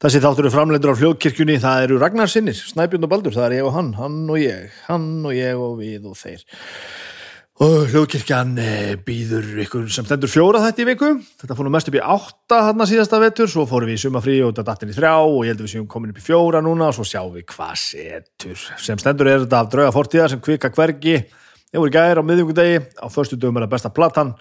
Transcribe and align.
Þessi 0.00 0.20
þáttur 0.24 0.46
eru 0.46 0.50
framleitur 0.54 0.94
á 0.96 0.96
fljóðkirkjunni, 0.96 1.58
það 1.60 1.82
eru 1.84 1.96
Ragnar 2.00 2.30
Sinnir, 2.32 2.56
Snæbjörn 2.56 3.04
og 3.04 3.10
Baldur, 3.12 3.34
það 3.34 3.50
er 3.50 3.54
ég 3.58 3.66
og 3.68 3.74
hann, 3.74 3.90
hann 3.98 4.14
og 4.32 4.38
ég, 4.40 4.70
hann 4.86 5.08
og 5.28 5.34
ég 5.36 5.58
og 5.60 5.74
við 5.76 6.06
og 6.08 6.14
þeir. 6.16 6.44
Og 7.60 7.90
hljóðkirkjan 7.92 8.54
eh, 8.64 8.94
býður 9.04 9.60
ykkur 9.66 9.90
sem 9.92 10.08
stendur 10.08 10.32
fjóra 10.32 10.64
þetta 10.64 10.80
í 10.80 10.88
viku, 10.88 11.10
þetta 11.42 11.58
fór 11.58 11.68
nú 11.68 11.74
mest 11.74 11.92
upp 11.92 11.98
í 11.98 12.00
átta 12.00 12.62
hann 12.70 12.80
að 12.80 12.94
síðasta 12.94 13.20
vetur, 13.20 13.52
svo 13.52 13.66
fórum 13.68 13.92
við 13.92 14.00
í 14.00 14.02
sumafrí 14.06 14.38
og 14.40 14.54
þetta 14.54 14.66
dattin 14.70 14.94
í 14.94 14.96
þrjá 14.96 15.12
og 15.18 15.38
ég 15.44 15.52
held 15.52 15.60
að 15.60 15.66
við 15.66 15.74
séum 15.74 15.92
komin 15.92 16.14
upp 16.14 16.24
í 16.24 16.28
fjóra 16.30 16.64
núna 16.64 16.88
og 16.88 16.96
svo 16.96 17.04
sjáum 17.04 17.36
við 17.36 17.50
hvað 17.52 17.76
setur. 17.84 18.66
Sem 18.80 19.04
stendur 19.04 19.28
er 19.28 19.44
þetta 19.44 19.60
af 19.60 19.72
drauga 19.76 19.94
fortíðar 20.00 20.32
sem 20.32 20.40
kvika 20.40 20.72
hvergi, 20.80 21.18
ég 21.28 21.76
voru 21.76 21.92
gæri 21.92 22.24
á 22.24 22.24
miðjungudegi, 22.24 22.84
á 23.04 23.06
förstu 23.12 23.36
dögum 23.36 23.60
er 23.60 23.68
það 23.68 23.76
besta 23.76 23.92
platan. 23.92 24.32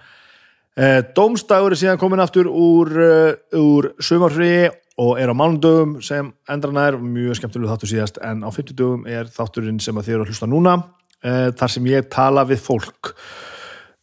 Eh, 0.79 1.01
Dómstagur 1.11 1.75
er 1.75 1.83
síðan 1.83 1.99
komin 1.99 2.23
aftur 2.23 2.47
úr, 2.47 2.95
uh, 2.95 3.59
úr 3.59 3.97
sumarfríi 3.99 4.69
og 4.99 5.19
er 5.19 5.31
á 5.31 5.35
mánudögum 5.35 5.99
sem 6.03 6.31
endran 6.51 6.79
er 6.81 6.97
mjög 6.99 7.39
skemmtilega 7.39 7.75
þáttur 7.75 7.91
síðast 7.93 8.19
en 8.25 8.43
á 8.43 8.49
50 8.51 8.75
dögum 8.75 9.05
er 9.07 9.29
þátturinn 9.31 9.79
sem 9.83 9.95
þið 9.95 10.15
eru 10.15 10.25
að 10.25 10.33
hlusta 10.33 10.49
núna 10.49 10.75
uh, 10.79 11.47
þar 11.55 11.73
sem 11.75 11.87
ég 11.91 12.09
tala 12.11 12.43
við 12.49 12.61
fólk. 12.65 13.13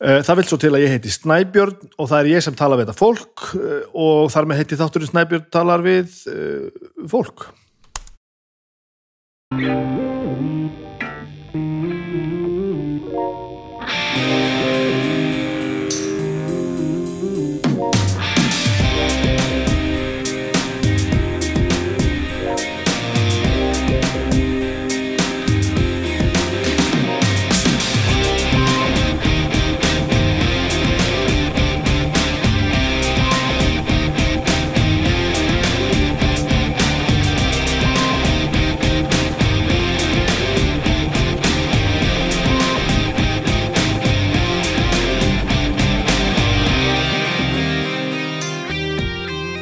Uh, 0.00 0.20
það 0.24 0.40
vil 0.40 0.46
svo 0.48 0.60
til 0.60 0.72
að 0.72 0.86
ég 0.86 0.96
heiti 0.96 1.12
Snæbjörn 1.12 1.92
og 1.96 2.10
það 2.10 2.18
er 2.22 2.32
ég 2.32 2.46
sem 2.46 2.56
tala 2.56 2.80
við 2.80 2.88
þetta 2.88 3.00
fólk 3.02 3.46
uh, 3.60 3.78
og 3.92 4.32
þar 4.32 4.48
með 4.48 4.62
heiti 4.62 4.80
þátturinn 4.80 5.12
Snæbjörn 5.12 5.48
talar 5.52 5.84
við 5.84 6.18
fólk 7.12 7.48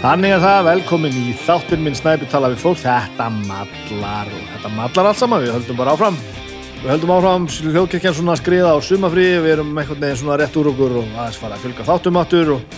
Þannig 0.04 0.34
að 0.36 0.42
það, 0.44 0.58
velkomin 0.66 1.14
í 1.16 1.30
þáttin 1.46 1.80
minn 1.80 1.94
Snæpi 1.96 2.26
tala 2.28 2.50
við 2.52 2.58
fólk, 2.60 2.82
þetta 2.82 3.24
mallar 3.32 4.28
og 4.28 4.42
þetta 4.50 4.70
mallar 4.74 5.06
allt 5.08 5.16
saman, 5.16 5.40
við 5.40 5.54
höldum 5.54 5.78
bara 5.78 5.94
áfram. 5.96 6.18
Við 6.82 6.90
höldum 6.90 7.12
áfram, 7.14 7.46
hljóðkirkjan 7.48 8.16
svona 8.18 8.34
skriða 8.36 8.74
á 8.76 8.84
sumafrí, 8.84 9.24
við 9.40 9.54
erum 9.54 9.70
einhvern 9.72 10.02
veginn 10.02 10.18
svona 10.20 10.36
rétt 10.36 10.58
úr 10.60 10.68
okkur 10.74 10.98
og 11.00 11.08
aðeins 11.14 11.38
fara 11.40 11.56
að 11.56 11.64
fylga 11.64 11.86
þáttum 11.88 12.20
áttur 12.20 12.52
og, 12.58 12.76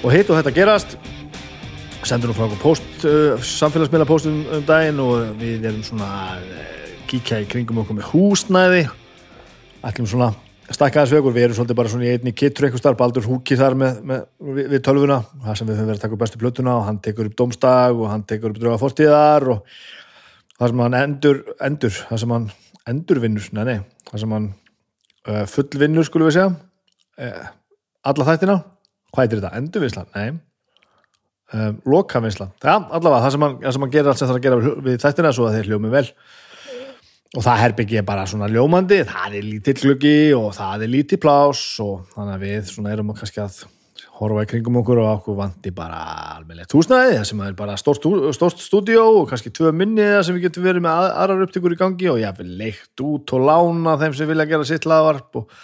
og 0.00 0.10
hitt 0.10 0.32
og 0.34 0.40
þetta 0.40 0.54
gerast. 0.56 0.96
Sendur 2.02 2.32
nú 2.32 2.34
frá 2.34 2.48
okkur 2.48 2.62
post, 2.64 2.88
uh, 3.06 3.38
samfélagsmiðla 3.54 4.08
postum 4.10 4.42
um 4.58 4.66
daginn 4.66 5.04
og 5.06 5.36
við 5.38 5.68
erum 5.70 5.86
svona 5.86 6.10
uh, 6.40 6.96
kíkja 7.06 7.44
í 7.44 7.46
kringum 7.46 7.78
okkur 7.84 8.00
með 8.00 8.10
húsnæði. 8.10 8.88
Ætlum 9.86 10.10
svona 10.10 10.34
stakkaðis 10.72 11.12
vegur, 11.12 11.34
við 11.34 11.48
erum 11.48 11.56
svolítið 11.58 11.76
bara 11.76 11.90
svona 11.92 12.06
í 12.06 12.12
einni 12.14 12.32
kittur 12.36 12.66
eitthvað 12.66 12.80
starf, 12.80 12.98
Baldur 13.00 13.26
Húki 13.28 13.56
þar 13.60 13.76
með, 13.78 13.98
með, 14.08 14.22
við, 14.56 14.76
tölvuna, 14.86 15.18
það 15.44 15.58
sem 15.58 15.68
við 15.68 15.76
höfum 15.76 15.90
verið 15.90 15.98
að 15.98 16.04
taka 16.04 16.16
upp 16.16 16.22
bestu 16.22 16.40
plötuna 16.40 16.76
og 16.78 16.86
hann 16.88 17.00
tekur 17.04 17.28
upp 17.28 17.36
domstag 17.40 18.00
og 18.00 18.08
hann 18.08 18.24
tekur 18.28 18.54
upp 18.54 18.60
drauga 18.62 18.80
fórstíðar 18.80 19.48
og 19.52 19.74
það 20.56 20.72
sem 20.72 20.82
hann 20.84 20.96
endur, 21.00 21.42
endur 21.68 21.98
það 21.98 22.22
sem 22.22 22.34
hann 22.36 22.46
endurvinnur, 22.94 23.50
nei 23.58 23.64
nei 23.68 23.76
það 24.08 24.24
sem 24.24 24.34
hann 24.36 24.48
uh, 25.28 25.44
fullvinnur 25.52 26.08
skulum 26.08 26.30
við 26.30 26.38
segja 26.38 26.48
uh, 27.28 27.52
alla 28.08 28.28
þættina, 28.30 28.58
hvað 29.12 29.26
er 29.26 29.40
þetta? 29.40 29.52
Endurvinnsla? 29.60 30.06
Nei. 30.16 30.40
Um, 31.54 31.76
lokavinnsla, 31.86 32.48
já 32.64 32.72
allavega 32.72 33.20
það 33.26 33.36
sem 33.36 33.44
hann, 33.44 33.58
það 33.60 33.76
sem 33.76 33.84
hann 33.84 33.92
gerir 33.92 34.10
allt 34.10 34.22
sem 34.22 34.30
það 34.30 34.38
að 34.40 34.46
gera 34.46 34.76
við 34.88 35.02
þættina 35.04 35.34
svo 35.36 35.44
að 35.46 35.58
þeir 35.58 35.68
hljómi 35.68 35.92
vel 35.92 36.06
og 37.34 37.42
það 37.42 37.62
herbyggi 37.64 37.98
er 37.98 38.06
bara 38.06 38.26
svona 38.30 38.48
ljómandi 38.50 39.00
það 39.08 39.38
er 39.38 39.46
lítið 39.46 39.80
gluggi 39.82 40.18
og 40.38 40.52
það 40.54 40.84
er 40.86 40.92
lítið 40.92 41.22
plás 41.24 41.62
og 41.82 42.04
þannig 42.14 42.36
að 42.36 42.44
við 42.46 42.68
svona 42.70 42.92
erum 42.94 43.14
kannski 43.16 43.42
að 43.42 43.64
horfa 44.14 44.44
í 44.44 44.48
kringum 44.50 44.78
okkur 44.78 45.00
og 45.02 45.08
okkur 45.16 45.38
vandi 45.40 45.72
bara 45.74 45.98
alveg 46.36 46.70
húsnæði 46.70 47.16
það 47.16 47.24
sem 47.30 47.40
er 47.42 47.56
bara 47.58 47.74
stort 47.80 48.62
stúdíó 48.62 49.06
og 49.22 49.26
kannski 49.30 49.50
tvö 49.54 49.72
minni 49.74 50.06
sem 50.22 50.36
við 50.36 50.46
getum 50.46 50.66
verið 50.68 50.84
með 50.84 51.08
aðrar 51.08 51.42
upptíkur 51.48 51.74
í 51.74 51.80
gangi 51.80 52.10
og 52.12 52.20
ég 52.22 52.38
vil 52.38 52.52
leikt 52.60 53.02
út 53.02 53.34
og 53.34 53.48
lána 53.48 53.96
þeim 53.98 54.14
sem 54.14 54.30
vilja 54.30 54.46
gera 54.52 54.68
sitt 54.68 54.86
laðvarp 54.86 55.40
og 55.42 55.58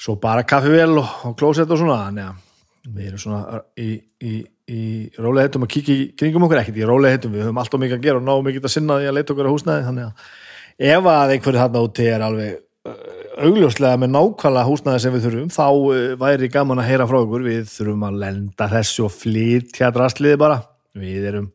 svo 0.00 0.14
bara 0.22 0.46
kaffivél 0.46 0.94
og, 1.00 1.16
og 1.26 1.34
klósett 1.40 1.70
og 1.70 1.80
svona 1.80 2.04
þannig 2.06 2.30
að 2.30 2.46
við 2.94 3.08
erum 3.10 3.20
svona 3.20 3.60
í, 3.76 3.88
í, 4.24 4.36
í 4.70 4.84
róleihettum 5.20 5.66
að 5.66 5.72
kíkja 5.74 5.96
í 5.96 6.06
kringum 6.16 6.46
okkur 6.46 6.62
ekkert 6.62 6.78
í 6.78 6.86
róleihettum, 6.88 7.34
við 7.34 7.44
höfum 7.44 7.60
alltaf 7.60 7.82
mikið 7.82 7.98
að 7.98 8.06
gera 8.06 8.22
og 8.22 8.24
ná 8.24 8.46
mikið 8.46 8.70
að 8.70 8.72
sinna 8.72 9.00
því 9.00 9.10
að 9.10 9.18
leita 9.18 9.34
okkur 9.34 9.50
á 9.50 9.52
húsnæði 9.52 9.88
þannig 9.90 10.06
að 10.06 10.30
ef 10.80 11.08
að 11.12 11.36
einhverju 11.36 11.60
þarna 11.60 11.84
úti 11.84 12.08
er 12.08 12.24
alveg 12.24 12.58
uh, 12.88 12.98
augljóslega 13.44 14.00
með 14.00 14.14
nákvæmlega 14.16 14.68
húsnaði 14.68 15.04
sem 15.04 15.16
við 15.16 15.26
þurfum, 15.28 15.50
þá 15.54 15.66
uh, 15.68 15.98
væri 16.20 16.50
gaman 16.52 16.80
að 16.82 16.90
heyra 16.90 17.08
frá 17.10 17.18
okkur, 17.20 17.46
við 17.46 17.66
þurfum 17.72 18.06
að 18.08 18.20
lenda 18.24 18.70
þessu 18.72 19.06
og 19.06 19.14
flytja 19.16 19.92
drastliði 19.94 20.40
bara. 20.40 20.62
Við 21.00 21.28
erum 21.30 21.50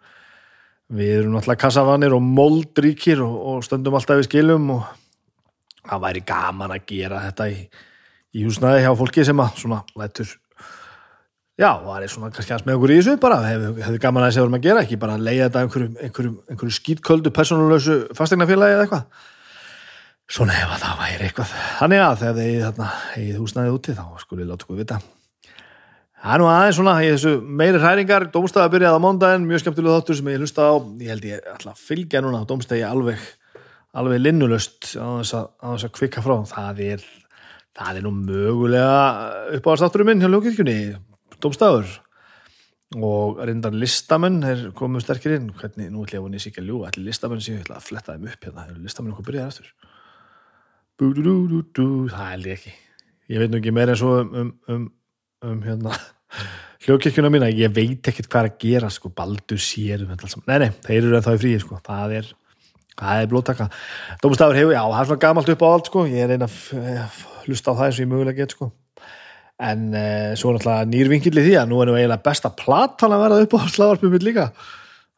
við 0.94 1.20
erum 1.20 1.34
náttúrulega 1.34 1.64
kassavanir 1.64 2.14
og 2.14 2.24
moldríkir 2.24 3.22
og, 3.26 3.36
og 3.50 3.66
stöndum 3.66 3.98
alltaf 3.98 4.20
við 4.22 4.30
skilum 4.30 4.70
og 4.76 4.84
það 5.86 6.04
væri 6.04 6.24
gaman 6.30 6.74
að 6.76 6.86
gera 6.92 7.22
þetta 7.26 7.48
í, 7.50 7.62
í 8.38 8.46
húsnaði 8.46 8.84
hjá 8.86 8.92
fólki 9.00 9.26
sem 9.26 9.42
að 9.42 9.62
svona 9.64 9.82
lætur 9.98 10.36
Já, 11.56 11.70
það 11.80 12.04
er 12.04 12.12
svona 12.12 12.30
kannski 12.36 12.52
aðeins 12.52 12.66
með 12.68 12.78
okkur 12.78 12.92
í 12.92 12.96
þessu 13.00 13.20
bara, 13.24 13.36
hefur 13.48 13.78
hef 13.86 13.98
gaman 14.04 14.26
að 14.26 14.32
þessi 14.32 14.42
vorum 14.44 14.58
að 14.58 14.66
gera 14.66 14.82
ekki 14.84 14.98
bara 15.00 15.14
að 15.16 15.22
leiða 15.24 15.46
þetta 15.46 15.62
einhverju, 15.64 15.88
einhverju, 16.04 16.32
einhverju 16.52 16.76
skýtköldu 16.76 17.32
persónulösu 17.36 17.96
fastegnafélagi 18.18 18.76
eða 18.76 18.84
eitthvað. 18.84 19.06
Svona 20.36 20.58
ef 20.60 20.74
að 20.76 20.84
það 20.84 21.00
væri 21.04 21.30
eitthvað. 21.30 21.54
Þannig 21.80 22.04
að 22.04 22.18
þegar 22.24 22.38
þið 22.42 22.58
þarna 22.66 22.90
eigið 23.16 23.40
húsnaðið 23.40 23.78
úti 23.78 23.96
þá 23.96 24.04
skulle 24.26 24.44
ég 24.44 24.52
láta 24.52 24.68
okkur 24.68 24.82
vita. 24.82 25.00
Það 26.26 26.36
er 26.36 26.42
nú 26.42 26.52
aðeins 26.52 26.80
svona 26.82 26.98
í 27.06 27.10
þessu 27.14 27.34
meiri 27.62 27.82
hræringar. 27.86 28.28
Dómstæði 28.34 28.76
byrjaði 28.76 29.00
á 29.00 29.06
móndaginn, 29.06 29.48
mjög 29.48 29.64
skemmtilega 29.64 30.02
þáttur 30.02 30.20
sem 30.20 30.32
ég 30.34 30.44
hlusta 30.44 30.68
á, 30.68 30.74
ég 31.06 31.14
held 31.14 31.28
ég 31.30 31.50
alltaf 31.54 31.88
fylgja 31.88 32.26
núna 32.26 32.44
á 32.44 32.50
Dómstæði 32.50 32.84
alveg 32.90 33.24
alveg 33.96 34.22
linnulust 34.22 34.96
á 35.00 35.08
þess 35.24 35.38
að, 35.40 35.92
kvikka 35.96 36.24
frá, 36.26 36.36
það 36.50 36.82
er 36.84 37.04
það 37.76 38.00
er 38.00 38.06
nú 38.06 38.12
mögulega 38.16 38.96
upp 39.56 39.70
á 39.72 39.80
státturum 39.80 40.12
minn 40.12 40.24
hjá 40.24 40.32
Ljókirkjunni 40.32 40.80
domstafur 41.44 41.90
og 42.96 43.42
reyndar 43.42 43.74
listamenn 43.76 44.40
er 44.46 44.70
komið 44.78 45.04
sterkir 45.04 45.36
inn. 45.40 45.50
Hvernig, 45.58 45.90
nú 45.92 46.06
ætlum 46.06 46.16
ég 46.16 46.22
að 46.22 46.26
vona 46.28 46.40
í 46.40 46.44
síkja 46.44 46.64
ljú 46.64 46.84
allir 46.88 47.10
listamenn 47.10 47.44
sem 47.44 47.58
ég 47.58 47.66
ætla 47.66 47.80
að 47.80 47.88
fletta 47.90 48.16
þeim 48.16 48.30
upp 48.32 48.48
hérna. 48.48 48.68
Listamenn 48.78 49.16
okkur 49.16 49.30
byrjaði 49.32 49.54
eftir 49.56 49.74
það 52.12 52.30
held 52.32 52.48
ég 52.48 52.60
ekki. 52.60 52.76
Ég 53.34 53.42
veit 53.42 53.52
nú 53.52 53.60
ekki 53.60 53.74
meira 53.76 53.96
en 53.96 54.00
svo 54.00 54.14
um, 54.22 54.30
um, 54.38 54.54
um, 54.72 54.86
um 55.50 55.60
hérna 55.66 55.98
hljókirkjuna 56.86 57.32
mína, 57.34 57.50
ég 57.52 57.74
veit 57.74 58.08
ekkert 58.12 58.30
hvað 58.32 58.50
að 58.52 58.58
gera 58.62 58.92
sko, 58.94 59.12
baldur 59.12 59.62
sér 59.62 60.06
um 60.06 60.14
þetta 60.14 60.28
alls 60.28 60.38
nei, 60.46 60.58
nei, 60.62 60.72
þeir 60.86 61.00
eru 61.02 61.18
en 61.18 61.26
þá 61.26 61.32
í 61.34 61.42
frí, 61.42 61.54
sko, 61.64 61.80
það 61.84 62.16
er 62.20 62.32
það 62.96 63.22
er 63.24 63.30
blóttaka 63.32 63.70
Dómstafur 64.22 64.60
hefur, 64.60 64.76
já, 64.76 64.84
það 64.86 65.00
er 65.02 65.10
svona 65.10 65.24
gamalt 65.26 65.52
upp 65.52 65.66
á 65.66 65.68
allt, 65.68 65.90
sko. 65.90 66.06
Ég 66.08 66.24
er 66.24 66.32
reyna 66.32 66.48
að 66.48 67.24
hlusta 67.48 67.74
á 67.74 67.78
það 67.80 67.88
eins 67.88 67.98
og 67.98 68.06
ég 68.06 68.12
mögulega 68.14 68.40
get, 68.40 68.56
sko 68.56 68.70
en 69.64 69.86
uh, 69.96 70.32
svo 70.36 70.56
náttúrulega 70.56 70.90
nýrvingill 70.92 71.38
í 71.40 71.46
því 71.46 71.54
að 71.62 71.70
nú 71.72 71.82
er 71.82 71.92
nú 71.92 72.00
eiginlega 72.00 72.26
besta 72.26 72.52
platan 72.52 73.16
að 73.16 73.24
verða 73.24 73.46
upp 73.46 73.56
á 73.56 73.60
slagarpum 73.72 74.12
mitt 74.16 74.26
líka. 74.28 74.50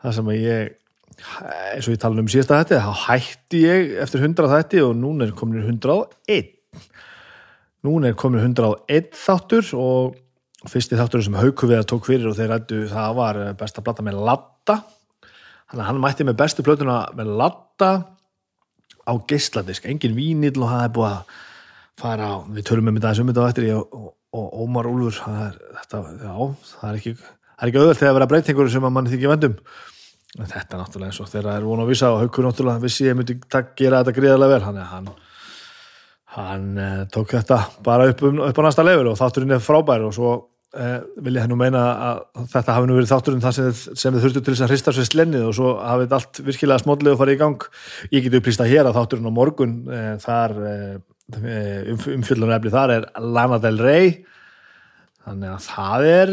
Það 0.04 0.20
sem 0.20 0.30
að 0.34 0.44
ég 0.44 0.76
eins 1.18 1.88
og 1.88 1.96
ég 1.96 2.02
tala 2.02 2.22
um 2.22 2.30
síðasta 2.30 2.60
þetta 2.62 2.84
þá 2.86 3.06
hætti 3.08 3.64
ég 3.64 3.96
eftir 4.04 4.22
100 4.22 4.52
þetta 4.52 4.84
og 4.86 4.94
núna 5.00 5.26
er 5.26 5.34
komin 5.38 5.64
101 5.64 6.52
núna 7.88 8.12
er 8.12 8.18
komin 8.20 8.44
101 8.44 9.10
þáttur 9.18 9.72
og 9.78 10.18
fyrsti 10.70 11.00
þáttur 11.00 11.26
sem 11.26 11.38
Haukuviðar 11.38 11.88
tók 11.90 12.06
fyrir 12.10 12.30
og 12.30 12.38
þeir 12.38 12.54
rættu 12.54 12.84
það 12.92 13.18
var 13.18 13.42
besta 13.58 13.84
plata 13.86 14.06
með 14.06 14.22
Latta 14.28 14.78
þannig 15.68 15.82
að 15.82 15.90
hann 15.90 16.04
mætti 16.04 16.28
með 16.28 16.40
bestu 16.44 16.66
plötuna 16.66 17.00
með 17.18 17.34
Latta 17.42 17.92
á 19.08 19.14
geysladisk, 19.30 19.88
engin 19.88 20.18
vínill 20.18 20.58
og 20.60 20.70
það 20.70 20.84
er 20.84 20.96
búið 20.98 21.12
að 21.14 21.36
fara 21.98 22.30
á, 22.30 22.36
við 22.46 22.66
törum 22.68 22.90
með 22.90 23.00
þetta 23.00 23.14
sem 23.18 23.30
þetta 23.32 23.46
á 23.48 23.50
eftir 23.50 23.68
ég 23.70 23.78
og 23.80 24.10
og 24.38 24.64
Ómar 24.64 24.90
Úlfur 24.90 25.20
þetta, 25.20 26.02
já, 26.22 26.34
það 26.78 26.90
er 26.90 27.02
ekki 27.02 27.14
það 27.18 27.62
er 27.62 27.72
ekki 27.72 27.82
auðvöld 27.82 28.02
þegar 28.02 28.12
að 28.12 28.18
vera 28.20 28.32
breytingur 28.34 28.74
sem 28.74 28.90
að 28.90 28.98
mann 28.98 29.12
þykja 29.12 29.32
vendum 29.34 29.62
þetta 30.36 30.76
er 30.76 30.82
náttúrulega 30.82 31.12
eins 31.12 31.22
og 31.22 31.30
þegar 31.32 31.48
það 31.48 31.58
er 31.60 31.70
vona 31.70 31.86
að 31.86 31.94
visa 31.94 32.12
og 32.12 32.20
haugur 32.22 32.48
náttúrulega 32.48 32.84
vissi 32.84 33.08
ég 33.08 33.18
myndi 33.18 33.38
gera 33.48 34.04
þetta 34.04 34.14
gríðarlega 34.18 34.54
vel. 34.54 34.66
Hann, 34.68 34.78
hann, 34.92 35.08
hann 36.36 36.68
eh, 36.84 37.02
tók 37.14 37.34
þetta 37.34 37.62
bara 37.86 38.12
upp, 38.12 38.22
um, 38.28 38.44
upp 38.46 38.62
á 38.62 38.66
næsta 38.68 38.86
level 38.86 39.10
og 39.12 39.18
þátturinn 39.20 39.56
er 39.58 39.64
frábær 39.64 40.06
og 40.06 40.14
svo 40.18 40.34
uh, 40.38 41.00
vil 41.24 41.40
ég 41.40 41.48
hennu 41.48 41.58
meina 41.60 41.84
að 42.10 42.24
þetta 42.54 42.78
hafi 42.78 42.90
nú 42.90 42.98
verið 43.00 43.14
þátturinn 43.16 43.46
það 43.46 43.58
sem, 43.58 43.84
sem 44.04 44.18
þið 44.18 44.26
þurftu 44.28 44.44
til 44.44 44.54
þess 44.54 44.66
að 44.68 44.74
hrista 44.74 44.96
sér 44.98 45.10
slennið 45.10 45.48
og 45.50 45.58
svo 45.58 45.76
hafið 45.82 46.18
allt 46.20 46.42
virkilega 46.52 46.84
smódlega 46.84 47.22
fara 47.22 47.34
í 47.38 47.42
gang. 47.42 47.70
Ég 48.12 48.28
geti 48.28 48.42
upplýsta 48.42 48.70
hér 48.70 48.92
að 48.92 49.00
þátturinn 49.00 49.32
á 49.32 49.38
morgun 49.40 49.78
uh, 49.90 50.12
þar 50.22 50.58
um, 50.60 51.06
umfyllunarefni 51.36 52.72
þar 52.72 52.94
er 52.94 53.08
Lana 53.20 53.60
Del 53.64 53.80
Rey. 53.84 54.14
Þannig 55.28 55.52
að 55.52 55.64
það 55.66 56.06
er 56.08 56.30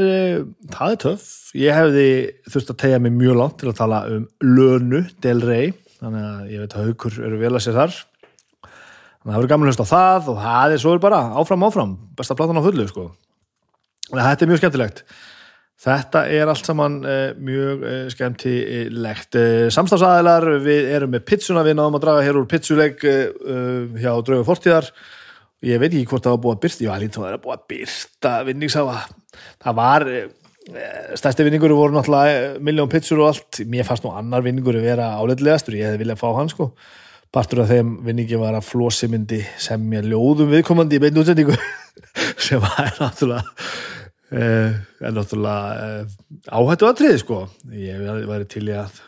það 0.70 0.92
er 0.92 0.98
töff, 1.02 1.30
ég 1.58 1.74
hefði 1.74 2.08
þurft 2.46 2.70
að 2.70 2.80
tegja 2.84 3.00
mig 3.02 3.14
mjög 3.16 3.40
langt 3.40 3.56
til 3.58 3.72
að 3.72 3.78
tala 3.80 4.04
um 4.06 4.28
Lönu 4.46 5.02
Del 5.24 5.42
Rey. 5.42 5.72
Þannig 5.98 6.26
að 6.28 6.52
ég 6.52 6.62
veit 6.62 6.76
að 6.76 6.88
haugur 6.88 7.18
eru 7.26 7.40
vel 7.40 7.52
að 7.54 7.64
sér 7.64 7.78
þar. 7.80 7.98
Þannig 8.62 9.24
að 9.24 9.34
það 9.34 9.38
verður 9.40 9.52
gaman 9.54 9.66
að 9.66 9.72
hlusta 9.72 9.88
á 9.88 9.94
það 9.94 10.30
og 10.30 10.40
það 10.44 10.74
er 10.76 10.82
svo 10.84 10.96
bara 11.02 11.20
áfram 11.40 11.66
áfram. 11.66 11.94
Besta 12.14 12.38
platan 12.38 12.60
á 12.60 12.66
fullu 12.66 12.86
sko. 12.90 13.08
Þetta 14.12 14.44
er 14.44 14.50
mjög 14.52 14.62
skemmtilegt. 14.62 15.04
Þetta 15.84 16.22
er 16.30 16.48
allt 16.48 16.68
saman 16.68 17.00
uh, 17.02 17.32
mjög 17.42 17.82
uh, 17.82 17.96
skemmtilegt. 18.12 19.36
Uh, 19.36 19.66
Samstafsæðilar, 19.74 20.46
við 20.64 20.88
erum 20.94 21.12
með 21.16 21.26
pizzuna, 21.28 21.64
við 21.66 21.76
náðum 21.80 21.98
að 21.98 22.06
draga 22.06 22.24
hér 22.24 22.38
úr 22.40 22.48
pizzuleik 22.48 23.04
hjá 23.04 24.10
Draugur 24.14 24.46
Fortíðar. 24.48 24.88
Ég 25.64 25.80
veit 25.80 25.90
ekki 25.90 26.06
hvort 26.12 26.24
það 26.24 26.36
var 26.36 26.42
búið 26.44 26.56
að 26.56 26.62
byrsta, 26.64 26.88
var 26.90 27.02
lítið 27.02 27.20
að 27.20 27.26
það 27.26 27.34
var 27.34 27.44
búið 27.44 27.56
að 27.56 27.68
byrsta 27.72 28.32
vinningsafa. 28.48 28.96
Það 29.64 29.78
var, 29.78 30.06
stærsti 31.20 31.46
vinningur 31.46 31.74
voru 31.76 31.96
náttúrulega 31.96 32.50
miljón 32.68 32.92
pizzur 32.92 33.22
og 33.24 33.32
allt. 33.32 33.62
Mér 33.72 33.88
fannst 33.88 34.04
nú 34.04 34.12
annar 34.12 34.44
vinningur 34.44 34.76
að 34.78 34.86
vera 34.90 35.08
áleitlegastur, 35.18 35.78
ég 35.80 35.88
hefði 35.88 36.04
viljað 36.04 36.20
fá 36.20 36.28
hann 36.36 36.52
sko. 36.52 36.68
Partur 37.34 37.64
af 37.64 37.72
þeim 37.72 37.96
vinningi 38.06 38.38
var 38.38 38.54
að 38.54 38.68
Flósi 38.68 39.08
myndi 39.10 39.40
sem 39.60 39.88
ég 39.96 40.06
ljóðum 40.06 40.52
viðkomandi 40.52 41.00
í 41.00 41.02
beinu 41.02 41.24
útsendingu 41.24 41.56
sem 42.46 42.62
var 42.62 42.92
náttúrulega 43.00 43.42
Eh, 44.32 44.70
en 45.04 45.12
náttúrulega 45.18 45.74
eh, 45.84 46.14
áhættu 46.48 46.88
aðtrið 46.88 47.18
sko. 47.20 47.42
Ég 47.76 48.00
væri 48.28 48.48
til 48.48 48.64
í 48.70 48.72
að 48.78 49.02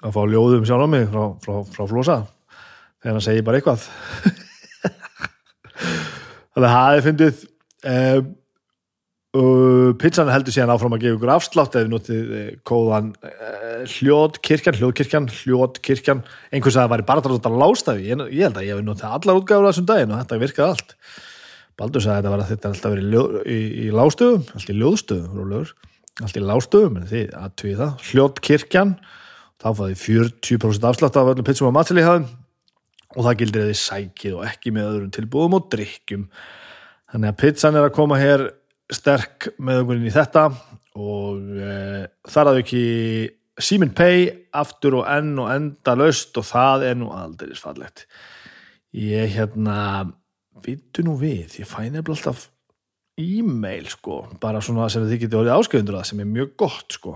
að 0.00 0.16
fá 0.16 0.20
ljóðum 0.32 0.66
sjálf 0.66 0.88
á 0.88 0.88
mig 0.88 1.06
frá, 1.12 1.24
frá, 1.44 1.54
frá 1.68 1.84
Flosa 1.88 2.18
þegar 3.00 3.16
hann 3.16 3.24
segir 3.24 3.46
bara 3.46 3.60
eitthvað. 3.60 3.86
Þannig 6.50 6.66
að 6.66 6.76
það 6.76 6.98
er 6.98 7.06
fyndið. 7.06 7.48
Uh, 9.30 9.92
pizzan 10.00 10.26
heldur 10.26 10.50
síðan 10.50 10.72
áfram 10.74 10.96
að 10.96 11.04
gefa 11.04 11.16
ykkur 11.16 11.30
afslátt 11.30 11.76
eða 11.78 11.90
notið 11.92 12.32
uh, 12.34 12.46
kóðan 12.66 13.12
uh, 13.22 13.84
hljóðkirkjan, 13.86 14.74
hljóðkirkjan, 14.80 15.28
hljóðkirkjan 15.30 16.24
einhvers 16.50 16.74
að 16.74 16.82
það 16.82 16.90
væri 16.96 17.06
bara 17.06 17.22
að 17.38 17.58
lástafi 17.62 18.08
ég, 18.08 18.24
ég 18.34 18.48
held 18.48 18.58
að 18.58 18.66
ég 18.66 18.74
hef 18.74 18.82
notið 18.88 19.14
allar 19.14 19.38
útgáður 19.38 19.68
þessum 19.68 19.86
daginn 19.86 20.16
og 20.16 20.24
þetta 20.24 20.40
virkaði 20.42 20.74
allt 20.74 20.96
Baldur 21.80 22.04
sagði 22.04 22.12
að 22.12 22.20
þetta 22.20 22.34
var 22.34 22.42
að 22.42 22.50
þetta 22.50 22.68
er 22.68 22.74
alltaf 22.74 22.94
verið 22.94 23.14
í, 23.14 23.54
í, 23.56 23.60
í 23.86 23.88
lástöðum, 23.94 24.44
alltaf 24.52 24.74
í 24.74 24.78
ljóðstöðum 24.80 25.64
alltaf 26.20 26.36
í 26.36 26.44
lástöðum, 26.44 26.98
en 27.00 27.08
þið 27.08 27.34
aðtöði 27.40 27.76
það, 27.78 28.04
hljótt 28.10 28.40
kirkjan 28.44 28.94
þá 29.60 29.68
fáði 29.78 29.96
40% 30.02 30.88
afslátt 30.90 31.18
af 31.20 31.32
öllum 31.32 31.46
pizzum 31.46 31.70
á 31.72 31.76
matseli 31.78 32.04
hafðum 32.04 32.28
og 33.16 33.26
það 33.26 33.38
gildir 33.40 33.64
að 33.64 33.70
þið 33.70 33.80
sækið 33.80 34.36
og 34.36 34.46
ekki 34.46 34.72
með 34.74 34.90
öðrum 34.90 35.14
tilbúðum 35.16 35.56
og 35.58 35.68
drikkjum 35.72 36.26
þannig 37.10 37.32
að 37.32 37.40
pizzan 37.42 37.78
er 37.78 37.88
að 37.88 37.96
koma 37.96 38.20
hér 38.20 38.46
sterk 38.90 39.50
með 39.58 39.82
okkur 39.82 39.98
inn 39.98 40.08
í 40.10 40.14
þetta 40.14 40.44
og 41.00 41.58
e, 41.58 41.74
þar 42.30 42.52
aðau 42.52 42.62
ekki 42.62 42.84
Simin 43.60 43.92
Pay 43.96 44.28
aftur 44.56 45.00
og 45.00 45.08
enn 45.10 45.34
og 45.40 45.50
enda 45.52 45.96
löst 45.98 46.38
og 46.40 46.46
það 46.48 46.86
er 46.88 46.96
nú 46.96 47.10
aldrei 47.12 47.52
fallegt. 47.58 48.06
Ég 48.96 49.34
hérna 49.34 49.76
vittu 50.64 51.04
nú 51.06 51.14
við, 51.20 51.60
ég 51.60 51.68
fæ 51.68 51.84
nefnilega 51.86 52.16
alltaf 52.16 52.48
e-mail 53.20 53.84
sko, 53.90 54.22
bara 54.40 54.60
svona 54.64 54.88
sem 54.92 55.02
þið 55.06 55.20
getið 55.24 55.38
orðið 55.42 55.56
ásköndur 55.56 55.96
að 55.98 56.06
sem 56.10 56.20
er 56.22 56.28
mjög 56.30 56.50
gott 56.60 56.88
sko. 56.96 57.12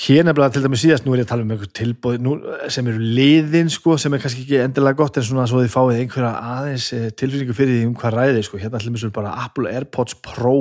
Hér 0.00 0.22
nefnilega 0.22 0.54
til 0.54 0.62
dæmis 0.62 0.82
síðast, 0.84 1.04
nú 1.04 1.10
er 1.12 1.20
ég 1.20 1.26
að 1.26 1.32
tala 1.32 1.44
um 1.44 1.50
einhver 1.50 1.72
tilbóð 1.74 2.14
nú, 2.22 2.32
sem 2.70 2.90
eru 2.92 3.00
liðin 3.02 3.70
sko 3.74 3.90
sem 3.98 4.12
er 4.14 4.20
kannski 4.22 4.42
ekki 4.44 4.62
endilega 4.62 5.00
gott 5.00 5.14
en 5.18 5.26
svona 5.26 5.48
svo 5.50 5.58
þið 5.64 5.74
fáið 5.74 6.00
einhverja 6.04 6.32
aðeins 6.52 6.86
eh, 6.94 7.10
tilfinningu 7.10 7.54
fyrir 7.58 7.74
því 7.74 7.84
um 7.88 7.96
hvað 7.98 8.14
ræði 8.14 8.40
sko, 8.46 8.56
hérna 8.62 8.76
allir 8.78 8.94
misur 8.94 9.16
bara 9.16 9.38
Apple 9.42 9.66
AirPods 9.72 10.14
Pro 10.22 10.58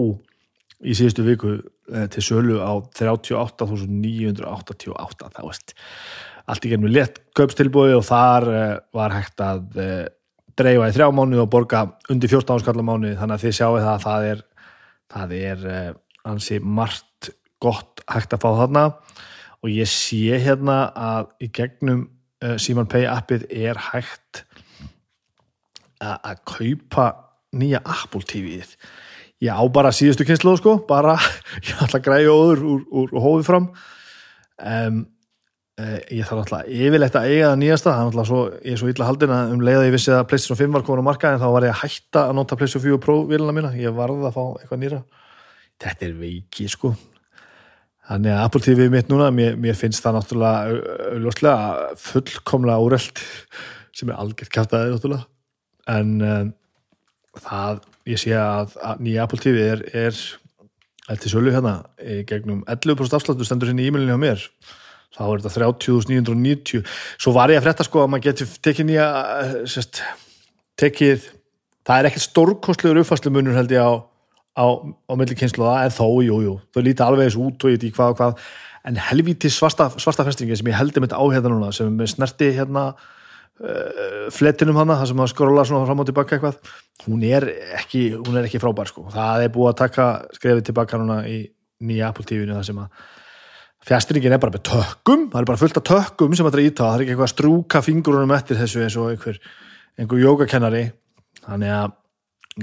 í 0.82 0.92
síðustu 0.98 1.22
viku 1.28 1.50
eh, 1.60 2.08
til 2.10 2.22
sölu 2.26 2.58
á 2.58 2.74
38.988 2.98 5.30
þá 5.30 5.42
veist 5.46 5.78
allt 6.50 6.66
í 6.66 6.70
genið 6.74 6.96
létt 6.96 7.22
köpstilbóði 7.38 7.94
og 8.00 8.06
þar 8.10 8.44
eh, 8.50 8.82
var 8.98 9.14
hægt 9.14 9.38
að 9.46 9.62
dreifa 10.60 10.90
í 10.90 10.94
þrjá 10.96 11.08
mánu 11.16 11.40
og 11.44 11.50
borga 11.52 11.86
undir 12.12 12.32
14 12.32 12.60
áskallar 12.60 12.86
mánu 12.86 13.16
þannig 13.18 13.36
að 13.38 13.46
þið 13.46 13.56
sjáu 13.58 13.74
það 13.78 13.90
að 13.92 14.06
það 14.06 14.28
er 14.30 14.44
það 15.10 15.34
er 15.40 15.66
uh, 15.66 15.90
ansi 16.30 16.60
margt 16.62 17.32
gott 17.64 18.04
hægt 18.10 18.36
að 18.36 18.44
fá 18.44 18.50
þarna. 18.62 18.86
Og 19.60 19.74
ég 19.74 19.90
sé 19.92 20.40
hérna 20.40 20.78
að 20.96 21.34
í 21.44 21.50
gegnum 21.56 22.06
uh, 22.44 22.56
Simon 22.62 22.90
Pay 22.92 23.08
appið 23.10 23.48
er 23.50 23.80
hægt 23.90 24.46
að 26.00 26.40
kaupa 26.48 27.10
nýja 27.60 27.82
Apple 27.84 28.24
TV-ið 28.24 28.78
ég 29.44 29.56
á 29.56 29.64
bara 29.72 29.92
síðustu 29.92 30.24
kynslu 30.28 30.54
sko, 30.60 30.78
bara 30.88 31.18
ég 31.68 31.76
ætla 31.76 32.00
að 32.00 32.06
græja 32.06 32.32
óður 32.36 32.62
úr, 32.64 32.84
úr, 32.88 33.16
úr 33.16 33.24
hófið 33.24 33.50
fram. 33.50 33.72
Um 34.60 35.00
Eh, 35.00 35.19
ég 35.80 36.26
þarf 36.28 36.42
alltaf 36.44 36.68
yfirleitt 36.68 37.16
að 37.16 37.28
eiga 37.30 37.52
það 37.52 37.60
nýjasta. 37.62 37.92
Það 37.92 38.02
er 38.02 38.10
alltaf 38.10 38.28
svo, 38.30 38.40
ég 38.64 38.74
er 38.74 38.80
svo 38.82 38.90
illa 38.92 39.08
haldin 39.08 39.34
að 39.36 39.54
um 39.54 39.62
leiða 39.64 39.86
ég 39.86 39.94
vissi 39.96 40.12
að 40.16 40.26
PlayStation 40.32 40.60
5 40.60 40.76
var 40.76 40.86
komin 40.88 41.06
á 41.06 41.10
marka 41.10 41.32
en 41.34 41.42
þá 41.42 41.48
var 41.54 41.68
ég 41.68 41.76
að 41.76 41.84
hætta 41.84 42.24
að 42.26 42.36
nota 42.40 42.58
PlayStation 42.60 42.86
4 42.86 43.02
Pro 43.06 43.16
vilina 43.30 43.56
mína, 43.56 43.72
ég 43.80 43.96
varði 43.96 44.28
að 44.28 44.36
fá 44.36 44.42
eitthvað 44.60 44.82
nýra. 44.82 45.00
Þetta 45.80 46.08
er 46.08 46.18
veiki 46.20 46.68
sko. 46.74 46.92
Þannig 48.10 48.34
að 48.34 48.44
Apple 48.48 48.64
TV 48.66 48.90
mitt 48.90 49.12
núna 49.12 49.30
mér, 49.32 49.56
mér 49.62 49.78
finnst 49.78 50.02
það 50.04 50.18
náttúrulega 50.18 50.80
auðvitað 51.14 52.02
fullkomlega 52.02 52.86
úreld 52.88 53.24
sem 53.96 54.10
er 54.10 54.18
algjört 54.18 54.54
kæftæðið 54.56 54.96
náttúrulega. 54.96 55.28
En 55.94 56.16
um, 56.26 56.52
það, 57.46 57.82
ég 58.10 58.22
sé 58.26 58.34
að, 58.36 58.76
að 58.82 59.06
nýja 59.06 59.28
Apple 59.28 59.42
TV 59.46 59.64
er, 59.76 59.86
er 60.08 60.20
eftir 61.10 61.32
sölu 61.32 61.54
hérna 61.54 61.78
gegnum 62.30 62.66
11% 62.70 63.18
afslættu 63.18 63.48
stendur 63.48 63.72
hérna 63.72 63.86
í 63.86 63.90
e-mailinu 63.90 64.18
á 64.18 64.22
mér 64.22 64.44
þá 65.16 65.24
er 65.26 65.44
þetta 65.44 65.56
30.990 65.58 66.86
svo 67.18 67.34
var 67.36 67.54
ég 67.54 67.62
að 67.62 67.68
fretta 67.68 67.88
sko 67.88 68.04
að 68.04 68.14
maður 68.14 68.28
getur 68.30 68.54
tekið 68.68 68.90
nýja 68.92 69.08
sest, 69.70 70.04
tekið, 70.80 71.26
það 71.88 72.02
er 72.02 72.10
ekkert 72.12 72.28
stórkostlegur 72.28 73.02
uppfærslu 73.04 73.34
munur 73.34 73.58
held 73.58 73.74
ég 73.74 73.84
á 73.84 73.92
á, 74.60 74.66
á 74.84 75.14
melli 75.18 75.38
kynsluða, 75.38 75.84
en 75.86 75.94
þó, 75.94 76.08
jú, 76.26 76.40
jú 76.46 76.56
þau 76.74 76.82
líti 76.86 77.06
alveg 77.06 77.30
þessu 77.30 77.46
út 77.46 77.64
og 77.64 77.72
ég 77.72 77.78
veit 77.78 77.88
í 77.88 77.94
hvað 77.96 78.14
og 78.14 78.20
hvað. 78.20 78.50
En 78.90 79.00
helvíti 79.10 79.52
svarta, 79.52 79.90
svarta 80.02 80.26
festringi 80.28 80.58
sem 80.58 80.70
ég 80.72 80.80
heldur 80.80 81.04
mitt 81.04 81.16
á 81.16 81.22
hérna 81.22 81.52
núna, 81.52 81.72
sem 81.76 82.00
er 82.00 82.10
snerti 82.10 82.52
hérna 82.56 82.86
uh, 82.96 84.28
flettinum 84.34 84.80
hana, 84.80 84.98
það 85.02 85.12
sem 85.12 85.24
að 85.24 85.32
skróla 85.34 85.66
svona 85.68 85.88
fram 85.88 86.04
og 86.04 86.10
tilbaka 86.10 86.38
eitthvað 86.38 86.76
hún 87.06 87.24
er 87.28 87.48
ekki, 87.80 88.04
hún 88.18 88.40
er 88.40 88.48
ekki 88.48 88.62
frábær 88.64 88.92
sko, 88.92 89.08
það 89.14 89.46
er 89.46 89.56
búið 89.56 89.74
að 89.74 89.80
taka 89.84 90.10
skrefið 90.38 90.70
tilbaka 90.72 91.02
núna 91.02 91.22
í 91.30 91.42
nýja 91.86 92.12
Apple 92.12 92.28
TV-inu 92.28 92.58
það 92.58 92.70
sem 92.72 92.82
að 92.84 93.08
fjastringin 93.90 94.36
er 94.36 94.42
bara 94.42 94.54
með 94.54 94.66
tökkum 94.70 95.28
það 95.32 95.42
er 95.42 95.50
bara 95.50 95.62
fullt 95.62 95.80
af 95.80 95.88
tökkum 95.90 96.36
sem 96.38 96.46
það 96.46 96.58
er 96.60 96.66
íta 96.68 96.86
það 96.86 96.96
er 96.96 97.04
ekki 97.04 97.14
eitthvað 97.16 97.28
að 97.28 97.34
strúka 97.34 97.82
fingurunum 97.86 98.34
eftir 98.36 98.60
þessu 98.60 98.84
eins 98.86 98.98
og 99.00 99.12
einhver, 99.14 99.40
einhver 99.98 100.22
jógakennari. 100.22 100.84
Þannig 101.46 101.74
að 101.74 101.96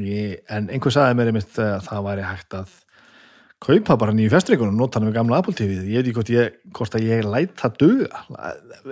ég, 0.06 0.42
en 0.52 0.68
einhver 0.70 0.94
sagði 0.94 1.16
mér 1.18 1.30
einmitt 1.32 1.62
að 1.62 1.78
það 1.88 2.04
væri 2.06 2.26
hægt 2.26 2.58
að 2.60 2.74
kaupa 3.66 3.96
bara 3.98 4.14
nýju 4.14 4.30
fjastringunum 4.34 4.76
nota 4.78 5.00
hann 5.00 5.08
með 5.08 5.16
gamla 5.16 5.40
Apple 5.40 5.56
TV 5.56 5.78
ég 5.80 6.02
veit 6.02 6.10
ekki 6.10 6.16
hvort, 6.18 6.32
ég, 6.34 6.58
hvort 6.76 6.98
að 6.98 7.06
ég 7.08 7.24
læt 7.24 7.54
það 7.56 7.78
dög 7.80 8.02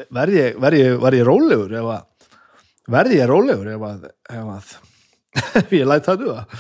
verði 0.09 0.41
ég, 0.41 0.57
ver 0.65 0.77
ég, 0.79 0.97
ver 1.05 1.19
ég 1.19 1.29
rólegur 1.29 1.77
ef 1.83 1.91
að 1.93 2.33
verði 2.97 3.21
ég 3.21 3.29
rólegur 3.29 3.71
ef 3.75 3.87
að, 3.91 4.09
ef 4.33 4.51
að 4.57 4.73
ef 5.61 5.77
ég 5.77 5.87
læt 5.91 6.09
það 6.09 6.25
dög 6.25 6.59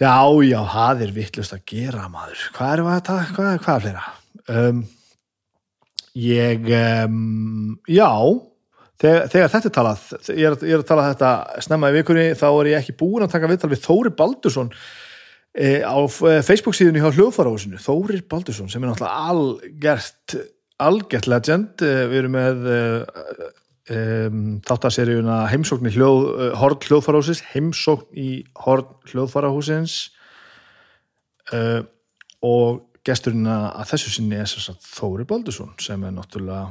já 0.00 0.14
já, 0.44 0.60
það 0.76 1.04
er 1.06 1.16
vittlust 1.16 1.56
að 1.56 1.66
gera 1.72 2.06
maður. 2.12 2.46
Hvað 2.56 2.72
er 2.76 2.86
þetta, 2.92 3.20
hvað, 3.32 3.52
hvað 3.64 3.74
er 3.74 3.86
fleira 3.88 4.08
um, 4.50 4.80
ég 6.18 6.70
um, 6.74 7.76
já 7.88 8.10
þegar, 9.00 9.28
þegar 9.32 9.52
þetta 9.54 9.70
er 9.70 9.76
talað 9.76 10.02
ég 10.34 10.48
er, 10.48 10.56
ég 10.66 10.74
er 10.74 10.82
að 10.82 10.88
tala 10.88 11.06
þetta 11.12 11.62
snemma 11.66 11.92
í 11.92 11.96
vikunni 12.00 12.26
þá 12.38 12.48
er 12.50 12.72
ég 12.72 12.80
ekki 12.82 12.96
búin 13.00 13.26
að 13.26 13.32
taka 13.36 13.50
viðtal 13.50 13.70
við 13.72 13.84
Þóri 13.84 14.12
Baldursson 14.18 14.72
e, 15.54 15.80
á 15.86 15.96
e, 15.96 16.34
Facebook 16.46 16.76
síðunni 16.78 17.02
hjá 17.02 17.14
hljóðfarahúsinu 17.14 17.80
Þóri 17.82 18.22
Baldursson 18.30 18.70
sem 18.72 18.82
er 18.82 18.92
náttúrulega 18.92 19.30
algert 19.30 20.36
algert 20.80 21.30
legend 21.30 21.84
e, 21.84 21.94
við 22.10 22.22
erum 22.22 22.36
með 22.36 22.68
um, 23.90 24.44
þáttaseríuna 24.66 25.40
heimsókn 25.52 25.88
í 25.90 25.94
hljóð, 25.94 26.28
Horn 26.60 26.84
hljóðfarahúsins 26.86 27.42
heimsókn 27.52 28.20
í 28.20 28.30
Horn 28.64 28.92
hljóðfarahúsins 29.10 29.98
uh, 31.54 31.82
og 32.44 32.86
gesturinn 33.10 33.50
að 33.50 33.90
þessu 33.92 34.14
sinni 34.14 34.38
er 34.40 34.78
Þóri 34.86 35.26
Baldursson 35.28 35.74
sem 35.82 36.06
er 36.06 36.16
náttúrulega 36.16 36.70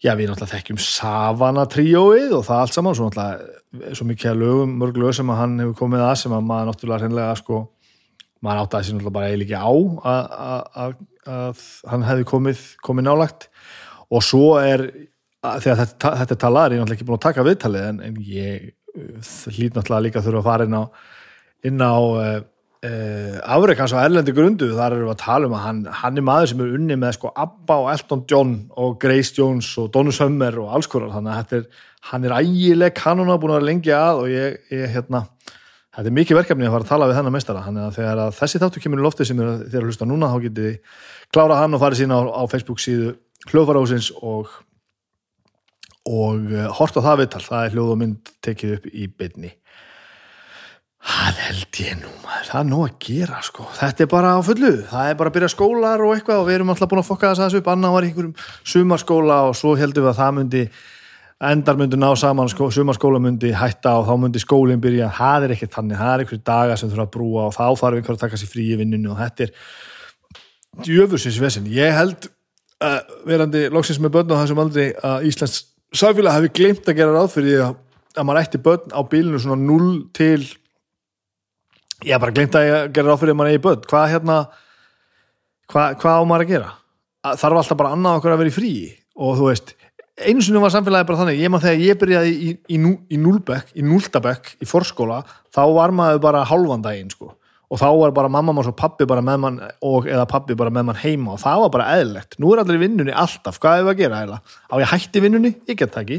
já 0.00 0.14
við 0.16 0.30
náttúrulega 0.30 0.54
þekkjum 0.54 0.80
Savana 0.80 1.66
tríóið 1.68 2.32
og 2.38 2.46
það 2.46 2.62
allt 2.62 2.76
saman 2.76 2.96
svo 2.96 3.08
náttúrulega 3.08 3.94
svo 3.98 4.06
mikið 4.08 4.32
að 4.32 4.40
lögum, 4.40 4.72
mörg 4.80 4.98
lög 4.98 5.14
sem 5.16 5.30
að 5.30 5.40
hann 5.42 5.60
hefur 5.62 5.76
komið 5.82 6.06
að 6.06 6.16
sem 6.22 6.34
að 6.34 6.48
maður 6.48 6.70
náttúrulega 6.70 7.04
hreinlega 7.04 7.36
sko, 7.38 7.60
maður 8.40 8.62
áttaði 8.64 8.88
sér 8.88 8.96
náttúrulega 8.96 9.16
bara 9.18 9.30
eiginlega 9.30 9.60
á 9.60 9.72
að, 10.12 10.32
að, 10.54 10.96
að, 11.36 11.62
hann 11.92 12.06
hefði 12.08 12.26
komið, 12.32 12.66
komið 12.88 13.06
nálagt 13.06 13.48
og 14.10 14.24
svo 14.26 14.46
er 14.58 14.86
þegar 15.40 15.82
þetta, 15.84 16.14
þetta 16.22 16.36
er 16.36 16.42
talað 16.46 16.66
er 16.66 16.76
ég 16.76 16.82
náttúrulega 16.82 16.98
ekki 16.98 17.08
búin 17.10 17.20
að 17.20 17.26
taka 17.28 17.46
viðtalið 17.46 17.88
en, 17.90 18.00
en 18.08 18.22
ég 18.26 18.70
hlýt 19.54 19.76
náttúrulega 19.76 20.04
líka 20.08 20.24
þurfa 20.24 20.42
að 20.42 20.48
fara 20.48 20.66
inn 20.66 20.80
á 20.80 20.84
inn 21.68 21.84
á 21.84 21.94
uh, 22.84 22.88
uh, 22.88 23.36
afreik 23.56 23.80
hans 23.82 23.92
á 23.92 24.00
erlendi 24.00 24.34
grundu 24.36 24.70
þar 24.72 24.96
eru 24.96 25.08
við 25.08 25.14
að 25.14 25.22
tala 25.24 25.50
um 25.50 25.56
að 25.58 25.64
hann, 25.66 25.80
hann 26.00 26.20
er 26.20 26.26
maður 26.26 26.52
sem 26.52 26.64
er 26.64 26.74
unni 26.78 26.98
með 27.00 27.16
sko 27.18 27.32
Abba 27.34 27.78
og 27.84 27.90
Elton 27.92 28.24
John 28.30 28.56
og 28.80 28.98
Grace 29.02 29.36
Jones 29.36 29.70
og 29.80 29.90
Donu 29.94 30.14
Summer 30.14 30.58
og 30.62 30.74
alls 30.76 30.90
konar. 30.90 31.12
Þannig 31.16 31.36
að 31.36 31.56
er, 31.58 31.66
hann 32.10 32.26
er 32.26 32.36
ægileg 32.40 32.96
kanona 32.96 33.38
búin 33.40 33.58
að 33.58 33.68
lengi 33.68 33.92
að 33.94 34.24
og 34.24 34.32
ég, 34.32 34.60
ég 34.72 34.94
hérna 34.94 35.26
þetta 35.90 36.06
er 36.06 36.16
mikið 36.16 36.38
verkefni 36.38 36.68
að 36.68 36.74
fara 36.76 36.86
að 36.86 36.92
tala 36.92 37.10
við 37.10 37.18
þennan 37.18 37.34
mestara 37.34 37.62
þannig 37.66 37.86
að 37.86 37.96
þegar 37.98 38.22
að 38.24 38.34
þessi 38.38 38.60
þáttu 38.62 38.82
kemur 38.84 39.00
í 39.00 39.04
lofti 39.04 39.26
sem 39.26 39.40
er 39.42 39.48
þegar 39.66 39.82
að 39.82 39.90
hlusta 39.90 40.08
núna 40.08 40.30
þá 40.30 40.36
getið 40.46 40.98
klára 41.34 41.60
hann 41.60 41.76
og 41.76 41.82
farið 41.82 42.02
sína 42.02 42.20
á, 42.20 42.22
á 42.30 42.42
Facebook 42.50 42.82
síðu 42.82 43.14
hljóðfarásins 43.50 44.10
og 44.22 44.52
og 46.10 46.46
uh, 46.48 46.68
hort 46.78 46.96
á 46.96 47.00
það 47.04 47.18
viðtal, 47.20 47.42
það 47.44 47.64
er 47.64 47.74
hljóð 47.74 47.90
og 47.92 47.98
mynd 48.00 48.30
tekið 48.46 48.76
upp 48.78 48.86
í 48.88 49.08
byrni 49.20 49.50
Það 51.00 51.38
held 51.40 51.78
ég 51.80 51.96
nú 51.96 52.10
maður, 52.20 52.46
það 52.50 52.60
er 52.60 52.66
nú 52.68 52.78
að 52.84 52.96
gera 53.00 53.38
sko, 53.44 53.66
þetta 53.78 54.04
er 54.04 54.08
bara 54.12 54.32
á 54.36 54.40
fullu, 54.44 54.72
það 54.90 55.10
er 55.10 55.14
bara 55.16 55.30
að 55.30 55.36
byrja 55.38 55.48
skólar 55.54 56.02
og 56.04 56.12
eitthvað 56.12 56.40
og 56.42 56.48
við 56.48 56.56
erum 56.58 56.72
alltaf 56.74 56.90
búin 56.90 57.00
að 57.00 57.06
fokka 57.08 57.30
þess 57.30 57.40
aðeins 57.40 57.56
upp, 57.56 57.70
Anna 57.72 57.92
var 57.94 58.04
í 58.04 58.10
einhverjum 58.10 58.34
sumarskóla 58.68 59.38
og 59.48 59.56
svo 59.56 59.72
heldum 59.80 60.04
við 60.04 60.10
að 60.12 60.18
það 60.20 60.34
myndi, 60.36 60.64
endar 61.50 61.80
myndi 61.80 62.00
ná 62.02 62.08
saman, 62.20 62.52
sko, 62.52 62.68
sumarskóla 62.76 63.22
myndi 63.24 63.54
hætta 63.56 63.94
og 64.02 64.10
þá 64.10 64.12
myndi 64.26 64.44
skólinn 64.44 64.84
byrja, 64.84 65.08
það 65.16 65.48
er 65.48 65.56
ekkert 65.56 65.78
þannig, 65.78 66.02
það 66.02 66.12
er 66.12 66.24
einhverju 66.26 66.44
daga 66.52 66.76
sem 66.76 66.92
þurfa 66.92 67.08
að 67.08 67.14
brúa 67.16 67.46
og 67.46 67.56
þá 67.56 67.64
þarf 67.80 68.02
einhver 68.02 68.18
að 68.18 68.22
taka 68.26 68.42
sér 68.42 68.52
frí 68.52 68.68
í 68.68 68.78
vinninu 68.82 69.14
og 69.14 69.20
þetta 69.24 69.48
er 69.48 69.56
djöfusins 70.84 71.40
vesen, 71.40 71.72
ég 71.72 71.96
held 71.96 72.28
uh, 72.84 73.00
verandi 73.24 73.70
loksins 73.72 74.04
með 74.04 74.18
börn 74.18 74.34
og 74.34 74.42
það 74.42 74.50
sem 74.52 74.64
aldrei 74.68 74.88
að 75.00 75.28
Íslands 75.32 75.60
samfélag 75.96 76.36
hafi 76.36 76.52
glimt 76.60 76.88
að 76.88 77.00
gera 77.00 77.16
ráð 77.16 77.32
fyrir 77.34 77.64
að, 77.64 77.78
að 78.14 78.26
maður 78.28 78.44
ætti 78.44 78.62
börn 78.68 78.92
á 78.94 79.00
bílinu 79.10 79.40
svona 79.42 79.64
0 79.64 79.94
til 80.16 80.44
ég 82.04 82.14
haf 82.14 82.22
bara 82.22 82.34
glimt 82.34 82.56
að 82.56 82.70
gera 82.94 83.10
ráð 83.10 83.20
fyrir 83.22 83.34
að 83.34 83.38
maður 83.40 83.54
eigi 83.54 83.62
börn. 83.64 83.84
Hvað 83.90 84.12
hérna 84.14 84.36
hvað, 85.70 85.98
hvað 86.02 86.20
á 86.20 86.22
maður 86.28 86.46
að 86.46 86.52
gera? 86.54 86.70
Þarf 87.40 87.60
alltaf 87.60 87.80
bara 87.80 87.94
annað 87.96 88.20
okkur 88.20 88.34
að 88.34 88.42
vera 88.42 88.52
í 88.52 88.56
frí 88.56 88.72
og 89.20 89.34
þú 89.36 89.48
veist, 89.50 89.74
einu 90.20 90.44
sinni 90.44 90.62
var 90.62 90.72
samfélagi 90.72 91.08
bara 91.10 91.20
þannig. 91.20 91.42
Ég 91.42 91.52
maður 91.52 91.66
þegar 91.68 91.84
ég 91.84 92.00
byrjaði 92.00 92.30
í, 92.32 92.54
í, 92.54 92.78
í, 92.78 92.94
í 93.16 93.20
núlbekk, 93.20 93.74
í 93.76 93.84
núltabekk, 93.84 94.54
í 94.64 94.68
forskóla 94.68 95.20
þá 95.52 95.62
var 95.76 95.94
maður 95.96 96.24
bara 96.24 96.46
halvan 96.48 96.84
daginn 96.84 97.12
sko. 97.12 97.34
Og 97.70 97.78
þá 97.78 97.86
var 98.00 98.14
bara 98.16 98.30
mamma 98.32 98.50
og 98.58 98.72
pappi 98.74 99.06
bara 99.06 99.22
með 99.22 99.42
mann 99.44 99.58
og 99.86 100.08
eða 100.10 100.24
pappi 100.26 100.56
bara 100.58 100.72
með 100.74 100.88
mann 100.88 100.98
heima. 100.98 101.36
Og 101.36 101.42
það 101.42 101.60
var 101.64 101.74
bara 101.76 101.90
eðlegt, 102.00 102.40
nú 102.42 102.50
er 102.50 102.64
allir 102.64 102.80
í 102.80 102.82
vinnunni 102.82 103.14
alltaf, 103.14 103.60
hvað 103.62 103.84
það 103.84 103.90
að 103.92 104.00
gera 104.00 104.22
eða 104.24 104.40
á 104.42 104.74
ég 104.80 104.90
hætti 104.90 105.22
vinnunni, 105.22 105.52
ég 105.70 105.78
get 105.78 105.94
það 105.94 106.02
ekki 106.02 106.18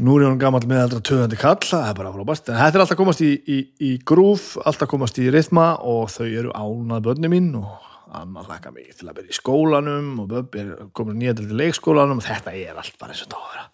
nú 0.00 0.16
er 0.16 0.28
hann 0.30 0.40
gammal 0.40 0.62
með 0.64 0.84
eldra 0.86 1.00
töðandi 1.04 1.38
kall, 1.40 1.60
það 1.60 1.88
er 1.90 1.96
bara 1.98 2.12
frábært. 2.14 2.48
En 2.48 2.60
þetta 2.62 2.78
er 2.78 2.84
alltaf 2.86 3.00
komast 3.00 3.24
í, 3.24 3.32
í, 3.44 3.58
í 3.84 3.90
grúf 4.08 4.54
alltaf 4.64 4.88
komast 4.88 5.20
í 5.20 5.28
rithma 5.32 5.74
og 5.84 6.08
þau 6.14 6.28
eru 6.28 6.54
ánað 6.56 7.08
börni 7.08 7.32
mín 7.32 7.50
og 7.60 7.90
annað 8.12 8.48
hlaka 8.48 8.72
mikið 8.72 8.96
til 9.00 9.08
að 9.08 9.18
byrja 9.18 9.34
í 9.34 9.38
skólanum 9.38 10.08
og 10.22 10.30
Böbbi 10.32 10.62
er 10.62 10.72
komin 10.96 11.20
nýja 11.20 11.36
til 11.38 11.52
leikskólanum 11.56 12.20
og 12.20 12.26
þetta 12.26 12.54
er 12.56 12.76
allt 12.76 12.98
bara 13.00 13.14
eins 13.14 13.24
og 13.24 13.32
það 13.32 13.52
vera. 13.52 13.68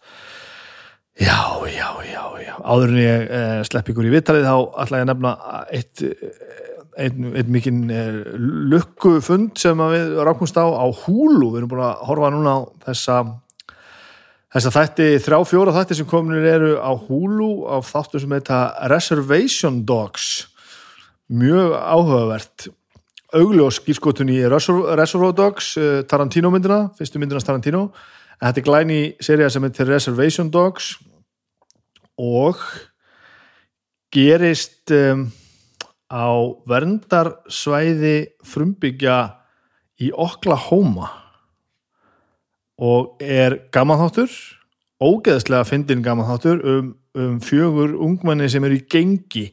Já, 1.18 1.38
já, 1.66 1.88
já, 2.06 2.24
já. 2.44 2.52
Áður 2.62 2.92
en 2.92 3.00
ég 3.02 3.32
eh, 3.34 3.60
slepp 3.66 3.90
ykkur 3.90 4.06
í 4.06 4.12
vittalið 4.12 4.46
þá 4.46 4.56
ætla 4.84 5.00
ég 5.00 5.06
að 5.06 5.10
nefna 5.10 5.32
eitt 5.74 6.04
einn 6.98 7.32
ein 7.38 7.50
mikinn 7.54 7.82
eh, 7.94 8.20
lukkufund 8.70 9.58
sem 9.58 9.82
við 9.92 10.16
rákumst 10.26 10.58
á 10.58 10.66
á 10.66 10.86
húlu, 10.86 11.52
við 11.52 11.60
erum 11.60 11.72
búin 11.72 11.84
að 11.86 12.06
horfa 12.08 12.30
núna 12.34 12.54
á 12.54 12.58
þessa 12.88 13.18
þess 14.54 14.68
að 14.70 14.76
þætti 14.78 15.08
þrjá 15.24 15.38
fjóra 15.48 15.74
þætti 15.76 15.98
sem 15.98 16.08
kominir 16.08 16.46
eru 16.48 16.70
á 16.80 16.92
húlu 16.96 17.68
á 17.68 17.76
þáttu 17.84 18.22
sem 18.22 18.32
heita 18.32 18.60
Reservation 18.88 19.82
Dogs. 19.88 20.48
Mjög 21.28 21.74
áhugavert. 21.76 22.68
Augljós 23.36 23.76
skýrskotun 23.82 24.30
í 24.32 24.38
Reservoir 24.48 25.34
Dogs 25.36 25.74
eh, 25.76 26.00
Tarantino 26.08 26.48
myndina, 26.48 26.86
fyrstu 26.96 27.20
myndina 27.20 27.44
Tarantino. 27.44 27.90
En 28.38 28.48
þetta 28.48 28.62
er 28.62 28.68
glæni 28.70 29.00
seria 29.20 29.50
sem 29.52 29.66
heitir 29.66 29.90
Reservation 29.90 30.48
Dogs 30.48 30.94
og 32.18 32.56
gerist 34.14 34.88
um, 34.96 35.26
á 36.08 36.32
verndarsvæði 36.70 38.16
frumbyggja 38.48 39.18
í 40.00 40.08
Oklahoma 40.16 41.27
og 42.78 43.18
er 43.22 43.58
gamanþáttur 43.74 44.32
ógeðslega 45.02 45.66
fyndin 45.66 46.02
gamanþáttur 46.02 46.62
um, 46.64 46.92
um 47.18 47.38
fjögur 47.42 47.94
ungmenni 48.02 48.48
sem 48.50 48.64
eru 48.66 48.78
í 48.78 48.86
gengi 48.90 49.48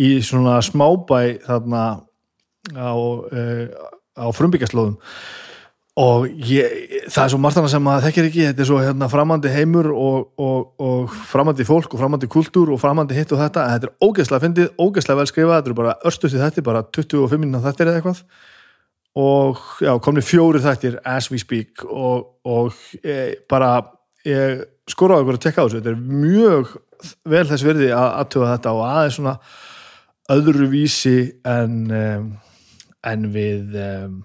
í 0.00 0.10
svona 0.24 0.60
smábæ 0.64 1.40
þarna 1.46 1.84
á, 2.74 2.94
uh, 2.94 3.66
á 4.18 4.26
frumbyggjaslóðum 4.34 4.98
og 6.00 6.28
ég, 6.46 7.02
það 7.10 7.24
er 7.24 7.32
svo 7.32 7.40
margt 7.42 7.58
annað 7.58 7.72
sem 7.74 7.82
maður 7.84 8.06
þekkir 8.06 8.28
ekki, 8.28 8.44
þetta 8.46 8.62
er 8.62 8.68
svo 8.68 8.78
hérna, 8.80 9.08
framandi 9.10 9.50
heimur 9.52 9.90
og, 9.92 10.30
og, 10.40 10.70
og 10.80 11.16
framandi 11.32 11.66
fólk 11.68 11.92
og 11.92 12.00
framandi 12.00 12.30
kultúr 12.30 12.70
og 12.72 12.80
framandi 12.80 13.18
hitt 13.18 13.34
og 13.34 13.42
þetta. 13.42 13.66
En 13.66 13.74
þetta 13.74 13.90
er 13.90 14.06
ógeðslega 14.06 14.44
fyndið, 14.46 14.70
ógeðslega 14.80 15.18
vel 15.18 15.28
skrifað. 15.28 15.58
Þetta 15.58 15.72
er 15.72 15.78
bara 15.82 15.96
örstuðt 16.08 16.36
í 16.38 16.40
þetta, 16.40 16.64
bara 16.70 16.84
25 16.96 17.42
minna 17.42 17.60
þetta 17.66 17.84
er 17.84 17.92
eitthvað 17.96 18.22
og 19.18 19.58
já, 19.82 19.92
komni 20.02 20.22
fjóri 20.22 20.60
þættir 20.62 21.00
as 21.08 21.30
we 21.32 21.40
speak 21.40 21.84
og, 21.84 22.36
og 22.46 22.76
e, 23.02 23.34
bara 23.50 23.80
ég 24.26 24.62
skoraði 24.90 25.24
okkur 25.24 25.38
að 25.38 25.44
tekka 25.46 25.64
á 25.64 25.66
þessu. 25.66 25.80
Þetta 25.80 25.92
er 25.94 26.02
mjög 26.26 26.74
vel 27.32 27.46
þess 27.48 27.66
verði 27.66 27.90
að 27.96 28.08
aðtöða 28.20 28.52
þetta 28.54 28.74
og 28.76 28.84
aðeins 28.86 29.18
svona 29.18 29.36
öðruvísi 30.30 31.16
en 31.48 31.78
um, 31.90 32.28
en 33.08 33.30
við 33.32 33.78
um, 33.80 34.20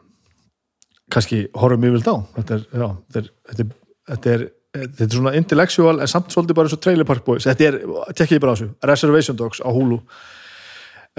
kannski 1.14 1.46
horfum 1.56 1.88
yfir 1.88 2.04
þá 2.04 2.14
þetta 2.36 2.58
er, 2.58 2.66
já, 2.76 2.88
þetta 3.16 3.22
er, 3.22 3.30
þetta 3.48 3.64
er, 3.64 3.72
þetta 4.12 4.34
er 4.36 4.46
þetta 4.76 5.06
er 5.06 5.16
svona 5.16 5.36
intellectual 5.40 6.00
en 6.04 6.12
samt 6.12 6.34
svolítið 6.34 6.58
bara 6.58 6.70
eins 6.70 6.76
og 6.76 6.82
Trailer 6.84 7.08
Park 7.08 7.26
Boys. 7.28 7.46
Þetta 7.48 7.68
er, 7.70 7.78
tekja 8.18 8.38
ég 8.38 8.44
bara 8.44 8.56
á 8.56 8.58
þessu, 8.58 8.72
Reservation 8.92 9.38
Dogs 9.40 9.62
á 9.64 9.70
Hulu 9.72 10.02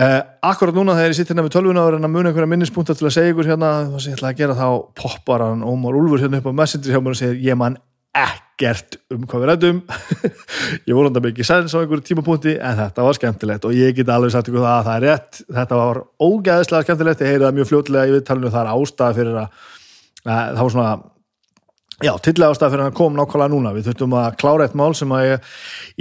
uh, 0.03 0.21
akkurat 0.51 0.77
núna 0.77 0.97
þegar 0.99 1.13
ég 1.13 1.19
sitt 1.19 1.33
hérna 1.33 1.45
með 1.47 1.57
tölvuna 1.57 1.85
og 1.85 1.93
er 1.93 1.99
að 1.99 2.13
muna 2.13 2.31
einhverja 2.31 2.53
minnispunktar 2.53 2.99
til 2.99 3.09
að 3.09 3.17
segja 3.17 3.35
ykkur 3.35 3.51
hérna 3.53 3.73
það 3.91 3.99
sem 4.03 4.13
ég 4.13 4.19
ætla 4.21 4.33
að 4.33 4.41
gera 4.41 4.57
þá 4.59 4.69
poppar 5.03 5.47
hann 5.49 5.67
Ómar 5.67 5.99
Úlfur 5.99 6.25
hérna 6.25 6.41
upp 6.43 6.51
á 6.51 6.59
Messenger 6.63 6.97
hjá 6.97 7.03
mér 7.03 7.17
og 7.17 7.21
segir 7.21 7.43
ég 7.47 7.61
man 7.61 7.79
ekkert 8.17 8.97
um 9.13 9.27
hvað 9.29 9.43
við 9.43 9.51
rættum 9.51 9.81
ég 10.89 10.95
voru 10.97 11.11
undan 11.11 11.25
mikið 11.27 11.49
sæns 11.49 11.75
á 11.77 11.81
einhverju 11.81 12.07
tímapunkti 12.07 12.55
en 12.57 12.79
þetta 12.81 13.09
var 13.09 13.19
skemmtilegt 13.19 13.67
og 13.69 13.77
ég 13.77 13.97
get 13.97 14.13
alveg 14.13 14.33
sagt 14.33 14.49
ykkur 14.49 14.65
það 14.65 14.77
að 14.77 14.87
það 14.87 14.97
er 14.97 15.05
rétt. 15.11 15.43
Þetta 15.59 15.81
var 15.83 16.01
ógæðislega 16.25 16.87
skemmtilegt 16.87 17.25
ég 17.25 17.35
heyri 17.35 17.45
það 17.45 17.59
mjög 17.59 17.71
fljótlega 17.73 18.09
í 18.09 18.15
viðtalinu 18.17 18.55
það 18.55 18.63
er 18.63 18.73
ástæða 18.73 19.19
fyrir 19.19 19.39
að, 19.43 19.61
að 20.25 20.57
það 20.57 20.63
var 20.63 20.75
svona 20.77 20.95
já, 22.05 22.13
tillega 22.21 22.53
ástæða 22.53 22.73
fyrir 22.75 22.85
að 22.85 22.97
koma 22.99 23.21
nákvæmlega 23.21 23.53
núna. 23.53 23.73
Við 23.77 23.89
þurftum 23.89 24.17
að 24.19 24.37
klára 24.41 24.67
eitt 24.67 24.77
mál 24.77 24.91
sem 24.99 25.15
að 25.17 25.29
ég, 25.31 25.47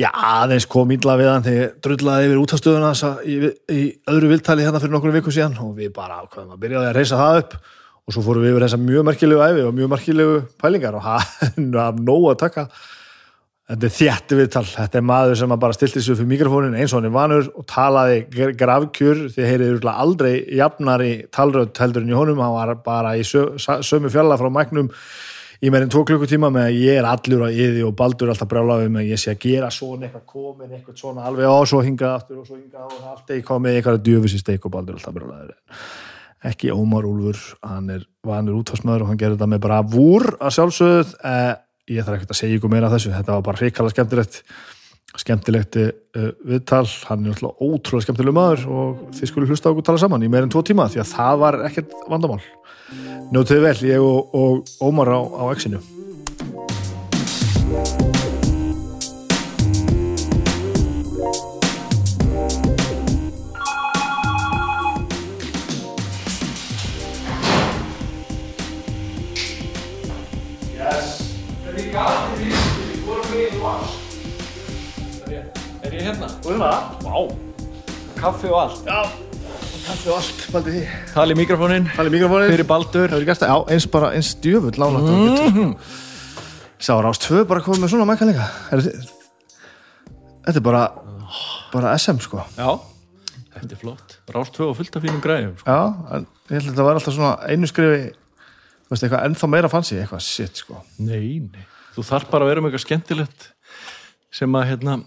já, 0.02 0.10
aðeins 0.12 0.68
kom 0.72 0.92
índla 0.92 1.16
við 1.22 1.32
hann 1.32 1.46
þegar 1.46 1.72
drullaði 1.86 2.28
yfir 2.28 2.42
útastöðuna 2.42 2.92
í, 3.24 3.38
í 3.72 3.86
öðru 4.12 4.34
viðtali 4.34 4.66
hérna 4.66 4.82
fyrir 4.84 4.96
nokkur 4.98 5.16
viku 5.16 5.34
síðan 5.36 5.56
og 5.64 5.72
við 5.78 5.94
bara 5.96 6.20
ákveðum 6.26 6.58
að 6.58 6.66
byrjaði 6.66 6.92
að 6.92 7.00
reysa 7.00 7.22
það 7.22 7.40
upp. 7.44 7.56
Og 8.06 8.14
svo 8.14 8.22
fórum 8.26 8.44
við 8.46 8.54
yfir 8.54 8.68
þessa 8.68 8.82
mjög 8.84 9.08
merkilegu 9.08 9.42
æfi 9.42 9.64
og 9.66 9.74
mjög 9.80 9.96
merkilegu 9.96 10.36
pælingar 10.62 11.00
og 11.00 11.08
hann 11.08 11.72
hafði 11.80 12.06
nógu 12.06 12.30
að 12.34 12.42
taka. 12.44 12.68
Þetta 13.66 13.88
er 13.88 13.94
þjætti 13.96 14.38
viðtal, 14.38 14.62
þetta 14.70 15.00
er 15.00 15.06
maður 15.10 15.40
sem 15.40 15.54
bara 15.58 15.74
stilti 15.74 16.02
sig 16.04 16.14
fyrir 16.20 16.28
mikrofónin 16.30 16.76
eins 16.78 16.92
og 16.94 17.00
hann 17.00 17.08
er 17.08 17.16
vanur 17.16 17.48
og 17.50 17.64
talaði 17.66 18.52
gravkjur 18.60 19.24
því 19.34 19.48
heyrið 19.50 19.88
aldrei 19.90 20.36
jafnar 20.54 21.02
í 21.02 21.16
talröð 21.34 21.72
heldurinn 21.82 22.12
í 22.12 22.14
honum, 22.14 22.44
hann 22.46 22.54
var 22.54 22.76
bara 22.86 23.16
í 23.18 23.24
sö, 23.26 23.56
sömu 23.58 24.12
fjalla 24.14 24.38
frá 24.38 24.52
mæknum 24.54 24.92
í 25.66 25.72
meirinn 25.74 25.92
tvo 25.92 26.04
klukkutíma 26.06 26.52
með 26.54 26.68
að 26.70 26.80
ég 26.84 27.00
er 27.00 27.08
allur 27.10 27.46
á 27.46 27.50
yði 27.50 27.86
og 27.88 27.96
baldur 27.98 28.32
alltaf 28.32 28.50
brálaðið 28.52 28.92
með 28.94 29.02
að 29.04 29.12
ég 29.12 29.22
sé 29.22 29.32
að 29.34 29.40
gera 29.46 29.70
svona 29.74 30.08
eitthvað 30.08 30.26
komin, 30.30 30.74
eitthvað 30.76 31.00
svona 31.02 31.26
alveg 31.26 31.50
á 31.50 31.58
svo 31.66 31.82
hingað 31.86 32.18
aftur 32.20 32.42
og 32.42 32.50
svo 32.50 32.58
hingað 32.60 32.92
og 32.92 33.08
allt 33.14 33.34
ekki 33.34 33.48
komið 33.48 33.80
eitthvað 33.80 34.04
djöfisist 34.06 34.52
eitthvað 34.54 34.76
baldur 34.78 35.00
alltaf 35.00 35.16
brálaðið 35.16 35.56
ekki 36.46 36.72
Ómar 36.76 37.08
Úlfur, 37.10 37.40
hann 37.66 37.90
er 37.96 38.06
vanur 38.26 38.60
útvarsmaður 38.60 39.06
og 39.06 39.12
hann 39.12 39.20
gerir 39.22 39.38
þetta 39.38 39.50
með 39.50 39.64
bara 39.66 39.82
vúr 39.82 40.28
að 40.38 40.56
sjálfsögð, 40.60 41.16
eh, 41.26 41.54
ég 41.96 42.06
þarf 42.06 42.20
ekki 42.20 42.30
að 42.30 42.40
segja 42.42 42.60
ykkur 42.60 42.74
meira 42.76 42.92
þessu, 42.94 43.14
þetta 43.16 43.38
var 43.38 43.46
bara 43.48 43.62
hrikala 43.64 43.94
skemmtilegt 43.94 44.42
skemmtilegt 45.22 45.80
uh, 45.82 45.92
viðtal, 46.46 46.86
hann 47.10 47.26
er 47.26 47.34
náttúrulega 47.34 47.70
ótrúlega 47.70 48.08
skemmtileg 48.08 48.36
maður 48.36 48.66
og 48.70 49.04
þið 49.18 49.32
skulle 49.32 49.50
hlusta 49.50 49.72
okkur 49.72 49.88
tala 49.90 50.02
saman 50.02 50.26
í 50.26 50.32
meirinn 50.32 50.54
tvo 50.54 50.64
tíma 50.66 50.88
því 50.92 51.04
að 51.04 51.12
það 51.14 51.44
var 51.46 51.60
ekkert 51.70 52.00
vandamál. 52.12 52.42
Njótið 53.34 53.64
vel, 53.66 53.78
ég 53.90 54.06
og, 54.06 54.36
og 54.38 54.76
Ómar 54.86 55.10
á, 55.10 55.20
á 55.20 55.44
exinu 55.56 55.82
Kaffi 78.26 78.50
og 78.50 78.58
allt. 78.58 78.88
Já. 78.90 79.04
Kaffi 79.86 80.10
og 80.10 80.16
allt, 80.18 80.40
baldi 80.50 80.72
því. 80.74 80.80
Tali 81.14 81.36
mikrofónin. 81.38 81.84
Tali 81.94 82.10
mikrofónið. 82.10 82.54
Fyrir 82.56 82.66
Baldur. 82.72 83.12
Hefur 83.12 83.26
gæst 83.28 83.44
það? 83.44 83.52
Já, 83.52 83.58
eins 83.76 83.86
bara, 83.94 84.08
eins 84.18 84.32
djöfull 84.42 84.80
lánagt 84.82 85.12
mm 85.12 85.52
-hmm. 85.54 85.76
Sá 86.80 86.94
Rás 87.06 87.20
2 87.22 87.46
bara 87.46 87.62
komið 87.62 87.80
með 87.84 87.90
svona 87.90 88.06
mækka 88.06 88.26
líka 88.26 88.48
Er 88.72 88.80
þið- 88.80 89.10
Þetta 90.46 90.58
er 90.58 90.62
bara 90.62 90.92
bara 91.74 91.98
SM 91.98 92.20
sko 92.20 92.42
Já. 92.58 92.80
Þetta 93.54 93.72
er 93.72 93.78
flott. 93.78 94.18
Rást 94.34 94.54
2 94.54 94.70
og 94.70 94.76
fullt 94.76 94.96
af 94.96 95.02
fínum 95.02 95.22
græðum. 95.22 95.58
Sko. 95.58 95.72
Já, 95.72 96.16
en 96.16 96.28
ég 96.50 96.54
held 96.62 96.64
að 96.64 96.72
þetta 96.74 96.84
var 96.84 96.94
alltaf 96.94 97.14
svona 97.14 97.38
einu 97.50 97.68
skrifi 97.68 98.10
þú 98.10 98.90
veist, 98.90 99.04
eitthvað 99.04 99.26
ennþá 99.26 99.48
meira 99.50 99.70
fancy 99.70 99.96
eitthvað 99.96 100.20
shit 100.22 100.58
sko 100.58 100.82
Nei, 100.98 101.40
nei. 101.54 101.66
Þú 101.96 102.02
þarf 102.04 102.30
bara 102.32 102.46
að 102.46 102.48
vera 102.48 102.62
með 102.62 102.72
eitthvað 102.72 102.86
skemmtilegt 102.86 103.52
sem 104.32 104.52
að, 104.56 104.66
hérna, 104.66 105.04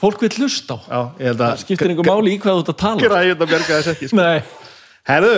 fólk 0.00 0.20
vil 0.24 0.32
hlusta 0.40 0.76
á. 0.80 0.80
Já, 0.88 1.00
að 1.30 1.40
Það 1.44 1.58
skiptir 1.64 1.92
einhver 1.92 2.08
máli 2.08 2.34
í 2.36 2.38
hvað 2.40 2.56
þú 2.56 2.62
ert 2.64 2.72
að 2.74 2.78
tala. 2.84 3.00
Græði 3.04 3.32
þetta 3.34 3.50
bjarga 3.52 3.78
þess 3.80 3.92
ekki 3.94 4.08
sko. 4.10 4.26
Herðu, 5.10 5.34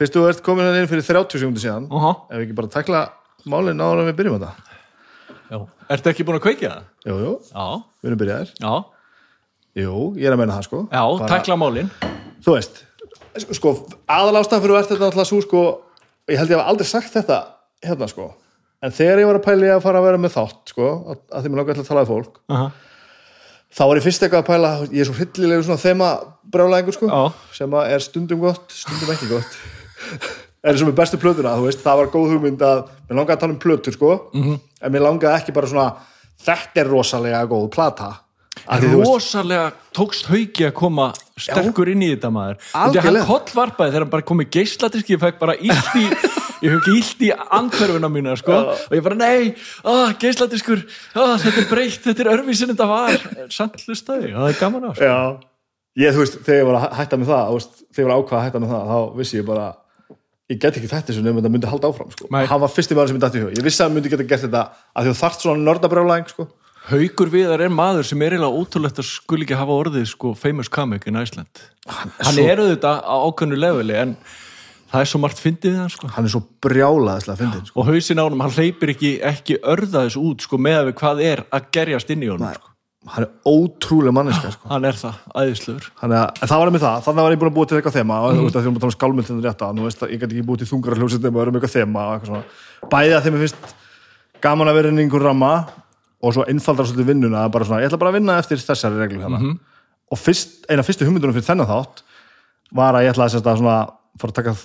fyrst 0.00 0.16
þú 0.16 0.22
ert 0.30 0.42
komin 0.44 0.66
hérna 0.66 0.82
inn 0.82 0.90
fyrir 0.90 1.04
30 1.06 1.40
sekundu 1.42 1.60
síðan 1.62 1.86
Aha. 1.92 2.12
ef 2.30 2.38
við 2.38 2.44
ekki 2.46 2.56
bara 2.58 2.70
takla 2.72 3.02
málinn 3.50 3.80
en 3.84 4.08
við 4.08 4.16
byrjum 4.18 4.38
þetta 4.40 4.52
Já. 5.50 5.58
Ertu 5.90 6.10
ekki 6.12 6.24
búin 6.26 6.38
að 6.38 6.44
kveikja 6.46 6.70
það? 6.72 6.84
Jú, 7.10 7.16
jú, 7.24 7.32
Já. 7.50 7.66
við 8.00 8.10
erum 8.10 8.20
byrjaðir 8.22 8.52
Já. 8.60 8.72
Jú, 9.80 9.94
ég 10.18 10.26
er 10.26 10.34
að 10.34 10.40
meina 10.42 10.56
það 10.58 10.66
sko 10.68 10.80
Já, 10.90 11.02
Bara- 11.18 11.30
takla 11.30 11.56
málin. 11.60 11.90
þú 12.44 12.56
veist 12.56 12.84
sko, 13.54 13.72
aðalástæðan 14.10 14.62
fyrir 14.64 14.74
að 14.74 14.78
verða 14.80 14.90
þetta 14.90 15.06
náttúrulega 15.06 15.30
svo 15.30 15.40
sko, 15.44 15.62
ég 16.28 16.38
held 16.40 16.50
ég 16.50 16.58
hef 16.58 16.66
aldrei 16.66 16.86
sagt 16.90 17.12
þetta 17.14 17.38
hérna 17.86 18.08
sko, 18.10 18.34
en 18.82 18.90
þegar 18.90 19.20
ég 19.22 19.26
var 19.30 19.38
að 19.38 19.44
pæla 19.46 19.66
í 19.68 19.74
að 19.76 19.82
fara 19.84 20.00
að 20.00 20.06
vera 20.08 20.18
með 20.18 20.34
þátt 20.34 20.72
sko, 20.74 20.88
að, 21.12 21.20
að 21.30 21.44
þá 23.74 23.82
var 23.86 23.96
ég 24.00 24.04
fyrst 24.06 24.22
eitthvað 24.26 24.42
að 24.42 24.48
pæla, 24.50 24.70
ég 24.90 25.00
er 25.04 25.08
svo 25.10 25.16
hryllilegu 25.18 25.62
svona 25.66 25.82
þema 25.84 26.08
brjálæðingur 26.50 26.96
sko, 26.96 27.06
Já. 27.10 27.32
sem 27.60 27.70
að 27.78 27.92
er 27.94 28.04
stundum 28.04 28.40
gott, 28.42 28.72
stundum 28.74 29.12
ekki 29.14 29.28
gott 29.30 29.58
er 30.64 30.72
eins 30.72 30.82
og 30.82 30.88
með 30.90 30.96
bestu 31.00 31.20
plötuna, 31.22 31.54
þú 31.56 31.68
veist, 31.68 31.82
það 31.84 32.00
var 32.02 32.10
góð 32.14 32.32
hugmynd 32.34 32.64
að 32.66 32.80
mér 33.08 33.16
langaði 33.20 33.36
að 33.36 33.40
tala 33.44 33.52
um 33.54 33.60
plötur 33.62 33.92
sko 33.96 34.10
Mhm. 34.34 34.42
-hmm. 34.48 34.58
en 34.82 34.92
mér 34.92 35.00
langaði 35.06 35.36
ekki 35.40 35.52
bara 35.54 35.66
svona 35.66 35.94
þetta 36.44 36.80
er 36.80 36.88
rosalega 36.88 37.44
góð 37.46 37.68
plata 37.70 38.10
Þú 38.60 38.88
veist, 38.90 39.06
rosalega 39.06 39.66
tókst 39.94 40.26
hauki 40.28 40.66
að 40.66 40.72
koma 40.76 41.10
sterkur 41.38 41.88
inn 41.92 42.02
í 42.02 42.10
þetta 42.12 42.30
maður 42.34 42.56
Þetta 42.60 42.80
Algjörlega. 42.82 43.22
hann 43.22 43.28
kollvarpaði 43.30 43.92
þegar 43.94 44.04
hann 44.04 44.12
bara 44.12 44.26
kom 44.30 44.42
í 44.42 44.46
geisladiski 44.50 45.14
ég 45.14 45.22
fekk 45.22 45.38
bara 45.40 45.54
illt 45.56 45.92
í 45.96 46.06
ég 46.64 46.74
hef 46.74 46.80
ekki 46.80 46.96
illt 46.98 47.22
í 47.24 47.30
andhverfuna 47.56 48.10
mína 48.12 48.34
sko. 48.38 48.58
og 48.74 48.96
ég 48.96 49.04
bara 49.04 49.18
nei, 49.18 49.52
oh, 49.84 50.10
geisladiskur 50.20 50.82
oh, 50.82 51.36
þetta 51.40 51.62
er 51.62 51.68
breytt, 51.70 52.02
þetta 52.04 52.24
er 52.26 52.32
örvísin 52.34 52.72
þetta 52.74 52.88
var 52.90 53.22
samt 53.54 53.80
hlustaði, 53.86 54.34
það 54.36 54.50
er 54.50 54.58
gaman 54.60 54.88
á 54.88 54.92
sko. 54.92 55.08
Já, 55.08 55.16
ég, 56.02 56.16
þú 56.16 56.24
veist, 56.24 56.40
þegar 56.44 56.60
ég 56.60 56.68
var 56.68 56.80
að 56.80 56.98
hætta 57.00 57.20
með 57.20 57.32
það, 57.32 57.54
veist, 57.56 57.84
þegar 57.88 58.02
ég 58.02 58.10
var 58.10 58.16
að 58.16 58.24
ákvaða 58.24 58.40
að 58.42 58.48
hætta 58.48 58.64
með 58.64 58.74
það, 58.74 58.92
þá 58.92 59.20
vissi 59.22 59.38
ég 59.40 59.48
bara, 59.48 59.66
ég 60.50 60.60
get 60.60 60.80
ekki 60.80 60.92
þetta 60.92 61.16
sem 61.16 61.30
þetta 61.30 61.54
myndi 61.56 61.72
halda 61.72 61.92
áfram, 61.94 62.12
sko. 62.12 62.30
Hann 62.34 62.64
var 62.66 62.74
fyrsti 62.76 62.98
maður 62.98 63.12
sem 63.12 63.16
myndi 63.16 63.28
dætti 63.28 63.40
í 63.40 63.44
hug. 63.46 63.56
Ég 63.56 63.66
vissi 63.70 63.80
að 63.80 63.88
hann 63.88 63.96
myndi 63.96 64.12
geta 64.12 64.26
gert 64.34 64.44
þetta 64.44 64.64
að 64.98 65.08
þú 65.08 65.16
þarft 65.22 65.46
svona 65.46 65.64
nördabrjálæðing, 65.68 66.32
sko. 66.34 66.50
Haukur 66.88 67.28
Viðar 67.30 67.60
er 67.66 67.72
maður 67.74 68.06
sem 68.08 68.22
er 68.24 68.32
eiginlega 68.34 68.56
ótrúlegt 68.62 68.98
að 69.02 69.06
skul 69.10 69.42
ekki 69.44 69.58
hafa 69.58 69.74
orðið 69.82 70.06
sko, 70.14 70.32
famous 70.38 70.70
comic 70.72 71.04
in 71.10 71.18
Iceland 71.20 71.60
hann, 71.86 72.12
svo- 72.38 72.46
er 72.48 72.62
auðvitað 72.62 73.02
á 73.04 73.14
ákveðnu 73.28 73.58
leveli 73.60 73.98
en 74.00 74.14
það 74.90 75.04
er 75.04 75.10
svo 75.12 75.20
margt 75.22 75.38
fyndið 75.42 75.74
við 75.74 75.78
hann 75.82 75.92
sko. 75.92 76.08
Hann 76.16 76.24
er 76.26 76.32
svo 76.32 76.40
brjálaðislega 76.64 77.38
fyndin, 77.38 77.66
sko. 77.68 77.76
og 77.80 77.86
hausin 77.90 78.18
á 78.18 78.24
honum, 78.24 78.40
hann 78.42 78.56
hleypir 78.56 78.94
ekki, 78.94 79.10
ekki 79.22 79.58
örðaðis 79.62 80.16
út 80.18 80.42
sko, 80.46 80.58
með 80.58 80.88
við 80.88 80.96
hvað 81.02 81.22
er 81.28 81.42
að 81.52 81.68
gerjast 81.76 82.10
inn 82.10 82.24
í 82.26 82.30
honum 82.32 82.48
sko. 82.56 82.66
Hann 83.10 83.24
er 83.24 83.30
ótrúlega 83.48 84.12
manneska, 84.12 84.50
sko. 84.56 84.68
hann 84.68 84.84
er 84.84 84.96
það, 84.98 85.20
Hann 86.02 86.12
en 86.42 86.48
það 86.50 86.58
var 86.64 86.70
með 86.74 86.82
það, 86.84 86.98
þannig 87.06 87.22
var 87.28 87.32
ég 87.36 87.40
búin 87.40 87.50
að 87.52 87.54
búa 87.60 87.68
til 87.70 87.78
eitthvað 87.78 87.96
þema 88.00 88.18
og 88.26 88.34
þú 88.34 88.42
veist 88.48 88.56
að 88.58 88.66
því 88.66 88.72
að 88.76 88.82
tala 88.82 88.90
um 88.90 88.96
skálmyndinu 88.96 89.44
rétta, 89.46 89.68
nú 89.76 89.86
veist 89.86 90.02
að 90.04 90.10
ég 90.12 90.20
get 90.20 90.34
ekki 90.34 90.44
búið. 92.34 92.42
Bæði 92.92 93.14
að 93.16 93.24
þeim 93.24 93.38
er 93.38 93.44
að 94.68 94.76
einhver 95.06 95.24
ramma 95.30 95.52
og 96.20 96.34
svo 96.36 96.44
einfaldar 96.48 96.88
svolítið 96.88 97.10
vinnuna, 97.14 97.48
bara 97.52 97.64
svona, 97.64 97.80
ég 97.80 97.90
ætla 97.90 98.00
bara 98.00 98.12
að 98.12 98.18
vinna 98.20 98.38
eftir 98.40 98.60
þessari 98.60 99.00
reglu 99.00 99.22
hérna. 99.22 99.54
Og 100.10 100.18
fyrst, 100.18 100.66
eina 100.68 100.84
fyrstu 100.84 101.06
hugmyndunum 101.06 101.36
fyrir 101.36 101.48
þennan 101.48 101.70
þátt 101.70 102.02
var 102.76 102.94
að 102.94 103.06
ég 103.06 103.14
ætla 103.14 103.28
að, 103.30 103.36
svona, 103.46 103.76
fara 104.20 104.34
að 104.34 104.38
taka 104.40 104.56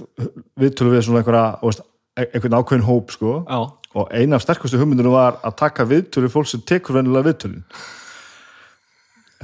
viðtölu 0.62 0.96
við 0.96 1.06
svona 1.08 1.22
einhverja, 1.22 1.46
veist, 1.64 1.86
e- 2.18 2.30
einhvern 2.32 2.58
ákveðin 2.60 2.88
hóp, 2.88 3.14
sko. 3.16 3.36
Já. 3.48 3.60
Og 3.96 4.10
eina 4.12 4.36
af 4.36 4.44
sterkustu 4.44 4.80
hugmyndunum 4.82 5.16
var 5.16 5.40
að 5.46 5.56
taka 5.62 5.86
viðtölu 5.88 6.32
fólk 6.34 6.50
sem 6.52 6.66
tekur 6.68 6.98
venjulega 6.98 7.30
viðtölin. 7.30 7.64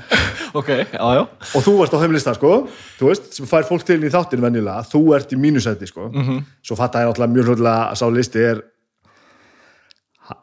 ok, 0.59 0.69
já, 0.69 1.03
já 1.15 1.21
og 1.21 1.63
þú 1.63 1.73
varst 1.79 1.95
á 1.95 2.01
þeim 2.01 2.15
lista 2.15 2.33
sko 2.35 2.51
þú 2.97 3.09
veist, 3.09 3.27
sem 3.35 3.47
fær 3.49 3.67
fólk 3.67 3.83
til 3.87 3.99
í 4.03 4.11
þáttin 4.11 4.43
venjulega 4.43 4.85
þú 4.87 5.01
ert 5.17 5.33
í 5.35 5.39
mínusæti 5.39 5.89
sko 5.89 6.09
-hmm. 6.09 6.43
svo 6.63 6.75
fatt 6.79 6.95
að 6.95 7.03
ég 7.03 7.09
náttúrulega 7.09 7.33
mjög 7.33 7.49
hlutlega 7.49 7.91
að 7.91 7.99
sá 7.99 8.05
listi 8.09 8.39
er 8.39 8.63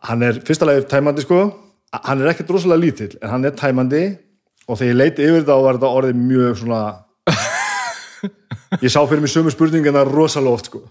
hann 0.08 0.22
er 0.26 0.40
fyrsta 0.46 0.68
lagi 0.68 0.86
tæmandi 0.90 1.24
sko. 1.24 1.42
Hann 2.04 2.22
er 2.22 2.32
ekkert 2.32 2.50
rosalega 2.52 2.82
lítill 2.84 3.18
en 3.22 3.32
hann 3.32 3.48
er 3.48 3.56
tæmandi. 3.56 4.04
Og 4.68 4.76
þegar 4.76 4.92
ég 4.92 4.98
leiti 5.00 5.24
yfir 5.24 5.42
þetta 5.42 5.60
var 5.64 5.78
þetta 5.78 5.92
orðið 5.98 6.24
mjög 6.28 6.58
svona 6.62 6.82
ég 8.84 8.92
sá 8.92 9.00
fyrir 9.08 9.22
mig 9.24 9.32
sömu 9.32 9.52
spurningina 9.54 10.04
rosalega 10.08 10.58
oft 10.58 10.70
sko. 10.70 10.82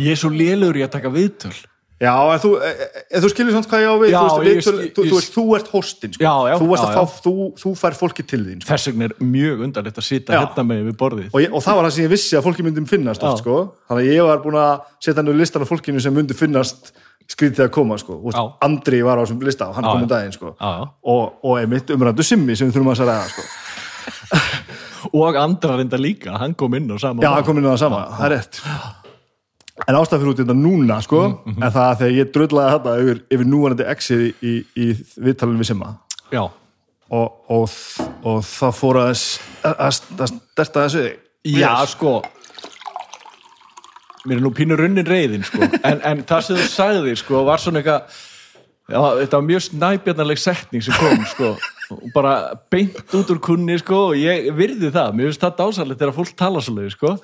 Ég 0.00 0.14
er 0.14 0.20
svo 0.20 0.32
lélugur 0.32 0.80
í 0.80 0.84
að 0.84 0.96
taka 0.96 1.12
viðtöl. 1.12 1.54
Já, 2.02 2.16
en 2.34 2.40
þú, 2.42 2.48
e, 2.58 2.70
e, 3.14 3.20
þú 3.22 3.28
skilur 3.30 3.54
samt 3.54 3.68
hvað 3.70 3.82
ég 3.84 3.92
á 3.92 3.96
við. 4.00 4.08
Já, 4.10 4.18
þú, 4.18 4.38
veist, 4.42 4.48
ég 4.48 4.56
við, 4.56 4.64
skil- 4.64 4.72
þú, 4.74 4.78
þú, 4.82 5.02
ég 5.04 5.10
þú, 5.12 5.18
veist, 5.18 5.34
þú 5.36 5.44
ert 5.54 5.68
hostin 5.70 6.14
sko. 6.16 6.24
Já, 6.24 6.32
já, 6.50 6.54
þú, 6.58 6.78
fá, 6.82 7.02
þú, 7.22 7.34
þú 7.60 7.72
fær 7.78 7.96
fólki 8.00 8.24
til 8.26 8.40
þín 8.42 8.56
sko. 8.58 8.68
þess 8.72 8.88
vegna 8.90 9.06
er 9.06 9.14
mjög 9.22 9.62
undarlegt 9.68 10.00
að 10.02 10.06
sita 10.08 10.34
hérna 10.34 10.64
með 10.66 10.80
við 10.88 10.96
borðið. 10.98 11.28
Og, 11.30 11.38
ég, 11.44 11.54
og 11.54 11.62
það 11.62 11.78
var 11.78 11.86
það 11.86 11.94
sem 11.94 12.04
ég 12.04 12.12
vissi 12.16 12.38
að 12.40 12.44
fólki 12.48 12.66
myndi 12.66 12.84
finnast 12.90 13.22
oft, 13.22 13.44
sko. 13.44 13.58
þannig 13.86 14.02
að 14.02 14.16
ég 14.16 14.26
var 14.32 14.42
búin 14.42 14.58
að 14.58 14.72
setja 15.06 15.22
nú 15.22 15.36
listan 15.38 15.62
af 15.62 15.70
fólkinu 15.70 16.02
sem 16.02 16.16
myndi 16.18 16.34
finnast 16.34 16.90
skrítið 17.30 17.66
að 17.66 17.72
koma 17.74 17.98
sko. 18.00 18.18
Já. 18.32 18.42
Andri 18.66 19.02
var 19.06 19.18
á 19.18 19.22
þessum 19.22 19.42
lista 19.46 19.68
og 19.70 19.76
hann 19.78 19.84
Já, 19.86 19.92
kom 19.92 20.02
um 20.02 20.08
daginn 20.10 20.34
sko. 20.34 20.54
Já. 20.58 20.72
og, 21.14 21.38
og 21.44 21.58
einmitt 21.60 21.90
umrættu 21.94 22.26
simmi 22.26 22.56
sem 22.56 22.70
við 22.70 22.78
þurfum 22.78 22.94
að 22.94 23.04
ræða 23.10 23.28
sko. 23.32 23.46
og 25.18 25.36
andra 25.36 25.76
reynda 25.78 25.98
líka, 26.00 26.34
hann 26.40 26.54
kom 26.58 26.74
inn 26.78 26.90
og 26.92 27.00
sama 27.02 27.22
já, 27.24 27.30
hann 27.34 27.46
kom 27.46 27.58
inn 27.60 27.68
á 27.68 27.74
sama, 27.80 28.04
það 28.18 28.26
er 28.28 28.34
rétt 28.36 28.60
en 29.88 29.98
ástæð 29.98 30.20
fyrir 30.22 30.32
út 30.32 30.40
í 30.40 30.44
þetta 30.44 30.56
núna 30.58 30.98
sko, 31.02 31.22
Mhm, 31.46 31.62
en 31.62 31.72
það 31.74 31.86
að 31.88 31.98
þegar 32.02 32.16
ég 32.18 32.32
drullaði 32.34 32.74
þetta 32.76 32.96
yfir, 33.02 33.22
yfir 33.36 33.48
núvanandi 33.50 33.86
exið 33.94 34.22
í, 34.22 34.32
í, 34.42 34.54
í 34.76 34.86
viðtalinu 35.26 35.62
við 35.62 35.70
simma 35.72 35.90
já, 36.32 36.42
og, 37.10 37.26
og, 37.48 37.78
og 38.22 38.38
það 38.46 38.76
fór 38.78 39.00
að, 39.02 39.24
að, 39.72 39.90
sterta 39.96 40.86
þessu 40.86 41.04
já 41.42 41.72
sko 41.90 42.20
mér 44.26 44.38
er 44.38 44.44
nú 44.44 44.52
pínur 44.54 44.80
runnin 44.80 45.08
reyðin 45.08 45.46
sko. 45.46 45.62
en, 45.88 46.02
en 46.02 46.22
það 46.28 46.46
sem 46.46 46.60
þú 46.60 46.68
sagði 46.70 47.16
sko, 47.20 47.42
var 47.48 47.62
svona 47.62 47.82
eitthvað 47.82 48.20
þetta 48.92 49.38
var 49.38 49.46
mjög 49.46 49.64
snæbjarnarleg 49.68 50.40
setning 50.42 50.84
sem 50.84 50.96
kom 50.98 51.24
sko, 51.30 51.52
og 51.94 52.04
bara 52.14 52.34
beint 52.72 53.14
út 53.16 53.30
úr 53.32 53.40
kunni 53.42 53.78
sko, 53.80 54.08
og 54.10 54.18
ég 54.20 54.50
virði 54.58 54.90
það 54.92 55.16
mér 55.16 55.30
finnst 55.30 55.44
það 55.44 55.58
dásalegt 55.60 56.02
þegar 56.02 56.16
fólk 56.18 56.36
tala 56.38 56.62
svolítið 56.64 56.96
sko. 56.96 57.14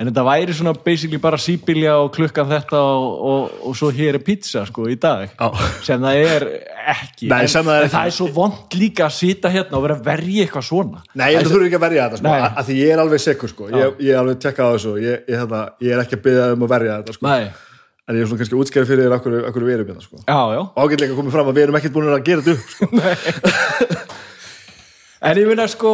En 0.00 0.08
þetta 0.08 0.22
væri 0.24 0.54
svona 0.56 0.72
basically 0.80 1.18
bara 1.20 1.36
síbílja 1.40 1.98
og 2.00 2.08
klukkan 2.14 2.48
þetta 2.48 2.78
og, 2.80 3.08
og, 3.30 3.56
og 3.68 3.76
svo 3.76 3.90
hér 3.92 4.16
er 4.16 4.24
pizza 4.24 4.62
sko 4.68 4.86
í 4.88 4.96
dag 5.00 5.34
Já. 5.34 5.48
sem 5.84 6.00
það 6.00 6.20
er 6.24 6.46
ekki 6.94 7.28
Nei, 7.28 7.42
en, 7.44 7.50
það 7.52 7.72
er 7.74 7.84
ekki. 7.84 7.92
það 7.94 8.08
er 8.08 8.14
svo 8.16 8.28
vond 8.34 8.76
líka 8.80 9.06
að 9.10 9.16
sita 9.18 9.52
hérna 9.52 9.76
og 9.76 9.84
vera 9.84 9.98
að 9.98 10.06
verja 10.08 10.46
eitthvað 10.46 10.66
svona 10.70 11.02
Nei, 11.12 11.26
ég 11.34 11.44
þú 11.44 11.52
þurfi 11.52 11.68
ekki 11.68 11.80
að 11.80 11.84
verja 11.84 12.06
þetta 12.06 12.20
sko, 12.22 12.32
að, 12.36 12.46
að 12.50 12.70
því 12.70 12.78
ég 12.80 12.94
er 12.94 13.02
alveg 13.04 13.24
sekur 13.26 13.52
sko, 13.52 13.68
ég, 13.74 13.98
ég 14.06 14.14
er 14.14 14.22
alveg 14.22 14.40
tekkað 14.46 14.64
á 14.64 14.70
þessu 14.76 14.94
ég, 15.04 15.26
ég, 15.26 15.42
þetta, 15.42 15.60
ég 15.84 15.96
er 15.96 16.04
ekki 16.06 16.16
að 16.18 16.24
byggja 16.28 16.46
um 16.54 16.64
að 16.64 16.72
verja 16.74 16.96
þetta 17.02 17.16
sko. 17.18 17.26
Nei. 17.28 17.50
en 18.10 18.16
ég 18.16 18.24
er 18.24 18.30
svona 18.30 18.40
kannski 18.40 18.58
útskæri 18.62 18.88
fyrir 18.88 19.04
þér 19.06 19.16
okkur, 19.18 19.36
okkur 19.50 19.68
við 19.68 19.76
erum 19.76 19.92
hérna 19.92 20.06
sko. 20.06 20.22
já, 20.24 20.40
já 20.56 20.62
og 20.64 20.80
ágætlega 20.80 21.20
komið 21.20 21.36
fram 21.36 21.52
að 21.52 21.60
við 21.60 21.66
erum 21.68 21.78
ekkert 21.82 21.94
búin 21.98 22.08
að 22.08 22.24
gera 22.30 22.46
þetta 22.48 22.56
upp 22.56 22.68
sko. 22.72 22.88
En 25.20 25.36
ég 25.36 25.50
finna 25.50 25.66
sko 25.68 25.90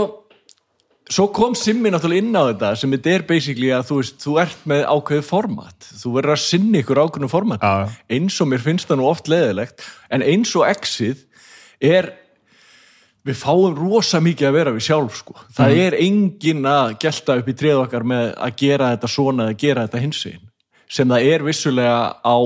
svo 1.11 1.29
kom 1.31 1.55
Simmi 1.55 1.91
náttúrulega 1.95 2.19
inn 2.25 2.35
á 2.35 2.43
þetta 2.51 2.71
sem 2.81 2.91
þetta 2.97 3.13
er 3.15 3.25
basically 3.29 3.69
að 3.71 3.85
þú 3.91 3.97
veist 4.01 4.17
þú 4.25 4.33
ert 4.43 4.63
með 4.67 4.85
ákveðið 4.91 5.27
format 5.29 5.89
þú 6.03 6.13
verður 6.17 6.35
að 6.35 6.43
sinni 6.43 6.81
ykkur 6.83 7.01
ákveðinu 7.05 7.31
format 7.31 7.63
já. 7.63 7.91
eins 8.17 8.39
og 8.43 8.49
mér 8.51 8.65
finnst 8.65 8.89
það 8.91 8.99
nú 9.03 9.07
oft 9.11 9.29
leðilegt 9.31 9.85
en 10.11 10.25
eins 10.27 10.55
og 10.59 10.67
exið 10.67 11.21
er 11.81 12.09
við 13.27 13.39
fáum 13.39 13.75
rosa 13.79 14.21
mikið 14.23 14.49
að 14.51 14.57
vera 14.59 14.73
við 14.75 14.85
sjálf 14.87 15.17
sko 15.21 15.35
það 15.55 15.71
Mhm. 15.71 15.81
er 15.87 15.95
engin 16.01 16.63
að 16.71 16.99
gelta 17.03 17.37
upp 17.39 17.49
í 17.49 17.55
treð 17.59 17.81
okkar 17.87 18.05
með 18.07 18.35
að 18.39 18.57
gera 18.57 18.91
þetta 18.97 19.09
svona 19.11 19.47
eða 19.49 19.59
gera 19.59 19.87
þetta 19.87 20.03
hinsinn 20.03 20.43
sem 20.89 21.09
það 21.09 21.27
er 21.35 21.43
vissulega 21.43 22.15
á 22.23 22.37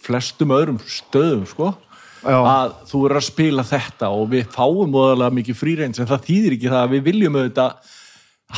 flestum 0.00 0.48
öðrum 0.56 0.78
stöðum 0.88 1.46
sko 1.48 1.74
Já. 2.24 2.36
að 2.36 2.72
þú 2.88 2.98
er 3.08 3.16
að 3.16 3.24
spila 3.24 3.62
þetta 3.64 4.08
og 4.12 4.28
við 4.32 4.46
fáum 4.52 4.92
óðalega 4.92 5.32
mikið 5.40 5.56
frýreins 5.56 6.00
en 6.00 6.06
það 6.08 6.24
þýðir 6.28 6.56
ekki 6.56 6.68
það 6.72 6.84
að 6.84 6.92
við 6.96 7.02
viljum 7.08 7.36
auðvitað 7.40 7.72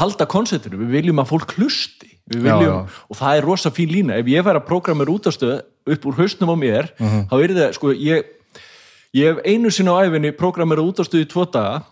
halda 0.01 0.27
konceptinu, 0.27 0.79
við 0.85 0.91
viljum 0.99 1.21
að 1.23 1.31
fólk 1.33 1.55
hlusti 1.59 2.09
við 2.33 2.47
Já, 2.47 2.55
viljum, 2.57 2.77
já. 2.87 3.03
og 3.11 3.17
það 3.19 3.37
er 3.39 3.45
rosa 3.49 3.71
fín 3.75 3.91
lína 3.93 4.17
ef 4.21 4.27
ég 4.31 4.45
væri 4.47 4.61
að 4.63 4.69
prógramma 4.69 5.05
út 5.13 5.27
á 5.29 5.33
stöð 5.35 5.61
upp 5.93 6.07
úr 6.07 6.15
hausnum 6.21 6.53
á 6.55 6.57
mér 6.57 6.89
Mhm. 6.99 7.27
þá 7.29 7.35
er 7.43 7.55
það, 7.59 7.73
sko, 7.77 7.93
ég 7.93 8.25
ég 9.15 9.29
hef 9.29 9.39
einu 9.45 9.71
sinni 9.71 9.91
á 9.93 10.01
æfinni 10.07 10.31
programmerað 10.33 10.89
út 10.89 11.01
á 11.01 11.05
stuði 11.05 11.29
tvo 11.29 11.45
daga 11.51 11.83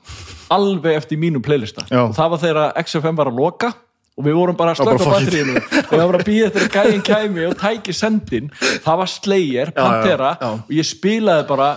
alveg 0.50 0.96
eftir 0.96 1.18
mínum 1.18 1.42
playlista 1.42 1.84
Já. 1.90 2.08
og 2.08 2.14
það 2.16 2.30
var 2.30 2.38
þegar 2.38 2.72
XFM 2.84 3.16
var 3.16 3.26
að 3.28 3.36
loka 3.38 3.72
og 4.18 4.24
við 4.26 4.34
vorum 4.36 4.56
bara 4.56 4.72
að 4.74 4.80
slöka 4.80 5.10
batteríinu 5.10 5.56
og 5.56 5.92
var 5.98 6.06
bara 6.10 6.18
að 6.18 6.26
býða 6.28 6.46
eftir 6.50 6.64
að 6.66 6.72
gæðin 6.76 7.04
kæmi 7.06 7.44
og 7.48 7.54
tæki 7.60 7.92
sendin, 7.94 8.50
það 8.84 8.96
var 8.98 9.06
Slayer 9.06 9.70
Pantera 9.76 10.32
já, 10.36 10.40
já. 10.40 10.50
og 10.64 10.70
ég 10.76 10.84
spilaði 10.88 11.46
bara 11.48 11.68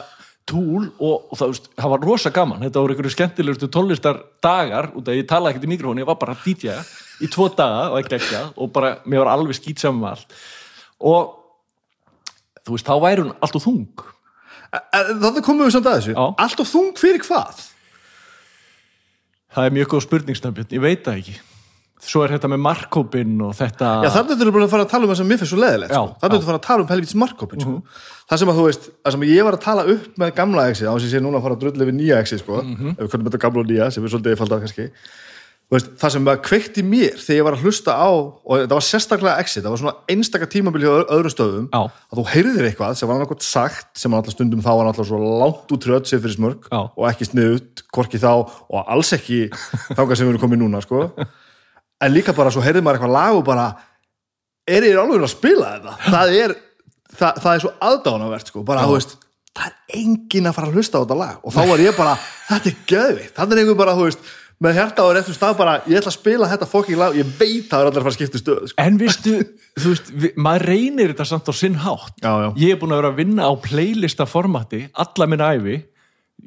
Tool 0.50 0.90
og, 1.00 1.30
og 1.32 1.40
það, 1.40 1.60
það 1.80 1.94
var 1.94 2.04
rosa 2.04 2.32
gaman, 2.36 2.64
þetta 2.66 2.82
voru 2.84 2.96
einhverju 2.96 3.14
skemmtilegustu 3.14 3.70
tónlistar 3.72 4.20
dagar, 4.44 4.90
út 4.92 5.08
af 5.08 5.14
að 5.14 5.22
ég 5.22 5.30
talaði 5.30 5.54
ekkert 5.54 5.68
í 5.68 5.72
mikrofónu 5.72 6.04
ég 6.04 6.10
var 6.10 6.20
bara 6.20 6.36
að 6.36 6.48
DJ 6.48 6.76
í 7.24 7.30
tvo 7.32 7.48
daga 7.54 7.86
og 7.94 8.00
ekki 8.02 8.18
ekki 8.20 8.42
og 8.60 8.74
bara, 8.76 8.98
mér 9.08 9.24
var 9.24 9.34
alveg 9.38 9.60
skýt 9.60 9.84
saman 9.84 10.04
með 10.04 10.16
allt. 10.16 10.36
Og 11.04 11.32
þú 12.64 12.76
veist, 12.76 12.90
þá 12.90 12.96
væri 13.06 13.24
hún 13.24 13.36
alltaf 13.40 13.64
þung. 13.64 14.08
Þannig 14.74 15.46
komum 15.46 15.68
við 15.68 15.78
samt 15.78 15.88
að 15.92 16.00
þessu. 16.00 16.18
Allt 16.18 16.66
of 16.66 16.72
þung 16.74 16.92
fyrir 17.00 17.24
hvað? 17.24 17.70
það 19.54 19.68
er 19.68 19.76
mjög 19.78 19.90
góð 19.94 20.06
spurningsnafnbjörn, 20.08 20.72
ég 20.74 20.84
veit 20.84 21.04
það 21.06 21.20
ekki 21.22 21.36
svo 22.04 22.24
er 22.26 22.34
þetta 22.36 22.50
með 22.52 22.62
markkópin 22.66 23.34
og 23.48 23.54
þetta 23.58 23.90
Já, 24.04 24.10
þannig 24.18 24.34
að 24.34 24.42
þú 24.44 24.54
bara 24.58 24.66
að 24.68 24.74
fara 24.74 24.86
að 24.88 24.92
tala 24.94 25.04
um 25.08 25.12
það 25.14 25.20
sem 25.22 25.30
mér 25.32 25.40
finnst 25.42 25.54
svo 25.54 25.60
leðilegt 25.64 25.94
sko. 25.94 26.16
Þannig 26.24 26.38
að 26.38 26.44
þú 26.44 26.50
fara 26.52 26.60
að 26.60 26.66
tala 26.68 26.84
um 26.86 26.92
helvítis 26.94 27.18
markkópin 27.24 27.64
sko. 27.64 27.76
Það 28.30 28.42
sem 28.44 28.52
að 28.54 28.58
þú 28.60 28.66
veist, 28.70 28.90
það 29.04 29.16
sem 29.18 29.26
ég 29.30 29.44
var 29.48 29.58
að 29.60 29.64
tala 29.68 29.86
upp 29.94 30.18
með 30.24 30.34
gamla 30.40 30.66
exið, 30.74 30.88
á 30.90 30.94
þess 30.94 31.04
að 31.04 31.08
ég 31.08 31.14
sé 31.16 31.24
núna 31.24 31.38
að 31.40 31.46
fara 31.48 31.56
að 31.58 31.62
drulla 31.64 31.88
við 31.90 31.98
nýja 32.00 32.20
exið, 32.24 32.42
sko, 32.44 32.60
ef 32.64 33.04
við 33.04 33.12
konum 33.14 33.28
þetta 33.30 33.44
gamla 33.46 33.64
og 33.64 33.70
nýja 33.72 33.92
sem 33.96 34.04
er 34.04 34.14
svolítið 34.14 34.36
einfaldað 34.36 34.64
kannski. 34.68 34.88
Þú 35.64 35.78
veist, 35.78 35.88
það 35.98 36.12
sem 36.14 36.26
að 36.28 36.42
kveikti 36.46 36.82
mér 36.86 37.14
þegar 37.24 37.38
ég 37.40 37.46
var 37.48 37.56
að 37.56 37.62
hlusta 37.64 37.94
á 37.98 38.10
og 38.14 38.52
það 38.68 38.74
var 38.76 38.84
sérstaklega 38.86 39.40
exit, 39.42 39.64
það 39.64 39.72
var 39.74 39.80
svona 39.82 39.94
einstaka 40.12 40.50
tímabil 40.52 40.84
hjá 40.84 40.92
öð- 40.92 41.14
öðrum 41.16 41.34
stöðum 41.34 41.68
en 52.06 52.14
líka 52.14 52.36
bara 52.38 52.52
svo 52.54 52.64
heyrði 52.64 52.84
maður 52.84 53.00
eitthvað 53.02 53.16
lag 53.18 53.40
og 53.40 53.44
bara 53.48 53.66
er 54.68 54.88
ég 54.88 55.00
alveg 55.00 55.26
að 55.26 55.34
spila 55.34 55.74
þetta? 55.76 55.98
Það 56.06 56.38
er, 56.40 56.56
það, 57.12 57.42
það 57.44 57.52
er 57.56 57.66
svo 57.66 57.74
aðdánavert 57.90 58.54
sko. 58.54 58.64
bara, 58.68 58.86
þú 58.88 59.00
veist, 59.00 59.18
það 59.54 59.68
er 59.68 60.00
enginn 60.04 60.50
að 60.50 60.56
fara 60.58 60.72
að 60.72 60.80
hlusta 60.80 61.02
á 61.02 61.04
þetta 61.04 61.20
lag. 61.20 61.44
Og 61.44 61.56
þá 61.56 61.62
var 61.72 61.84
ég 61.84 62.00
bara, 62.00 62.16
þetta 62.52 62.72
er 62.72 62.80
göðvikt 62.94 63.38
þannig 63.38 63.54
er 63.56 63.64
einhver 63.64 63.80
bara, 63.84 63.98
þú 63.98 64.08
veist, 64.08 64.32
með 64.64 64.78
hjarta 64.78 65.04
á 65.04 65.08
réttum 65.18 65.36
stað 65.36 65.56
bara, 65.60 65.74
ég 65.90 66.00
ætla 66.00 66.12
að 66.14 66.18
spila 66.18 66.50
þetta 66.52 66.68
fokking 66.70 67.00
lag 67.00 67.16
ég 67.18 67.32
veit 67.40 67.66
að 67.66 67.72
það 67.74 67.82
er 67.82 67.90
allir 67.90 68.00
að 68.00 68.06
fara 68.06 68.14
að 68.14 68.20
skipta 68.20 68.40
stöð 68.40 68.62
sko. 68.70 68.84
en 68.84 69.00
vistu, 69.02 69.34
þú 69.82 69.92
veist, 69.92 70.12
við, 70.14 70.38
maður 70.46 70.66
reynir 70.70 71.12
þetta 71.12 71.26
samt 71.28 71.50
á 71.52 71.54
sinn 71.58 71.80
hátt. 71.84 72.14
Já, 72.24 72.32
já. 72.46 72.48
ég 72.62 72.72
hef 72.72 72.84
búin 72.84 72.94
að 72.94 73.02
vera 73.02 73.12
að 73.12 73.20
vinna 73.20 73.50
á 73.50 73.54
playlista 73.66 74.28
formati 74.30 74.84
alla 75.04 75.28
minna 75.28 75.50
æfi 75.58 75.76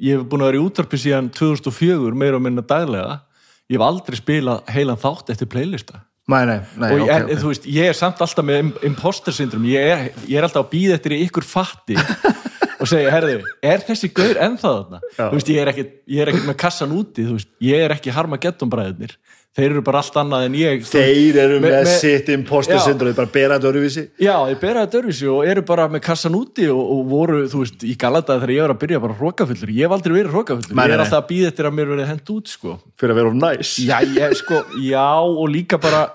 ég 0.01 0.17
hef 0.17 0.25
búin 0.31 0.45
að 0.45 0.51
vera 0.51 0.59
í 0.59 0.65
útarpi 0.65 1.01
síðan 1.01 1.29
2004 1.35 2.17
meira 2.17 2.39
og 2.39 2.45
minna 2.47 2.65
daglega 2.65 3.19
ég 3.67 3.77
hef 3.77 3.85
aldrei 3.87 4.19
spilað 4.19 4.69
heilan 4.73 4.99
þátt 5.01 5.33
eftir 5.33 5.49
playlista 5.51 6.01
nei, 6.27 6.43
nei, 6.47 6.57
nei, 6.75 6.89
og 6.91 7.05
ok, 7.05 7.11
en, 7.13 7.27
ok. 7.27 7.41
þú 7.41 7.51
veist, 7.53 7.67
ég 7.71 7.91
er 7.91 7.97
samt 7.97 8.21
alltaf 8.23 8.45
með 8.47 8.63
im- 8.65 8.73
imposter 8.89 9.35
syndrom, 9.35 9.67
ég 9.69 9.91
er, 9.93 10.09
ég 10.27 10.39
er 10.39 10.47
alltaf 10.47 10.65
að 10.65 10.73
býða 10.73 10.97
eftir 10.99 11.15
ykkur 11.21 11.47
fatti 11.47 11.95
og 12.81 12.89
segja, 12.89 13.11
herðu, 13.13 13.39
er 13.65 13.83
þessi 13.87 14.09
gaur 14.15 14.39
ennþá 14.47 14.71
þarna? 14.73 14.99
Já. 15.15 15.23
Þú 15.23 15.37
veist, 15.39 15.51
ég 15.53 15.61
er 15.63 15.71
ég 15.77 16.21
er 16.23 16.31
ekkit 16.31 16.49
með 16.49 16.57
kassan 16.61 16.93
úti, 16.95 17.25
þú 17.25 17.37
veist, 17.39 17.49
ég 17.63 17.85
er 17.85 17.95
ekki 17.95 18.13
Harmageddon 18.13 18.71
bræðurnir, 18.71 19.15
þeir 19.57 19.71
eru 19.73 19.81
bara 19.81 20.01
allt 20.03 20.17
annað 20.21 20.45
en 20.47 20.53
ég. 20.59 20.83
þeir 20.85 21.37
eru 21.41 21.59
með- 21.63 21.73
með, 21.79 21.87
sitt 21.97 22.29
imposter 22.29 22.77
syndrom, 22.83 23.09
þeir 23.09 23.17
bara 23.17 23.31
bera 23.33 23.57
þetta 23.57 23.71
öruvísi 23.71 24.03
Já, 24.21 24.35
ég 24.51 24.59
beraði 24.61 24.91
dörfisi 24.93 25.27
og 25.33 25.45
eru 25.49 25.61
bara 25.65 25.87
með 25.89 26.01
kassan 26.05 26.37
úti 26.37 26.67
og, 26.69 26.77
og 26.93 27.01
voru, 27.09 27.47
þú 27.49 27.63
veist, 27.63 27.81
í 27.83 27.95
galadaði 27.97 28.43
þegar 28.43 28.53
ég 28.53 28.61
var 28.67 28.75
að 28.75 28.81
byrja 28.85 29.01
bara 29.01 29.17
hrókafullur, 29.17 29.73
ég 29.73 29.83
hef 29.87 29.91
aldrei 29.97 30.13
verið 30.19 30.31
hrókafullur 30.35 30.77
ég 30.77 30.93
er 30.93 31.03
alltaf 31.03 31.23
að 31.23 31.29
býða 31.31 31.47
eftir 31.51 31.65
að 31.65 31.73
mér 31.79 31.91
verið 31.95 32.07
hent 32.13 32.29
út, 32.37 32.47
sko. 32.47 32.79
Fyrir 32.99 33.11
að 33.11 33.15
vera 33.15 33.27
of 33.27 33.33
næs. 33.41 33.73
Já, 33.81 33.97
ég, 34.05 34.35
sko, 34.37 34.63
já, 34.77 35.09
og 35.25 35.49
líka 35.49 35.81
bara 35.81 36.13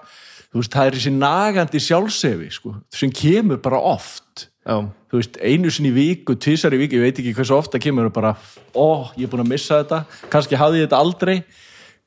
þú 0.53 0.61
veist, 0.63 0.73
það 0.73 0.87
er 0.87 0.93
þessi 1.01 1.13
nagandi 1.19 1.81
sjálfsefi, 1.81 2.51
sko, 2.53 2.75
sem 2.93 3.11
kemur 3.11 3.59
bara 3.63 3.81
oft. 3.81 4.49
Já. 4.63 4.79
þú 5.11 5.19
veist, 5.19 5.35
einu 5.43 5.69
sinni 5.75 5.91
viku, 5.91 6.37
tvisar 6.39 6.71
í 6.73 6.79
viku, 6.79 6.95
ég 6.95 7.03
veit 7.03 7.19
ekki 7.19 7.35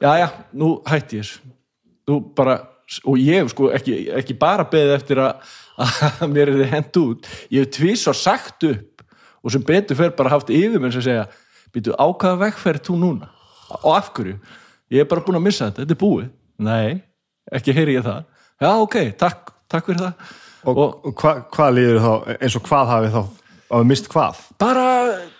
og 0.01 0.07
já, 0.07 0.17
já, 0.19 0.27
nú 0.53 0.71
hætti 0.85 1.21
ég 1.21 1.29
nú 2.07 2.19
bara, 2.35 2.59
og 3.03 3.17
ég 3.17 3.41
hef 3.41 3.53
sko 3.53 3.69
ekki, 3.73 3.95
ekki 4.19 4.35
bara 4.37 4.65
beðið 4.69 4.95
eftir 4.97 5.21
að, 5.23 5.55
að 6.21 6.27
mér 6.31 6.51
er 6.51 6.59
þið 6.61 6.73
hent 6.73 6.99
út. 7.01 7.31
Ég 7.53 7.65
hef 7.65 7.73
tvisar 7.77 8.17
sagt 8.17 8.67
upp 8.69 9.05
og 9.45 9.53
sem 9.53 9.65
betur 9.65 9.97
fer 9.97 10.13
bara 10.17 10.33
haft 10.33 10.51
yfirmenn 10.53 10.93
sem 10.93 11.05
segja 11.05 11.25
býtu, 11.73 11.93
á 11.93 12.05
hvaða 12.05 12.41
vegferð 12.45 12.85
þú 12.87 12.99
núna? 13.01 13.29
Og 13.81 13.91
af 13.95 14.11
hverju, 14.15 14.37
ég 14.93 15.03
er 15.03 15.09
bara 15.09 15.23
búin 15.25 15.39
að 15.39 15.47
missa 15.47 15.69
þetta 15.69 15.83
þetta 15.83 15.95
er 15.95 16.01
búið, 16.01 16.29
nei, 16.65 17.01
ekki 17.53 17.75
heyri 17.75 17.97
ég 17.97 18.05
það, 18.05 18.25
já, 18.61 18.69
ok, 18.73 18.97
takk 19.19 19.51
takk 19.71 19.89
fyrir 19.89 20.03
það. 20.03 20.29
Og, 20.65 20.79
og 20.81 21.21
hva, 21.21 21.33
hvað 21.53 21.75
líður 21.77 21.99
þá, 22.01 22.11
eins 22.39 22.57
og 22.57 22.65
hvað 22.65 22.91
hafi 22.93 23.11
þá 23.13 23.21
að 23.71 23.81
við 23.81 23.87
mist 23.89 24.07
hvað? 24.11 24.41
Bara 24.61 24.87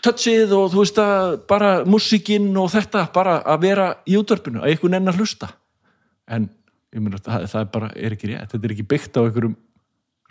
touchið 0.06 0.54
og 0.58 0.72
þú 0.74 0.82
veist 0.82 1.00
að 1.04 1.36
bara 1.52 1.72
músikinn 1.86 2.50
og 2.58 2.72
þetta 2.74 3.06
bara 3.16 3.38
að 3.46 3.60
vera 3.68 3.88
í 4.10 4.16
útvarpinu, 4.20 4.62
að 4.64 4.72
einhvern 4.74 4.98
enn 5.00 5.12
að 5.12 5.20
hlusta. 5.22 5.50
En 6.28 6.48
ég 6.96 7.04
meina 7.06 7.20
það, 7.22 7.46
það 7.52 7.62
er 7.62 7.70
bara, 7.76 7.90
er 7.96 8.16
ekki 8.18 8.32
rétt, 8.32 8.52
þetta 8.54 8.66
er 8.70 8.76
ekki 8.76 8.88
byggt 8.96 9.20
á 9.20 9.22
einhverjum 9.28 9.56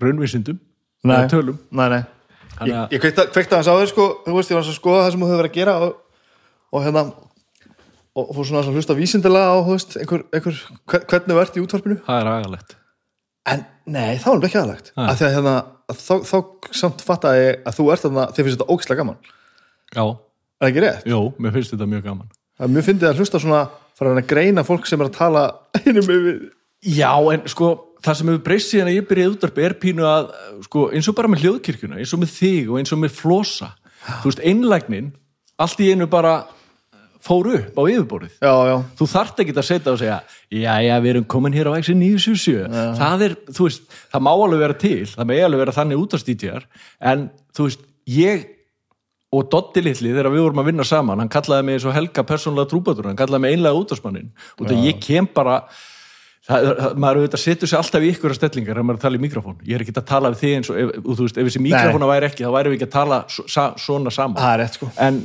raunvísindum 0.03 0.59
eða 1.05 1.29
tölum. 1.31 1.59
Nei, 1.71 1.89
nei. 1.93 2.03
Ég, 2.05 2.57
Þannig 2.59 2.75
að- 2.79 2.93
ég 2.95 3.01
kveikta, 3.35 3.57
hans 3.59 3.67
á 3.71 3.75
þér 3.75 3.89
sko, 3.91 4.05
þú 4.27 4.35
veist, 4.39 4.51
ég 4.51 4.59
var 4.59 4.65
að 4.65 4.77
skoða 4.79 5.03
það 5.05 5.11
sem 5.15 5.21
þú 5.21 5.29
hefur 5.31 5.43
verið 5.43 5.51
að 5.51 5.59
gera 5.59 5.75
og, 5.83 5.95
og 6.75 6.85
hérna 6.85 7.03
og, 8.15 8.29
fór 8.37 8.47
svona 8.47 8.63
að 8.63 8.75
hlusta 8.79 8.95
vísindilega 8.95 9.51
á, 9.51 9.57
veist, 9.67 9.97
einhver, 9.99 10.23
einhver, 10.33 10.61
hver- 10.87 11.07
hvernig 11.11 11.41
ert 11.43 11.57
í 11.59 11.63
útvarpinu. 11.65 11.97
Það 12.07 12.21
er 12.21 12.31
agalegt 12.35 12.77
en 13.53 13.65
nei, 13.85 14.17
þá 14.21 14.29
er 14.31 14.39
það 14.39 14.49
ekki 14.49 14.61
aðlagt. 14.61 14.93
Af 14.97 15.19
því 15.21 15.27
að 15.29 15.35
hérna, 15.37 15.55
að 15.93 16.03
þá, 16.05 16.15
þá 16.31 16.37
samt 16.81 17.05
fattaði 17.05 17.45
ég 17.45 17.65
að 17.69 17.79
þú 17.79 17.89
ert 17.93 18.05
þarna, 18.07 18.27
þið 18.33 18.47
finnst 18.49 18.59
þetta 18.59 18.73
ógislega 18.73 19.03
gaman. 19.03 19.33
Já, 19.95 20.05
er 20.05 20.65
það 20.65 20.71
ekki 20.71 20.85
rétt? 20.85 21.09
jú, 21.13 21.23
mér 21.39 21.57
finnst 21.57 21.75
þetta 21.75 21.91
mjög 21.93 22.07
gaman. 22.09 22.31
Það 22.55 22.67
er 22.69 22.75
mjög 22.77 22.87
fyndið 22.89 23.11
að 23.11 23.21
hlusta 23.21 23.41
svona 23.43 23.63
fara 23.99 24.15
að 24.15 24.29
greina 24.31 24.65
fólk 24.67 24.89
sem 24.89 25.03
er 25.03 25.11
að 25.11 25.19
tala 25.19 25.45
einum 25.85 26.15
yfir 26.17 26.39
já, 26.85 27.11
en 27.33 27.45
sko, 27.51 27.71
það 28.05 28.19
sem 28.19 28.31
hefur 28.31 28.45
breyst 28.45 28.73
síðan 28.73 28.91
að 28.91 28.99
ég 28.99 29.09
byrjaði 29.09 29.33
í 29.33 29.35
útvarpi 29.35 29.65
er 29.65 29.77
pínu 29.81 30.07
að 30.09 30.27
sko, 30.67 30.89
eins 30.93 31.09
og 31.11 31.17
bara 31.19 31.31
með 31.33 31.45
hljóðkirkjuna, 31.45 32.01
eins 32.01 32.13
og 32.17 32.23
með 32.23 32.35
þig 32.35 32.73
og 32.73 32.81
eins 32.81 32.93
og 32.95 33.01
með 33.01 33.15
flosa, 33.17 33.71
þú 34.21 34.31
veist, 34.31 34.43
einlægnin 34.45 35.13
allt 35.65 35.81
í 35.81 35.91
einu 35.95 36.09
bara 36.11 36.35
fór 37.25 37.51
upp 37.55 37.79
á 37.79 37.83
yfirborðið. 37.89 38.35
Já, 38.37 38.53
já, 38.69 38.75
þú 38.99 39.09
þarft 39.15 39.43
ekki 39.45 39.55
að 39.57 39.69
setja 39.69 39.95
og 39.95 40.01
segja 40.01 40.19
já, 40.53 40.75
já, 40.85 40.95
við 41.05 41.13
erum 41.15 41.29
komin 41.35 41.57
hér 41.57 41.71
á 41.73 41.77
Exi 41.79 41.95
977 41.97 42.99
það 43.01 43.25
er, 43.29 43.37
þú 43.49 43.69
veist, 43.69 43.87
það 44.13 44.27
má 44.27 44.33
alveg 44.35 44.65
vera 44.65 44.77
til 44.85 44.99
það 45.15 45.31
má 45.31 45.35
alveg 45.39 45.63
vera 45.65 45.77
þannig 45.79 46.03
útastítjar 46.05 46.69
en, 47.13 47.25
þú 47.57 47.71
veist, 47.71 47.89
ég 48.13 48.45
og 49.35 49.49
Dotti 49.51 49.83
litli, 49.83 50.13
þegar 50.13 50.31
við 50.31 50.45
vorum 50.45 50.63
að 50.63 50.71
vinna 50.71 50.87
saman 50.87 51.25
hann 51.25 51.33
kallaði 51.33 51.67
mig 51.67 51.79
eins 51.79 51.89
og 51.89 51.97
Helga 51.97 52.27
persónulega 52.29 52.71
trúbatur 52.71 53.09
hann 53.11 53.19
kallaði 53.19 53.47
mig 53.47 53.57
einlega 53.57 53.81
útastmannin 53.81 54.31
og 54.59 54.69
það 54.69 54.87
ég 54.87 55.01
kem 55.03 55.27
bara 55.35 55.63
það, 56.45 56.69
maður 57.01 57.23
auðvitað 57.23 57.43
setur 57.43 57.71
sig 57.71 57.81
alltaf 57.81 58.05
í 58.05 58.11
ykkur 58.13 58.37
stellingar 58.37 58.81
ef 58.81 58.87
maður 58.87 59.01
að 59.01 59.07
tala 59.07 59.19
í 59.19 59.23
mikrofón, 59.25 59.57
ég 59.65 59.79
er 59.79 59.85
ekki 59.85 59.97
að 59.97 60.09
tala 60.11 60.31
við 60.35 60.43
þig 60.43 60.57
eins 60.59 60.71
og, 60.71 60.81
ef, 60.83 60.93
þú 61.07 61.17
veist, 61.23 61.41
ef 61.41 61.49
þessi 61.49 61.63
mikrofóna 61.65 62.11
væri 62.11 62.29
ekki 62.31 62.47
þá 62.47 62.53
væri 62.59 62.73
við 62.73 62.79
ekki 62.79 62.89
að 62.91 62.95
tala 62.95 63.21
svona 63.81 64.15
saman. 64.15 64.67
Sko. 64.75 64.91
En, 65.01 65.23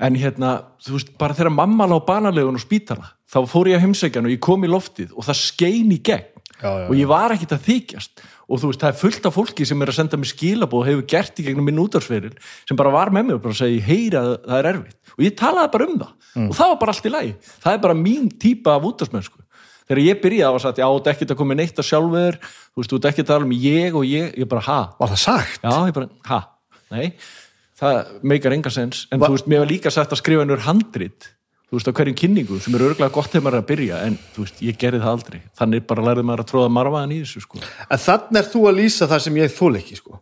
en 0.00 0.16
hérna, 0.16 0.50
þú 0.80 0.96
veist, 0.96 1.14
bara 1.20 1.36
þegar 1.36 1.52
mamma 1.54 1.86
lá 1.88 1.98
banalegun 2.06 2.56
og 2.56 2.62
spítala, 2.62 3.12
þá 3.28 3.40
fór 3.50 3.70
ég 3.70 3.78
að 3.78 3.86
heimsækjan 3.86 4.28
og 4.28 4.34
ég 4.34 4.42
kom 4.42 4.64
í 4.64 4.70
loftið 4.70 5.12
og 5.14 5.26
það 5.28 5.40
skein 5.42 5.92
í 5.92 5.98
gegn. 6.04 6.28
Já, 6.60 6.68
já, 6.68 6.86
og 6.90 6.96
ég 6.98 7.08
var 7.08 7.32
ekkit 7.32 7.54
að 7.56 7.66
þykjast. 7.68 8.22
Og 8.50 8.60
þú 8.60 8.70
veist, 8.70 8.80
það 8.82 8.90
er 8.90 8.98
fullt 9.00 9.26
af 9.28 9.36
fólki 9.36 9.66
sem 9.68 9.80
er 9.80 9.92
að 9.92 9.96
senda 9.96 10.18
mér 10.20 10.28
skilabóð 10.28 10.80
og 10.82 10.88
hefur 10.88 11.04
gert 11.08 11.38
í 11.40 11.44
gegnum 11.46 11.68
minn 11.68 11.80
útarsferil 11.80 12.32
sem 12.68 12.76
bara 12.76 12.92
var 12.92 13.12
með 13.14 13.28
mér 13.28 13.38
og 13.38 13.44
bara 13.44 13.56
segi, 13.56 13.78
heyri 13.86 14.18
að 14.18 14.32
það 14.44 14.56
er 14.58 14.68
erfitt. 14.72 14.98
Og 15.14 15.22
ég 15.24 15.36
talaði 15.38 15.72
bara 15.76 15.86
um 15.86 16.00
það. 16.02 16.16
Mm. 16.30 16.48
og 16.50 16.54
það 16.54 16.68
var 16.70 16.80
bara 16.82 16.92
allt 16.94 17.06
í 17.06 17.10
lagi, 17.10 17.30
það 17.58 17.72
er 17.74 17.80
bara 17.82 17.94
mín 17.98 18.26
típa 18.38 18.76
af 18.76 18.84
útarsmennsku 18.86 19.40
þegar 19.90 20.00
ég 20.04 20.20
byrjaði 20.22 20.58
að 20.58 20.62
sagt, 20.62 20.78
já, 20.78 20.86
þú 20.86 20.98
ert 21.00 21.08
ekkert 21.10 21.32
að 21.34 21.38
koma 21.40 21.56
neitt 21.58 21.80
að 21.82 21.86
sjálfur. 21.88 22.36
Þú 22.70 22.82
veist, 22.82 22.92
þú 22.92 22.98
ert 23.00 23.08
ekkert 23.10 23.24
að 23.24 23.32
tala 23.32 23.48
um 23.48 23.54
ég 23.58 23.96
og 23.98 24.04
ég. 24.06 24.28
Ég 24.38 24.50
bara, 24.52 24.62
ha, 24.68 24.80
Var 25.00 25.10
það 25.10 25.22
sagt? 25.24 25.64
Já, 25.64 25.72
ég 25.88 25.96
bara, 25.96 26.10
ha, 26.30 26.38
nei 26.94 27.08
það 27.80 28.14
meikar 28.22 28.56
enga 28.56 28.72
sens 28.72 29.06
en 29.10 29.22
þú 29.22 29.34
veist, 29.34 29.50
mér 29.50 29.64
var 29.64 29.70
líka 29.72 29.92
sagt 29.94 30.12
að 30.14 30.22
skrifa 30.22 30.44
ennur 30.46 30.66
handrit 30.66 31.30
þú 31.70 31.78
veist, 31.78 31.86
á 31.86 31.94
hverjum 31.94 32.16
kynningu 32.18 32.58
sem 32.58 32.74
er 32.74 32.82
örgulega 32.88 33.14
gott 33.14 33.30
þegar 33.30 33.44
maður 33.46 33.56
er 33.56 33.62
að 33.62 33.68
byrja, 33.68 33.98
en 34.08 34.16
þú 34.34 34.42
veist, 34.42 34.62
ég 34.66 34.78
gerði 34.80 35.00
það 35.04 35.12
aldrei. 35.14 35.36
Þannig 35.60 35.84
bara 35.86 36.06
lærði 36.08 36.24
maður 36.26 36.42
að 36.42 36.48
tróða 36.50 36.72
marfaðan 36.74 37.14
í 37.14 37.18
þessu, 37.20 37.42
sko. 37.44 37.60
En 37.86 38.02
þannig 38.02 38.40
er 38.40 38.48
þú 38.50 38.62
að 38.66 38.80
lýsa 38.80 39.08
það 39.10 39.22
sem 39.26 39.38
ég 39.38 39.54
þól 39.54 39.70
ekki 39.78 39.98
sko. 40.00 40.18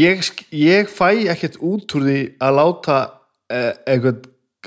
Ég, 0.00 0.32
ég 0.58 0.90
fæ 0.90 1.06
ekkert 1.30 1.60
út 1.66 1.94
úr 1.98 2.06
því 2.08 2.18
að 2.42 2.58
láta 2.58 2.98
eh, 3.50 3.70
einhver, 3.94 4.18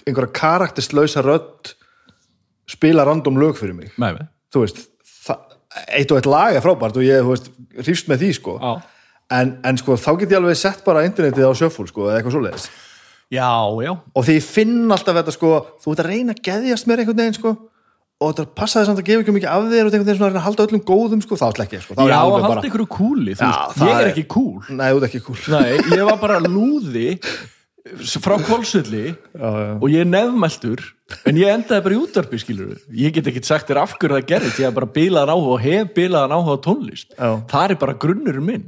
einhverja 0.06 0.36
karakterslausa 0.40 1.24
rödd 1.24 1.74
spila 2.72 3.04
random 3.08 3.44
lög 3.44 3.60
fyrir 3.60 3.76
mig. 3.76 3.92
Nei, 4.00 4.16
þú 4.56 4.64
veist, 4.64 4.86
eitt 5.92 6.16
og 6.16 6.22
eitt 6.22 6.32
lag 6.32 6.56
er 6.56 6.64
frábært 6.64 6.96
og 6.96 7.04
ég, 7.04 7.20
þú 7.28 7.36
veist, 7.36 7.52
hrýfst 7.84 8.12
með 8.12 8.24
því 8.24 8.34
sko. 8.40 8.56
Já, 8.56 8.72
en, 9.32 9.58
en 9.64 9.78
sko, 9.80 9.96
þá 10.00 10.10
get 10.20 10.34
ég 10.34 10.40
alveg 10.42 10.58
sett 10.60 10.84
bara 10.86 11.06
internetið 11.08 11.48
á 11.48 11.54
sjöfúl 11.56 11.88
sko, 11.90 12.10
eða 12.10 12.20
eitthvað 12.20 12.36
svoleiðis. 12.38 12.66
Já, 13.34 13.50
já, 13.82 13.94
og 14.14 14.26
því 14.28 14.34
ég 14.38 14.46
finn 14.46 14.92
alltaf 14.94 15.16
þetta 15.18 15.34
sko 15.34 15.54
þú 15.82 15.94
ert 15.94 16.04
að 16.04 16.10
reyna 16.12 16.36
að 16.36 16.44
geðjast 16.46 16.90
mér 16.90 17.02
einhvern 17.02 17.22
veginn 17.24 17.38
sko 17.40 17.54
og 18.24 18.30
þetta 18.36 18.46
passaði 18.58 18.90
samt 18.90 19.02
að 19.02 19.08
gefa 19.10 19.24
ekki 19.24 19.34
mikið 19.36 19.50
af 19.50 19.66
þér 19.72 19.88
og 19.88 19.90
einhvern 19.90 20.06
veginn 20.06 20.20
svona 20.20 20.28
að 20.28 20.34
reyna 20.34 20.42
að 20.44 20.48
halda 20.48 20.68
öllum 20.68 20.84
góðum 20.90 21.24
sko 21.24 21.40
þá 21.40 21.48
slekki 21.58 21.80
ég 21.80 21.86
sko, 21.86 21.98
þá 21.98 22.04
já, 22.12 22.20
að 22.20 22.46
halda 22.46 22.70
ykkur 22.70 22.86
kúli 22.94 23.34
Já, 23.34 23.50
ég 23.82 23.90
er 23.90 24.04
er- 24.04 24.12
ekki 24.12 24.26
kúl. 24.36 24.62
Nei, 24.70 24.86
þú 24.92 25.00
ert 25.02 25.08
ekki 25.10 25.24
kúl. 25.26 25.40
Nei, 25.56 25.72
ég 25.98 26.06
var 26.12 26.20
bara 26.22 26.38
lúði 26.44 27.08
frá 28.24 28.38
já. 29.36 29.50
og 29.82 29.90
ég 29.92 30.00
er 30.06 30.08
nefnmæltur 30.08 30.84
en 31.28 31.36
ég 31.42 31.52
endaði 31.52 31.84
bara 31.84 31.98
í 31.98 32.00
útvarpi 32.00 32.40
skilur 32.40 32.78
ég 32.96 33.12
get 33.18 33.28
ekki 33.28 33.44
sagt 33.44 33.68
þér 33.68 33.82
af 33.82 33.98
hverju 33.98 34.16
það 34.22 34.30
gerðist 34.30 34.62
ég 34.62 34.70
hef 34.70 34.78
bara 34.78 34.88
bilaðan 34.94 35.34
áhuga 35.34 35.58
og 35.58 35.66
hef 35.66 35.92
bilaðan 35.98 36.38
áhuga 36.38 36.62
tónlist. 36.64 37.12
Já. 37.18 37.42
það 37.52 37.74
er 37.74 37.82
bara 37.82 37.98
grunnurinn 38.00 38.48
minn 38.48 38.66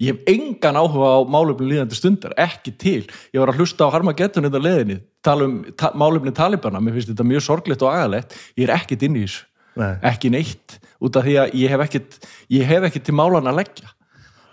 ég 0.00 0.14
hef 0.14 0.32
engan 0.32 0.78
áhuga 0.80 1.12
á 1.12 1.18
málefni 1.28 1.68
líðandi 1.74 1.98
stundar 1.98 2.34
ekki 2.40 2.72
til, 2.80 3.04
ég 3.34 3.42
var 3.42 3.52
að 3.52 3.60
hlusta 3.60 3.86
á 3.86 3.92
Harmageddon 3.92 4.48
þetta 4.48 4.62
leðinni, 4.64 4.98
tala 5.24 5.46
um 5.46 5.60
ta 5.76 5.92
málefni 5.98 6.32
Talibana, 6.36 6.80
mér 6.80 6.96
finnst 6.96 7.12
þetta 7.12 7.28
mjög 7.28 7.46
sorglegt 7.46 7.84
og 7.84 7.92
agalegt. 7.92 8.36
Ég 8.56 8.66
er 8.66 8.74
ekkit 8.78 9.06
inn 9.06 9.20
í 9.20 9.24
þessu. 9.26 9.46
Nei. 9.78 9.94
ekki 10.02 10.32
neitt, 10.34 10.80
út 10.98 11.14
af 11.16 11.24
því 11.24 11.34
að 11.38 11.52
ég 11.60 11.70
hef 11.70 11.82
ekkit 11.84 12.16
ég 12.50 12.66
hef 12.66 12.86
ekkit 12.88 13.04
til 13.06 13.14
málan 13.16 13.46
að 13.46 13.60
leggja. 13.60 13.92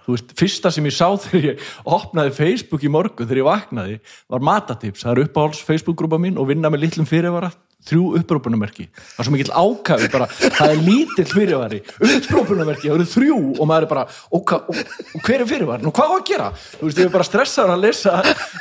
Þú 0.05 0.13
veist, 0.13 0.33
fyrsta 0.39 0.71
sem 0.71 0.85
ég 0.87 0.95
sá 0.95 1.07
þegar 1.25 1.47
ég 1.49 1.63
opnaði 1.83 2.35
Facebook 2.37 2.85
í 2.85 2.91
morgun 2.91 3.27
þegar 3.27 3.41
ég 3.41 3.47
vaknaði 3.49 3.97
var 4.29 4.45
matatips, 4.45 5.03
það 5.03 5.15
er 5.15 5.23
uppáhalds 5.25 5.63
Facebook-grúpa 5.67 6.19
mín 6.21 6.37
og 6.39 6.51
vinna 6.51 6.71
með 6.71 6.85
litlum 6.85 7.09
fyrirvara 7.09 7.49
þrjú 7.87 8.07
upprópunamerki, 8.19 8.87
það 8.91 9.21
er 9.21 9.27
svo 9.27 9.33
mikill 9.35 9.53
ákafi 9.53 10.09
bara, 10.11 10.27
það 10.27 10.73
er 10.73 10.81
lítill 10.83 11.27
fyrirvari. 11.29 11.79
Upprópunamerki, 12.03 12.89
það 12.89 12.95
eru 12.97 13.07
þrjú 13.11 13.37
og 13.53 13.69
maður 13.69 13.85
er 13.85 13.91
bara 13.91 14.03
og, 14.07 14.53
og, 14.57 14.81
og 15.15 15.21
hver 15.27 15.43
er 15.43 15.49
fyrirvarin 15.51 15.87
og 15.87 15.95
hvað 15.95 16.11
á 16.11 16.15
að 16.17 16.25
gera, 16.31 16.49
þú 16.73 16.89
veist, 16.89 16.99
ég 16.99 17.07
er 17.07 17.13
bara 17.13 17.27
stressaður 17.29 17.75
að 17.75 17.85
lesa 17.85 18.17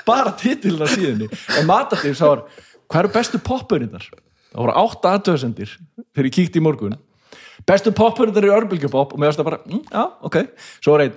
bara 0.06 0.34
titilina 0.38 0.90
síðunni. 0.92 1.30
En 1.58 1.68
matatips, 1.70 2.20
það 2.22 2.32
var, 2.34 2.44
hvað 2.86 3.02
eru 3.02 3.12
bestu 3.16 3.42
poppurinnar, 3.50 4.08
það 4.52 4.62
voru 4.62 4.78
átta 4.84 5.16
aðtöðsendir 5.16 5.74
þegar 6.06 6.30
ég 6.30 6.36
kíkti 6.38 6.62
í 6.62 6.66
morgun. 6.66 6.98
Bestu 7.66 7.90
poppurinnar 7.96 8.46
í 8.46 8.52
örbylgjupop 8.52 9.16
og 9.16 9.18
mér 9.18 9.32
varst 9.32 9.42
það 9.42 9.50
bara, 9.50 9.62
mm, 9.66 9.86
já, 9.90 10.04
ok. 10.28 10.42
Svo 10.78 10.94
var 10.94 11.08
einn 11.08 11.16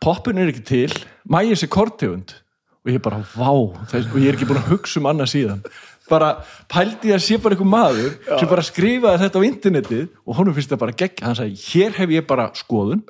poppun 0.00 0.40
er 0.40 0.50
ekki 0.50 0.64
til, 0.64 0.94
mægir 1.28 1.58
sér 1.60 1.70
kortegund 1.72 2.38
og 2.80 2.88
ég 2.88 3.02
bara, 3.04 3.20
vá 3.36 3.50
og 3.52 4.16
ég 4.16 4.30
er 4.30 4.38
ekki 4.38 4.48
búin 4.48 4.62
að 4.62 4.70
hugsa 4.72 5.00
um 5.00 5.08
annað 5.10 5.34
síðan 5.34 5.64
bara 6.10 6.32
pældi 6.70 7.14
að 7.14 7.24
sé 7.24 7.38
bara 7.40 7.56
einhver 7.56 7.70
maður 7.70 8.12
sem 8.26 8.50
bara 8.50 8.66
skrifaði 8.66 9.22
þetta 9.24 9.40
á 9.40 9.48
internetið 9.48 10.04
og 10.26 10.36
honum 10.40 10.56
finnst 10.56 10.74
það 10.74 10.82
bara 10.84 10.98
gegn, 11.04 11.24
hann 11.24 11.38
sagði 11.38 11.64
hér 11.70 11.96
hef 11.96 12.14
ég 12.16 12.28
bara 12.28 12.50
skoðun, 12.58 13.02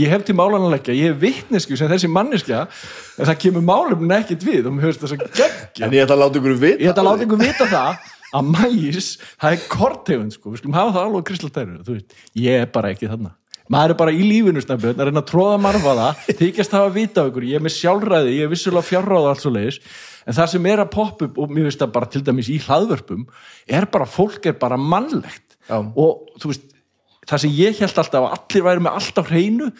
ég 0.00 0.12
hef 0.12 0.26
til 0.26 0.36
málan 0.38 0.66
að 0.68 0.74
leggja, 0.76 0.96
ég 0.98 1.12
hef 1.14 1.20
vittnesku 1.24 1.78
sem 1.78 1.90
þessi 1.90 2.10
manneskja 2.12 2.62
en 2.66 3.26
það 3.30 3.36
kemur 3.46 3.66
málefnin 3.66 4.16
ekkert 4.20 4.46
við. 4.46 4.68
Og 4.68 4.76
mér 4.76 4.90
finnst 4.90 5.04
það 5.04 5.14
svo 5.14 5.20
gegn 5.40 5.84
En 5.86 5.98
ég 5.98 6.06
ætla 6.06 6.16
að 6.18 6.24
láta 6.24 6.40
ykkur 6.42 6.56
vita 6.60 6.84
ég 6.84 6.92
ætla 6.92 7.04
að 7.04 7.10
láta 7.10 7.28
ykkur 7.28 7.42
vita 7.44 7.68
það 7.70 8.08
að 8.30 8.50
mægis, 8.54 9.10
það 9.40 9.56
er 9.56 9.68
kortegund 9.72 10.34
sko, 10.36 10.52
við 10.52 10.62
skulum 10.62 10.78
hafa 10.78 10.94
það 10.94 11.08
alveg 11.08 11.28
kristaltæru 11.30 12.00
ég 12.38 12.62
er 12.62 12.70
bara 12.70 12.92
ekki 12.94 13.10
þarna 13.10 13.34
maður 13.70 13.94
er 13.94 13.98
bara 14.00 14.14
í 14.14 14.24
lífinu 14.26 14.62
snabbi, 14.64 14.92
að 14.94 15.10
reyna 15.10 15.22
að 15.22 15.28
tróða 15.30 15.60
marfa 15.62 15.94
það 15.98 16.24
þykjast 16.40 16.74
hafa 16.76 16.88
að 16.90 16.96
vita 16.98 17.22
á 17.22 17.28
ykkur, 17.30 17.46
ég 17.50 17.60
er 17.60 17.64
með 17.64 17.76
sjálfræði 17.76 18.34
ég 18.36 18.46
er 18.46 18.50
vissulega 18.50 18.88
fjárráð 18.88 19.26
og 19.26 19.30
allt 19.30 19.44
svo 19.44 19.54
leiðis 19.54 19.78
en 20.26 20.36
það 20.36 20.50
sem 20.54 20.66
er 20.72 20.82
að 20.82 20.90
poppa 20.96 21.28
upp, 21.28 21.38
og 21.38 21.54
mér 21.54 21.68
finnst 21.68 21.84
það 21.84 21.94
bara 21.94 22.10
til 22.10 22.24
dæmis 22.26 22.50
í 22.50 22.58
hlaðvörpum, 22.66 23.22
er 23.70 23.86
bara 23.94 24.10
fólk 24.10 24.50
er 24.50 24.58
bara 24.60 24.80
mannlegt 24.80 25.56
Já. 25.70 25.78
og 25.78 26.34
þú 26.42 26.52
veist, 26.52 26.66
það 27.30 27.44
sem 27.44 27.56
ég 27.60 27.80
held 27.80 28.02
alltaf 28.02 28.26
að 28.26 28.36
allir 28.36 28.66
væri 28.66 28.84
með 28.84 29.00
allt 29.00 29.22
á 29.22 29.22
hreinu 29.30 29.70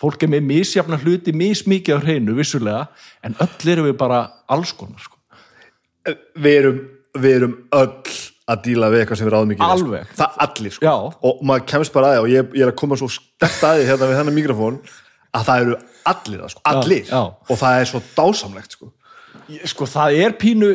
fólk 0.00 0.24
er 0.26 0.32
með 0.32 0.46
misjafna 0.48 0.98
hluti, 1.00 1.34
mismikið 1.36 1.98
á 1.98 2.04
hreinu 2.04 2.36
vissulega, 2.36 2.86
en 3.24 3.36
öll 3.42 3.72
erum 3.72 3.88
við 3.88 3.98
bara 4.00 4.20
alls 4.50 4.74
konar 4.76 5.02
sko. 5.02 5.18
Við 6.36 6.58
erum, 6.58 6.80
við 7.16 7.36
erum 7.38 7.54
öll 7.78 8.16
að 8.50 8.64
díla 8.66 8.90
við 8.92 9.02
eitthvað 9.02 9.20
sem 9.20 9.28
við 9.28 9.34
ráðum 9.34 9.52
ekki 9.54 9.62
við, 9.64 9.74
Alveg. 9.74 10.08
sko. 10.08 10.16
Það 10.20 10.40
allir 10.44 10.74
sko 10.76 10.84
Já. 10.84 10.94
Og 11.24 11.44
maður 11.48 11.66
kemst 11.72 11.94
bara 11.94 12.10
að 12.10 12.14
því 12.14 12.24
og 12.24 12.32
ég, 12.34 12.56
ég 12.58 12.66
er 12.66 12.72
að 12.72 12.80
koma 12.82 12.98
svo 13.00 13.08
stert 13.12 13.62
að 13.64 13.78
því 13.78 13.86
hérna 13.88 14.08
við 14.10 14.18
þennan 14.20 14.36
mikrofón 14.38 14.80
að 15.34 15.46
það 15.48 15.64
eru 15.64 15.78
allir 16.04 16.42
það 16.42 16.52
sko, 16.52 16.64
allir 16.70 17.06
já. 17.08 17.22
og 17.24 17.60
það 17.60 17.78
er 17.78 17.90
svo 17.90 18.02
dásamlegt 18.14 18.76
sko 18.76 18.90
sko 19.70 19.88
það 19.90 20.18
er 20.24 20.36
pínu 20.40 20.70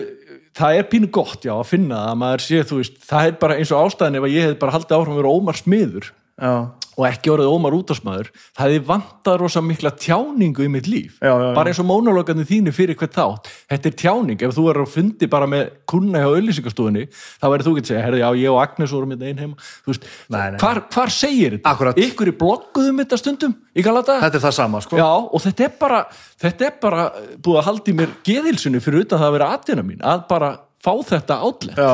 það 0.60 0.80
er 0.80 0.88
pínu 0.92 1.10
gott 1.14 1.46
já 1.46 1.54
að 1.56 1.68
finna 1.70 2.02
að 2.10 2.18
maður 2.24 2.46
sé 2.46 2.64
þú 2.68 2.80
veist 2.82 2.98
það 3.06 3.30
er 3.30 3.38
bara 3.44 3.60
eins 3.60 3.74
og 3.74 3.86
ástæðan 3.86 4.20
ef 4.20 4.28
að 4.28 4.36
ég 4.36 4.48
hef 4.50 4.58
bara 4.62 4.76
haldið 4.76 4.98
áfram 4.98 5.16
að 5.16 5.22
vera 5.22 5.36
ómar 5.38 5.60
smiður 5.60 6.10
Já, 6.40 6.54
og 7.00 7.06
ekki 7.08 7.32
orðið 7.32 7.52
ómar 7.54 7.76
útásmaður 7.78 8.28
það 8.36 8.64
hefði 8.66 8.80
vantað 8.90 9.38
rosa 9.40 9.62
mikla 9.64 9.92
tjáningu 9.96 10.66
í 10.66 10.72
mitt 10.74 10.90
líf 10.92 11.16
Já, 11.24 11.32
já, 11.32 11.46
já. 11.46 11.54
bara 11.56 11.72
eins 11.72 11.80
og 11.80 11.88
mónologarnir 11.88 12.48
þínu 12.50 12.74
fyrir 12.76 12.98
hvert 13.00 13.16
þátt 13.16 13.50
þetta 13.72 13.90
er 13.92 13.96
tjáning, 14.04 14.44
ef 14.44 14.56
þú 14.58 14.66
er 14.74 14.82
að 14.84 14.92
fundi 14.98 15.30
bara 15.32 15.48
með 15.50 15.72
kunna 15.90 16.24
hjá 16.24 16.30
auðlýsingastofunni 16.34 17.06
þá 17.14 17.46
verður 17.48 17.68
þú 17.70 17.74
ekki 17.76 17.86
að 17.86 17.92
segja, 17.94 18.06
herði 18.06 18.22
já 18.24 18.30
ég 18.44 18.54
og 18.54 18.62
Agnes 18.66 18.96
vorum 18.98 19.16
hérna 19.16 19.32
ein 19.32 19.44
heima 19.46 19.68
þú 19.86 19.94
veist, 19.94 20.08
Nei, 20.30 20.46
nei. 20.52 20.60
hvar, 20.62 20.84
hvar 20.94 21.16
segir 21.16 21.58
þetta? 21.58 21.74
Akkúrat. 21.74 22.02
ykkur 22.04 22.34
í 22.34 22.38
blogguðum 22.44 23.04
þetta 23.04 23.22
stundum 23.24 23.58
í 23.74 23.86
galata? 23.86 24.20
þetta 24.26 24.42
er 24.42 24.48
það 24.50 24.58
sama 24.60 24.84
sko 24.84 25.00
Já, 25.00 25.10
og 25.10 25.46
þetta 25.48 25.68
er 25.70 25.76
bara 25.80 26.02
þetta 26.44 26.68
er 26.70 26.80
bara 26.84 27.06
búið 27.40 27.62
að 27.62 27.70
halda 27.72 27.94
í 27.94 28.00
mér 28.02 28.18
geðilsunni 28.28 28.84
fyrir 28.84 29.06
utan 29.08 29.22
það 29.22 29.32
að 29.32 29.38
vera 29.40 29.54
aðtina 29.56 29.86
mín 29.88 30.04
að 30.04 30.26
bara 30.32 30.58
fá 30.80 30.94
þetta 31.04 31.36
já. 31.76 31.90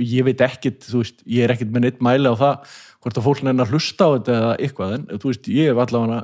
ég 0.00 0.24
veit 0.24 0.40
ekkit, 0.44 0.86
þú 0.88 1.02
veist, 1.02 1.18
ég 1.28 1.44
er 1.44 1.52
ekkit 1.54 1.72
með 1.72 1.84
neitt 1.84 1.98
mæli 2.04 2.30
á 2.32 2.34
það, 2.40 2.70
hvort 3.00 3.16
að 3.16 3.26
fólk 3.26 3.40
neina 3.46 3.66
hlusta 3.68 4.02
á 4.06 4.14
þetta 4.16 4.36
eða 4.36 4.52
eitthvað, 4.58 4.94
en 4.96 5.20
þú 5.20 5.32
veist, 5.32 5.48
ég 5.48 5.70
hef 5.70 5.78
allavega 5.84 6.20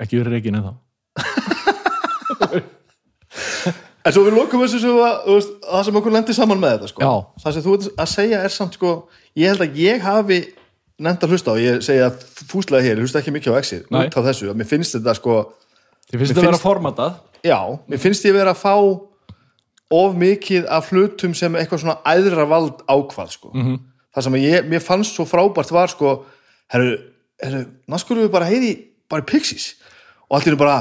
ekki 0.00 0.20
verið 0.20 0.36
reikin 0.36 0.60
en 0.60 0.66
þá 0.68 0.74
En 4.00 4.14
svo 4.14 4.22
við 4.24 4.32
lokum 4.38 4.62
þessu 4.64 4.78
sem 4.80 4.96
að, 4.96 5.16
veist, 5.28 5.50
það 5.66 5.82
sem 5.86 5.98
okkur 6.00 6.14
lendi 6.14 6.34
saman 6.36 6.60
með 6.60 6.70
þetta 6.72 6.88
sko. 6.88 7.00
Það 7.42 7.56
sem 7.56 7.64
þú 7.66 7.74
ert 7.76 7.88
að 8.00 8.08
segja 8.14 8.38
er 8.46 8.52
samt 8.54 8.78
sko, 8.78 8.92
ég 9.36 9.52
held 9.52 9.64
að 9.66 9.76
ég 9.82 10.00
hafi 10.04 10.38
nefnt 11.00 11.26
að 11.26 11.34
hlusta 11.34 11.52
á, 11.52 11.56
ég 11.60 11.82
segja 11.84 12.08
fúslega 12.48 12.84
hér, 12.84 12.96
ég 12.96 13.04
hlusta 13.04 13.20
ekki 13.20 13.34
mikið 13.34 13.56
á 13.56 13.60
exið, 13.60 13.84
út 13.92 14.16
á 14.16 14.20
þessu, 14.24 14.54
mér 14.56 14.68
finnst 14.68 14.96
þetta 14.96 15.14
sko, 15.16 15.36
þið 16.08 16.16
finnst 16.16 16.32
þetta 16.32 16.42
að 16.42 16.48
vera 16.48 16.62
formatað 16.64 17.12
já, 17.44 17.58
mér 17.92 18.02
finnst 18.02 18.26
ég 18.28 18.36
vera 18.36 18.52
að 18.56 18.60
fá 18.60 18.74
of 20.00 20.18
mikið 20.20 20.68
af 20.70 20.90
hlutum 20.92 21.32
sem 21.36 21.56
eitthvað 21.60 21.84
svona 21.84 21.96
æðra 22.08 22.44
vald 22.48 22.84
ákvað 22.88 23.32
sko. 23.36 23.52
-hmm. 23.54 23.78
Það 24.14 24.26
sem 24.26 24.38
að 24.38 24.46
ég, 24.46 24.70
mér 24.70 24.82
fannst 24.82 25.16
svo 25.16 25.26
frábært 25.28 25.70
var 25.74 25.92
sko, 25.92 26.14
herru, 26.72 26.96
herru, 27.42 27.60
náttúrulega 27.90 28.26
við 28.26 28.32
bara 28.34 28.48
heyri 28.50 28.72
bara 29.10 29.22
í 29.22 29.28
Pixies? 29.28 29.68
Og 30.28 30.38
allt 30.38 30.50
er 30.50 30.58
bara 30.58 30.80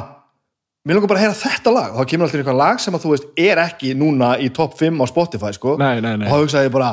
mér 0.86 0.98
langar 0.98 1.12
bara 1.12 1.22
að 1.22 1.28
heyra 1.28 1.38
þetta 1.38 1.74
lag. 1.76 1.94
Og 1.94 2.02
þá 2.02 2.12
kemur 2.12 2.28
alltaf 2.28 2.42
eitthvað 2.42 2.60
lag 2.64 2.82
sem 2.82 2.98
að 2.98 3.06
þú 3.06 3.14
veist 3.14 3.40
er 3.46 3.62
ekki 3.62 3.94
núna 3.98 4.34
í 4.42 4.50
top 4.56 4.76
5 4.80 5.02
á 5.02 5.06
Spotify 5.12 5.54
sko. 5.56 5.78
Nei, 5.82 6.02
nei, 6.02 6.16
nei. 6.18 6.28
og 6.28 6.34
þá 6.34 6.44
hugsaði 6.46 6.70
ég 6.70 6.76
bara 6.76 6.92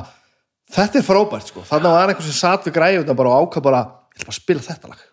þetta 0.77 1.01
er 1.01 1.07
frábært 1.07 1.53
sko, 1.53 1.67
þannig 1.69 1.97
var 1.97 2.13
einhver 2.13 2.27
sem 2.27 2.37
satt 2.37 2.67
við 2.67 2.77
græði 2.77 3.03
þetta 3.03 3.19
bara 3.19 3.35
og 3.35 3.47
ákvað 3.47 3.69
bara, 3.69 3.83
ég 4.11 4.19
ætla 4.19 4.29
bara 4.29 4.35
að 4.35 4.41
spila 4.41 4.65
þetta 4.67 4.91
lag. 4.93 5.05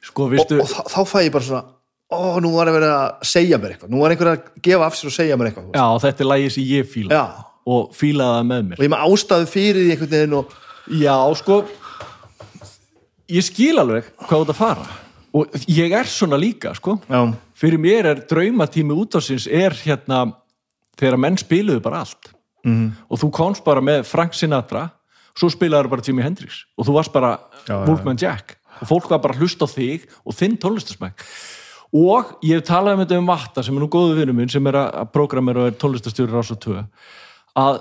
Sko, 0.00 0.24
og, 0.26 0.32
vistu, 0.34 0.58
og 0.58 0.72
þá, 0.72 0.80
þá 0.90 1.00
fæ 1.06 1.18
ég 1.22 1.34
bara 1.36 1.46
svona 1.46 1.62
ó, 2.10 2.40
nú 2.42 2.50
var 2.56 2.70
að 2.70 2.80
vera 2.80 2.90
að 2.96 3.28
segja 3.30 3.60
mér 3.60 3.76
eitthvað. 3.76 3.92
Nú 3.94 4.02
var 4.02 4.14
einhver 4.14 4.32
að 4.32 4.48
gefa 4.64 4.88
af 4.88 4.98
sér 4.98 5.10
og 5.12 5.14
segja 5.14 5.38
mér 5.38 5.50
eitthvað 5.50 5.78
já, 5.78 5.84
þetta 6.04 6.24
er 6.24 6.30
lagið 6.32 6.52
sem 6.56 6.66
ég 6.66 6.90
fíla. 6.90 7.20
Já. 7.20 7.49
Og 7.70 7.94
fílaði 7.96 8.38
það 8.38 8.48
með 8.50 8.66
mér. 8.66 8.80
Og 8.80 8.86
ég 8.86 8.92
með 8.92 9.04
ástæðu 9.06 9.48
fyrir 9.50 9.80
því 9.80 9.94
einhvern 9.94 10.12
veginn 10.16 10.36
og 10.40 10.58
Já, 10.90 11.14
sko 11.38 11.60
ég 13.30 13.46
skil 13.46 13.76
alveg 13.78 14.08
hvað 14.24 14.44
út 14.44 14.52
að 14.54 14.58
fara. 14.58 14.86
Og 15.36 15.52
ég 15.70 15.92
er 15.94 16.08
svona 16.10 16.38
líka, 16.40 16.72
sko. 16.74 16.96
Já, 17.06 17.20
fyrir 17.54 17.78
mér 17.78 18.08
er 18.10 18.22
draumatími 18.26 18.96
útásins 18.98 19.46
er 19.46 19.76
hérna 19.84 20.24
þegar 20.98 21.20
menn 21.22 21.38
spiluðu 21.38 21.82
bara 21.84 22.04
allt. 22.04 22.34
Mm. 22.60 22.90
og 23.08 23.16
þú 23.16 23.30
komst 23.32 23.64
bara 23.64 23.80
með 23.80 24.02
Frank 24.04 24.34
Sinatra 24.36 24.82
svo 25.32 25.48
spilaður 25.48 25.88
bara 25.94 26.02
Jimi 26.04 26.20
Hendrix. 26.20 26.66
Og 26.76 26.84
þú 26.84 26.96
varst 26.98 27.12
bara 27.14 27.38
Wolfman 27.86 28.18
Jack. 28.20 28.58
Og 28.82 28.90
fólk 28.90 29.08
var 29.08 29.22
bara 29.22 29.32
að 29.32 29.40
hlusta 29.40 29.64
á 29.64 29.68
þig 29.70 30.04
og 30.26 30.36
þinn 30.36 30.58
tónlistasmæk 30.60 31.24
og 31.90 32.36
ég 32.46 32.60
hef 32.60 32.68
talað 32.68 32.94
um 32.94 33.00
þetta 33.02 33.18
um 33.18 33.30
Vatta 33.30 33.62
sem 33.66 33.74
er 33.74 33.82
nú 33.82 33.88
góðu 33.90 34.20
vinnu 34.20 34.34
minn 34.36 34.50
sem 34.50 34.66
er 34.70 34.78
að 34.78 35.08
prógramera 35.10 35.64
og 35.64 35.72
er 35.72 35.78
tónlistastjóri 35.80 36.30
Rása 36.30 36.54
2 36.54 36.84
að 37.58 37.80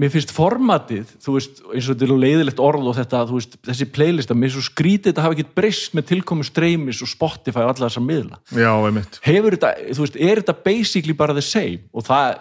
mér 0.00 0.12
finnst 0.14 0.30
formatið, 0.32 1.08
þú 1.20 1.32
veist, 1.34 1.62
eins 1.74 1.88
og 1.90 1.96
þetta 1.96 2.06
er 2.06 2.20
leiðilegt 2.22 2.60
orð 2.62 2.90
og 2.92 2.96
þetta, 2.96 3.24
þú 3.26 3.38
veist, 3.40 3.56
þessi 3.66 3.86
playlista 3.90 4.36
mér 4.38 4.52
er 4.52 4.54
svo 4.54 4.62
skrítið 4.68 5.10
þetta 5.10 5.24
hafa 5.24 5.36
ekki 5.36 5.56
breyst 5.58 5.96
með 5.98 6.06
tilkomu 6.12 6.46
streymis 6.46 7.02
og 7.02 7.10
Spotify 7.10 7.64
og 7.64 7.72
alla 7.74 7.88
þessar 7.88 8.06
miðla. 8.06 8.38
Já, 8.54 8.70
einmitt. 8.70 9.18
Hefur 9.26 9.56
þetta, 9.56 9.72
þú 9.90 10.06
veist, 10.06 10.20
er 10.30 10.42
þetta 10.42 10.56
basically 10.70 11.16
bara 11.18 11.36
the 11.36 11.44
same? 11.44 11.82
Og 11.90 12.06
það 12.06 12.38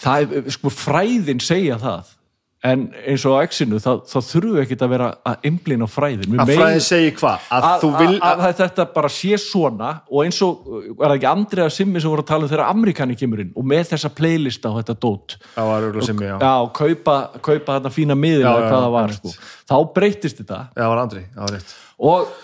það 0.00 0.34
er, 0.38 0.50
sko, 0.54 0.72
fræðin 0.72 1.42
segja 1.44 1.78
það 1.80 2.16
en 2.60 2.82
eins 3.08 3.22
og 3.24 3.38
á 3.40 3.44
exinu 3.46 3.78
þá, 3.80 4.02
þá 4.04 4.16
þurfum 4.20 4.56
við 4.58 4.62
ekkert 4.66 4.82
að 4.84 4.90
vera 4.92 5.06
að 5.30 5.46
imblina 5.48 5.86
fræðin. 5.88 6.34
Að 6.34 6.50
megum- 6.50 6.60
fræði 6.60 6.82
segi 6.84 7.12
hvað, 7.16 7.46
að, 7.56 7.66
að, 7.70 7.86
að, 8.20 8.42
að 8.44 8.58
þetta 8.58 8.86
bara 8.96 9.10
sé 9.14 9.38
svona 9.40 9.92
og 10.10 10.26
eins 10.26 10.40
og, 10.44 10.66
er 10.90 10.98
það 11.06 11.14
ekki 11.16 11.30
Andrea 11.30 11.70
Simmi 11.72 12.02
sem 12.04 12.12
voru 12.12 12.24
að 12.24 12.28
tala 12.32 12.44
um 12.44 12.52
þegar 12.52 12.64
Amerikani 12.66 13.16
kemur 13.16 13.42
inn 13.46 13.54
og 13.56 13.68
með 13.72 13.94
þessa 13.94 14.12
playlista 14.12 14.72
og 14.72 14.82
þetta 14.82 14.98
dót? 15.06 15.38
Já, 15.56 15.62
var 15.70 15.88
sem 16.04 16.20
ég, 16.20 16.34
já. 16.34 16.36
já, 16.36 16.52
kaupa, 16.82 17.16
kaupa 17.40 17.78
þetta 17.78 17.94
fína 17.96 18.18
miðil 18.18 18.44
Já, 18.44 18.50
eða 18.52 18.68
hvað 18.68 18.84
það 18.84 18.94
var 18.98 19.16
sko. 19.16 19.34
þá 19.72 19.76
breytist 19.96 20.42
þetta. 20.44 20.60
Já, 20.76 20.84
var 20.92 21.02
Andri, 21.06 21.24
rétt. 21.54 21.74
Og 22.10 22.36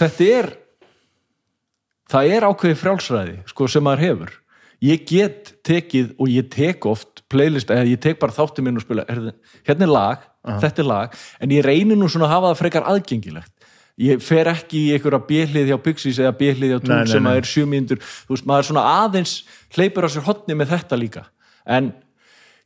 þetta 0.00 0.32
er 0.40 0.50
það 2.12 2.32
er 2.36 2.48
ákveðið 2.48 2.82
frjálsræði 2.82 3.38
sko, 3.52 3.68
sem 3.70 3.84
maður 3.84 4.04
hefur 4.06 4.34
ég 4.84 5.04
get 5.08 5.54
tekið 5.66 6.14
og 6.18 6.30
ég 6.30 6.48
tek 6.52 6.86
oft 6.88 7.24
playlist, 7.32 7.70
eða 7.72 7.88
ég 7.88 8.00
tek 8.02 8.20
bara 8.22 8.34
þátti 8.36 8.64
minn 8.64 8.78
og 8.78 8.84
spila 8.84 9.06
hérna 9.08 9.86
er 9.86 9.92
lag, 9.92 10.24
þetta 10.62 10.82
er 10.82 10.88
lag 10.88 11.16
en 11.42 11.54
ég 11.56 11.64
reynir 11.66 11.98
nú 11.98 12.08
svona 12.12 12.28
að 12.28 12.34
hafa 12.36 12.52
það 12.52 12.60
frekar 12.62 12.88
aðgengilegt. 12.92 13.52
Ég 13.96 14.20
fer 14.20 14.50
ekki 14.50 14.82
í 14.90 14.92
einhverja 14.92 15.22
bjöllið 15.24 15.70
hjá 15.70 15.76
Pixies 15.80 16.18
eða 16.20 16.34
bjöllið 16.36 16.74
hjá 16.74 16.80
Tún 16.84 17.06
sem 17.08 17.28
að 17.30 17.38
er 17.40 17.46
sjö 17.48 17.62
mínútur. 17.64 18.02
Þú 18.28 18.34
veist, 18.34 18.46
maður 18.50 18.66
svona 18.68 18.82
aðeins 19.06 19.38
hleypur 19.72 20.04
á 20.04 20.08
sér 20.12 20.26
hotni 20.26 20.56
með 20.58 20.74
þetta 20.74 20.98
líka. 21.00 21.22
En 21.64 21.94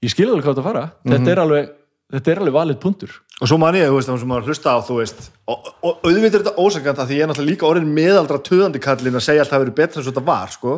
ég 0.03 0.11
skil 0.11 0.27
alveg 0.27 0.49
hvað 0.49 0.57
þetta 0.57 0.67
fara. 0.67 0.83
Mhm. 1.05 1.13
þetta, 1.15 1.31
er 1.31 1.43
alveg, 1.45 1.71
þetta 2.17 2.33
er 2.33 2.43
alveg 2.43 2.57
valið 2.59 2.81
puntur 2.83 3.21
og 3.41 3.49
svo 3.49 3.57
man 3.61 3.77
ég, 3.77 3.89
þú 3.89 3.97
veist, 3.97 4.11
það 4.11 4.19
sem 4.21 4.31
maður 4.31 4.51
hlusta 4.51 4.73
á 4.77 4.79
þú 4.85 4.97
veist, 4.99 5.21
og, 5.49 5.69
og 5.81 6.03
auðvitað 6.05 6.35
er 6.35 6.43
þetta 6.43 6.61
ósakant 6.61 6.99
að 7.01 7.07
því 7.09 7.17
ég 7.17 7.25
er 7.25 7.31
náttúrulega 7.31 7.53
líka 7.55 7.69
orðin 7.71 7.95
meðaldra 7.97 8.41
töðandi 8.45 8.83
kallin 8.85 9.17
að 9.17 9.25
segja 9.25 9.45
allt 9.45 9.55
það 9.55 9.63
verið 9.65 9.79
betra 9.79 10.01
eins 10.01 10.11
og 10.11 10.13
þetta 10.13 10.25
var 10.27 10.53
sko. 10.53 10.75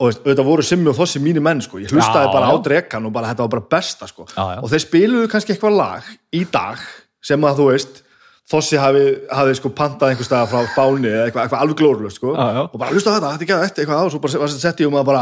Og 0.00 0.14
auðvitað 0.16 0.46
voru 0.48 0.64
Simmi 0.64 0.88
og 0.90 0.96
Þossi 0.96 1.20
mínu 1.22 1.42
menn, 1.44 1.60
sko. 1.64 1.78
ég 1.82 1.92
hlustaði 1.92 2.28
Já, 2.28 2.32
bara 2.32 2.50
á 2.50 2.54
já. 2.56 2.62
drekan 2.66 3.08
og 3.08 3.12
bara 3.12 3.32
þetta 3.32 3.44
var 3.44 3.52
bara 3.54 3.66
besta, 3.76 4.08
sko. 4.08 4.24
Já, 4.32 4.44
já. 4.56 4.60
og 4.64 4.70
þeir 4.72 4.84
spiluðu 4.86 5.32
kannski 5.32 5.54
eitthvað 5.54 5.76
lag 5.76 6.08
í 6.32 6.44
dag 6.52 6.86
sem 7.20 7.44
að 7.44 7.60
þú 7.60 7.66
veist 7.74 8.06
Þossi 8.50 8.80
hafi, 8.82 9.02
hafi 9.30 9.52
sko 9.54 9.70
pantað 9.78 10.10
einhver 10.10 10.26
stað 10.26 10.48
frá 10.50 10.64
Báni 10.74 11.06
eða 11.06 11.28
eitthvað, 11.28 11.44
eitthvað 11.44 11.60
alveg 11.62 11.76
glórulust 11.78 12.18
sko. 12.18 12.32
Og 12.34 12.72
bara 12.80 12.90
hlusta 12.90 13.12
á 13.12 13.14
þetta, 13.14 13.28
þetta 13.36 13.44
er 13.44 13.46
ekki 13.46 13.66
eftir 13.68 13.84
eitthvað 13.84 14.00
á 14.00 14.04
og 14.08 14.10
svo 14.10 14.20
bara 14.24 14.40
þetta 14.40 14.64
sett 14.64 14.82
í 14.82 14.88
og 14.88 14.94
maður 14.96 15.06
bara 15.12 15.20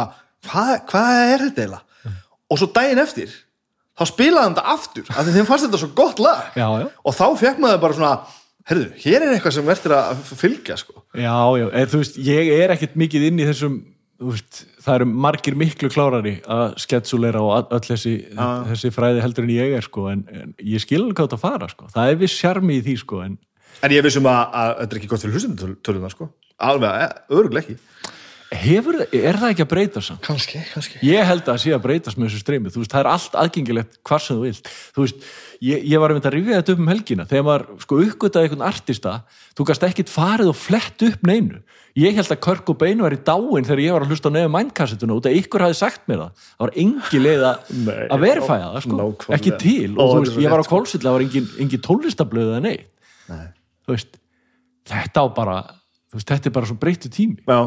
hvað, 0.48 0.70
hvað 0.88 1.18
er 1.26 1.44
þetta 1.44 1.64
eiginlega 1.66 2.14
og 2.48 2.60
svo 2.62 2.70
daginn 2.72 3.02
eftir 3.02 3.34
þá 3.98 4.04
spilaði 4.08 4.54
þetta 4.54 4.64
aftur 4.72 5.10
af 5.12 5.26
því 5.26 5.34
þeim 5.34 5.48
fannst 5.50 5.66
þetta 5.66 5.80
svo 5.82 5.90
gott 5.98 6.22
lag 6.24 6.56
og 6.56 7.16
þá 7.18 7.24
fekk 7.42 7.60
maður 7.60 7.82
bara 7.84 7.98
svona 7.98 8.14
herðu, 8.68 8.88
hér 9.02 9.24
er 9.24 9.34
eitthvað 9.34 9.56
sem 9.58 9.68
verður 9.68 9.94
að 9.96 10.24
fylgja 10.38 10.76
sko. 10.80 11.02
Já, 11.16 11.36
já, 11.56 11.66
er, 11.72 11.88
þú 11.88 12.02
veist, 12.02 12.18
ég 12.20 12.50
er 12.58 12.74
ekkert 12.74 12.98
mikið 13.00 13.28
inn 13.30 13.40
í 13.40 13.46
þessum 13.48 13.78
veist, 14.18 14.64
það 14.82 14.94
eru 14.98 15.06
margir 15.26 15.54
miklu 15.58 15.90
klárari 15.94 16.34
að 16.50 16.72
sketsúleira 16.82 17.42
og 17.44 17.52
all- 17.54 17.76
öll 17.78 17.84
þessi, 17.86 18.14
þessi 18.34 18.90
fræði 18.94 19.22
heldur 19.22 19.46
en 19.46 19.52
ég 19.54 19.76
er 19.78 19.86
sko, 19.86 20.08
en, 20.10 20.24
en 20.32 20.54
ég 20.58 20.82
skil 20.82 21.02
alveg 21.04 21.14
hvað 21.20 21.28
þetta 21.28 21.40
fara 21.44 21.68
sko. 21.70 21.86
það 21.94 22.10
er 22.14 22.18
viss 22.24 22.38
sjarmi 22.40 22.80
í 22.80 22.82
því 22.88 22.96
sko, 23.04 23.20
en 23.26 23.38
en 23.86 23.94
ég 23.94 24.02
vissum 24.02 24.26
að, 24.26 24.40
að 24.58 24.72
þetta 24.80 24.90
er 24.96 24.98
ekki 25.00 25.10
gott 25.12 25.22
fyrir 25.22 25.36
hlustendurtöluðna 25.38 26.10
sko. 26.10 26.30
alveg, 26.58 27.04
e, 27.04 27.36
öruglega 27.38 27.62
ekki 27.68 27.78
hefur, 28.58 28.96
er 29.12 29.36
það 29.38 29.50
ekki 29.52 29.64
að 29.66 29.70
breyta 29.74 30.00
samt? 30.02 30.22
kannski, 30.24 30.62
kannski 30.72 31.02
Ég 31.04 31.26
held 31.28 31.42
að 31.44 31.50
það 31.52 31.62
sé 31.66 31.74
að 31.76 31.82
breytast 31.84 32.18
með 32.18 32.30
þessu 32.30 32.42
streymi 32.42 32.72
þú 32.72 32.82
veist, 32.82 32.94
það 32.94 33.02
er 33.04 33.10
allt 33.12 33.34
aðgengilegt 33.42 33.98
hvar 34.08 34.24
sem 34.24 34.38
þú 34.38 34.46
vilt 34.48 34.70
þú 34.96 35.04
veist, 35.04 35.26
ég, 35.64 35.82
ég 35.88 36.00
var 36.00 36.12
að 36.12 36.18
mynda 36.18 36.30
að 36.30 36.36
rifja 36.36 36.58
þetta 36.60 36.74
upp 36.74 36.82
um 36.82 36.90
helgina. 36.92 37.26
Þegar 37.28 37.46
maður 37.46 37.64
sko 37.82 37.98
uppgötaði 38.04 38.48
einhvern 38.48 38.64
artista 38.68 39.14
þú 39.58 39.66
gast 39.68 39.86
ekkit 39.88 40.12
farið 40.12 40.52
og 40.52 40.58
flett 40.58 41.04
upp 41.08 41.26
neinu. 41.26 41.62
Ég 41.98 42.14
held 42.14 42.30
að 42.30 42.40
Körk 42.44 42.70
og 42.70 42.78
Beinu 42.78 43.02
var 43.02 43.16
í 43.16 43.18
dáin 43.26 43.66
þegar 43.66 43.82
ég 43.82 43.96
var 43.96 44.04
að 44.04 44.12
hlusta 44.12 44.30
nefnum 44.30 44.54
mænkassetuna 44.54 45.16
út 45.18 45.26
að 45.26 45.38
ykkur 45.40 45.64
hafi 45.66 45.78
sagt 45.78 46.04
mér 46.10 46.22
það. 46.22 46.44
Það 46.52 46.64
var 46.64 46.74
engi 46.84 47.22
leið 47.24 47.44
að, 47.48 47.72
verifæja 48.26 48.68
það 48.68 48.84
sko, 48.84 49.00
nákvæmlega. 49.00 49.38
ekki 49.38 49.56
til. 49.64 49.90
Og 49.96 50.14
er 50.14 50.22
veist, 50.22 50.38
ég 50.38 50.54
var 50.54 50.58
á 50.58 50.62
rétt, 50.62 50.68
sko. 50.68 50.78
kólsill 50.78 51.02
það 51.02 51.16
var 51.16 51.26
engin, 51.26 51.50
engin 51.64 51.84
tónlistablöð 51.88 52.52
eða 52.52 52.62
neitt. 52.68 53.12
Nei. 53.28 53.44
veist, 53.90 54.18
þetta 54.88 55.24
á 55.24 55.26
bara 55.34 55.58
veist, 56.14 56.28
þetta 56.28 56.50
er 56.52 56.56
bara 56.60 56.70
svo 56.70 56.78
breyttu 56.78 57.10
tími. 57.12 57.42
Já, 57.48 57.60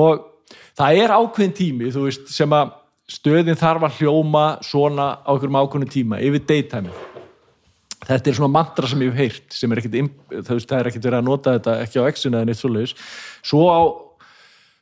og 0.00 0.26
það 0.78 1.02
er 1.04 1.16
ákveðin 1.18 1.56
tími 1.60 1.92
veist, 1.92 2.30
sem 2.32 2.56
að 2.56 2.72
stöðin 3.10 3.58
þarf 3.58 3.88
að 3.88 4.00
hljóma 4.00 4.44
svona 4.64 5.12
á 5.26 5.30
einhverjum 5.34 5.58
ákveðin 5.60 5.94
tíma 5.94 6.20
yfir 6.22 6.44
daytime 6.46 6.92
þetta 8.06 8.30
er 8.30 8.36
svona 8.38 8.54
mantra 8.54 8.88
sem 8.88 9.02
ég 9.04 9.10
hef 9.12 9.20
heyrt 9.20 9.56
sem 9.56 9.72
er 9.72 9.80
ekkit, 9.82 10.12
það 10.46 10.78
er 10.78 10.90
ekkit 10.90 11.08
verið 11.08 11.18
að 11.18 11.26
nota 11.26 11.56
þetta 11.56 11.74
ekki 11.84 12.00
á 12.00 12.04
exinu 12.08 12.38
eða 12.38 12.48
neitt 12.48 12.60
svoleiðis. 12.60 12.94
Svo 13.44 13.66
á 13.68 13.80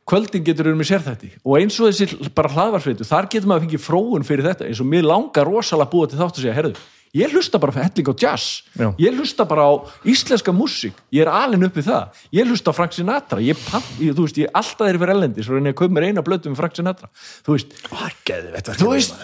kvöldin 0.08 0.44
getur 0.46 0.70
við 0.70 0.78
með 0.78 0.90
sér 0.92 1.04
þetta 1.04 1.32
og 1.42 1.56
eins 1.58 1.78
og 1.80 1.90
þessi 1.90 2.30
bara 2.36 2.52
hlaðvarsveitu 2.54 3.06
þar 3.08 3.28
getur 3.28 3.50
maður 3.50 3.60
að 3.60 3.66
fengið 3.66 3.84
fróun 3.84 4.24
fyrir 4.26 4.48
þetta 4.48 4.68
eins 4.68 4.80
og 4.80 4.88
mér 4.88 5.08
langar 5.08 5.48
rosalega 5.48 5.88
að 5.88 5.92
búa 5.92 6.08
til 6.08 6.20
þátt 6.20 6.38
að 6.38 6.44
segja 6.44 6.56
herðu, 6.56 6.86
ég 7.16 7.32
hlusta 7.32 7.60
bara 7.62 7.72
helling 7.86 8.10
á 8.10 8.14
jazz. 8.14 8.62
Já. 8.78 8.92
ég 8.98 9.16
hlusta 9.16 9.46
bara 9.48 9.66
á 9.68 9.72
íslenska 10.04 10.52
músík. 10.52 10.94
Ég 11.14 11.24
er 11.24 11.32
alin 11.32 11.64
upp 11.64 11.76
við 11.78 11.90
það, 11.90 12.22
ég 12.34 12.48
hlusta 12.48 12.72
á 12.72 12.78
Frank 12.78 12.96
Sinatra. 12.96 13.40
Ég, 13.40 13.56
ég, 14.02 14.14
þú 14.14 14.26
veist, 14.26 14.40
ég 14.40 14.52
alltaf 14.52 14.88
er 14.88 15.00
fyrir 15.00 15.14
ellendi 15.16 15.44
svo 15.44 15.56
reyni 15.56 15.72
ég 15.72 15.76
að 15.76 15.82
kaupa 15.82 15.94
mér 15.98 16.08
eina 16.10 16.24
blötu 16.26 16.52
með 16.52 16.62
Frank 16.62 16.78
Sinatra. 16.78 17.10
Þú 17.46 17.56
veist, 17.56 17.76
er 17.92 18.18
geðvett 18.28 18.72
þú 18.78 18.94
veist 18.94 19.14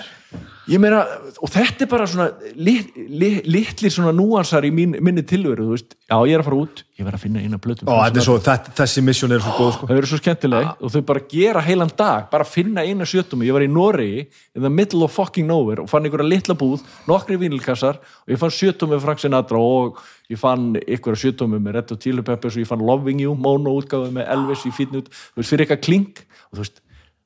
ég 0.70 0.80
meina, 0.80 1.02
og 1.44 1.50
þetta 1.52 1.84
er 1.84 1.88
bara 1.90 2.06
svona 2.08 2.26
lit, 2.56 2.94
lit, 2.96 3.44
litlir 3.48 3.92
svona 3.92 4.12
núansar 4.16 4.64
í 4.64 4.70
mín, 4.74 4.94
minni 5.04 5.24
tilveru, 5.26 5.66
þú 5.66 5.74
veist. 5.74 5.96
Já, 6.08 6.16
ég 6.28 6.36
er 6.36 6.42
að 6.42 6.48
fara 6.48 6.58
út, 6.62 6.82
ég 6.98 7.06
verð 7.06 7.18
að 7.18 7.24
finna 7.24 7.42
eina 7.44 7.58
blötu 7.60 7.88
þetta, 7.88 8.74
þessi 8.78 9.04
misjón 9.04 9.34
er 9.36 9.44
svo 9.44 9.54
góð 9.58 9.72
sko. 9.76 9.88
þau 9.90 9.96
eru 9.96 10.10
svo 10.10 10.20
skemmtileg 10.20 10.70
og 10.80 10.94
þau 10.94 11.04
bara 11.10 11.24
gera 11.30 11.64
heilan 11.64 11.92
dag. 11.96 12.28
Bara 12.32 12.48
finna 12.48 12.84
eina 12.84 13.08
sjötumi, 13.08 13.48
ég 13.48 13.56
var 13.56 13.66
í 13.66 13.70
Noregi 13.70 14.24
in 14.54 14.64
the 14.64 14.72
middle 14.72 15.04
of 15.04 15.12
fucking 15.12 15.48
nowhere 15.48 15.84
og 15.84 15.90
fann 15.92 16.08
einhverja 16.08 16.28
litla 16.28 16.56
búð, 16.58 16.84
nokkri 17.10 17.38
vínilkassar 17.40 18.00
og 18.00 18.34
ég 18.34 18.40
fann 18.40 18.54
sjötumi 18.54 18.96
með 18.96 19.04
Frank 19.04 19.24
Sinatra 19.24 19.60
og 19.60 20.00
ég 20.32 20.40
fann 20.40 20.72
einhverja 20.80 21.26
sjötumi 21.26 21.60
með 21.60 21.78
Red 21.78 21.94
Hot 21.94 22.04
Chili 22.04 22.24
Peppers 22.24 22.56
og 22.56 22.64
ég 22.64 22.70
fann 22.70 22.84
Loving 22.84 23.20
You, 23.24 23.36
Mono 23.36 23.76
útgáfi 23.76 24.12
með 24.14 24.30
Elvis 24.32 24.64
í 24.68 24.72
fítnut, 24.74 25.12
þú 25.12 25.42
veist, 25.42 25.52
fyrir 25.52 25.66
eitthvað 25.66 25.84
klink 25.84 26.24
og 26.50 26.58
þú 26.58 26.64
veist, 26.64 26.84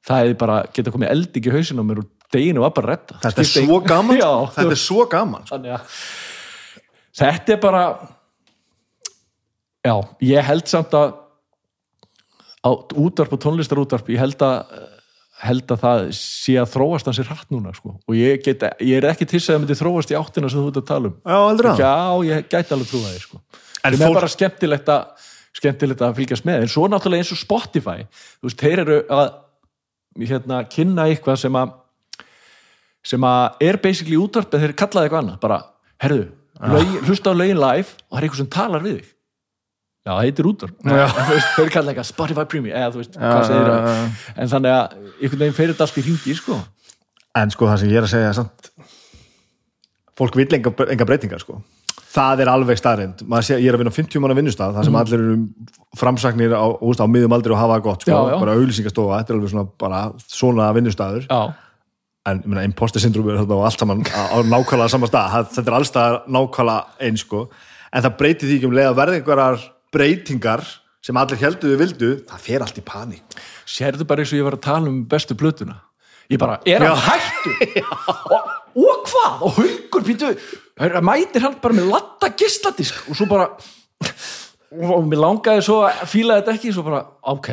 það 0.09 0.23
hefði 0.25 0.39
bara 0.41 0.63
geta 0.75 0.95
komið 0.95 1.13
eld 1.13 1.39
ekki 1.39 1.53
hausinn 1.55 1.83
á 1.83 1.85
mér 1.87 2.03
og 2.03 2.09
deginu 2.35 2.61
var 2.65 2.75
bara 2.77 2.95
redda 2.97 3.19
þetta 3.25 3.45
er 3.45 3.51
svo 3.53 3.81
gaman 3.87 4.19
Já, 4.23 4.29
sko. 4.29 4.53
þetta 4.59 4.77
er 4.77 4.83
svo 4.83 5.07
gaman 5.15 5.47
sko. 5.47 5.55
þannig 5.57 5.75
að 5.79 5.97
þetta 7.23 7.55
er 7.57 7.63
bara 7.63 7.83
já, 9.89 9.95
ég 10.29 10.47
held 10.51 10.69
samt 10.71 10.95
að 10.99 11.17
á 12.67 12.71
útvarp 12.99 13.33
og 13.37 13.43
tónlistarútvarp 13.43 14.09
ég 14.13 14.21
held 14.21 14.43
að 14.45 14.87
held 15.39 15.71
að 15.71 15.83
það 15.85 16.01
sé 16.19 16.57
að 16.59 16.71
þróast 16.73 17.07
hans 17.07 17.19
er 17.23 17.29
hratt 17.31 17.53
núna 17.55 17.71
sko. 17.77 17.93
og 17.95 18.15
ég, 18.19 18.41
get, 18.43 18.65
ég 18.83 18.99
er 18.99 19.07
ekki 19.13 19.29
til 19.31 19.39
að 19.39 19.47
það 19.53 19.61
myndi 19.63 19.77
þróast 19.79 20.11
í 20.11 20.17
áttina 20.19 20.51
sem 20.51 20.59
þú 20.65 20.73
ert 20.73 20.81
að 20.81 20.89
tala 20.89 21.11
um 21.13 21.19
já, 21.23 21.37
að 21.39 21.83
já, 21.85 21.93
ég 22.27 22.49
gæti 22.51 22.75
alveg 22.75 22.91
trúa 22.91 23.13
því 23.13 23.21
sko. 23.23 23.39
En 23.39 23.93
en 23.93 23.95
það 23.95 24.03
fólk- 24.03 24.09
er 24.11 24.19
bara 24.19 24.33
skemmtilegt 24.35 24.91
að 24.91 25.29
skemmtilegt 25.59 26.03
að 26.03 26.17
fylgjast 26.19 26.47
með, 26.47 26.65
en 26.65 26.71
svo 26.73 26.89
náttúrulega 26.91 27.23
eins 27.23 27.31
og 27.35 27.39
Spotify, 27.41 28.03
þú 28.43 28.49
veist, 28.51 28.59
þeir 28.65 28.83
eru 28.83 28.99
að 29.15 29.31
hérna, 30.29 30.59
kynna 30.75 31.07
eitthvað 31.11 31.39
sem 31.45 31.57
að 31.59 31.73
sem 33.09 33.25
að 33.29 33.63
er 33.69 33.79
basically 33.85 34.19
útvarp 34.21 34.53
en 34.55 34.65
þeir 34.67 34.75
kallaði 34.79 35.09
eitthvað 35.09 35.23
annað, 35.25 35.39
bara, 35.45 35.61
herðu 36.05 36.27
lögin, 36.75 36.99
hlusta 37.07 37.33
á 37.33 37.35
lögin 37.39 37.61
live 37.63 37.95
og 37.95 38.11
það 38.13 38.19
er 38.21 38.27
eitthvað 38.29 38.43
sem 38.43 38.51
talar 38.59 38.85
við 38.85 38.99
þig. 38.99 39.15
Já, 40.09 40.13
það 40.15 40.23
heitir 40.25 40.47
veist, 41.35 41.49
þeir 41.59 41.71
kallaði 41.75 41.93
eitthvað 41.95 42.09
Spotify 42.09 42.45
Premium 42.49 42.77
eða 42.79 42.93
þú 42.95 43.01
veist, 43.03 43.17
hvað 43.21 43.43
segir 43.49 43.73
það 43.73 43.89
en 44.45 44.53
þannig 44.55 44.75
að 44.77 44.95
einhvern 45.19 45.43
veginn 45.45 45.57
fyrir 45.59 45.75
þetta 45.75 45.87
allt 45.89 45.99
í 46.01 46.05
hringi 46.07 46.37
sko. 46.39 46.61
en 47.39 47.53
sko 47.55 47.69
það 47.69 47.83
sem 47.83 47.93
ég 47.93 48.01
er 48.01 48.07
að 48.07 48.13
segja 48.15 48.31
er 48.31 48.39
samt 48.39 48.71
fólk 50.19 50.39
vill 50.39 50.49
enga, 50.57 50.73
enga 50.91 51.07
breytingar 51.07 51.43
sko. 51.45 51.61
Það 52.09 52.41
er 52.43 52.49
alveg 52.51 52.79
staðrind 52.81 53.21
sé, 53.45 53.59
ég 53.61 53.69
er 53.69 53.77
að 53.77 53.83
vinna 53.85 53.93
á 53.93 53.99
50 53.99 54.23
manna 54.25 54.35
vinnustaf 54.39 54.73
þar 54.75 54.87
sem 54.89 54.97
allir 54.99 55.21
eru 55.21 55.35
framsagnir 56.01 56.55
á, 56.57 56.65
á 57.05 57.07
miðum 57.07 57.35
aldrei 57.37 57.53
og 57.55 57.61
hafa 57.61 57.77
það 57.77 57.85
gott 57.85 58.07
sko, 58.07 58.15
Já, 58.17 58.33
já. 58.33 58.39
bara 58.41 58.55
auðlýsingastofa, 58.57 59.19
þetta 59.21 59.35
er 59.35 59.39
alveg 59.39 59.53
svona 59.53 59.67
bara 59.85 60.01
svona 60.25 60.71
vinnustaður, 60.75 61.29
já, 61.29 61.41
en 62.27 62.43
ég 62.43 62.51
meina 62.51 62.67
imposter 62.67 63.03
syndrom 63.03 63.29
er 63.31 63.41
þetta 63.41 63.59
á 63.59 63.67
allt 63.69 63.83
saman 63.83 64.03
á, 64.05 64.37
nákvæmlega 64.43 64.91
sama 64.93 65.09
stað, 65.11 65.49
þetta 65.55 65.71
er 65.71 65.79
allstaðar 65.79 66.19
nákvæmlega 66.35 67.09
eins 67.09 67.25
sko, 67.25 67.47
en 67.93 68.05
það 68.05 68.17
breytir 68.21 68.49
því 68.51 68.59
ekki 68.59 68.69
um 68.69 68.77
leið 68.79 68.91
að 68.91 68.99
verða 69.01 69.19
einhverjar 69.19 69.67
breytingar 69.95 70.65
sem 71.09 71.17
allir 71.17 71.41
helduðu 71.41 71.79
vildu, 71.81 72.11
það 72.29 72.45
fer 72.45 72.65
allt 72.65 72.81
í 72.81 72.85
paník. 72.85 73.39
Sérðu 73.69 74.05
bara 74.09 74.25
eins 74.25 74.33
og 74.35 74.41
ég 74.41 74.49
var 74.49 74.59
að 74.59 74.65
tala 74.67 74.91
um 74.91 74.99
bestu 75.09 75.37
plötuna? 75.39 75.79
Ég 76.29 76.41
bara, 76.41 76.59
er 76.69 76.85
hann 76.85 76.93
Já. 76.93 77.07
hættur? 77.09 77.55
Og, 78.79 78.85
og 78.85 79.07
hvað, 79.09 79.39
og 79.47 79.55
haugur 79.57 80.05
býtu, 80.05 80.29
mætir 81.03 81.43
hann 81.43 81.57
bara 81.63 81.75
með 81.75 81.89
latta 81.91 82.29
gisladisk 82.39 83.09
og 83.09 83.17
svo 83.17 83.27
bara 83.31 83.49
og 84.71 85.07
mér 85.09 85.23
langaði 85.25 85.65
svo 85.65 85.81
að 85.89 86.05
fíla 86.13 86.37
þetta 86.39 86.55
ekki, 86.55 86.73
svo 86.77 86.85
bara, 86.87 87.01
ok 87.33 87.49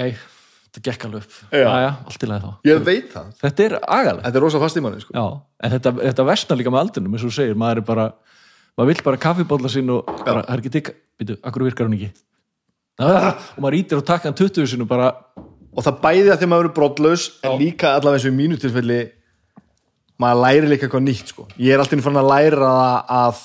þetta 0.76 0.84
gekk 0.90 1.06
alveg 1.08 1.24
upp, 1.26 1.40
Já. 1.56 1.64
já, 1.64 1.74
já, 1.86 1.90
allt 2.12 2.24
í 2.26 2.30
lagi 2.30 2.44
þá 2.46 2.70
ég 2.70 2.84
veit 2.90 3.10
það, 3.16 3.32
þetta 3.42 3.66
er 3.70 3.76
agalegt, 3.82 4.26
þetta 4.28 4.40
er 4.42 4.46
rosa 4.46 4.62
fast 4.66 4.78
í 4.80 4.84
manni 4.86 5.02
sko. 5.04 5.16
já, 5.16 5.26
en 5.64 5.76
þetta, 5.76 5.96
þetta 6.04 6.28
versna 6.30 6.58
líka 6.60 6.74
með 6.76 6.84
aldrinum, 6.86 7.16
eins 7.16 7.24
og 7.26 7.32
þú 7.32 7.38
segir, 7.40 7.58
maður 7.64 7.82
er 7.82 7.88
bara 7.90 8.06
maður 8.76 8.92
vill 8.92 9.04
bara 9.08 9.22
kaffibólla 9.26 9.72
sín 9.72 9.92
og 9.96 10.06
bara, 10.26 10.44
það 10.44 10.54
er 10.58 10.64
ekki 10.64 10.74
digg, 10.76 10.94
býtu, 11.22 11.38
akkur 11.48 11.68
virkar 11.70 11.88
hún 11.90 11.98
ekki 12.00 12.12
Ah, 12.96 13.34
og 13.58 13.60
maður 13.60 13.76
ítir 13.82 14.00
og 14.00 14.06
takka 14.08 14.30
hann 14.30 14.38
20 14.40 14.70
sinu 14.72 14.86
bara 14.88 15.10
og 15.76 15.84
það 15.84 15.98
bæði 16.00 16.30
að 16.32 16.38
því 16.40 16.46
að 16.46 16.52
maður 16.54 16.70
er 16.70 16.76
brottlaus 16.78 17.26
en 17.44 17.58
líka 17.60 17.90
allavega 17.92 18.22
eins 18.22 18.28
og 18.30 18.32
í 18.32 18.38
mínu 18.38 18.60
tilfelli 18.62 19.00
maður 20.24 20.40
læri 20.46 20.70
líka 20.72 20.88
eitthvað 20.88 21.04
nýtt 21.04 21.34
sko. 21.34 21.48
ég 21.60 21.76
er 21.76 21.84
alltaf 21.84 22.06
fann 22.06 22.22
að 22.22 22.30
læra 22.32 22.70
að 23.18 23.42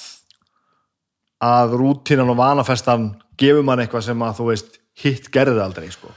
að 1.43 1.75
rútínan 1.81 2.31
og 2.31 2.39
vanafestan 2.39 3.09
gefur 3.41 3.65
mann 3.67 3.83
eitthvað 3.83 4.07
sem 4.11 4.23
að 4.23 4.37
þú 4.39 4.47
veist 4.53 4.79
hitt 5.01 5.31
gerði 5.35 5.63
aldrei 5.65 5.89
sko. 5.91 6.13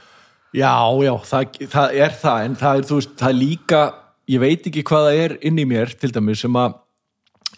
Já, 0.54 0.74
já, 1.02 1.14
það, 1.26 1.60
það 1.72 2.00
er 2.04 2.12
það 2.20 2.44
en 2.46 2.52
það 2.58 2.76
er, 2.78 2.88
veist, 2.94 3.14
það 3.18 3.30
er 3.32 3.38
líka 3.40 3.84
ég 4.30 4.42
veit 4.42 4.68
ekki 4.70 4.84
hvað 4.86 5.08
það 5.08 5.22
er 5.24 5.32
inn 5.50 5.58
í 5.58 5.64
mér 5.66 5.94
til 5.98 6.12
dæmis 6.14 6.44
sem 6.44 6.58
að 6.60 6.76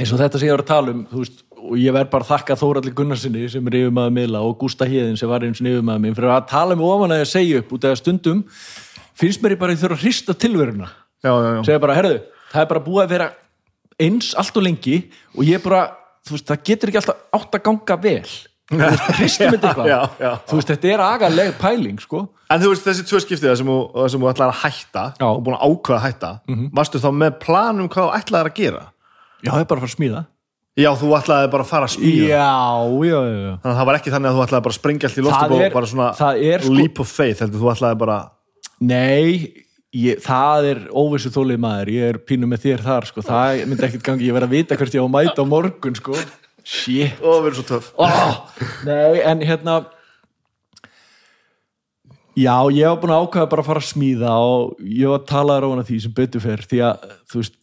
eins 0.01 0.13
og 0.13 0.21
þetta 0.21 0.41
sem 0.41 0.49
ég 0.49 0.57
var 0.57 0.65
að 0.65 0.71
tala 0.71 0.95
um 0.95 1.03
veist, 1.11 1.43
og 1.57 1.77
ég 1.81 1.95
verð 1.97 2.11
bara 2.15 2.27
að 2.27 2.31
þakka 2.31 2.57
Þóralli 2.61 2.95
Gunnarsinni 2.97 3.45
sem 3.53 3.69
er 3.69 3.79
yfirmaður 3.83 4.17
miðla 4.17 4.43
og 4.47 4.57
Gústa 4.63 4.89
Híðin 4.89 5.19
sem 5.21 5.29
var 5.29 5.45
eins 5.45 5.61
og 5.61 5.69
yfirmaður 5.69 6.03
minn 6.07 6.17
fyrir 6.17 6.33
að 6.35 6.49
tala 6.55 6.79
mig 6.79 6.89
ofan 6.89 7.15
að 7.15 7.23
ég 7.23 7.31
segja 7.35 7.61
upp 7.61 7.77
út 7.77 7.87
af 7.91 8.01
stundum 8.01 8.43
finnst 9.17 9.45
mér 9.45 9.57
ég 9.57 9.61
bara 9.61 9.77
að 9.77 9.85
þurfa 9.85 9.99
að 9.99 10.05
hrista 10.07 10.37
tilveruna 10.37 10.89
já, 10.89 11.31
já, 11.33 11.51
já. 11.53 11.63
segja 11.69 11.85
bara, 11.85 11.97
herðu, 12.01 12.19
það 12.53 12.65
er 12.65 12.71
bara 12.73 12.85
búið 12.89 13.05
að 13.05 13.15
vera 13.17 13.31
eins 14.07 14.33
allt 14.41 14.57
og 14.61 14.67
lengi 14.67 14.99
og 15.37 15.45
ég 15.45 15.65
bara, 15.65 15.85
veist, 16.31 16.49
það 16.49 16.65
getur 16.71 16.93
ekki 16.93 17.03
alltaf 17.03 17.41
átt 17.41 17.59
að 17.61 17.67
ganga 17.69 18.01
vel 18.09 18.37
hristum 18.71 19.53
þetta 19.55 19.71
eitthvað. 19.71 20.39
Þú 20.51 20.59
veist, 20.59 20.71
þetta 20.73 20.89
er 20.95 21.03
agaleg 21.07 21.53
pæling, 21.61 21.99
sko. 22.03 22.23
En 22.51 22.63
þú 22.63 22.71
veist 22.73 22.87
þessi 22.87 23.05
tvö 23.07 23.21
skiptið 23.25 23.57
sem 23.59 23.67
þú, 23.71 24.31
ætlaði 24.31 24.47
að 24.53 24.61
hætta 24.63 25.05
Já. 25.19 25.27
Og 25.33 25.43
búin 25.47 25.57
að 25.57 25.65
ákveða 25.67 25.99
að 25.99 26.05
hætta 26.07 26.31
varstu 26.79 27.01
þá 27.03 27.09
með 27.23 27.37
plan 27.43 27.81
um 27.83 27.89
hvað 27.91 28.07
þú 28.09 28.17
ætlaði 28.21 28.51
að 28.51 28.57
gera? 28.61 28.83
Já, 29.43 29.51
það 29.53 29.61
er 29.61 29.69
bara 29.71 29.81
að 29.81 29.85
fara 29.87 29.91
að 29.91 29.97
smíða. 29.97 30.23
Já, 30.77 30.91
þú 31.01 31.11
ætlaði 31.17 31.51
bara 31.55 31.65
að 31.65 31.71
fara 31.73 31.87
að 31.89 31.95
smíða. 31.97 32.27
Já, 32.31 32.49
já, 33.07 33.21
já, 33.27 33.53
Þannig 33.63 33.71
að 33.73 33.79
það 33.81 33.87
var 33.91 33.99
ekki 34.01 34.13
þannig 34.15 34.29
að 34.31 34.37
þú 34.37 34.43
ætlaði 34.47 34.65
bara 34.67 34.75
að 34.75 34.79
sprengja 34.81 35.09
allt 35.09 35.17
í 35.17 35.25
loftu 35.27 35.57
og 35.57 35.73
bara 35.77 35.87
svona 35.93 36.09
sko- 36.17 36.75
leap 36.77 37.01
of 37.01 37.09
faith 37.17 37.41
heldur 37.45 37.63
þú 37.63 37.71
ætlaði 37.73 37.99
bara 38.03 38.17
Nei, 38.81 39.53
ég, 39.97 40.19
það 40.21 40.67
er 40.71 40.81
óvissu 40.93 41.31
þólið 41.33 41.61
maður, 41.65 41.91
ég 41.97 42.11
er 42.13 42.19
pínu 42.29 42.49
með 42.51 42.61
þér 42.67 42.83
þar 42.85 43.07
sko. 43.09 43.23
það 43.25 43.63
myndi 43.71 43.87
ekkert 43.89 44.05
gangi, 44.05 44.27
ég 44.29 44.37
verð 44.37 44.51
að 44.51 44.57
vita 44.59 44.77
hvert 44.77 44.93
ég 44.99 45.01
á 45.01 45.07
að 45.09 45.15
mæta 45.17 45.41
á 45.41 45.47
morgun 45.49 45.97
sko. 45.97 46.13
Shit. 46.67 47.21
Við 47.23 47.37
erum 47.39 47.59
svo 47.61 47.67
töff. 47.69 47.93
Oh, 48.03 48.41
Nei, 48.87 49.23
en 49.23 49.45
hérna 49.47 49.85
Já, 52.37 52.69
ég 52.69 52.85
var 52.85 52.99
búin 53.01 53.15
að 53.15 53.23
ákveða 53.25 53.49
bara 53.49 53.63
að 53.63 53.69
fara 53.71 53.81
að 53.81 53.89
smíða 53.89 54.33
og 54.45 54.81
ég 54.85 55.09
var 55.09 55.23
að 55.23 55.29
tala 55.31 55.55
þér 55.57 55.65
á 55.65 55.73
hana 55.73 55.85
því 55.89 56.01
sem 56.05 56.15
betur 56.19 56.43
fer 56.45 56.65
því 56.69 56.81
að, 56.85 57.05
þú 57.33 57.41
veist, 57.41 57.55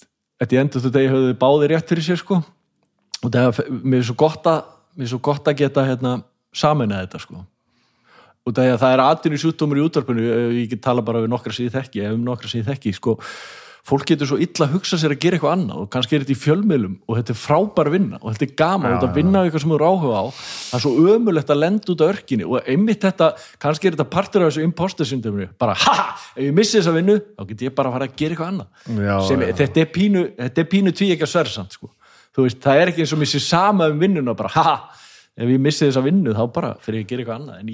þetta 0.41 0.55
ég 0.55 0.63
endur 0.63 0.83
þetta 0.87 1.03
ég 1.03 1.13
höfðu 1.13 1.35
báði 1.43 1.67
rétt 1.69 1.91
fyrir 1.93 2.05
sér 2.07 2.21
sko. 2.23 2.39
Og 3.21 3.27
það 3.35 3.49
er 3.51 3.75
mér 3.93 4.07
svo 4.07 4.15
gott 4.17 4.49
að 4.49 4.63
mér 4.97 5.11
svo 5.11 5.19
gott 5.29 5.51
að 5.51 5.59
geta 5.61 5.85
hérna 5.85 6.15
samina 6.57 7.03
þetta 7.03 7.21
sko. 7.21 7.43
Og 8.43 8.55
það 8.57 8.71
er, 8.71 8.87
er 8.89 9.03
atvinni 9.05 9.41
sjúkdómur 9.43 9.77
í 9.77 9.85
útvarpinu 9.85 10.25
ég 10.57 10.73
get 10.73 10.81
tala 10.89 11.05
bara 11.05 11.21
við 11.21 11.29
nokkra 11.35 11.53
síði 11.53 11.75
þekki 11.77 12.01
ef 12.07 12.17
um 12.17 12.25
nokkra 12.25 12.49
síði 12.49 12.65
þekki, 12.71 12.95
sko 12.97 13.19
fólk 13.83 14.05
getur 14.07 14.29
svo 14.29 14.37
illa 14.39 14.63
að 14.63 14.77
hugsa 14.77 14.95
sér 14.99 15.11
að 15.11 15.19
gera 15.25 15.35
eitthvað 15.35 15.53
annað 15.57 15.79
og 15.81 15.87
kannski 15.91 16.15
er 16.15 16.23
þetta 16.23 16.31
í 16.31 16.39
fjölmiðlum 16.39 16.93
og 17.03 17.17
þetta 17.17 17.33
er 17.33 17.39
frábær 17.41 17.89
vinna 17.91 18.17
og 18.21 18.27
þetta 18.31 18.45
er 18.45 18.53
gaman, 18.61 18.87
Já, 18.87 18.93
þetta 18.95 19.09
vinna 19.17 19.35
á 19.35 19.43
eitthvað 19.43 19.63
sem 19.63 19.73
þú 19.73 19.75
eru 19.75 19.89
áhuga 19.89 20.21
á. 20.23 20.25
Það 20.37 20.77
er 20.77 20.83
svo 20.85 20.91
ömulegt 21.13 21.49
að 21.51 21.59
lenda 21.59 21.91
út 21.91 21.99
á 21.99 22.05
örkinni 22.07 22.45
og 22.47 22.69
einmitt 22.71 23.03
þetta, 23.03 23.27
kannski 23.65 23.89
er 23.89 23.93
þetta 23.97 24.07
partur 24.13 24.39
af 24.45 24.47
þessu 24.53 24.63
imposter 24.63 25.05
syndrominu, 25.09 25.49
bara 25.59 25.75
ha, 25.83 25.95
ef 26.31 26.43
ég 26.45 26.55
missi 26.55 26.79
þessa 26.79 26.95
vinnu, 26.95 27.15
þá 27.35 27.43
get 27.51 27.65
ég 27.67 27.75
bara 27.75 27.91
að 27.91 27.95
fara 27.97 28.07
að 28.07 28.15
gera 28.21 28.31
eitthvað 28.37 28.51
annað. 28.53 28.69
Já, 29.03 29.15
sem, 29.27 29.43
já. 29.43 29.51
þetta 29.59 29.77
er 29.83 29.89
pínu, 29.99 30.21
þetta 30.39 30.63
er 30.63 30.67
pínu 30.71 30.95
tví 30.95 31.07
ekki 31.17 31.27
að 31.27 31.33
sversamt 31.33 31.75
sko. 31.75 31.91
þú 32.33 32.39
veist, 32.47 32.59
það 32.63 32.75
er 32.79 32.87
ekki 32.93 33.03
eins 33.03 33.13
og 33.13 33.19
missi 33.19 33.39
sama 33.43 33.91
um 33.91 33.99
vinnuna 33.99 34.31
bara, 34.39 34.49
ha, 34.55 34.95
ef 35.35 35.47
ég 35.51 35.59
missi 35.59 35.83
þessa 35.83 36.01
vinnu 36.07 36.31
þá 36.31 36.43
bara 36.55 36.71
fyrir 36.79 37.03
ég 37.03 37.05
að 37.05 37.09
gera 37.11 37.21
eitthvað 37.21 37.37
annað. 37.43 37.57
En 37.59 37.67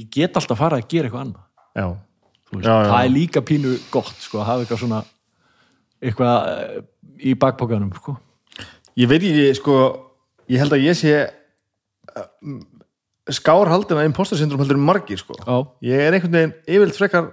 ég 5.05 5.18
eitthvað 6.04 6.50
eh, 6.54 6.82
í 7.30 7.36
bakpókanum 7.39 7.91
sko. 7.97 8.16
ég 9.00 9.10
veit 9.12 9.22
ekki 9.22 9.50
sko 9.60 9.76
ég 10.50 10.64
held 10.64 10.76
að 10.76 10.86
ég 10.88 10.97
sé 10.97 11.14
uh, 11.26 12.26
skárhaldin 13.30 14.00
að 14.00 14.10
imposter 14.10 14.39
syndrom 14.39 14.64
heldur 14.64 14.80
margir 14.82 15.20
sko. 15.22 15.38
Ég 15.86 16.02
er 16.08 16.16
einhvern 16.16 16.36
veginn 16.36 16.56
yfirleitt 16.66 16.97
frekar 16.97 17.30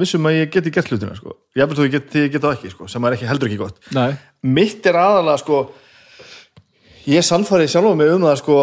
vissum 0.00 0.28
að 0.30 0.38
ég 0.38 0.54
geti 0.54 0.72
gert 0.72 0.88
hlutina 0.88 1.16
sko. 1.18 1.36
Ég 1.56 1.64
held 1.64 1.76
að 1.76 1.88
ég 1.88 1.94
geti, 1.98 2.24
það 2.38 2.54
ekki 2.54 2.72
sko 2.72 2.88
sem 2.90 3.06
er 3.06 3.16
ekki, 3.16 3.28
heldur 3.28 3.50
ekki 3.50 3.60
gott. 3.60 3.80
Nei, 3.96 4.14
mitt 4.46 4.86
er 4.88 4.98
aðalega 5.00 5.42
sko 5.42 5.60
ég 7.10 7.26
sannfærið 7.26 7.72
sjálfa 7.74 7.92
mig 7.98 8.14
um 8.14 8.26
það 8.28 8.40
sko 8.40 8.58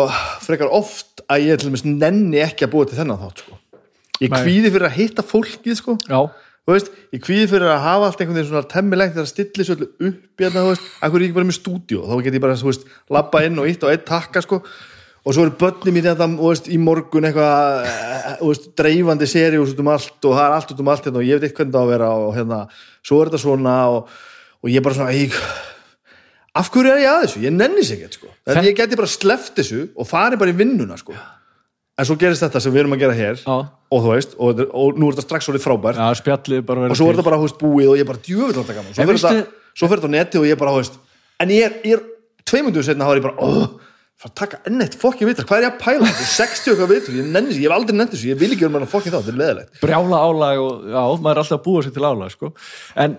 frekar 0.45 0.73
oft 0.73 1.23
að 1.27 1.47
ég 1.49 1.61
til 1.61 1.69
dæmis 1.69 1.85
nenni 1.87 2.41
ekki 2.45 2.67
að 2.67 2.73
búa 2.73 2.89
til 2.89 2.99
þennan 2.99 3.21
þátt 3.21 3.45
sko. 3.45 3.61
Ég 4.23 4.33
kvíði 4.33 4.73
fyrir 4.73 4.87
að 4.87 4.97
hitta 4.97 5.25
fólkið 5.25 5.77
sko. 5.77 5.97
Já, 6.09 6.21
þú 6.67 6.75
veist, 6.75 6.91
ég 7.15 7.23
kvíði 7.23 7.47
fyrir 7.47 7.71
að 7.71 7.85
hafa 7.85 8.09
allt 8.09 8.21
einhvern 8.21 8.37
veginn 8.37 8.49
svona 8.49 8.67
temmilegt 8.73 9.13
þegar 9.15 9.25
að 9.25 9.31
stilli 9.31 9.65
svo 9.65 9.77
öllu 9.77 9.87
upp 10.09 10.43
hérna, 10.43 10.63
þú 10.65 10.71
veist, 10.73 10.89
akkur 10.99 11.17
er 11.17 11.23
ég 11.23 11.29
ekki 11.29 11.37
bara 11.37 11.47
með 11.47 11.57
stúdíó? 11.61 12.03
Þá 12.03 12.25
get 12.25 12.35
ég 12.37 12.43
bara, 12.43 12.57
þú 12.59 12.67
veist, 12.67 12.83
labba 13.17 13.43
inn 13.47 13.61
og 13.63 13.69
ítt 13.71 13.85
og 13.87 13.93
eitt 13.93 14.03
takka, 14.09 14.43
sko, 14.43 14.59
og 15.23 15.35
svo 15.35 15.45
eru 15.47 15.55
börni 15.61 15.93
mín 15.95 16.05
þetta, 16.09 16.27
þú 16.33 16.51
veist, 16.51 16.67
í 16.67 16.81
morgun 16.83 17.29
eitthvað 17.29 17.87
eh, 17.87 18.27
þú 18.41 18.51
veist, 18.51 18.67
dreifandi 18.83 19.31
seriós 19.31 19.71
út 19.71 19.81
um 19.85 19.93
allt 19.95 20.27
og 20.27 20.35
það 20.35 20.43
er 20.43 20.57
allt 20.57 20.75
út 20.75 20.83
um 20.83 20.91
allt 20.91 21.07
hérna 21.07 21.23
og 21.23 21.29
ég 21.29 21.39
veit 21.39 21.47
eitthvað 21.47 21.63
hvernig 21.63 21.77
það 21.77 21.79
á 21.79 21.85
að 21.87 21.93
vera 21.93 22.11
og 22.19 22.29
hérna, 22.35 22.59
svo 23.07 23.21
er 23.21 23.31
þetta 23.31 23.43
svona 23.45 23.77
og, 23.95 24.13
og 24.59 24.71
ég 24.75 24.83
bara 24.83 24.99
svona, 24.99 25.15
ég 25.15 25.39
af 26.57 26.71
hverju 26.73 26.93
er 26.93 27.03
ég 27.03 27.11
að 27.13 27.23
þessu? 27.25 27.41
Ég 27.47 27.55
nenni 27.55 27.87
sig 27.87 27.99
ekkert, 28.01 28.19
sko 28.19 28.35
en 31.97 32.05
svo 32.05 32.15
gerist 32.21 32.43
þetta 32.45 32.61
sem 32.61 32.73
við 32.73 32.83
erum 32.83 32.93
að 32.97 33.01
gera 33.05 33.15
hér. 33.17 33.39
Já, 33.41 33.55
og 33.91 34.03
þú 34.03 34.11
veist, 34.13 34.35
og, 34.37 34.61
og 34.77 34.99
nú 35.01 35.07
er 35.09 35.15
þetta 35.17 35.25
strax 35.27 35.49
orðið 35.49 35.63
frábært. 35.65 35.97
Já 35.97 36.19
spjallið 36.21 36.61
bara 36.67 36.83
verið 36.85 36.93
og 36.93 36.99
svo 37.01 37.07
er 37.09 37.15
þetta 37.17 37.27
bara, 37.29 37.39
hú 37.41 37.47
veist, 37.47 37.57
búið 37.61 37.89
og 37.91 37.97
ég 37.97 38.05
er 38.05 38.09
bara 38.11 38.23
djöfull 38.27 38.53
þetta 38.59 38.75
gaman. 38.77 38.93
Svo 38.93 39.01
En 39.03 39.07
fyrir 39.09 39.17
veistu- 39.17 39.33
þetta, 39.33 39.73
svo 39.77 39.89
fyrir 39.91 40.03
þetta 40.03 40.11
á 40.13 40.15
neti 40.17 40.37
og 40.41 40.45
ég 40.47 40.55
er 40.57 40.61
bara, 40.61 40.73
hú 40.75 40.81
veist 40.83 40.99
en 41.41 41.53
ég 41.53 41.65
er, 41.67 41.75
ég 41.87 41.97
er 41.97 42.03
tveimunduðu 42.47 42.85
setna 42.87 43.05
þá 43.07 43.11
er 43.15 43.19
ég 43.21 43.25
bara, 43.27 43.47
óh, 43.47 43.67
fara 44.17 44.31
að 44.31 44.37
taka 44.41 44.59
enn 44.69 44.81
eitt 44.81 44.95
fokkin 44.97 45.27
vitur, 45.29 45.45
hvað 45.45 45.57
er 45.59 45.65
ég 45.67 45.73
að 45.73 45.81
pæla, 45.83 46.07
þetta 46.09 46.23
er 46.25 46.31
60 46.37 46.71
okkar 46.73 46.87
vitur 46.89 47.17
ég 47.19 47.27
nenni 47.29 47.51
þessu, 47.51 47.61
ég 47.61 47.69
hef 47.69 47.75
aldrei 47.77 47.97
nenni 47.97 48.13
þessu, 48.13 48.29
ég 48.31 48.39
vil 48.41 48.49
ekki 48.55 48.65
vera 48.65 48.79
með 48.81 48.89
fokkin 48.93 49.13
þá, 49.13 49.17
þetta 49.21 49.33
er 49.33 49.37
leðilegt 49.41 49.81
brjála 49.83 50.21
álag 50.25 50.61
og 50.63 50.87
já, 50.89 51.01
maður 51.21 51.33
er 51.35 51.41
alltaf 51.43 51.57
að 51.59 51.63
búa 51.67 51.83
sér 51.85 51.93
til 51.93 52.07
álag 52.07 52.31
sko. 52.33 52.49
en 52.97 53.17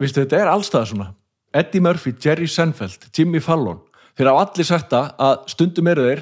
viðstu, 0.00 0.24
þetta 0.24 0.40
er 0.40 0.50
allstað 0.50 0.88
svona. 0.90 1.06
Eddie 1.54 1.80
Murphy, 1.82 2.12
Jerry 2.24 2.46
Seinfeld, 2.50 3.06
Jimmy 3.14 3.38
Fallon. 3.42 3.78
Þeir 4.18 4.28
hafa 4.32 4.42
allir 4.48 4.66
sagt 4.68 4.90
það 4.90 5.08
að 5.28 5.38
stundum 5.54 5.88
eru 5.92 6.04
þeir 6.08 6.20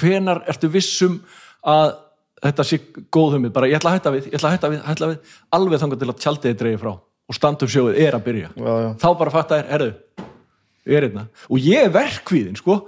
hvenar 0.00 0.42
ertu 0.48 0.68
vissum 0.72 1.18
að 1.62 1.94
þetta 2.42 2.66
sé 2.66 2.80
góð 3.14 3.36
humið, 3.36 3.54
bara 3.54 3.70
ég 3.70 3.78
ætla 3.78 3.92
að 3.92 3.98
hætta 3.98 4.12
við, 4.16 4.28
ég 4.28 4.38
ætla 4.38 4.50
að 4.50 4.56
hætta 4.56 4.70
við, 4.72 4.82
hætta 4.88 5.10
við 5.12 5.38
alveg 5.58 5.82
þangar 5.82 6.00
til 6.00 6.10
að 6.10 6.20
tjaldið 6.24 6.50
er 6.50 6.60
dreigið 6.62 6.82
frá 6.82 6.92
og 6.92 7.36
standum 7.38 7.70
sjóið 7.70 8.00
er 8.02 8.16
að 8.16 8.24
byrja. 8.26 8.48
Já, 8.58 8.72
já. 8.82 8.88
þá 8.98 9.08
bara 9.20 9.32
fatta 9.32 9.60
þér, 9.60 9.68
herðu 9.70 9.92
ég 10.82 10.98
er 10.98 11.06
hérna, 11.06 11.26
og 11.46 11.62
ég 11.62 11.86
er 11.86 11.92
verkvíðin 11.94 12.58
sko, 12.58 12.80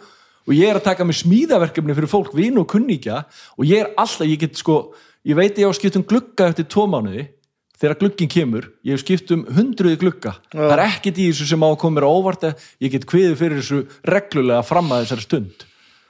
og 0.44 0.52
ég 0.52 0.68
er 0.68 0.80
að 0.80 0.88
taka 0.88 1.06
með 1.06 1.20
smíðaverkefni 1.22 1.94
fyrir 1.96 2.10
fólk, 2.10 2.34
vin 2.36 2.58
og 2.60 2.66
kunningja 2.72 3.22
og 3.54 3.68
ég 3.68 3.84
er 3.84 3.92
alltaf, 3.94 4.26
ég 4.26 4.40
get 4.42 4.58
sko 4.58 4.80
ég 5.24 5.38
veit 5.38 5.56
ég 5.56 5.68
á 5.68 5.70
að 5.70 5.78
skipta 5.78 6.00
um 6.00 6.06
glugga 6.08 6.50
eftir 6.50 6.68
tvo 6.68 6.88
mánuði. 6.90 7.28
Þegar 7.74 7.98
glugginn 8.00 8.30
kemur, 8.30 8.66
ég 8.86 8.94
hef 8.94 9.02
skipt 9.02 9.32
um 9.34 9.40
hundruði 9.50 9.98
glugga, 9.98 10.36
það 10.52 10.72
er 10.76 10.82
ekkit 10.84 11.18
í 11.18 11.24
þessu 11.32 11.48
sem 11.50 11.64
á 11.66 11.68
að 11.68 11.80
koma 11.82 11.98
mér 11.98 12.06
á 12.06 12.14
óvart, 12.14 12.44
ég 12.80 12.92
get 12.92 13.06
kviðið 13.10 13.34
fyrir 13.40 13.58
þessu 13.58 13.80
reglulega 14.06 14.62
fram 14.64 14.92
að 14.94 15.02
þessari 15.02 15.24
stund 15.24 15.64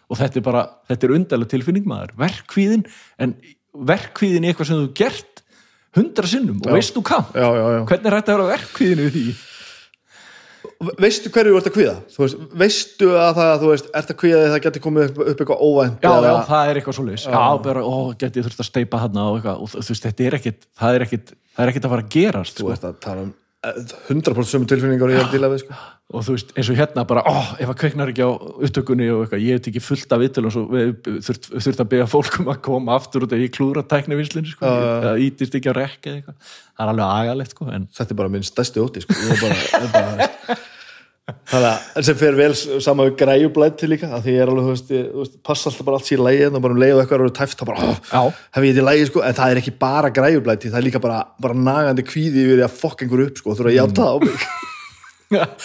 og 0.08 0.20
þetta 0.20 0.40
er 0.40 0.46
bara, 0.46 0.66
þetta 0.90 1.08
er 1.08 1.16
undarlega 1.18 1.52
tilfinning 1.54 1.88
maður, 1.88 2.14
verkvíðin 2.20 2.84
en 3.22 3.34
verkvíðin 3.74 4.44
er 4.44 4.54
eitthvað 4.54 4.70
sem 4.70 4.82
þú 4.82 4.92
gert 4.98 5.42
hundra 5.94 6.30
sinnum. 6.30 6.60
Og 6.62 6.74
veist 6.74 6.94
þú 6.94 7.04
já, 7.06 7.20
já, 7.34 7.66
já. 7.78 7.80
hvernig 7.90 8.08
er 8.10 8.16
þetta 8.18 8.34
að 8.34 8.38
vera 8.38 8.52
verkvíðinu 8.54 9.10
því? 9.14 9.26
veistu 11.00 11.30
hverju 11.32 11.52
þú 11.52 11.58
ert 11.58 11.68
að 11.68 11.74
kvíða? 11.76 11.94
Þú 12.12 12.22
veist, 12.22 12.42
veistu 12.60 13.10
að 13.16 13.38
það, 13.38 13.52
þú 13.60 13.70
veist, 13.70 13.86
ert 14.00 14.10
að 14.10 14.18
kvíða 14.20 14.40
því 14.40 14.46
að 14.48 14.54
það 14.54 14.64
geti 14.66 14.82
komið 14.84 15.06
upp, 15.06 15.20
upp 15.22 15.42
eitthvað 15.44 15.62
óvænt 15.68 16.04
Já, 16.04 16.10
já, 16.24 16.32
það 16.48 16.70
er 16.70 16.80
eitthvað 16.80 16.98
svoleiðis. 16.98 17.26
Já, 17.30 17.44
bara, 17.64 17.84
ó, 17.84 17.96
geti 18.20 18.40
ég 18.40 18.48
þurft 18.48 18.64
að 18.64 18.68
steipa 18.68 19.00
hann 19.04 19.20
og 19.22 19.38
eitthvað. 19.38 19.62
Og 19.64 19.72
þú 19.74 19.94
veist, 19.94 20.08
þetta 20.08 20.26
er 20.26 20.36
ekkit 20.40 20.68
það 20.80 20.98
er 20.98 21.06
ekkit, 21.06 21.32
það 21.54 21.64
er 21.64 21.72
ekkit 21.72 21.88
að 21.88 21.94
fara 21.94 22.04
að 22.04 22.12
gerast 22.16 22.60
þú 22.60 22.66
sko. 22.66 22.74
ert 22.76 22.86
að 22.90 23.00
tala 23.06 23.26
um 23.28 23.32
100% 23.64 24.50
sömu 24.50 24.66
tilfinningar 24.68 25.08
og 25.08 25.14
ég 25.14 25.20
er 25.22 25.28
að 25.28 25.34
díla 25.34 25.48
við, 25.52 25.62
sko. 25.64 25.76
Og 26.14 26.24
þú 26.26 26.34
veist, 26.36 26.50
eins 26.54 26.68
og 26.70 26.76
hérna 26.78 27.04
bara, 27.08 27.22
ó, 27.24 27.56
ef 27.56 27.70
að 27.72 27.78
kveiknar 27.80 28.12
ekki 28.12 28.26
á 28.26 28.30
upptökunni 28.30 29.08
og 29.14 29.22
eitthvað, 29.24 29.44
ég 29.46 29.56
hef 29.56 29.70
ekki 29.70 29.82
fullt 29.82 30.12
af 30.14 30.20
vitul 30.20 30.44
og 30.48 30.54
svo 30.54 30.64
þurft, 31.28 31.48
þurft 31.54 31.82
að 31.84 31.90
beða 31.94 32.08
fólkum 32.12 32.50
að 32.52 32.60
koma 32.66 32.98
aftur 32.98 33.24
út 33.24 33.34
af 33.34 33.40
ég 33.40 33.54
klúra 33.54 33.86
tæknivinslunni 33.88 34.52
sko, 34.52 34.68
það 35.06 35.24
ítist 35.24 35.56
ekki 35.56 35.72
á 35.72 35.74
rekki 35.80 36.14
það 36.20 36.84
er 36.84 36.92
alveg 36.92 37.06
agalegt, 37.08 37.56
sko, 37.56 37.70
en 37.72 37.88
þetta 37.96 38.14
er 38.14 38.20
bara 38.20 38.34
minn 38.36 38.46
stærsti 38.46 38.84
óti 38.84 39.04
sko. 39.06 39.16
Ég 39.16 39.32
er 39.32 39.42
bara, 39.46 39.58
er 39.80 39.90
bara 39.96 40.60
þannig 41.24 42.04
sem 42.04 42.16
fer 42.20 42.34
vel 42.36 42.50
saman 42.54 43.08
við 43.08 43.14
græjublæti 43.22 43.88
líka 43.88 44.10
að 44.12 44.26
því 44.26 44.32
ég 44.34 44.42
er 44.44 44.50
alveg, 44.52 44.66
þú 44.66 44.72
veist, 44.74 44.90
ég, 44.92 45.06
þú 45.08 45.22
veist 45.22 45.38
passa 45.48 45.70
alltaf 45.70 45.86
bara 45.86 45.96
allt 45.96 46.08
sér 46.10 46.20
í 46.20 46.26
lægi 46.26 46.48
og 46.50 46.58
bara 46.66 46.76
um 46.76 46.82
leið 46.82 46.92
og 46.92 47.00
eitthvað 47.00 47.24
eru 47.24 47.34
tæft 47.38 47.62
þá 47.62 47.64
bara, 47.70 47.86
hef 48.04 48.66
ég 48.66 48.74
þetta 48.74 48.82
í 48.82 48.86
lægi 48.90 49.06
sko? 49.08 49.22
En 49.24 49.38
það 49.38 49.54
er 49.54 49.60
ekki 49.62 49.74
bara 49.80 50.10
græjublæti, 50.18 50.72
það 50.74 50.80
er 50.82 50.86
líka 50.90 51.00
bara, 51.00 51.22
bara 51.40 51.56
nagandi 51.56 52.04
kvíði 52.04 52.44
því 52.50 52.60
að 52.66 52.76
fokk 52.82 53.06
einhver 53.06 53.24
upp 53.24 53.40
sko, 53.40 53.54
þú 53.54 53.62
þurfa 53.62 53.72
að 53.72 53.78
játa 53.78 54.04
það 54.04 54.12
á 54.12 54.16
mig. 54.28 54.46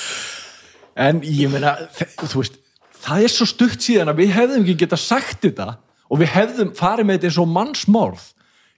En 1.00 1.22
ég 1.24 1.48
meina, 1.48 1.78
þú 2.26 2.42
veist 2.42 2.58
það 3.00 3.24
er 3.24 3.32
svo 3.32 3.46
stutt 3.48 3.84
síðan 3.84 4.12
að 4.12 4.20
við 4.20 4.34
hefðum 4.36 4.66
ekki 4.66 4.82
geta 4.82 5.00
sagt 5.00 5.46
þetta 5.46 5.70
og 6.10 6.20
við 6.20 6.34
hefðum 6.34 6.74
farið 6.76 7.08
með 7.08 7.20
þetta 7.20 7.30
eins 7.30 7.40
og 7.40 7.52
mannsmorð. 7.54 8.26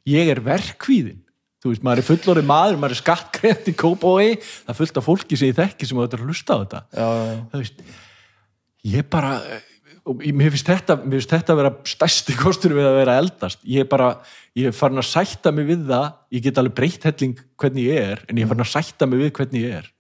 Ég 0.09 0.29
er 0.33 0.41
verkvíðin 0.45 1.21
þú 1.61 1.73
veist, 1.73 1.83
maður 1.85 2.01
er 2.01 2.07
fullorið 2.09 2.47
maður, 2.49 2.79
maður 2.81 2.95
er 2.97 3.01
skattkreft 3.01 3.67
í 3.69 3.75
kópói, 3.77 4.37
það 4.67 4.79
fullt 4.79 5.01
af 5.01 5.07
fólki 5.07 5.39
sem 5.39 5.51
ég 5.51 5.59
þekki 5.59 5.89
sem 5.89 5.99
á 5.99 6.03
þetta 6.03 6.19
að 6.19 6.25
hlusta 6.29 6.57
á 6.57 6.61
þetta. 6.61 6.81
Já, 6.97 7.07
já, 7.21 7.35
þú 7.51 7.61
veist, 7.61 7.83
ég 8.91 9.11
bara 9.13 9.35
mér 10.01 10.49
finnst 10.49 10.69
þetta, 10.69 10.97
mér 11.03 11.19
finnst 11.19 11.33
þetta 11.35 11.53
að 11.53 11.59
vera 11.61 11.71
stærsti 11.91 12.35
kostur 12.39 12.73
við 12.73 12.89
að 12.89 12.97
vera 12.97 13.17
eldast. 13.21 13.61
Ég 13.69 13.85
er 13.85 13.89
bara, 13.89 14.11
ég 14.57 14.71
er 14.71 14.75
farin 14.75 15.01
að 15.01 15.09
sætta 15.11 15.53
mig 15.53 15.67
við 15.69 15.85
það. 15.91 16.07
Ég 16.33 16.45
get 16.47 16.61
alveg 16.61 16.77
breytt 16.79 17.05
helling 17.05 17.41
hvernig 17.61 17.89
ég 17.91 18.11
er 18.13 18.23
en 18.25 18.39
ég 18.39 18.45
er 18.45 18.51
farin 18.51 18.65
að 18.65 18.71
sætta 18.73 19.09
mig 19.09 19.21
við 19.21 19.33
hvernig 19.37 19.65
ég 19.67 19.81
er. 19.81 19.91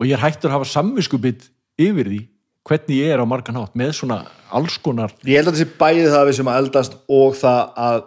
Og 0.00 0.08
ég 0.08 0.16
er 0.16 0.24
hættur 0.24 0.50
að 0.50 0.56
hafa 0.56 0.70
samviskubit 0.72 1.50
yfir 1.80 2.08
því 2.08 2.22
hvernig 2.68 3.02
ég 3.02 3.12
er 3.12 3.20
á 3.20 3.26
margan 3.26 3.58
hátt 3.58 3.76
með 3.78 3.92
svona 3.98 4.22
alls 4.54 4.76
konar 4.82 5.12
Ég 5.26 5.40
held 5.40 5.50
að 5.50 5.58
þessi 5.58 5.78
bæði 5.80 6.04
það 6.06 6.18
að 6.20 6.28
við 6.28 6.36
sem 6.38 6.50
að 6.52 6.58
eldast 6.62 6.98
og 7.10 7.38
það 7.38 7.62
að 7.84 8.02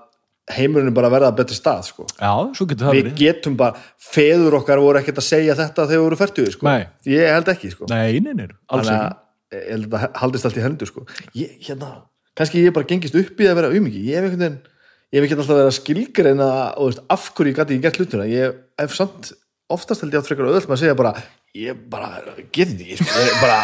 heimurinn 0.53 0.93
bara 0.93 1.09
að 1.09 1.15
verða 1.15 1.29
að 1.31 1.37
betri 1.39 1.57
stað 1.57 1.85
sko. 1.87 2.05
já, 2.19 2.33
svo 2.53 2.67
getur 2.69 2.85
það 2.87 2.95
Við 2.95 3.03
verið 3.03 3.19
getum 3.21 3.55
bara, 3.57 3.85
feður 3.97 4.57
okkar 4.59 4.81
voru 4.83 4.99
ekkert 5.01 5.21
að 5.21 5.27
segja 5.29 5.55
þetta 5.57 5.87
þegar 5.89 6.03
voru 6.05 6.19
færtuði 6.19 6.51
sko. 6.53 6.67
Nei. 6.69 6.83
Ég 7.09 7.31
held 7.33 7.49
ekki 7.55 7.71
sko. 7.73 7.89
nei, 7.89 8.19
nei, 8.21 8.33
nei, 8.37 8.49
alls 8.69 8.85
Þannig 8.85 8.93
ekki 8.93 9.07
að 9.07 9.23
ég 9.55 9.71
held 9.71 9.87
að 9.89 10.03
þetta 10.05 10.21
haldist 10.21 10.49
allt 10.49 10.59
í 10.59 10.65
hendur 10.65 10.91
sko. 10.91 11.05
ég, 11.39 11.55
hérna, 11.65 11.89
kannski 12.37 12.61
ég 12.65 12.75
bara 12.75 12.89
gengist 12.89 13.17
upp 13.17 13.41
í 13.41 13.49
að 13.49 13.57
vera 13.61 13.73
umiki 13.73 14.03
ég 14.05 14.19
hef 14.19 14.29
einhvern 14.29 14.43
veginn 14.43 14.61
ég 15.13 15.17
hef 15.17 15.25
ekki 15.25 15.37
alltaf 15.37 15.55
verið 15.55 15.71
að 15.71 15.79
skilgreina 15.79 16.51
og 16.75 16.91
veist, 16.91 17.03
af 17.15 17.27
hverju 17.33 17.51
ég 17.53 17.57
gæti 17.59 17.75
ekki 17.75 17.85
gert 17.85 17.99
hlutina 18.01 18.29
ég 18.29 18.61
hef 18.81 18.95
samt 18.97 19.33
oftast 19.71 20.03
held 20.03 20.13
ég 20.13 20.21
átt 20.21 20.29
frekar 20.29 20.49
auðvöld 20.49 20.69
með 20.69 20.77
að 20.77 20.81
segja 20.83 20.97
bara, 20.99 21.13
ég 21.55 21.73
bara 21.89 23.61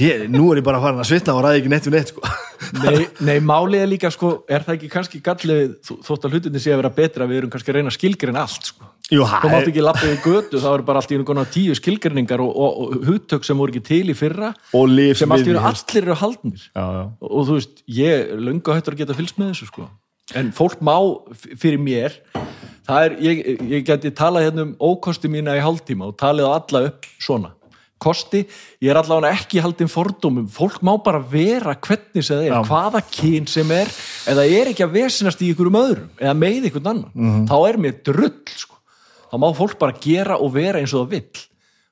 ég 0.00 0.24
nú 0.32 0.48
er 0.52 0.60
ég 0.60 0.66
bara 0.66 0.80
farin 0.82 1.02
að 1.02 1.10
svitna 1.10 1.36
og 1.36 1.44
ræði 1.44 1.60
ekki 1.62 1.72
neitt 1.72 1.86
við 1.88 1.96
neitt 1.98 2.12
sko. 2.12 2.32
Nei, 2.80 3.04
nei, 3.20 3.36
málið 3.44 3.82
er 3.84 3.90
líka 3.90 4.10
sko, 4.10 4.32
er 4.50 4.64
það 4.66 4.76
ekki 4.78 4.90
kannski 4.92 5.20
gallið 5.24 5.74
þó- 5.84 5.98
þótt 6.06 6.26
að 6.26 6.36
hlutinni 6.36 6.62
sé 6.62 6.72
að 6.74 6.80
vera 6.82 6.92
betra 6.96 7.28
við 7.30 7.42
erum 7.42 7.52
kannski 7.52 7.70
að 7.72 7.78
reyna 7.78 7.92
að 7.92 7.96
skilgreina 7.98 8.44
allt 8.44 8.70
sko. 8.72 8.88
Jú, 9.12 9.20
þú 9.28 9.50
mátt 9.52 9.68
ekki 9.68 9.84
lappa 9.84 10.06
við 10.08 10.22
götu, 10.24 10.60
þá 10.62 10.68
eru 10.72 10.86
bara 10.88 11.02
allt 11.02 11.10
í 11.12 11.18
einu 11.18 11.26
konar 11.28 11.50
tíu 11.52 11.74
skilgreiningar 11.76 12.40
og, 12.40 12.54
og, 12.56 12.78
og 12.80 13.04
hugtök 13.04 13.44
sem 13.44 13.58
voru 13.60 13.74
ekki 13.74 13.84
til 13.84 14.06
í 14.08 14.16
fyrra 14.16 14.54
sem 15.20 15.28
einu 15.36 15.60
allir 15.60 16.06
eru 16.08 16.16
haldnir 16.22 16.62
já, 16.64 16.84
já. 16.96 17.02
og, 17.20 17.28
og 17.28 17.44
þú 17.50 17.58
veist, 17.58 17.84
ég 18.00 18.32
löngu 18.40 18.72
hættur 18.78 18.96
að 18.96 19.02
geta 19.04 19.18
fylgst 19.18 19.36
með 19.42 19.52
þessu 19.52 19.68
sko 19.68 19.90
en 20.40 20.48
fólk 20.56 20.80
má 20.80 20.96
fyrir 21.60 21.76
mér 21.84 22.16
það 22.88 23.10
er, 23.10 23.16
ég, 23.20 23.42
ég 23.74 23.84
geti 23.84 24.12
talað 24.16 24.46
hérna 24.48 24.64
um 24.70 24.72
ókosti 24.80 25.28
mína 25.28 25.58
í 25.58 25.60
hálftíma 25.60 26.08
og 26.08 26.16
talið 26.20 26.48
á 26.48 26.56
alla 26.56 26.82
upp 26.88 27.04
svona 27.20 27.52
kosti, 28.04 28.42
ég 28.84 28.90
er 28.92 29.00
allavega 29.00 29.32
ekki 29.38 29.62
haldin 29.64 29.88
fordómum, 29.90 30.46
fólk 30.52 30.82
má 30.84 30.92
bara 31.02 31.18
vera 31.18 31.74
hvernig 31.74 32.22
sem 32.24 32.36
það 32.36 32.44
er, 32.44 32.52
Já. 32.52 32.60
hvaða 32.68 33.00
kyn 33.16 33.48
sem 33.50 33.72
er 33.74 33.88
eða 34.32 34.44
er 34.60 34.70
ekki 34.74 34.84
að 34.86 34.94
vesinast 35.00 35.42
í 35.42 35.50
ykkurum 35.54 35.80
öðrum 35.80 36.08
eða 36.20 36.36
með 36.44 36.68
ykkur 36.70 36.84
annan, 36.84 37.10
Mhm. 37.14 37.46
þá 37.48 37.56
er 37.68 37.80
mér 37.80 37.98
drull 38.04 38.44
sko, 38.54 38.76
þá 39.32 39.36
má 39.40 39.48
fólk 39.56 39.78
bara 39.80 39.96
gera 40.00 40.36
og 40.38 40.52
vera 40.54 40.78
eins 40.80 40.92
og 40.94 41.06
það 41.08 41.10
vill. 41.16 41.44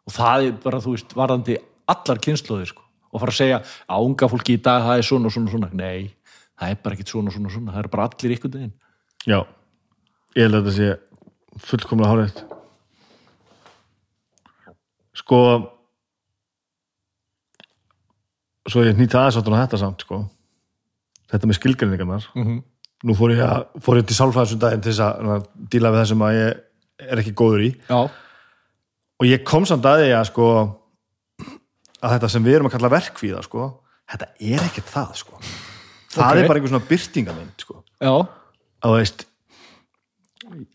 Og 0.07 0.13
það 0.13 0.47
er 0.47 0.53
bara, 0.63 0.79
þú 0.83 0.91
veist, 0.97 1.15
varðandi 1.15 1.57
allar 1.89 2.19
kynnslóðir 2.19 2.67
sko, 2.73 2.83
og 3.13 3.21
fara 3.21 3.31
að 3.33 3.41
segja 3.41 3.59
að 3.89 4.05
unga 4.07 4.29
fólki 4.29 4.55
í 4.59 4.63
dag, 4.63 4.83
það 4.83 4.99
er 4.99 5.03
svona 5.07 5.27
og 5.27 5.33
svona 5.33 5.51
svona. 5.51 5.69
Nei, 5.73 6.11
það 6.61 6.71
er 6.71 6.79
bara 6.83 6.95
ekkit 6.97 7.09
svona 7.13 7.29
og 7.29 7.35
svona 7.35 7.51
svona. 7.51 7.73
Það 7.73 7.85
er 7.85 7.89
bara 7.89 8.09
allir 8.09 8.37
ykkur 8.37 8.51
deginn 8.51 8.73
já, 9.27 9.39
ég 10.37 10.43
held 10.43 10.55
að 10.55 10.65
þetta 10.67 10.77
sé 10.79 10.99
fullkomlega 11.63 12.11
hárið 12.11 12.43
sko 15.15 15.39
svo 18.71 18.85
ég 18.87 18.99
nýta 18.99 19.21
aðeins 19.23 19.39
áttur 19.41 19.57
á 19.57 19.63
þetta 19.65 19.81
samt 19.83 20.05
sko. 20.05 20.21
Þetta 21.33 21.49
með 21.49 21.59
skilgreiningarnar. 21.59 22.29
Mm 22.35 22.45
-hmm. 22.47 22.61
nú 23.09 23.15
fór 23.19 23.33
ég, 23.35 23.41
að, 23.43 23.65
fór 23.83 23.97
ég 23.99 24.07
til 24.07 24.17
sálfræðsundaginn 24.17 24.83
til 24.83 24.93
þess 24.93 25.01
að 25.01 25.47
díla 25.73 25.91
við 25.91 25.99
það 26.03 26.09
sem 26.13 26.23
að 26.23 26.37
ég 26.37 26.61
er 27.11 27.19
ekki 27.19 27.35
góður 27.35 27.65
í. 27.67 27.71
Já, 27.89 28.01
og 29.19 29.27
ég 29.27 29.45
kom 29.45 29.67
samt 29.67 29.85
að 29.85 30.03
því 30.03 30.13
að 30.19 30.25
sko 30.31 30.47
að 32.03 32.15
þetta 32.17 32.29
sem 32.29 32.45
við 32.45 32.55
erum 32.55 32.67
að 32.67 32.75
kalla 32.77 32.93
verkvíða 32.93 33.43
sko, 33.47 33.67
þetta 34.11 34.27
er 34.41 34.65
ekkert 34.67 34.91
það 34.91 35.13
sko. 35.23 35.39
Það 36.13 36.25
Ok. 36.27 36.39
er 36.39 36.49
bara 36.49 36.59
einhver 36.59 36.69
svona 36.73 36.89
byrtingamind 36.89 37.63
sko. 37.65 37.85
Já, 38.03 38.15
að 38.83 38.97
veist 38.99 39.27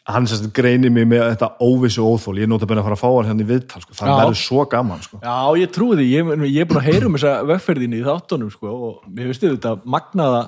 hann 0.07 0.27
sérst 0.29 0.49
greinir 0.55 0.91
mig 0.93 1.07
með 1.09 1.23
þetta 1.31 1.49
óvissu 1.63 2.03
óþól, 2.05 2.35
ég 2.39 2.47
er 2.47 2.51
nótabene 2.51 2.81
að 2.81 2.89
fara 2.89 2.97
að 2.97 3.01
fá 3.03 3.09
hann 3.09 3.29
hérna 3.31 3.45
í 3.45 3.49
viðtal 3.51 3.81
sko. 3.83 3.97
það 3.99 4.19
verður 4.21 4.39
svo 4.41 4.65
gaman 4.71 5.01
sko. 5.05 5.21
já, 5.23 5.37
ég 5.61 5.73
trúi 5.75 5.97
því. 5.99 6.07
Ég, 6.11 6.31
ég 6.51 6.61
er 6.63 6.69
búin 6.69 6.81
að 6.81 6.89
heyra 6.89 7.09
um 7.09 7.17
þessa 7.17 7.33
vegferðinni 7.51 8.01
í 8.01 8.05
þáttunum 8.07 8.53
sko, 8.53 8.75
og 8.89 9.09
mér 9.09 9.31
finnst 9.31 9.47
þetta 9.47 9.73
magnaða 9.85 10.43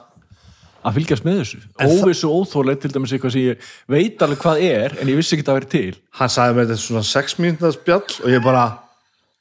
að 0.80 1.00
fylgjast 1.00 1.26
með 1.28 1.42
þessu. 1.42 1.62
Óvissu 1.84 2.30
óþólega 2.32 2.84
til 2.84 2.94
dæmis 2.94 3.14
eitthvað 3.16 3.34
sem 3.36 3.48
ég 3.50 3.72
veit 3.92 4.22
alveg 4.24 4.44
hvað 4.44 4.62
er 4.64 4.96
en 5.02 5.12
ég 5.12 5.20
vissi 5.20 5.36
ekki 5.36 5.46
að 5.46 5.50
það 5.50 5.58
væri 5.60 5.72
til. 5.74 6.00
Hann 6.20 6.32
sagði 6.32 6.56
mér 6.56 6.70
þetta 6.70 6.78
er 6.78 6.84
svona 6.86 7.08
6 7.10 7.38
mínútið 7.44 7.76
spjall 7.76 8.16
og 8.24 8.32
ég 8.32 8.46
bara 8.46 8.64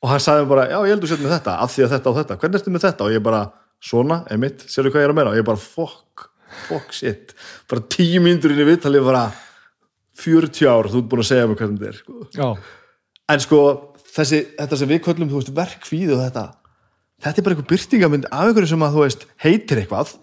og 0.03 0.12
hann 0.12 0.22
sagði 0.22 0.45
mér 0.45 0.53
bara, 0.53 0.66
já 0.72 0.78
ég 0.78 0.95
heldur 0.95 1.12
sér 1.12 1.22
með 1.22 1.34
þetta 1.36 1.57
af 1.62 1.74
því 1.74 1.84
að 1.84 1.95
þetta 1.95 2.11
og 2.11 2.18
þetta, 2.18 2.39
hvernig 2.43 2.61
ertu 2.61 2.74
með 2.74 2.86
þetta? 2.86 3.07
Og 3.07 3.14
ég 3.14 3.24
bara, 3.28 3.43
svona, 3.89 4.20
emitt, 4.34 4.64
sérðu 4.70 4.95
hvað 4.95 5.05
ég 5.05 5.09
er 5.09 5.14
að 5.14 5.20
meina? 5.20 5.32
Og 5.32 5.39
ég 5.39 5.47
bara, 5.47 5.62
fuck, 5.62 6.28
fuck 6.66 6.95
shit. 6.97 7.34
Bara 7.70 7.86
10 7.97 8.24
mínútur 8.24 8.55
inn 8.55 8.64
í 8.64 8.68
viðtal 8.68 8.95
ég 8.99 9.07
bara 9.07 9.28
40 10.19 10.69
ár, 10.71 10.89
þú 10.91 11.01
ert 11.03 11.09
búin 11.12 11.23
að 11.25 11.29
segja 11.31 11.47
mér 11.51 11.59
hvernig 11.61 11.79
þetta 11.81 11.89
er 11.93 11.99
sko. 12.03 12.53
En 13.29 13.43
sko, 13.45 13.61
þessi, 14.16 14.41
þetta 14.59 14.79
sem 14.81 14.89
við 14.91 15.03
köllum 15.05 15.31
veist, 15.35 15.53
verkfíð 15.55 16.14
og 16.16 16.23
þetta 16.27 16.45
þetta 17.25 17.41
er 17.41 17.45
bara 17.49 17.57
einhver 17.57 17.69
byrtingamind 17.73 18.29
af 18.31 18.47
einhverju 18.49 18.71
sem 18.73 18.85
að 18.87 18.95
þú 18.97 19.05
veist, 19.05 19.27
heitir 19.45 19.81
eitthvað 19.83 20.14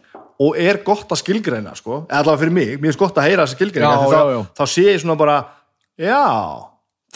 og 0.45 0.57
er 0.59 0.81
gott 0.83 1.11
að 1.15 1.21
skilgreina 1.21 1.75
sko, 1.79 2.01
allavega 2.11 2.41
fyrir 2.43 2.55
mig, 2.55 2.71
mér 2.83 2.91
er 2.95 2.99
gott 2.99 3.17
að 3.19 3.27
heyra 3.29 3.45
þessa 3.45 3.55
skilgreina 3.59 3.91
Já, 3.91 4.07
já, 4.11 4.39
þá, 4.43 4.55
þá 4.59 4.63
sé 4.73 4.83
ég 4.89 4.99
svona 5.03 5.15
bara 5.19 5.35
já, 5.99 6.23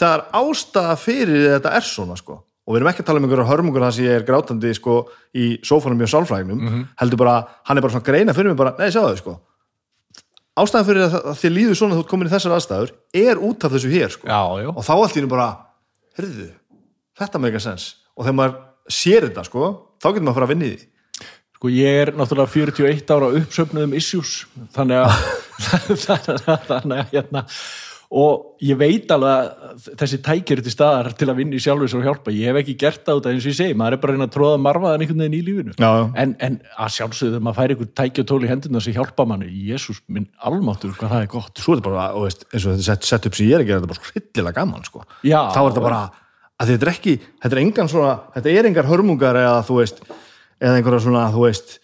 það 0.00 0.14
er 0.14 0.22
ástæða 0.40 0.94
fyrir 1.00 1.42
þetta 1.58 1.74
er 1.76 1.84
svona 1.84 2.16
sko. 2.16 2.38
Og 2.70 2.74
við 2.76 2.80
erum 2.80 2.88
ekki 2.92 3.02
að 3.02 3.06
tala 3.08 3.18
um 3.20 3.24
einhverjar 3.26 3.48
hörmungur 3.50 3.82
þar 3.82 3.94
sem 3.96 4.04
ég 4.06 4.14
er 4.20 4.24
grátandi 4.28 4.70
sko 4.76 4.94
í 5.34 5.46
sófanum 5.66 5.98
mjög 6.00 6.10
sálfræðinum 6.12 6.60
Mhm. 6.60 6.82
heldur 7.00 7.18
bara, 7.18 7.34
hann 7.66 7.76
er 7.76 7.82
bara 7.82 7.92
svona 7.92 8.04
greina 8.06 8.32
fyrir 8.36 8.52
mig 8.52 8.56
bara, 8.60 8.74
nei, 8.78 8.88
sjáðu 8.94 9.16
sko 9.18 9.34
ástæðan 10.58 10.88
fyrir 10.88 11.04
að, 11.06 11.16
þið 11.40 11.54
líður 11.56 11.78
svona 11.78 11.96
þú 11.96 12.04
ert 12.04 12.10
komin 12.10 12.30
í 12.30 12.32
þessar 12.32 12.56
aðstæður 12.56 12.94
er 13.22 13.42
út 13.48 13.66
af 13.66 13.74
þessu 13.74 13.92
hér 13.92 14.14
sko. 14.14 14.28
Já, 14.30 14.40
já. 14.64 14.70
Og 14.72 14.86
þá 14.86 14.92
allt 14.96 15.14
í 15.14 15.20
hennu 15.20 15.32
bara 15.32 15.48
heyrðu, 16.18 16.48
þetta 17.20 17.42
make 17.42 17.60
a 17.60 17.64
sense. 17.64 17.92
Og 18.16 18.26
þegar 18.26 18.38
maður 18.40 18.56
sér 18.90 19.28
þetta 19.28 19.46
sko 19.46 19.68
þá 20.00 20.08
getur 20.08 20.24
maður 20.26 20.32
að 20.32 20.40
fara 20.40 20.48
að 20.48 20.54
vinna 20.54 20.66
í 20.66 20.72
því. 20.72 20.88
Sko 21.60 21.70
ég 21.74 22.00
er 22.06 22.12
náttúrulega 22.16 22.54
41 22.54 23.14
ára 23.14 23.30
uppsöfnuðum 23.36 23.96
issues 23.98 24.34
þannig 24.76 25.04
að 25.04 25.12
þannig 26.70 26.96
að 26.96 27.14
hérna 27.14 27.44
og 28.10 28.56
ég 28.66 28.74
veit 28.74 29.12
alveg 29.14 29.50
að 29.70 29.84
þessi 30.00 30.18
tækir 30.26 30.60
til 30.66 30.72
staðar 30.72 31.12
til 31.14 31.28
að 31.30 31.36
vinna 31.38 31.54
í 31.54 31.62
sjálfis 31.62 31.92
og 31.94 32.02
hjálpa 32.02 32.32
ég 32.34 32.50
hef 32.50 32.56
ekki 32.58 32.74
gert 32.80 33.04
það 33.06 33.20
út 33.20 33.26
af 33.28 33.34
eins 33.36 33.44
og 33.44 33.52
ég 33.52 33.58
segi 33.60 33.76
maður 33.78 33.94
er 33.94 34.00
bara 34.02 34.10
að 34.10 34.16
reyna 34.16 34.26
að 34.26 34.32
tróða 34.34 34.56
marfaðan 34.64 35.04
einhvern 35.04 35.22
veginn 35.22 35.36
í 35.38 35.42
lífinu 35.46 35.74
Já, 35.76 35.86
já. 35.86 36.06
En, 36.24 36.32
en 36.42 36.56
að 36.74 36.90
sjálfsögðu 36.96 37.40
maður 37.46 37.58
færi 37.60 37.76
einhver 37.76 37.90
tæki 38.00 38.24
og 38.24 38.28
tól 38.32 38.40
í 38.42 38.50
hendurna 38.50 38.82
sem 38.82 38.96
hjálpa 38.96 39.26
manni, 39.30 39.50
jésús 39.70 40.00
minn 40.10 40.26
almáttur 40.42 40.96
hvað 40.98 41.14
það 41.14 41.22
er 41.22 41.30
gott 41.36 41.62
svo 41.62 41.76
er 41.76 41.78
þetta 41.78 41.92
bara, 41.92 42.08
og 42.18 42.26
veist, 42.26 42.42
eins 42.50 42.66
og 42.66 42.74
þetta 42.74 42.88
set, 42.88 43.06
set 43.12 43.30
upp 43.30 43.38
sem 43.38 43.46
ég 43.46 43.54
er 43.54 43.62
að 43.62 43.70
gera 43.70 43.78
þetta 43.84 43.92
bara 43.92 44.00
svo 44.00 44.10
hryllilega 44.10 44.58
gaman 44.58 44.88
sko. 44.90 45.04
Já. 45.22 45.40
þá 45.54 45.60
er 45.60 45.68
þetta 45.70 45.86
bara, 45.86 46.02
að 46.58 46.74
þetta 46.74 46.88
er 46.88 46.92
ekki 46.96 47.16
þetta 47.30 47.54
er 47.54 47.62
engan 47.62 47.92
svona, 47.94 48.16
þetta 48.34 48.56
er 48.56 48.70
engar 48.72 48.90
hörmungar 48.90 49.38
eða 49.44 49.62
þú 49.70 49.78
veist, 49.78 50.02
eða 50.58 50.80
einhverja 50.80 51.06
svona 51.06 51.28
þú 51.30 51.46
veist, 51.46 51.78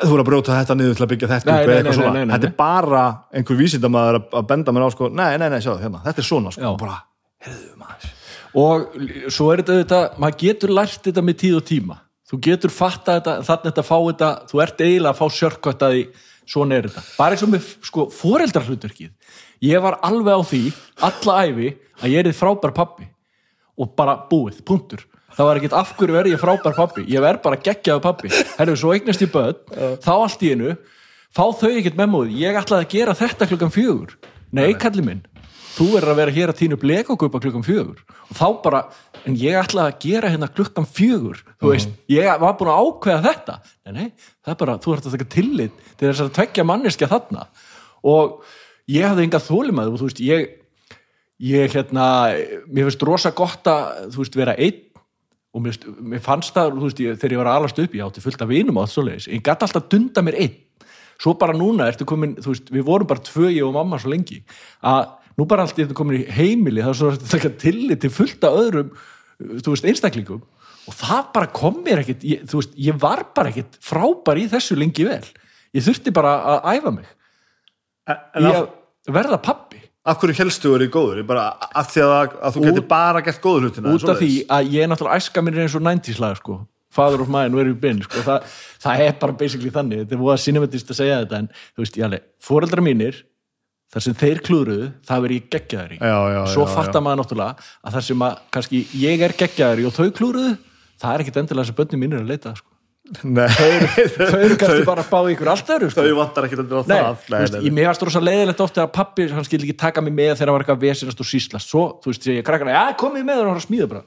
þú 0.00 0.14
er 0.14 0.22
að 0.22 0.28
brjóta 0.28 0.56
þetta 0.56 0.76
niður 0.78 0.96
til 0.98 1.04
að 1.04 1.10
byggja 1.12 1.28
þetta 1.30 1.50
Nei, 1.50 1.60
upp 1.60 1.70
nei, 1.70 1.82
nei, 1.84 1.94
svona, 1.96 2.22
þetta 2.32 2.48
er 2.48 2.54
bara 2.58 3.02
einhver 3.36 3.58
vísindamaður 3.58 4.18
að, 4.20 4.28
að 4.40 4.46
benda 4.52 4.74
mér 4.74 4.86
á 4.86 4.90
sko, 4.94 5.10
nei, 5.20 5.28
nei, 5.40 5.48
nei, 5.52 5.58
sjáðu, 5.64 5.82
hérna, 5.84 6.00
þetta 6.06 6.22
er 6.22 6.28
svona 6.28 6.52
sko, 6.54 6.72
bara, 6.80 6.96
heyrðu 7.46 7.76
maður. 7.80 8.14
Og 8.60 8.86
svo 9.30 9.50
er 9.54 9.62
þetta 9.66 10.00
maður 10.22 10.40
getur 10.44 10.74
lært 10.74 11.04
þetta 11.06 11.24
með 11.26 11.38
tíð 11.44 11.58
og 11.60 11.68
tíma. 11.68 11.98
Þú 12.30 12.40
getur 12.46 12.74
fatta 12.74 13.18
þetta, 13.18 13.36
þannig 13.46 13.68
þetta 13.68 13.86
fá 13.86 13.96
þetta 13.98 14.32
þú 14.50 14.64
ert 14.64 14.82
eiginlega 14.86 15.12
að 15.12 15.20
fá 15.20 15.38
sjörkvætt 15.38 15.86
að 15.86 15.94
því 15.96 16.02
svona 16.50 16.76
er 16.78 16.88
þetta, 16.88 17.06
bara 17.18 17.36
eins 17.36 17.46
og 17.46 17.52
með 17.52 17.70
sko, 17.86 18.08
foreldrahlutverkið. 18.14 19.36
Ég 19.66 19.84
var 19.84 20.00
alveg 20.06 20.40
á 20.40 20.42
því, 20.46 20.62
alla 21.10 21.38
æfi 21.46 21.72
að 22.00 22.14
ég 22.14 22.26
er 22.26 22.36
frábær 22.36 22.74
pappi 22.74 23.06
og 23.80 23.94
bara 23.98 24.16
búið, 24.30 24.62
punktur 24.66 25.04
það 25.36 25.50
var 25.50 25.60
ekkert 25.60 25.76
af 25.80 25.92
hverju 25.98 26.16
verið 26.16 26.36
ég 26.36 26.42
frábær 26.42 26.78
pappi 26.78 27.04
ég 27.10 27.24
verð 27.24 27.44
bara 27.44 27.60
geggjaðu 27.60 28.02
pappi 28.04 28.32
herru, 28.58 28.78
svo 28.78 28.94
eignast 28.94 29.22
ég 29.24 29.32
börn, 29.34 29.60
þá 30.02 30.12
allt 30.16 30.42
í 30.46 30.54
einu 30.54 30.74
fá 31.34 31.44
þau 31.54 31.70
ekkert 31.78 31.98
memóði, 31.98 32.38
ég 32.42 32.58
ætlaði 32.58 32.86
að 32.86 32.94
gera 32.94 33.16
þetta 33.18 33.48
klukkan 33.50 33.74
fjögur. 33.74 34.16
Nei, 34.56 34.72
kalli 34.78 35.04
minn, 35.06 35.20
þú 35.76 35.86
verður 35.94 36.12
að 36.12 36.20
vera 36.20 36.34
hér 36.34 36.52
að 36.52 36.60
tínu 36.60 36.78
blekokupa 36.82 37.40
klukkan 37.42 37.66
fjögur. 37.66 38.00
Og 38.26 38.38
þá 38.38 38.46
bara, 38.64 38.80
en 39.22 39.36
ég 39.38 39.58
ætlaði 39.60 39.94
að 39.94 40.06
gera 40.06 40.32
hérna 40.32 40.50
klukkan 40.50 40.88
fjögur, 40.90 41.42
þú 41.62 41.74
veist 41.74 41.92
ég 42.10 42.42
var 42.42 42.56
búin 42.58 42.72
að 42.72 42.86
ákveða 42.86 43.22
þetta. 43.28 43.58
Nei, 43.86 43.92
nei, 43.94 44.30
það 44.42 44.54
er 44.54 44.62
bara, 44.64 44.78
þú 44.82 44.96
ert 44.96 45.06
að 45.06 45.16
taka 45.16 45.30
tillit 45.36 45.84
til 45.92 46.08
þess 46.08 46.24
að 46.26 46.32
tvekja 46.40 46.66
manneskja 46.66 47.10
þarna. 47.12 47.46
Og 48.10 48.40
ég 48.90 49.06
hafði 49.06 49.28
enga 49.28 49.44
þólimaði 49.44 49.94
og 49.94 50.02
þú 50.02 50.10
veist, 50.10 50.24
ég 50.26 50.56
ég 51.40 51.72
hérna, 51.72 52.06
mér 52.68 52.90
finnst 52.90 53.06
rosa 53.06 53.30
gott 53.32 53.68
að 53.70 54.10
þú 54.12 54.24
veist, 54.24 54.34
vera 54.36 54.58
einn 54.60 54.82
og 55.50 55.62
mér, 55.64 55.78
mér 56.12 56.22
fannst 56.22 56.54
það, 56.54 56.76
þú 56.76 56.88
veist, 56.88 57.00
ég, 57.02 57.16
þegar 57.18 57.34
ég 57.34 57.40
var 57.40 57.50
að 57.50 57.60
alast 57.60 57.80
upp 57.82 57.94
ég 57.96 58.04
átti 58.06 58.22
fullt 58.22 58.42
af 58.44 58.50
vinum 58.50 58.78
á 58.78 58.82
allt 58.84 58.94
svoleiðis. 58.94 59.30
Ég 59.30 59.42
gæti 59.42 59.66
alltaf 59.66 59.80
að 59.82 59.88
dunda 59.94 60.22
mér 60.26 60.38
einn. 60.44 60.58
Svo 61.20 61.34
bara 61.36 61.56
núna 61.56 61.88
ertu 61.90 62.06
komin, 62.08 62.36
þú 62.40 62.54
veist, 62.54 62.70
við 62.72 62.84
vorum 62.86 63.08
bara 63.10 63.24
tvö 63.26 63.50
ég 63.50 63.66
og 63.66 63.74
mamma 63.74 63.98
svo 64.00 64.12
lengi 64.12 64.40
að 64.86 65.10
nú 65.36 65.46
bara 65.50 65.66
allt 65.66 65.82
ertu 65.82 65.96
komin 65.98 66.22
í 66.22 66.28
heimili 66.32 66.84
það 66.84 66.92
er 66.92 67.00
svo 67.00 67.10
að 67.12 67.26
taka 67.34 67.50
tillit 67.60 68.00
til 68.04 68.12
fullt 68.14 68.46
af 68.46 68.56
öðrum 68.62 68.94
þú 69.40 69.74
veist, 69.74 69.88
einstaklingum. 69.90 70.42
Og 70.88 70.96
það 70.96 71.30
bara 71.34 71.52
kom 71.54 71.80
mér 71.84 72.02
ekkit 72.02 72.24
ég, 72.26 72.44
þú 72.48 72.62
veist, 72.62 72.76
ég 72.88 73.00
var 73.00 73.24
bara 73.36 73.52
ekkit 73.52 73.78
frábær 73.84 74.40
í 74.40 74.46
þessu 74.50 74.78
lengi 74.78 75.06
vel. 75.08 75.22
Ég 75.76 75.84
þurfti 75.86 76.14
bara 76.14 76.34
að 76.54 76.70
æfa 76.78 76.94
mig. 76.94 77.10
En 78.10 78.46
í 78.46 78.50
af, 78.50 78.70
að 79.06 79.14
verða 79.14 79.38
pappi 79.44 79.69
af 80.10 80.18
hverju 80.20 80.36
helstu 80.40 80.74
verið 80.74 80.90
góður, 80.94 81.22
bara 81.28 81.46
af 81.70 81.88
því 81.92 82.04
að, 82.06 82.36
að 82.40 82.56
þú 82.56 82.66
getur 82.66 82.86
bara 82.90 83.22
gert 83.26 83.40
góður 83.44 83.66
hlutina 83.68 83.94
út 83.94 84.12
af 84.12 84.20
því 84.20 84.30
að 84.56 84.70
ég 84.74 84.84
er 84.84 84.90
náttúrulega 84.90 85.22
æska 85.22 85.44
mér 85.46 85.62
eins 85.64 85.76
og 85.78 85.84
90s 85.86 86.22
lag 86.22 86.38
sko. 86.40 86.60
Father 86.90 87.22
of 87.22 87.28
mine, 87.30 87.54
where 87.54 87.70
you 87.70 87.76
been 87.78 88.00
sko. 88.02 88.22
það, 88.26 88.46
það 88.82 89.02
er 89.04 89.12
bara 89.20 89.36
basically 89.38 89.70
þannig. 89.74 90.04
Þetta 90.04 90.16
er 90.16 90.22
búið 90.22 90.32
að 90.34 90.40
cinematist 90.44 90.88
að 90.90 90.98
segja 90.98 91.20
þetta 91.20 91.42
en 91.44 91.50
þú 91.54 91.84
veist, 91.84 91.98
ég 92.00 92.06
alveg, 92.08 92.24
foreldra 92.42 92.82
mínir 92.82 93.20
þar 93.90 94.04
sem 94.06 94.16
þeir 94.18 94.40
klúruðu, 94.46 94.88
það 95.06 95.22
verið 95.26 95.38
ég 95.38 95.52
geggjaður 95.54 95.94
í. 95.94 96.00
Já, 96.00 96.18
já, 96.34 96.40
svo 96.50 96.66
já, 96.66 96.72
fattar 96.74 97.04
maður 97.06 97.22
náttúrulega 97.22 97.70
að 97.86 97.96
þar 97.96 98.06
sem 98.08 98.26
að 98.26 98.42
kannski 98.56 98.82
ég 98.98 99.24
er 99.26 99.36
geggjaður 99.38 99.82
í 99.82 99.86
og 99.86 99.96
þau 99.96 100.10
klúruðu 100.18 100.56
það 101.00 101.14
er 101.14 101.24
ekkit 101.24 101.40
endilega 101.42 101.70
sem 101.70 101.78
börnum 101.78 102.04
mínir 102.04 102.22
að 102.22 102.30
leita 102.30 102.52
sko. 102.58 102.69
Þau 103.20 104.38
eru 104.38 104.56
kannski 104.60 104.84
bara 104.86 105.02
að 105.02 105.30
í 105.30 105.34
ykkur 105.34 105.48
allt 105.50 105.72
öðru 105.74 105.88
sko. 105.90 106.04
þau 106.06 106.18
vantar 106.20 106.46
ekki 106.46 106.58
að 106.60 106.70
Nei, 106.70 106.94
það. 106.94 107.16
þú 107.26 107.34
veist, 107.34 107.56
ég 107.66 107.74
mér 107.74 107.88
varst 107.90 108.04
rosa 108.06 108.22
leiðilegt 108.22 108.62
oft 108.62 108.76
þegar 108.78 108.92
pappi, 108.94 109.26
hann 109.34 109.46
skildi 109.48 109.66
ekki 109.66 109.78
taka 109.82 110.04
mig 110.04 110.14
með 110.14 110.30
þegar 110.36 110.46
það 110.50 110.54
var 110.56 110.64
eitthvað 110.64 110.84
vesinast 110.84 111.24
og 111.24 111.28
síslast. 111.30 111.72
Svo, 111.72 111.82
þú 112.04 112.12
veist, 112.12 112.28
ég 112.30 112.46
krakkana, 112.46 112.76
já, 112.76 112.94
komið 113.02 113.26
með 113.26 113.42
og 113.42 113.50
hann 113.50 113.58
að 113.58 113.66
smíða 113.66 113.88
bara, 113.90 114.04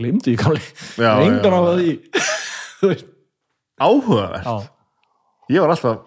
glimti 0.00 0.32
ég 0.32 0.40
gamli 0.40 0.64
Já, 0.96 1.12
engan 1.26 1.44
já, 1.44 1.60
á 1.60 1.62
þú 2.80 2.92
veist, 2.94 3.06
Áhugavert. 3.78 4.48
Já, 4.48 4.56
Ég 5.48 5.64
var 5.64 5.70
alltaf 5.72 6.00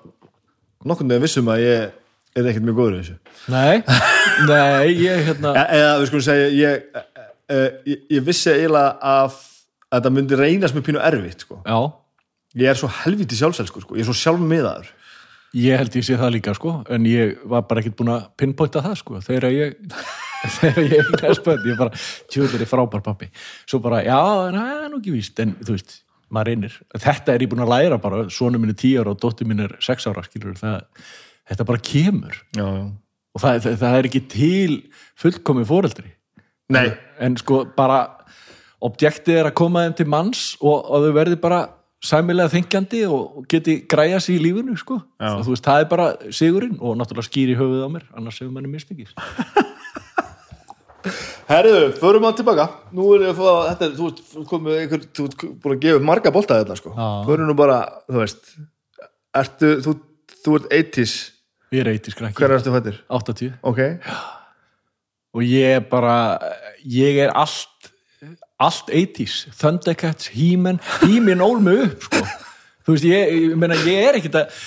nokkurn 0.86 1.10
veginn 1.10 1.24
vissum 1.24 1.48
að 1.50 1.62
ég 1.64 1.94
er 2.38 2.50
ekkert 2.52 2.66
mjög 2.68 2.78
góður 2.78 2.98
í 2.98 3.00
þessu. 3.02 3.16
Nei. 3.52 3.82
Nei, 4.48 4.92
ég, 5.02 5.24
hérna 5.28 5.54
e 5.58 5.64
Eða 5.78 5.96
við 6.02 6.10
skulum 6.10 6.26
segja 6.26 6.52
ég, 6.56 6.84
e, 6.94 7.02
e, 7.52 7.58
ég, 7.90 8.04
ég 8.18 8.26
vissi 8.28 8.52
eiginlega 8.54 8.92
að, 9.14 9.40
að 9.90 9.98
þetta 9.98 10.14
myndi 10.18 10.40
reynast 10.40 10.78
með 10.78 10.86
pínu 10.88 11.02
erfitt 11.10 11.46
sko. 11.46 11.58
já, 11.66 11.80
Ég 12.60 12.72
er 12.72 12.80
svo 12.80 12.90
helviti 13.02 13.38
sjálfselsku 13.40 13.84
sko. 13.84 13.96
Ég 13.96 14.04
er 14.04 14.10
svo 14.10 14.18
sjálfmiðaður. 14.18 14.92
Ég 15.62 15.82
held 15.82 15.96
ég 16.00 16.06
sé 16.08 16.18
það 16.20 16.34
líka, 16.38 16.54
sko. 16.56 16.78
En 16.92 17.08
ég 17.08 17.42
var 17.52 17.66
bara 17.68 17.84
ekkert 17.84 17.98
búin 18.00 18.14
að 18.14 18.30
pinpointa 18.40 18.84
það, 18.84 18.96
sko. 19.02 19.20
Þegar 19.26 19.50
ég 19.52 19.76
þegar 20.60 20.86
ég 20.86 20.96
eignast 21.02 21.44
bönn, 21.46 21.66
ég 21.68 21.80
bara, 21.80 22.02
tjóður 22.32 22.64
er 22.64 22.72
frábær 22.72 23.04
pappi. 23.06 23.28
Svo 23.66 23.82
bara, 23.84 24.00
já, 24.06 24.20
en 24.48 24.58
það 24.60 24.72
er 24.78 24.88
nú 24.92 25.02
ekki 25.02 25.16
víst. 25.18 25.44
En 25.44 25.54
þú 25.60 25.76
veist, 25.76 25.98
maður 26.32 26.52
reynir. 26.52 26.80
Þetta 26.96 27.36
er 27.36 27.46
ég 27.46 27.52
búin 27.52 27.66
að 27.66 27.74
læra 27.76 28.00
bara, 28.04 28.24
sonu 28.32 28.62
mínu 28.62 28.78
tíu 28.80 29.04
ára 29.04 29.14
og 29.16 29.20
dóttir 29.22 29.50
mín 29.50 29.64
er 29.68 29.76
sex 29.84 30.08
ára, 30.08 30.24
skilur 30.28 30.56
það, 30.60 31.08
þetta 31.52 31.68
bara 31.68 31.84
kemur. 31.92 32.40
Já, 32.56 32.66
já. 32.68 32.84
Og 33.32 33.40
það, 33.40 33.62
það, 33.64 33.76
það 33.80 33.98
er 33.98 34.08
ekki 34.10 34.22
til 34.32 34.74
fullkomi 35.20 35.64
fóreldri 35.68 36.10
Nei, 36.72 36.88
en 37.20 37.36
sko 37.40 37.64
bara 37.76 38.02
objektið 38.84 39.42
er 39.42 39.50
að 39.50 39.58
koma 39.60 39.86
þeim 39.86 39.96
til 40.00 40.08
manns 40.12 40.42
og, 40.62 40.88
og 40.88 41.06
þau 41.06 41.14
verði 41.16 41.38
bara 41.42 41.62
sæmilega 42.02 42.50
þengjandi 42.56 43.04
og, 43.08 43.44
geti 43.52 43.78
græja 43.90 44.20
sig 44.24 44.40
í 44.40 44.42
lífinu 44.42 44.74
sko. 44.80 45.00
Þú 45.22 45.52
veist, 45.54 45.66
það 45.68 45.84
er 45.84 45.90
bara 45.92 46.08
sigurinn 46.34 46.80
og 46.80 46.98
náttúrulega 46.98 47.30
skýri 47.30 47.58
höfuð 47.60 47.86
á 47.86 47.90
mér 47.94 48.08
annars 48.18 48.40
hefur 48.42 48.56
manni 48.56 48.72
mistingis 48.72 49.14
herriðu, 51.52 51.88
förum 52.00 52.28
að 52.30 52.42
tilbaka. 52.42 52.68
Nú 52.96 53.08
er 53.16 53.26
ég 53.26 53.34
að 53.34 53.40
fá, 53.40 53.50
þetta 53.72 53.88
er, 53.88 53.94
þú 53.98 54.08
veist, 54.08 54.36
komið 54.52 54.80
einhver, 54.80 55.06
þú 55.18 55.28
ert 55.28 55.46
búin 55.64 55.76
að 55.76 55.82
gefa 55.86 56.04
marga 56.12 56.34
bolta 56.34 56.60
þetta 56.62 56.78
sko. 56.80 56.94
Já. 56.96 57.08
Förum 57.28 57.50
nú 57.50 57.56
bara, 57.58 57.80
þú 58.10 58.22
veist 58.22 58.54
Ertu, 59.42 59.72
þú, 59.80 59.96
þú 60.44 60.58
ert 60.60 60.74
80s 60.76 61.16
ég 61.72 61.84
er 61.84 61.90
eitthvað 61.94 62.16
skrækki, 62.18 62.38
Hver 62.42 62.54
ertu 62.58 62.74
fættir? 62.74 62.98
80 63.08 63.54
Ok, 63.72 63.80
og 65.32 65.46
ég 65.48 65.78
er 65.78 65.86
bara 65.88 66.16
ég 66.84 67.22
er 67.24 67.32
allt 67.32 67.91
allt 68.62 68.92
80s, 68.92 69.48
Thundercats, 69.58 70.32
He-Man. 70.36 70.80
He-Man 71.02 71.44
ól 71.46 71.60
mig 71.64 71.88
upp 71.88 72.08
sko. 72.08 72.22
þú 72.86 72.96
veist, 72.96 73.10
ég, 73.10 73.34
ég, 73.38 73.58
meina, 73.60 73.78
ég 73.88 74.08
er 74.10 74.20
ekkit 74.20 74.38
að 74.42 74.62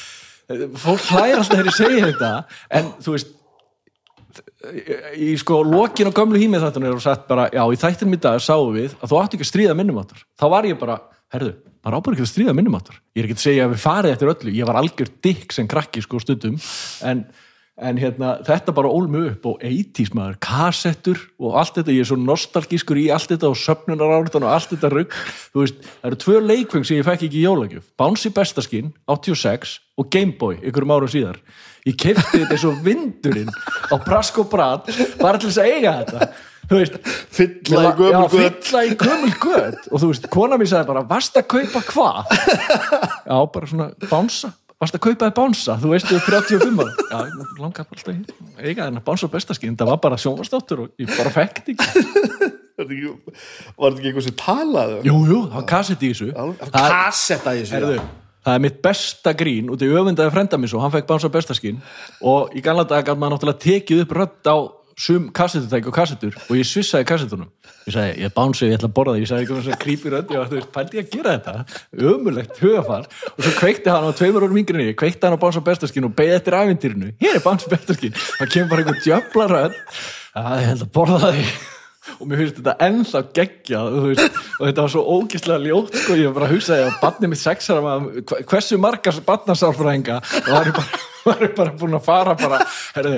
fólk 0.78 1.08
hlæðir 1.08 1.40
alltaf 1.40 1.56
þegar 1.56 1.70
ég 1.70 1.78
segja 1.78 2.08
þetta 2.10 2.32
en 2.78 2.92
þú 3.04 3.16
veist 3.16 3.32
í 5.20 5.30
sko 5.40 5.60
lokin 5.66 6.08
á 6.08 6.16
gömlu 6.16 6.40
hímið 6.40 6.66
þetta 6.66 6.82
er 6.88 7.02
sagt 7.04 7.26
bara, 7.28 7.46
já 7.52 7.62
í 7.64 7.80
þættinum 7.80 8.16
í 8.16 8.20
dag 8.24 8.40
sáum 8.42 8.72
við 8.74 8.94
að 8.98 9.10
þú 9.10 9.20
átti 9.20 9.38
ekki 9.38 9.46
að 9.46 9.50
stríða 9.52 9.76
minnum 9.78 10.00
áttur 10.00 10.24
þá 10.40 10.46
var 10.52 10.68
ég 10.68 10.78
bara, 10.80 10.98
herðu, 11.34 11.52
maður 11.84 11.98
ábæður 11.98 12.16
ekki 12.16 12.26
að 12.26 12.32
stríða 12.32 12.56
minnum 12.56 12.78
áttur 12.78 13.00
ég 13.14 13.22
er 13.22 13.28
ekki 13.28 13.38
að 13.38 13.44
segja 13.44 13.66
að 13.68 13.72
við 13.74 13.82
farið 13.84 14.12
eftir 14.14 14.30
öllu. 14.32 14.52
Ég 14.58 14.66
var 14.66 14.78
algjör 14.80 15.10
dikk 15.22 15.52
sem 15.54 15.68
krakki 15.70 16.02
sko 16.02 16.18
stundum. 16.22 16.56
En, 17.06 17.20
en 17.74 17.98
hérna, 17.98 18.36
þetta 18.46 18.74
bara 18.76 18.90
ól 18.90 19.08
mig 19.10 19.32
upp 19.32 19.48
og 19.50 19.62
80s 19.66 20.12
maður, 20.14 20.36
kassettur 20.44 21.18
og 21.42 21.56
allt 21.58 21.80
þetta, 21.80 21.94
ég 21.96 22.04
er 22.04 22.10
svo 22.12 22.18
nostalgískur 22.22 23.00
í 23.02 23.08
allt 23.14 23.32
þetta 23.32 23.50
og 23.50 23.58
söfnunaráritan 23.58 24.46
og 24.46 24.54
allt 24.54 24.70
þetta 24.76 24.92
rugg 24.92 25.16
þú 25.50 25.64
veist, 25.64 25.80
það 25.98 26.10
eru 26.10 26.20
tvö 26.22 26.40
leikveng 26.44 26.86
sem 26.86 27.00
ég 27.00 27.08
fekk 27.08 27.26
ekki 27.26 27.40
í 27.40 27.44
jólagjöf, 27.48 27.88
Bouncy 27.98 28.30
Bestaskinn 28.34 28.94
86 29.10 29.80
og 29.98 30.10
Gameboy 30.10 30.58
ykkurum 30.62 30.94
árum 30.94 31.10
síðar. 31.10 31.38
Ég 31.84 31.98
kefti 32.00 32.40
þetta 32.40 32.58
og 32.70 32.80
vindurinn 32.86 33.52
á 33.90 33.94
Brask 34.02 34.38
og 34.42 34.48
Brad 34.50 34.88
bara 35.20 35.38
til 35.38 35.50
þess 35.50 35.62
að 35.62 35.70
eiga 35.74 35.94
þetta. 36.00 36.28
Fylla 36.64 37.82
í 37.84 37.90
gömul 37.98 38.08
já, 38.08 38.20
göt. 38.32 38.60
fylla 38.64 38.82
í 38.88 38.94
gömul 38.96 39.32
göt. 39.42 39.88
Og 39.90 40.00
þú 40.00 40.10
veist, 40.10 40.28
kona 40.32 40.56
mér 40.60 40.70
sagði 40.70 40.88
bara, 40.94 41.02
varst 41.10 41.36
að 41.36 41.48
kaupa 41.52 41.82
hvað? 41.90 42.30
já, 43.28 43.36
bara 43.56 43.68
svona 43.68 43.88
bánsa, 44.08 44.54
varst 44.84 44.98
að 44.98 45.04
kaupa 45.06 45.28
þið 45.28 45.36
bánsa? 45.38 45.78
Þú 45.82 45.92
veist, 45.94 46.10
þú 46.10 46.18
er 46.18 46.26
35 46.28 46.82
ára. 46.84 47.06
Já, 47.10 47.20
bara 47.58 47.68
alltaf 47.68 48.10
í 48.12 48.68
eiga 48.68 48.86
þennan 48.86 49.06
bánsa 49.06 49.30
bestaskinn 49.32 49.78
það 49.80 49.90
var 49.92 50.02
bara 50.04 50.20
sjónvastáttur 50.20 50.84
og 50.84 51.00
ég 51.02 51.10
bara 51.16 51.32
fekk 51.34 51.64
þetta 51.64 51.74
ekki. 51.74 52.52
Var 52.74 52.88
þetta 52.90 52.94
ekki, 52.96 53.10
ekki 53.86 54.08
eitthvað 54.08 54.24
sem 54.26 54.34
talaði? 54.34 54.94
jú, 55.06 55.18
jú, 55.28 55.36
það 55.46 55.58
var 55.60 55.66
kassett 55.70 56.00
í 56.02 56.08
þessu. 56.10 56.30
Kassetta 56.74 57.52
í 57.54 57.60
þessu 57.60 57.76
Herðu, 57.76 57.98
það 58.42 58.56
er 58.58 58.64
mitt 58.64 58.80
besta 58.82 59.34
grín 59.38 59.70
út 59.70 59.84
í 59.84 59.90
öfundaði 59.94 60.32
frenda 60.34 60.58
minn 60.58 60.72
svo, 60.72 60.80
hann 60.82 60.90
fekk 60.90 61.06
bánsa 61.12 61.30
bestaskinn 61.32 61.78
og 62.26 62.50
í 62.50 62.64
gamla 62.64 62.82
dag 62.90 63.06
gæti 63.06 63.20
maður 63.20 63.36
náttúrulega 63.36 63.62
tekið 63.62 64.02
upp 64.04 64.16
rödd 64.18 64.50
á 64.50 64.56
sum 65.00 65.28
kassetutæk 65.34 65.88
og 65.90 65.96
kassetur 65.96 66.36
og 66.38 66.54
ég 66.58 66.68
svissaði 66.68 67.08
kassetunum 67.08 67.50
ég 67.84 67.96
sagði, 67.96 68.12
ég 68.22 68.34
bánsi, 68.36 68.68
ég 68.68 68.78
ætla 68.78 68.88
að 68.88 68.94
borða 68.96 69.14
það 69.16 69.24
ég 69.24 69.30
sagði 69.30 69.44
eitthvað 69.44 69.64
svona 69.66 69.80
creepy 69.82 70.12
rödd, 70.12 70.30
ég 70.32 70.40
var, 70.40 70.50
þú 70.50 70.58
veist, 70.58 70.70
pældi 70.74 71.00
ég 71.00 71.04
að 71.04 71.16
gera 71.16 71.34
þetta? 71.34 71.80
Ömulegt 72.14 72.62
hugafar 72.62 73.08
og 73.34 73.42
svo 73.42 73.54
kveikti 73.58 73.92
hann 73.92 74.08
á 74.08 74.12
tveimur 74.16 74.46
orðum 74.46 74.62
yngri 74.62 74.80
en 74.80 74.88
ég, 74.88 74.98
kveikti 75.02 75.26
hann 75.26 75.36
á 75.36 75.42
bánsa 75.42 75.64
bestaskinn 75.66 76.08
og 76.08 76.16
beði 76.16 76.38
eftir 76.38 76.56
ævintýrinu, 76.56 77.12
hér 77.20 77.38
er 77.40 77.44
bánsa 77.44 77.70
bestaskinn 77.72 78.16
það 78.16 78.52
kemur 78.54 78.72
bara 78.72 78.84
einhver 78.84 79.04
djöfla 79.04 79.48
rödd. 79.52 79.78
Að 80.34 80.58
ég 80.58 80.68
held 80.72 80.84
að 80.84 80.92
borða 80.96 81.20
það. 81.22 81.44
Og 82.20 82.28
mér 82.28 82.40
finnst 82.42 82.58
þetta 82.58 82.74
ennþá 82.84 83.20
geggjað 83.36 83.94
veist, 84.04 84.40
og 84.58 84.66
þetta 84.68 84.82
var 84.84 84.90
svo 84.92 85.04
ógislega 85.14 85.62
ljótt 85.64 85.94
sko, 85.96 86.18
ég 86.20 86.34
bara 86.36 86.50
að 86.50 86.52
hugsa 86.52 86.76
að 86.82 86.98
barnið 87.00 87.32
mitt 87.32 87.40
sexara 87.40 87.84
maður, 87.84 88.42
hversu 88.50 88.78
margar 88.82 89.20
barnasálfræðinga 89.30 90.18
og 90.20 90.50
það 90.50 90.58
er 90.58 90.74
bara, 90.76 91.00
var 91.24 91.46
ég 91.46 91.56
bara 91.56 91.74
búin 91.80 91.96
að 91.96 92.04
fara 92.10 92.36
bara, 92.42 92.60
herðu 92.98 93.16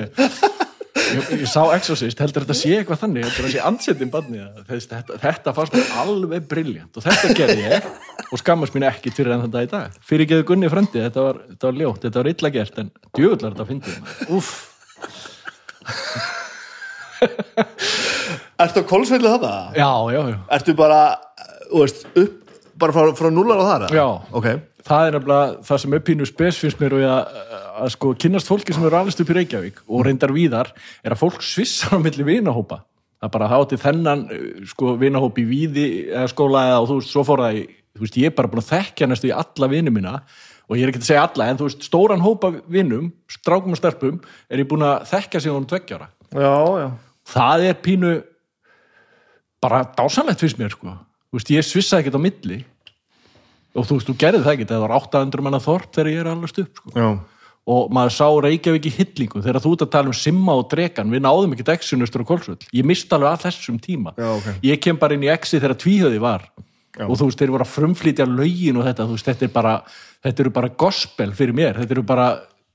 ég, 1.13 1.29
ég 1.41 1.47
sá 1.49 1.61
Exorcist, 1.75 2.19
heldur 2.23 2.45
þetta 2.45 2.57
sé 2.57 2.71
eitthvað 2.77 3.01
þannig? 3.03 3.25
Heldur 3.27 3.45
þetta 3.47 3.53
sé 3.55 3.63
ansettin 3.69 4.11
barnið? 4.13 4.45
Þess, 4.69 4.89
þetta, 4.91 5.19
þetta 5.23 5.53
fannst 5.57 5.77
mér 5.77 5.91
alveg 6.03 6.47
briljant 6.51 6.99
og 6.99 7.05
þetta 7.07 7.33
gerði 7.37 7.67
ég 7.67 7.87
og 8.27 8.41
skammast 8.41 8.75
mín 8.75 8.87
ekki 8.89 9.13
fyrir 9.15 9.35
enn 9.37 9.45
þetta 9.47 9.63
í 9.63 9.69
dag. 9.71 9.99
Fyrir 10.09 10.29
geðu 10.31 10.47
gunni 10.51 10.71
frendi, 10.71 11.03
þetta 11.05 11.27
var, 11.29 11.39
þetta 11.53 11.69
var 11.69 11.79
ljótt 11.83 12.07
þetta 12.07 12.21
var 12.23 12.31
illa 12.33 12.53
gert, 12.57 12.81
en 12.83 12.91
djöfullar 13.17 13.55
þetta 13.55 13.69
fyndið 13.71 14.33
uff, 14.39 14.51
Ertu 18.57 18.81
að 18.81 18.87
kólsveitlu 18.89 19.29
þetta? 19.35 19.53
já, 19.77 19.89
já, 20.13 20.19
já. 20.33 20.37
Ertu 20.57 20.73
bara, 20.77 20.99
þú 21.69 21.83
veist, 21.83 22.03
upp 22.17 22.46
bara 22.79 22.95
frá, 22.95 23.11
frá 23.17 23.29
núlar 23.33 23.61
á 23.61 23.65
þar? 23.67 23.85
Já. 23.95 24.05
Ok, 24.37 24.47
það 24.87 25.07
er 25.07 25.17
nefnilega 25.17 25.55
það 25.69 25.81
sem 25.83 25.95
er 25.97 26.03
pínu 26.09 26.27
spes 26.29 26.59
finnst 26.61 26.81
mér 26.81 26.97
og 26.97 27.03
ég 27.03 27.13
að, 27.13 27.39
að 27.83 27.93
sko 27.95 28.11
kynast 28.23 28.51
fólki 28.51 28.75
sem 28.75 28.85
eru 28.87 28.99
alveg 28.99 29.23
upp 29.23 29.33
í 29.33 29.37
Reykjavík 29.39 29.81
og 29.87 30.05
reyndar 30.07 30.35
víðar 30.35 30.73
er 31.03 31.15
að 31.15 31.23
fólk 31.23 31.41
svissar 31.45 31.97
á 31.97 32.03
milli 32.03 32.27
vinahópa 32.27 32.83
það 33.17 33.29
er 33.29 33.33
bara 33.33 33.47
að 33.47 33.55
hafa 33.55 33.69
til 33.71 33.81
þennan 33.85 34.27
uh, 34.29 34.45
sko 34.69 34.93
vinahóp 35.01 35.41
í 35.41 35.47
víði 35.49 35.87
eða 36.11 36.27
skóla 36.33 36.67
eða 36.69 36.83
og 36.83 36.91
þú 36.91 36.99
veist, 36.99 37.15
svo 37.15 37.25
fór 37.27 37.43
það 37.45 37.59
í 37.61 37.65
þú 37.97 38.05
veist, 38.05 38.21
ég 38.21 38.29
er 38.29 38.37
bara 38.37 38.51
búin 38.51 38.61
að 38.61 38.71
þekkja 38.75 39.09
næstu 39.09 39.31
í 39.31 39.33
alla 39.33 39.71
vini 39.73 39.93
mína 39.93 40.13
og 40.67 40.75
ég 40.75 40.83
er 40.83 40.91
ekki 40.91 41.01
að 41.01 41.09
segja 41.09 41.25
alla, 41.25 41.47
en 41.47 41.57
þú 41.57 41.67
veist, 41.69 41.85
stóran 41.87 42.21
hópa 42.21 42.51
vinum, 42.69 43.09
strákum 43.31 43.73
og 43.73 43.79
stelpum 43.79 44.21
er 44.51 44.61
ég 44.61 44.69
búin 44.69 44.85
að 44.85 45.07
þekkja 45.09 45.41
sig 45.41 45.55
hún 45.55 45.67
tveggjára 45.69 46.11
já, 46.35 46.55
já 46.83 46.87
það 47.27 47.65
er 47.69 47.79
pínu 47.83 48.13
bara 49.63 49.83
dásanlegt 49.97 50.43
fyrst 50.43 50.59
mér 50.59 50.73
sko. 50.73 50.93
Veist, 51.35 51.49
ég 51.51 51.65
svissaði 51.65 52.05
ekkert 52.05 52.19
á 52.19 52.25
milli. 52.27 52.59
Og 53.77 53.87
þú 53.87 53.97
veist, 53.97 54.11
þú 54.11 54.15
gerði 54.21 54.43
það 54.45 54.53
ekkert 54.53 54.71
það 54.73 54.85
var 54.85 54.95
800 54.99 55.45
manna 55.45 55.63
þorp 55.63 55.89
þegar 55.97 56.11
ég 56.13 56.21
er 56.21 56.31
alveg 56.31 56.61
upp 56.63 56.81
sko. 56.83 57.09
Og 57.67 57.89
maður 57.91 58.13
sá 58.15 58.27
Reykjavík 58.45 58.85
í 58.87 58.93
hillingu 58.95 59.41
þegar 59.43 59.59
þú 59.59 59.73
ert 59.75 59.81
að 59.83 59.89
tala 59.97 60.07
um 60.07 60.15
Simma 60.15 60.53
og 60.55 60.69
Dregan 60.71 61.11
við 61.11 61.25
náðum 61.25 61.51
ekki 61.51 61.65
exunustur 61.73 62.23
og 62.23 62.29
kolsvöld 62.29 62.63
ég 62.71 62.87
mist 62.87 63.11
alveg 63.11 63.33
að 63.33 63.43
þessum 63.43 63.81
tíma. 63.83 64.13
Já, 64.15 64.29
ok. 64.37 64.47
ég 64.63 64.79
kem 64.79 64.99
bara 65.01 65.17
inn 65.17 65.25
í 65.27 65.31
exi 65.33 65.59
þegar 65.59 65.75
tvíhöði 65.83 66.21
var. 66.23 66.47
Já. 66.97 67.05
og 67.05 67.19
þú 67.19 67.27
veist, 67.27 67.41
þeir 67.41 67.51
voru 67.53 67.65
að 67.65 67.73
frumflýtja 67.75 68.25
lögin 68.25 68.79
og 68.79 68.87
þetta, 68.87 69.05
þú 69.05 69.17
veist, 69.17 69.27
þetta 69.27 69.45
er 69.45 69.51
bara 69.53 69.73
þetta 70.25 70.43
eru 70.43 70.53
bara 70.55 70.73
gospel 70.83 71.33
fyrir 71.37 71.57
mér. 71.57 71.77
Þetta 71.81 71.95
eru 71.97 72.03
bara 72.07 72.27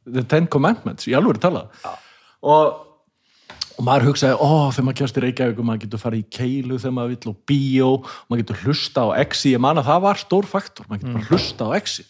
the 0.07 0.25
ten 0.29 0.47
commandments, 0.51 1.09
í 1.11 1.17
alveg 1.19 1.41
talað. 1.43 1.73
Og, 2.43 2.77
og 3.83 3.87
maður 3.89 4.13
hugsaði, 4.13 4.37
ó, 4.39 4.71
þegar 4.71 4.85
maður 4.87 4.99
kjast 5.01 5.17
í 5.19 5.23
Reykjavík 5.25 5.59
og 5.59 5.67
maður 5.67 5.81
getur 5.83 6.01
farið 6.03 6.21
í 6.21 6.27
keilu 6.37 6.77
þegar 6.79 6.93
maður 6.95 7.15
vill 7.17 7.31
og 7.33 7.39
bíó, 7.51 7.89
maður 8.31 8.43
getur 8.45 8.61
hlusta 8.63 9.03
á 9.03 9.09
exi, 9.25 9.55
ég 9.57 9.63
man 9.65 9.81
að 9.83 9.89
það 9.89 10.05
var 10.05 10.21
stór 10.23 10.47
faktor 10.47 10.87
maður 10.87 11.03
getur 11.03 11.17
bara 11.17 11.31
hlusta 11.33 11.67
á 11.67 11.71
exi 11.81 12.05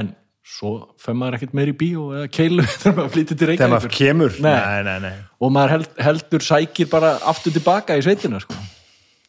en 0.00 0.10
svo 0.50 0.72
fer 0.98 1.14
maður 1.14 1.38
ekkert 1.38 1.54
meir 1.54 1.70
í 1.70 1.76
bíó 1.78 2.08
eða 2.18 2.30
keilu 2.34 2.66
þegar 2.80 2.96
maður 2.96 3.14
flyttir 3.14 3.38
til 3.38 3.50
þegar 3.52 3.72
maður 3.76 3.86
Reykjavík 3.86 4.00
kemur 4.00 4.38
Nei. 4.42 4.50
nei, 4.50 4.82
nei, 4.88 4.98
nei. 5.06 5.24
og 5.38 5.54
maður 5.54 5.76
held, 5.76 5.92
heldur 6.08 6.46
sækir 6.48 6.90
bara 6.90 7.14
aftur 7.30 7.54
tilbaka 7.54 7.98
í 8.00 8.02
sveitina 8.02 8.42
sko. 8.42 8.58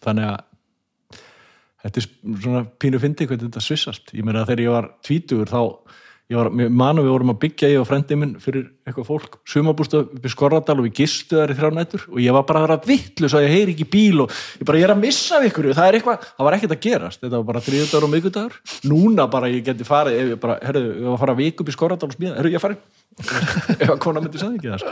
þannig 0.01 0.31
að 0.31 1.19
þetta 1.85 2.01
er 2.01 2.09
svona 2.41 2.65
pínu 2.81 3.05
fyndi 3.05 3.29
hvernig 3.29 3.51
þetta 3.51 3.67
svissast 3.67 4.15
ég 4.17 4.25
meina 4.25 4.47
þegar 4.49 4.65
ég 4.65 4.73
var 4.79 4.89
tvítugur 5.05 5.53
þá 5.53 5.61
var, 6.39 6.49
mér 6.55 6.69
manu 6.81 7.03
við 7.03 7.11
vorum 7.11 7.33
að 7.33 7.39
byggja 7.41 7.69
ég 7.71 7.81
og 7.81 7.87
frendi 7.89 8.17
minn 8.19 8.35
fyrir 8.39 8.67
eitthvað 8.87 9.07
fólk 9.09 9.37
sumabústu 9.49 10.03
upp 10.03 10.27
í 10.27 10.31
Skorradal 10.31 10.77
og 10.77 10.85
við 10.87 11.01
gistu 11.01 11.39
þar 11.39 11.51
í 11.51 11.57
þrjá 11.57 11.71
nætur 11.75 12.05
og 12.07 12.21
ég 12.23 12.37
var 12.37 12.45
bara 12.47 12.61
að 12.61 12.67
vera 12.67 12.79
vittlu 12.87 13.31
svo 13.31 13.41
ég 13.43 13.51
heyri 13.55 13.75
ekki 13.75 13.87
bíl 13.91 14.23
og 14.25 14.37
ég 14.61 14.69
bara 14.69 14.81
ég 14.81 14.87
er 14.87 14.95
að 14.95 15.03
missa 15.03 15.41
ykkur. 15.47 15.71
Það 15.75 15.89
er 15.89 15.99
eitthvað, 15.99 16.29
það 16.37 16.47
var 16.47 16.57
ekkert 16.57 16.75
að 16.77 16.81
gerast. 16.85 17.21
Þetta 17.25 17.35
var 17.35 17.49
bara 17.51 17.65
þriðdagur 17.67 18.07
og 18.07 18.13
miðgudagur 18.15 18.57
núna 18.91 19.27
bara 19.31 19.51
ég 19.51 19.67
geti 19.67 19.87
farið, 19.87 20.17
ef 20.21 20.33
ég 20.35 20.41
bara, 20.45 20.57
herru, 20.63 20.87
ég 20.87 21.05
var 21.09 21.17
að 21.17 21.23
fara 21.25 21.35
að 21.35 21.43
vika 21.43 21.65
upp 21.65 21.71
í 21.71 21.75
Skorradal 21.75 22.11
og 22.11 22.17
smíða, 22.17 22.37
herru, 22.39 22.53
ég 22.55 22.63
farið 22.63 22.81
ef 23.81 23.89
að 23.89 23.99
kona 24.01 24.23
myndi 24.23 24.39
sagði 24.39 24.59
ekki 24.59 24.71
það 24.71 24.83
sko. 24.83 24.91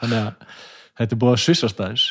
þannig 0.00 0.18
að 0.22 0.56
þetta 1.00 1.16
er 1.16 1.20
búið 1.22 1.34
að 1.34 1.42
svissast 1.44 1.82
aðeins 1.84 2.06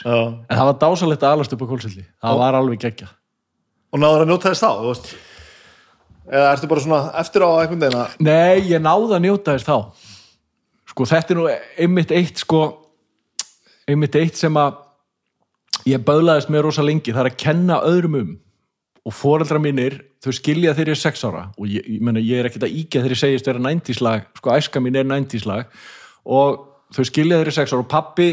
eða 6.30 6.52
ertu 6.54 6.70
bara 6.70 6.84
svona 6.84 7.00
eftir 7.20 7.46
á 7.46 7.50
einhvern 7.50 7.82
veginn 7.82 8.00
að 8.00 8.20
Nei, 8.26 8.68
ég 8.70 8.84
náði 8.84 9.16
að 9.18 9.26
njóta 9.26 9.56
þess 9.56 9.68
þá. 9.68 9.78
Sko 10.90 11.08
þetta 11.10 11.34
er 11.34 11.40
nú 11.40 11.48
einmitt 11.86 12.14
eitt 12.16 12.44
sko 12.44 12.62
einmitt 13.90 14.18
eitt 14.20 14.38
sem 14.38 14.60
að 14.60 14.84
ég 15.90 16.06
böðlaðist 16.06 16.52
með 16.54 16.68
rosa 16.68 16.86
lengi. 16.86 17.14
Það 17.16 17.26
er 17.26 17.32
að 17.32 17.42
kenna 17.42 17.82
öðrum 17.88 18.20
um. 18.20 18.38
Og 19.08 19.16
foreldra 19.16 19.58
mínir, 19.64 19.96
þau 20.22 20.34
skilja 20.36 20.76
er 20.76 20.92
sex 21.00 21.24
ára. 21.26 21.48
Og 21.58 21.70
ég, 21.72 21.86
ég, 21.88 22.02
meni, 22.04 22.22
ég 22.28 22.42
er 22.42 22.50
ekkert 22.50 22.68
að 22.68 22.76
íkja 22.82 23.02
ég 23.08 23.18
segist 23.18 23.48
vera 23.48 23.62
næntíslag, 23.64 24.28
sko 24.38 24.52
æska 24.54 24.82
mín 24.84 25.00
er 25.00 25.08
næntíslag 25.08 25.72
og 26.26 26.66
þau 26.94 27.06
skilja 27.08 27.40
er 27.40 27.50
sex 27.56 27.74
ára. 27.74 27.82
Og 27.82 27.90
pappi 27.90 28.30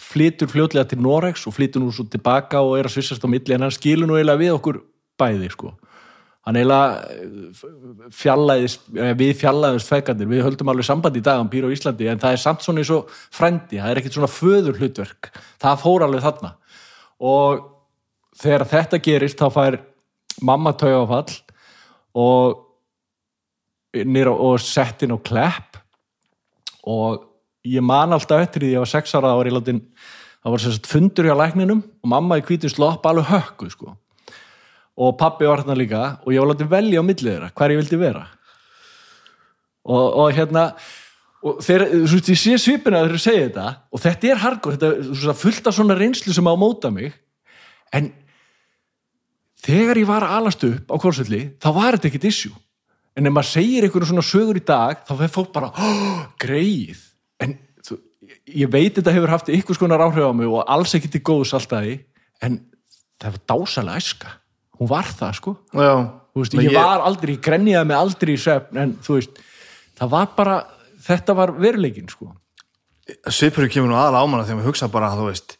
flytur 0.00 0.50
fljótlega 0.50 0.88
til 0.90 1.00
Norex 1.00 1.46
og 1.46 1.54
flytur 1.56 1.84
nú 1.84 1.92
svo 1.94 2.04
tilbaka 2.10 2.60
og 2.64 2.78
er 2.78 2.88
að 2.88 2.96
svissast 2.96 3.24
á 3.24 3.28
milli 3.30 3.54
en 3.54 3.66
hann 3.66 3.74
skilur 3.74 4.08
nú 4.08 4.16
eiginlega 4.18 4.40
við 4.40 4.56
okkur 4.56 4.80
bæði 5.20 5.50
sko 5.52 5.74
hann 6.46 6.56
eiginlega 6.56 8.12
fjallaðist, 8.16 8.86
eh, 8.96 9.12
við 9.18 9.34
fjallaðist 9.42 9.90
fegandir, 9.90 10.28
við 10.30 10.44
höldum 10.46 10.72
alveg 10.72 10.88
sambandi 10.88 11.20
í 11.20 11.26
dag 11.26 11.42
um 11.42 11.50
Pír 11.52 11.68
á 11.68 11.74
Íslandi, 11.74 12.08
en 12.08 12.22
það 12.22 12.32
er 12.36 12.40
samt 12.40 12.64
svona 12.64 12.80
eins 12.80 12.92
og 12.94 13.10
frendi, 13.30 13.76
það 13.76 13.90
er 13.90 14.00
ekkert 14.00 14.16
svona 14.16 14.32
föður 14.32 14.80
hlutverk 14.80 15.30
það 15.60 15.82
fór 15.84 16.06
alveg 16.06 16.24
þarna. 16.24 16.54
Og 17.20 17.66
þegar 18.40 18.66
þetta 18.72 19.02
gerist 19.04 19.38
þá 19.38 19.48
fær 19.52 19.78
mamma 20.40 20.72
taugafall 20.72 21.36
og 22.16 22.66
nýra 23.92 24.32
og 24.32 24.60
sett 24.64 25.02
inn 25.04 25.12
á 25.12 25.18
klepp. 25.20 25.76
Og 26.88 27.26
ég 27.68 27.84
man 27.84 28.16
alltaf 28.16 28.40
eftir 28.40 28.64
því 28.64 28.72
ég 28.72 28.80
var 28.80 28.88
sex 28.88 29.12
ára 29.12 29.34
þá 29.34 29.36
var 29.36 29.50
ég 29.50 29.58
látin, 29.58 29.82
það 30.40 30.54
var 30.54 30.62
sérst 30.64 30.88
fundur 30.88 31.28
hjá 31.28 31.36
lækninum 31.36 31.82
og 31.84 32.08
mamma 32.08 32.40
í 32.40 32.46
hvítum 32.46 32.72
slopp 32.72 33.04
alveg 33.04 33.28
hökkuð 33.28 33.74
sko 33.74 33.96
og 35.00 35.16
pappi 35.20 35.48
var 35.48 35.62
hérna 35.62 35.76
líka 35.78 36.02
og 36.20 36.32
ég 36.34 36.42
var 36.42 36.52
látið 36.52 36.72
velja 36.74 37.00
á 37.00 37.04
millið 37.04 37.32
þeirra 37.32 37.50
hver 37.56 37.72
ég 37.72 37.80
vildi 37.80 37.98
vera. 38.00 38.24
Og, 39.88 40.06
og 40.20 40.32
hérna 40.36 40.64
og 41.40 41.60
þeir, 41.64 41.86
þú 42.04 42.16
veist, 42.18 42.30
ég 42.34 42.40
sé 42.40 42.56
svipina 42.60 43.00
þegar 43.00 43.14
þeir 43.14 43.22
segja 43.24 43.44
þetta 43.46 43.68
og 43.88 44.02
þetta 44.02 44.28
er 44.28 44.42
hardcore, 44.42 44.80
þetta 44.80 45.30
er 45.32 45.38
fullt 45.40 45.70
af 45.70 45.76
svona 45.76 45.96
reynslu 45.96 46.34
sem 46.36 46.50
á 46.52 46.54
móta 46.60 46.90
mig. 46.92 47.14
En 47.96 48.10
þegar 49.64 50.02
ég 50.02 50.10
var 50.10 50.26
alast 50.28 50.66
upp 50.68 50.92
á 50.92 50.96
kórsvelli 51.00 51.46
þá 51.62 51.70
var 51.78 51.96
þetta 51.96 52.10
ekkit 52.10 52.28
issue. 52.28 52.52
En 53.16 53.26
ef 53.26 53.34
maður 53.34 53.52
segir 53.54 53.86
einhverjum 53.86 54.12
svona 54.12 54.26
sögur 54.26 54.60
í 54.60 54.64
dag 54.64 55.00
þá 55.08 55.14
fyrir 55.14 55.32
fólk 55.32 55.54
bara, 55.56 55.72
oh, 55.72 56.20
greið. 56.40 57.00
En 57.40 57.56
þú, 57.86 57.96
ég 58.52 58.68
veit 58.72 59.00
þetta 59.00 59.16
hefur 59.16 59.32
haft 59.32 59.48
ykkur 59.48 59.80
skonar 59.80 60.04
áhrif 60.04 60.28
á 60.28 60.32
mig 60.36 60.52
og 60.52 60.68
alls 60.68 60.92
ekki 60.98 61.08
til 61.16 61.24
góðs 61.24 61.56
alltaf 61.56 61.88
en 62.44 62.60
það 63.20 63.32
var 63.32 63.42
dásalega 63.48 64.04
æska 64.04 64.36
hún 64.80 64.88
var 64.90 65.08
það 65.12 65.36
sko. 65.38 65.54
Já, 65.76 65.92
veist, 66.36 66.54
Men 66.56 66.66
ég, 66.66 66.74
var 66.76 67.04
aldrei, 67.04 67.34
ég 67.36 67.44
grenjaði 67.44 67.88
mig 67.90 67.98
aldrei 68.00 68.34
í 68.34 68.40
svefn 68.40 68.80
en 68.80 68.94
þú 69.04 69.18
veist, 69.18 69.40
það 70.00 70.12
var 70.14 70.28
bara 70.36 70.58
þetta 71.06 71.36
var 71.36 71.54
veruleikin 71.60 72.08
sko. 72.12 72.30
Svipurinn 73.28 73.72
kemur 73.72 73.90
nú 73.90 73.98
aðal 73.98 74.22
ámanna 74.22 74.44
þegar 74.46 74.60
maður 74.60 74.70
hugsa 74.72 74.88
bara 74.92 75.14
þú 75.18 75.26
veist 75.30 75.56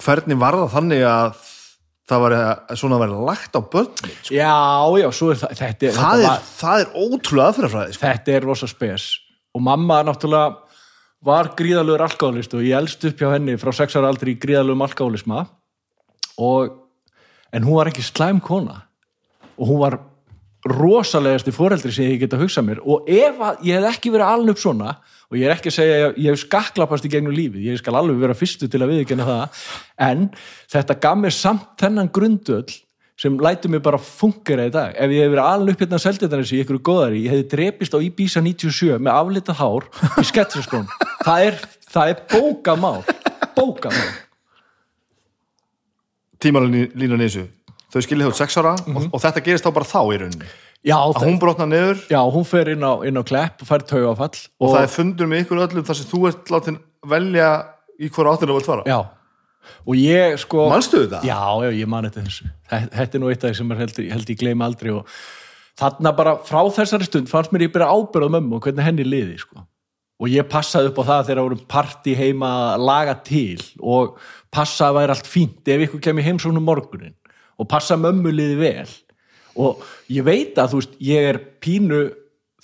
hvernig 0.00 0.38
var 0.40 0.56
það 0.56 0.74
þannig 0.74 1.02
að 1.08 1.40
það 2.10 2.22
var 2.24 2.34
svona 2.80 2.96
að 2.96 3.02
vera 3.04 3.18
lagt 3.28 3.54
á 3.54 3.60
börnin 3.72 4.14
sko. 4.18 4.34
já, 4.34 4.54
já, 4.98 5.06
svo 5.14 5.28
er 5.30 5.38
það 5.42 5.52
þetta, 5.60 5.86
er- 5.86 5.94
það, 5.94 6.10
þetta, 6.10 6.16
er, 6.16 6.26
var, 6.26 6.48
það 6.58 6.82
er 6.84 6.88
ótrúlega 7.04 7.52
aðferðafræði 7.52 7.94
sko. 7.96 8.02
þetta 8.06 8.34
er 8.34 8.46
rosa 8.48 8.68
spes. 8.70 9.06
Og 9.54 9.62
mamma 9.66 10.00
náttúrulega 10.06 10.56
var 11.30 11.50
gríðalögur 11.58 12.04
alkoholist 12.06 12.54
og 12.56 12.64
ég 12.64 12.76
elst 12.78 13.04
upp 13.04 13.18
hjá 13.20 13.28
henni 13.34 13.56
frá 13.60 13.72
sex 13.76 13.96
ára 13.98 14.08
aldrei 14.10 14.32
í 14.34 14.38
gríðalögum 14.40 14.84
alkoholisma 14.86 15.44
og 16.40 16.76
en 17.52 17.66
hún 17.66 17.78
var 17.78 17.90
ekki 17.90 18.04
slæm 18.04 18.40
kona. 18.44 18.82
Og 19.60 19.68
hún 19.68 19.80
var 19.82 19.98
rosalegasti 20.68 21.54
foreldri 21.56 21.92
sem 21.92 22.10
ég 22.10 22.20
geta 22.24 22.38
hugsað 22.40 22.66
mér. 22.66 22.82
Og 22.84 23.08
ef 23.08 23.40
að 23.40 23.64
ég 23.68 23.80
hef 23.80 23.96
ekki 23.96 24.12
verið 24.12 24.34
aln 24.34 24.52
upp 24.52 24.60
svona 24.60 24.98
og 25.30 25.38
ég 25.38 25.46
er 25.46 25.54
ekki 25.54 25.70
að 25.70 25.76
segja 25.78 25.96
að 25.96 26.02
ég, 26.02 26.20
ég 26.24 26.34
hef 26.34 26.42
skaklapast 26.42 27.06
í 27.06 27.10
gegnum 27.12 27.34
lífið, 27.36 27.66
ég 27.70 27.80
skal 27.80 27.96
alveg 27.96 28.20
vera 28.20 28.36
fyrstu 28.36 28.68
til 28.68 28.80
að 28.82 28.92
viðkynna 28.92 29.26
það, 29.28 29.60
en 30.02 30.24
þetta 30.72 30.96
gaf 31.04 31.20
mér 31.20 31.36
samt 31.36 31.68
þennan 31.80 32.10
grundöll 32.12 32.66
sem 33.20 33.36
lætur 33.38 33.70
mig 33.70 33.82
bara 33.84 34.00
fungera 34.00 34.66
í 34.66 34.72
dag. 34.74 34.96
Ef 34.96 35.12
ég 35.12 35.26
hef 35.26 35.32
verið 35.36 35.46
aln 35.46 35.70
upp 35.70 35.84
hérna 35.84 36.00
að 36.00 36.04
selja 36.06 36.26
þetta 36.26 36.40
í 36.42 36.60
ykkur 36.64 36.80
góðari, 36.88 37.22
ég 37.24 37.34
hefði 37.36 37.48
drepist 37.54 37.94
á 37.94 37.98
Ibiza 38.00 38.42
97 38.42 38.98
með 38.98 39.12
aflitað 39.20 39.60
hár 39.60 39.88
í 40.18 40.26
sketsaskón 40.28 40.88
það 41.24 41.46
er, 41.46 41.60
er 42.00 42.20
bókamál 42.30 43.02
bókamál 43.56 44.10
tímalínan 46.42 47.20
í 47.20 47.28
þessu 47.28 47.46
þau 47.90 48.02
skilja 48.06 48.26
þjótt 48.28 48.38
sex 48.40 48.58
ára 48.60 48.72
og, 48.78 49.06
og 49.10 49.22
þetta 49.22 49.42
gerist 49.46 49.66
þá 49.66 49.72
bara 49.76 49.88
þá 49.90 50.00
í 50.14 50.18
rauninni. 50.22 50.50
Já, 50.80 50.94
að 50.96 51.14
það, 51.18 51.24
hún 51.28 51.38
brotna 51.42 51.66
niður. 51.68 51.98
Já, 52.08 52.20
hún 52.32 52.44
fer 52.48 52.70
inn 52.72 52.84
á, 52.86 52.92
inn 53.04 53.18
á 53.20 53.24
klepp 53.26 53.60
og 53.64 53.68
fær 53.68 53.82
taugafall 53.84 54.30
og, 54.32 54.68
það 54.72 54.84
er 54.86 54.92
fundur 54.94 55.28
með 55.28 55.42
ykkur 55.44 55.60
öllum 55.66 55.84
þar 55.90 55.98
sem 55.98 56.08
þú 56.08 56.20
ert 56.30 56.52
látin 56.54 56.78
velja 57.10 57.48
í 58.00 58.08
hvora 58.14 58.32
áttina 58.36 58.54
þú 58.54 58.60
vilt 58.60 58.70
fara. 58.70 58.86
Já, 58.88 59.00
og 59.84 59.98
ég 60.00 60.38
sko 60.40 60.68
Manstu 60.72 61.02
þetta? 61.02 61.20
Já, 61.28 61.40
já, 61.66 61.70
ég 61.82 61.90
man 61.92 62.06
þetta 62.08 62.22
þessu 62.24 62.48
Þe- 62.70 62.88
Þetta 62.96 63.18
er 63.18 63.22
nú 63.24 63.28
eitt 63.34 63.44
af 63.44 63.50
því 63.52 63.58
sem 63.60 63.74
er 63.74 63.82
held, 63.82 64.00
held 64.14 64.32
ég 64.32 64.40
gleyma 64.40 64.70
aldrei 64.70 64.92
og 64.94 65.12
þarna 65.80 66.14
bara 66.16 66.32
frá 66.48 66.62
þessari 66.78 67.06
stund 67.10 67.28
fannst 67.28 67.52
mér 67.52 67.66
ég 67.68 67.74
byrja 67.74 67.90
ábyrðað 67.92 68.32
mömmu 68.38 68.56
og 68.56 68.64
hvernig 68.64 68.86
henni 68.88 69.04
liði 69.06 69.36
sko. 69.42 69.66
Og 70.20 70.28
ég 70.28 70.48
passaði 70.52 70.90
upp 70.90 71.00
á 71.00 71.04
það 71.10 71.28
þegar 71.30 71.46
voru 71.46 71.58
party 71.70 72.14
heima 72.18 72.50
að 72.74 72.84
laga 72.90 73.14
til 73.24 73.60
og 73.80 74.18
passaði 74.52 74.90
að 74.90 74.98
væri 74.98 75.14
allt 75.14 75.30
fínt 75.30 75.70
ef 75.72 75.84
ykkur 75.86 76.02
kemur 76.04 76.26
heimsóknum 76.26 76.66
morgunin 76.66 77.16
og 77.60 77.68
passa 77.68 77.96
mömmu 78.00 78.32
liði 78.32 78.58
vel. 78.60 78.90
Og 79.60 79.80
ég 80.12 80.24
veit 80.24 80.58
að 80.60 80.74
þú 80.74 80.80
veist 80.80 80.98
ég 81.04 81.30
er 81.32 81.40
pínu 81.64 82.02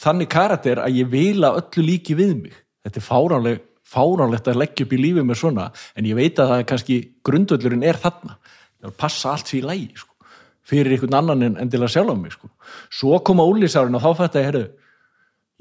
þannig 0.01 0.31
karakter 0.33 0.81
að 0.85 1.01
ég 1.01 1.11
vil 1.13 1.41
að 1.45 1.63
öllu 1.63 1.87
líki 1.91 2.17
við 2.17 2.35
mig. 2.45 2.59
Þetta 2.85 3.01
er 3.01 3.07
fáránleg, 3.09 3.63
fáránlegt 3.87 4.49
að 4.51 4.61
leggja 4.63 4.87
upp 4.87 4.93
í 4.93 5.01
lífið 5.01 5.27
mér 5.27 5.41
svona 5.41 5.71
en 5.97 6.09
ég 6.09 6.19
veit 6.19 6.37
að 6.39 6.53
það 6.53 6.63
er 6.63 6.69
kannski 6.73 6.99
grundvöllurinn 7.27 7.87
er 7.89 8.01
þarna. 8.01 8.37
Ég 8.81 8.91
vil 8.91 8.99
passa 9.01 9.33
allt 9.33 9.49
því 9.49 9.63
lægi 9.65 10.03
sko, 10.03 10.13
fyrir 10.67 10.97
einhvern 10.97 11.21
annan 11.23 11.47
en, 11.57 11.71
til 11.73 11.81
að 11.81 11.95
sjálfa 11.97 12.17
mig 12.21 12.37
sko. 12.37 12.53
svo 12.93 13.19
koma 13.25 13.49
úlísárinn 13.49 13.97
og 13.97 14.05
þá 14.05 14.11
fætti 14.21 14.43
ég 14.43 14.51
herru 14.51 14.67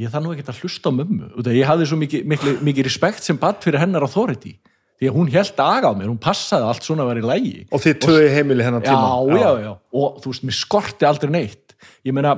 ég 0.01 0.11
þarf 0.11 0.25
nú 0.25 0.33
ekki 0.35 0.45
að 0.51 0.61
hlusta 0.63 0.91
á 0.91 0.97
mömmu. 0.97 1.27
Ég 1.55 1.67
hafði 1.69 1.89
svo 1.89 1.99
mikið, 1.99 2.81
respekt 2.87 3.25
sem 3.25 3.37
batt 3.39 3.63
fyrir 3.65 3.81
hennar 3.83 4.05
authority. 4.05 4.55
Því 4.95 5.09
að 5.09 5.17
hún 5.17 5.31
held 5.33 5.59
aga 5.59 5.91
á 5.91 5.93
mér, 5.95 6.07
hún 6.07 6.21
passaði 6.23 6.63
að 6.63 6.71
allt 6.71 6.85
svona 6.87 7.03
að 7.03 7.09
vera 7.11 7.21
í 7.21 7.27
lægi 7.27 7.55
og 7.67 7.81
þið 7.83 7.95
töði 8.05 8.27
heimili 8.31 8.63
hennar 8.63 8.83
tíma. 8.85 9.07
Já, 9.27 9.41
já, 9.41 9.49
já, 9.65 9.71
og 9.99 10.19
þú 10.23 10.31
veist, 10.31 10.45
mér 10.47 10.55
skorti 10.55 11.07
aldrei 11.07 11.33
neitt. 11.33 11.75
Ég 12.07 12.15
meina 12.15 12.31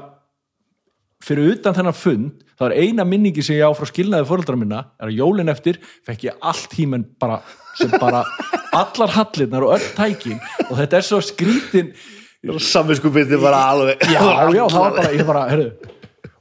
fyrir 1.22 1.52
utan 1.54 1.76
þennan 1.78 1.98
fund, 1.98 2.42
þá 2.58 2.64
er 2.72 2.76
eina 2.82 3.06
minningi 3.06 3.46
sem 3.46 3.60
ég 3.60 3.70
á 3.70 3.78
frá 3.78 3.86
skilnaði 3.92 4.26
fóröldra 4.26 4.58
minna 4.58 4.80
er 4.98 5.12
að 5.12 5.20
jólin 5.20 5.54
eftir 5.54 5.78
fekk 6.08 6.26
ég 6.32 6.40
allt 6.50 6.66
tímen 6.74 7.06
bara, 7.22 7.44
sem 7.78 7.94
bara 7.94 8.24
allar 8.74 9.14
hallirnar 9.20 9.68
og 9.68 9.76
öll 9.78 9.92
tækin. 9.94 10.42
Og 10.72 10.80
þetta 10.82 10.98
er 10.98 11.06
svo 11.06 11.22
skrítin 11.22 11.94
samvinskupið 12.42 13.38
bara 13.42 13.62
alveg 13.70 14.02
já, 14.10 14.18
já, 14.54 14.66
það 14.66 14.82
var 14.82 14.98
bara, 14.98 15.14
ég 15.14 15.30
bara, 15.30 15.46
herru 15.52 15.70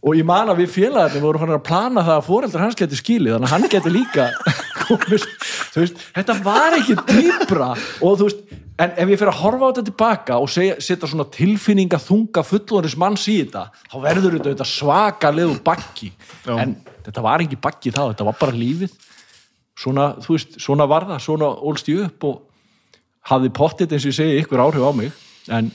og 0.07 0.15
ég 0.15 0.27
man 0.27 0.53
að 0.53 0.63
við 0.63 0.75
félagarnir 0.77 1.25
voru 1.25 1.43
fannar 1.43 1.61
að 1.61 1.67
plana 1.67 2.05
það 2.07 2.21
að 2.21 2.29
fóreldrar 2.29 2.65
hans 2.67 2.79
geti 2.79 3.01
skilið, 3.01 3.35
þannig 3.35 3.49
að 3.49 3.55
hann 3.57 3.73
geti 3.75 3.95
líka 3.95 4.29
komist, 4.87 5.49
þú 5.75 5.83
veist, 5.83 6.07
þetta 6.15 6.39
var 6.47 6.79
ekki 6.79 6.99
dýbra 7.11 7.73
og 7.75 8.21
þú 8.21 8.31
veist 8.31 8.57
en 8.77 8.93
ef 9.01 9.09
ég 9.09 9.21
fer 9.21 9.31
að 9.33 9.41
horfa 9.41 9.69
á 9.69 9.71
þetta 9.71 9.87
tilbaka 9.89 10.39
og 10.43 10.51
segja, 10.53 10.77
setja 10.85 11.09
svona 11.09 11.27
tilfinninga 11.33 12.01
þunga 12.03 12.45
fullorins 12.45 12.97
manns 13.01 13.25
í 13.33 13.39
þetta, 13.41 13.71
þá 13.89 13.97
verður 14.05 14.37
þetta, 14.45 14.69
svaka 14.69 15.33
leðu 15.33 15.57
bakki 15.65 16.11
Já. 16.45 16.59
en 16.61 16.77
þetta 17.07 17.25
var 17.25 17.45
ekki 17.45 17.59
bakki 17.63 17.93
þá, 17.95 18.03
þetta 18.11 18.27
var 18.29 18.39
bara 18.41 18.57
lífið. 18.57 18.93
Svona, 19.77 20.11
þú 20.25 20.37
veist, 20.37 20.59
svona 20.63 20.87
var 20.89 21.07
það 21.09 21.25
svona 21.25 21.51
ólst 21.69 21.89
ég 21.93 22.07
upp 22.07 22.27
og 22.27 22.37
hafði 23.31 23.53
pottit 23.55 23.93
eins 23.93 24.07
og 24.07 24.13
ég 24.13 24.19
segi 24.19 24.39
ykkur 24.43 24.63
áhrif 24.65 24.87
á 24.89 24.93
mig. 24.97 25.25
En 25.53 25.71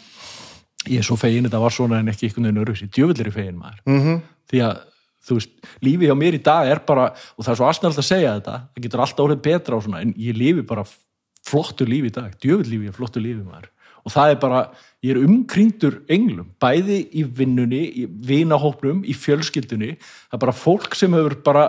ég 0.87 1.01
er 1.01 1.05
svo 1.05 1.17
fegin 1.19 1.45
þetta 1.47 1.61
var 1.61 1.75
svona 1.75 1.99
en 2.01 2.09
ekki 2.11 2.27
einhvern 2.27 2.47
veginn 2.47 2.63
öruvísi, 2.63 2.89
djöfullir 2.89 3.29
í 3.29 3.35
fegin 3.35 3.59
maður. 3.59 3.83
Mm 3.85 3.99
-hmm. 4.01 4.21
því 4.51 4.63
að 4.67 4.79
þú 5.21 5.37
veist, 5.37 5.51
lífið 5.85 6.09
hjá 6.09 6.15
mér 6.17 6.37
í 6.37 6.43
dag 6.43 6.67
er 6.67 6.79
bara, 6.85 7.11
og 7.37 7.45
það 7.45 7.51
er 7.51 7.59
svo 7.59 7.67
aðsnælt 7.67 8.01
að 8.01 8.07
segja 8.07 8.33
þetta 8.39 8.55
það 8.73 8.83
getur 8.85 9.03
alltaf 9.03 9.25
orðið 9.25 9.41
betra 9.41 9.75
og 9.75 9.83
svona 9.83 10.01
en 10.01 10.13
ég 10.17 10.37
lifi 10.37 10.63
bara 10.65 10.85
flottu 11.45 11.85
lífi 11.85 12.09
í 12.09 12.15
dag, 12.15 12.33
djöfull 12.41 12.69
lífi 12.69 12.87
er 12.87 12.97
flottu 12.97 13.21
lífi 13.21 13.43
maður. 13.43 13.69
Og 14.01 14.11
það 14.11 14.31
er 14.31 14.39
bara, 14.41 14.61
ég 15.03 15.11
er 15.11 15.21
umkringdur 15.21 16.01
englum, 16.09 16.47
bæði 16.57 17.03
í 17.13 17.23
vinnunni 17.23 17.83
í 18.01 18.07
vinahópnum, 18.09 19.03
í 19.05 19.13
fjölskyldunni. 19.13 19.97
Það 20.01 20.37
er 20.37 20.41
bara 20.41 20.57
fólk 20.57 20.95
sem 20.97 21.13
hefur 21.13 21.35
bara 21.45 21.65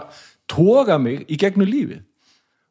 tókað 0.48 1.02
mig 1.04 1.26
í 1.28 1.36
gegnum 1.36 1.68
lífið 1.68 2.00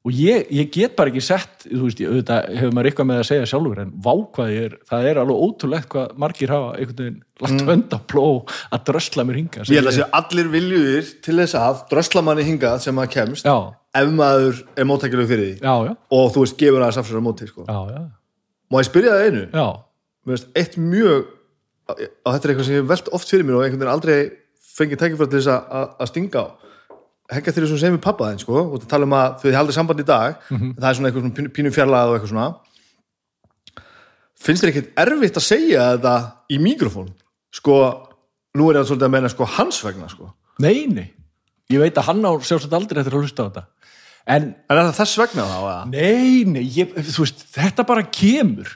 og 0.02 0.16
ég, 0.18 0.48
ég 0.50 0.70
get 0.74 0.96
bara 0.98 1.12
ekki 1.12 1.22
sett 1.24 1.68
þú 1.68 1.82
veist, 1.86 2.00
ég, 2.02 2.10
auðvitað 2.10 2.48
hefur 2.58 2.72
maður 2.74 2.90
eitthvað 2.90 3.10
með 3.12 3.20
að 3.22 3.28
segja 3.30 3.50
sjálfur 3.52 3.82
en 3.84 3.92
vákvað 4.08 4.56
er, 4.58 4.78
það 4.90 5.10
er 5.12 5.20
alveg 5.22 5.44
ótrúlegt 5.46 5.92
hvað 5.92 6.16
margir 6.24 6.54
hafa 6.56 6.72
einhvern 6.78 7.04
veginn 7.04 7.20
lagt 7.42 7.58
mm. 7.58 7.70
hönd 7.70 7.94
á 7.94 8.00
pló 8.14 8.26
að 8.72 8.88
drösla 8.90 9.28
mér 9.28 9.40
hinga 9.42 9.68
Ég 9.68 9.78
held 9.78 9.92
að 9.92 10.00
sé 10.00 10.10
allir 10.22 10.50
viljuðir 10.56 11.14
til 11.28 11.38
þess 11.42 11.60
að 11.62 11.86
drösla 11.94 12.26
manni 12.26 12.48
hingað 12.48 12.82
sem 12.86 12.98
maður 12.98 13.14
kemst 13.18 13.46
já, 13.46 13.56
ef 14.02 14.12
maður 14.18 14.66
er 14.74 14.90
móttækileg 14.90 15.30
fyrir 15.30 15.48
því. 15.48 15.54
Já, 15.62 15.76
já, 15.90 15.94
og 16.18 16.34
þú 16.34 16.46
veist, 16.46 16.58
gefur 16.60 16.86
það 16.86 16.98
samsverðar 16.98 17.26
móti 17.26 17.50
sko. 17.50 17.66
Má 18.72 18.78
ég 18.80 18.88
spyrja 18.88 19.16
það 19.18 19.26
einu? 19.30 19.46
finnst 20.28 20.52
eitt 20.58 20.78
mjög 20.78 21.30
og 21.92 21.98
þetta 21.98 22.46
er 22.46 22.54
eitthvað 22.54 22.68
sem 22.68 22.76
ég 22.76 22.84
hef 22.84 22.90
velt 22.92 23.12
oft 23.18 23.32
fyrir 23.32 23.48
mér 23.48 23.58
og 23.58 23.66
einhvern 23.66 23.82
veginn 23.82 23.94
aldrei 23.94 24.18
fengið 24.72 25.02
tækifæri 25.02 25.32
til 25.32 25.42
þess 25.42 25.50
að 25.52 26.12
stinga 26.12 26.44
á 26.46 26.46
hengja 27.32 27.54
þeirri 27.56 27.70
sem 27.72 27.80
segir 27.80 27.96
mér 27.96 28.04
pappa 28.04 28.28
þinn 28.32 28.42
sko 28.44 28.66
og 28.76 28.84
tala 28.92 29.08
um 29.08 29.16
að 29.16 29.40
þau 29.42 29.56
haldið 29.56 29.78
samband 29.78 30.04
í 30.04 30.08
dag 30.08 30.38
það 30.50 30.88
er 30.90 30.98
svona 30.98 31.10
eitthvað 31.10 31.24
svona 31.24 31.36
pínu, 31.38 31.52
pínu 31.56 31.74
fjarlæð 31.76 32.12
og 32.12 32.18
eitthvað 32.18 32.34
svona. 32.34 32.50
Finnst 34.42 34.64
þér 34.64 34.72
ekkert 34.72 35.02
erfitt 35.04 35.38
að 35.38 35.46
segja 35.46 35.88
þetta 35.94 36.16
í 36.50 36.58
mikrofón? 36.62 37.12
Sko, 37.54 37.78
nú 38.58 38.70
er 38.72 38.80
ég 38.80 38.88
svolítið 38.90 39.08
að 39.08 39.14
meina 39.14 39.32
sko 39.32 39.48
hans 39.58 39.82
vegna 39.86 40.10
sko. 40.10 40.32
Nei, 40.64 40.88
nei, 40.90 41.08
ég 41.72 41.82
veit 41.84 41.98
að 42.00 42.10
hann 42.10 42.26
á 42.26 42.32
sjálfsagt 42.42 42.74
aldrei 42.76 43.04
eftir 43.04 43.18
að 43.18 43.26
hlusta 43.26 43.46
á 43.46 43.48
þetta. 43.48 43.66
En 44.32 44.44
en 44.52 44.78
er 44.78 44.84
það 44.90 44.98
þess 45.00 45.20
vegna 45.22 45.48
þá? 45.50 45.58
eða? 45.62 45.78
Nei, 45.94 46.44
nei, 46.50 46.64
ég, 46.76 46.94
veist, 46.96 47.46
þetta 47.54 47.86
bara 47.90 48.06
kemur. 48.08 48.76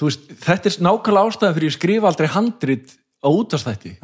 Veist, 0.00 0.26
þetta 0.44 0.70
er 0.70 0.78
nákvæmlega 0.88 1.30
ástæða 1.30 1.56
fyrir 1.56 1.70
ég 1.70 1.76
skrifa 1.76 2.10
aldrei 2.10 2.30
handrit 2.32 2.96
á 3.24 3.28
útastætti 3.32 3.94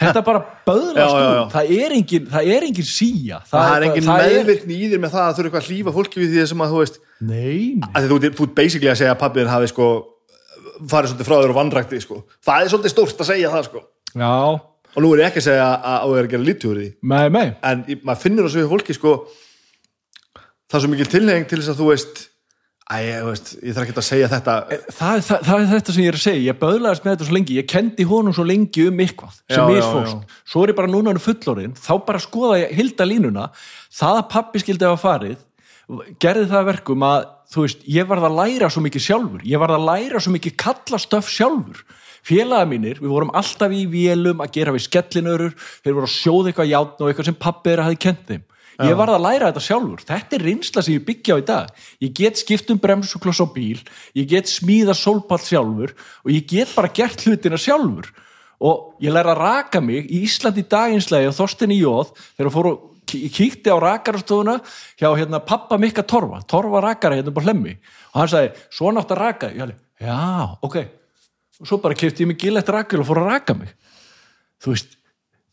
þetta 0.00 0.22
bara 0.26 0.40
böðlast 0.66 1.14
út. 1.18 1.52
það 1.54 1.72
er 1.78 1.94
engin, 1.98 2.26
það 2.30 2.50
er 2.54 2.66
engin 2.68 2.86
síja 2.88 3.40
það 3.50 3.72
er 3.76 3.86
engin 3.88 4.06
það 4.08 4.24
er- 4.24 4.34
meðvirkni 4.38 4.74
í 4.78 4.88
þér 4.92 5.02
með 5.04 5.14
það 5.16 5.24
að 5.26 5.34
þú 5.34 5.42
eru 5.44 5.50
eitthvað 5.50 5.64
að 5.64 5.70
hlífa 5.70 5.94
fólki 5.98 6.20
við 6.22 6.34
því 6.34 6.46
sem 6.52 6.64
að 6.64 6.74
þú 6.74 6.82
veist 6.84 7.00
Nei, 7.24 7.74
nei, 7.80 7.88
að 7.94 8.08
þú, 8.10 8.18
ert 8.28 8.54
basically 8.58 8.90
að 8.92 9.00
segja 9.00 9.14
að 9.14 9.20
pabbiðin 9.24 9.52
hafi 9.54 9.70
sko 9.72 9.88
farið 10.90 11.12
svolítið 11.14 11.28
frá 11.28 11.36
þér 11.40 11.52
og 11.54 11.58
vannrækti 11.58 12.00
sko. 12.02 12.20
það 12.44 12.62
er 12.64 12.70
svolítið 12.72 12.92
stórt 12.94 13.20
að 13.24 13.28
segja 13.30 13.50
það 13.54 13.66
sko. 13.68 13.82
já, 14.14 14.32
og 14.94 15.02
nú 15.02 15.10
er 15.14 15.22
ég 15.24 15.28
ekki 15.32 15.42
að 15.42 15.46
segja 15.48 15.66
að 15.78 16.04
þú 16.04 16.14
er 16.18 16.24
að 16.26 16.30
gera 16.34 16.46
lítið 16.48 16.70
úr 16.70 16.78
því. 16.80 16.88
En 17.70 17.84
í- 17.88 17.98
maður 18.02 18.20
finnur 18.24 18.46
þessu 18.48 18.64
fólki 18.70 18.94
sko, 18.98 19.12
það 20.70 20.78
er 20.78 20.84
svo 20.84 20.90
mikil 20.92 21.06
tilheng 21.14 21.46
til 21.50 21.58
þess 21.62 21.72
að 21.74 21.80
þú 21.82 21.88
veist 21.92 22.22
Æ, 22.84 22.96
ég, 23.00 23.22
veist, 23.24 23.54
ég 23.64 23.72
þarf 23.72 23.86
ekki 23.86 23.96
að 23.96 24.04
segja 24.04 24.26
þetta. 24.28 24.54
Það, 24.92 25.20
það, 25.24 25.38
það 25.46 25.62
er 25.62 25.70
þetta 25.70 25.92
sem 25.94 26.02
ég 26.04 26.10
er 26.10 26.18
að 26.18 26.20
segja, 26.26 26.42
ég 26.44 26.58
böðlaðist 26.60 27.06
með 27.06 27.14
þetta 27.14 27.28
svo 27.28 27.36
lengi, 27.38 27.56
ég 27.56 27.68
kendi 27.72 28.04
honum 28.10 28.34
svo 28.36 28.44
lengi 28.44 28.84
um 28.90 29.00
eitthvað 29.00 29.38
sem 29.38 29.56
já, 29.56 29.64
misfóst, 29.70 30.34
svo 30.52 30.60
er 30.60 30.72
ég 30.74 30.78
bara 30.82 30.92
núna 30.92 31.08
hann 31.14 31.22
fullorinn, 31.24 31.72
þá 31.80 31.94
bara 32.04 32.20
skoða 32.20 32.60
ég 32.60 32.76
hilda 32.76 33.06
línuna, 33.08 33.46
það 33.88 34.20
að 34.20 34.28
pappi 34.36 34.60
skildi 34.60 34.84
hafa 34.84 35.00
farið, 35.00 35.40
gerði 36.20 36.44
það 36.52 36.60
að 36.60 36.68
verkum 36.74 37.08
að, 37.08 37.24
þú 37.54 37.64
veist, 37.64 37.88
ég 37.96 38.04
varð 38.12 38.28
að 38.28 38.38
læra 38.42 38.68
svo 38.76 38.84
mikið 38.84 39.06
sjálfur, 39.08 39.42
ég 39.48 39.64
varð 39.64 39.80
að 39.80 39.88
læra 39.88 40.20
svo 40.20 40.36
mikið 40.36 40.60
kallastöf 40.60 41.32
sjálfur, 41.32 41.80
félaga 42.24 42.68
mínir 42.68 43.00
við 43.00 43.08
vorum 43.16 43.32
alltaf 43.32 43.72
í 43.72 43.86
vélum 43.88 44.44
að 44.44 44.58
gera 44.60 44.76
við 44.76 44.84
skellinörur, 44.90 45.56
þeir 45.80 45.96
voru 45.96 46.04
að 46.04 46.18
sjóða 46.20 46.52
eitthvað 46.52 48.44
ég 48.80 48.96
varð 48.98 49.16
að 49.16 49.24
læra 49.26 49.50
þetta 49.50 49.64
sjálfur, 49.68 50.04
þetta 50.08 50.36
er 50.36 50.44
reynsla 50.48 50.82
sem 50.84 50.96
ég 50.96 51.06
byggja 51.06 51.36
á 51.36 51.38
í 51.38 51.46
dag, 51.48 51.84
ég 52.02 52.14
get 52.18 52.40
skipt 52.40 52.72
um 52.74 52.80
bremsukloss 52.82 53.42
á 53.42 53.46
bíl, 53.54 53.82
ég 54.18 54.28
get 54.30 54.50
smíða 54.50 54.96
sólpall 54.98 55.42
sjálfur 55.42 55.94
og 56.24 56.32
ég 56.34 56.48
get 56.50 56.72
bara 56.74 56.92
gert 56.94 57.22
hlutina 57.26 57.60
sjálfur. 57.60 58.10
Og 58.64 58.96
ég 59.02 59.12
læra 59.12 59.34
að 59.34 59.40
raka 59.42 59.80
mig 59.82 60.06
í 60.08 60.22
Íslandi 60.24 60.62
daginslega 60.70 61.28
og 61.28 61.36
Þorstinni 61.36 61.76
Jóð 61.80 62.14
þegar 62.16 62.48
ég 62.48 62.54
fór 62.54 62.68
og 62.70 62.82
kíkti 63.04 63.70
á 63.70 63.76
rakarastofuna 63.82 64.58
hjá 64.96 65.08
hérna 65.18 65.42
pappa 65.44 65.76
Mikka 65.78 66.04
Torfa. 66.06 66.40
Torfa 66.48 66.80
rakara 66.80 67.18
hérna 67.18 67.34
på 67.34 67.44
hlemmi. 67.44 67.74
Og 68.14 68.22
hann 68.22 68.30
sagði, 68.30 68.52
svona 68.72 69.02
átt 69.02 69.12
að 69.12 69.20
raka? 69.20 69.50
Ég 69.52 69.66
alveg, 69.66 69.80
já, 70.00 70.20
ok. 70.64 70.78
Og 71.60 71.68
svo 71.68 71.80
bara 71.82 71.98
kefti 71.98 72.24
ég 72.24 72.30
mig 72.30 72.40
gillett 72.40 72.70
rakil 72.72 73.02
og 73.02 73.08
fór 73.10 73.22
að 73.22 73.30
raka 73.34 73.56
mig. 73.58 73.74
Þú 74.62 74.74
veist 74.74 74.96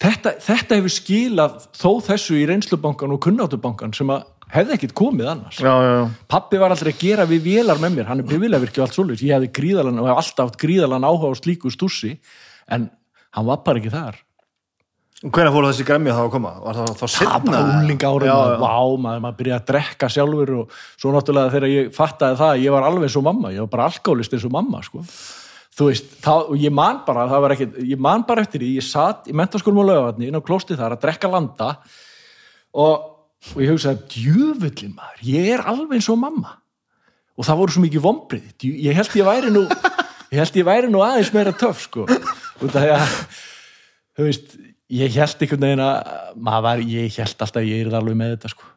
þetta, 0.02 0.36
þetta 0.41 0.80
hefur 0.80 0.93
skilað 0.95 1.58
þó 1.78 1.89
þessu 2.10 2.38
í 2.39 2.45
reynslubankan 2.49 3.16
og 3.16 3.22
kunnáttubankan 3.26 3.93
sem 3.97 4.12
að 4.14 4.26
hefði 4.52 4.76
ekkit 4.76 4.95
komið 4.97 5.30
annars 5.32 5.60
já, 5.62 5.72
já, 5.72 5.91
já. 6.02 6.08
pappi 6.32 6.60
var 6.60 6.74
aldrei 6.74 6.91
að 6.91 7.04
gera 7.06 7.28
við 7.30 7.45
vélar 7.45 7.80
með 7.82 7.99
mér 7.99 8.10
hann 8.10 8.24
er 8.24 8.49
og 8.52 8.84
allt 8.84 8.97
svolítið 8.97 9.30
ég 9.30 9.38
hefði 9.38 9.52
gríðalan 9.60 10.02
og 10.02 10.10
hef 10.10 10.24
alltaf 10.24 10.49
haft 10.49 10.60
gríðalan 10.60 11.08
áhuga 11.08 11.32
á 11.32 11.39
slíku 11.39 11.72
stússi 11.72 12.18
en 12.68 12.89
hann 13.32 13.47
var 13.47 13.64
bara 13.64 13.80
ekki 13.80 13.93
þar 13.93 14.20
hvernig 15.22 15.54
fór 15.54 15.68
þessi 15.70 15.86
gremja 15.86 16.16
þá 16.18 16.22
að 16.24 16.32
koma? 16.34 16.52
var 16.64 16.78
það 16.80 16.88
þá 16.89 17.02
það 17.02 17.12
setna? 17.16 17.52
bara 17.52 17.76
úling 17.84 18.06
já. 18.26 18.38
vá, 18.58 18.74
maður, 19.06 19.20
maður 19.26 19.38
byrjaði 19.41 19.60
að 19.60 19.68
drekka 19.70 20.10
sjálfur 20.10 20.54
og 20.58 20.80
svo 20.95 21.14
náttúrulega 21.14 21.54
þegar 21.54 21.74
ég 21.76 21.91
fattaði 21.93 22.39
það 22.41 22.64
ég 22.66 22.76
var 22.76 22.88
alveg 22.88 23.08
eins 23.08 23.20
og 23.22 23.28
mamma, 23.28 23.54
ég 23.54 23.68
var 23.68 23.72
bara 23.76 23.88
alkoholist 23.91 24.34
eins 24.34 24.47
og 24.49 24.56
mamma 24.56 24.82
sko. 24.86 25.04
Þú 25.78 25.88
veist, 25.88 26.10
þá, 26.24 26.32
og 26.52 26.56
ég 26.60 26.74
man 26.76 27.02
bara 27.08 27.28
það 27.32 27.44
var 27.46 27.56
ekkit, 27.56 27.76
ég 27.94 28.02
man 28.02 28.26
bara 28.28 28.44
eftir 28.46 28.64
því 28.64 28.72
ég 28.76 28.86
satt 28.86 29.30
í 29.32 29.36
mentaskólum 29.38 29.84
og 29.84 29.90
lögavatni 29.90 30.28
inn 30.28 30.40
á 30.40 30.44
klósti 30.44 30.78
þar 30.80 30.98
að 30.98 31.06
drekka 31.06 31.32
landa 31.32 31.70
og, 32.76 33.06
og 33.54 33.62
ég 33.64 33.72
hugsaði, 33.72 34.04
djöfullin 34.16 34.98
maður 34.98 35.30
ég 35.30 35.54
er 35.56 35.64
alveg 35.72 36.00
eins 36.00 36.10
og 36.12 36.20
mamma. 36.22 36.58
Og 37.40 37.48
það 37.48 37.62
voru 37.62 37.74
svo 37.74 37.86
mikið 37.86 38.04
vombrið 38.04 38.66
ég 38.68 38.98
held 38.98 39.16
ég 39.18 39.30
væri 39.30 39.54
nú 39.54 39.64
ég 40.32 40.42
held 40.42 40.60
ég 40.60 40.68
væri 40.68 40.92
nú 40.92 41.06
aðeins 41.06 41.32
meira 41.36 41.56
töff 41.56 41.86
sko. 41.88 42.04
Út 42.08 42.76
af 42.76 42.84
því 42.84 42.92
að 42.98 43.16
þú 44.18 44.28
veist, 44.28 44.54
ég 44.92 45.16
held 45.16 45.46
einhvern 45.46 45.66
veginn 45.66 45.86
að 45.88 46.12
maður 46.36 46.84
ég 46.92 47.16
held 47.16 47.48
alltaf 47.48 47.66
ég 47.66 47.88
er 47.88 47.98
alveg 48.02 48.20
með 48.20 48.36
þetta 48.36 48.52
sko 48.52 48.71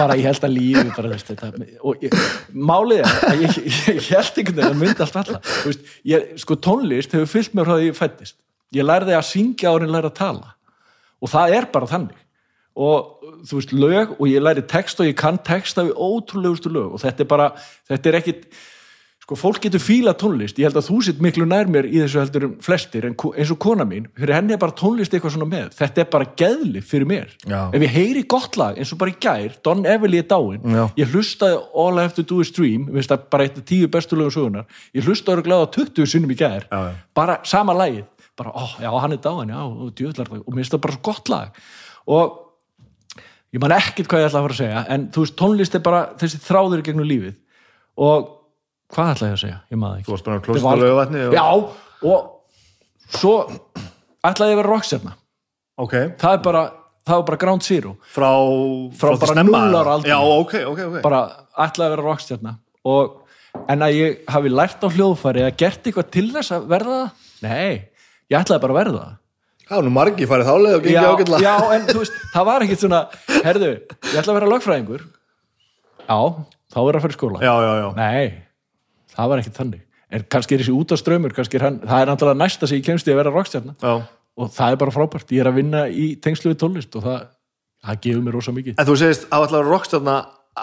bara 0.00 0.16
ég 0.18 0.26
held 0.26 0.44
að 0.48 0.56
lífi 0.56 0.88
bara, 0.96 1.12
veist, 1.12 1.30
þetta, 1.30 1.70
og 1.86 2.02
ég, 2.02 2.18
málið 2.50 3.04
er 3.04 3.30
að 3.30 3.46
ég, 3.46 3.56
ég 3.94 4.10
held 4.10 4.42
einhvern 4.42 4.58
veginn 4.58 4.68
að 4.68 4.82
myndi 4.82 5.06
allt 5.06 5.88
ég, 6.08 6.28
sko 6.42 6.58
tónlist 6.58 7.14
hefur 7.14 7.30
fyllt 7.30 7.54
mér 7.54 7.70
því 7.70 7.88
ég 7.90 7.98
fættist 7.98 8.38
ég 8.74 8.86
lærði 8.86 9.16
að 9.16 9.28
syngja 9.28 9.72
árin 9.72 9.92
læra 9.92 10.10
að 10.10 10.18
tala. 10.18 10.54
Og 11.18 11.32
það 11.32 11.54
er 11.58 11.68
bara 11.72 11.90
þannig. 11.90 12.24
Og 12.78 13.30
þú 13.48 13.58
veist, 13.58 13.72
lög 13.74 14.16
og 14.18 14.26
ég 14.30 14.42
læri 14.44 14.64
text 14.70 15.00
og 15.02 15.08
ég 15.08 15.16
kann 15.18 15.40
texta 15.44 15.86
við 15.86 15.96
ótrúlegustu 15.96 16.70
lög. 16.72 16.92
Og 16.94 17.02
þetta 17.02 17.24
er 17.24 17.30
bara, 17.30 17.48
þetta 17.90 18.10
er 18.10 18.18
ekkit 18.20 18.44
sko, 19.28 19.36
fólk 19.36 19.60
getur 19.66 19.82
fíla 19.82 20.14
tónlist. 20.16 20.56
Ég 20.56 20.70
held 20.70 20.78
að 20.80 20.86
þú 20.88 20.98
sitt 21.04 21.18
miklu 21.20 21.44
nær 21.44 21.68
mér 21.68 21.84
í 21.84 21.98
þessu 22.00 22.22
heldur 22.22 22.46
en 22.46 22.54
flestir, 22.64 23.04
en 23.04 23.12
eins 23.12 23.50
og 23.52 23.58
kona 23.60 23.84
mín. 23.84 24.06
Fyrir 24.16 24.38
henni 24.38 24.54
er 24.56 24.60
bara 24.62 24.72
tónlist 24.72 25.12
eitthvað 25.12 25.34
svona 25.34 25.48
með. 25.50 25.74
Þetta 25.76 26.00
er 26.00 26.08
bara 26.14 26.28
geðli 26.40 26.80
fyrir 26.80 27.08
mér. 27.08 27.34
Já. 27.44 27.68
ef 27.74 27.84
ég 27.84 27.92
heyri 27.92 28.22
gott 28.24 28.56
lag, 28.56 28.78
eins 28.80 28.92
og 28.94 29.00
bara 29.02 29.12
í 29.12 29.18
gær 29.20 29.58
Don 29.64 29.84
Everly 29.84 30.22
er 30.22 30.28
dáin, 30.30 30.62
Já. 30.64 30.86
ég 30.96 31.12
hlustaði 31.12 31.58
All 31.74 31.98
I 31.98 32.06
Have 32.06 32.16
to 32.16 32.24
Do 32.24 32.40
is 32.40 32.52
Dream, 32.56 32.86
veist 32.94 33.12
það 33.12 33.26
bara 33.30 33.44
eitt 33.44 33.58
af 33.60 33.66
tíu 33.68 33.88
bestu 33.92 34.16
lögum 34.16 34.32
sögunar, 34.32 34.64
ég 34.96 35.04
hlustaði 35.04 35.42
og 35.42 35.48
gláða 35.48 35.68
20 35.76 36.08
sinnum 36.08 36.32
í 36.32 36.38
gær, 36.38 36.64
Já, 36.70 36.94
bara 37.14 37.38
sama 37.44 37.76
lagið, 37.76 38.06
bara, 38.38 38.54
ó, 38.56 38.64
já, 38.80 38.88
hann 39.02 39.12
er 39.12 39.20
dáin 39.24 39.52
já, 39.52 39.60
og 39.60 39.92
djöðlar 39.98 40.32
og 40.38 40.48
mér 40.48 40.62
finnst 40.62 40.76
það 40.76 40.84
bara 40.86 40.96
svo 40.96 41.04
gott 41.10 41.28
lag. 41.32 41.60
Og 42.08 42.38
ég 43.52 43.60
man 43.60 43.76
ekkert 43.76 44.08
hvað 44.08 44.24
ég 44.24 44.30
ætla 44.30 44.40
að 44.40 44.48
fara 44.48 44.56
að 44.56 44.62
segja 44.62 44.86
en 44.94 45.06
þú 45.12 45.24
veist, 45.24 45.36
tónlist 45.36 45.76
er 45.76 45.84
bara 45.84 46.02
þessi 46.20 46.40
þráður 46.46 46.84
gegnum 46.86 47.08
lífið. 47.08 47.36
Og 47.98 48.37
hvað 48.94 49.12
ætla 49.14 49.28
ég 49.28 49.36
að 49.36 49.42
segja, 49.44 49.58
ég 49.72 49.78
maður 49.82 49.98
ekki. 50.00 50.06
Þú 50.08 50.14
varst 50.14 50.24
bara 50.28 50.34
á 50.34 50.38
Þetta 50.38 50.48
klósett 50.48 50.64
var- 50.64 51.28
og 51.28 51.34
já, 51.38 51.46
og 52.08 52.18
svo 53.18 53.34
ætlaði 54.24 54.50
ég 54.52 54.56
að 54.56 54.60
vera 54.62 54.72
rockstjarna 54.74 55.12
ok, 55.78 55.94
það 56.18 56.32
er 56.34 56.42
bara, 56.42 56.62
það 57.06 57.18
er 57.20 57.26
bara 57.30 57.36
ground 57.44 57.62
zero. 57.62 57.92
Frá, 58.14 58.30
Frá 58.98 59.12
því 59.14 59.50
bara 59.52 59.68
ára 59.82 59.92
aldri. 59.96 60.10
já, 60.10 60.18
ok, 60.18 60.54
ok, 60.72 60.80
ok. 60.88 60.96
Bara 61.04 61.20
ætlaði 61.58 61.86
að 61.86 61.94
vera 61.96 62.06
rockstjarna 62.08 62.56
og, 62.84 63.14
en 63.68 63.84
að 63.86 63.94
ég 63.98 64.18
hafi 64.28 64.48
lært 64.52 64.82
á 64.84 64.88
hljóðfæri 64.90 65.44
eða 65.44 65.54
gert 65.56 65.86
eitthvað 65.86 66.10
til 66.10 66.26
þess 66.34 66.52
að 66.56 66.66
verða 66.72 66.98
það? 66.98 67.10
Nei, 67.42 67.88
ég 68.32 68.40
ætlaði 68.40 68.60
bara 68.64 68.74
að 68.74 68.80
verða 68.82 69.04
það. 69.04 69.14
Er 69.68 69.82
nú 69.84 69.90
margi 69.92 70.24
farið 70.24 70.46
þáleið 70.48 70.74
og 70.78 70.82
gengið 70.82 70.96
já, 70.96 71.08
ágætla 71.12 71.38
já, 71.44 71.54
en 71.76 71.82
þú 71.90 71.98
veist, 72.00 72.14
það 72.32 72.44
var 72.48 72.62
ekkit 72.64 72.80
svona 72.82 73.00
herðu, 73.44 73.70
ég 74.08 74.14
ætla 74.16 74.32
að 74.32 74.38
vera 74.38 74.50
lögfræðingur. 74.54 75.02
Já, 76.08 76.18
þá 76.72 76.78
er 76.88 76.96
að 76.98 77.02
fara 77.04 77.12
í 77.12 77.18
skóla. 77.18 77.40
Já, 77.44 77.52
já, 77.66 77.72
já. 77.82 77.88
nei, 77.98 78.47
það 79.18 79.32
var 79.32 79.42
ekkit 79.42 79.58
þannig. 79.58 79.82
En 80.08 80.24
kannski 80.32 80.56
er 80.56 80.62
þessi 80.62 80.76
út 80.76 80.94
af 80.94 81.02
strömmur 81.02 81.34
það 81.36 81.98
er 81.98 82.08
náttúrulega 82.08 82.38
næsta 82.38 82.68
sem 82.68 82.78
ég 82.78 82.86
kemst 82.86 83.08
í 83.08 83.12
að 83.12 83.20
vera 83.20 83.34
rockstjarna. 83.34 83.74
Já. 83.82 84.06
og 84.38 84.50
það 84.54 84.72
er 84.72 84.76
bara 84.78 84.94
frábært, 84.94 85.32
ég 85.34 85.42
er 85.42 85.50
að 85.50 85.56
vinna 85.58 85.80
í 85.90 86.04
tengslu 86.22 86.52
við 86.52 86.60
tónlist 86.62 86.92
og 86.94 87.02
það, 87.02 87.24
það 87.84 88.02
gefur 88.04 88.20
mér 88.22 88.36
rosa 88.38 88.52
mikið. 88.54 88.76
En 88.78 88.86
þú 88.86 88.94
segist 89.00 89.24
að 89.34 89.48
ætlaður 89.48 89.72
rockstjarna 89.74 90.14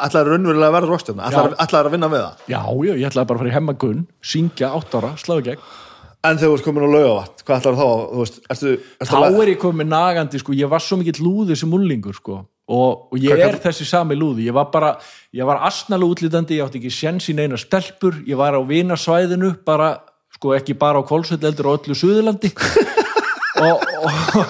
ætlaður 0.06 0.32
raunverulega 0.32 0.70
að 0.70 0.78
verða 0.78 0.92
rockstjarna 0.94 1.28
ætlaður, 1.28 1.58
ætlaður 1.66 1.90
að 1.90 1.96
vinna 1.98 2.10
með 2.14 2.24
það? 2.24 2.46
Já, 2.54 2.62
já, 2.88 2.94
ég 2.94 3.10
ætlaði 3.10 3.28
bara 3.28 3.36
að 3.36 3.44
fara 3.44 3.52
í 3.52 3.56
hemmagunn 3.56 4.02
syngja 4.32 4.72
átt 4.80 4.96
ára, 4.96 5.12
sláðu 5.20 5.46
gegn. 5.50 5.68
En 6.26 6.40
þegar 6.40 6.50
þú 6.50 6.58
ert 6.58 6.66
komin 6.66 6.88
á 6.88 6.90
laugavat, 6.96 7.44
hvað 7.46 7.60
ætlaður 7.60 7.82
þá? 7.82 8.18
Veist, 8.22 8.40
ertu, 8.56 8.74
ertu 9.04 9.12
þá 9.12 9.42
er 9.44 9.52
ég 9.52 9.60
komið 9.62 9.92
nagandi, 9.92 10.42
sko, 10.42 10.56
ég 10.58 10.72
var 10.72 10.84
svo 10.84 10.98
mikill 11.02 11.20
lúður 11.22 11.60
sem 11.60 11.70
múllingur, 11.70 12.16
sko 12.18 12.40
og, 12.66 13.08
og 13.14 13.22
ég 13.22 13.42
er 13.46 13.60
þessi 13.62 13.86
sami 13.88 14.18
lúði. 14.18 14.48
Ég 14.50 14.56
var 14.58 14.72
bara, 14.74 14.96
ég 15.36 15.46
var 15.48 15.62
asnalega 15.68 16.16
útlítandi 16.16 16.58
ég 16.58 16.66
átti 16.66 16.82
ekki 16.82 16.94
sjens 16.94 17.30
í 17.30 17.36
neina 17.38 17.60
stelpur. 17.62 18.18
Ég 18.26 18.40
var 18.40 18.58
á 18.58 18.62
vinasvæðinu 18.66 19.54
bara 19.68 19.96
sko 20.36 20.56
ekki 20.58 20.76
bara 20.78 21.02
á 21.02 21.08
Kolsvöld 21.08 21.46
eldur 21.46 21.72
og 21.72 21.80
öllu 21.80 21.98
Suðurlandi. 21.98 22.54
Og, 23.56 23.80
og, 24.04 24.50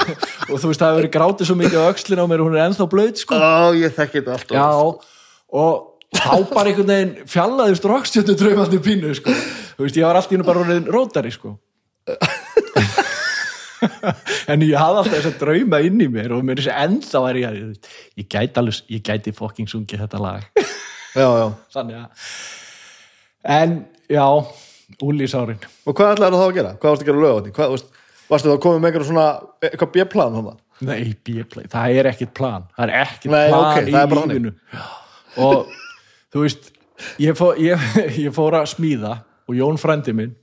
og 0.50 0.56
þú 0.58 0.70
veist 0.72 0.82
það 0.82 0.88
hefur 0.90 0.98
verið 0.98 1.12
grátið 1.14 1.46
svo 1.46 1.56
mikið 1.60 1.78
á 1.78 1.92
öxlin 1.92 2.22
á 2.22 2.26
mér 2.26 2.42
og 2.42 2.48
hún 2.48 2.56
er 2.58 2.64
ennþá 2.64 2.88
blöð 2.90 3.20
sko. 3.22 3.38
Ó, 3.38 3.70
ég 3.78 3.94
þekki 3.94 4.24
þetta 4.24 4.34
alltaf 4.34 4.58
Já, 4.58 4.66
og 5.62 6.18
þá 6.18 6.32
bara 6.50 6.72
einhvern 6.72 6.90
veginn 6.90 7.30
fjallaðist 7.30 7.86
rockstjöndu 7.86 8.34
draumandi 8.40 8.82
pínu, 8.82 9.14
sko. 9.22 9.38
Þú 9.78 9.86
veist, 9.86 10.02
ég 10.02 10.10
var 10.10 10.18
alltaf 10.18 10.50
bara 10.50 10.80
rótari, 10.90 11.36
sko. 11.38 11.54
en 14.52 14.66
ég 14.66 14.76
hafði 14.80 15.02
alltaf 15.02 15.14
þess 15.14 15.30
að 15.32 15.40
drauma 15.44 15.82
inn 15.86 16.04
í 16.06 16.10
mér 16.12 16.36
og 16.36 16.44
mér 16.46 16.58
er 16.58 16.64
þessi 16.64 16.76
ennþá 16.86 17.24
er 17.30 17.40
ég 17.42 17.48
að 17.50 17.92
ég 18.22 18.30
gæti 18.36 18.62
alveg, 18.62 18.82
ég 18.96 19.06
gæti 19.06 19.36
fucking 19.36 19.72
sungið 19.72 20.06
þetta 20.06 20.22
lag. 20.24 20.50
já, 21.22 21.28
já. 21.28 21.48
Að 21.76 21.96
en, 23.56 23.80
já, 24.12 24.28
úlísárin. 25.06 25.64
Og 25.86 25.96
hvað 25.98 26.16
ætlaði 26.16 26.42
þá 26.42 26.46
að 26.48 26.60
gera? 26.60 26.76
Hvað 26.82 26.96
varstu 26.96 27.06
að 27.06 27.10
gera 27.12 27.24
veist, 27.76 28.06
varstu 28.30 28.52
þá 28.52 28.56
að 28.58 28.62
koma 28.66 28.82
með 28.82 28.92
einhverjum 28.92 29.12
svona 29.14 29.28
eitthvað 29.70 29.98
hann? 30.40 30.62
Nei, 30.84 31.14
B-play, 31.24 31.70
það 31.72 31.98
er 32.02 32.10
ekkit 32.10 32.32
plan 32.36 32.66
það 32.76 32.90
er 32.90 33.06
ekkit 33.06 33.32
Nei, 33.32 33.44
plan 33.48 33.70
ok, 33.70 33.78
í 33.88 33.94
það 33.94 34.16
lífinu 34.34 34.52
og 35.46 35.70
þú 36.34 36.42
veist 36.44 36.68
ég 37.24 37.38
fór, 37.40 37.62
ég, 37.64 37.86
ég 38.26 38.36
fór 38.36 38.58
að 38.60 38.68
smíða 38.74 39.14
og 39.48 39.56
Jón 39.56 39.80
frændi 39.80 40.16
minn 40.18 40.34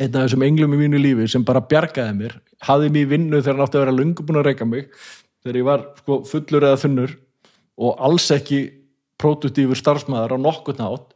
einn 0.00 0.16
af 0.16 0.26
þessum 0.26 0.44
englum 0.46 0.76
í 0.76 0.80
mínu 0.84 1.00
lífi 1.00 1.28
sem 1.30 1.44
bara 1.44 1.62
bjargaði 1.64 2.14
mér 2.16 2.36
hafði 2.64 2.92
mér 2.94 3.10
vinnu 3.10 3.40
þegar 3.40 3.56
hann 3.58 3.66
átti 3.66 3.78
að 3.78 3.84
vera 3.84 3.96
lungu 3.96 4.24
búin 4.26 4.40
að 4.40 4.48
reyka 4.48 4.68
mig 4.68 4.88
þegar 5.42 5.58
ég 5.58 5.66
var 5.68 5.84
sko, 5.98 6.20
fullur 6.28 6.68
eða 6.68 6.80
þunnur 6.84 7.16
og 7.82 8.04
alls 8.08 8.28
ekki 8.34 8.62
produktífur 9.20 9.78
starfsmæður 9.78 10.36
á 10.36 10.38
nokkurn 10.40 10.84
átt 10.86 11.12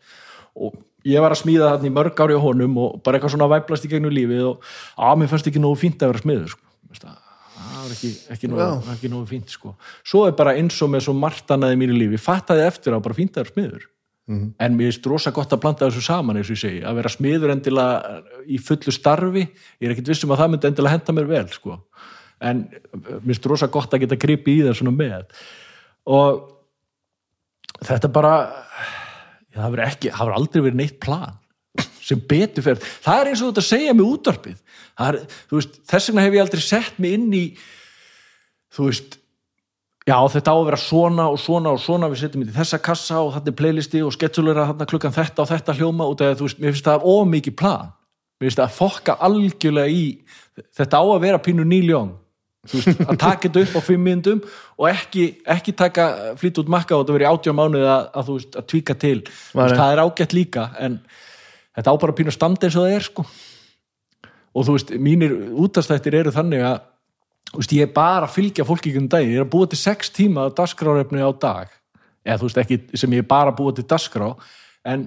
og 0.56 0.76
ég 1.06 1.22
var 1.22 1.34
að 1.34 1.42
smíða 1.44 1.72
þarna 1.74 1.90
í 1.90 1.94
mörg 1.94 2.22
ári 2.24 2.36
á 2.36 2.40
honum 2.42 2.78
og 2.82 3.00
bara 3.04 3.18
eitthvað 3.18 3.36
svona 3.36 3.50
væplast 3.52 3.86
í 3.86 3.92
gegnum 3.92 4.14
lífið 4.14 4.50
og 4.50 4.70
að 5.08 5.20
mér 5.20 5.32
fannst 5.32 5.50
ekki 5.50 5.62
nógu 5.62 5.80
fínt 5.80 6.02
að 6.02 6.12
vera 6.12 6.24
smiður 6.24 6.54
sko. 6.54 6.62
Það 6.96 7.82
var 7.82 7.92
ekki, 7.94 8.10
ekki, 8.34 8.48
nógu, 8.50 8.94
ekki 8.94 9.10
nógu 9.12 9.28
fínt 9.30 9.52
sko. 9.52 9.74
svo 10.06 10.24
er 10.26 10.34
bara 10.38 10.56
eins 10.58 10.78
og 10.82 10.90
með 10.92 11.06
svo 11.06 11.14
margt 11.16 11.52
annað 11.54 11.76
í 11.76 11.78
mínu 11.82 11.96
lífi, 11.96 12.20
fattaði 12.20 12.64
eftir 12.66 12.96
á 12.96 12.98
bara 12.98 13.16
fínt 13.16 13.36
að 13.36 13.44
vera 13.44 13.54
smiður 13.54 13.86
en 14.26 14.74
mér 14.74 14.90
finnst 14.90 15.06
rosa 15.06 15.30
gott 15.30 15.52
að 15.54 15.62
blanda 15.62 15.86
þessu 15.86 16.02
saman 16.02 16.40
eins 16.40 16.48
og 16.50 16.56
ég 16.56 16.62
segi, 16.64 16.82
að 16.82 16.98
vera 16.98 17.12
smiður 17.12 17.52
endilega 17.54 18.16
í 18.50 18.58
fullu 18.58 18.94
starfi. 18.94 19.44
Ég 19.78 19.86
er 19.86 19.94
ekkit 19.94 20.10
vissum 20.10 20.34
að 20.34 20.42
það 20.42 20.52
myndi 20.52 20.70
endilega 20.70 20.96
henda 20.96 21.14
mér 21.14 21.28
vel 21.30 21.46
sko. 21.54 21.78
en 22.40 22.66
mér 22.92 23.22
finnst 23.24 23.46
rosa 23.48 23.66
gott 23.72 23.94
að 23.94 24.02
geta 24.02 24.18
gripi 24.20 24.58
í 24.58 24.64
það 24.66 24.74
svona 24.76 24.92
með. 24.92 25.22
Og 26.12 26.42
þetta 27.86 28.10
bara 28.12 28.34
já, 29.54 29.60
það 29.62 29.70
verður 29.70 29.86
ekki, 29.86 30.10
það 30.10 30.26
verður 30.26 30.40
aldrei 30.40 30.64
verið 30.66 30.80
neitt 30.82 30.98
plan 31.00 31.38
sem 32.06 32.20
betur 32.20 32.66
fer. 32.66 32.82
Það 33.04 33.20
er 33.20 33.30
eins 33.30 33.40
og 33.42 33.50
þetta 33.50 33.62
að 33.64 33.70
segja 33.70 33.94
með 33.96 34.10
útvarpið. 34.12 34.58
Er, 35.06 35.18
veist, 35.52 35.80
þess 35.88 36.10
vegna 36.10 36.26
hef 36.26 36.36
ég 36.36 36.44
aldrei 36.44 36.62
sett 36.64 37.00
mig 37.02 37.16
inn 37.16 37.32
í 37.34 37.44
þú 38.76 38.90
veist 38.90 39.18
já 40.06 40.16
þetta 40.32 40.54
á 40.54 40.56
að 40.56 40.66
vera 40.68 40.78
svona 40.80 41.28
og 41.32 41.38
svona 41.42 41.72
og 41.74 41.80
svona. 41.82 42.10
Við 42.12 42.22
setjum 42.22 42.44
í 42.44 42.52
þessa 42.54 42.78
kassa 42.82 43.22
og 43.22 43.32
þetta 43.34 43.52
er 43.52 43.58
playlisti 43.58 44.02
og 44.06 44.14
sketsulera 44.14 44.68
þarna 44.70 44.90
klukkan 44.90 45.16
þetta 45.16 45.42
og 45.42 45.50
þetta 45.50 45.76
hljóma 45.80 46.06
og 46.06 46.20
það, 46.20 46.44
veist, 46.44 46.60
mér 46.60 46.76
finnst 46.76 46.86
það 46.86 47.08
ómikið 47.14 47.56
plan. 47.58 47.90
Mér 48.38 48.48
finnst 48.48 48.60
það 48.60 48.68
að 48.68 48.78
fokka 48.78 49.18
algjörlega 49.26 49.90
í 49.90 50.06
þetta 50.76 51.02
á 51.02 51.04
að 51.04 51.20
vera 51.26 51.42
pínu 51.42 51.66
nýljón 51.66 52.14
veist, 52.70 53.02
að 53.02 53.18
taka 53.18 53.48
þetta 53.48 53.64
upp 53.64 53.76
á 53.78 53.80
fimm 53.86 54.06
myndum 54.06 54.42
og 54.76 54.88
ekki, 54.90 55.26
ekki 55.56 55.74
taka 55.76 56.08
flýt 56.40 56.60
út 56.62 56.70
makka 56.72 56.96
og 56.96 57.04
þetta 57.04 57.16
verið 57.18 57.32
átjá 57.32 57.56
mánuð 57.56 57.86
að, 57.90 58.08
að, 58.12 58.32
veist, 58.36 58.58
að 58.60 58.68
tvíka 58.72 58.98
til. 59.00 59.18
Veist, 59.26 59.78
það 59.78 59.92
er 59.92 60.04
ágætt 60.04 60.36
líka 60.36 60.70
en 60.82 61.00
þetta 61.76 61.92
á 61.92 62.02
bara 62.06 62.16
pínu 62.16 62.34
standi 62.34 62.68
eins 62.68 62.78
og 62.78 62.86
það 62.86 62.98
er 62.98 63.08
sko. 63.10 63.26
Og 64.56 64.64
þú 64.64 64.76
veist, 64.78 64.92
mínir 65.02 65.34
útastættir 65.52 66.16
eru 66.22 66.32
þannig 66.32 66.62
að 66.64 66.84
veist, 67.54 67.74
ég 67.76 67.86
er 67.86 67.92
bara 67.94 68.26
að 68.26 68.34
fylgja 68.34 68.66
fólki 68.66 68.90
ekki 68.90 69.02
um 69.02 69.10
daginn, 69.10 69.34
ég 69.34 69.42
er 69.42 69.46
að 69.46 69.52
búa 69.52 69.68
til 69.70 69.78
6 69.80 70.10
tíma 70.16 70.48
dagskrárefni 70.56 71.22
á 71.22 71.30
dag. 71.30 71.70
Eða 72.26 72.40
þú 72.40 72.48
veist 72.48 72.60
ekki 72.62 72.80
sem 72.98 73.14
ég 73.14 73.22
er 73.22 73.28
bara 73.30 73.52
að 73.52 73.60
búa 73.60 73.76
til 73.76 73.86
dagskrá. 73.86 74.32
En 74.86 75.06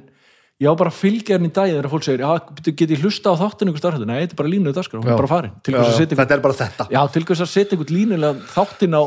ég 0.60 0.72
á 0.72 0.74
bara 0.80 0.92
að 0.92 1.00
fylgja 1.00 1.38
henni 1.38 1.52
í 1.52 1.56
daginn 1.56 1.78
þegar 1.78 1.92
fólk 1.94 2.08
segir, 2.08 2.24
já, 2.24 2.32
get 2.72 2.94
ég 2.96 3.04
hlusta 3.04 3.34
á 3.36 3.42
þáttinu 3.44 3.74
ykkur 3.74 3.84
starfhættu, 3.84 4.08
nei, 4.08 4.22
þetta 4.24 4.36
er 4.36 4.42
bara 4.42 4.54
línuð 4.54 4.78
dagskrá, 4.80 5.02
hún 5.02 5.12
er 5.12 5.20
bara 5.20 5.32
farin. 5.32 5.54
Já, 5.68 5.78
já, 5.78 6.08
þetta 6.10 6.36
er 6.38 6.44
bara 6.46 6.60
þetta. 6.62 6.88
Já, 6.96 7.02
til 7.14 7.26
hvers 7.28 7.44
að 7.44 7.52
setja 7.54 7.78
ykkur 7.78 7.94
línulega 7.96 8.50
þáttin 8.56 8.98
á 9.00 9.04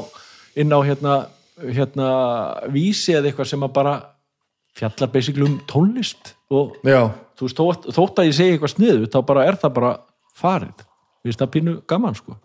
inn 0.62 0.72
á 0.72 0.78
hérna, 0.85 1.16
hérna 1.64 2.12
vísi 2.72 3.16
eða 3.16 3.33
eitthvað 3.33 3.53
sem 3.53 3.66
að 3.66 3.74
bara 3.80 3.99
fjallar 4.76 5.12
basically 5.12 5.45
um 5.49 5.59
tónlist 5.68 6.33
og 6.53 6.78
já. 6.89 7.11
þú 7.37 7.49
veist, 7.49 7.61
þótt, 7.93 8.22
að 8.22 8.30
ég 8.30 8.39
segi 8.39 8.57
eitthvað 8.57 8.72
sniðu 8.76 9.12
þá 9.12 9.20
bara 9.28 9.45
er 9.49 9.61
það 9.61 9.76
bara 9.76 9.93
farið. 10.37 10.89
Við 11.22 11.30
veist 11.30 11.45
það 11.45 11.53
pínu 11.57 11.76
gaman 11.89 12.16
sko 12.16 12.39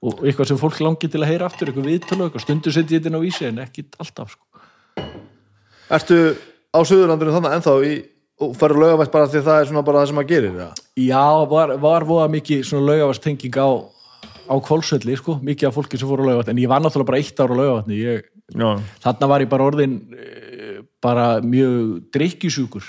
og 0.00 0.22
eitthvað 0.24 0.50
sem 0.50 0.60
fólk 0.60 0.78
langi 0.80 1.10
til 1.10 1.20
að 1.20 1.30
heyra 1.32 1.48
aftur 1.50 1.70
eitthvað 1.70 1.90
viðtölu, 1.90 2.26
eitthvað. 2.26 2.44
Stundu 2.46 2.72
setja 2.72 2.96
ég 2.96 3.04
þetta 3.04 3.20
á 3.20 3.24
vísi 3.24 3.48
en 3.48 3.60
ekki 3.64 3.84
alltaf 4.00 4.32
sko. 4.32 4.64
Ertu 5.90 6.18
á 6.70 6.78
Suðurlandinu 6.86 7.34
þannig 7.34 7.56
ennþá 7.58 7.74
í, 7.84 7.94
og 8.40 8.52
farið 8.58 8.82
lögavægt 8.84 9.14
bara 9.14 9.30
því 9.30 9.42
það 9.46 9.60
er 9.60 9.70
svona 9.70 9.86
bara 9.86 10.02
það 10.02 10.10
sem 10.10 10.18
maður 10.20 10.30
gerir 10.30 10.60
ja? 10.60 10.68
Já, 11.04 11.24
var, 11.50 11.74
var 11.82 12.06
voða 12.08 12.28
mikið 12.32 12.62
svona 12.68 12.88
lögavast 12.88 13.24
tenging 13.24 13.58
á, 13.60 13.68
á 14.48 14.54
kvolsvelli 14.64 15.16
sko, 15.20 15.36
mikið 15.44 15.68
af 15.68 15.76
fólki 15.76 16.00
sem 16.00 16.08
fór 16.08 16.22
á 16.24 16.28
lögavatn 16.30 16.54
en 16.54 16.62
ég 16.62 16.70
var 16.70 16.84
náttúrulega 16.84 17.10
bara 17.10 17.20
eitt 17.20 17.42
ára 17.42 17.52
á 17.52 17.60
lögavatni 17.60 17.98
þarna 19.04 19.30
var 19.34 19.44
ég 19.44 19.50
bara 19.50 19.66
orðin 19.68 19.98
bara 21.04 21.26
mjög 21.44 22.08
drikkjusjúkur 22.14 22.86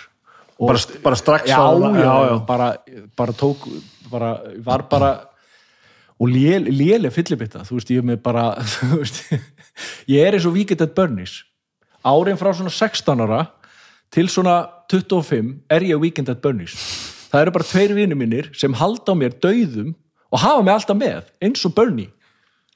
bara, 0.62 0.80
bara 1.04 1.20
strax 1.20 1.50
já, 1.50 1.58
já, 1.58 1.92
já, 1.98 2.16
já, 2.30 2.36
bara, 2.48 2.70
bara 3.18 3.36
tók 3.36 3.68
bara, 4.12 4.32
var 4.64 4.86
bara 4.92 5.12
og 6.22 6.30
léle 6.30 7.10
fyllibitta 7.14 7.64
þú 7.66 7.80
veist, 7.80 7.94
ég 7.94 8.02
er 8.02 8.08
með 8.12 8.20
bara 8.26 8.52
veist, 9.00 9.24
ég 10.10 10.22
er 10.22 10.38
eins 10.38 10.46
og 10.46 10.56
Weekend 10.58 10.84
at 10.86 10.94
Bernie's. 10.98 11.42
Árin 12.06 12.38
frá 12.40 12.52
svona 12.54 12.74
16 12.74 13.24
ára 13.26 13.46
til 14.14 14.30
svona 14.30 14.62
25 14.92 15.54
er 15.72 15.88
ég 15.88 16.02
Weekend 16.02 16.30
at 16.30 16.42
Bernie's. 16.44 16.76
Það 17.32 17.46
eru 17.46 17.56
bara 17.56 17.70
tveir 17.70 17.96
vinni 17.96 18.18
mínir 18.18 18.52
sem 18.58 18.74
halda 18.78 19.16
á 19.16 19.16
mér 19.18 19.38
dauðum 19.42 19.94
og 20.32 20.44
hafa 20.44 20.66
mig 20.66 20.76
alltaf 20.76 21.00
með 21.00 21.32
eins 21.42 21.64
og 21.66 21.74
Bernie. 21.78 22.12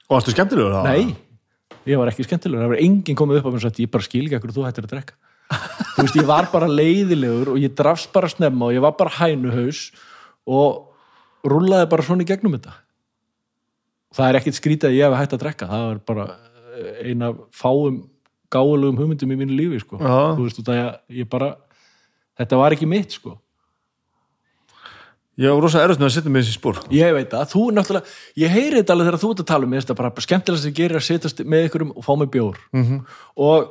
Og 0.08 0.16
varstu 0.16 0.32
skemmtilegur 0.34 0.74
það? 0.78 0.88
Nei, 0.88 1.76
ég 1.90 2.00
var 2.00 2.10
ekki 2.10 2.26
skemmtilegur. 2.26 2.64
Það 2.64 2.72
var 2.74 2.82
enginn 2.86 3.18
komið 3.18 3.40
upp 3.40 3.46
á 3.46 3.50
mér 3.52 3.60
og 3.60 3.66
sagt 3.66 3.82
ég 3.82 3.92
bara 3.92 4.06
skil 4.06 4.24
ekki 4.24 4.38
ekkur 4.38 4.54
þú 4.56 4.66
hættir 4.66 4.88
að 4.88 4.94
drekka. 4.94 5.18
Þú 5.96 6.02
veist, 6.02 6.16
ég 6.18 6.26
var 6.26 6.48
bara 6.50 6.66
leiðilegur 6.66 7.52
og 7.52 7.60
ég 7.62 7.74
drafst 7.78 8.10
bara 8.14 8.30
snemma 8.32 8.66
og 8.68 8.74
ég 8.74 8.82
var 8.82 8.96
bara 8.98 9.12
hænuhaus 9.20 9.92
og 10.42 11.46
rúlaði 11.46 11.86
bara 11.92 12.06
svona 12.06 12.24
í 12.24 12.28
gegnum 12.28 12.56
þetta 12.56 12.74
það 14.16 14.28
er 14.28 14.40
ekkit 14.40 14.58
skrítið 14.58 14.90
að 14.90 14.98
ég 14.98 15.06
hef 15.06 15.18
hægt 15.20 15.36
að 15.36 15.42
drekka. 15.44 15.70
Það 15.70 15.88
er 15.92 16.02
bara 16.10 16.26
eina 17.04 17.32
fáum 17.54 18.04
gáðulegum 18.52 19.00
hugmyndum 19.00 19.32
í 19.34 19.40
mínu 19.40 19.56
lífi 19.56 19.82
sko. 19.82 19.98
þú 19.98 20.44
veist, 20.44 20.62
það 20.62 20.78
ég, 20.78 21.00
ég 21.22 21.28
bara 21.30 21.56
þetta 22.38 22.60
var 22.60 22.76
ekki 22.76 22.88
mitt 22.90 23.16
sko. 23.18 23.36
Já, 25.36 25.50
rosa 25.52 25.82
erðast 25.84 26.00
með 26.00 26.08
að 26.08 26.14
setja 26.14 26.30
með 26.32 26.44
þessi 26.46 26.56
spór 26.56 26.78
Ég 26.96 27.10
veit 27.12 27.34
að, 27.36 27.50
þú 27.50 27.62
náttúrulega 27.76 28.12
ég 28.40 28.52
heyri 28.54 28.78
þetta 28.78 28.94
alveg 28.94 29.08
þegar 29.10 29.20
þú 29.20 29.32
ert 29.34 29.42
að 29.42 29.48
tala 29.50 29.66
um 29.66 29.74
þetta 29.74 29.96
bara 29.98 30.24
skemmtilegast 30.24 30.64
sem 30.64 30.76
gerir 30.78 30.96
að 30.96 31.04
setjast 31.10 31.42
með 31.44 31.66
ykkurum 31.66 31.90
og 31.92 32.06
fá 32.06 32.12
mig 32.16 32.30
bjór. 32.32 32.62
Mm 32.72 32.84
-hmm. 32.86 33.02
og 33.36 33.66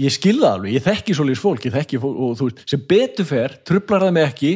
ég 0.00 0.14
skilða 0.14 0.54
alveg, 0.56 0.72
ég 0.72 0.86
þekki 0.86 1.16
svolítið 1.18 1.42
fólk, 1.42 1.66
ég 1.68 1.76
þekki 1.76 2.00
fólk 2.00 2.22
og 2.24 2.38
þú 2.38 2.48
veist, 2.48 2.64
sem 2.70 2.80
betur 2.88 3.28
fer 3.28 3.58
trublar 3.68 4.06
það 4.06 4.16
mig 4.16 4.24
ekki 4.30 4.52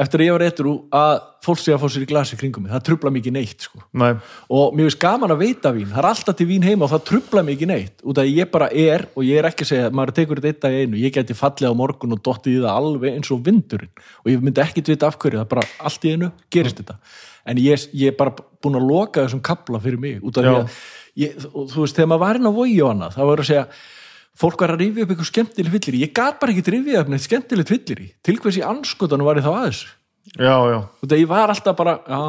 eftir 0.00 0.22
að 0.22 0.26
ég 0.26 0.34
var 0.34 0.44
eittur 0.46 0.68
að 0.96 1.12
fólk 1.44 1.60
sé 1.60 1.72
að 1.74 1.80
fá 1.82 1.92
sér 1.92 2.04
í 2.04 2.08
glasi 2.10 2.36
kringum 2.40 2.64
mig, 2.64 2.72
það 2.72 2.84
trubla 2.88 3.12
mikið 3.14 3.34
neitt 3.36 3.64
sko. 3.66 3.80
Nei. 3.96 4.10
og 4.52 4.76
mér 4.76 4.88
finnst 4.88 5.00
gaman 5.00 5.34
að 5.34 5.42
veita 5.44 5.72
vín. 5.76 5.88
Það 5.90 6.02
er 6.02 6.08
alltaf 6.10 6.38
til 6.38 6.46
vín 6.50 6.66
heima 6.66 6.86
og 6.86 6.92
það 6.92 7.04
trubla 7.10 7.44
mikið 7.46 7.70
neitt. 7.70 7.96
Út 8.04 8.20
af 8.20 8.26
að 8.26 8.32
ég 8.36 8.50
bara 8.52 8.68
er, 8.72 9.06
og 9.14 9.26
ég 9.26 9.40
er 9.40 9.48
ekki 9.50 9.66
að 9.66 9.70
segja 9.72 9.88
að 9.88 9.98
maður 9.98 10.16
tekur 10.18 10.42
þetta 10.44 10.72
í 10.72 10.82
einu, 10.82 11.00
ég 11.00 11.16
geti 11.16 11.36
fallið 11.36 11.72
á 11.72 11.80
morgun 11.80 12.16
og 12.16 12.22
dottið 12.26 12.56
í 12.58 12.62
það 12.64 12.80
alveg 12.82 13.18
eins 13.18 13.32
og 13.34 13.44
vindurinn. 13.46 13.92
Og 14.24 14.32
ég 14.32 14.44
myndi 14.44 14.64
ekki 14.64 14.84
vita 14.88 15.08
af 15.08 15.18
hverju, 15.20 15.40
það 15.40 15.46
er 15.46 15.52
bara 15.54 15.68
allt 15.88 16.04
í 16.04 16.14
einu 16.14 16.32
gerist 16.52 16.82
þetta, 16.82 16.98
en 17.48 17.62
ég, 17.62 17.86
ég 17.96 18.12
er 18.12 18.18
bara 18.18 18.34
búin 18.36 18.80
að 18.80 18.90
loka 18.90 19.24
þessum 19.24 19.44
kapla 19.44 19.80
fyrir 19.80 20.00
mig. 20.02 20.20
Út 20.24 20.40
af 20.40 20.50
að 20.50 20.76
ég, 21.20 21.40
þú 21.46 21.86
veist, 21.86 21.96
þegar 21.96 22.12
maður 22.12 22.26
var 22.26 22.40
inn 22.40 22.50
á 22.50 22.58
vogi 22.60 22.76
og 22.84 22.94
annað, 22.94 23.16
það 23.16 23.32
var 23.32 23.42
að 23.42 23.50
segja 23.50 23.66
fólk 24.38 24.62
var 24.62 24.74
að 24.74 24.84
rifja 24.84 25.04
upp 25.04 25.12
eitthvað 25.14 25.30
skemmtileg 25.30 25.74
fyllir 25.74 25.98
ég 26.04 26.14
gat 26.16 26.38
bara 26.40 26.54
ekki 26.54 26.76
rifja 26.76 27.02
upp 27.02 27.10
neitt 27.12 27.26
skemmtilegt 27.26 27.72
fyllir 27.72 28.06
til 28.22 28.38
hvers 28.38 28.60
í 28.60 28.64
anskotanum 28.66 29.28
var 29.28 29.40
ég 29.40 29.46
þá 29.46 29.52
aðeins 29.52 29.82
já, 30.36 30.56
já. 30.70 30.78
Og 30.86 31.10
það 31.10 31.22
ég 31.22 31.30
var 31.30 31.52
alltaf 31.52 31.76
bara, 31.78 31.96
já, 32.06 32.22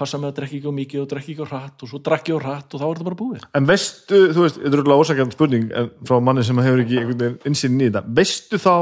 passa 0.00 0.20
með 0.20 0.32
að 0.32 0.38
drekki 0.38 0.60
ekki 0.60 0.72
á 0.72 0.78
mikið 0.78 1.02
og 1.02 1.08
drekki 1.10 1.34
ekki 1.34 1.46
á 1.46 1.50
hratt 1.50 1.84
og 1.84 1.90
svo 1.90 2.00
drekki 2.04 2.36
á 2.36 2.38
hratt 2.40 2.74
og 2.74 2.80
þá 2.80 2.86
var 2.86 2.98
þetta 2.98 3.08
bara 3.08 3.20
búið. 3.20 3.46
En 3.58 3.68
veistu, 3.68 4.20
þú 4.34 4.44
veist, 4.44 4.60
þetta 4.60 4.70
er 4.76 4.82
úrlega 4.82 5.04
ósakjandi 5.04 5.36
spurning 5.36 5.66
frá 6.08 6.16
manni 6.24 6.44
sem 6.46 6.62
hefur 6.64 6.84
ekki 6.84 7.30
insýnin 7.48 7.84
í 7.84 7.88
þetta, 7.90 8.04
veistu 8.20 8.60
þá 8.60 8.74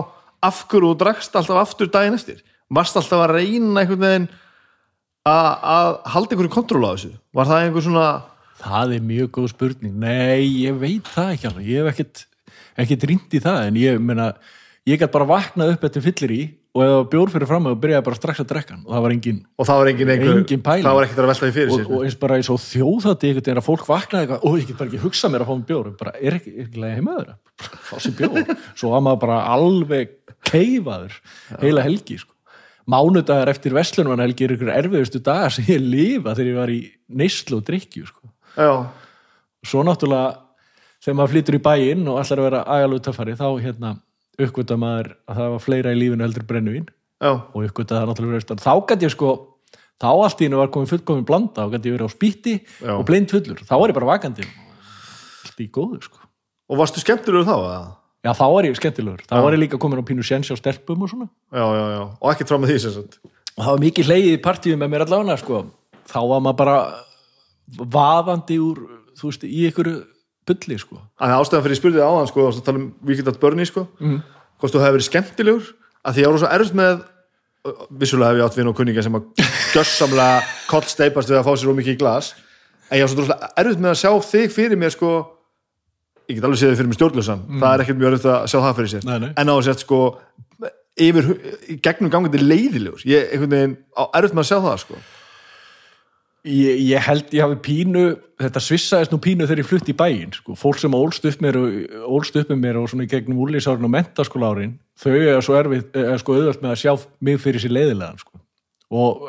af 0.48 0.64
hverju 0.70 0.92
þú 0.92 0.98
drakst 1.02 1.38
alltaf 1.38 1.62
aftur 1.62 1.90
daginn 1.92 2.18
eftir? 2.18 2.42
Varst 2.74 2.98
alltaf 3.00 3.24
að 3.24 3.34
reyna 3.38 3.82
einhvern 3.82 4.04
veginn 4.04 4.28
að 5.28 5.98
halda 6.14 6.34
einhverju 6.34 6.54
kontról 6.54 6.84
á 6.86 6.90
þessu? 6.94 7.14
Var 7.34 7.50
það 7.50 7.64
einhver 7.64 7.86
svona 7.88 8.08
Það 8.58 8.96
er 8.96 9.02
mjög 9.06 9.28
góð 9.36 9.52
spurning. 9.52 9.98
Nei, 10.02 10.64
ég 10.64 10.78
veit 10.80 11.06
það 11.14 11.28
ekki 11.36 11.46
alveg. 11.46 11.66
Ég 11.68 11.84
hef 11.84 11.90
ekkert, 11.92 12.22
ekkert 12.78 13.08
rýnd 13.10 13.34
í 13.34 13.42
það, 13.42 13.60
en 13.68 13.78
ég 13.80 14.00
meina, 14.02 14.32
ég 14.88 15.00
gæti 15.00 15.14
bara 15.14 15.28
vaknað 15.28 15.74
upp 15.74 15.84
eftir 15.88 16.04
fyllir 16.04 16.34
í 16.34 16.42
og 16.78 16.82
ef 16.84 16.88
það 16.88 16.98
var 16.98 17.06
bjór 17.12 17.30
fyrir 17.32 17.48
fram 17.48 17.66
og 17.66 17.78
byrjaði 17.82 18.04
bara 18.06 18.16
strax 18.18 18.42
að 18.42 18.48
drekka 18.52 18.76
og 18.78 18.92
það 18.92 19.02
var 19.04 19.14
engin, 19.14 19.38
og 19.58 19.66
það 19.66 19.80
var 19.80 19.90
engin 19.90 20.10
einhver 20.12 20.36
Engin 20.38 20.62
pæling. 20.62 20.84
það 20.84 20.96
var 20.98 21.06
ekkert 21.06 21.22
að 21.22 21.30
velta 21.32 21.46
því 21.46 21.54
fyrir 21.56 21.72
og, 21.72 21.78
sér. 21.80 21.88
og 21.90 22.04
eins 22.06 22.16
bara 22.20 22.36
eins 22.38 22.50
og 22.52 22.60
þjóðhætti 22.62 23.30
einhvern 23.30 23.46
veginn 23.48 23.60
að 23.62 23.66
fólk 23.66 23.88
vaknaði 23.88 24.26
eitthvað, 24.26 24.44
og 24.44 24.58
ég 24.60 24.68
get 24.68 24.78
bara 24.78 24.92
ekki 24.92 25.02
hugsað 25.02 25.32
mér 25.34 25.44
að 25.44 25.48
fá 25.48 25.54
mér 25.56 25.68
bjór, 25.72 25.88
bara 25.98 26.12
er 26.20 26.36
ekki, 26.38 26.52
ekki 26.64 26.82
lega 26.84 26.98
heimaður 27.00 27.32
fá 27.88 27.94
sér 28.04 28.16
bjór, 28.20 28.52
svo 28.78 28.92
var 28.94 29.04
maður 29.08 29.22
bara 29.24 29.38
alveg 29.56 30.14
keifaður 30.52 31.16
heila 31.64 31.86
helgi, 31.88 32.20
sko. 32.22 32.34
Mánudagar 32.88 33.50
eftir 33.52 33.74
Vestlunvan 33.76 34.22
helgi 34.22 34.46
er 34.46 34.54
ykkur 34.54 34.70
erfiðustu 34.72 35.20
dagar 35.24 35.52
sem 35.52 35.66
ég 35.68 35.82
lifa 35.82 36.32
þegar 36.38 36.52
ég 36.52 36.60
var 36.62 36.70
í 36.72 36.78
neyslu 37.20 37.58
og 37.58 37.66
drikju, 37.66 38.06
sko. 38.08 38.30
Svo 39.66 39.82
náttúrulega 39.84 40.36
þegar 41.04 41.18
maður 41.18 41.34
flytur 41.34 41.58
í 41.58 41.64
bæinn 41.64 42.06
og 42.08 42.20
allar 42.20 42.42
að 42.42 42.48
vera 42.48 42.62
agalug 42.76 43.04
töffari 43.04 43.36
þá 43.38 43.48
hérna 43.62 43.94
uppgöta 44.38 44.78
maður 44.78 45.12
að 45.26 45.40
það 45.40 45.52
var 45.54 45.62
fleira 45.64 45.94
í 45.94 45.98
lífinu 45.98 46.26
heldur 46.26 46.46
brennuvín 46.48 46.88
og 47.22 47.62
uppgöta 47.64 47.98
það 47.98 48.10
náttúrulega 48.12 48.58
þá 48.62 48.72
gæti 48.88 49.08
ég 49.08 49.14
sko 49.14 49.32
þá 49.98 50.08
allt 50.12 50.42
í 50.42 50.46
hennu 50.46 50.60
var 50.60 50.70
komin 50.74 50.90
fullkomin 50.90 51.26
blanda 51.26 51.66
þá 51.66 51.74
gæti 51.74 51.90
ég 51.90 51.96
verið 51.96 52.10
á 52.10 52.14
spýtti 52.14 52.54
og 52.94 53.04
blind 53.08 53.32
fullur. 53.34 53.62
Þá 53.66 53.74
var 53.74 53.90
ég 53.90 53.96
bara 53.96 54.10
vakandi. 54.12 54.46
Allt 55.46 55.62
í 55.62 55.66
góðu 55.74 55.98
sko. 56.04 56.22
Og 56.68 56.78
varstu 56.78 57.02
skemmtilegur 57.02 57.48
þá? 57.48 57.56
eða? 57.56 57.80
já 58.26 58.32
þá 58.34 58.44
var 58.52 58.66
ég 58.66 58.78
skemmtilegur, 58.78 59.24
þá 59.26 59.34
var 59.44 59.56
ég 59.56 59.62
líka 59.62 59.80
komin 59.80 60.02
á 60.02 60.06
pínu 60.06 60.24
sjensi 60.26 60.54
á 60.54 60.56
stelpum 60.58 61.02
og 61.06 61.10
svona. 61.10 61.28
Já, 61.54 61.64
já, 61.64 61.84
já, 61.94 62.00
og 62.18 62.30
ekkert 62.32 62.52
fram 62.52 62.62
með 62.64 62.72
því 62.72 62.78
sem 62.84 62.94
sagt. 62.98 63.18
Og 63.54 63.62
það 63.62 63.70
var 63.72 63.82
mikið 63.84 64.10
hleyið 64.10 64.30
í 64.30 64.40
partíu 64.42 64.78
með 64.78 64.92
mér 64.92 65.04
allavega 65.06 65.38
sko. 65.40 65.60
Þá 66.08 66.18
var 66.30 66.42
maður 66.44 66.58
bara 66.62 66.76
vaðandi 67.96 68.58
úr 68.62 68.82
þú 69.18 69.30
veist, 69.30 69.46
í 69.46 69.64
ykkur 69.70 69.90
bulli 70.48 70.78
sko 70.80 70.98
að 71.18 71.36
ástæðan 71.36 71.64
fyrir 71.66 71.76
ég 71.76 71.80
spurði 71.82 72.02
áðan 72.04 72.30
sko, 72.30 72.48
og 72.48 72.64
tala 72.66 72.80
um 72.80 72.88
Weekend 73.06 73.30
at 73.32 73.40
Bernie 73.42 73.68
sko, 73.68 73.86
mm. 74.00 74.18
hvort 74.58 74.74
þú 74.74 74.82
hefur 74.82 74.98
verið 74.98 75.08
skemmtilegur 75.08 75.70
að 76.02 76.16
því 76.16 76.24
ég 76.24 76.28
ára 76.28 76.42
svo 76.42 76.50
erfitt 76.56 76.78
með 76.78 77.00
vissulega 78.00 78.32
hef 78.32 78.40
ég 78.40 78.46
átt 78.46 78.58
vinn 78.58 78.70
og 78.70 78.76
kunninga 78.78 79.04
sem 79.04 79.18
að 79.18 79.26
gjössamlega 79.74 80.44
kollsteipast 80.70 81.32
við 81.32 81.40
að 81.40 81.48
fá 81.48 81.52
sér 81.58 81.72
ómikið 81.72 81.96
í 81.96 82.00
glas 82.00 82.32
en 82.88 83.00
ég 83.00 83.04
ára 83.04 83.12
svo 83.12 83.20
droslega 83.20 83.50
erfitt 83.62 83.82
með 83.84 83.92
að 83.94 84.00
sjá 84.02 84.12
þig 84.30 84.54
fyrir 84.54 84.80
mér 84.80 84.94
sko 84.94 85.12
ég 86.28 86.38
get 86.38 86.48
alveg 86.48 86.60
séð 86.60 86.72
þig 86.72 86.80
fyrir 86.80 86.90
mér 86.90 87.00
stjórnlösan 87.00 87.44
það 87.58 87.70
er 87.70 87.84
ekkert 87.84 88.00
mjög 88.00 88.10
erfitt 88.12 88.30
að 88.32 88.48
sjá 88.52 88.58
það 88.58 88.78
fyrir 88.78 88.92
sér 88.94 89.06
Nei, 89.08 89.18
nei. 89.24 89.30
en 89.34 89.52
á 89.52 89.54
að 89.54 89.62
setja 89.68 89.84
sko 89.84 90.00
yfir, 90.98 91.28
gegnum 91.84 92.12
gangandi 92.12 92.42
leiðilegur 92.42 93.04
ég 93.08 93.34
á 93.94 94.02
erfitt 94.18 94.34
með 94.36 94.44
að 94.44 94.50
sjá 94.50 94.58
það 94.58 94.82
sko 94.84 95.02
Ég, 96.48 96.80
ég 96.88 97.02
held 97.04 97.34
ég 97.34 97.44
hafi 97.44 97.58
pínu 97.60 98.02
þetta 98.40 98.60
svissaðist 98.62 99.12
nú 99.12 99.18
pínu 99.20 99.46
þegar 99.48 99.60
ég 99.62 99.68
flutti 99.68 99.92
í 99.92 99.98
bæinn 99.98 100.32
sko. 100.32 100.56
fólk 100.56 100.80
sem 100.80 100.94
ólst 100.96 101.26
upp 101.28 101.42
með 101.42 102.60
mér 102.62 102.78
og 102.80 102.88
svona 102.88 103.04
í 103.04 103.10
gegnum 103.10 103.40
úrlýsárin 103.44 103.84
og 103.84 103.92
mentaskóla 103.92 104.52
árin 104.54 104.76
þau 104.98 105.12
er 105.18 105.42
svo 105.44 105.58
erfið 105.58 105.98
er 106.00 106.20
sko 106.22 106.36
auðvart 106.38 106.62
með 106.64 106.74
að 106.74 106.80
sjá 106.82 106.92
mig 107.20 107.40
fyrir 107.42 107.64
sér 107.64 107.74
leiðilegan 107.76 108.22
sko. 108.22 108.40
og, 108.88 109.26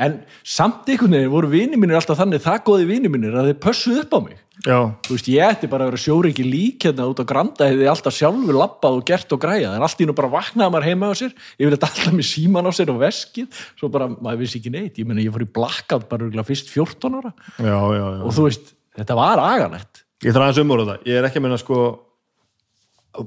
en 0.00 0.20
samt 0.40 0.88
einhvern 0.88 1.18
veginn 1.18 1.34
voru 1.34 1.52
vini 1.52 1.80
mínir 1.80 2.00
alltaf 2.00 2.22
þannig 2.22 2.44
það 2.46 2.64
góði 2.70 2.88
vini 2.94 3.12
mínir 3.12 3.36
að 3.36 3.50
þeir 3.50 3.60
pössuð 3.66 4.00
upp 4.06 4.16
á 4.16 4.20
mig 4.30 4.40
já, 4.66 4.78
þú 5.06 5.16
veist, 5.16 5.28
ég 5.32 5.44
ætti 5.46 5.70
bara 5.70 5.86
að 5.86 5.92
vera 5.92 6.02
sjóringi 6.02 6.44
lík 6.46 6.86
hérna 6.86 7.08
út 7.10 7.22
á 7.22 7.26
Granda, 7.28 7.68
hefði 7.70 7.88
alltaf 7.90 8.16
sjálfur 8.16 8.58
lappað 8.58 8.98
og 8.98 9.06
gert 9.08 9.34
og 9.34 9.40
græjað, 9.42 9.74
en 9.76 9.86
allt 9.86 10.02
í 10.02 10.08
nú 10.08 10.14
bara 10.18 10.30
vaknaði 10.32 10.74
maður 10.74 10.88
heima 10.90 11.10
á 11.10 11.14
sér, 11.18 11.34
ég 11.58 11.68
vil 11.68 11.76
alltaf 11.76 12.12
með 12.12 12.28
síman 12.30 12.68
á 12.68 12.72
sér 12.76 12.92
og 12.94 13.00
veskið, 13.02 13.60
svo 13.80 13.90
bara, 13.92 14.08
maður 14.12 14.42
vissi 14.44 14.60
ekki 14.60 14.72
neitt. 14.74 15.02
Ég 15.02 15.08
meina, 15.08 15.24
ég 15.24 15.34
fór 15.34 15.44
í 15.46 15.50
blackout 15.58 16.08
bara 16.10 16.46
fyrst 16.46 16.72
14 16.72 17.18
ára. 17.20 17.34
Já, 17.58 17.76
já, 17.76 18.06
já. 18.06 18.22
og 18.22 18.34
þú 18.38 18.46
veist, 18.48 18.72
þetta 18.98 19.18
var 19.18 19.42
agalegt. 19.42 20.04
Ég 20.22 20.34
þarf 20.34 20.48
aðeins 20.48 20.62
umúr 20.62 20.84
þetta, 20.84 20.98
ég 21.10 21.18
er 21.18 21.28
ekki 21.28 21.42
að 21.42 21.46
minna 21.48 21.60
sko 21.60 21.84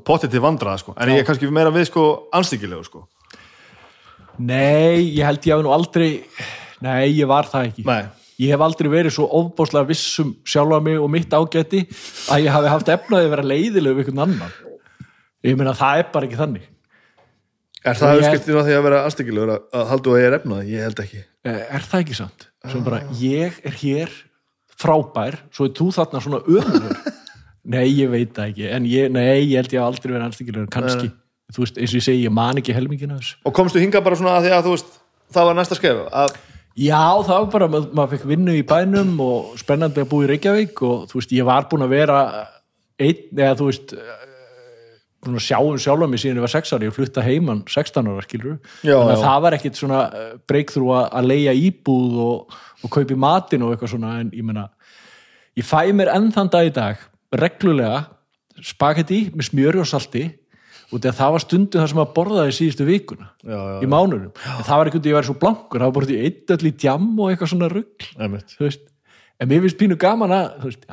potið 0.08 0.34
til 0.34 0.44
vandraða 0.44 0.82
sko. 0.82 0.96
En 0.98 1.12
ég 1.14 1.22
er 1.22 1.28
kannski 1.28 1.52
meira 1.54 1.74
við 1.74 1.90
sko 1.92 2.06
anstíkilegu 2.34 2.86
sko. 2.88 3.08
Nei, 4.40 5.16
ég 5.16 5.24
held 5.28 5.46
ég 5.48 5.56
hafi 5.56 5.64
nú 5.64 5.72
aldrei 5.72 6.10
Nei, 6.84 7.16
ég 7.16 7.28
var 7.30 7.48
það 7.50 7.70
ekki. 7.70 7.86
Nei, 7.88 8.04
Ég 8.42 8.52
hef 8.52 8.64
aldrei 8.66 8.90
verið 8.92 9.14
svo 9.16 9.26
ofbáslega 9.40 9.88
vissum 9.88 10.34
sjálfa 10.44 10.82
mig 10.84 11.00
og 11.00 11.08
mitt 11.14 11.32
ágæti 11.32 11.86
að 12.34 12.44
ég 12.44 12.52
hafi 12.52 12.72
haft 12.74 12.90
efnaði 12.92 13.28
að 13.30 13.34
vera 13.36 13.46
leiðilegu 13.52 13.96
við 14.00 14.10
einhvern 14.10 14.24
annan. 14.26 14.56
Ég 15.46 15.56
meina, 15.60 15.76
það 15.78 16.02
er 16.02 16.10
bara 16.12 16.28
ekki 16.28 16.40
þannig. 16.42 16.66
Er 17.86 18.00
það 18.00 18.16
auðskiptinu 18.18 18.60
að 18.60 18.68
því 18.68 18.76
að 18.76 18.86
vera 18.88 19.02
anstíkilegur 19.06 19.54
að, 19.56 19.66
að 19.78 19.90
haldu 19.94 20.14
að 20.16 20.20
ég 20.20 20.28
er 20.32 20.38
efnaði? 20.40 20.70
Ég 20.74 20.86
held 20.88 21.02
ekki. 21.06 21.20
Eh, 21.46 21.60
Er 21.78 21.84
það 21.86 22.02
ekki 22.06 22.18
sant? 22.18 22.48
Bara, 22.86 23.02
ég 23.22 23.60
er 23.70 23.76
hér 23.84 24.16
frábær, 24.82 25.38
svo 25.54 25.68
er 25.70 25.76
þú 25.78 25.86
þarna 25.96 26.22
svona 26.24 26.40
ömur 26.50 26.96
Nei, 27.76 27.86
ég 27.98 28.10
veit 28.12 28.34
það 28.36 28.50
ekki 28.52 28.66
en 28.76 28.88
ég, 28.90 29.08
nei, 29.14 29.46
ég 29.48 29.62
held 29.62 29.72
ég 29.74 29.82
haf 29.82 29.92
aldrei 29.94 30.12
verið 30.12 30.26
anstíkilegur 30.28 30.68
kannski, 30.74 31.12
þú 31.56 31.64
veist, 31.64 31.78
eins 31.80 31.94
og 31.94 32.00
ég 32.02 32.06
segi, 32.06 32.26
ég 32.26 32.34
man 32.36 32.60
ekki 32.62 32.76
helmingina 32.76 33.20
þess 33.22 33.38
Og 33.48 33.56
komstu 33.58 33.82
hingað 33.82 34.04
bara 34.06 34.18
svona 34.20 34.34
að 34.40 34.48
því 34.48 34.52
að 34.58 34.66
þú 34.68 34.74
veist 34.76 34.92
það 35.38 35.48
var 35.50 35.58
næsta 35.62 35.78
skef 35.80 36.02
að, 36.10 36.36
Já, 36.76 37.24
það 37.24 37.38
var 37.40 37.50
bara, 37.54 37.68
mað- 37.72 37.92
maður 37.96 38.14
fekk 38.16 38.28
vinnu 38.28 38.54
í 38.60 38.64
bænum 38.68 39.14
og 39.24 39.54
spennandi 39.62 40.02
að 40.04 40.10
búa 40.12 40.26
í 40.26 40.30
Reykjavík 40.34 40.82
og 40.84 41.06
þú 41.08 41.20
veist, 41.22 41.32
ég 41.38 41.48
var 41.48 41.68
búin 41.72 41.86
að 41.86 41.94
vera 41.96 42.18
einn, 43.00 43.22
eða 43.32 43.54
þú 43.62 43.68
veist 43.70 43.94
eh, 43.96 44.26
búin 45.24 45.40
að 45.40 45.46
sjá 45.80 45.94
um 45.96 46.10
mig 46.12 46.20
síðan 46.20 46.42
ég 46.42 46.46
var 46.46 46.52
6 46.52 46.74
ári, 46.76 46.90
ég 46.90 46.96
flutta 46.96 47.24
heiman 47.24 47.64
16 47.66 48.10
ára, 48.12 48.26
skilur 48.28 48.58
Já, 48.84 48.98
að 49.00 49.14
já. 49.16 49.22
það 49.24 49.42
var 49.46 49.58
ekkit 49.58 49.80
svona 49.80 50.02
breykþrú 50.52 50.92
að, 51.00 51.06
að 51.16 51.30
leia 51.32 51.54
íbúð 51.56 52.20
og, 52.26 52.58
og 52.84 52.92
kaupi 52.92 53.16
matinn 53.16 53.64
og 53.64 53.72
eitthvað 53.74 53.94
svona 53.96 54.20
en 54.20 54.34
ég 54.36 54.44
meina, 54.44 54.68
ég 55.56 55.64
fæ 55.66 55.80
mér 55.96 56.12
enn 56.14 56.28
þann 56.36 56.52
dag 56.52 56.68
í 56.68 56.76
dag, 56.76 57.00
reglulega 57.32 58.04
spagetti 58.64 59.30
með 59.36 59.50
smjöri 59.50 59.82
og 59.84 59.88
salti 59.90 60.28
og 60.92 61.06
það 61.06 61.32
var 61.36 61.44
stundu 61.44 61.80
það 61.80 61.88
sem 61.92 62.02
að 62.04 62.12
borðaði 62.18 62.56
síðustu 62.58 62.88
vikuna 62.88 63.30
Já, 63.42 63.56
já, 63.58 63.78
í 63.82 63.90
mánurum, 63.90 64.34
en 64.34 64.68
það 64.68 64.82
var 64.82 64.90
einhvern 64.90 65.02
veginn 65.02 65.12
ég 65.12 65.18
væri 65.20 65.30
svo 65.30 65.38
blankur, 65.42 65.82
það 65.82 65.90
var 65.90 65.96
bara 65.98 66.20
einn 66.28 66.56
öll 66.58 66.70
í 66.70 66.74
djam 66.84 67.08
og 67.16 67.32
eitthvað 67.32 67.52
svona 67.54 67.72
rugg, 67.72 68.10
þú 68.54 68.68
veist. 68.68 68.86
En 69.42 69.50
mér 69.52 69.66
finnst 69.66 69.80
pínu 69.80 69.98
gaman 70.00 70.36
að, 70.36 70.52
veist, 70.64 70.86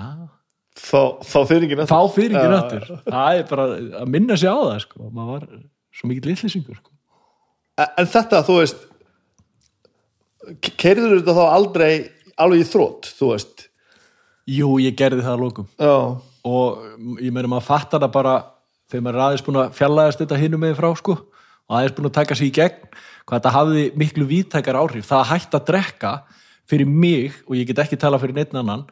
þá, 0.80 1.02
þá 1.28 1.38
þýringin 1.50 1.84
fá 1.90 1.98
fyrir 2.14 2.38
ekki 2.38 2.54
nöttur, 2.54 2.88
það 3.06 3.42
er 3.42 3.44
bara 3.52 3.68
að 4.02 4.14
minna 4.16 4.38
sig 4.40 4.50
á 4.50 4.58
það, 4.58 4.80
sko, 4.86 5.10
maður 5.10 5.34
var 5.34 5.44
svo 5.92 6.10
mikið 6.10 6.30
litlisingur, 6.32 6.80
sko. 6.80 6.96
En, 7.76 7.92
en 8.02 8.10
þetta, 8.16 8.42
þú 8.48 8.58
veist 8.62 8.88
keirður 10.80 11.20
þetta 11.20 11.36
þá 11.36 11.44
aldrei 11.46 11.92
alveg 12.40 12.64
í 12.64 12.68
þrótt, 12.68 13.10
þú 13.18 13.30
veist? 13.32 13.66
Jú, 14.50 14.74
ég 14.82 14.96
gerði 14.98 15.22
það 15.22 15.36
að 15.36 15.42
lókum 15.44 15.68
Já, 15.78 15.94
og 16.48 17.20
ég 17.22 17.34
meina 17.34 17.50
maður 17.50 17.68
fattar 17.68 18.02
það 18.02 18.14
bara 18.16 18.34
þegar 18.92 19.04
maður 19.06 19.18
er 19.18 19.24
aðeins 19.26 19.44
búin 19.46 19.60
að 19.62 19.74
fjallaðast 19.78 20.22
þetta 20.22 20.40
hinum 20.42 20.62
með 20.62 20.76
frá 20.78 20.88
sko 21.00 21.16
og 21.16 21.76
aðeins 21.78 21.96
búin 21.96 22.10
að 22.10 22.16
taka 22.18 22.36
sig 22.38 22.50
í 22.50 22.56
gegn 22.58 22.90
hvað 23.22 23.38
þetta 23.38 23.54
hafði 23.56 23.84
miklu 23.96 24.26
víðtækar 24.28 24.78
áhrif. 24.78 25.08
Það 25.08 25.22
að 25.22 25.30
hætta 25.32 25.60
að 25.60 25.68
drekka 25.70 26.12
fyrir 26.68 26.88
mig 26.88 27.38
og 27.46 27.56
ég 27.56 27.68
get 27.70 27.82
ekki 27.84 27.98
tala 28.00 28.20
fyrir 28.20 28.36
neitt 28.36 28.54
annan 28.54 28.84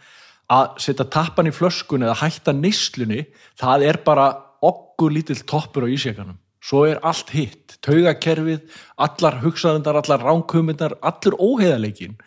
að 0.50 0.80
setja 0.82 1.06
tappan 1.06 1.50
í 1.50 1.54
flöskun 1.54 2.06
eða 2.06 2.18
hætta 2.24 2.54
neyslunni 2.56 3.26
það 3.60 3.86
er 3.90 4.00
bara 4.06 4.30
okkur 4.64 5.12
lítill 5.14 5.40
toppur 5.48 5.86
á 5.86 5.88
ísjakanum. 5.92 6.38
Svo 6.60 6.84
er 6.84 6.98
allt 7.06 7.30
hitt, 7.32 7.78
taugakerfið 7.84 8.66
allar 9.00 9.38
hugsaðundar, 9.40 9.96
allar 10.02 10.24
ránkumindar 10.26 10.98
allur 11.00 11.38
óheðaleikin 11.40 12.18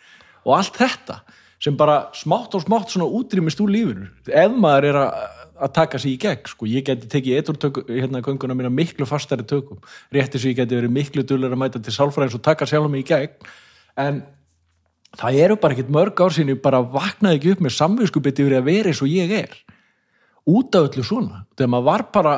og 0.44 0.56
allt 0.58 0.80
þetta 0.80 1.20
sem 1.62 1.76
bara 1.78 2.08
smátt 2.16 2.56
og 2.56 2.64
smátt 2.64 2.96
útrýmist 2.98 3.60
úr 3.62 3.70
lífinu. 3.70 4.08
Ef 4.26 4.56
maður 4.58 4.88
er 4.90 4.98
að, 5.00 5.43
að 5.54 5.72
taka 5.76 5.98
sig 5.98 6.14
í 6.14 6.20
gegn 6.20 6.48
sko. 6.50 6.66
ég 6.66 6.84
geti 6.86 7.08
tekið 7.10 7.36
eitur 7.38 7.58
hérna 7.88 8.22
gönguna 8.24 8.56
mína 8.58 8.70
miklu 8.72 9.06
fastari 9.06 9.46
tökum. 9.46 9.78
Rétti 10.12 10.38
svo 10.40 10.50
ég 10.50 10.58
geti 10.58 10.74
verið 10.76 10.90
miklu 10.94 11.22
dullur 11.22 11.54
að 11.54 11.60
mæta 11.62 11.82
til 11.82 11.94
sálfræðins 11.94 12.34
og 12.34 12.42
taka 12.42 12.66
sjálf 12.66 12.90
mig 12.90 13.04
í 13.04 13.08
gegn. 13.12 13.36
En 13.96 14.22
það 15.16 15.40
eru 15.44 15.56
bara 15.62 15.76
ekkert 15.76 15.94
mörg 15.94 16.20
ár 16.20 16.34
sinni 16.34 16.54
bara 16.58 16.82
vaknaði 16.82 17.38
ekki 17.38 17.54
upp 17.54 17.64
með 17.64 17.76
samvinskupið 17.78 18.44
yfir 18.44 18.58
að 18.58 18.68
vera 18.68 18.90
eins 18.90 19.02
og 19.04 19.12
ég 19.12 19.30
er. 19.44 19.54
Út 20.44 20.74
af 20.74 20.90
öllu 20.90 21.06
svona. 21.06 21.44
Þegar 21.56 21.72
maður 21.72 21.90
var 21.92 22.06
bara 22.12 22.34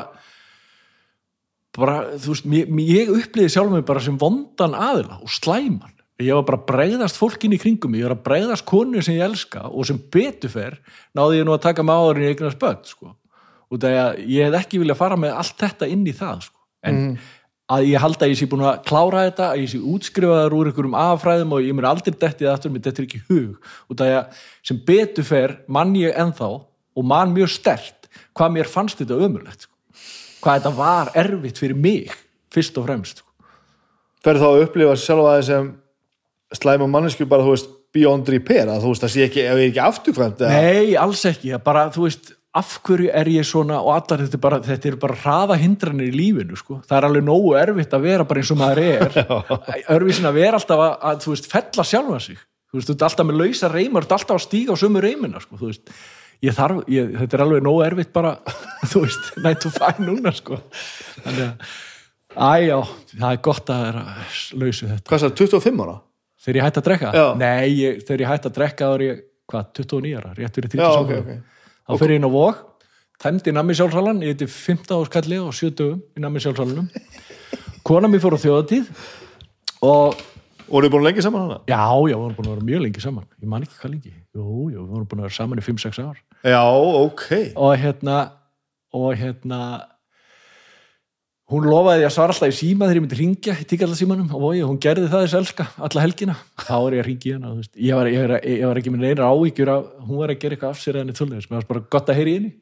bara, 1.77 1.97
þú 2.17 2.33
veist, 2.33 2.45
mér- 2.49 2.69
ég 2.89 3.09
upplýði 3.13 3.53
sjálf 3.53 3.71
mig 3.71 3.85
bara 3.85 4.01
sem 4.01 4.17
vondan 4.17 4.73
aðila 4.73 5.19
og 5.21 5.29
slæman 5.29 5.93
ég 6.23 6.33
var 6.33 6.45
bara 6.47 6.57
að 6.57 6.67
bregðast 6.71 7.19
fólkin 7.19 7.53
í 7.53 7.59
kringum 7.61 7.93
mig, 7.93 8.01
ég 8.01 8.09
var 8.09 8.17
að 8.17 8.25
bregðast 8.25 8.65
konu 8.67 9.01
sem 9.05 9.17
ég 9.19 9.25
elska 9.27 9.67
og 9.69 9.85
sem 9.85 9.99
betufer 10.13 10.79
náði 11.17 11.41
ég 11.41 11.47
nú 11.47 11.53
að 11.53 11.65
taka 11.67 11.85
með 11.85 12.01
áðurinn 12.01 12.25
í 12.25 12.29
eignast 12.31 12.61
börn 12.61 12.83
sko. 12.89 13.13
og 13.67 13.81
það 13.83 13.97
að 14.01 14.21
ég 14.31 14.47
hef 14.47 14.61
ekki 14.61 14.79
viljað 14.81 15.01
fara 15.01 15.19
með 15.19 15.35
allt 15.37 15.59
þetta 15.61 15.89
inn 15.93 16.07
í 16.07 16.15
það 16.17 16.47
sko. 16.47 16.59
en 16.87 17.01
að 17.67 17.89
ég 17.91 18.01
halda 18.01 18.25
að 18.25 18.31
ég 18.31 18.39
sé 18.39 18.47
búin 18.49 18.65
að 18.65 18.81
klára 18.87 19.23
þetta 19.27 19.47
að 19.51 19.61
ég 19.61 19.71
sé 19.73 19.79
útskrifaður 19.93 20.57
úr 20.57 20.69
einhverjum 20.71 20.99
affræðum 21.01 21.55
og 21.57 21.65
ég 21.65 21.75
mér 21.75 21.89
aldrei 21.89 22.13
dettið 22.15 22.51
aftur, 22.51 22.71
mér 22.71 22.85
dettur 22.85 23.07
ekki 23.07 23.23
hug 23.27 23.71
og 23.91 23.99
það 23.99 24.13
að 24.17 24.43
sem 24.69 24.83
betufer 24.87 25.57
mann 25.67 25.95
ég 25.99 26.15
ennþá 26.15 26.47
og 26.47 27.05
mann 27.05 27.33
mjög 27.35 27.51
stert 27.59 28.07
hvað 28.37 28.55
mér 28.55 28.71
fannst 28.71 29.03
þetta 29.03 29.19
ömurlegt 29.19 29.67
sko. 29.67 29.73
hvað 30.41 30.61
þetta 30.61 30.77
var 30.79 31.11
erfitt 31.13 31.59
fyrir 31.61 31.77
mig 31.77 32.15
fyrst 32.53 32.79
og 32.79 32.87
fremst 32.87 33.21
sko. 33.21 33.51
ferð 34.23 34.45
þá 34.45 34.47
að 34.47 34.63
upplifa 34.63 34.95
sjálfa 35.03 35.35
sem 35.45 35.75
slæma 36.55 36.87
mannesku 36.87 37.27
bara, 37.29 37.43
þú 37.43 37.55
veist, 37.55 37.73
beyond 37.95 38.29
repair 38.29 38.69
að 38.69 38.83
þú 38.83 38.93
veist 38.93 39.05
það 39.05 39.13
sé 39.13 39.27
ekki, 39.27 39.45
ef 39.47 39.61
ég 39.61 39.69
ekki 39.71 39.83
afturkvæmt 39.83 40.43
Nei, 40.51 40.95
alls 40.99 41.23
ekki, 41.27 41.53
bara, 41.63 41.87
þú 41.93 42.07
veist 42.07 42.33
af 42.57 42.77
hverju 42.85 43.09
er 43.13 43.29
ég 43.29 43.45
svona 43.45 43.79
og 43.83 43.93
allar 43.93 44.23
þetta 44.23 44.37
er 44.37 44.43
bara, 44.43 44.59
þetta 44.65 44.89
er 44.89 44.99
bara 45.01 45.17
hraða 45.21 45.57
hindranir 45.61 46.09
í 46.09 46.15
lífinu 46.15 46.57
sko. 46.57 46.79
það 46.87 46.97
er 46.99 47.07
alveg 47.09 47.25
nógu 47.27 47.55
erfitt 47.59 47.93
að 47.93 48.05
vera 48.07 48.27
bara 48.27 48.41
eins 48.41 48.53
og 48.53 48.61
maður 48.61 48.83
er. 48.83 49.17
Örvísin 49.95 50.29
að 50.29 50.39
vera 50.39 50.59
alltaf 50.59 50.83
að, 50.83 50.93
að 51.09 51.25
þú 51.25 51.33
veist, 51.33 51.49
fella 51.51 51.85
sjálfa 51.87 52.21
sig. 52.23 52.39
Þú 52.67 52.79
veist, 52.79 52.89
þú 52.89 52.95
ert 52.95 53.05
alltaf 53.07 53.27
með 53.27 53.41
lausa 53.43 53.71
reymar, 53.71 54.07
þú 54.07 54.09
ert 54.09 54.15
alltaf 54.17 54.39
að 54.39 54.45
stíga 54.47 54.73
á 54.73 54.81
sömu 54.81 55.03
reymina, 55.03 55.43
sko, 55.43 55.59
þú 55.59 55.69
veist. 55.69 55.93
Ég 56.45 56.53
þarf, 56.53 56.81
ég, 56.93 57.13
þetta 57.17 57.37
er 57.37 57.45
alveg 57.45 57.63
nógu 57.65 57.83
erfitt 57.85 58.13
bara 58.13 58.33
þú 58.91 59.03
veist, 59.05 59.29
nætt 59.43 59.69
og 59.69 59.77
fæn 59.77 60.03
núna 60.05 60.33
sko, 60.37 60.59
þannig 61.23 61.45
að 61.47 61.77
æjá, 62.37 62.77
það 63.15 63.31
er 63.31 63.39
gott 63.47 63.71
að 63.73 63.85
vera 63.87 64.03
lausu 64.61 64.89
þetta, 64.91 65.07
hvað 65.09 65.23
það, 65.25 65.33
25 65.41 65.81
ára? 65.85 65.95
Þegar 66.47 66.59
ég 66.61 66.65
hætti 66.67 66.79
að 66.81 66.87
drekka 66.87 67.11
Já. 67.17 67.25
nei, 67.43 67.67
ég, 67.75 67.99
þegar 68.07 68.23
ég 68.23 68.31
hætti 68.31 68.49
að 68.51 68.55
drekka 68.61 68.87
þá 68.87 68.95
er 68.97 69.03
ég, 69.09 69.19
hvað, 69.51 69.67
29 69.81 70.15
ára, 70.21 70.31
rétt 70.39 70.55
fyrir 70.57 70.71
30 70.71 70.81
Já, 70.81 70.89
ok, 71.03 71.11
ára. 71.11 71.19
ok. 71.19 71.61
þá 71.91 71.99
fyrir 72.01 72.15
ég 72.15 72.21
inn 72.23 72.27
á 72.27 72.31
vók 72.31 72.63
tæmdi 73.17 73.53
nammi 73.55 73.73
sjálfsalan, 73.77 74.23
ég 74.23 74.33
heiti 74.35 74.47
15 74.53 74.95
áskalli 75.01 75.37
og 75.43 75.53
7 75.57 75.71
dögum 75.79 76.01
í 76.15 76.23
nammi 76.23 76.39
sjálfsalanum 76.43 76.87
kona 77.87 78.09
mér 78.11 78.21
fór 78.23 78.35
á 78.37 78.43
þjóðatíð 78.45 78.89
og 79.87 80.25
Og 80.67 80.81
eru 80.83 80.89
búin 80.91 81.05
lengi 81.07 81.21
saman 81.23 81.45
hana? 81.45 81.57
já, 81.63 81.79
já, 81.79 82.11
við 82.11 82.19
vorum 82.19 82.35
búin 82.35 82.47
að 82.49 82.55
vera 82.57 82.65
mjög 82.67 82.81
lengi 82.83 82.99
saman 83.03 83.23
ég 83.39 83.47
man 83.47 83.63
ekki 83.63 83.77
hvað 83.79 83.91
lengi, 83.93 84.09
jú, 84.35 84.43
jú, 84.73 84.81
við 84.83 84.89
vorum 84.91 85.05
búin 85.07 85.21
að 85.21 85.27
vera 85.29 85.35
saman 85.37 85.61
í 85.61 85.63
5-6 85.63 86.01
ár 86.03 86.17
Já, 86.43 86.59
ok. 87.07 87.23
og 87.55 87.71
hérna 87.79 88.17
og 88.97 89.07
hérna 89.15 89.59
hún 91.47 91.67
lofaði 91.71 92.03
að 92.03 92.13
svara 92.13 92.33
alltaf 92.35 92.51
í 92.51 92.57
síma 92.57 92.87
þegar 92.87 92.99
ég 92.99 93.05
myndi 93.05 93.19
ringja 93.21 93.55
í 93.55 93.65
tíkallasímanum 93.69 94.33
og 94.35 94.43
vogi, 94.43 94.63
hún 94.67 94.79
gerði 94.83 95.07
það 95.07 95.25
þess 95.25 95.37
elska 95.39 95.67
alla 95.87 96.03
helgina, 96.03 96.35
þá 96.59 96.75
er 96.77 96.97
ég 96.97 97.03
að 97.03 97.07
ringja 97.07 97.29
í 97.29 97.35
hana 97.37 97.53
ég 97.55 97.99
var, 97.99 98.09
ég, 98.11 98.21
var, 98.23 98.33
ég 98.43 98.65
var 98.67 98.81
ekki 98.81 98.93
með 98.93 99.05
neina 99.05 99.29
áhyggjur 99.31 99.71
að 99.71 99.89
hún 100.03 100.21
var 100.21 100.33
að 100.33 100.41
gera 100.41 100.57
eitthvað 100.57 100.73
af 100.75 100.81
sér 100.81 100.99
eða 100.99 101.07
neitt 101.07 101.21
svoleiðis. 101.21 101.49
Mér 101.49 101.61
var 101.61 101.69
bara 101.71 101.85
gott 101.95 102.11
að 102.11 102.19
heyri 102.19 102.33
í 102.33 102.39
henni. 102.39 102.53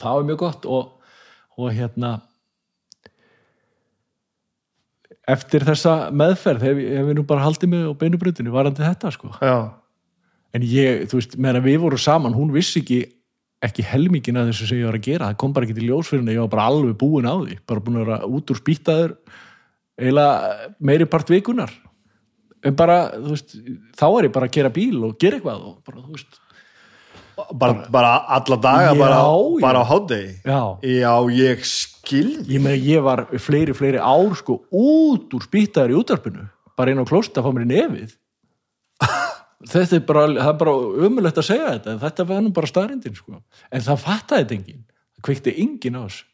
Það 0.00 0.16
var 0.16 0.28
mjög 0.30 0.40
gott 0.40 0.68
og, 0.72 1.12
og 1.60 1.76
hérna 1.76 2.12
eftir 5.30 5.64
þessa 5.66 5.94
meðferð 6.14 6.66
hef, 6.66 6.80
hef 6.80 7.10
ég 7.12 7.16
nú 7.16 7.24
bara 7.26 7.44
haldið 7.44 7.72
mig 7.72 7.86
á 7.86 7.92
beinubrutinu 7.98 8.54
varandi 8.54 8.82
þetta 8.82 9.12
sko. 9.14 9.32
Já. 9.38 9.78
en 10.52 10.64
ég, 10.66 11.04
þú 11.08 11.20
veist, 11.20 11.36
meðan 11.40 11.64
við 11.64 11.78
vorum 11.84 12.00
saman 12.00 12.34
hún 12.36 12.52
vissi 12.52 12.82
ekki, 12.82 13.02
ekki 13.62 13.84
helmingin 13.86 14.40
að 14.40 14.50
þessu 14.50 14.66
sem 14.72 14.80
ég 14.82 14.88
var 14.90 14.98
að 14.98 15.06
gera, 15.06 15.28
það 15.30 15.38
kom 15.42 15.52
bara 15.54 15.68
ekki 15.68 15.76
til 15.78 15.86
ljós 15.88 16.08
fyrir 16.10 16.22
henni 16.24 16.34
ég 16.36 16.42
var 16.44 16.52
bara 16.56 16.68
alveg 16.72 16.96
búin 16.98 17.28
á 17.30 17.34
því, 17.38 17.58
bara 17.70 17.80
búin 17.86 17.98
að 18.00 18.04
vera 18.08 18.20
út 18.26 18.50
úr 18.54 18.58
spýtaður 18.58 19.12
eiginlega 20.02 20.70
meiri 20.82 21.06
part 21.12 21.30
vikunar 21.30 21.72
en 22.66 22.76
bara, 22.78 22.96
þú 23.18 23.34
veist, 23.36 23.54
þá 23.98 24.04
er 24.18 24.26
ég 24.28 24.32
bara 24.34 24.48
að 24.50 24.56
gera 24.56 24.70
bíl 24.74 24.98
og 25.06 25.14
gera 25.22 25.38
eitthvað 25.38 25.62
og 25.68 25.76
bara, 25.86 26.02
þú 26.06 26.16
veist. 26.16 26.38
Bara, 27.58 27.74
bara 27.90 28.10
alla 28.36 28.56
daga, 28.60 28.90
Já, 28.92 28.98
bara, 29.00 29.20
bara 29.64 29.80
á 29.82 29.84
hátdegi. 29.88 30.34
já, 30.44 30.60
Já, 30.84 31.14
ég 31.32 31.62
skil. 31.66 32.28
ég 32.46 32.60
meina 32.62 32.76
ég 32.76 33.02
var 33.02 33.24
fleiri, 33.40 33.72
fleiri 33.74 33.98
ár 33.98 34.34
sko 34.38 34.58
út 34.70 35.32
úr 35.34 35.42
spýtaður 35.46 35.94
í 35.94 35.96
útvarpinu. 36.02 36.44
Bara 36.76 36.92
inn 36.92 37.00
á 37.02 37.06
klósta 37.08 37.40
að 37.40 37.48
fá 37.48 37.54
mér 37.56 37.64
í 37.66 37.70
nefið 37.72 38.12
þetta 39.70 39.98
er 39.98 40.04
bara 40.08 40.26
það 40.30 40.50
er 40.50 40.58
bara 40.62 40.74
umulegt 41.06 41.40
að 41.40 41.48
segja 41.48 41.70
þetta 41.76 41.96
þetta 42.02 42.26
var 42.28 42.42
nú 42.42 42.52
bara 42.56 42.70
staðrindin 42.70 43.16
sko. 43.16 43.40
En 43.70 43.84
það 43.84 44.04
fattaði 44.04 44.44
þetta 44.44 44.56
enginn, 44.58 44.84
það 45.16 45.26
kveikti 45.28 45.56
enginn 45.64 45.98
á 45.98 46.02
þessu. 46.02 46.28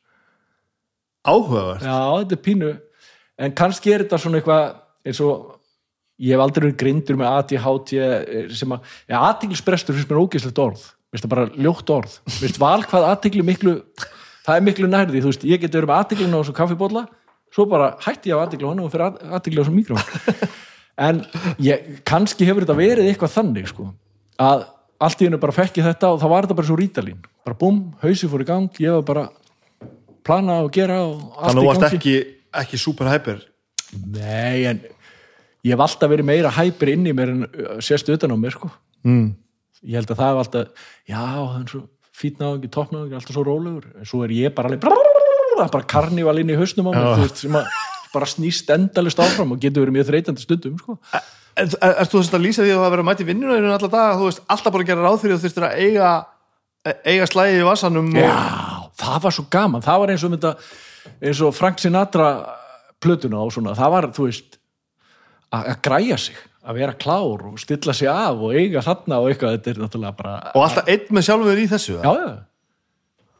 Áhugavert. 1.28 1.84
Já, 1.84 1.98
þetta 2.22 2.36
er 2.36 2.44
pínu. 2.44 2.74
En 3.38 3.56
kannski 3.58 3.92
er 3.94 4.04
þetta 4.04 4.20
svona 4.22 4.40
eitthvað 4.40 4.68
eins 5.08 5.22
og 5.24 5.48
ég 6.18 6.34
hef 6.34 6.42
aldrei 6.42 6.64
verið 6.66 6.78
grindur 6.80 7.18
með 7.18 7.34
ADHD 7.34 7.92
sem 8.58 8.72
að, 8.74 8.94
ja, 9.06 9.20
aðtiklisbrestur 9.20 9.94
finnst 9.94 10.10
mér 10.10 10.22
ógeðslegt 10.24 10.62
orð, 10.62 10.86
finnst 11.12 11.26
það 11.26 11.34
bara 11.34 11.50
ljótt 11.54 11.92
orð. 11.94 12.16
Finnst 12.40 12.58
val 12.62 12.80
hvað 12.82 13.06
aðtikli 13.12 13.44
miklu 13.46 13.76
það 14.48 14.56
er 14.56 14.64
miklu 14.64 14.88
nærði, 14.90 15.22
þú 15.22 15.32
veist, 15.32 15.46
ég 15.46 15.60
geti 15.62 15.76
verið 15.76 15.90
með 15.90 16.00
aðtiklinu 16.02 16.38
á 16.38 16.40
þessu 16.40 16.56
kaffibólla, 16.56 17.04
svo 17.54 17.68
bara 17.68 17.92
hætti 18.04 18.32
ég 18.32 18.40
á 18.40 18.42
aðtikli 18.42 18.66
á 18.66 18.70
hann 18.72 18.82
og 18.82 18.90
fyrir 18.92 19.20
aðtikli 19.36 19.60
á 19.60 19.62
þessu 19.62 19.76
mikrofón 19.76 20.48
en 20.98 21.22
ég, 21.62 22.02
kannski 22.08 22.46
hefur 22.48 22.66
þetta 22.66 22.78
verið 22.78 23.10
eitthvað 23.12 23.36
þannig 23.36 23.70
sko, 23.70 23.90
að 24.42 24.66
allt 24.98 25.20
í 25.22 25.28
hennu 25.28 25.38
bara 25.40 25.54
fekk 25.54 25.78
ég 25.78 25.86
þetta 25.92 26.12
og 26.14 26.22
þá 26.22 26.28
var 26.32 26.46
þetta 26.46 26.58
bara 26.58 26.68
svo 26.70 26.78
rítalín 26.78 27.20
bara 27.46 27.58
búm, 27.58 27.82
hausi 28.02 28.28
fór 28.28 28.44
í 28.44 28.48
gang, 28.48 28.80
ég 28.82 28.98
var 28.98 29.04
bara 29.06 29.26
plana 30.26 30.60
og 30.64 30.72
gera 30.74 31.00
og 31.06 31.36
allt 31.38 31.54
Þannig 31.54 31.58
að 31.58 31.58
í 31.58 31.64
þú 31.64 31.68
varst 31.70 31.84
gangi 31.84 31.98
ekki, 31.98 32.16
ekki 32.62 32.80
super 32.82 33.10
hyper. 33.12 33.42
Nei, 34.12 34.66
en 34.68 34.82
ég 35.64 35.72
hef 35.72 35.84
alltaf 35.84 36.12
verið 36.12 36.28
meira 36.28 36.52
hæpir 36.52 36.92
inn 36.92 37.06
í 37.08 37.14
mér 37.16 37.34
en 37.34 37.46
sérstu 37.84 38.16
utan 38.16 38.34
á 38.34 38.38
mér, 38.40 38.56
sko. 38.56 38.70
Mm. 39.08 39.30
Ég 39.86 40.00
held 40.00 40.12
að 40.12 40.20
það 40.20 40.32
hef 40.32 40.42
alltaf, 40.42 40.88
já, 41.08 41.22
það 41.22 41.60
er 41.60 41.70
svo 41.72 41.84
á 42.42 42.48
ekki, 42.58 42.72
alltaf 43.20 43.32
svo 43.36 43.46
rólegur. 43.46 43.86
En 43.96 44.10
svo 44.10 44.24
er 44.26 44.34
ég 44.36 44.54
bara 44.56 44.72
alveg, 44.72 44.82
bara 45.62 45.90
karníval 45.94 46.36
inn 46.42 46.52
í 46.52 46.58
hausnum 46.58 46.90
á 46.90 46.92
mér, 46.92 47.08
þú 47.14 47.24
veist, 47.24 47.44
sem 47.46 47.56
að 47.58 47.70
bara 48.18 48.28
snýst 48.28 48.70
endalist 48.74 49.20
áfram 49.22 49.54
og 49.54 49.62
getur 49.62 49.86
verið 49.86 49.96
mjög 49.98 50.08
þreytandi 50.10 50.44
stundum, 50.44 50.76
sko. 50.82 50.98
Er, 51.58 51.70
er, 51.82 52.04
þú 52.06 52.20
þess 52.20 52.34
að 52.36 52.44
lýsa 52.44 52.64
því 52.64 52.74
að 52.74 52.82
það 52.82 52.92
verið 52.92 53.04
að 53.04 53.08
mæti 53.08 53.26
vinnuna 53.28 53.56
í 53.56 53.62
alla 53.66 53.90
daga, 53.90 54.18
þú 54.18 54.28
veist, 54.28 54.42
alltaf 54.46 54.74
bara 54.74 54.84
að 54.84 54.90
gera 54.92 55.06
ráð 55.06 55.16
fyrir 55.22 55.34
að 55.34 55.40
þú 55.40 55.48
þurftir 55.48 55.66
að 55.68 55.80
eiga, 55.82 56.10
eiga 57.02 57.30
slæði 57.32 57.56
í 57.58 57.64
vassanum 57.66 58.12
og... 58.12 58.20
Já, 58.22 58.36
það 59.02 59.18
var 59.24 59.36
svo 59.38 59.44
gaman, 59.54 59.84
það 59.86 60.02
var 60.02 60.12
eins 60.14 60.26
og 60.26 60.34
þetta, 60.36 60.52
eins 61.18 61.42
og 61.42 61.56
Frank 61.56 61.82
Sinatra 61.82 62.28
plötuna 63.02 63.42
og 63.42 63.54
svona, 63.54 63.74
það 63.78 63.94
var, 63.96 64.08
þú 64.14 64.28
veist, 64.28 64.60
að 65.54 65.72
græja 65.88 66.18
sig, 66.28 66.38
að 66.68 66.82
vera 66.82 66.98
klár 67.00 67.46
og 67.48 67.58
stilla 67.62 67.94
sig 67.96 68.10
af 68.12 68.42
og 68.44 68.54
eiga 68.54 68.84
þarna 68.84 69.22
og 69.22 69.30
eitthvað, 69.32 69.56
þetta 69.56 69.72
er 69.72 69.82
náttúrulega 69.82 70.18
bara... 70.18 70.36
Og 70.52 70.66
alltaf 70.66 70.90
einn 70.92 71.14
með 71.16 71.26
sjálfur 71.30 71.62
í 71.62 71.66
þessu. 71.70 71.96
Já, 72.02 72.12
já. 72.22 72.30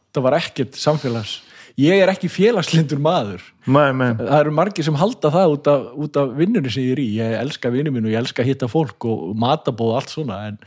Það 0.09 0.25
var 0.25 0.37
ekkert 0.39 0.79
samfélags. 0.79 1.35
Ég 1.79 2.01
er 2.03 2.11
ekki 2.11 2.27
félagslindur 2.31 2.99
maður. 2.99 3.43
Nei, 3.69 3.89
nei. 3.95 4.11
Það 4.19 4.37
eru 4.41 4.53
margir 4.57 4.83
sem 4.87 4.97
halda 4.99 5.31
það 5.31 5.53
út 5.55 5.67
af, 5.71 5.89
út 6.05 6.17
af 6.19 6.31
vinnunni 6.35 6.71
sem 6.73 6.83
ég 6.83 6.95
er 6.97 7.01
í. 7.03 7.09
Ég 7.21 7.35
elska 7.39 7.71
vinnu 7.71 7.93
mín 7.95 8.07
og 8.09 8.11
ég 8.11 8.19
elska 8.19 8.43
að 8.43 8.49
hitta 8.51 8.67
fólk 8.71 9.07
og 9.07 9.29
matabóð 9.39 9.93
og 9.93 9.99
allt 10.01 10.11
svona, 10.11 10.39
en 10.49 10.57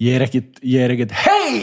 ég 0.00 0.16
er 0.16 0.24
ekkit, 0.24 0.62
er 0.64 0.94
ekkit, 0.94 1.12
hei! 1.24 1.60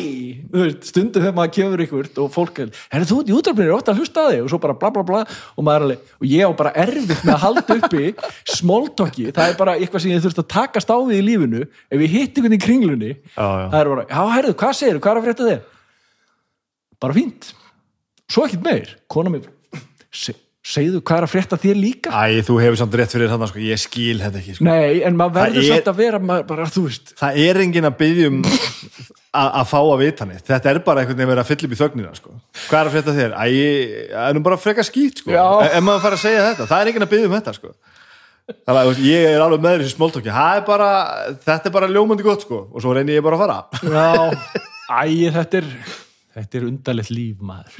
Þú 0.53 0.67
Stundum 0.85 1.21
þegar 1.23 1.35
maður 1.37 1.53
kemur 1.57 1.83
ykkur 1.85 2.09
og 2.23 2.29
fólk 2.33 2.61
er, 2.63 2.71
herri 2.93 3.07
þú 3.09 3.17
í 3.29 3.33
útarpinni, 3.37 3.73
ótt 3.73 3.89
að 3.93 4.01
hlusta 4.01 4.27
þig 4.29 4.43
og 4.45 4.51
svo 4.53 4.59
bara 4.61 4.75
bla 4.81 4.89
bla 4.93 5.03
bla 5.05 5.21
og 5.29 5.65
maður 5.65 5.75
er 5.77 5.85
alveg, 5.87 6.13
og 6.17 6.29
ég 6.29 6.49
á 6.49 6.51
bara 6.61 6.73
erfitt 6.83 7.25
með 7.25 7.33
að 7.35 7.43
halda 7.43 7.77
uppi 7.77 8.13
smóltokki, 8.57 9.27
það 9.37 9.51
er 9.51 9.57
bara 9.61 9.75
eitthvað 9.77 10.05
sem 10.05 10.13
ég 10.15 10.23
þurft 10.25 10.41
að 10.41 10.49
takast 10.53 10.93
á 10.93 10.97
við 10.97 11.19
í 11.19 11.25
lífinu 11.29 11.61
ef 11.65 12.05
ég 12.05 12.13
hitt 12.17 12.41
ykkur 12.41 12.57
í 12.57 12.61
kringlunni 12.65 13.11
Já, 13.13 13.45
já. 13.45 13.67
það 13.69 13.79
er 13.83 13.91
bara, 13.93 14.05
já, 14.09 14.21
herðu, 14.37 14.55
hvað 14.63 14.77
segir 14.81 15.01
hvað 15.01 15.13
er 15.13 15.21
að 15.21 15.27
frétta 15.29 15.49
þér? 15.51 15.61
Bara 17.05 17.17
fínt 17.21 17.53
svo 18.33 18.47
ekkert 18.47 18.65
meir, 18.65 18.95
kona 19.11 19.31
mér 19.33 19.47
se, 20.13 20.33
segðu 20.63 21.01
hvað 21.03 21.19
er 21.21 21.25
að 21.27 21.31
frétta 21.33 21.59
þér 21.59 21.79
líka 21.79 22.11
Æ, 22.13 22.41
þú 22.47 22.55
hefur 22.63 22.79
samt 22.83 22.95
rétt 22.99 23.13
fyrir 23.15 23.31
þarna, 23.31 23.49
sko, 23.51 23.59
ég 23.63 23.81
skil 23.81 24.21
þetta 24.23 24.39
ekki, 24.41 24.55
sko. 24.59 24.67
nei, 24.67 25.01
en 25.05 25.17
maður 25.19 25.37
verður 25.41 25.63
er- 25.63 25.69
samt 25.73 25.89
að 25.93 25.99
vera 26.03 26.21
maður, 26.23 26.47
bara, 26.53 26.67
þú 26.71 26.85
veist, 26.87 27.13
Það 27.19 27.39
er 27.47 27.61
enginn 27.65 27.89
að 27.89 27.97
byggja 28.03 28.29
um 28.31 28.39
að 29.33 29.55
að 29.57 29.63
fá 29.65 29.79
að 29.81 29.97
vita 30.03 30.25
neitt. 30.29 30.43
Þetta 30.45 30.69
er 30.69 30.79
bara 30.85 31.01
einhvern 31.01 31.17
veginn 31.17 31.31
verið 31.31 31.41
að 31.41 31.47
fylla 31.49 31.65
upp 31.65 31.71
í 31.73 31.77
þögnina, 31.79 32.11
sko. 32.19 32.33
Hvað 32.69 32.75
er 32.83 32.89
að 32.89 32.93
frétta 32.93 33.13
þér? 33.17 33.31
Æ, 33.33 33.47
það 34.11 34.27
er 34.29 34.35
nú 34.37 34.43
bara 34.45 34.59
frekar 34.61 34.85
skýt, 34.85 35.21
sko. 35.23 35.31
Já. 35.33 35.45
Ef 35.73 35.81
maður 35.87 36.03
fara 36.03 36.19
að 36.19 36.21
segja 36.21 36.43
þetta, 36.51 36.67
það 36.69 36.83
er 36.83 36.91
enginn 36.91 37.05
að 37.07 37.11
byggja 37.15 37.29
um 37.31 37.33
þetta, 37.33 37.53
sko. 37.57 37.71
Þannig 38.53 38.91
að 38.91 39.01
ég 39.07 39.25
er 39.31 39.41
alveg 39.41 39.63
með 39.65 39.79
þessi 39.81 39.95
smóltóki. 39.95 40.35
Þetta 41.47 41.57
er 41.65 41.73
bara 41.79 41.89
ljómandi 41.89 42.27
gott, 42.29 42.45
sko. 42.45 42.59
Og 42.69 42.85
svo 42.85 42.93
reynir 42.93 43.17
ég 43.17 43.25
bara 43.25 43.39
að 43.39 43.43
fara. 43.47 44.29
æ, 45.01 45.33
þetta 45.33 45.61
er 45.63 45.71
þetta 46.33 46.59
er 46.59 46.67
undarlegt 46.69 47.13
líf 47.13 47.43
maður. 47.43 47.77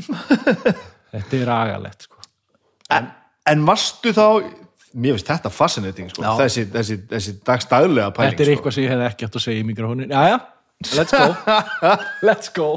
Þetta 1.13 1.37
er 1.37 1.49
agalegt 1.53 2.07
sko. 2.07 2.23
En, 2.93 3.09
en 3.49 3.65
varstu 3.67 4.09
þá, 4.15 4.25
mér 4.97 5.13
finnst 5.13 5.29
þetta 5.29 5.51
fascinating, 5.53 6.09
sko. 6.09 6.23
Þessi, 6.39 6.63
þessi, 6.73 6.97
þessi 7.11 7.33
dagstaglega 7.45 8.09
pæling, 8.15 8.33
þetta 8.33 8.43
er 8.43 8.49
sko. 8.49 8.55
eitthvað 8.55 8.75
sem 8.75 8.85
ég 8.87 8.93
hef 8.93 9.03
ekki 9.11 9.27
átt 9.27 9.37
að 9.37 9.45
segja 9.45 9.61
í 9.61 9.67
mikrofónin 9.67 10.09
já, 10.09 10.23
já, 10.31 10.37
let's 10.97 11.13
go. 11.13 11.53
Let's 12.27 12.53
go. 12.55 12.67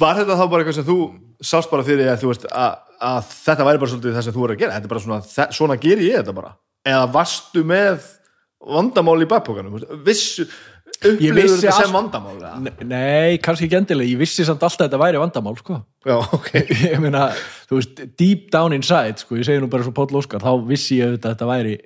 Var 0.00 0.20
þetta 0.20 0.40
þá 0.40 0.44
bara 0.50 0.64
eitthvað 0.64 0.78
sem 0.80 0.88
þú 0.88 0.98
sást 1.38 1.70
bara 1.70 1.86
fyrir 1.86 2.10
að 2.10 2.22
þú 2.24 2.32
veist 2.32 2.46
að, 2.50 2.78
að 3.10 3.32
þetta 3.32 3.68
væri 3.68 3.82
bara 3.82 3.92
svolítið 3.94 4.18
það 4.18 4.26
sem 4.26 4.36
þú 4.36 4.44
er 4.44 4.54
að 4.54 4.62
gera? 4.64 4.76
Þetta 4.76 4.88
er 4.88 4.94
bara 4.94 5.04
svona, 5.06 5.48
svona 5.60 5.78
ger 5.86 6.02
ég 6.02 6.18
þetta 6.18 6.34
bara? 6.36 6.54
Eða 6.88 7.04
varstu 7.14 7.64
með 7.68 8.08
vandamál 8.78 9.18
í 9.22 9.30
bakpokanum? 9.30 9.78
Vissu, 10.06 10.48
Vissi 10.98 11.60
þetta 11.62 11.74
sem 11.76 11.84
allt- 11.84 11.94
vandamál 11.94 12.36
eða? 12.40 12.52
N- 12.58 12.88
nei, 12.90 13.36
kannski 13.44 13.68
ekki 13.68 13.76
endilega, 13.78 14.10
ég 14.10 14.18
vissi 14.18 14.44
samt 14.46 14.62
alltaf 14.66 14.80
að 14.82 14.88
þetta 14.88 15.00
væri 15.04 15.20
vandamál 15.22 15.56
sko. 15.60 15.76
já, 16.08 16.16
ok. 16.34 16.48
Ég 16.92 16.98
meina, 17.04 17.28
þú 17.68 17.78
veist, 17.78 18.02
deep 18.18 18.48
down 18.54 18.74
inside 18.74 19.20
sko, 19.22 19.36
ég 19.38 19.46
segi 19.46 19.60
nú 19.62 19.68
bara 19.70 19.86
svo 19.86 19.92
Páll 19.94 20.18
Óskar 20.18 20.42
þá 20.42 20.50
vissi 20.66 20.98
ég 20.98 21.12
auðvitað 21.12 21.28
að 21.30 21.36
þetta 21.36 21.50
væri 21.52 21.76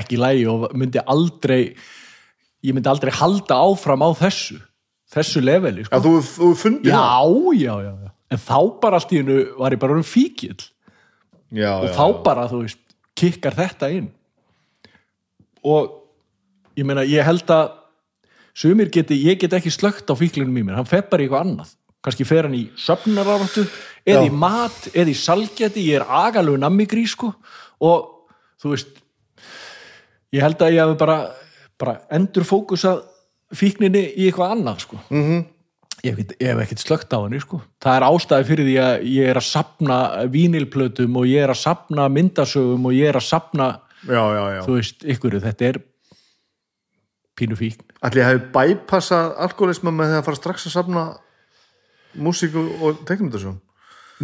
ekki 0.00 0.18
lægi 0.20 0.46
og 0.50 0.66
myndi 0.74 1.02
aldrei 1.06 1.60
ég 2.66 2.74
myndi 2.74 2.90
aldrei 2.90 3.12
halda 3.14 3.60
áfram 3.62 4.02
á 4.02 4.10
þessu 4.18 4.58
þessu 5.14 5.40
leveli 5.46 5.84
já, 5.84 5.88
sko. 5.92 6.02
þú, 6.02 6.14
þú 6.34 6.50
fundið 6.58 6.90
já, 6.90 7.04
já, 7.62 7.74
já, 7.86 7.92
já. 8.02 8.10
En 8.34 8.42
þá 8.42 8.58
bara 8.82 8.98
allt 8.98 9.12
í 9.14 9.20
hennu 9.22 9.38
var 9.60 9.70
ég 9.76 9.78
bara 9.86 9.94
um 9.94 10.02
fíkil 10.02 10.56
já, 11.54 11.70
og 11.78 11.92
þá 11.94 12.04
bara, 12.26 12.48
þú 12.50 12.64
veist, 12.64 12.82
kikkar 13.16 13.54
þetta 13.54 13.88
inn. 13.94 14.08
Og 15.66 15.94
ég 16.76 16.84
meina, 16.86 17.04
ég 17.06 17.24
held 17.24 17.46
að 17.54 17.70
sumir 18.56 18.90
geti, 18.92 19.18
ég 19.26 19.40
get 19.40 19.56
ekki 19.56 19.72
slögt 19.72 20.08
á 20.08 20.14
fíklinum 20.16 20.56
í 20.56 20.64
mér, 20.64 20.78
hann 20.80 20.88
fer 20.88 21.04
bara 21.10 21.22
í 21.22 21.28
eitthvað 21.28 21.44
annað. 21.44 21.72
Kannski 22.04 22.26
fer 22.28 22.46
hann 22.46 22.54
í 22.54 22.66
söfnararáttu 22.78 23.64
eða 24.06 24.28
í 24.28 24.30
mat, 24.30 24.76
eða 24.94 25.10
í 25.10 25.16
salgeti 25.18 25.88
ég 25.88 26.00
er 26.00 26.06
agalegu 26.06 26.60
nammigrí 26.62 27.02
sko. 27.10 27.32
Og 27.82 28.30
þú 28.62 28.72
veist 28.72 28.94
ég 30.34 30.44
held 30.44 30.62
að 30.62 30.76
ég 30.76 30.84
hafi 30.84 30.98
bara, 31.00 31.18
bara 31.80 31.98
endur 32.14 32.46
fókusað 32.46 33.02
fíkninni 33.56 34.04
í 34.14 34.28
eitthvað 34.28 34.56
annað 34.56 34.86
sko. 34.86 35.00
Mhm. 35.10 35.26
-hmm. 35.26 35.44
hef 36.06 36.18
ég 36.18 36.46
hef 36.46 36.62
ekkert 36.62 36.84
slögt 36.84 37.12
á 37.12 37.18
henni 37.18 37.40
sko. 37.40 37.60
Það 37.82 37.96
er 37.96 38.06
ástæði 38.06 38.46
fyrir 38.46 38.66
því 38.66 38.76
að 38.84 38.94
ég 39.10 39.28
er 39.30 39.36
að 39.36 39.50
sapna 39.50 39.98
vínilplötum 40.30 41.16
og 41.16 41.26
ég 41.26 41.42
er 41.42 41.50
að 41.50 41.62
sapna 41.62 42.08
myndasögum 42.08 42.86
og 42.86 42.92
ég 42.92 43.08
er 43.08 43.16
að 43.16 43.26
sapna 43.26 43.80
já, 44.06 44.22
já, 44.36 44.44
já. 44.54 44.62
þú 44.62 44.72
veist, 44.76 45.04
ykkur, 45.04 45.40
þetta 45.40 45.64
er 45.64 45.80
pínu 47.34 47.56
fíkn 47.56 47.85
Ætli 48.04 48.20
ég 48.20 48.28
hefði 48.28 48.50
bypassað 48.52 49.30
alkoholisma 49.46 49.92
með 49.94 50.10
því 50.12 50.18
að 50.18 50.26
fara 50.26 50.40
strax 50.40 50.66
að 50.68 50.74
safna 50.76 51.04
músíku 52.16 52.64
og 52.84 53.00
teknumdasjón 53.08 53.56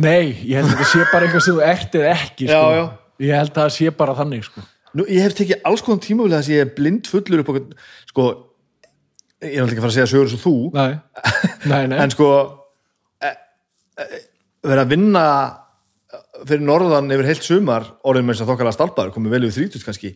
Nei, 0.00 0.32
ég 0.48 0.56
held 0.56 0.70
að 0.70 0.78
þetta 0.78 0.88
sé 0.88 1.06
bara 1.12 1.26
eitthvað 1.26 1.44
sem 1.44 1.56
þú 1.56 1.64
ert 1.66 1.96
eða 1.98 2.12
ekki 2.14 2.46
sko. 2.48 2.56
Já, 2.56 2.76
já. 2.78 2.84
Ég 3.22 3.36
held 3.36 3.50
að 3.50 3.58
það 3.58 3.72
sé 3.74 3.90
bara 3.98 4.14
þannig 4.16 4.46
sko. 4.46 4.62
Nú, 4.96 5.04
ég 5.08 5.26
hef 5.26 5.34
tekið 5.36 5.66
alls 5.68 5.84
konar 5.84 6.00
tíma 6.04 6.28
þess 6.32 6.48
að 6.48 6.54
ég 6.54 6.64
er 6.64 6.72
blind 6.76 7.08
fullur 7.12 7.42
upp 7.42 7.50
á 7.52 7.54
sko, 8.08 8.26
ég 9.44 9.56
er 9.56 9.64
alltaf 9.64 9.74
ekki 9.74 9.82
að 9.82 9.84
fara 9.84 9.92
að 9.92 9.96
segja 9.98 10.10
sögur 10.12 10.28
eins 10.28 10.36
og 10.36 10.42
þú 10.42 10.54
Nei, 10.76 10.92
nei, 11.68 11.82
nei. 11.92 11.98
en 12.04 12.14
sko 12.14 12.28
e, 13.20 13.32
e, 14.00 14.22
vera 14.68 14.86
að 14.86 14.94
vinna 14.94 15.24
fyrir 16.42 16.64
norðan 16.66 17.12
yfir 17.12 17.28
heilt 17.28 17.46
sumar 17.46 17.88
orðin 18.08 18.28
með 18.28 18.36
þess 18.36 18.46
að 18.46 18.52
þokkala 18.52 18.74
stalpaður 18.76 19.14
komið 19.16 19.36
vel 19.36 19.42
yfir 19.46 19.58
þrítust 19.60 19.88
kannski 19.88 20.14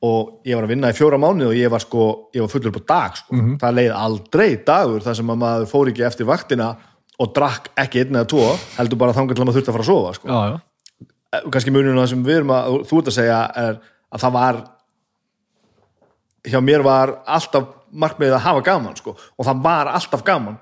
og 0.00 0.46
ég 0.48 0.56
var 0.56 0.64
að 0.64 0.72
vinna 0.72 0.90
í 0.90 0.96
fjóra 0.96 1.18
mánuð 1.20 1.50
og 1.50 1.58
ég 1.58 1.70
var 1.72 1.82
sko, 1.84 2.06
ég 2.32 2.40
var 2.40 2.48
fullur 2.52 2.72
upp 2.72 2.80
á 2.80 2.90
dag 2.92 3.18
sko. 3.20 3.36
það 3.60 3.76
leið 3.76 3.92
aldrei 4.00 4.48
dagur 4.64 5.04
þar 5.04 5.18
sem 5.18 5.32
að 5.34 5.40
maður 5.42 5.66
fór 5.68 5.90
ekki 5.92 6.06
eftir 6.08 6.28
vaktina 6.30 6.70
og 7.20 7.32
drakk 7.36 7.68
ekki 7.76 8.00
einn 8.04 8.16
eða 8.16 8.30
tvo 8.32 8.46
heldur 8.78 9.00
bara 9.02 9.12
þangar 9.16 9.36
til 9.36 9.42
að 9.42 9.50
maður 9.50 9.58
þurfti 9.60 9.70
að 9.72 9.76
fara 9.76 9.84
að 9.84 9.90
sofa 9.90 10.12
sko. 10.16 10.28
Já, 10.28 10.40
já. 10.48 11.06
Eh, 11.30 11.42
kannski 11.52 11.70
muninu 11.74 12.00
það 12.00 12.12
sem 12.14 12.22
við 12.24 12.40
erum 12.40 12.54
að 12.56 12.78
þú 12.88 13.00
ert 13.02 13.10
að 13.10 13.18
segja 13.18 13.40
er 13.60 13.76
að 14.10 14.22
það 14.24 14.32
var 14.38 14.62
hjá 16.50 16.60
mér 16.64 16.86
var 16.86 17.12
alltaf 17.26 17.68
markmiðið 17.90 18.38
að 18.38 18.46
hafa 18.46 18.64
gaman 18.70 18.96
sko. 18.96 19.14
og 19.36 19.46
það 19.46 19.62
var 19.62 19.92
alltaf 19.92 20.24
gaman 20.24 20.58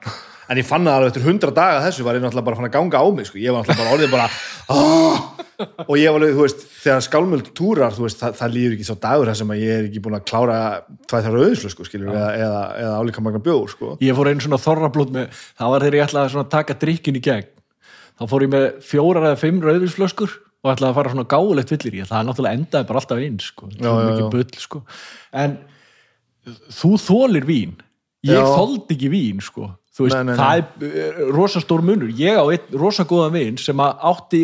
en 0.49 0.61
ég 0.61 0.67
fann 0.69 0.87
það 0.87 0.97
alveg 0.99 1.11
eftir 1.13 1.27
hundra 1.29 1.53
daga 1.55 1.83
þessu 1.87 2.07
var 2.07 2.17
ég 2.19 2.23
náttúrulega 2.25 2.49
bara 2.49 2.57
fann 2.61 2.69
að 2.69 2.77
ganga 2.79 3.03
á 3.03 3.07
mig 3.15 3.29
sko. 3.29 3.39
ég 3.39 3.53
var 3.53 3.63
náttúrulega 3.65 3.85
bara 3.85 3.97
orðið 3.97 4.15
bara 4.15 4.29
"Ah!" 4.69 5.39
og 5.59 5.95
ég 5.99 6.13
var 6.13 6.21
alveg, 6.21 6.35
þú 6.37 6.45
veist, 6.45 6.61
þegar 6.85 7.03
skálmöld 7.03 7.49
túrar, 7.57 7.95
þú 7.97 8.05
veist, 8.07 8.21
það, 8.21 8.35
það 8.39 8.53
líður 8.55 8.75
ekki 8.77 8.87
svo 8.87 8.97
dagur 9.03 9.27
þar 9.31 9.39
sem 9.41 9.53
að 9.55 9.63
ég 9.65 9.73
er 9.75 9.87
ekki 9.89 10.03
búin 10.05 10.17
að 10.19 10.27
klára 10.31 10.59
tvæð 11.11 11.25
þar 11.27 11.39
auðislu, 11.41 11.71
sko, 11.73 11.87
skilur, 11.89 12.13
eða, 12.15 12.29
eða, 12.39 12.61
eða 12.85 12.93
álíka 13.03 13.25
magna 13.27 13.41
bjór, 13.43 13.73
sko. 13.73 13.97
Ég 14.05 14.15
fór 14.15 14.31
einu 14.31 14.45
svona 14.45 14.61
þorrablót 14.63 15.11
með, 15.17 15.41
það 15.59 15.73
var 15.73 15.87
þegar 15.87 15.97
ég 15.99 16.07
ætlaði 16.07 16.39
að 16.45 16.53
taka 16.55 16.77
drikkin 16.79 17.19
í 17.19 17.25
gegn. 17.27 17.51
Þá 18.19 18.23
fór 18.31 18.45
ég 18.47 18.53
með 18.55 18.69
fjórar 18.87 19.27
eða 19.33 19.41
fimm 19.43 19.59
rauðvísflöskur 19.67 20.37
og 20.63 20.71
ætlaði 20.75 20.91
að 20.93 20.97
fara 21.01 21.13
svona 21.15 21.27
gáulegt 21.35 21.75
villir 21.75 21.99
í. 21.99 22.07
Það 22.07 22.25
náttúrulega 22.29 22.59
endaði 22.61 22.89
bara 22.93 23.03
alltaf 23.03 23.25
eins, 23.27 23.51
sko. 23.51 23.69
Sko. 24.63 24.83
En 25.43 25.59
þú 26.71 26.95
þólir 27.03 27.47
vín. 27.51 27.77
Ég 28.27 28.39
Já. 28.39 28.47
þóldi 28.55 28.95
ekki 28.97 29.11
vín, 29.13 29.43
sko. 29.43 29.69
Þú 29.99 30.07
veist, 30.07 30.15
Nei, 30.15 30.25
nei, 30.29 30.35
nei. 30.37 30.39
það 30.39 30.61
er 30.63 31.03
eh, 31.03 31.21
rosa 31.35 31.59
stór 31.65 31.83
munur. 31.83 32.11
Ég 32.15 32.39
á 32.39 32.45
einn 32.47 32.79
rosa 32.79 33.03
góðan 33.09 33.35
vin 33.35 33.57
sem 33.59 33.81
átti 33.83 34.43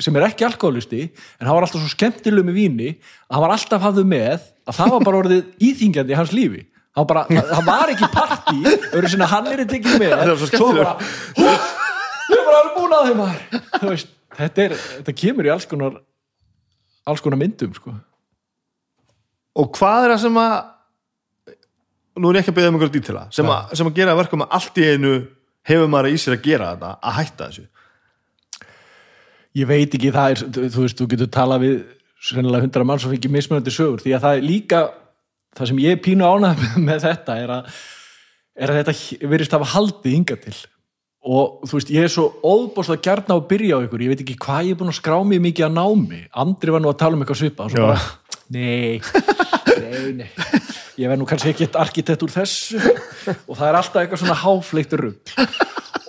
sem 0.00 0.16
er 0.16 0.24
ekki 0.30 0.46
alkoholisti 0.46 1.02
en 1.10 1.44
hann 1.44 1.52
var 1.58 1.66
alltaf 1.66 1.82
svo 1.82 1.90
skemmtileg 1.92 2.46
með 2.48 2.56
víni 2.56 2.86
að 2.94 3.34
hann 3.36 3.42
var 3.44 3.52
alltaf 3.58 3.82
hafðu 3.84 4.04
með 4.08 4.38
að 4.64 4.78
það 4.78 4.92
var 4.94 5.04
bara 5.10 5.18
orðið 5.20 5.42
íþingjandi 5.68 6.14
í 6.14 6.16
hans 6.16 6.32
lífi 6.32 6.62
hann, 6.96 7.06
bara, 7.10 7.26
hann 7.28 7.66
var 7.68 7.92
ekki 7.92 8.08
partí 8.14 8.62
öðru 8.96 9.28
hann 9.34 9.50
er 9.52 9.64
tekið 9.68 9.98
með 10.00 10.14
Það 10.16 10.30
var 10.32 10.40
svo 10.40 10.46
svo 10.46 10.50
skemmtilegur. 10.54 10.88
bara 10.88 10.96
"Hú, 11.36 11.50
ég 12.32 12.38
er 12.40 12.46
bara 12.48 12.62
alveg 12.62 12.78
búin 12.78 12.96
að 12.96 13.10
þeim 13.10 13.20
maður 13.20 13.68
Þú 13.76 13.90
veist, 13.92 14.14
þetta, 14.40 14.64
er, 14.64 14.76
þetta 14.96 15.16
kemur 15.20 15.50
í 15.50 15.52
alls 15.52 15.68
konar 15.68 16.00
alls 17.10 17.20
konar 17.24 17.40
myndum 17.40 17.72
sko. 17.76 17.92
Og 19.60 19.70
hvað 19.76 20.04
er 20.06 20.12
það 20.14 20.20
sem 20.24 20.36
að, 20.40 20.56
nú 22.20 22.30
er 22.30 22.38
ég 22.38 22.44
ekki 22.44 22.52
að 22.54 22.58
beða 22.58 22.70
um 22.70 22.78
einhverjum 22.78 22.96
dítila, 22.96 23.26
sem, 23.34 23.50
að, 23.50 23.74
sem 23.78 23.90
að 23.90 24.00
gera 24.00 24.14
að 24.14 24.22
verkum 24.22 24.44
að 24.44 24.56
allt 24.58 24.80
í 24.80 24.88
einu 24.90 25.12
hefur 25.68 25.92
maður 25.92 26.14
í 26.14 26.20
sér 26.20 26.36
að 26.36 26.46
gera 26.46 26.72
þetta, 26.74 26.90
að 27.00 27.16
hætta 27.18 27.48
þessu. 27.48 27.66
ég 29.60 29.70
veit 29.70 29.96
ekki 29.98 30.12
það 30.14 30.34
er, 30.34 30.42
þú 30.60 30.84
veist, 30.84 31.00
þú 31.00 31.08
getur 31.14 31.30
talað 31.34 31.64
við 31.64 31.78
sennilega 32.20 32.66
hundra 32.66 32.86
mann 32.86 33.00
sem 33.00 33.12
fengið 33.14 33.32
mismunandi 33.34 33.72
sögur 33.74 34.02
því 34.02 34.12
að 34.16 34.26
það 34.26 34.36
er 34.36 34.44
líka 34.46 34.82
það 35.56 35.70
sem 35.70 35.80
ég 35.82 36.02
pínu 36.04 36.26
ánað 36.26 36.66
með 36.88 37.06
þetta 37.06 37.38
er 37.44 37.54
að, 37.56 37.80
er 38.60 38.72
að 38.72 38.82
þetta 38.82 39.30
verist 39.32 39.56
hafa 39.56 39.72
haldið 39.74 40.18
hinga 40.18 40.38
til. 40.44 40.58
Og 41.20 41.66
þú 41.68 41.76
veist, 41.76 41.90
ég 41.92 42.06
er 42.06 42.12
svo 42.12 42.30
óbúslega 42.40 43.04
gjarn 43.04 43.28
á 43.28 43.36
að 43.36 43.48
byrja 43.50 43.76
á 43.76 43.84
ykkur, 43.84 44.04
ég 44.06 44.12
veit 44.14 44.22
ekki 44.24 44.38
hvað 44.40 44.70
ég 44.70 44.72
er 44.72 44.78
búin 44.80 44.92
að 44.92 45.00
skrá 45.02 45.18
mig 45.20 45.42
mikið 45.44 45.66
að 45.66 45.74
námi, 45.76 46.20
Andri 46.44 46.72
var 46.72 46.80
nú 46.80 46.88
að 46.88 47.00
tala 47.02 47.18
um 47.18 47.24
eitthvað 47.24 47.40
svipa 47.42 47.66
og 47.66 47.74
svo 47.74 47.90
bara, 47.90 47.98
nei 48.56 49.02
nei, 49.82 50.22
nei 50.22 50.30
ég 51.00 51.08
verð 51.10 51.22
nú 51.22 51.26
kannski 51.28 51.52
ekki 51.54 51.68
arkitekt 51.80 52.22
úr 52.26 52.32
þessu. 52.34 52.80
Og 53.48 53.56
það 53.58 53.66
er 53.70 53.78
alltaf 53.80 54.00
eitthvað 54.02 54.22
svona 54.24 54.38
háfleitt 54.42 54.96
rugg 55.00 55.34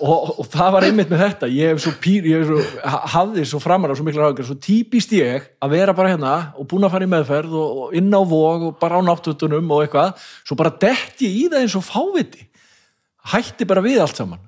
og, 0.02 0.30
og 0.42 0.46
það 0.50 0.70
var 0.74 0.84
einmitt 0.88 1.10
með 1.12 1.20
þetta. 1.22 1.48
Ég 1.54 1.68
hef 1.72 1.82
svo, 1.84 1.92
pýr, 2.02 2.24
ég 2.26 2.40
hef 2.42 2.48
svo 2.48 2.86
ha- 2.90 3.02
hafði 3.12 3.44
svo 3.46 3.60
framar 3.62 3.92
á 3.92 3.94
svo 3.94 4.06
mikla 4.06 4.24
ráðgjör, 4.24 4.48
svo 4.48 4.56
típist 4.58 5.12
ég 5.14 5.44
að 5.62 5.74
vera 5.76 5.94
bara 5.94 6.10
hérna 6.10 6.32
og 6.58 6.66
búin 6.72 6.86
að 6.88 6.94
fara 6.96 7.06
í 7.06 7.10
meðferð 7.12 7.54
og, 7.54 7.76
og 7.84 7.94
inn 8.00 8.10
á 8.10 8.18
vog 8.26 8.64
og 8.66 8.72
bara 8.82 8.98
á 8.98 9.02
náttutunum 9.06 9.70
og 9.76 9.84
eitthvað, 9.84 10.24
svo 10.42 10.58
bara 10.58 10.74
dett 10.82 11.22
ég 11.22 11.36
í 11.44 11.46
það 11.52 11.60
eins 11.60 11.76
og 11.78 11.86
fáviti. 11.86 12.48
Hætti 13.30 13.68
bara 13.70 13.84
við 13.86 14.02
allt 14.02 14.18
saman. 14.18 14.42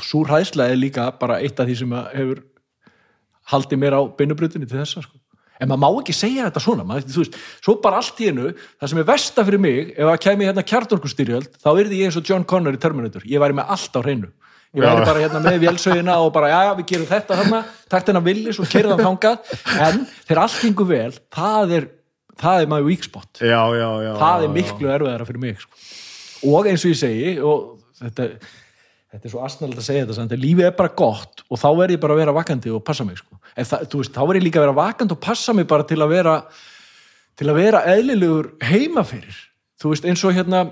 Súr 0.00 0.32
hæðsla 0.32 0.70
er 0.72 0.80
líka 0.80 1.10
bara 1.20 1.42
eitt 1.44 1.60
af 1.60 1.68
því 1.68 1.76
sem 1.82 1.92
hefur 2.16 2.40
haldið 3.52 3.82
mér 3.84 3.98
á 4.00 4.02
beinubrutinu 4.16 4.64
til 4.64 4.80
þessa 4.80 5.04
sko. 5.04 5.19
En 5.60 5.70
maður 5.70 5.82
má 5.84 6.02
ekki 6.02 6.16
segja 6.16 6.48
þetta 6.48 6.64
svona 6.64 6.86
maður, 6.88 7.08
þú 7.12 7.24
veist, 7.24 7.38
svo 7.60 7.76
bara 7.84 8.00
allt 8.00 8.20
í 8.20 8.30
einu 8.30 8.50
það 8.56 8.92
sem 8.92 9.02
er 9.02 9.08
versta 9.12 9.46
fyrir 9.46 9.62
mig, 9.62 9.94
ef 9.94 10.10
að 10.10 10.20
kæmi 10.24 10.48
hérna 10.48 10.66
kjartorkustyrjöld, 10.72 11.50
þá 11.60 11.70
yrði 11.74 12.00
ég 12.00 12.10
eins 12.10 12.18
og 12.20 12.26
John 12.30 12.46
Connor 12.48 12.76
í 12.76 12.80
Terminator, 12.80 13.26
ég 13.28 13.42
væri 13.42 13.58
með 13.60 13.74
allt 13.76 13.96
á 13.96 14.00
hreinu 14.00 14.30
ég 14.70 14.84
væri 14.84 15.00
Já. 15.02 15.06
bara 15.08 15.22
hérna 15.24 15.40
með 15.42 15.56
vélsögina 15.64 16.16
og 16.22 16.28
bara, 16.34 16.50
já, 16.52 16.74
við 16.78 16.86
gerum 16.92 17.08
þetta 17.10 17.38
þarna 17.40 17.62
takt 17.90 18.10
hennar 18.10 18.22
villis 18.22 18.60
og 18.62 18.68
kerðan 18.70 19.02
þangað 19.02 19.56
en 19.74 20.04
þegar 20.28 20.42
allt 20.44 20.60
gengur 20.62 20.86
vel, 20.86 21.10
það 21.34 21.74
er 21.78 21.88
það 22.40 22.62
er 22.62 22.70
maður 22.70 22.88
weak 22.90 23.06
spot 23.08 23.42
Já, 23.42 23.60
já, 23.74 23.88
já. 24.04 24.12
það 24.20 24.44
já, 24.44 24.46
er 24.46 24.54
miklu 24.54 24.92
erfiðara 24.94 25.26
fyrir 25.28 25.42
mig 25.42 25.60
sko. 25.64 25.80
og 26.54 26.70
eins 26.70 26.86
og 26.86 26.94
ég 26.94 27.00
segi 27.00 27.34
og 27.42 27.66
þetta, 28.00 28.28
þetta 29.10 29.26
er 29.26 29.32
svo 29.32 29.44
asnalegt 29.44 29.80
að 29.82 29.86
segja 29.86 30.02
þetta 30.04 30.16
samt, 30.18 30.34
lífið 30.38 30.68
er 30.68 30.74
bara 30.78 30.92
gott 30.94 31.42
og 31.48 31.58
þá 31.58 31.68
verð 31.80 31.96
ég 31.96 32.02
bara 32.02 32.14
að 32.14 32.20
vera 32.22 32.34
vakandi 32.36 32.74
og 32.74 32.84
passa 32.86 33.06
mig 33.06 33.18
sko. 33.18 33.40
það, 33.56 33.86
veist, 33.94 34.14
þá 34.14 34.22
verð 34.22 34.38
ég 34.38 34.46
líka 34.46 34.60
að 34.60 34.66
vera 34.68 34.78
vakandi 34.78 35.16
og 35.16 35.22
passa 35.24 35.54
mig 35.56 35.66
bara 35.70 35.86
til 35.88 35.98
að 35.98 36.12
vera 36.14 36.36
til 37.40 37.48
að 37.48 37.56
vera 37.56 37.84
eðlilegur 37.88 38.50
heima 38.68 39.04
fyrir. 39.06 39.36
Þú 39.80 39.94
veist, 39.94 40.06
eins 40.08 40.24
og 40.28 40.34
hérna 40.36 40.66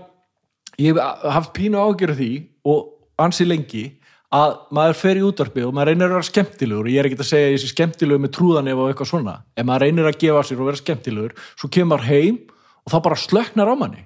ég 0.76 0.92
hef 0.92 1.30
haft 1.32 1.54
pínu 1.56 1.80
ágjörð 1.80 2.18
því 2.18 2.32
og 2.68 2.90
ansi 3.24 3.46
lengi 3.48 3.86
að 4.34 4.58
maður 4.76 4.98
fer 5.00 5.16
í 5.16 5.24
útvarpið 5.24 5.70
og 5.70 5.72
maður 5.74 5.90
reynir 5.94 6.10
að 6.10 6.14
vera 6.18 6.28
skemmtilegur. 6.28 6.84
Og 6.84 6.92
ég 6.92 7.00
er 7.00 7.08
ekki 7.08 7.18
að 7.22 7.30
segja 7.30 7.62
sé 7.62 7.70
skemmtilegur 7.72 8.20
með 8.20 8.34
trúðanef 8.36 8.82
og 8.82 8.92
eitthvað 8.92 9.10
svona. 9.14 9.38
En 9.56 9.68
maður 9.70 9.86
reynir 9.86 10.10
að 10.10 10.20
gefa 10.20 10.44
sér 10.44 10.60
og 10.60 10.68
vera 10.68 10.82
skemmtilegur 10.82 11.36
svo 11.54 11.72
kemur 11.72 12.04
heim 12.04 12.42
og 12.84 12.92
þá 12.92 12.98
bara 13.08 13.20
slöknar 13.24 13.72
á 13.72 13.74
manni 13.80 14.04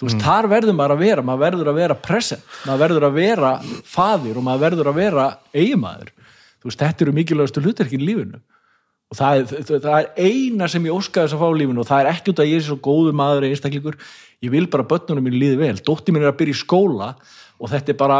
þú 0.00 0.08
veist, 0.08 0.22
þar 0.24 0.48
verður 0.50 0.76
maður 0.78 0.96
að 0.96 1.04
vera 1.04 1.26
maður 1.26 1.44
verður 1.46 1.70
að 1.72 1.78
vera 1.82 1.98
present, 2.08 2.48
maður 2.66 2.82
verður 2.86 3.06
að 3.08 3.18
vera 3.18 3.52
faðir 3.92 4.40
og 4.40 4.46
maður 4.46 4.64
verður 4.66 4.90
að 4.90 4.98
vera 4.98 5.28
eiginmaður, 5.54 6.10
þú 6.58 6.70
veist, 6.70 6.82
þetta 6.82 7.06
eru 7.06 7.14
mikilvægastu 7.18 7.62
hlutverkin 7.62 8.02
í 8.02 8.08
lífinu. 8.10 8.42
Og 9.12 9.18
það 9.18 9.38
er, 9.42 9.72
það 9.84 9.96
er 9.98 10.06
eina 10.24 10.68
sem 10.72 10.86
ég 10.88 10.96
óskaði 10.96 11.28
þess 11.28 11.36
að 11.36 11.42
fá 11.42 11.48
í 11.52 11.56
lífinu 11.60 11.82
og 11.82 11.88
það 11.90 12.02
er 12.02 12.12
ekki 12.14 12.32
út 12.32 12.38
að 12.40 12.48
ég 12.48 12.62
er 12.62 12.64
svo 12.64 12.78
góður 12.80 13.16
maður 13.18 13.44
eða 13.44 13.56
einstaklingur, 13.58 13.98
ég 14.42 14.54
vil 14.54 14.68
bara 14.72 14.86
börnunum 14.88 15.26
mínu 15.28 15.42
líði 15.42 15.58
vel, 15.60 15.74
dóttir 15.84 16.16
mín 16.16 16.24
er 16.24 16.32
að 16.32 16.38
byrja 16.40 16.56
í 16.56 16.62
skóla 16.62 17.10
og 17.60 17.68
þetta 17.74 17.92
er 17.92 17.98
bara, 18.00 18.16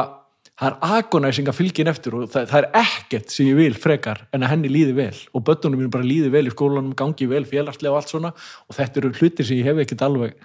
það 0.60 0.68
er 0.68 0.98
agonæsing 0.98 1.48
að 1.48 1.56
fylgja 1.56 1.80
henni 1.80 1.94
eftir 1.96 2.18
og 2.18 2.28
það, 2.34 2.50
það 2.52 2.60
er 2.60 2.68
ekkert 2.82 3.32
sem 3.32 3.48
ég 3.48 3.58
vil 3.62 3.80
frekar 3.80 4.20
en 4.36 4.44
að 4.44 4.52
henni 4.52 4.74
líði 4.74 4.98
vel. 5.00 5.16
Og 5.32 5.46
börnunum 5.48 5.80
mínu 5.80 5.94
bara 5.96 6.06
líði 6.06 6.28
vel 6.36 6.44
í 6.44 6.52
skólanum, 6.52 6.92
gangi 6.98 7.30
vel 7.30 7.46
félagslega 7.48 7.96
og 7.96 8.02
allt 8.02 8.12
svona. 8.12 8.34
Og 8.68 8.76
þetta 8.76 9.00
eru 9.00 9.14
hlutir 9.16 9.48
sem 9.48 9.62
ég 9.62 9.72
hef 9.72 9.80
ekkert 9.86 10.04
alveg 10.04 10.36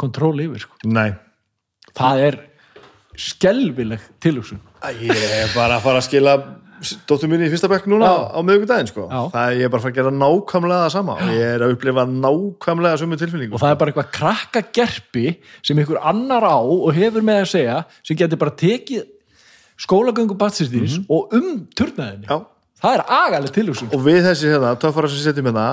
kontról 0.00 0.36
yfir, 0.44 0.66
sko. 0.66 0.76
Nei. 0.84 1.10
það 1.96 2.22
er 2.28 2.38
skelvileg 3.16 4.02
tilhugsun 4.20 4.60
Ég 5.00 5.10
er 5.16 5.50
bara 5.56 5.78
að 5.78 5.86
fara 5.86 5.98
að 6.02 6.06
skila 6.06 6.34
dóttur 7.08 7.30
minni 7.30 7.46
í 7.48 7.50
fyrsta 7.50 7.68
bekk 7.72 7.86
núna 7.88 8.08
Já. 8.10 8.36
á 8.36 8.38
miðvikudaginn 8.44 8.90
sko. 8.90 9.06
Já. 9.08 9.20
það 9.32 9.46
er 9.48 9.60
ég 9.62 9.70
bara 9.72 9.80
að 9.80 9.84
fara 9.86 9.92
að 9.94 9.98
gera 9.98 10.12
nákvæmlega 10.12 10.80
það 10.82 10.92
sama 10.92 11.14
og 11.16 11.30
ég 11.32 11.52
er 11.54 11.64
að 11.64 11.72
upplifa 11.74 12.04
nákvæmlega 12.10 13.00
sömu 13.00 13.18
tilfinningu 13.22 13.56
og 13.56 13.62
það 13.62 13.72
er 13.72 13.78
bara 13.80 13.92
eitthvað 13.94 14.10
krakka 14.18 14.62
gerpi 14.76 15.24
sem 15.64 15.80
ykkur 15.82 16.02
annar 16.12 16.44
á 16.44 16.58
og 16.60 16.90
hefur 16.96 17.24
með 17.24 17.40
að 17.40 17.50
segja 17.54 17.78
sem 18.02 18.20
getur 18.20 18.42
bara 18.42 18.54
tekið 18.60 19.06
skólagöngu 19.86 20.36
batsistýris 20.40 21.00
og 21.08 21.32
um 21.36 21.64
turnaðinni 21.76 22.28
Já. 22.28 22.38
það 22.84 22.98
er 22.98 23.04
agaleg 23.22 23.56
tilhugsun 23.56 23.92
og 23.96 24.04
við 24.04 24.20
þessi 24.28 24.52
hérna, 24.52 24.76
töffara 24.80 25.08
sem 25.12 25.24
setjum 25.24 25.48
hérna 25.48 25.66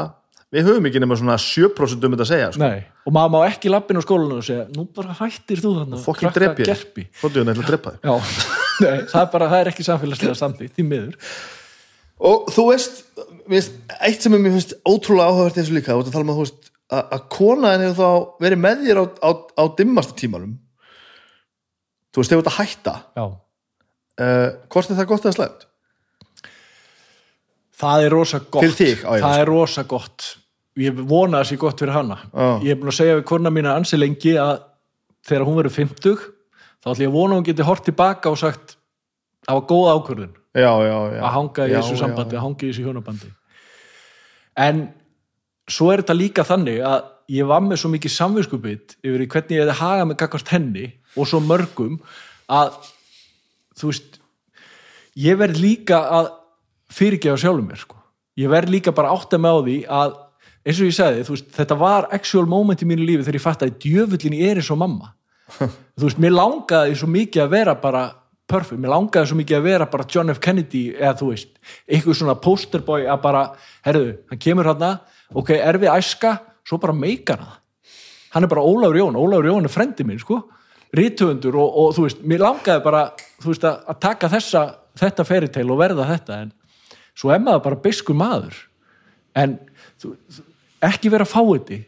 við 0.54 0.68
höfum 0.68 0.88
ekki 0.90 1.02
nema 1.02 1.18
svona 1.18 1.36
7% 1.42 2.06
um 2.06 2.14
þetta 2.14 2.26
að 2.26 2.30
segja 2.30 2.50
sko. 2.54 2.62
Nei, 2.62 2.84
og 3.08 3.16
maður 3.16 3.32
má 3.34 3.40
ekki 3.48 3.72
lappin 3.74 3.98
á 3.98 4.04
skólanu 4.06 4.38
og 4.38 4.46
segja, 4.46 4.66
nú 4.76 4.86
bara 4.94 5.16
hættir 5.18 5.62
þú 5.64 5.72
þannig 5.80 6.04
fokkin 6.04 6.36
drepi 6.36 6.68
gerpi. 6.68 7.06
Fóttuðun 7.22 7.54
ætla 7.54 7.66
að 7.66 7.72
drepa 7.72 7.94
þig. 7.96 8.06
Já, 8.06 8.14
nei, 8.84 9.00
það 9.10 9.20
er 9.24 9.32
bara, 9.34 9.50
það 9.54 9.64
er 9.64 9.72
ekki 9.74 9.88
samfélagslega 9.88 10.40
samþýtt, 10.40 10.76
því 10.78 10.86
miður. 10.92 11.32
Og 12.30 12.52
þú 12.54 12.68
veist, 12.70 13.02
finnst, 13.50 13.80
eitt 13.98 14.26
sem 14.26 14.38
er 14.38 14.44
mér 14.44 14.54
finnst 14.60 14.76
ótrúlega 14.86 15.34
áhugavert 15.34 15.58
eins 15.58 15.74
og 15.74 15.80
líka 15.80 15.98
og 15.98 16.06
það 16.06 16.16
tala 16.20 16.28
um 16.28 16.34
að 16.36 16.40
þú 16.40 16.46
veist 16.46 16.70
að, 16.94 17.02
að 17.02 17.26
konaðin 17.34 17.86
hefur 17.88 18.00
þá 18.00 18.46
verið 18.46 18.64
með 18.68 18.86
þér 18.86 19.02
á, 19.02 19.06
á, 19.10 19.30
á 19.34 19.64
dimmasta 19.80 20.18
tímanum. 20.22 20.54
Þú 22.14 22.22
veist, 22.22 22.36
hefur 22.36 22.46
þetta 22.46 22.58
hætta. 22.60 22.96
Já, 23.18 23.26
uh, 24.22 24.50
hvort 24.70 24.94
er 24.94 25.02
það 25.02 25.10
gott 25.16 25.28
eða 25.28 25.38
slæmt? 25.40 25.70
það 27.84 28.06
er 28.06 28.14
rosa 28.14 28.40
gott. 28.48 28.80
Ég 28.80 29.02
Það 29.04 29.42
er 29.42 29.50
rosa 29.50 29.84
gott 29.90 30.30
Ég 30.82 30.96
vona 30.98 31.38
að 31.38 31.44
það 31.44 31.50
sé 31.52 31.58
gott 31.62 31.82
fyrir 31.84 31.94
hana. 31.94 32.18
Já. 32.34 32.48
Ég 32.66 32.74
er 32.74 32.80
búin 32.82 32.90
að 32.90 32.98
segja 32.98 33.18
við 33.20 33.28
kona 33.30 33.52
mína 33.54 33.76
ansi 33.78 34.00
lengi 34.00 34.34
að 34.42 34.64
þegar 35.28 35.46
hún 35.48 35.60
verður 35.60 35.76
50 35.78 36.24
þá 36.84 36.88
ætlum 36.90 37.04
ég 37.06 37.12
að 37.12 37.18
vona 37.18 37.36
að 37.36 37.40
hún 37.40 37.48
geti 37.50 37.68
hort 37.68 37.86
tilbaka 37.88 38.32
og 38.34 38.40
sagt 38.42 38.76
það 39.46 39.60
var 39.60 39.68
góð 39.70 39.92
ákvörðun. 39.94 40.34
Já, 40.54 40.72
já, 40.86 40.98
já. 41.14 41.22
Að 41.22 41.34
hanga 41.38 41.68
í 41.68 41.74
þessu 41.78 42.00
sambandi, 42.00 42.38
að 42.38 42.46
hanga 42.46 42.66
í 42.66 42.72
þessu 42.72 42.88
hjónabandi. 42.88 43.30
En 44.64 44.82
svo 45.70 45.90
er 45.94 46.04
þetta 46.04 46.18
líka 46.18 46.46
þannig 46.48 46.82
að 46.88 47.10
ég 47.34 47.48
var 47.48 47.64
með 47.64 47.80
svo 47.82 47.92
mikið 47.94 48.14
samvinskupið 48.18 48.98
yfir 49.00 49.26
hvernig 49.32 49.56
ég 49.56 49.64
hefði 49.64 49.78
hagað 49.80 50.10
með 50.10 50.20
gagvart 50.20 50.52
henni 50.54 50.86
og 51.16 51.30
svo 51.30 51.40
mörgum 51.44 52.00
að 52.52 52.76
þú 53.80 53.90
veist 53.90 54.20
ég 55.24 55.40
verð 55.40 55.62
líka 55.62 56.02
að 56.20 56.32
fyrirgefa 56.94 57.40
sjálfum 57.40 57.70
mér 57.70 57.82
sko. 57.82 57.98
ég 58.38 58.52
verð 58.52 58.74
líka 58.74 58.94
bara 58.94 59.14
átt 59.14 59.34
að 59.34 59.44
með 59.46 59.56
á 59.56 59.62
því 59.64 59.78
að 59.88 60.18
eins 60.64 60.80
og 60.80 60.90
ég 60.90 60.96
sagði, 60.98 61.24
veist, 61.28 61.50
þetta 61.56 61.78
var 61.80 62.10
actual 62.16 62.46
moment 62.50 62.82
í 62.84 62.88
mínu 62.90 63.06
lífi 63.08 63.26
þegar 63.28 63.40
ég 63.40 63.46
fatt 63.46 63.66
að 63.66 63.78
djöfullin 63.84 64.38
ég 64.40 64.54
er 64.54 64.62
eins 64.62 64.72
og 64.74 64.80
mamma. 64.82 65.14
Þú 66.00 66.08
veist, 66.08 66.22
mér 66.24 66.36
langaði 66.38 67.00
svo 67.00 67.10
mikið 67.12 67.46
að 67.46 67.56
vera 67.58 67.76
bara 67.80 68.04
perfect, 68.50 68.80
mér 68.82 68.94
langaði 68.94 69.32
svo 69.32 69.40
mikið 69.40 69.58
að 69.60 69.68
vera 69.68 69.90
bara 69.92 70.08
John 70.10 70.32
F. 70.34 70.40
Kennedy 70.44 70.86
eða 70.94 71.16
þú 71.20 71.30
veist, 71.32 71.52
eitthvað 71.88 72.18
svona 72.20 72.38
posterboy 72.44 73.06
að 73.10 73.22
bara, 73.24 73.44
herðu, 73.88 74.16
hann 74.30 74.42
kemur 74.42 74.70
hann 74.72 74.88
ok, 75.34 75.54
er 75.58 75.80
við 75.82 75.94
æska, 75.94 76.38
svo 76.68 76.78
bara 76.82 76.94
meikar 76.94 77.42
hann 77.42 77.60
hann 78.34 78.46
er 78.46 78.50
bara 78.50 78.66
Ólafur 78.66 78.98
Jón, 78.98 79.18
Ólafur 79.20 79.50
Jón 79.52 79.68
er 79.68 79.74
frendi 79.74 80.06
minn 80.08 80.22
sko, 80.22 80.40
rítufundur 80.98 81.58
og, 81.62 81.76
og 81.84 81.92
þú 81.98 82.08
veist, 82.08 82.24
mér 82.26 82.42
langaði 82.44 82.86
bara 82.86 83.04
þú 83.42 83.52
veist, 83.52 83.68
að, 83.70 83.84
að 83.94 84.00
taka 84.08 84.30
þessa, 84.34 84.64
þetta 85.00 85.26
feritel 85.28 85.68
og 85.74 85.82
verða 85.82 86.08
þetta, 86.10 86.40
en 86.46 86.54
svo 87.14 87.38
maður 87.38 87.64
bara 87.68 87.82
biskur 87.84 88.18
maður. 88.18 88.58
En 89.38 89.58
þú, 90.02 90.16
þú- 90.34 90.48
ekki 90.90 91.12
vera 91.14 91.28
fáiði 91.28 91.84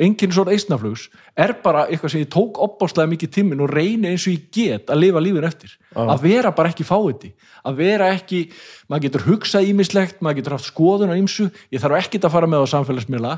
enginn 0.00 0.32
svona 0.32 0.54
eisnaflugs 0.54 1.08
er 1.38 1.54
bara 1.62 1.84
eitthvað 1.90 2.14
sem 2.14 2.22
ég 2.22 2.30
tók 2.32 2.58
opbáslega 2.64 3.10
mikið 3.10 3.32
tímin 3.34 3.60
og 3.60 3.70
reyni 3.72 4.12
eins 4.12 4.24
og 4.26 4.34
ég 4.34 4.46
get 4.54 4.92
að 4.92 5.02
lifa 5.02 5.22
lífin 5.22 5.46
eftir 5.48 5.74
að 5.92 6.24
vera 6.24 6.52
bara 6.56 6.72
ekki 6.72 6.86
fáiði 6.86 7.32
að 7.62 7.78
vera 7.78 8.08
ekki, 8.14 8.46
maður 8.88 9.06
getur 9.06 9.26
hugsað 9.28 9.68
ímislegt, 9.70 10.20
maður 10.24 10.40
getur 10.40 10.56
haft 10.56 10.70
skoðun 10.70 11.12
á 11.12 11.18
ýmsu 11.20 11.48
ég 11.72 11.82
þarf 11.82 12.00
ekkit 12.00 12.26
að 12.26 12.36
fara 12.36 12.48
með 12.50 12.64
á 12.64 12.72
samfélagsmiðla 12.72 13.34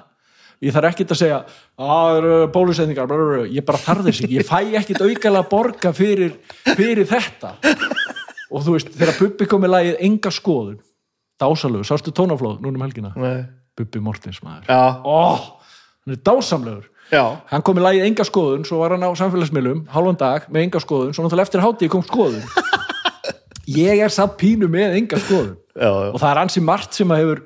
ég 0.64 0.76
þarf 0.76 0.90
ekkit 0.92 1.14
að 1.14 1.20
segja 1.20 1.40
bla. 3.10 3.44
ég 3.50 3.66
bara 3.66 3.82
þarf 3.82 4.06
þess 4.06 4.22
ekki 4.22 4.38
ég 4.38 4.48
fæ 4.48 4.78
ekkit 4.78 5.02
aukalega 5.02 5.42
að 5.42 5.50
borga 5.50 5.94
fyrir, 5.96 6.38
fyrir 6.70 7.10
þetta 7.10 7.56
og 8.54 8.62
þú 8.62 8.76
veist, 8.76 8.94
þegar 8.94 9.18
Bubbi 9.18 9.50
kom 9.50 9.64
með 9.64 9.74
lagið 9.74 10.00
enga 10.06 10.30
skoðun, 10.30 10.78
dásalögu, 11.42 11.86
sástu 11.88 12.14
tónaflóð 12.14 12.60
núna 12.62 12.78
um 12.78 12.86
helgina, 12.86 13.14
Nei. 13.18 13.63
Bubbi 13.78 14.02
Mortens 14.02 14.40
maður. 14.44 14.68
Ó, 14.70 15.20
hann 16.04 16.16
er 16.16 16.20
dásamlegur. 16.26 16.90
Já, 17.12 17.22
hann 17.50 17.62
kom 17.64 17.76
með 17.76 17.84
lagið 17.88 18.06
enga 18.08 18.24
skoðun, 18.24 18.62
svo 18.64 18.78
var 18.80 18.94
hann 18.94 19.04
á 19.04 19.10
samfélagsmiðlum 19.18 19.82
hálfan 19.92 20.18
dag 20.20 20.46
með 20.48 20.66
enga 20.66 20.80
skoðun, 20.80 21.12
svo 21.12 21.24
náttúrulega 21.24 21.48
eftir 21.50 21.62
hátíð 21.64 21.90
kom 21.92 22.04
skoðun. 22.06 22.46
Ég 23.80 24.00
er 24.04 24.12
samt 24.12 24.38
pínu 24.40 24.70
með 24.72 24.96
enga 25.00 25.20
skoðun. 25.20 25.56
Já, 25.74 25.90
já. 25.90 26.10
og 26.12 26.20
það 26.22 26.30
er 26.30 26.40
ansi 26.44 26.62
margt 26.64 26.96
sem 26.96 27.12
hefur 27.12 27.42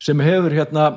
sem 0.00 0.20
hefur 0.24 0.56
hérna 0.56 0.90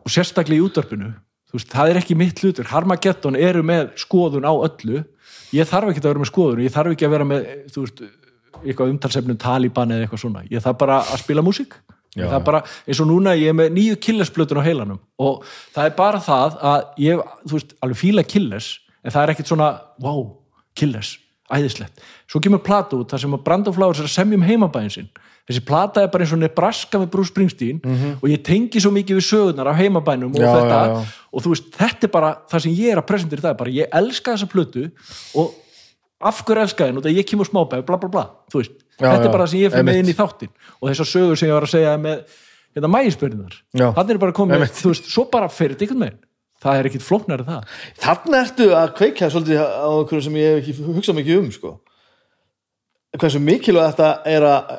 og 0.00 0.12
sérstaklega 0.12 0.60
í 0.60 0.64
útvarpinu. 0.64 1.12
Veist, 1.50 1.70
það 1.72 1.92
er 1.92 2.00
ekki 2.00 2.16
mitt 2.16 2.40
hlutur, 2.40 2.68
Harmageddon 2.70 3.36
eru 3.36 3.64
með 3.66 3.90
skoðun 3.98 4.46
á 4.46 4.54
öllu. 4.54 5.02
Ég 5.56 5.66
þarf 5.66 5.90
ekki 5.90 6.02
að 6.04 6.12
vera 6.12 6.22
með 6.22 6.30
skoðun, 6.30 6.64
ég 6.64 6.74
þarf 6.74 6.94
ekki 6.94 7.08
að 7.08 7.14
vera 7.16 7.26
með 7.26 7.48
þú 7.74 7.84
veist, 7.84 8.02
eitthvað 8.60 8.92
umtalsefnum 8.94 9.40
Taliban 9.40 9.94
eða 9.94 10.06
eitthvað 10.06 10.22
svona, 10.24 10.44
ég 10.52 10.62
þarf 10.62 10.78
bara 10.80 11.00
að 11.02 11.24
spila 11.24 11.44
músík 11.44 11.74
Já, 12.16 12.24
það 12.26 12.36
er 12.40 12.44
bara, 12.48 12.60
eins 12.90 13.00
og 13.00 13.06
núna 13.06 13.36
ég 13.38 13.52
er 13.52 13.54
með 13.54 13.72
nýju 13.76 13.96
killesblötun 14.02 14.58
á 14.58 14.66
heilanum 14.66 14.98
og 15.22 15.44
það 15.70 15.84
er 15.86 15.92
bara 15.94 16.18
það 16.24 16.56
að 16.72 16.80
ég, 17.04 17.20
þú 17.46 17.54
veist, 17.54 17.74
alveg 17.86 18.00
fíla 18.00 18.24
killes 18.26 18.70
en 19.04 19.14
það 19.14 19.22
er 19.22 19.32
ekkit 19.36 19.52
svona, 19.52 19.68
wow, 20.02 20.24
killes 20.74 21.12
æðislegt, 21.50 22.02
svo 22.30 22.40
kemur 22.42 22.62
plata 22.62 22.98
út 22.98 23.10
þar 23.10 23.22
sem 23.24 23.34
að 23.34 23.44
Brandon 23.46 23.74
Flowers 23.74 24.02
er 24.02 24.06
að 24.06 24.14
semja 24.14 24.38
um 24.38 24.44
heimabæðin 24.46 24.92
sinn. 24.94 25.08
Þessi 25.50 25.62
plata 25.66 26.04
er 26.04 26.10
bara 26.12 26.22
eins 26.22 26.34
og 26.36 26.38
Nebraska 26.38 26.98
með 27.00 27.08
Bruce 27.10 27.32
Springsteen 27.32 27.80
og 28.20 28.26
ég 28.30 28.42
tengi 28.46 28.78
svo 28.82 28.92
mikið 28.94 29.18
við 29.18 29.26
sögurnar 29.26 29.70
af 29.72 29.80
heimabænum 29.80 30.36
og 30.36 30.38
Já, 30.38 30.50
þetta 30.52 30.76
já, 30.86 31.00
og 31.32 31.42
þú 31.42 31.54
veist, 31.54 31.72
þetta 31.74 32.06
er 32.06 32.12
bara 32.14 32.30
það 32.52 32.62
sem 32.66 32.76
ég 32.78 32.92
er 32.92 33.00
að 33.00 33.08
presentera 33.08 33.42
dag, 33.48 33.56
bara 33.58 33.74
ég 33.74 33.90
elska 33.98 34.36
þessa 34.36 34.50
plötu 34.52 34.84
og 35.34 35.56
af 36.20 36.40
hverju 36.44 36.64
elska 36.66 36.86
þinn 36.88 37.00
og 37.00 37.04
það 37.06 37.18
ég 37.20 37.28
kemur 37.30 37.48
smábæð, 37.48 37.84
bla 37.88 37.98
bla 38.00 38.10
bla. 38.12 38.24
Þú 38.52 38.60
veist, 38.60 38.74
Já, 39.00 39.06
þetta 39.08 39.28
er 39.28 39.32
bara 39.34 39.44
það 39.46 39.52
sem 39.54 39.60
ég 39.62 39.74
fyrir 39.74 39.86
með 39.88 40.00
inn 40.02 40.10
í 40.12 40.16
þáttin 40.18 40.50
og 40.76 40.90
þessar 40.90 41.08
sögur 41.08 41.38
sem 41.40 41.48
ég 41.48 41.56
var 41.56 41.66
að 41.66 41.72
segja 41.74 41.94
með 42.00 42.34
hérna 42.76 42.90
mægispörðunar, 42.92 43.54
Já. 43.72 43.86
þannig 43.96 44.12
er 44.14 44.20
bara 44.24 44.36
komið 44.36 44.58
Einmitt. 44.58 44.76
þú 44.80 44.92
veist, 44.92 45.08
svo 45.10 45.24
bara 45.32 45.48
fyrir 45.48 45.74
þetta 45.78 45.86
einhvern 45.88 46.04
veginn. 46.04 46.20
Það 46.60 46.76
er 46.76 46.88
ekkit 46.90 47.06
flóknar 47.06 47.40
en 47.40 47.48
það. 47.48 47.78
Þarna 48.04 48.40
ertu 48.44 48.66
að 48.76 48.90
kveika 48.98 49.30
svolítið 49.32 49.62
á 49.64 49.88
einhverju 49.88 50.24
sem 50.26 50.36
ég 50.36 50.50
hef 50.50 50.60
ekki 50.60 50.88
hugsað 50.90 51.16
mikið 51.16 51.38
um 51.40 51.50
sko. 51.54 51.72
hversu 53.16 53.40
mikilvægt 53.40 53.96
þetta 53.96 54.10
er 54.28 54.44
að, 54.46 54.74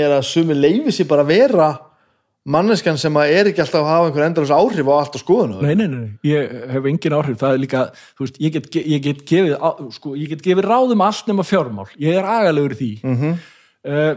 að 0.00 0.16
sumi 0.26 0.56
leifi 0.56 0.94
sér 0.96 1.10
bara 1.12 1.22
að 1.26 1.32
vera 1.36 1.68
manneskan 2.48 2.96
sem 3.00 3.16
að 3.20 3.34
er 3.36 3.50
ekki 3.50 3.60
alltaf 3.60 3.82
að 3.82 3.90
hafa 3.90 4.08
einhver 4.08 4.24
endalins 4.24 4.54
áhrif 4.54 4.88
á 4.88 4.94
allt 4.96 5.16
á 5.16 5.20
skoðinu 5.20 5.60
nei, 5.60 5.74
nei, 5.76 5.86
nei, 5.92 6.08
ég 6.24 6.54
hef 6.72 6.88
engin 6.88 7.16
áhrif. 7.18 7.36
Það 7.40 7.52
er 7.52 7.62
líka, 7.66 7.84
þú 8.16 8.24
veist, 8.24 8.40
ég 8.40 8.56
get, 8.56 8.80
ég 8.80 9.04
get 9.04 9.22
gefið 9.28 9.92
sko, 9.96 10.14
ég 10.16 10.32
get 10.32 10.42
gefið 10.46 10.68
ráðum 10.70 11.04
allt 11.04 11.28
nema 11.28 11.44
fjármál. 11.44 11.86
Ég 12.00 12.16
er 12.16 12.24
agalegur 12.24 12.76
í 12.76 12.80
því. 12.80 12.90
Mhm. 13.04 13.38
uh, 13.90 14.12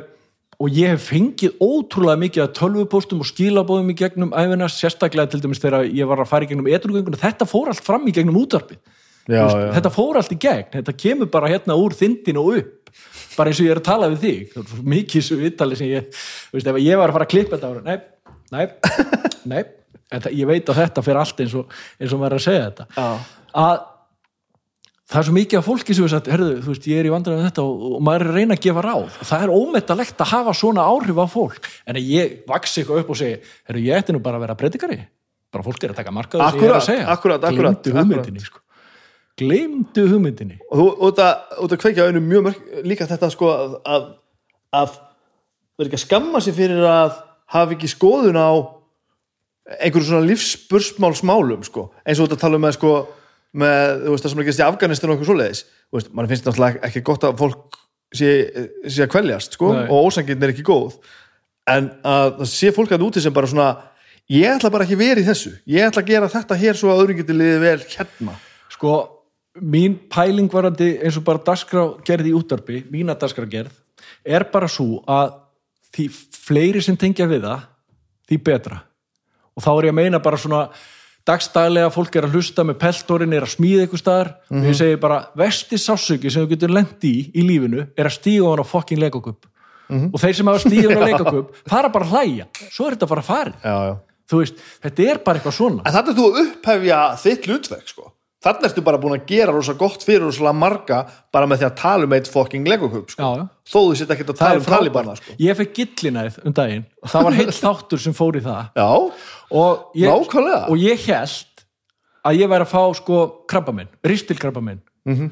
og 0.63 0.69
ég 0.71 0.93
hef 0.93 1.09
fengið 1.09 1.57
ótrúlega 1.59 2.21
mikið 2.21 2.43
að 2.45 2.51
tölvupóstum 2.59 3.23
og 3.23 3.27
skilabóðum 3.27 3.89
í 3.91 3.95
gegnum 3.99 4.35
æfina, 4.37 4.69
sérstaklega 4.71 5.33
til 5.33 5.41
dæmis 5.43 5.59
þegar 5.59 5.89
ég 5.89 6.07
var 6.07 6.21
að 6.23 6.29
fara 6.29 6.45
í 6.45 6.51
gegnum 6.51 6.69
etrugönguna, 6.69 7.19
þetta 7.19 7.47
fór 7.49 7.71
allt 7.73 7.83
fram 7.83 8.05
í 8.07 8.13
gegnum 8.15 8.37
útvarpið. 8.39 8.79
Já, 9.27 9.41
veist, 9.41 9.57
já. 9.57 9.71
þetta 9.79 9.91
fór 9.95 10.19
allt 10.19 10.31
í 10.31 10.39
gegn, 10.39 10.69
þetta 10.77 10.95
kemur 10.99 11.29
bara 11.33 11.51
hérna 11.51 11.75
úr 11.79 11.97
þindin 11.97 12.39
og 12.39 12.53
upp. 12.61 12.93
Bara 13.33 13.49
eins 13.49 13.59
og 13.59 13.65
ég 13.65 13.73
er 13.73 13.81
að 13.81 13.87
tala 13.89 14.09
við 14.13 14.23
þig. 14.23 14.73
Mikið 14.93 15.25
svo 15.25 15.37
viðtali 15.41 15.79
sem 15.79 15.89
ég 15.89 16.09
veist, 16.53 16.67
ef 16.69 16.79
ég 16.83 16.99
var 17.01 17.09
að 17.09 17.17
fara 17.17 17.27
að 17.27 17.33
klippa 17.33 17.57
þetta 17.57 17.71
ára, 17.71 17.83
nei, 17.87 18.12
nei, 18.53 18.67
nei. 19.51 19.63
En 20.13 20.21
það, 20.21 20.35
ég 20.37 20.49
veit 20.49 20.69
að 20.69 20.79
þetta 20.83 21.03
fyrir 21.05 21.23
allt 21.23 21.41
eins 21.41 21.55
og, 21.57 21.73
eins 21.97 22.13
og 22.13 22.21
maður 22.21 22.35
er 22.35 22.41
að 22.41 22.45
segja 22.45 22.67
þetta. 22.67 22.87
Já. 22.93 23.09
að 23.63 23.81
það 25.13 25.19
er 25.19 25.27
svo 25.27 25.35
mikið 25.37 25.59
af 25.59 25.67
fólki 25.67 25.95
sem 25.95 26.05
er 26.05 26.11
sagt, 26.13 26.29
herðu, 26.33 26.53
þú 26.63 26.73
veist, 26.73 26.87
ég 26.89 26.99
er 27.01 27.07
í 27.07 27.11
vandræðum 27.13 27.41
með 27.41 27.49
þetta 27.49 27.65
og, 27.65 27.83
og 27.89 28.03
maður 28.07 28.25
er 28.25 28.31
að 28.31 28.37
reyna 28.39 28.57
að 28.57 28.63
gefa 28.65 28.83
ráð. 28.85 29.17
Og 29.19 29.29
það 29.29 29.45
er 29.45 29.53
ómettalegt 29.53 30.23
að 30.23 30.31
hafa 30.31 30.55
svona 30.57 30.85
áhrif 30.89 31.21
á 31.21 31.25
fólk. 31.29 31.69
En 31.89 31.99
ég 32.01 32.35
vaksi 32.49 32.81
eitthvað 32.81 33.03
upp 33.03 33.13
og 33.13 33.19
segi 33.19 33.35
herru, 33.41 33.83
ég 33.83 33.99
ætti 33.99 34.15
nú 34.15 34.21
bara 34.25 34.39
að 34.39 34.45
vera 34.47 34.57
predikari. 34.59 34.99
Bara 35.53 35.65
fólk 35.67 35.85
er 35.85 35.93
að 35.93 36.01
taka 36.01 36.13
markaðu 36.15 36.47
sem 36.49 36.63
ég 36.63 36.69
er 36.69 36.77
að 36.77 36.85
segja. 36.87 37.07
akkurat, 37.13 37.43
akkurat, 37.49 37.81
gleymdu 37.83 37.97
hugmyndinni 37.99 38.41
sko. 38.41 38.63
gleymdu 39.37 40.07
hugmyndinni. 40.09 40.57
Og 40.71 40.79
þú 40.79 40.87
út 41.09 41.21
að, 41.21 41.59
út 41.65 41.75
að 41.75 41.83
kveikja 41.83 42.07
auðvitað 42.07 42.25
mjög 42.31 42.47
mörg 42.47 42.87
líka 42.89 43.09
þetta 43.09 43.29
sko 43.33 43.51
að, 43.53 43.75
að, 43.85 44.07
að 44.81 44.97
vera 45.77 45.89
ekki 45.91 45.99
að 45.99 46.05
skamma 46.07 46.41
sig 46.41 46.57
fyrir 46.57 46.81
að 46.89 47.13
hafa 47.53 47.75
ekki 47.75 47.91
skoðun 47.91 48.39
á 48.39 48.51
einhverju 49.79 50.09
svona 50.09 50.27
lífsbursmálsmálum 50.27 51.63
sko, 51.67 51.87
eins 52.03 52.19
og 52.19 52.33
að 52.33 52.41
tala 52.41 52.59
um 52.59 52.65
með 52.65 52.77
sko 52.77 52.93
með, 53.53 54.03
veist, 54.09 54.25
það 54.25 54.33
sem 54.33 54.41
er 54.41 54.45
ekki 54.47 54.57
í 54.57 54.65
Afganistan 54.65 55.09
og 55.09 55.15
eitthvað 55.15 55.29
svoleiðis, 55.29 55.63
mann 56.11 56.29
finnst 56.31 56.47
náttúrulega 56.49 56.83
ekki 56.87 57.03
gott 57.05 57.25
að 57.27 57.39
fólk 57.39 57.79
sé, 58.13 58.29
sé 58.89 59.05
að 59.05 59.11
kveljast 59.13 59.57
sko, 59.57 59.71
og 59.85 60.07
ósangin 60.09 60.41
er 60.43 60.53
ekki 60.53 60.65
góð. 60.67 60.97
En 61.69 61.91
að 62.03 62.39
það 62.41 62.49
sé 62.51 62.71
fólk 62.75 62.91
að 62.91 63.05
úti 63.07 63.23
sem 63.23 63.35
bara 63.35 63.49
svona 63.49 63.67
ég 64.31 64.49
ætla 64.57 64.71
bara 64.73 64.87
ekki 64.87 64.99
verið 64.99 65.23
í 65.23 65.29
þessu. 65.29 65.53
Ég 65.69 65.87
ætla 65.87 66.03
að 66.03 66.09
gera 66.11 66.31
þetta 66.33 66.57
hér 66.59 66.79
svo 66.79 66.91
að 66.91 67.03
öðrum 67.03 67.19
geti 67.21 67.37
liðið 67.37 67.63
vel 67.63 67.77
hérna. 67.93 68.35
Sko, 68.73 68.97
mín 69.61 69.95
pæling 70.11 70.49
varandi 70.51 70.95
eins 70.97 71.19
og 71.19 71.25
bara 71.27 71.43
dagskrá 71.45 71.85
gerð 72.05 72.31
í 72.31 72.35
útarpi 72.35 72.83
mína 72.91 73.15
dagskrá 73.19 73.45
gerð 73.49 73.75
er 74.25 74.47
bara 74.49 74.69
svo 74.71 75.03
að 75.05 75.35
því 75.93 76.09
fleiri 76.47 76.81
sem 76.83 76.97
tengja 76.99 77.29
við 77.29 77.47
það 77.47 77.69
því 78.29 78.41
betra. 78.49 78.81
Og 79.53 79.63
þá 79.63 79.71
er 79.73 79.87
ég 79.87 79.93
að 79.93 79.99
meina 79.99 80.21
bara 80.23 80.39
svona 80.41 80.65
dagstaglega 81.27 81.91
fólk 81.93 82.17
er 82.19 82.27
að 82.27 82.35
hlusta 82.35 82.65
með 82.67 82.79
peltorinn 82.81 83.33
er 83.35 83.45
að 83.45 83.53
smíða 83.53 83.85
eitthvað 83.85 84.01
staðar. 84.01 84.31
Og 84.51 84.67
ég 84.67 84.77
segi 84.79 84.99
bara 84.99 85.23
vesti 85.39 85.79
sásöki 85.79 86.31
sem 86.33 86.43
þú 86.43 86.55
getur 86.55 86.73
lent 86.73 87.07
í 87.07 87.15
í 87.31 87.45
lífinu 87.45 87.87
er 87.93 88.09
að 88.09 88.17
stíga 88.17 88.49
hann 88.49 88.63
á 88.63 88.67
fokking 88.67 89.03
leikakup 89.03 89.47
og 89.93 90.19
þeir 90.21 90.37
sem 90.37 90.49
hafa 90.49 90.63
hann 90.69 90.97
á 90.97 91.07
leikakup 91.09 91.53
fara 91.69 91.91
bara 91.93 92.07
að 92.07 92.15
hlæja, 92.15 92.47
svo 92.71 92.87
er 92.87 92.95
þetta 92.95 93.09
bara 93.11 93.23
já, 93.63 93.75
já. 93.89 93.93
þú 94.29 94.41
veist, 94.41 94.65
þetta 94.85 95.07
er 95.11 95.21
bara 95.25 95.39
eitthvað 95.39 95.57
svona. 95.57 95.83
En 95.83 95.95
þetta 95.95 96.13
er 96.13 96.17
þú 96.19 96.27
að 96.29 96.39
upphefja 96.43 96.99
þitt 97.23 97.49
hlutverk 97.49 97.91
sko. 97.91 98.09
Þannig 98.43 98.65
ertu 98.67 98.83
bara 98.83 98.99
búin 98.99 99.15
að 99.15 99.27
gera 99.29 99.53
rosa 99.55 99.73
gott 99.79 100.03
fyrir 100.03 100.25
rosalega 100.25 100.57
marga 100.57 100.97
bara 101.31 101.47
með 101.47 101.61
því 101.61 101.67
að 101.69 101.77
tala 101.79 102.07
um 102.09 102.15
eitt 102.17 102.27
fucking 102.27 102.67
legokub 102.67 103.13
sko. 103.13 103.29
þó 103.63 103.77
þú 103.77 103.95
sitt 103.95 104.11
ekki 104.11 104.25
að 104.27 104.39
tala 104.41 104.59
um 104.59 104.65
talibana 104.67 105.15
sko. 105.15 105.37
ég 105.39 105.55
fekk 105.55 105.73
gillinæð 105.79 106.41
um 106.43 106.55
daginn. 106.57 106.83
Og 107.03 107.13
það 107.13 107.23
var 107.29 107.37
heill 107.39 107.55
þáttur 107.55 108.03
sem 108.03 108.17
fór 108.17 108.35
í 108.35 108.43
það. 108.43 108.67
Já, 108.75 108.89
og 109.61 109.95
ég, 109.95 110.35
og 110.67 110.75
ég 110.81 111.07
held 111.07 111.53
að 112.23 112.39
ég 112.39 112.51
væri 112.51 112.65
að 112.65 112.71
fá 112.71 112.83
sko 112.99 113.21
krabba 113.49 113.75
minn, 113.75 113.91
ristilkrabba 114.05 114.63
minn 114.63 114.81
mm 115.05 115.15
-hmm. 115.15 115.29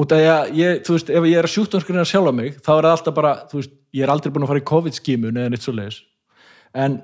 út 0.00 0.12
af 0.12 0.18
að 0.18 0.52
ég, 0.58 0.82
þú 0.84 0.92
veist, 0.96 1.10
ef 1.10 1.24
ég 1.24 1.38
er 1.38 1.44
að 1.44 1.54
sjúkdómsgrina 1.54 2.04
sjálfa 2.04 2.32
mig, 2.32 2.56
þá 2.60 2.70
er 2.78 2.84
það 2.84 2.90
alltaf 2.90 3.14
bara 3.14 3.34
þú 3.50 3.56
veist, 3.60 3.70
ég 3.92 4.02
er 4.02 4.10
aldrei 4.10 4.32
búin 4.32 4.44
að 4.44 4.48
fara 4.52 4.60
í 4.60 4.70
COVID-skímun 4.72 5.36
eða 5.36 5.50
neitt 5.50 5.62
svo 5.62 5.72
leiðis 5.72 6.02
en, 6.74 7.02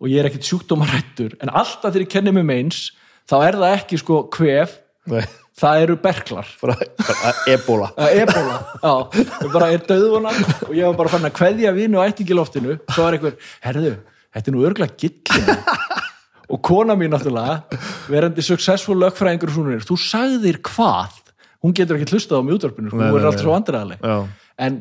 og 0.00 0.08
ég 0.08 0.18
er 0.20 0.26
ekkit 0.28 0.44
sjúkdómarættur 0.44 1.36
en 1.40 1.48
alltaf 1.50 1.92
þegar 1.92 2.06
ég 2.06 2.12
kenni 2.12 2.32
mig 2.32 2.44
meins 2.44 2.92
þá 3.26 3.36
er 3.48 3.54
það 3.56 3.76
ekki 3.76 3.98
sko 3.98 4.22
kvef 4.30 4.78
Nei, 5.10 5.22
það 5.60 5.82
eru 5.84 5.96
berklar. 6.02 6.48
Ebola. 7.52 7.90
Ebola, 8.10 8.56
já, 8.82 8.94
það 9.12 9.52
bara 9.54 9.70
er 9.74 9.84
döðvona 9.86 10.32
og 10.66 10.72
ég 10.74 10.88
var 10.88 10.96
bara 10.98 11.12
fann 11.14 11.28
að 11.28 11.36
kveðja 11.38 11.74
vinu 11.76 12.00
og 12.00 12.08
ættingi 12.10 12.36
loftinu, 12.36 12.78
svo 12.90 13.06
var 13.06 13.16
einhver 13.16 13.36
herðu, 13.64 13.92
þetta 14.34 14.50
er 14.50 14.56
nú 14.56 14.64
örgulega 14.66 14.98
gillin 15.00 15.62
og 16.52 16.62
kona 16.66 16.96
mín 16.98 17.14
náttúrulega 17.14 17.78
verandi 18.10 18.44
successful 18.44 18.98
lögfræðingur 19.00 19.52
og 19.52 19.56
svona, 19.56 19.78
þú 19.86 20.00
sagðir 20.00 20.60
hvað? 20.66 21.22
Hún 21.64 21.72
getur 21.74 21.98
ekki 21.98 22.12
hlustað 22.14 22.44
á 22.44 22.46
mjúdvarpinu 22.46 22.92
sko, 22.92 23.00
hún 23.00 23.08
er 23.08 23.30
alltaf 23.30 23.40
nei. 23.40 23.46
svo 23.46 23.54
vandræðaleg. 23.54 24.04
Já. 24.04 24.18
en 24.66 24.76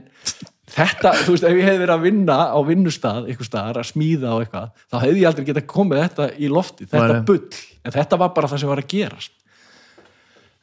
þetta, 0.76 1.14
þú 1.22 1.34
veist, 1.34 1.46
ef 1.48 1.56
ég 1.56 1.70
hefði 1.70 1.82
verið 1.86 1.96
að 1.96 2.04
vinna 2.04 2.36
á 2.52 2.60
vinnustað, 2.68 3.30
eitthvað 3.30 3.48
staðar, 3.48 3.80
að 3.80 3.90
smíða 3.94 4.34
og 4.36 4.44
eitthvað, 4.44 4.70
þá 4.92 4.98
hefði 5.06 5.22
ég 5.22 5.30
aldrei 5.30 5.48
getað 5.50 5.66
komið 5.72 6.02
þetta 6.04 6.28
í 6.36 6.52
lofti, 6.52 6.88
þetta 6.92 7.18
bull. 7.28 7.42
En 7.86 7.96
þetta 7.96 8.20
var 8.22 8.32
bara 8.36 8.50
það 8.52 8.62
sem 8.62 8.72
var 8.72 8.82
að 8.82 8.90
gerast 8.92 9.34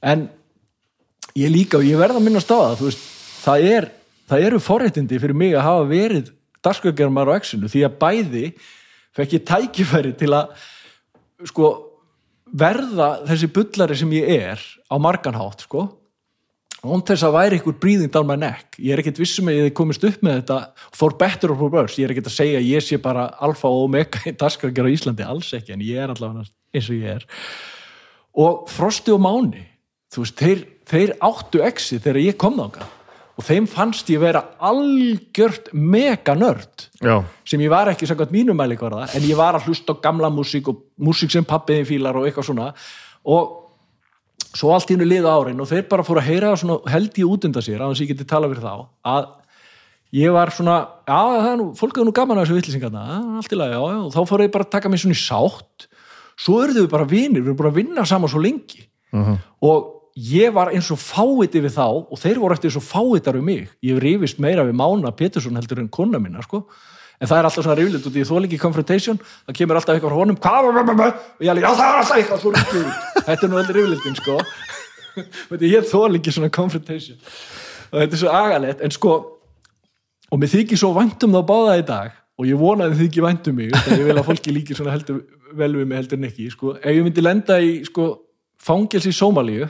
en 0.02 0.26
ég 1.38 1.52
líka 1.52 1.78
og 1.78 1.86
ég 1.86 2.00
verð 2.00 2.18
að 2.18 2.28
það 2.50 2.76
þú 2.80 2.88
veist, 2.88 3.06
það, 3.42 3.66
er, 3.76 3.88
það 4.28 4.46
eru 4.48 4.60
forréttindi 4.62 5.22
fyrir 5.22 5.38
mig 5.38 5.56
að 5.56 5.66
hafa 5.68 5.88
verið 5.90 6.32
dagskjöggermar 6.62 7.32
á 7.32 7.38
exinu 7.38 7.70
því 7.70 7.86
að 7.86 7.96
bæði 8.02 8.44
fekk 9.16 9.38
ég 9.38 9.48
tækifæri 9.48 10.12
til 10.18 10.30
að 10.36 10.52
sko 11.48 11.72
verða 12.52 13.22
þessi 13.26 13.48
bullari 13.52 13.96
sem 13.98 14.12
ég 14.14 14.30
er 14.52 14.62
á 14.92 14.96
marganhátt 15.00 15.64
sko 15.66 15.88
og 16.82 17.04
þess 17.06 17.22
að 17.22 17.36
væri 17.36 17.58
ykkur 17.60 17.76
breathing 17.78 18.10
down 18.10 18.26
my 18.26 18.34
neck. 18.34 18.74
Ég 18.82 18.96
er 18.96 19.00
ekkert 19.02 19.20
vissum 19.22 19.46
að 19.46 19.60
ég 19.60 19.74
komist 19.78 20.02
upp 20.02 20.24
með 20.26 20.40
þetta 20.40 20.56
for 20.90 21.14
better 21.14 21.52
or 21.54 21.60
for 21.60 21.70
worse, 21.70 21.94
ég 21.94 22.08
er 22.08 22.14
ekkert 22.14 22.32
að 22.32 22.34
segja 22.40 22.58
að 22.58 22.70
ég 22.72 22.82
sé 22.82 22.98
bara 23.02 23.28
alfa 23.38 23.70
og 23.70 23.84
omega 23.86 24.22
í 24.26 24.34
dagskjögger 24.34 24.88
á 24.90 24.94
Íslandi 24.94 25.26
alls 25.26 25.52
ekki, 25.54 25.76
en 25.76 25.84
ég 25.86 26.02
er 26.02 26.10
allavega 26.10 26.48
eins 26.74 26.88
og 26.90 26.96
ég 26.98 27.20
er. 27.20 27.28
Og 28.42 28.64
Frosti 28.72 29.14
og 29.14 29.22
Máni 29.22 29.62
þú 30.12 30.24
veist, 30.24 30.42
þeir, 30.42 30.66
þeir 30.88 31.14
áttu 31.24 31.62
exi 31.64 31.98
þegar 32.02 32.20
ég 32.22 32.38
kom 32.40 32.58
þangað. 32.60 32.98
Og 33.40 33.46
þeim 33.46 33.66
fannst 33.70 34.10
ég 34.12 34.20
vera 34.20 34.42
algjört 34.60 35.70
mega 35.72 36.34
nörd 36.36 36.86
Já. 37.00 37.22
sem 37.48 37.62
ég 37.64 37.72
var 37.72 37.88
ekki 37.88 38.06
samkvæmt 38.06 38.34
mínum 38.34 38.58
mælikvarða 38.60 39.06
en 39.16 39.24
ég 39.24 39.38
var 39.38 39.56
að 39.56 39.70
hlusta 39.70 39.96
á 39.96 40.02
gamla 40.04 40.28
músík 40.28 40.68
og 40.68 40.82
músík 41.00 41.32
sem 41.32 41.46
pappiðin 41.48 41.88
fílar 41.88 42.18
og 42.20 42.28
eitthvað 42.28 42.50
svona. 42.50 42.66
Og 43.24 43.56
svo 44.52 44.74
allt 44.74 44.92
í 44.92 44.98
hennu 44.98 45.08
liða 45.08 45.32
árin 45.32 45.62
og 45.64 45.70
þeir 45.70 45.86
bara 45.88 46.04
fóru 46.04 46.20
að 46.20 46.28
heyra 46.28 46.52
svona 46.60 46.76
held 46.92 47.16
ég 47.16 47.30
út 47.32 47.48
undan 47.48 47.64
sér 47.64 47.80
að 47.80 47.94
þess 47.94 48.02
að 48.02 48.04
ég 48.04 48.12
geti 48.12 48.28
tala 48.28 48.50
fyrir 48.52 48.66
þá 48.66 48.74
að 49.14 49.30
ég 50.12 50.36
var 50.36 50.52
svona, 50.52 50.76
já 51.08 51.20
það 51.24 51.48
er 51.48 51.58
nú 51.62 51.66
fólk 51.78 51.98
er 51.98 52.04
nú 52.04 52.12
gaman 52.12 52.42
að 52.42 52.44
þessu 52.44 52.58
vitlisingarna, 52.58 53.04
allt 53.40 53.54
í 53.54 53.56
lagi, 53.56 53.72
já, 53.78 53.80
já. 53.80 53.98
Og 54.02 54.12
þá 54.12 54.20
fóru 54.28 54.44
ég 54.44 54.52
bara 54.52 54.66
að 54.68 54.74
taka 54.74 54.92
mig 54.92 55.00
svona 55.00 55.16
í 55.16 55.22
sátt. 55.22 55.86
Svo 56.36 56.58
eruðu 56.60 56.84
við 56.84 56.92
bara 56.92 57.08
vinir, 57.08 57.40
við 57.40 57.48
erum 57.48 57.60
bara 57.62 57.72
að 57.72 57.78
vinna 57.80 58.04
saman 58.08 58.28
svo 58.28 58.42
lengi. 58.44 58.84
Og 59.64 60.01
ég 60.16 60.52
var 60.54 60.72
eins 60.72 60.90
og 60.92 61.00
fáiti 61.00 61.62
við 61.62 61.76
þá 61.76 61.86
og 61.88 62.20
þeir 62.20 62.40
voru 62.42 62.56
eftir 62.56 62.70
eins 62.70 62.78
og 62.80 62.86
fáitar 62.86 63.38
við 63.38 63.46
mig. 63.46 63.68
Ég 63.84 63.96
hef 63.96 64.02
rifist 64.04 64.40
meira 64.42 64.66
við 64.68 64.76
Mána 64.78 65.12
Pétursson 65.16 65.56
heldur 65.56 65.82
en 65.82 65.90
kona 65.92 66.20
minna 66.22 66.44
sko. 66.44 66.64
En 67.22 67.30
það 67.30 67.38
er 67.38 67.48
alltaf 67.48 67.64
svona 67.64 67.78
riflind 67.78 68.06
út 68.08 68.16
í 68.18 68.24
þólingi 68.26 68.58
confrontation. 68.58 69.20
Það 69.46 69.58
kemur 69.60 69.78
alltaf 69.78 69.96
eitthvað 69.96 70.12
frá 70.12 70.20
honum 70.20 70.38
og 70.42 71.44
ég 71.44 71.52
alveg, 71.52 71.62
já 71.62 71.70
það 71.78 71.84
er 71.86 72.00
alltaf 72.00 72.16
eitthvað 72.16 72.40
svo 72.42 72.54
riflið 72.56 72.88
þetta 73.28 73.46
er 73.46 73.52
nú 73.52 73.60
heldur 73.60 73.78
riflindin 73.80 74.18
sko. 74.18 74.38
Ég, 75.12 75.62
ég 75.68 75.84
þólingi 75.84 76.32
svona 76.32 76.48
confrontation. 76.48 77.18
Og 77.92 77.98
þetta 78.00 78.16
er 78.16 78.20
svo 78.22 78.30
agalegt. 78.32 78.80
En 78.80 78.94
sko 78.94 79.10
og 80.32 80.40
mér 80.40 80.48
þykir 80.48 80.80
svo 80.80 80.94
vænt 80.96 81.24
um 81.26 81.36
þá 81.36 81.42
báða 81.48 81.76
í 81.76 81.84
dag 81.86 82.18
og 82.40 82.48
ég 82.48 82.58
vona 82.58 82.88
að 82.88 82.94
þið 82.94 83.02
þykir 83.04 83.26
vænt 83.26 83.48
um 83.50 83.58
mig 83.58 83.74
ég 83.74 84.04
vil 84.06 84.16
að 84.16 84.26
fólki 84.26 84.54
líki 84.54 84.76
svona 84.76 84.94
heldur 84.94 85.20
vel 85.52 85.74
við 85.76 85.88
mig 85.88 86.00
heldur 86.00 86.20
en 86.20 86.28
ekki 86.30 86.48
sko. 86.52 86.76
ef 86.80 86.88
ég 86.88 87.04
myndi 87.04 87.24
lenda 87.24 87.58
í 87.60 87.74
sko, 87.84 88.06
fangels 88.56 89.08
í 89.08 89.12
Sómalíu 89.12 89.68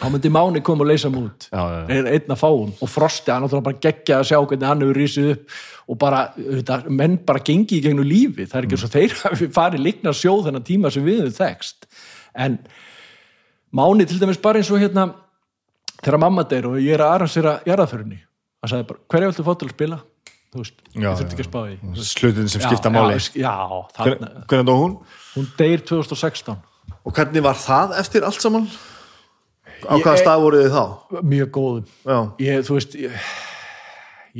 þá 0.00 0.06
myndi 0.10 0.32
Máni 0.32 0.62
koma 0.64 0.84
og 0.86 0.90
leysa 0.90 1.10
mig 1.12 1.26
út. 1.28 1.48
Já, 1.52 1.60
já, 1.60 1.78
já. 1.84 1.96
er 1.98 2.10
einn 2.14 2.32
af 2.34 2.40
fáum 2.40 2.70
og 2.72 2.88
Frosti 2.88 3.30
hann 3.32 3.44
náttúrulega 3.44 3.68
bara 3.68 3.80
geggja 3.84 4.20
að 4.20 4.28
sjá 4.30 4.38
hvernig 4.40 4.68
hann 4.68 4.84
hefur 4.84 5.00
rísið 5.00 5.30
upp. 5.34 5.56
Og 5.90 5.98
bara, 6.00 6.20
þetta, 6.38 6.78
menn 6.88 7.16
bara 7.26 7.42
gengi 7.44 7.80
í 7.80 7.82
gegnum 7.84 8.06
lífi, 8.06 8.46
það 8.46 8.60
er 8.60 8.68
ekki 8.68 8.78
svo 8.80 8.90
þeir 8.92 9.16
hafi 9.24 9.48
farið 9.52 9.84
líkna 9.86 10.12
sjóð 10.16 10.46
þennan 10.48 10.66
tíma 10.66 10.92
sem 10.94 11.04
við 11.04 11.24
höfum 11.24 11.36
þekst 11.40 11.88
en 12.46 12.60
Máni 13.74 14.06
til 14.08 14.18
dæmis 14.18 14.38
bara 14.42 14.58
eins 14.58 14.70
og 14.74 14.80
hérna 14.82 15.08
þegar 16.00 16.18
mamma 16.22 16.42
deyr 16.48 16.66
og 16.70 16.78
ég 16.82 16.96
er 16.96 17.02
að 17.04 17.12
arransera 17.18 17.52
jarðaförinni, 17.68 18.16
hann 18.62 18.72
sagði 18.72 18.86
bara 18.88 19.02
hverja 19.12 19.28
viltu 19.30 19.44
fá 19.46 19.52
til 19.60 19.68
að 19.68 19.74
spila? 19.76 19.98
Þú 20.50 20.62
veist, 20.64 20.80
Já, 20.96 21.04
ég 21.04 21.20
þurfti 21.20 21.36
ekki 21.36 21.44
að 21.44 21.50
spá 21.50 21.60
því 21.62 22.06
Slutin 22.08 22.48
sem 22.50 22.62
skipta 22.64 22.90
Já, 22.90 22.94
máli. 22.96 23.18
Já, 23.38 23.52
já 23.54 23.82
þarna, 23.94 24.30
Hvernig 24.50 24.66
dó 24.66 24.72
hún? 24.80 24.96
hún 25.36 25.46
deyr 25.60 25.84
2016 25.86 26.56
Og 27.06 27.14
hvernig 27.14 27.44
var 27.46 27.58
það 27.60 27.94
eftir 28.00 28.26
allt 28.26 28.42
saman? 28.42 28.66
Á 29.86 29.94
hvaða 30.00 30.18
stað 30.20 30.42
voruð 30.44 30.64
þið 30.64 30.74
þá? 30.74 30.84
mjög 31.32 31.50
góðum. 31.54 31.86
Ég, 32.42 32.64
þú 32.66 32.76
veist 32.76 32.96
ég, 32.98 33.30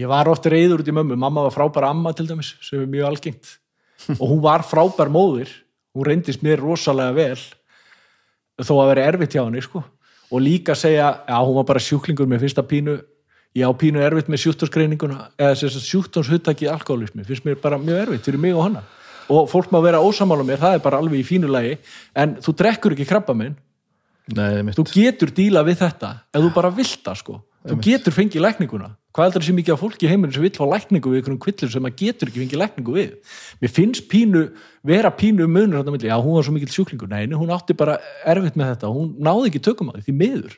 ég 0.03 0.11
var 0.11 0.31
ofta 0.33 0.53
reyður 0.53 0.83
út 0.83 0.91
í 0.91 0.95
mömmu. 0.97 1.17
Mamma 1.21 1.47
var 1.47 1.55
frábær 1.55 1.89
amma 1.91 2.13
til 2.17 2.29
dæmis 2.29 2.55
sem 2.65 2.83
er 2.83 2.91
mjög 2.91 3.09
algengt. 3.11 3.55
Og 4.19 4.27
hún 4.27 4.43
var 4.45 4.65
frábær 4.67 5.13
móðir. 5.13 5.53
Hún 5.97 6.07
reyndist 6.07 6.45
mér 6.47 6.63
rosalega 6.63 7.17
vel 7.17 7.41
þó 8.61 8.75
að 8.83 8.91
vera 8.93 9.07
erfitt 9.09 9.35
hjá 9.35 9.45
henni 9.45 9.63
sko. 9.65 9.83
og 10.31 10.41
líka 10.41 10.77
segja, 10.79 11.25
já 11.27 11.39
hún 11.43 11.57
var 11.57 11.65
bara 11.65 11.81
sjúklingur 11.83 12.29
með 12.29 12.45
fyrsta 12.45 12.63
pínu. 12.63 13.01
Ég 13.57 13.67
á 13.67 13.73
pínu 13.75 13.99
erfitt 13.99 14.29
með 14.31 14.45
sjúktónsgreininguna 14.45 15.31
eða 15.35 15.57
sjúktónshuttak 15.59 16.61
í 16.63 16.69
alkoholismi 16.71 17.25
finnst 17.27 17.43
mér 17.45 17.59
bara 17.59 17.81
mjög 17.83 18.05
erfitt 18.05 18.29
fyrir 18.29 18.39
mig 18.39 18.55
og 18.55 18.69
hana. 18.69 18.85
Og 19.31 19.49
fólk 19.51 19.73
má 19.75 19.81
vera 19.83 19.99
ósamála 19.99 20.47
mér, 20.47 20.61
það 20.63 20.77
er 20.77 20.85
bara 20.85 21.01
alveg 21.03 21.23
í 21.23 21.27
fínu 21.27 21.51
lagi. 21.51 21.79
En 22.15 22.37
þú 22.43 22.55
drekkur 22.61 22.95
ekki 22.95 23.09
krabba 23.11 23.35
minn 23.35 23.57
nei, 24.37 24.75
þú 24.77 24.87
getur 24.91 25.33
díla 25.35 25.63
við 25.67 25.81
þetta 25.85 26.11
ef 26.31 26.43
þú 26.45 26.51
bara 26.55 26.73
vilt 26.75 27.01
það 27.07 27.21
sko. 27.23 27.39
Þú 27.61 27.77
getur 27.85 28.15
fengið 28.17 28.45
lækninguna. 28.47 28.89
Hvað 29.11 29.27
heldur 29.27 29.43
þessi 29.43 29.55
mikið 29.57 29.75
af 29.75 29.81
fólki 29.83 30.07
í 30.07 30.11
heiminu 30.11 30.33
sem 30.33 30.45
vill 30.45 30.53
fá 30.55 30.65
lækningu 30.71 31.11
við 31.11 31.19
einhverjum 31.19 31.41
kvillur 31.43 31.73
sem 31.73 31.83
maður 31.85 31.97
getur 31.99 32.31
ekki 32.31 32.43
fengið 32.45 32.61
lækningu 32.63 32.95
við? 32.95 33.35
Mér 33.61 33.73
finnst 33.75 34.07
pínu, 34.09 34.45
vera 34.87 35.11
pínu 35.13 35.45
um 35.45 35.53
munur 35.59 35.83
á 35.83 35.91
milli, 35.91 36.09
já 36.09 36.17
hún 36.17 36.39
var 36.39 36.47
svo 36.47 36.55
mikill 36.55 36.71
sjúklingur. 36.73 37.11
Nei, 37.11 37.27
nei, 37.27 37.37
hún 37.37 37.51
átti 37.53 37.77
bara 37.77 37.99
erfitt 38.25 38.57
með 38.57 38.71
þetta. 38.73 38.93
Hún 38.95 39.11
náði 39.21 39.51
ekki 39.51 39.65
tökum 39.67 39.91
á 39.93 39.99
því, 39.99 40.15
miður. 40.15 40.55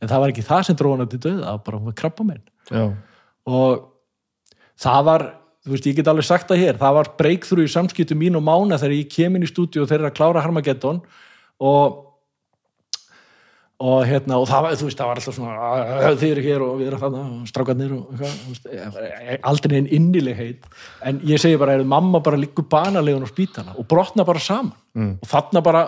En 0.00 0.10
það 0.10 0.24
var 0.24 0.32
ekki 0.32 0.46
það 0.48 0.64
sem 0.66 0.80
dróði 0.80 0.96
hana 0.96 1.10
til 1.12 1.20
döða 1.20 1.44
það 1.44 1.60
var 1.60 1.84
bara 1.84 1.98
krabba 2.00 2.38
Já, 2.70 2.84
og 3.50 3.86
það 4.80 5.00
var 5.10 5.26
þú 5.60 5.74
veist, 5.74 5.88
ég 5.90 5.96
get 5.98 6.08
alveg 6.08 6.26
sagt 6.26 6.48
það 6.48 6.62
hér, 6.62 6.78
það 6.80 6.94
var 6.96 7.10
breakthrough 7.18 7.66
í 7.66 7.72
samskiptum 7.72 8.20
mín 8.20 8.38
og 8.38 8.44
mána 8.46 8.78
þegar 8.80 8.96
ég 8.96 9.10
kem 9.12 9.36
inn 9.36 9.44
í 9.44 9.50
stúdíu 9.50 9.84
og 9.84 9.90
þeir 9.90 10.00
eru 10.00 10.08
að 10.08 10.16
klára 10.16 10.44
Harmageddon 10.44 11.02
og 13.80 14.02
hérna, 14.04 14.36
og 14.36 14.44
það 14.48 14.62
var, 14.66 14.74
þú 14.76 14.86
veist, 14.88 14.98
það 14.98 15.08
var 15.08 15.20
alltaf 15.20 15.34
svona 15.34 15.52
"Ah, 15.56 16.10
þið 16.20 16.30
eru 16.34 16.42
hér 16.44 16.62
og 16.66 16.72
við 16.80 16.86
erum 16.90 17.00
þarna 17.00 17.20
og 17.40 17.46
strákarnir 17.48 17.92
og 17.96 18.10
eitthvað, 18.12 19.38
aldrei 19.42 19.76
einn 19.78 19.88
innilegheit, 19.88 20.66
en 21.02 21.20
ég 21.20 21.40
segi 21.40 21.56
bara 21.58 21.78
mamma 21.84 22.20
bara 22.20 22.36
liggur 22.36 22.68
banalegun 22.68 23.24
á 23.24 23.28
spítana 23.30 23.78
og 23.78 23.88
brotna 23.88 24.24
bara 24.24 24.38
saman. 24.38 24.72
Og 25.22 25.26
þarna 25.28 25.62
bara 25.62 25.86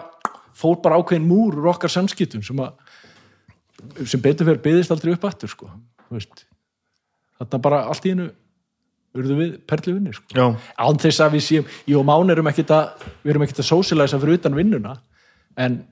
fór 0.55 0.81
bara 0.82 0.97
ákveðin 0.97 1.27
múr 1.28 1.55
úr 1.60 1.69
okkar 1.74 1.90
samskiptum 1.90 2.43
sem 2.43 2.56
að 2.56 2.73
sem 4.06 4.20
betur 4.20 4.47
fyrir 4.47 4.62
byðist 4.62 4.90
aldrei 4.90 5.12
upp 5.12 5.24
aftur 5.24 5.48
sko, 5.48 5.69
þarna 7.40 7.62
bara 7.62 7.85
allt 7.89 8.05
í 8.06 8.12
hennu 8.14 8.31
urðu 9.14 9.36
við 9.36 9.56
perli 9.69 9.93
vinni 9.93 10.12
sko. 10.14 10.27
án 10.78 10.97
þess 11.02 11.20
að 11.20 11.32
við 11.36 11.43
séum, 11.44 11.64
ég 11.86 11.98
og 11.98 12.06
Mán 12.06 12.31
erum 12.32 12.47
ekkit 12.48 12.70
að 12.70 12.93
við 13.24 13.31
erum 13.35 13.43
ekkit 13.43 13.59
að 13.60 13.69
sósilæsa 13.69 14.20
fyrir 14.23 14.39
utan 14.39 14.55
vinnuna 14.56 14.94
en 15.56 15.85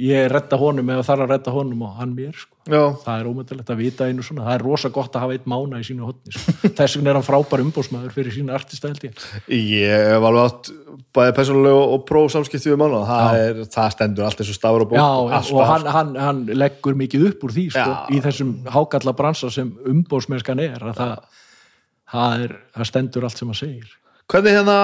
ég 0.00 0.26
redda 0.26 0.58
honum 0.58 0.88
eða 0.90 1.04
þarf 1.06 1.22
að 1.22 1.30
redda 1.30 1.52
honum 1.54 1.82
og 1.86 1.98
hann 2.00 2.14
mér 2.16 2.32
sko. 2.34 2.56
já, 2.66 2.80
það 3.04 3.20
er 3.20 3.28
ómyndilegt 3.30 3.68
að 3.70 3.78
vita 3.78 4.08
einu 4.08 4.24
svona 4.26 4.46
það 4.48 4.56
er 4.56 4.64
rosa 4.66 4.90
gott 4.94 5.14
að 5.14 5.22
hafa 5.22 5.36
einn 5.36 5.50
mána 5.52 5.78
í 5.78 5.84
sínu 5.86 6.08
hotni 6.08 6.34
sko. 6.34 6.54
þess 6.80 6.96
vegna 6.98 7.12
er 7.12 7.18
hann 7.20 7.26
frábær 7.26 7.62
umbósmaður 7.62 8.16
fyrir 8.16 8.34
sína 8.34 8.56
artista 8.58 8.90
held 8.90 9.06
ég 9.54 10.08
hef 10.10 10.26
alveg 10.30 10.48
átt 10.48 10.72
bæði 11.14 11.36
persónulega 11.38 11.84
og 11.94 12.02
pró 12.08 12.24
samskipti 12.32 12.72
við 12.72 12.80
mánu 12.82 13.04
það, 13.06 13.38
er, 13.44 13.62
það 13.76 13.94
stendur 13.94 14.26
allt 14.26 14.42
þessu 14.42 14.56
stafur 14.58 14.86
og 14.86 14.90
bók 14.90 14.98
Já, 14.98 15.06
alltaf. 15.06 15.52
og 15.54 15.70
hann, 15.70 15.88
hann, 15.94 16.12
hann 16.24 16.42
leggur 16.58 16.98
mikið 16.98 17.28
upp 17.30 17.46
úr 17.46 17.54
því 17.54 17.68
sko, 17.76 17.86
Já. 17.86 18.02
í 18.10 18.22
þessum 18.24 18.52
hákalla 18.74 19.14
bransa 19.14 19.52
sem 19.54 19.70
umbósmennskan 19.94 20.64
er 20.64 20.82
að 20.90 20.98
það, 20.98 21.40
það 22.16 22.46
er 22.48 22.58
það 22.74 22.90
stendur 22.90 23.28
allt 23.30 23.42
sem 23.44 23.54
hann 23.54 23.62
segir 23.62 23.94
Hvernig 24.24 24.56
hérna 24.56 24.78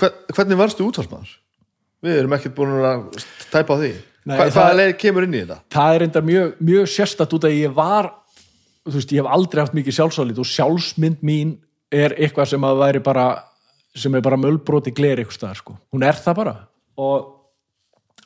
Hver, 0.00 0.12
hvernig 0.32 0.56
varstu 0.56 0.86
útvarsmaður? 0.88 1.36
Við 2.00 2.16
erum 2.16 2.36
ekkert 2.36 2.56
búin 2.56 2.78
að 2.80 3.02
tæpa 3.50 3.76
á 3.76 3.80
því 3.80 3.90
Nei, 4.28 4.36
Hva, 4.36 4.46
Hvaða 4.52 4.76
leið 4.76 4.90
kemur 5.00 5.24
inn 5.26 5.34
í 5.36 5.42
þetta? 5.42 5.58
það 5.72 5.94
er 5.96 6.04
enda 6.06 6.20
mjög, 6.24 6.48
mjög 6.70 6.88
sérstætt 6.92 7.36
út 7.36 7.46
að 7.48 7.56
ég 7.56 7.76
var 7.76 8.10
þú 8.84 8.96
veist, 8.96 9.12
ég 9.12 9.22
hef 9.22 9.30
aldrei 9.36 9.62
haft 9.64 9.76
mikið 9.76 9.96
sjálfsálit 9.96 10.40
og 10.40 10.48
sjálfsmynd 10.48 11.22
mín 11.26 11.54
er 11.92 12.14
eitthvað 12.16 12.52
sem 12.52 12.66
að 12.68 12.82
væri 12.84 13.02
bara 13.04 13.26
sem 13.96 14.14
er 14.14 14.22
bara 14.24 14.38
mölbroti 14.38 14.92
gler 14.94 15.18
eitthvað 15.18 15.38
staðar 15.38 15.60
sko. 15.60 15.76
hún 15.92 16.04
er 16.06 16.18
það 16.20 16.36
bara 16.40 16.54
og 17.00 17.30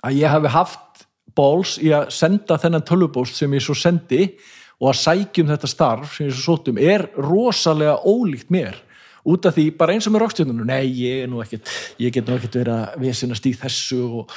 að 0.05 0.19
ég 0.21 0.35
hafi 0.35 0.53
haft 0.53 1.07
balls 1.35 1.79
í 1.83 1.91
að 1.95 2.11
senda 2.15 2.59
þennan 2.61 2.85
tölvubóst 2.87 3.39
sem 3.39 3.55
ég 3.57 3.65
svo 3.65 3.75
sendi 3.79 4.35
og 4.83 4.91
að 4.91 5.01
sækjum 5.01 5.51
þetta 5.55 5.71
starf 5.71 6.17
sem 6.17 6.29
ég 6.29 6.35
svo 6.37 6.59
sótum 6.59 6.79
er 6.79 7.07
rosalega 7.17 7.97
ólíkt 8.05 8.51
mér 8.55 8.77
út 9.25 9.49
af 9.49 9.57
því 9.57 9.69
bara 9.79 9.97
eins 9.97 10.09
og 10.09 10.15
með 10.15 10.25
rockstjörnunum 10.25 10.69
nei, 10.69 10.85
ég 11.01 11.37
ekkert, 11.45 11.75
ég 12.03 12.15
get 12.15 12.29
nú 12.29 12.37
ekkert 12.37 12.61
verið 12.61 12.75
að 12.77 13.05
vesinast 13.05 13.47
í 13.49 13.55
þessu 13.57 14.01
og 14.21 14.35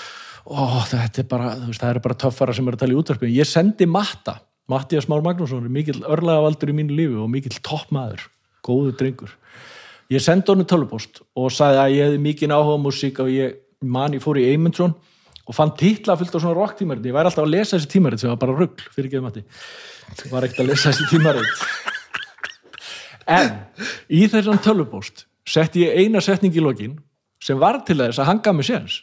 ó, 0.47 0.83
þetta 0.87 1.23
er 1.23 1.27
bara, 1.27 1.55
veist, 1.65 1.81
það 1.81 1.95
eru 1.95 2.05
bara 2.07 2.21
töffara 2.23 2.55
sem 2.55 2.67
eru 2.67 2.79
að 2.79 2.85
tala 2.85 2.95
í 2.95 2.99
útvarpinu, 3.01 3.35
ég 3.35 3.49
sendi 3.49 3.89
Matta 3.89 4.39
Mattias 4.67 5.07
Már 5.07 5.21
Magnússon 5.23 5.63
er 5.63 5.71
mikill 5.71 6.01
örlagavaldur 6.03 6.73
í 6.73 6.75
mínu 6.75 6.95
lífi 6.95 7.19
og 7.23 7.29
mikill 7.31 7.55
toppmaður 7.63 8.25
góður 8.67 8.97
drengur. 8.99 9.31
Ég 10.11 10.23
sendi 10.23 10.51
honum 10.51 10.67
tölvupost 10.67 11.21
og 11.39 11.53
sagði 11.55 11.79
að 11.79 11.93
ég 11.95 12.07
hefði 12.09 12.23
mikinn 12.25 12.55
áhuga 12.55 12.75
á 12.75 12.83
músík 12.83 13.21
og 13.23 13.31
ég 13.31 13.55
man 13.79 14.15
ég 14.15 14.23
fór 14.23 14.39
í 14.41 14.47
Eymundsson 14.51 14.95
og 15.47 15.55
fann 15.55 15.71
titla 15.79 16.17
fullt 16.19 16.35
á 16.35 16.39
svona 16.39 16.57
rocktímarit. 16.59 17.07
Ég 17.07 17.15
væri 17.15 17.31
alltaf 17.31 17.45
að 17.45 17.53
lesa 17.53 17.77
þessi 17.77 17.93
tímarit 17.95 18.23
sem 18.23 18.31
var 18.33 18.41
bara 18.43 18.57
rugl 18.57 18.89
fyrir 18.91 19.07
ekki 19.07 19.23
Matti, 19.23 19.45
ég 20.25 20.33
var 20.33 20.47
ekkert 20.47 20.65
að 20.65 20.73
lesa 20.73 20.91
þessi 20.91 21.07
tímarit 21.13 21.95
en 23.27 23.51
í 24.09 24.25
þessan 24.31 24.61
tölvupost 24.63 25.25
setti 25.47 25.85
ég 25.85 26.01
eina 26.03 26.21
setning 26.23 26.55
í 26.55 26.63
lokin 26.63 26.97
sem 27.43 27.59
var 27.59 27.79
til 27.85 27.99
þess 27.99 28.19
að 28.21 28.29
hann 28.31 28.41
gaf 28.43 28.55
mig 28.57 28.67
séns. 28.67 29.01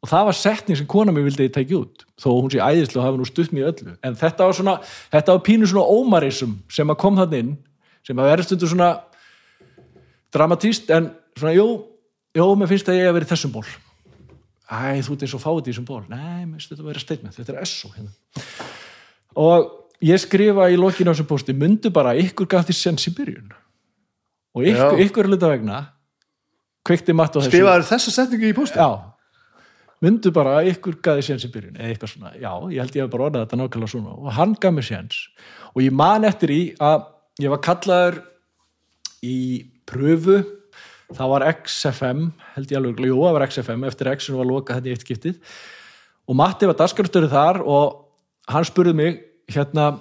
Og 0.00 0.08
það 0.08 0.30
var 0.30 0.36
setning 0.36 0.78
sem 0.78 0.88
kona 0.88 1.12
mér 1.12 1.26
vildi 1.26 1.48
ég 1.48 1.52
tækja 1.52 1.82
út 1.82 2.06
þó 2.20 2.28
hún 2.32 2.52
sé 2.52 2.60
æðislu 2.60 3.00
og 3.00 3.04
hafa 3.04 3.20
nú 3.20 3.26
stutt 3.28 3.52
mér 3.52 3.68
öllu. 3.72 3.96
En 4.04 4.16
þetta 4.16 4.46
var 4.48 4.56
svona, 4.56 4.76
þetta 5.12 5.36
var 5.36 5.44
pínu 5.44 5.68
svona 5.68 5.84
ómarism 5.92 6.56
sem 6.72 6.92
að 6.92 7.00
kom 7.02 7.20
þann 7.20 7.36
inn 7.36 7.52
sem 8.06 8.20
að 8.20 8.30
verða 8.30 8.46
stundur 8.46 8.72
svona 8.72 8.90
dramatíst 10.32 10.92
en 10.96 11.10
svona, 11.36 11.52
jú, 11.56 11.66
jú, 12.36 12.48
mér 12.56 12.70
finnst 12.70 12.88
að 12.88 13.00
ég 13.00 13.08
hef 13.10 13.16
verið 13.18 13.28
í 13.28 13.32
þessum 13.34 13.54
ból. 13.56 13.66
Æ, 14.70 15.02
þú 15.04 15.16
ert 15.16 15.26
eins 15.26 15.36
og 15.36 15.42
fáið 15.42 15.60
í 15.60 15.72
þessum 15.72 15.88
ból. 15.90 16.02
Nei, 16.08 16.46
mér 16.46 16.56
finnst 16.56 16.72
þetta 16.72 16.84
að 16.84 16.90
vera 16.92 17.04
statement, 17.04 17.36
þetta 17.36 17.56
er 17.56 17.68
SO 17.68 17.92
hérna. 17.96 18.12
og 19.40 19.68
ég 20.00 20.22
skrifa 20.22 20.70
í 20.72 20.78
lokinu 20.80 21.12
á 21.12 21.14
þessum 21.14 21.28
posti, 21.28 21.56
myndu 21.56 21.92
bara 21.92 22.14
að 22.14 22.24
ykkur 22.28 22.48
gaf 22.48 22.68
því 22.68 22.78
sens 22.78 23.08
í 23.10 23.12
byrjun 23.16 23.52
og 24.56 24.66
ykkur, 24.66 25.00
ykkur 25.06 25.30
hluta 25.30 25.50
vegna 25.52 25.80
kveikti 26.86 27.14
matt 27.16 27.36
á 27.36 27.38
þessu. 27.38 27.52
Skrifaður 27.52 27.88
þessa 27.90 28.14
setningu 28.14 28.50
í 28.50 28.56
póstu? 28.56 28.80
Já, 28.80 29.10
myndu 30.04 30.32
bara 30.34 30.58
að 30.60 30.72
ykkur 30.74 30.98
gaði 31.04 31.26
séns 31.26 31.46
í 31.46 31.50
byrjun 31.52 31.78
eða 31.78 31.90
eitthvað 31.92 32.12
svona, 32.14 32.32
já, 32.40 32.52
ég 32.72 32.82
held 32.82 32.96
ég 32.96 33.04
hef 33.04 33.12
bara 33.12 33.26
orðað 33.28 33.44
þetta 33.44 33.60
nákvæmlega 33.60 33.94
svona. 33.94 34.16
Og 34.16 34.32
hann 34.38 34.54
gaf 34.60 34.76
mér 34.76 34.88
séns. 34.88 35.20
Og 35.74 35.84
ég 35.84 35.96
man 36.02 36.26
eftir 36.28 36.54
í 36.54 36.60
að 36.80 37.04
ég 37.44 37.52
var 37.52 37.62
kallaður 37.66 38.22
í 39.26 39.38
pröfu. 39.88 40.40
Það 41.10 41.32
var 41.32 41.46
XFM, 41.50 42.26
held 42.54 42.70
ég 42.70 42.78
alveg. 42.78 43.02
Jú, 43.10 43.18
það 43.18 43.36
var 43.36 43.46
XFM, 43.48 43.86
eftir 43.88 44.12
X-un 44.12 44.38
var 44.38 44.48
lokað 44.48 44.78
þetta 44.78 44.90
í 44.90 44.94
eitt 44.94 45.06
skiptið. 45.06 45.56
Og 46.30 46.38
Matti 46.38 46.68
var 46.70 46.78
daskarastöru 46.78 47.30
þar 47.32 47.58
og 47.66 47.96
hann 48.50 48.66
spurði 48.66 48.94
mig 48.94 49.18
hérna, 49.50 49.96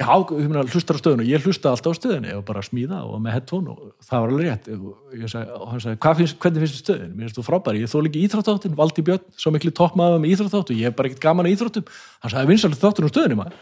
já, 0.00 0.10
ég 0.10 0.48
meina, 0.50 0.64
hlustar 0.66 0.98
á 0.98 1.00
stöðinu 1.00 1.26
ég 1.28 1.44
hlusta 1.46 1.70
alltaf 1.70 1.94
á 1.94 1.98
stöðinu 1.98 2.32
og 2.38 2.44
bara 2.48 2.62
smíða 2.66 2.98
og 3.06 3.20
með 3.22 3.36
headphone 3.36 3.70
og 3.70 3.78
það 4.02 4.18
var 4.24 4.28
alveg 4.32 4.46
rétt. 4.48 4.66
Og, 4.74 4.82
ég 5.14 5.30
sagði, 5.30 5.48
og 5.54 5.68
hann 5.70 5.80
sagði, 5.84 5.98
"Hvað 6.02 6.14
finnst, 6.20 6.38
hvernig 6.42 6.60
finnst 6.64 6.82
stöðinu 6.82 7.14
mér 7.14 7.24
finnst 7.28 7.38
þú 7.38 7.44
frábæri, 7.46 7.82
ég 7.82 7.90
þó 7.92 7.98
líka 8.02 8.22
íþróttáttin 8.24 8.76
Valdi 8.76 9.02
Björn, 9.02 9.24
svo 9.36 9.50
miklu 9.54 9.70
toppmaður 9.70 10.18
með 10.20 10.30
íþróttáttu 10.34 10.74
ég 10.74 10.84
hef 10.84 10.96
bara 10.96 11.08
ekkert 11.08 11.20
gaman 11.20 11.46
að 11.46 11.54
íþróttum. 11.54 11.84
Hann 12.20 12.30
sagði, 12.30 12.46
vinsalega 12.50 12.82
þáttur 12.82 13.06
á 13.06 13.10
stöðinu 13.14 13.36
maður. 13.38 13.54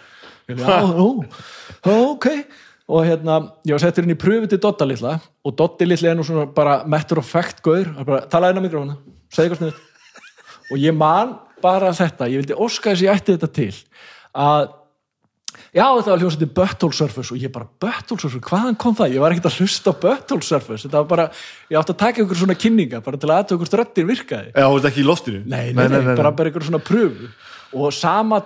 Ég 0.48 0.56
ó, 1.86 1.94
ok. 2.12 2.26
Og 2.88 3.04
hérna, 3.06 3.52
ég 3.64 3.72
var 3.72 3.78
settur 3.78 4.04
inn 4.04 4.10
í 4.10 4.18
pröfu 4.18 4.48
til 4.48 4.58
Dotta 4.58 4.84
litla 4.84 5.20
og 5.44 5.56
Dotti 5.56 5.86
litla 5.86 6.10
er 6.10 6.16
nú 6.16 6.24
svona 6.24 6.52
bara 6.52 6.84
matter 6.84 7.18
of 7.18 7.26
fact 7.26 7.62
gaur, 7.62 7.84
talaði 8.28 8.58
inn 8.58 8.96
á 14.34 14.81
já 15.72 15.84
þetta 15.88 16.12
var 16.12 16.22
hljómsætti 16.22 16.48
Butthole 16.58 16.96
Surface 16.96 17.34
og 17.34 17.42
ég 17.42 17.52
bara 17.54 17.68
Butthole 17.80 18.20
Surface, 18.20 18.44
hvaðan 18.48 18.78
kom 18.80 18.96
það? 18.98 19.16
Ég 19.16 19.24
var 19.24 19.34
ekkert 19.34 19.50
að 19.50 19.58
hlusta 19.62 19.92
á 19.92 20.00
Butthole 20.04 20.46
Surface, 20.46 20.86
þetta 20.86 21.02
var 21.02 21.10
bara 21.10 21.28
ég 21.72 21.80
átti 21.80 21.94
að 21.96 22.00
taka 22.04 22.24
ykkur 22.24 22.42
svona 22.42 22.58
kynninga, 22.58 23.02
bara 23.04 23.20
til 23.20 23.30
að 23.30 23.38
aðtöða 23.38 23.58
ykkur 23.58 23.72
ströttir 23.72 24.08
virkaði. 24.08 24.54
Já, 24.54 24.66
ert 24.68 24.88
ekki 24.92 25.02
í 25.02 25.08
loftinu? 25.08 25.44
nei, 25.46 25.72
nei, 25.76 25.86
nei, 25.92 26.00
bara, 26.12 26.34
bara 26.36 26.52
ykkur 26.52 26.68
svona 26.68 26.82
pröfu. 26.84 27.30
Og 27.72 27.92
sama 27.96 28.42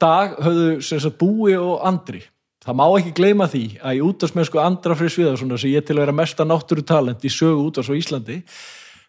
dag 0.00 0.38
höfðu 0.42 0.68
sem 0.84 1.00
sagt 1.02 1.20
Búi 1.20 1.54
og 1.58 1.82
Andri 1.86 2.22
það 2.62 2.78
má 2.78 2.84
ekki 2.98 3.14
gleyma 3.16 3.48
því 3.50 3.64
að 3.82 3.98
í 3.98 4.04
útvarsmennsku 4.06 4.60
Andra 4.62 4.96
Freyr 4.98 5.12
Sviðarssonar 5.12 5.60
sem 5.60 5.72
ég 5.72 5.86
til 5.86 5.96
að 5.96 6.04
vera 6.04 6.14
mesta 6.14 6.46
náttúrutalent 6.46 7.24
í 7.26 7.32
sögu 7.32 7.66
útvars 7.66 7.90
á 7.90 7.94
Íslandi 7.98 8.38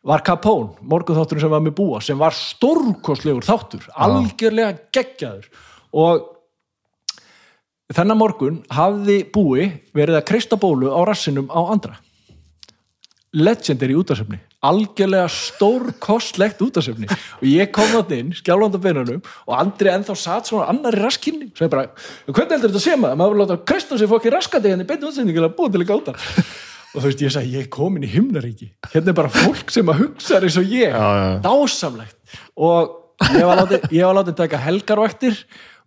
var 0.04 0.24
Capone, 0.26 0.74
morgunþátturinn 0.82 1.46
sem 1.46 1.54
var 1.54 1.62
með 1.64 1.76
Búa 1.78 2.02
sem 2.04 2.18
var 2.20 2.36
stórkostlegur 2.36 3.46
þáttur 3.46 3.86
algjörlega 3.94 4.90
geggjaður. 4.96 5.46
Og 5.94 6.26
þennan 7.92 8.20
morgun 8.20 8.64
hafði 8.72 9.24
Búi 9.34 9.68
verið 9.96 10.22
að 10.22 10.28
kreista 10.30 10.60
bólu 10.60 10.94
á 10.94 11.00
rassinum 11.04 11.52
á 11.52 11.60
Andra. 11.66 12.00
Legendary 13.34 13.98
útasefni 13.98 14.40
algjörlega 14.64 15.28
stórkostlegt 15.32 16.62
útasefni 16.64 17.10
og 17.12 17.46
ég 17.48 17.72
kom 17.76 17.90
þarna 17.92 18.20
inn, 18.20 18.32
skjálfanda 18.38 18.80
beinanum 18.82 19.20
og 19.20 19.56
Andri 19.58 19.92
ennþá 19.92 20.16
satt 20.20 20.50
svona 20.50 20.70
annari 20.72 21.02
raskinni 21.04 21.50
sem 21.58 21.68
er 21.68 21.74
bara, 21.74 21.90
hvernig 22.30 22.56
heldur 22.56 22.72
þetta 22.72 22.80
að 22.80 22.86
sé 22.86 23.00
maður? 23.00 23.20
Maður 23.20 23.34
vil 23.34 23.42
láta 23.44 23.60
Kristján 23.72 24.02
sér 24.02 24.12
fokki 24.12 24.34
raskandi 24.34 24.72
henni 24.72 24.88
beinu 24.88 25.10
útsendingilega 25.10 25.58
búið 25.58 25.76
til 25.76 25.84
að 25.84 25.92
gáta. 25.92 26.16
Og 26.94 27.02
þú 27.02 27.08
veist, 27.08 27.22
ég 27.26 27.34
sagði, 27.34 27.54
ég 27.58 27.64
er 27.66 27.70
komin 27.74 28.04
í 28.06 28.10
himnaríki. 28.12 28.68
Hérna 28.94 29.10
er 29.10 29.16
bara 29.18 29.32
fólk 29.34 29.72
sem 29.74 29.88
að 29.90 30.04
hugsa 30.04 30.38
eins 30.38 30.60
og 30.62 30.68
ég. 30.70 30.94
Já, 30.94 31.08
já. 31.18 31.30
dásamlegt. 31.42 32.20
Og 32.54 32.78
ég 33.34 33.48
var 33.50 33.58
látið, 33.64 33.88
ég 33.98 34.06
var 34.06 34.20
látið 34.20 35.40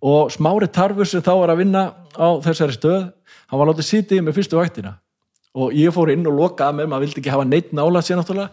og 0.02 0.32
smári 0.34 0.68
tarfur 0.72 1.08
sem 1.08 1.22
þá 1.24 1.32
var 1.40 1.52
að 1.54 1.62
vinna 1.62 1.82
á 2.16 2.28
þessari 2.44 2.76
stöð 2.76 2.98
hann 3.46 3.60
var 3.60 3.70
látið 3.70 3.88
sitið 3.90 4.24
með 4.26 4.36
fyrstu 4.40 4.58
vættina 4.58 4.96
og 5.56 5.72
ég 5.76 5.94
fór 5.94 6.12
inn 6.12 6.26
og 6.28 6.36
lokaði 6.36 6.80
með 6.80 6.90
maður 6.92 7.06
vildi 7.06 7.22
ekki 7.22 7.32
hafa 7.32 7.46
neitt 7.48 7.72
nála 7.76 8.02
sér 8.04 8.20
náttúrulega 8.20 8.50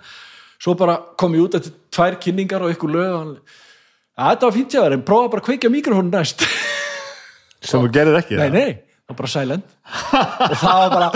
svo 0.64 0.76
bara 0.80 0.96
kom 1.20 1.36
ég 1.36 1.44
út 1.48 1.58
eftir 1.60 1.76
tvær 1.92 2.16
kynningar 2.24 2.64
og 2.64 2.72
ykkur 2.76 2.94
lög 2.94 3.10
og 3.10 3.20
hann, 3.20 3.34
þetta 4.30 4.48
var 4.48 4.56
fínt 4.56 4.78
jáður 4.78 4.98
en 4.98 5.06
prófa 5.08 5.32
bara 5.34 5.44
að 5.44 5.48
kveikja 5.50 5.74
mikrofónu 5.74 6.14
næst 6.14 6.46
Sem 7.64 7.80
þú 7.80 7.92
gerir 7.96 8.20
ekki? 8.20 8.40
nei, 8.40 8.50
nei, 8.52 8.72
það 9.04 9.14
var 9.14 9.20
bara 9.20 9.34
silent 9.36 9.68
og 10.52 10.58
það 10.64 10.82
var 10.82 10.90
bara 10.98 11.10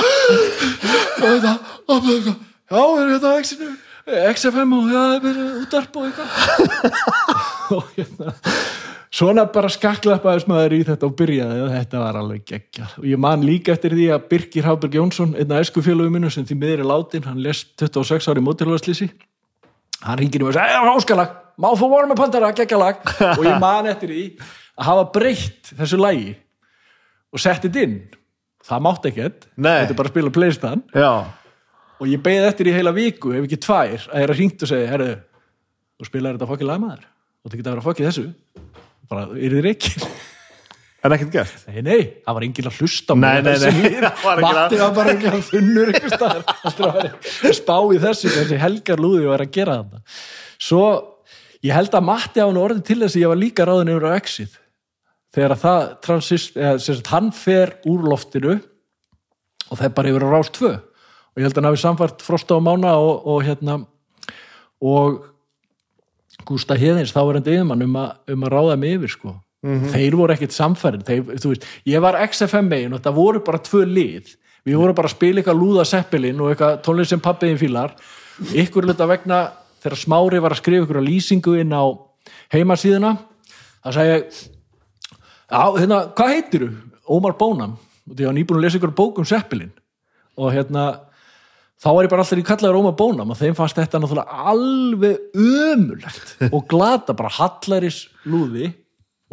þetta, 1.17 1.53
þetta 1.87 2.35
já, 2.67 2.81
er 2.83 3.13
þetta 3.15 3.35
X-inu 3.43 3.69
XFM 4.07 4.75
og 4.77 4.91
já, 4.91 5.01
það 5.19 5.25
er 5.31 5.39
útarp 5.63 5.97
og 5.99 6.03
eitthvað 6.07 6.29
og 7.77 7.89
hérna 7.97 8.35
svona 9.13 9.45
bara 9.51 9.69
skaklapaðis 9.71 10.47
maður 10.49 10.77
í 10.77 10.81
þetta 10.87 11.07
og 11.07 11.15
byrjaði 11.19 11.61
og 11.63 11.71
þetta 11.73 12.01
var 12.01 12.19
alveg 12.19 12.43
geggja 12.47 12.89
og 12.97 13.07
ég 13.07 13.21
man 13.23 13.45
líka 13.45 13.73
eftir 13.75 13.95
því 13.95 14.09
að 14.15 14.27
Birgir 14.33 14.67
Háberg 14.67 14.97
Jónsson 14.99 15.35
einna 15.37 15.61
æskufélögum 15.63 16.17
minu 16.17 16.31
sem 16.33 16.45
því 16.47 16.59
miður 16.59 16.83
er 16.83 16.89
látin 16.91 17.27
hann 17.27 17.39
lest 17.43 17.73
26 17.79 18.27
ári 18.31 18.43
mótilvæðslýsi 18.43 19.09
hann 20.03 20.19
ringir 20.19 20.43
mig 20.43 20.51
og 20.51 20.57
sagði, 20.57 20.75
já, 20.75 20.81
háskalag. 20.91 21.35
Má 21.57 21.71
fór 21.73 21.89
voru 21.89 22.09
með 22.11 22.19
pandara, 22.19 22.51
geggjalag 22.53 22.99
og 23.33 23.41
ég 23.47 23.57
man 23.57 23.87
eftir 23.89 24.11
því 24.13 24.25
að 24.77 24.89
hafa 24.91 25.05
breytt 25.15 25.71
þessu 25.73 25.97
lagi 25.97 26.35
og 27.33 27.41
sett 27.41 27.63
þetta 27.65 27.81
inn. 27.81 27.95
Það 28.67 28.83
mátt 28.83 29.07
ekkert, 29.09 29.47
þetta 29.55 29.93
er 29.93 29.97
bara 29.97 30.09
að 30.09 30.13
spila 30.13 30.31
playstan 30.35 30.81
Já, 30.91 31.11
og 31.97 32.09
ég 32.11 32.21
beði 32.21 32.49
eftir 32.49 32.69
í 32.69 32.73
heila 32.75 32.91
viku, 32.93 33.31
ef 33.31 33.45
ekki 33.47 33.59
tvær 33.63 33.93
að 33.95 34.19
þeirra 34.19 34.35
hringt 34.37 34.65
og 34.65 34.69
segi, 34.69 34.89
herru 34.91 35.09
þú 35.97 36.09
spilaði 36.09 36.37
þetta 36.37 36.49
fokkið 36.51 36.69
lagmaður 36.69 37.05
og 37.07 37.53
þetta 37.53 37.69
verið 37.69 37.79
að 37.79 37.87
fokkið 37.87 38.09
þessu 38.09 38.25
bara, 39.11 39.27
er 39.35 39.55
þið 39.57 39.63
reikin? 39.65 40.07
en 41.07 41.15
ekkert 41.15 41.33
gert? 41.33 41.65
Nei, 41.69 41.81
nei, 41.85 41.99
það 42.25 42.37
var 42.37 42.45
enginn 42.47 42.69
að 42.69 42.79
hlusta 42.81 43.13
á 43.13 43.15
Nei, 43.21 43.35
nei, 43.45 43.53
nei, 43.61 43.91
það 44.03 44.23
var 44.23 44.41
ekki 44.41 44.47
Matti 44.47 44.79
var 44.81 44.95
bara 44.97 45.13
ekki 45.13 45.29
að 45.31 45.43
funnur 45.47 45.91
einhver 45.91 46.15
staðar. 46.15 47.11
Að 47.47 47.55
spá 47.59 47.75
í 47.77 48.01
þessu 48.03 48.33
þessi 48.33 48.61
helgar 48.61 49.03
lúði 49.03 49.27
og 49.27 49.35
er 49.37 49.45
að 49.45 49.53
gera 49.57 49.77
þetta 49.81 50.01
svo, 50.67 50.85
ég 51.65 51.77
held 51.77 51.97
að 51.97 52.07
Matti 52.09 52.43
hafa 52.43 52.55
nú 52.55 52.63
orðið 52.65 52.87
til 52.89 52.99
þess 53.03 53.15
að 53.15 53.23
ég 53.23 53.33
var 53.33 53.41
líka 53.43 53.67
ráðin 53.67 53.93
yfir 53.93 54.09
á 54.09 54.11
exit. 54.17 54.59
Þegar 55.37 55.53
að 55.53 55.63
það 55.63 55.87
transist, 56.07 56.57
eða, 56.57 56.75
sem 56.81 56.97
sagt, 56.97 57.13
hann 57.13 57.31
fer 57.35 57.75
úr 57.87 58.05
loftinu 58.07 58.57
og 58.57 59.73
það 59.75 59.87
er 59.89 59.95
bara 59.99 60.13
yfir 60.13 60.25
á 60.25 60.29
rást 60.33 60.57
2 60.57 60.71
og 60.71 61.41
ég 61.41 61.45
held 61.45 61.53
að 61.53 61.61
hann 61.61 61.69
hafi 61.69 61.81
samfært 61.83 62.23
Frosta 62.25 62.57
og 62.57 62.63
Mána 62.65 62.95
og, 62.97 63.27
og 63.29 63.43
hérna 63.45 63.81
og 64.81 65.19
Gústa 66.47 66.77
Heðins 66.79 67.13
þá 67.15 67.21
er 67.23 67.37
hann 67.37 67.51
yfirmann 67.51 67.85
um, 67.85 67.99
um 68.33 68.47
að 68.47 68.53
ráða 68.53 68.79
mig 68.79 68.97
yfir 68.97 69.13
sko. 69.13 69.35
Þeir 69.91 70.15
voru 70.15 70.35
ekkit 70.35 70.53
samfærin 70.55 71.03
þeir, 71.03 71.23
þú 71.41 71.51
veist, 71.51 71.63
ég 71.89 72.03
var 72.03 72.15
XFM 72.23 72.69
megin 72.71 72.93
og 72.95 73.01
það 73.03 73.17
voru 73.17 73.41
bara 73.43 73.59
tvö 73.65 73.83
lið. 73.89 74.35
Við 74.67 74.77
vorum 74.79 74.95
bara 74.95 75.09
að 75.09 75.15
spila 75.15 75.41
eitthvað 75.41 75.59
lúða 75.59 75.85
seppilinn 75.87 76.43
og 76.43 76.51
eitthvað 76.51 76.77
tónlist 76.85 77.11
sem 77.11 77.23
pappiðin 77.23 77.59
fílar. 77.59 77.95
Ykkur 78.53 78.87
hluta 78.87 79.07
vegna 79.09 79.39
þegar 79.81 79.99
Smári 79.99 80.41
var 80.43 80.55
að 80.55 80.61
skrifa 80.61 80.85
ykkur 80.85 81.01
að 81.01 81.09
lýsingu 81.09 81.55
inn 81.61 81.73
á 81.73 81.83
heimasíðuna 82.53 83.15
það 83.87 83.97
sagði 83.97 84.13
ég 84.13 84.39
hérna, 85.81 85.99
hvað 86.15 86.33
heitirðu? 86.35 86.69
Ómar 87.07 87.37
Bónam 87.39 87.77
og 88.07 88.15
að 88.15 88.25
hann 88.27 88.39
íbúin 88.41 88.59
að 88.59 88.65
lesa 88.65 88.79
ykkur 88.79 88.95
bók 88.95 89.21
um 89.21 89.27
Seppelin. 89.27 89.71
Og 90.37 90.51
hérna 90.53 90.87
þá 91.77 91.87
var 91.93 92.07
ég 92.07 92.11
bara 92.13 92.25
alltaf 92.25 92.41
í 92.41 92.45
kallaður 92.47 92.79
Ómar 92.81 92.97
Bónam 92.99 93.33
og 93.33 93.39
þeim 93.39 93.55
fannst 93.57 93.77
þetta 93.77 94.01
náttúrulega 94.01 94.43
alveg 94.53 95.39
ömulegt 95.45 96.35
og 96.55 96.67
glata 96.71 97.15
bara 97.17 97.33
hallaris 97.37 98.03
lúði 98.25 98.71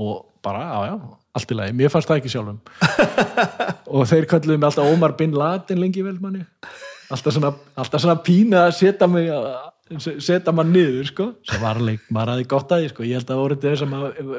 og 0.01 0.25
bara, 0.45 0.65
já, 0.69 0.91
já, 0.91 0.97
allt 1.39 1.53
í 1.55 1.57
lagi. 1.57 1.75
Mér 1.79 1.93
fannst 1.93 2.11
það 2.11 2.19
ekki 2.21 2.33
sjálfum. 2.35 2.59
Og 3.95 4.09
þeir 4.11 4.27
kalluðu 4.29 4.59
mig 4.59 4.67
alltaf 4.69 4.91
Ómar 4.91 5.15
Bin 5.17 5.37
Laden 5.39 5.81
lengi 5.81 6.03
vel 6.05 6.19
manni 6.21 6.43
alltaf 7.13 7.37
svona, 7.37 7.53
alltaf 7.79 8.03
svona 8.03 8.19
pína 8.25 8.67
að 8.69 8.77
setja 8.81 9.09
mig 9.11 9.31
setja 10.25 10.53
maður 10.55 10.71
niður 10.73 11.09
sko. 11.11 11.27
Sem 11.45 11.61
var 11.61 11.81
leik, 11.85 12.05
maður 12.15 12.35
aðeins 12.35 12.51
gott 12.51 12.71
að 12.73 12.85
því 12.85 12.93
sko. 12.93 13.05
Ég 13.05 13.19
held 13.21 13.33
að 13.35 13.41
voru 13.43 13.59
þetta 13.61 13.81
sem 13.83 13.97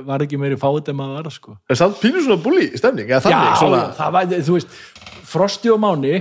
var 0.08 0.24
ekki 0.26 0.40
meiri 0.42 0.58
fáið 0.60 0.90
en 0.92 0.98
maður 0.98 1.20
var 1.20 1.36
sko. 1.36 1.58
Er 1.70 1.80
samt 1.80 2.00
pínur 2.02 2.26
svona 2.26 2.42
bulli 2.42 2.70
stemning? 2.74 3.12
eða 3.12 3.28
Þannig, 3.28 3.52
Já, 3.52 3.60
svona, 3.62 3.82
það 4.00 4.16
var, 4.16 4.32
þú 4.50 4.58
veist 4.58 4.80
Frosti 5.30 5.74
og 5.74 5.82
Máni 5.84 6.16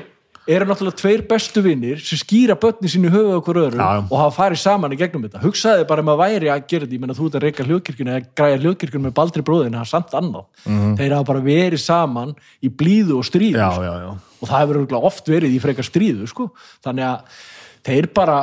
eru 0.46 0.66
náttúrulega 0.68 0.98
tveir 1.00 1.22
bestu 1.28 1.62
vinnir 1.64 2.00
sem 2.04 2.20
skýra 2.20 2.56
börni 2.60 2.90
sínu 2.90 3.10
höfuð 3.12 3.36
okkur 3.38 3.60
öðrum 3.62 3.80
Já, 3.80 4.02
og 4.04 4.16
hafa 4.20 4.34
farið 4.36 4.60
saman 4.60 4.92
í 4.92 4.98
gegnum 5.00 5.24
þetta 5.24 5.42
hugsaði 5.44 5.86
bara 5.88 6.04
um 6.04 6.10
að 6.12 6.20
væri 6.20 6.50
að 6.52 6.66
gera 6.70 6.84
þetta 6.84 6.96
ég 6.98 7.04
menna 7.04 7.16
þú 7.16 7.28
ert 7.28 7.38
að 7.38 7.46
reyka 7.46 7.66
hljóðkirkjuna 7.68 8.16
eða 8.16 8.32
græja 8.40 8.58
hljóðkirkjuna 8.64 9.06
með 9.06 9.14
baldri 9.20 9.44
bróðin 9.46 9.78
það 9.78 9.86
er 9.86 9.92
samt 9.92 10.18
annað 10.20 10.66
þeir 11.00 11.16
hafa 11.16 11.28
bara 11.30 11.44
verið 11.46 11.84
saman 11.84 12.34
í 12.60 12.72
blíðu 12.72 13.20
og 13.20 13.28
stríðu. 13.28 13.62
Já, 13.62 13.70
sko. 13.72 13.86
já, 13.86 13.94
já. 14.04 14.10
og 14.40 14.50
það 14.50 14.66
hefur 14.66 15.00
oft 15.00 15.32
verið 15.32 15.56
í 15.56 15.62
frekar 15.64 15.88
stríðu 15.88 16.28
sko. 16.28 16.50
þannig 16.84 17.08
að 17.08 17.40
þeir 17.88 18.10
bara 18.16 18.38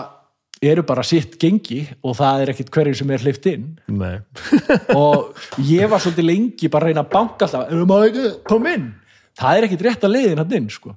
eru 0.62 0.84
bara 0.86 1.02
sitt 1.06 1.40
gengi 1.42 1.82
og 2.06 2.16
það 2.20 2.44
er 2.44 2.52
ekkit 2.54 2.70
hverjum 2.74 2.98
sem 3.00 3.14
er 3.16 3.24
hleyft 3.26 3.48
inn 3.50 3.64
og 5.02 5.32
ég 5.66 5.90
var 5.90 6.02
svolítið 6.04 6.28
lengi 6.28 6.70
bara 6.70 6.86
að 6.86 6.92
reyna 6.92 7.06
að 7.06 7.14
banka 7.16 7.48
alltaf 7.48 7.72
erum 7.72 7.90
maður 7.90 8.12
ekki, 8.12 8.34
kom 8.46 8.68
inn 8.70 8.86
það 9.40 9.58
er 9.58 9.68
ekkit 9.68 9.86
rétt 9.88 10.06
að 10.06 10.14
leiðin 10.16 10.42
hann 10.42 10.56
inn 10.58 10.70
sko. 10.72 10.94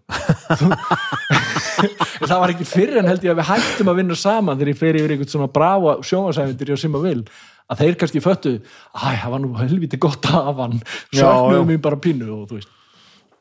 það 2.28 2.38
var 2.40 2.52
ekki 2.54 2.66
fyrir 2.68 3.00
en 3.00 3.10
held 3.10 3.24
ég 3.24 3.34
að 3.34 3.40
við 3.40 3.50
hættum 3.50 3.90
að 3.92 3.98
vinna 4.00 4.18
saman 4.18 4.58
þegar 4.58 4.72
ég 4.72 4.80
fer 4.80 4.98
yfir 5.00 5.14
einhvern 5.14 5.32
svona 5.34 5.50
brava 5.52 5.96
sjónvarsæfindir 6.06 6.74
og 6.74 6.80
sem 6.80 6.98
að 6.98 7.08
vil 7.08 7.22
að 7.64 7.80
þeir 7.80 7.98
kannski 8.00 8.22
föttu 8.24 8.54
æ, 8.60 9.08
það 9.22 9.32
var 9.32 9.42
nú 9.42 9.50
helviti 9.58 10.00
gott 10.00 10.28
að 10.28 10.48
hafa 10.50 10.68
hann 10.68 10.78
já. 11.14 11.26
mér 11.64 11.82
bara 11.84 12.00
pínu 12.00 12.28
og 12.34 12.46
þú 12.50 12.60
veist 12.60 12.70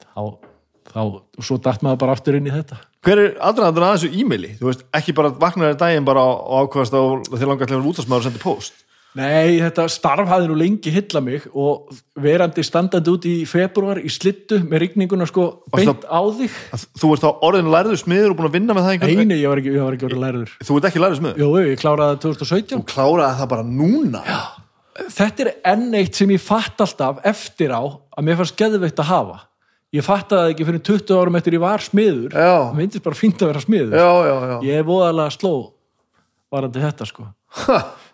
þá, 0.07 0.23
þá, 0.93 1.01
og 1.03 1.43
svo 1.43 1.59
dætt 1.59 1.83
maður 1.85 2.03
bara 2.05 2.17
aftur 2.17 2.39
inn 2.39 2.49
í 2.49 2.55
þetta 2.55 2.79
Hver 3.03 3.19
er 3.19 3.33
aðdraðandur 3.43 3.83
að 3.83 3.97
þessu 3.97 4.09
e-maili? 4.15 4.49
Þú 4.55 4.69
veist, 4.69 4.83
ekki 4.95 5.13
bara 5.17 5.33
vaknaði 5.35 5.75
daginn 5.81 6.05
bara 6.07 6.21
og 6.23 6.69
ákvæðast 6.69 6.93
á 6.95 7.03
þér 7.33 7.49
langar 7.49 7.67
til 7.67 7.75
að 7.75 7.81
vera 7.81 7.89
útastmaður 7.89 8.21
og 8.21 8.27
senda 8.29 8.39
post. 8.39 8.82
Nei, 9.13 9.59
þetta 9.61 9.83
starf 9.93 10.29
hafði 10.29 10.47
nú 10.49 10.55
lengi 10.57 10.89
hylla 10.93 11.21
mig 11.21 11.43
og 11.53 11.91
verandi 12.17 12.63
standandi 12.65 13.11
út 13.13 13.27
í 13.29 13.33
februar 13.49 13.99
í 14.01 14.09
slittu 14.09 14.57
með 14.65 14.87
rigninguna 14.87 15.27
sko 15.29 15.43
beint 15.73 16.07
á 16.09 16.21
þig. 16.33 16.55
Þú 16.97 17.11
ert 17.13 17.25
þá 17.25 17.29
orðin 17.45 17.69
lærður 17.73 18.01
smiður 18.01 18.33
og 18.33 18.39
búin 18.39 18.49
að 18.49 18.57
vinna 18.57 18.73
með 18.73 18.87
það 18.87 18.95
einhvern 18.95 19.21
Nei, 19.21 19.29
nei, 19.29 19.37
ég 19.43 19.53
var 19.53 19.61
ekki, 19.61 19.75
ég 19.75 19.85
var 19.85 19.97
ekki 19.97 20.07
orðið 20.09 20.23
læriður 20.25 20.51
Þú 20.65 20.79
ert 20.79 20.89
ekki 20.89 21.03
lærður 21.03 21.19
smiður? 21.21 21.43
Jú, 21.43 21.49
ég 21.61 21.81
kláraði 21.83 22.15
það 22.15 22.23
2017 22.25 22.85
Kláraði 22.89 23.39
það 23.43 23.51
bara 23.53 23.67
núna? 23.69 24.23
Já. 24.25 24.41
Þetta 25.13 25.45
er 25.45 25.51
enn 25.73 25.87
eitt 25.97 26.17
sem 26.17 26.33
ég 26.33 26.41
fatt 26.41 26.81
alltaf 26.85 27.21
eftir 27.25 27.73
á 27.73 27.81
að 27.81 28.25
mér 28.25 28.37
fannst 28.41 28.57
geðveitt 28.59 28.99
að 29.01 29.09
hafa. 29.09 29.37
Ég 29.93 30.05
fattaði 30.05 30.41
það 30.41 30.51
ekki 30.53 30.67
fyrir 30.69 30.83
20 30.89 31.17
árum 31.21 31.37
eftir 31.37 31.57
ég 31.57 31.63
var 31.63 31.81
smiður. 31.85 32.33
Já. 32.33 32.53
Það 32.69 32.77
myndist 32.77 33.05
bara 33.05 33.17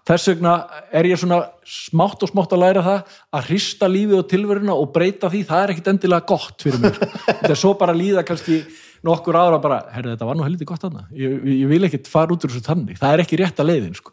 er 0.10 0.18
Þess 0.18 0.32
vegna 0.32 0.54
er 0.96 1.06
ég 1.06 1.20
svona 1.22 1.40
smátt 1.70 2.24
og 2.26 2.32
smátt 2.32 2.54
að 2.56 2.64
læra 2.64 2.82
það 2.86 3.18
að 3.38 3.50
hrista 3.52 3.90
lífið 3.90 4.18
og 4.18 4.30
tilveruna 4.32 4.76
og 4.76 4.90
breyta 4.96 5.30
því, 5.30 5.42
það 5.46 5.62
er 5.62 5.74
ekkit 5.76 5.90
endilega 5.92 6.26
gott 6.32 6.66
fyrir 6.66 6.82
mér. 6.82 6.98
Þetta 7.28 7.52
er 7.54 7.60
svo 7.62 7.76
bara 7.78 7.94
að 7.94 8.02
líða 8.02 8.24
kannski 8.26 8.64
nokkur 9.06 9.38
ára 9.38 9.60
bara, 9.62 9.84
herru 9.94 10.12
þetta 10.12 10.28
var 10.28 10.40
nú 10.40 10.44
helviti 10.44 10.68
gott 10.68 10.82
þarna, 10.84 11.06
ég, 11.16 11.38
ég 11.62 11.70
vil 11.70 11.88
ekkit 11.88 12.10
fara 12.12 12.34
út 12.36 12.44
úr 12.44 12.52
þessu 12.52 12.66
tannig, 12.66 12.98
það 13.00 13.14
er 13.14 13.24
ekki 13.24 13.40
rétt 13.40 13.62
að 13.62 13.70
leiðin 13.70 13.96
sko. 13.96 14.12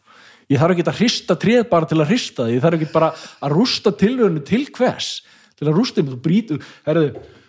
Ég 0.53 0.61
þarf 0.63 0.77
ekki 0.77 0.85
að 0.87 1.01
hrista 1.01 1.37
tréð 1.43 1.65
bara 1.73 1.89
til 1.91 1.99
að 1.99 2.13
hrista 2.13 2.45
það, 2.45 2.53
ég 2.55 2.63
þarf 2.63 2.79
ekki 2.79 2.91
bara 2.93 3.09
að 3.17 3.57
rústa 3.57 3.95
tilverunu 4.05 4.45
til 4.47 4.63
hvers, 4.77 5.11
til 5.59 5.67
að 5.67 5.81
rústa 5.81 6.05
þú 6.07 6.21
brýtu, 6.23 6.61
herru, 6.87 7.09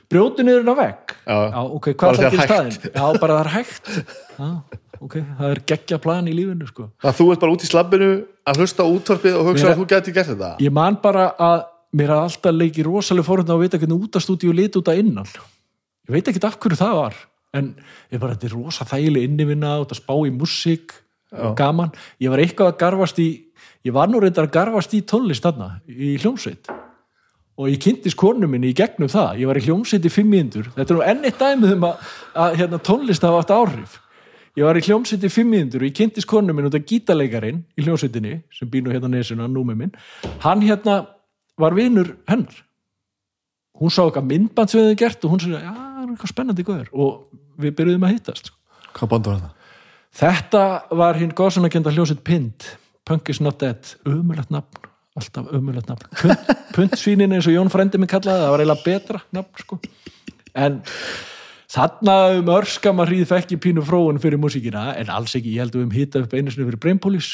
brjótu 0.10 0.48
niður 0.48 0.65
en 0.65 0.74
á 0.74 0.76
vegg. 0.82 1.14
Já. 1.28 1.38
ok, 1.68 1.91
hvað 1.94 2.10
það 2.10 2.24
þegar 2.24 2.34
til 2.34 2.48
staðin? 2.48 2.78
Já, 2.90 3.06
bara 3.22 3.38
það 3.38 3.44
er 3.44 3.53
hægt. 3.53 3.91
Já, 4.40 4.49
ok, 5.03 5.15
það 5.40 5.53
er 5.53 5.61
geggja 5.72 5.99
plan 6.03 6.28
í 6.28 6.36
lífinu 6.36 6.68
sko. 6.69 6.90
Að 7.03 7.18
þú 7.19 7.30
ert 7.34 7.44
bara 7.44 7.56
út 7.56 7.65
í 7.65 7.69
slabbinu 7.69 8.11
að 8.48 8.61
hlusta 8.61 8.86
útvarpið 8.88 9.40
og 9.40 9.49
hugsa 9.52 9.72
að 9.72 9.82
þú 9.82 9.88
geti 9.94 10.14
gert 10.15 10.32
þetta? 10.34 10.52
ég 10.64 10.74
man 10.74 10.99
bara 11.03 11.32
að 11.38 11.65
mér 11.98 12.14
hafði 12.14 12.28
alltaf 12.28 12.57
leikið 12.57 12.90
rosalega 12.90 13.28
fórhund 13.28 13.53
að 13.53 13.64
vita 13.64 13.80
hvernig 13.82 14.06
útastúdíu 14.07 14.53
lit 14.56 14.78
út 14.80 14.91
að 14.91 15.02
innan. 15.03 15.34
Ég 16.07 16.15
veit 16.15 16.30
ekki 16.32 16.44
af 16.48 16.60
hverju 16.61 16.80
það 16.80 16.95
var 17.02 17.19
en 17.57 17.74
ég 18.11 18.22
bara, 18.22 18.36
þetta 18.36 18.49
er 18.49 18.56
rosa 18.57 18.88
þægileg 18.88 19.28
innivinna 19.28 19.78
og 19.80 19.88
þetta 19.88 19.99
spá 20.02 20.15
í 20.28 20.34
músík 20.36 20.95
gaman, 21.57 21.94
ég 22.24 22.32
var 22.32 22.41
eitthvað 22.44 22.74
að 22.74 22.80
garfast 22.82 23.22
í 23.24 23.30
ég 23.88 23.95
var 23.95 24.11
nú 24.11 24.19
reyndar 24.22 24.48
að 24.48 24.56
garfast 24.56 24.94
í 24.95 25.02
tónlist 25.07 25.45
þarna, 25.45 25.78
í 25.88 26.15
hljómsveit. 26.22 26.69
Og 27.57 27.72
ég 27.72 27.80
kynntist 27.82 28.18
konu 28.19 28.45
minni 28.49 28.69
í 28.69 28.76
gegnum 28.78 29.10
það. 29.10 29.40
Ég 29.41 29.49
var 29.49 29.57
í 29.57 29.64
hljómsveit 29.65 30.06
í 30.06 30.11
fimm 30.14 30.28
mínútur. 30.30 30.68
Þetta 30.76 30.94
er 30.94 30.98
nú 30.98 31.06
enn 31.07 31.24
eitt 31.26 31.40
dæmið 31.41 31.72
um 31.74 31.88
að, 31.88 32.11
að 32.44 32.57
hérna, 32.60 32.80
tónlist 32.86 33.26
hafa 33.26 33.40
átt 33.41 33.53
áhrif 33.56 33.95
ég 34.58 34.66
var 34.66 34.78
í 34.78 34.84
hljómsveit 34.86 35.26
í 35.28 35.32
fimm 35.32 35.52
mínútur 35.54 35.84
og 35.84 35.90
ég 35.90 35.98
kynntist 35.98 36.30
konu 36.30 36.56
minni 36.56 36.72
út 36.72 36.78
af 36.78 36.86
gítaleikarin 36.90 37.62
í 37.78 37.86
hljómsveitinni 37.86 38.40
sem 38.54 38.70
býr 38.72 38.86
nú 38.86 38.94
hérna 38.96 39.12
nesuna, 39.12 39.50
númi 39.52 39.78
minn 39.78 39.94
hann 40.44 40.64
hérna 40.66 41.04
var 41.58 41.78
vinur 41.78 42.16
hennar 42.30 42.64
hún 43.78 43.94
sá 43.94 44.02
eitthvað 44.06 44.32
myndband 44.32 44.72
sem 44.72 44.82
við 44.82 44.90
hefði 44.90 45.00
gert 45.04 45.26
og 45.26 45.34
hún 45.34 45.44
sagði, 45.44 45.62
já, 45.62 45.74
það 45.76 46.02
er 46.02 46.10
eitthvað 46.16 46.34
spennandi 46.34 46.66
góður 46.66 46.90
og 46.94 47.62
við 47.62 47.78
byrjuðum 47.78 48.08
að 48.08 48.14
hittast 48.16 48.50
sko. 48.50 48.60
Hvað 48.98 49.14
band 49.14 49.30
var 49.30 49.40
það? 49.44 49.72
Þetta 50.18 50.62
var 50.98 51.20
hinn 51.22 51.34
góðsannakenda 51.38 51.94
hljósitt 51.94 52.24
Pind, 52.26 52.70
Punk 53.06 53.30
is 53.30 53.42
not 53.44 53.60
dead 53.62 53.94
umulett 54.10 54.50
nafn, 54.54 54.90
alltaf 55.20 55.52
umulett 55.54 55.90
nafn 55.92 56.10
Punt, 56.18 56.54
Puntsvínin 56.74 57.36
eins 57.38 57.50
og 57.50 57.54
Jón 57.54 57.70
Frendi 57.74 58.02
mig 58.02 58.10
kallaði, 58.10 58.46
það 58.46 58.54
var 58.56 58.64
eiginlega 58.64 58.88
betra 58.88 59.24
nafn 59.38 59.62
sko. 59.62 59.80
en 60.58 60.82
þarna 61.72 62.15
um 62.39 62.49
örskama 62.56 63.06
hríð 63.07 63.27
fekk 63.31 63.56
ég 63.57 63.61
pínu 63.64 63.84
fróun 63.85 64.19
fyrir 64.23 64.39
músíkina, 64.39 64.94
en 64.95 65.10
alls 65.11 65.35
ekki 65.35 65.56
ég 65.56 65.65
held 65.65 65.76
að 65.76 65.81
við 65.81 65.88
um 65.88 65.95
hitta 65.98 66.22
upp 66.23 66.34
einu 66.38 66.53
sinni 66.53 66.68
fyrir 66.69 66.81
Brainpolis 66.84 67.31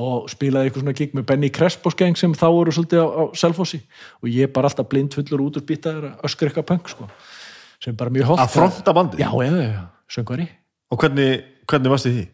og 0.00 0.30
spilaði 0.32 0.68
eitthvað 0.70 0.84
svona 0.84 0.96
gig 0.96 1.14
með 1.16 1.26
Benny 1.28 1.50
Crespos 1.52 1.96
gang 1.98 2.16
sem 2.18 2.32
þá 2.36 2.46
voru 2.54 2.72
svolítið 2.74 3.02
á, 3.04 3.06
á 3.10 3.22
Selfossi 3.36 3.80
og 4.22 4.30
ég 4.32 4.52
bara 4.54 4.70
alltaf 4.70 4.88
blind 4.90 5.14
fullur 5.16 5.42
út 5.44 5.58
úr 5.60 5.66
býtaður 5.68 6.08
að 6.12 6.24
öskra 6.28 6.48
eitthvað 6.48 6.68
punk 6.70 6.88
sko. 6.92 7.08
sem 7.82 7.96
bara 7.96 8.12
mjög 8.14 8.32
hótt 8.32 8.44
Að 8.44 8.54
fronta 8.54 8.94
bandið? 8.96 9.22
Já, 9.22 9.30
já, 9.44 9.54
já, 9.66 9.82
söngvari 10.08 10.48
Og 10.90 10.98
hvernig, 10.98 11.44
hvernig 11.70 11.92
varst 11.92 12.08
þið 12.08 12.16
því? 12.16 12.26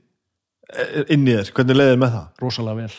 E- 0.77 1.05
Inn 1.15 1.27
í 1.27 1.35
þér, 1.37 1.53
hvernig 1.59 1.77
leiðið 1.81 2.01
með 2.03 2.15
það? 2.17 2.27
rosalega 2.45 2.81
vel 2.81 2.95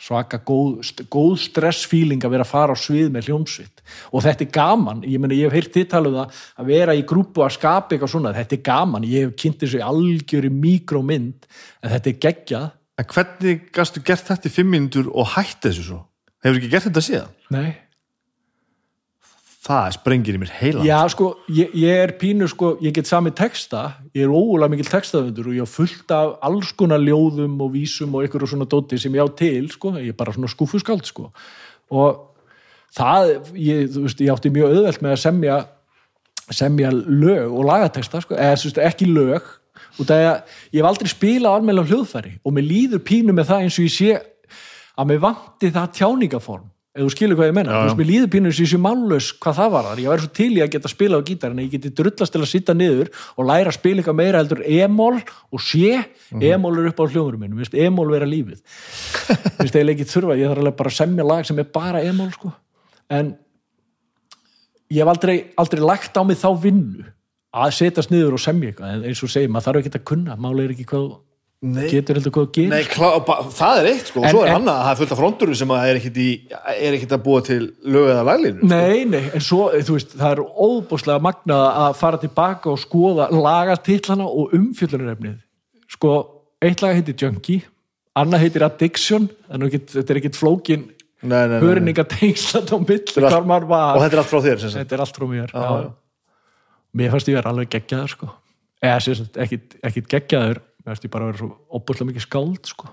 svaka 0.00 0.40
góð, 0.46 0.92
góð 1.12 1.34
stressfíling 1.44 2.24
að 2.24 2.34
vera 2.34 2.46
að 2.46 2.52
fara 2.54 2.76
á 2.76 2.78
svið 2.80 3.10
með 3.12 3.28
hljómsveit 3.28 3.82
og 4.10 4.24
þetta 4.24 4.46
er 4.46 4.52
gaman, 4.54 5.04
ég 5.04 5.20
meni 5.20 5.40
ég 5.40 5.50
hef 5.50 5.58
heyrt 5.58 5.76
þið 5.76 5.88
tala 5.92 6.10
um 6.10 6.18
það 6.18 6.42
að 6.62 6.72
vera 6.72 6.96
í 6.96 7.06
grúpu 7.12 7.44
að 7.44 7.56
skapa 7.58 7.94
eitthvað 7.94 8.14
svona, 8.14 8.34
þetta 8.36 8.56
er 8.56 8.62
gaman, 8.70 9.08
ég 9.08 9.26
hef 9.28 9.36
kynnt 9.42 9.64
þessu 9.64 9.82
algjöri 9.84 10.52
mikromynd 10.54 11.50
en 11.82 11.92
þetta 11.94 12.14
er 12.14 12.20
geggjað, 12.26 12.68
En 13.00 13.06
hvernig 13.08 13.70
gastu 13.72 14.02
gert 14.04 14.26
þetta 14.28 14.50
í 14.50 14.52
fimm 14.52 14.74
mínútur 14.74 15.06
og 15.16 15.30
hætti 15.32 15.70
þessu 15.70 15.86
svo? 15.86 16.00
Hefur 16.44 16.58
ekki 16.58 16.68
gert 16.72 16.88
þetta 16.90 17.02
síðan? 17.06 17.30
nei 17.54 17.70
Það 19.60 19.90
sprengir 19.98 20.36
í 20.36 20.40
mér 20.40 20.52
heila. 20.56 20.84
Já, 20.88 20.98
sko, 21.12 21.26
ég, 21.52 21.74
ég 21.76 21.98
er 22.06 22.14
pínu, 22.16 22.46
sko, 22.48 22.70
ég 22.80 22.94
get 22.96 23.08
sami 23.10 23.32
texta, 23.36 23.82
ég 24.16 24.24
er 24.24 24.32
ógulega 24.32 24.72
mikil 24.72 24.88
textaðundur 24.88 25.50
og 25.50 25.58
ég 25.58 25.68
á 25.68 25.68
fullt 25.68 26.14
af 26.16 26.38
alls 26.48 26.70
konar 26.80 27.02
ljóðum 27.04 27.58
og 27.60 27.74
vísum 27.74 28.16
og 28.16 28.24
einhverju 28.24 28.54
svona 28.54 28.68
dóti 28.70 28.96
sem 29.00 29.12
ég 29.12 29.20
á 29.20 29.28
til, 29.36 29.68
sko, 29.68 29.92
ég 30.00 30.14
er 30.14 30.16
bara 30.16 30.32
svona 30.32 30.48
skúfuskáld, 30.48 31.04
sko, 31.10 31.28
og 31.92 32.24
það, 32.96 33.34
ég, 33.60 33.84
þú 33.92 34.06
veist, 34.06 34.24
ég 34.24 34.32
átti 34.32 34.54
mjög 34.54 34.72
auðvelt 34.78 35.04
með 35.04 35.16
að 35.18 35.22
semja, 35.26 35.60
semja 36.62 36.96
lög 36.96 37.52
og 37.52 37.68
lagateksta, 37.68 38.24
sko, 38.24 38.40
eða, 38.40 38.56
þú 38.64 38.70
veist, 38.70 38.82
ekki 38.88 39.12
lög, 39.12 39.54
út 40.00 40.10
af 40.16 40.24
að 40.24 40.58
ég 40.72 40.80
hef 40.80 40.88
aldrei 40.88 41.12
spilað 41.12 41.60
almennilega 41.60 41.84
á 41.84 41.90
hljóðfæri 41.92 42.36
og 42.44 42.56
mér 42.56 42.68
líður 42.68 43.04
pínu 43.04 43.36
með 43.36 43.52
það 43.52 43.64
eins 43.64 43.78
og 43.78 43.86
ég 43.86 43.94
sé 43.94 44.12
að 44.96 45.10
mér 45.10 45.24
vanti 45.24 45.70
það 45.74 45.96
tjáningaform 45.98 46.68
ef 46.90 47.04
þú 47.04 47.10
skilur 47.14 47.36
hvað 47.38 47.48
ég 47.50 47.54
menna, 47.54 47.70
þú 47.76 47.86
veist, 47.86 47.98
mér 48.00 48.08
líður 48.10 48.30
pínu 48.32 48.48
eins 48.50 48.58
og 48.58 48.64
ég 48.64 48.70
sé 48.72 48.78
mállaus 48.82 49.26
hvað 49.38 49.58
það 49.60 49.68
var 49.74 49.84
þar, 49.86 50.00
ég 50.02 50.10
væri 50.10 50.22
svo 50.24 50.30
til 50.34 50.48
í 50.56 50.62
að 50.64 50.70
geta 50.74 50.90
spilað 50.90 51.20
á 51.22 51.28
gítar 51.28 51.52
en 51.54 51.60
ég 51.62 51.70
geti 51.70 51.92
drullast 52.00 52.32
til 52.34 52.40
að 52.42 52.48
sitta 52.50 52.74
niður 52.74 53.10
og 53.36 53.46
læra 53.46 53.70
að 53.70 53.76
spila 53.78 54.02
eitthvað 54.02 54.18
meira 54.18 54.40
heldur 54.42 54.62
e-mól 54.66 55.20
og 55.52 55.60
sé, 55.62 56.04
Mhm. 56.30 56.42
e-mól 56.42 56.78
er 56.80 56.88
upp 56.90 56.98
á 56.98 57.04
hljóðurum 57.06 57.38
minn, 57.38 57.66
e-mól 57.74 58.10
vera 58.10 58.26
lífið. 58.26 58.58
Veist, 59.58 59.74
ég 59.74 59.92
ekki 59.94 60.06
þurfa, 60.10 60.34
ég 60.38 60.50
þarf 60.50 60.58
alveg 60.64 60.76
bara 60.76 60.90
að 60.90 60.98
semja 60.98 61.24
lag 61.26 61.46
sem 61.46 61.58
er 61.58 61.64
bara 61.64 62.02
e-mól, 62.02 62.30
sko. 62.32 62.52
En 63.08 63.36
ég 64.90 64.98
hef 64.98 65.06
aldrei, 65.14 65.36
aldrei 65.56 65.80
lagt 65.80 66.14
á 66.18 66.22
mig 66.26 66.36
þá 66.38 66.50
vinnu 66.60 67.04
að 67.54 67.70
setjast 67.74 68.10
niður 68.10 68.34
og 68.34 68.42
semja 68.42 68.70
eitthvað 68.72 68.94
en 68.94 69.04
eins 69.04 69.22
og 69.22 69.30
segir, 69.30 69.48
maður 69.50 69.66
þarf 69.70 69.80
ekki 69.84 69.94
að 69.98 70.04
kunna 70.10 70.36
máli 70.36 70.64
er 70.64 70.74
ekki 70.74 70.86
hvað, 70.90 71.08
Nei, 71.60 71.90
getur 71.92 72.16
heldur 72.16 72.32
hvað 72.32 72.46
að 72.46 72.52
gera 72.56 72.70
Nei, 72.72 72.84
klá, 72.88 73.08
það 73.52 73.78
er 73.82 73.86
eitt 73.90 74.06
sko, 74.08 74.20
og 74.22 74.24
En- 74.24 74.32
svo 74.32 74.44
er 74.46 74.54
annað 74.54 74.78
að 74.78 74.84
það 74.86 74.92
er 74.94 74.98
fullt 75.00 75.10
af 75.12 75.18
fronturum 75.20 75.56
sem 75.60 75.72
að 75.74 75.88
er 75.90 75.98
ekkit, 75.98 76.16
í, 76.16 76.28
er 76.72 76.94
ekkit 76.96 77.10
að 77.12 77.24
búa 77.26 77.42
til 77.44 77.58
lög 77.84 78.06
eða 78.14 78.22
laglínu 78.30 78.68
Nei, 78.70 79.04
nei, 79.04 79.20
en 79.36 79.44
svo, 79.44 79.66
þú 79.76 79.96
veist, 79.98 80.14
það 80.16 80.32
er 80.32 80.40
óbúslega 80.40 81.20
magnað 81.26 81.64
að 81.82 81.98
fara 82.00 82.20
tilbaka 82.22 82.72
og 82.72 82.80
skoða 82.80 83.26
lagatitlana 83.28 84.24
og 84.24 84.54
umfjöllunarefnið. 84.56 85.36
Sko, 85.92 86.14
eitt 86.64 86.80
lag 86.80 86.96
heitir 86.96 87.18
Junkie, 87.20 87.60
annað 88.16 88.46
heitir 88.46 88.64
Addiction, 88.64 89.28
þannig 89.50 89.76
að 89.76 89.94
þetta 89.98 90.14
er 90.16 90.22
ekkit 90.22 90.40
flókin 90.40 90.88
hörninga 91.20 92.06
tengslat 92.08 92.72
á 92.72 92.76
mill. 92.80 93.04
Og 93.04 94.00
þetta 94.00 94.08
er 94.08 94.22
allt 94.22 94.32
frá 94.32 94.40
þér. 94.48 94.64
Þetta 94.78 94.96
er 94.96 95.04
allt 95.04 95.20
frá 95.20 95.28
mér, 95.28 95.52
já, 95.52 95.60
já. 95.60 95.84
já. 95.84 95.92
Mér 96.96 97.12
fannst 97.12 97.28
ég 97.28 97.36
vera 97.36 97.52
alveg 97.52 97.68
geggjaður, 97.76 98.16
sko. 98.16 98.32
Eða, 98.80 99.28
ekkit 99.44 100.08
geggjaður, 100.08 100.62
mér 100.90 100.96
fannst 100.96 101.06
ég 101.06 101.14
bara 101.14 101.30
vera 101.30 101.38
svo 101.38 101.52
óbúslega 101.70 102.10
mikið 102.10 102.26
skáld, 102.26 102.60
sko. 102.74 102.90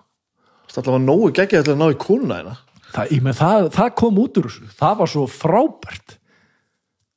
Það 0.67 0.77
er 0.77 0.81
alltaf 0.83 0.97
að 0.97 1.05
nógu 1.07 1.33
geggja 1.33 1.63
til 1.65 1.73
að 1.73 1.81
ná 1.81 1.87
í 1.89 1.99
kúnuna 2.01 2.39
hérna 2.39 2.55
það, 2.93 3.33
það, 3.39 3.67
það 3.75 3.91
kom 3.99 4.21
út 4.21 4.39
úr 4.39 4.47
þessu 4.49 4.69
það 4.77 4.95
var 5.01 5.11
svo 5.11 5.25
frábært 5.31 6.17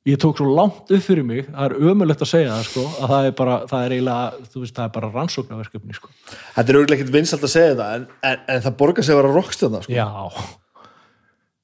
ég 0.09 0.17
tók 0.21 0.39
svo 0.39 0.55
langt 0.57 0.89
upp 0.89 1.03
fyrir 1.05 1.25
mig 1.27 1.43
það 1.45 1.67
er 1.67 1.91
ömulegt 1.91 2.23
að 2.25 2.31
segja 2.31 2.55
það 2.55 2.69
sko 2.71 2.85
að 2.89 3.13
það 3.13 3.27
er 3.27 3.35
bara, 3.37 3.57
það 3.69 3.85
er 3.85 3.95
eiginlega, 3.95 4.47
þú 4.49 4.63
veist, 4.63 4.75
það 4.79 4.87
er 4.87 4.95
bara 4.95 5.11
rannsóknarverkefni 5.13 5.97
sko. 5.97 6.09
Þetta 6.55 6.65
er 6.65 6.79
auðvitað 6.79 6.95
ekkit 6.97 7.13
vinsalt 7.13 7.45
að 7.45 7.53
segja 7.53 7.75
þetta 7.75 7.89
en, 7.99 8.07
en, 8.31 8.43
en 8.55 8.65
það 8.65 8.77
borgar 8.81 9.05
sig 9.05 9.13
að 9.13 9.21
vera 9.21 9.33
rockstjörna 9.37 9.83
sko. 9.85 9.95
já, 9.95 10.09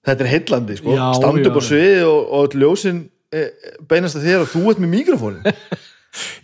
Þetta 0.07 0.23
er 0.23 0.30
heillandi 0.31 0.76
sko. 0.80 0.94
Já, 0.95 1.06
Stand 1.18 1.41
upp 1.41 1.57
já, 1.57 1.60
á 1.60 1.64
svið 1.68 2.03
og, 2.07 2.19
og 2.38 2.53
ljósin 2.61 2.99
e, 3.34 3.41
beinast 3.89 4.19
að 4.19 4.30
þér 4.30 4.45
og 4.45 4.52
þú 4.53 4.61
ert 4.72 4.84
með 4.84 4.94
mikrofónin 4.94 5.49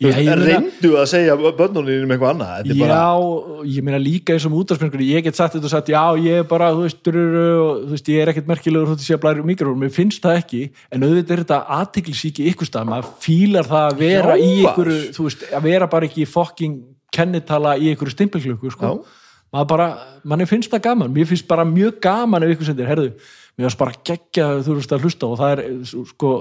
Reyndu 0.04 0.94
að 1.00 1.08
segja 1.12 1.36
börnunum 1.38 2.14
eitthvað 2.14 2.34
annað 2.34 2.72
er 2.74 2.80
bara, 2.80 3.00
já, 3.00 3.66
ég 3.76 3.86
meina 3.88 4.02
líka 4.02 4.36
eins 4.36 4.48
og 4.48 4.58
útdarspenskur 4.62 5.04
ég 5.06 5.26
get 5.26 5.38
sagt 5.38 5.58
þetta 5.58 5.70
og 5.70 5.74
sagt, 5.74 5.92
já, 5.94 6.04
ég 6.24 6.42
er 6.44 6.48
bara 6.50 6.72
þú 6.76 6.86
veist, 6.86 7.02
og, 7.10 7.84
þú 7.88 7.96
veist, 7.96 8.12
ég 8.14 8.24
er 8.24 8.32
ekkert 8.34 8.50
merkilegur 8.52 8.92
þú 8.92 8.98
veist, 8.98 9.10
ég 9.10 9.18
er 9.18 9.24
blæri 9.24 9.46
mikrofón, 9.48 9.82
mér 9.84 9.94
finnst 9.94 10.24
það 10.24 10.40
ekki 10.42 10.64
en 10.94 11.08
auðvitað 11.08 11.36
er 11.36 11.44
þetta 11.44 11.60
aðtiklisíki 11.80 12.48
ykkur 12.54 12.70
stað 12.70 12.90
maður 12.92 13.12
fílar 13.24 13.70
það 13.70 13.90
að 13.90 14.02
vera 14.04 14.38
í 14.38 14.50
Frábær. 14.54 14.72
ykkur 14.72 14.92
þú 15.18 15.28
veist, 15.28 15.46
að 15.52 15.68
vera 15.70 15.90
bara 15.94 16.10
ekki 16.10 16.28
fokking 16.30 16.80
kennitala 17.14 17.76
í 17.78 17.94
ykkur 17.94 18.12
stimpilklukku, 18.14 18.74
sko 18.74 18.90
Já. 18.90 19.22
maður 19.54 19.70
bara, 19.76 19.88
manni 20.26 20.50
finnst 20.50 20.74
það 20.74 20.86
gaman 20.90 21.14
mér 21.14 21.30
finnst 21.30 21.48
bara 21.50 21.66
mjög 21.68 22.02
gaman 22.04 22.46
ef 22.48 22.56
ykkur 22.56 22.72
sendir 22.72 22.90
herðu, 22.90 23.14
mér 23.54 23.70
finnst 23.70 23.82
bara 23.82 23.98
geggja 24.10 24.50
þú 24.66 24.80
veist 24.80 24.96
að 24.96 25.06
hlusta 25.08 25.30
og 25.30 25.40
það 25.42 25.54
er 25.54 25.64
sko, 26.10 26.34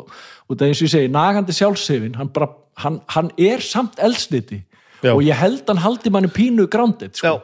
og 0.48 0.56
það 0.56 0.66
er 0.66 0.72
eins 0.72 0.82
og 0.82 0.88
ég 0.88 0.94
segi, 0.96 1.12
nagandi 1.12 1.56
sjálfsefin 1.58 2.16
hann, 2.16 2.32
bara, 2.32 2.48
hann, 2.80 3.00
hann 3.14 3.30
er 3.36 3.60
samt 3.60 3.98
eldsniti 4.02 4.62
Já. 5.02 5.12
og 5.16 5.22
ég 5.26 5.34
held 5.36 5.64
hann 5.68 5.82
haldi 5.82 6.10
manni 6.14 6.30
pínu 6.32 6.68
grándið 6.70 7.16
sko. 7.18 7.40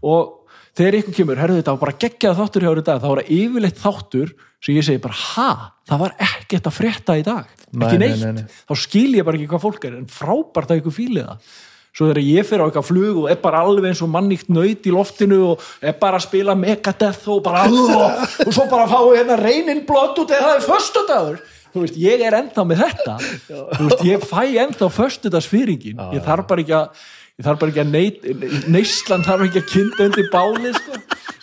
Og 0.00 0.36
þegar 0.78 1.00
ykkur 1.00 1.16
kemur, 1.16 1.40
herðu 1.42 1.58
þetta 1.60 1.74
bara 1.80 1.96
geggjað 2.00 2.38
þáttur 2.38 2.64
hjá 2.64 2.70
þér 2.70 2.82
í 2.82 2.86
dag, 2.86 3.00
þá 3.02 3.08
var 3.10 3.22
það 3.22 3.32
yfirleitt 3.40 3.80
þáttur 3.82 4.30
sem 4.60 4.76
ég 4.76 4.84
segi 4.86 5.00
bara, 5.02 5.16
ha, 5.16 5.48
það 5.88 5.98
var 6.04 6.14
ekkert 6.28 6.68
að 6.70 6.76
frétta 6.76 7.16
í 7.18 7.24
dag, 7.26 7.50
Nei, 7.72 7.86
ekki 7.88 7.98
nei, 7.98 8.06
neitt. 8.08 8.22
nei, 8.22 8.32
nei. 8.44 8.62
þá 8.68 8.74
skil 8.78 9.10
ég 9.16 9.26
bara 9.26 9.40
ekki 9.40 9.50
hvað 9.50 9.62
fólk 9.66 9.84
er 9.88 9.98
en 9.98 10.06
frábært 10.10 10.70
að 10.74 10.80
ykkur 10.82 10.96
fílið 11.00 11.26
það. 11.30 11.50
Svo 11.90 12.06
þegar 12.06 12.22
ég 12.22 12.46
fer 12.46 12.62
á 12.62 12.66
eitthvað 12.68 12.86
flug 12.86 13.16
og 13.24 13.30
er 13.32 13.38
bara 13.42 13.60
alveg 13.66 13.88
eins 13.90 14.00
og 14.06 14.10
manníkt 14.12 14.46
nöyt 14.54 14.84
í 14.86 14.92
loftinu 14.94 15.40
og 15.48 15.64
er 15.82 15.96
bara 15.98 16.20
að 16.20 16.28
spila 16.28 16.54
Megadeth 16.54 17.24
og 17.34 17.40
bara 17.42 17.64
og 18.46 18.52
svo 18.54 18.66
bara 18.70 18.86
fá 18.86 19.00
hérna 19.10 19.34
reynin 19.40 19.82
blott 19.88 20.20
út 20.22 20.30
eða 20.30 20.52
það 20.52 20.60
er 20.60 20.68
föstudagur 20.68 21.40
þú 21.72 21.84
veist, 21.84 21.96
ég 22.00 22.24
er 22.26 22.36
ennþá 22.40 22.64
með 22.66 22.82
þetta. 22.84 23.16
Þú 23.48 23.86
veist, 23.86 24.04
ég 24.08 24.26
fæ 24.30 24.42
ennþá 24.64 24.90
föstudagsfýringin 24.96 26.04
ég 26.16 26.26
þarf 26.26 26.46
bara 26.50 26.64
ekki 26.64 26.76
að 26.76 27.02
ég 27.40 27.46
þarf 27.46 27.60
bara 27.62 27.72
ekki 27.72 27.82
að 27.84 27.94
neit, 27.94 28.28
neyslan 28.68 29.24
þarf 29.24 29.46
ekki 29.48 29.62
að 29.62 29.70
kynna 29.72 30.06
undir 30.08 30.30
báli 30.32 30.74
sko, 30.76 30.98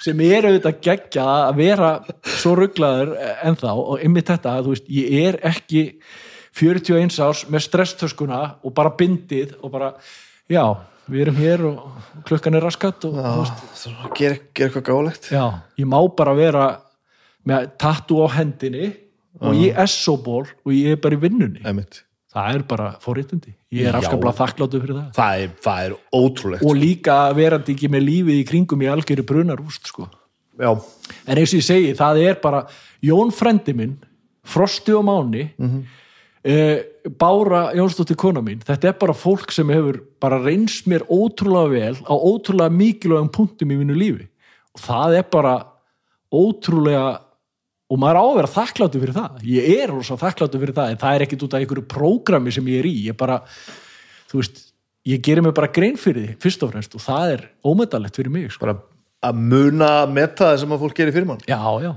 sem 0.05 0.19
er 0.27 0.45
auðvitað 0.45 0.81
geggja 0.85 1.27
að 1.47 1.61
vera 1.63 1.91
svo 2.37 2.53
rugglaður 2.59 3.15
ennþá. 3.49 3.73
Og 3.73 4.03
einmitt 4.05 4.29
þetta, 4.29 4.59
þú 4.65 4.75
veist, 4.75 4.91
ég 4.93 5.31
er 5.31 5.39
ekki 5.49 5.87
41 6.57 7.17
árs 7.21 7.47
með 7.49 7.65
stresstöskuna 7.67 8.43
og 8.65 8.73
bara 8.77 8.93
bindið 8.97 9.57
og 9.61 9.73
bara, 9.73 9.91
já, 10.49 10.63
við 11.07 11.23
erum 11.23 11.39
hér 11.39 11.65
og 11.69 12.23
klukkan 12.27 12.57
er 12.57 12.65
raskat 12.67 13.05
og 13.07 13.17
þú 13.17 13.33
veist, 13.41 13.65
það 13.79 14.15
ger, 14.19 14.37
ger 14.51 14.67
eitthvað 14.67 14.87
gálegt 14.89 15.29
já, 15.31 15.43
ég 15.79 15.89
má 15.89 15.99
bara 16.17 16.33
vera 16.37 16.65
með 17.47 17.69
tattu 17.79 18.19
á 18.25 18.27
hendinni 18.35 18.89
og 19.41 19.57
ég 19.57 19.77
er 19.77 19.89
svo 19.91 20.18
ból 20.22 20.45
og 20.45 20.73
ég 20.73 20.95
er 20.95 21.01
bara 21.01 21.18
í 21.18 21.22
vinnunni. 21.22 21.64
Einmitt. 21.65 22.03
það 22.34 22.55
er 22.55 22.64
bara 22.69 22.88
forréttindi. 23.01 23.53
Ég 23.73 23.89
er 23.89 23.97
afskaplega 23.97 24.38
þakkláttu 24.38 24.81
fyrir 24.84 24.97
það. 24.99 25.11
Það 25.18 25.43
er, 25.43 25.53
það 25.65 25.85
er 25.85 25.95
ótrúlegt 26.19 26.65
og 26.68 26.77
líka 26.77 27.18
verandi 27.38 27.76
ekki 27.76 27.91
með 27.91 28.05
lífið 28.07 28.41
í 28.41 28.47
kringum 28.51 28.84
í 28.85 28.89
algjöru 28.91 29.26
brunarúst 29.27 29.89
sko. 29.89 30.09
En 30.57 31.38
eins 31.38 31.53
og 31.53 31.59
ég 31.61 31.65
segi, 31.65 31.93
það 31.97 32.23
er 32.26 32.41
bara 32.41 32.65
Jón 33.05 33.30
frendi 33.35 33.76
minn, 33.77 33.97
Frosti 34.47 34.93
og 34.95 35.03
Máni 35.05 35.43
eh, 36.47 36.80
Bára 37.19 37.73
Jónsdóttir 37.77 38.18
kona 38.19 38.41
mín 38.41 38.61
þetta 38.65 38.89
er 38.89 38.97
bara 38.99 39.15
fólk 39.15 39.51
sem 39.53 39.69
hefur 39.69 39.99
bara 40.22 40.39
reynst 40.41 40.88
mér 40.89 41.05
ótrúlega 41.05 41.69
vel 41.73 41.97
á 42.07 42.15
ótrúlega 42.15 42.73
mikilvægum 42.73 43.30
punktum 43.31 43.72
í 43.72 43.80
mínu 43.80 43.97
lífi. 43.97 44.27
Og 44.73 44.81
það 44.81 45.18
er 45.19 45.27
bara 45.31 45.55
ótrúlega 46.34 47.19
og 47.88 47.99
maður 48.01 48.19
á 48.19 48.23
að 48.26 48.38
vera 48.41 48.53
þakkláttu 48.53 49.01
fyrir 49.01 49.15
það. 49.15 49.43
Ég 49.47 49.68
er 49.77 49.93
rosa 49.93 50.18
þakkláttu 50.19 50.59
fyrir 50.61 50.76
það 50.76 50.93
en 50.93 51.01
það 51.03 51.18
er 51.18 51.26
ekkit 51.26 51.45
út 51.47 51.55
af 51.55 51.64
einhverju 51.64 51.85
prógrami 51.93 52.53
sem 52.55 52.72
ég 52.72 52.81
er 52.81 52.89
í. 52.89 52.95
Ég 53.07 53.18
bara, 53.19 53.39
þú 54.31 54.41
veist 54.41 54.64
ég 55.07 55.23
gerir 55.23 55.45
mig 55.45 55.55
bara 55.55 55.72
grein 55.72 55.99
fyrir 55.99 56.26
því, 56.26 56.38
fyrst 56.43 56.65
og 56.65 56.73
fremst 56.73 56.97
og 56.97 57.03
það 57.03 57.34
er 57.35 57.45
ómetalegt 57.68 58.19
fyrir 58.19 58.34
mig 58.34 58.49
sko. 58.51 58.65
bara 58.65 58.80
að 59.27 59.39
muna 59.39 59.91
metta 60.11 60.51
það 60.51 60.59
sem 60.64 60.73
að 60.76 60.84
fólk 60.84 60.97
gerir 60.99 61.15
fyrir 61.15 61.30
mann. 61.30 61.45
Já, 61.47 61.59
já, 61.81 61.93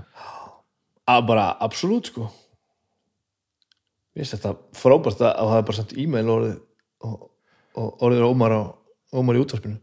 að 1.11 1.27
bara 1.33 1.49
absolutt 1.67 2.13
sko. 2.13 2.29
Ég 4.15 4.23
veist 4.23 4.37
þetta 4.37 4.55
frábært 4.79 5.23
að 5.23 5.33
að 5.33 5.51
það 5.51 5.59
er 5.59 5.67
bara 5.69 5.81
samt 5.81 5.97
e-mail 5.99 6.33
orðið 6.37 6.57
og, 7.07 7.19
og 7.81 8.07
orðið 8.07 8.23
er 8.23 8.31
ómar 8.31 8.55
á 8.55 8.63
ómar 9.11 9.39
í 9.39 9.43
útvarpinu. 9.43 9.79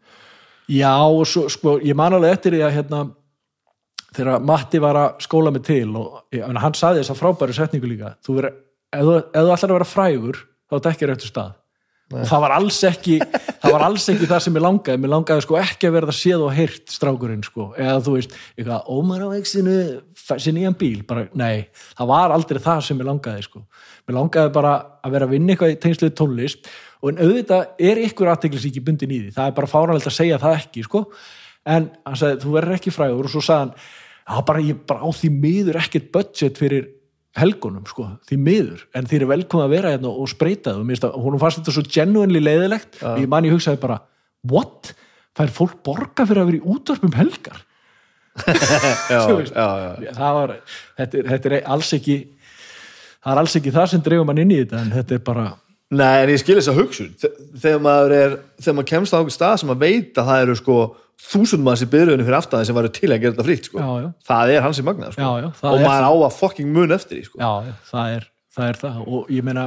Já 0.68 0.96
og 1.00 1.24
svo, 1.28 1.48
sko, 1.52 1.78
ég 1.84 1.96
man 1.96 2.16
alveg 2.16 2.36
eftir 2.36 2.56
því 2.56 2.64
að 2.68 2.76
hérna 2.76 3.04
þegar 4.18 4.44
Matti 4.50 4.82
var 4.84 5.00
að 5.04 5.22
skóla 5.28 5.54
mig 5.54 5.64
til 5.68 5.92
og 6.00 6.40
en 6.40 6.60
hann 6.64 6.76
saði 6.78 7.04
þess 7.04 7.14
að 7.14 7.22
frábæru 7.22 7.56
setningu 7.56 7.92
líka. 7.92 8.16
Þú 8.26 8.40
verður, 8.40 8.58
ef 8.98 9.08
þú, 9.08 9.16
ætlar 9.38 9.72
að 9.72 9.78
vera 9.78 9.90
frægur 9.94 10.44
þá 10.68 10.78
dekkir 10.90 11.14
eftir 11.14 11.34
stað. 11.34 11.56
Og 12.08 12.24
það 12.24 12.44
var 12.46 12.54
alls 12.56 12.78
ekki 12.88 13.18
það 13.20 13.74
var 13.74 13.84
alls 13.88 14.06
ekki 14.12 14.28
það 14.30 14.44
sem 14.46 14.58
ég 14.58 14.64
langaði. 14.64 15.02
Mér 15.04 15.12
langaði 15.12 15.44
sko 15.44 15.58
ekki 15.60 15.90
að 15.90 15.96
verða 15.98 16.16
séð 16.16 16.46
og 16.46 16.54
heyrt 16.56 16.94
strákurinn 16.94 17.44
sko, 17.44 17.66
eða 17.76 17.98
þú 18.06 18.14
veist, 18.16 18.38
eitthvað 18.56 18.92
ómar 18.96 19.26
á 19.28 19.30
exinu, 19.36 19.76
sér 20.30 20.56
nýjan 20.56 20.78
bíl. 20.80 21.02
Bara, 21.08 21.26
nei, 21.38 21.68
það 21.98 22.12
var 22.14 22.36
aldrei 22.36 22.62
það 22.64 22.84
sem 22.88 23.04
ég 23.04 23.10
langaði 23.10 23.44
sko, 23.48 23.64
mér 24.08 24.20
langaði 24.22 24.54
bara 24.56 24.74
að 25.04 25.18
vera 25.18 25.28
að 25.28 25.36
vinna 25.36 25.54
eitthvað 25.54 25.76
í 25.76 25.80
tengsluði 25.84 26.16
tónlist. 26.22 26.72
Og 27.02 27.12
en 27.12 27.22
auðvitað 27.26 27.86
er 27.92 28.04
ykkur 28.08 28.32
aðteglisíki 28.32 28.84
bundin 28.88 29.14
í 29.14 29.22
því, 29.26 29.36
það 29.36 29.52
er 29.52 29.60
bara 29.60 29.72
fáranlegt 29.74 30.10
að 30.10 30.18
segja 30.22 30.42
það 30.42 30.60
ekki 30.62 30.88
sko, 30.88 31.06
en 31.68 31.92
hann 32.08 32.20
sagði, 32.24 32.42
þú 32.46 32.56
verður 32.56 32.80
ekki 32.80 32.96
frægur. 32.96 33.28
Og 33.28 33.36
svo 33.36 33.44
sagði 33.44 33.66
hann, 33.66 33.76
já 34.28 34.44
bara 34.46 34.62
ég 34.64 34.80
bara 34.88 35.08
á 35.08 35.10
því 35.16 35.32
miður 35.34 35.80
ekkert 35.80 36.12
budget 36.16 36.60
fyrir 36.60 36.88
helgunum 37.38 37.86
sko, 37.88 38.08
því 38.28 38.38
miður 38.42 38.86
en 38.98 39.08
þeir 39.08 39.22
eru 39.22 39.30
velkomin 39.32 39.68
að 39.68 39.76
vera 39.76 39.92
hérna 39.94 40.12
og 40.12 40.30
spreita 40.32 40.74
það 40.78 41.20
hún 41.22 41.40
fannst 41.42 41.62
þetta 41.62 41.76
svo 41.76 41.86
genuinely 41.86 42.42
leiðilegt 42.42 43.00
og 43.04 43.22
ég 43.22 43.30
man 43.32 43.46
ég 43.46 43.54
hugsaði 43.54 43.82
bara, 43.84 44.02
what? 44.50 44.94
Fær 45.38 45.54
fólk 45.54 45.84
borga 45.86 46.26
fyrir 46.26 46.42
að 46.42 46.50
vera 46.50 46.58
í 46.58 46.74
útvarpum 46.74 47.14
helgar? 47.14 47.62
já, 49.14 49.22
já, 49.30 49.68
já. 50.02 50.12
það 50.18 50.40
var, 50.40 50.58
þetta 50.98 51.22
er, 51.22 51.30
þetta 51.32 51.52
er 51.52 51.62
alls 51.76 51.94
ekki 51.98 52.18
það 53.22 53.32
er 53.34 53.42
alls 53.44 53.56
ekki 53.60 53.74
það 53.78 53.90
sem 53.94 54.04
dreifum 54.06 54.30
mann 54.32 54.44
inn 54.44 54.54
í 54.54 54.60
þetta 54.64 54.82
en 54.82 54.94
þetta 54.98 55.18
er 55.18 55.24
bara, 55.30 55.48
Nei, 55.88 56.24
en 56.26 56.34
ég 56.34 56.42
skil 56.42 56.58
þess 56.58 56.68
að 56.74 56.80
hugsun 56.82 57.12
þegar 57.22 57.84
maður 57.86 58.14
er, 58.18 58.34
þegar 58.60 58.76
maður 58.76 58.90
kemst 58.90 59.14
á 59.16 59.20
okkur 59.22 59.36
stað 59.38 59.60
sem 59.62 59.70
að 59.72 59.86
það 60.18 60.42
eru 60.42 60.56
sko 60.60 60.80
þúsund 61.18 61.66
maður 61.66 61.82
sem 61.82 61.92
byrjuðinu 61.94 62.26
fyrir 62.28 62.40
aftan 62.40 62.66
sem 62.68 62.78
varu 62.78 62.92
til 62.94 63.10
að 63.10 63.22
gera 63.24 63.36
þetta 63.36 63.48
fríkt 63.48 63.70
sko. 63.70 63.82
Já, 63.82 64.04
já. 64.04 64.10
það 64.30 64.54
er 64.54 64.66
hans 64.68 64.82
í 64.82 64.86
magnað 64.86 65.16
sko. 65.16 65.22
Já, 65.28 65.52
og 65.72 65.86
maður 65.86 66.10
á 66.10 66.14
að 66.14 66.36
fucking 66.38 66.74
mun 66.76 66.96
eftir 66.96 67.20
því 67.20 67.30
sko. 67.30 67.40
já, 67.42 67.52
já, 67.68 67.74
það 67.92 68.18
er 68.18 68.28
það 68.58 68.70
er 68.72 68.80
það 68.82 69.02
og 69.06 69.34
ég 69.34 69.46
meina 69.46 69.66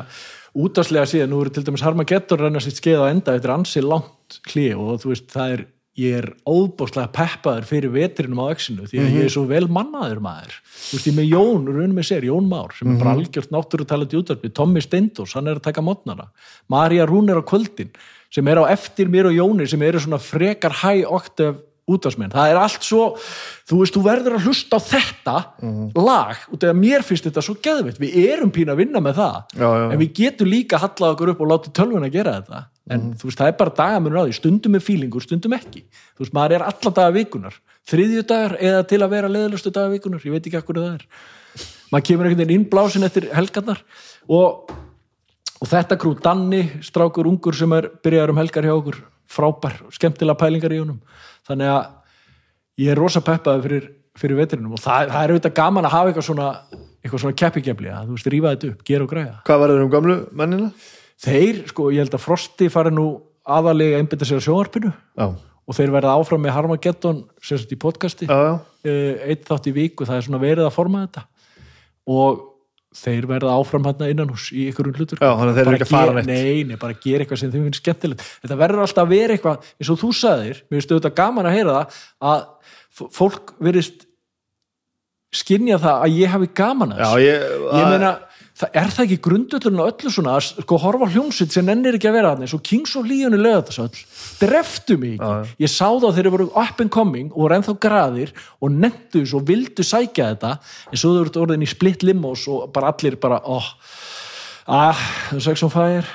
útáslega 0.59 1.11
síðan, 1.11 1.31
nú 1.31 1.43
eru 1.45 1.53
til 1.55 1.67
dæmis 1.67 1.85
Harmageddon 1.87 2.41
renna 2.41 2.63
sitt 2.63 2.81
skeið 2.81 3.05
á 3.07 3.11
enda, 3.11 3.37
þetta 3.37 3.51
er 3.51 3.55
ansi 3.55 3.83
langt 3.85 4.41
klí 4.49 4.71
og 4.75 4.99
þú 5.03 5.13
veist, 5.13 5.29
það 5.31 5.55
er 5.57 5.69
ég 6.01 6.17
er 6.21 6.29
óbúslega 6.49 7.11
peppaður 7.13 7.67
fyrir 7.67 7.93
vetrinum 7.93 8.41
á 8.47 8.55
öxinu 8.55 8.87
því 8.89 9.01
að 9.03 9.17
ég 9.19 9.27
er 9.27 9.33
svo 9.35 9.43
vel 9.51 9.67
mannaður 9.73 10.23
maður 10.23 10.55
þú 10.63 10.97
veist, 10.97 11.09
ég 11.11 11.17
með 11.17 11.29
Jón, 11.35 11.67
raunum 11.67 11.99
með 11.99 12.07
sér, 12.09 12.27
Jón 12.29 12.47
Már 12.51 12.77
sem 12.77 12.93
er 12.93 13.01
bara 13.03 13.15
algjört 13.19 13.53
náttúru 13.55 13.87
talað 13.91 14.15
í 14.15 14.21
útvarpi 14.21 14.53
Tommy 14.55 14.83
Steindors, 14.85 15.35
hann 15.37 15.51
er 15.51 15.59
að 15.59 15.67
taka 15.67 15.85
mótnana 15.85 16.31
Marja 16.71 17.09
Rún 17.11 17.31
er 17.31 17.43
á 17.43 17.45
kvöldin 17.45 17.91
sem 18.31 18.47
er 18.51 18.62
á 18.62 18.65
eftir 18.70 19.11
mér 19.11 19.31
og 19.31 19.36
Jóni 19.36 19.66
sem 19.70 19.82
eru 19.82 20.01
svona 20.02 20.20
frekar 20.23 20.81
high 20.85 21.05
octave 21.09 21.59
útvarsmenn, 21.90 22.31
það 22.31 22.52
er 22.52 22.59
allt 22.61 22.85
svo 22.86 23.05
þú 23.66 23.81
veist, 23.81 23.97
þú 23.97 24.02
verður 24.05 24.36
að 24.36 24.44
hlusta 24.47 24.78
á 24.78 24.81
þetta 24.86 25.36
lag, 25.98 26.43
út 26.52 26.62
af 26.62 26.70
að 26.70 26.78
mér 26.78 27.02
finnst 27.02 27.27
þetta 27.27 27.43
svo 27.43 27.57
geðveitt, 27.62 27.98
við 27.98 28.19
erum 28.31 28.52
pín 28.55 28.70
að 28.70 28.85
vinna 28.85 29.02
með 29.02 29.19
það 29.19 29.57
Já, 29.57 29.66
já, 29.66 29.86
en 29.89 29.98
við 29.98 30.12
getum 30.20 30.51
líka 30.52 30.78
hallað 30.78 31.16
okkur 31.16 31.32
upp 31.32 31.43
og 31.43 31.51
látið 31.51 31.74
tölvun 31.81 32.07
að 32.07 32.15
gera 32.15 32.36
þetta. 32.39 32.62
En 32.90 33.11
þú 33.15 33.28
veist, 33.28 33.39
það 33.39 33.51
er 33.51 33.59
bara 33.59 33.74
dagamunur 33.78 34.23
á 34.23 34.24
því 34.27 34.36
stundum 34.39 34.74
er 34.74 34.82
fílingur, 34.82 35.23
stundum 35.23 35.52
ekki. 35.55 35.82
Þú 36.19 36.24
veist, 36.24 36.35
maður 36.35 36.57
er 36.57 36.65
alla 36.66 36.94
daga 36.97 37.15
vikunar 37.15 37.59
þriðjudagar 37.90 38.57
eða 38.59 38.86
til 38.90 39.01
að 39.01 39.12
vera 39.15 39.31
leðalustu 39.31 39.73
daga 39.74 39.93
vikunar 39.94 40.24
ég 40.27 40.35
veit 40.35 40.47
ekki 40.47 40.59
akkur 40.59 40.81
það 40.81 40.97
er. 40.97 41.05
Maður 41.90 42.07
kemur 42.07 42.28
einhvern 42.28 42.43
veginn 42.44 42.57
innblásin 42.61 43.07
eftir 43.07 43.28
helgarnar 43.35 43.82
og, 44.31 44.74
og 45.61 45.70
þetta 45.70 45.99
krú 46.01 46.15
Danni, 46.24 46.62
strákur 46.85 47.28
ungur 47.31 47.57
sem 47.57 47.73
er 47.77 47.91
byrjaður 48.03 48.35
um 48.35 48.43
helgar 48.43 48.69
hjá 48.69 48.74
okkur 48.74 49.01
frábær, 49.31 49.81
skemmtilega 49.95 50.41
pælingar 50.41 50.74
í 50.74 50.81
honum. 50.82 51.01
Þannig 51.47 51.73
að 51.73 51.82
ég 52.82 52.93
er 52.95 52.99
rosa 52.99 53.23
peppaði 53.23 53.66
fyrir, 53.66 53.91
fyrir 54.19 54.41
vetrinum. 54.41 54.74
Og 54.74 54.82
það, 54.82 55.12
það 55.12 55.27
er 55.27 55.35
auðvitað 55.35 55.59
gaman 55.61 55.87
að 55.87 55.95
hafa 55.97 56.11
eitthvað 56.11 56.27
svona 56.31 56.49
eitthvað 57.01 57.23
svona 57.23 57.39
keppikefli 57.41 57.93
að 57.93 58.09
þú 58.09 58.16
veist, 58.16 58.32
rífa 58.35 58.51
þetta 58.55 58.70
upp, 58.70 58.81
gera 58.85 59.05
og 59.07 59.12
græða 59.12 59.37
Hvað 59.49 59.62
verður 59.62 59.85
um 59.85 59.93
gamlu 59.93 60.16
mennina? 60.37 60.73
þeir, 61.20 61.62
sko, 61.69 61.91
ég 61.93 62.05
held 62.05 62.16
að 62.16 62.24
Frosti 62.24 62.69
fari 62.73 62.93
nú 62.95 63.07
aðalega 63.51 63.97
að 63.99 64.05
einbytta 64.05 64.28
sér 64.28 64.41
á 64.41 64.47
sjónvarpinu. 64.47 64.93
Já, 65.20 65.27
og 65.70 65.77
þeir 65.77 65.93
verða 65.95 66.15
áfram 66.19 66.43
með 66.45 66.55
Harmageddon 66.57 67.19
sem 67.45 67.61
sagt 67.61 67.74
í 67.74 67.78
podcasti. 67.81 68.28
Já, 68.28 68.39
já. 68.49 68.55
uh, 68.91 69.27
eitt 69.31 69.45
þátt 69.49 69.69
í 69.70 69.74
viku, 69.77 70.07
það 70.09 70.16
er 70.16 70.27
svona 70.27 70.43
verið 70.43 70.66
að 70.66 70.77
forma 70.77 71.05
þetta. 71.05 71.24
Og 72.11 72.41
þeir 72.91 73.27
verða 73.31 73.55
áfram 73.55 73.87
hann 73.87 74.03
innan 74.11 74.31
hús 74.33 74.49
í 74.51 74.67
ykkurum 74.73 74.95
hlutur 74.99 75.21
Já, 75.21 75.29
þannig 75.29 75.53
að 75.53 75.59
þeir 75.59 75.69
eru 75.69 75.77
ekki 75.77 75.87
að 75.87 75.93
fara 75.93 76.15
neitt. 76.17 76.31
Nei, 76.31 76.65
nei, 76.67 76.79
bara 76.81 76.97
gera 76.99 77.23
eitthvað 77.25 77.41
sem 77.43 77.53
þeim 77.53 77.67
finnst 77.69 77.83
skemmtilegt 77.85 78.25
þetta 78.43 78.57
verður 78.59 78.83
alltaf 78.85 79.05
að 79.05 79.12
vera 79.15 79.37
eitthvað, 79.37 79.69
eins 79.79 79.91
og 79.95 80.01
þú 80.01 80.11
sagðir 80.19 80.62
mér 80.65 80.81
finnst 80.81 80.95
auðvitað 80.95 81.15
gaman 81.21 81.51
að 81.51 81.57
heyra 81.59 81.77
það 81.77 82.01
að 82.33 83.12
fólk 83.15 83.53
verðist 83.62 84.07
skynja 85.41 85.79
það 85.79 86.05
að 86.09 86.19
ég 86.19 86.35
hafi 86.35 86.51
gaman 86.59 86.97
að 86.97 86.99
Já, 86.99 87.07
þessu 87.07 87.27
ég, 87.29 87.45
ég 87.79 87.91
meina, 87.95 88.12
það, 88.61 88.70
er 88.82 88.93
það 88.95 89.05
ekki 89.07 89.19
grundullurinn 89.27 89.82
á 89.82 89.91
öllu 89.91 90.12
svona 90.15 90.37
að 90.37 90.47
sko 90.51 90.78
horfa 90.85 91.09
á 91.09 91.12
hljómsveit 91.15 91.57
sem 91.57 91.66
nennir 91.66 91.99
ekki 91.99 92.11
að 92.11 92.16
vera 92.19 92.32
þarna 92.35 92.47
eins 92.47 92.57
og 92.57 92.65
Kings 92.70 92.95
of 93.01 93.09
Leon 93.09 93.37
í 93.37 93.41
lögðarsöll 93.41 94.05
dreftu 94.41 94.99
mig 95.01 95.16
ekki, 95.16 95.57
ég 95.65 95.73
sá 95.73 95.89
þá 95.89 96.09
þeir 96.16 96.31
voru 96.37 96.49
up 96.53 96.85
and 96.85 96.93
coming 96.93 97.32
og 97.32 97.47
voru 97.47 97.59
ennþá 97.59 97.77
graðir 97.82 98.32
og 98.61 98.77
nettu 98.77 99.24
svo 99.24 99.43
vildu 99.47 99.87
sækja 99.87 100.32
þetta 100.35 100.55
en 100.61 101.03
svo 101.03 101.15
þau 101.15 101.20
voru 101.24 101.45
orðin 101.47 101.66
í 101.66 101.70
split 101.70 102.05
limos 102.07 102.47
og 102.51 102.69
bara 102.74 102.93
allir 102.93 103.19
bara, 103.20 103.41
oh 103.49 103.74
ah, 104.70 105.07
sex 105.39 105.62
on 105.66 105.73
fire. 105.73 106.07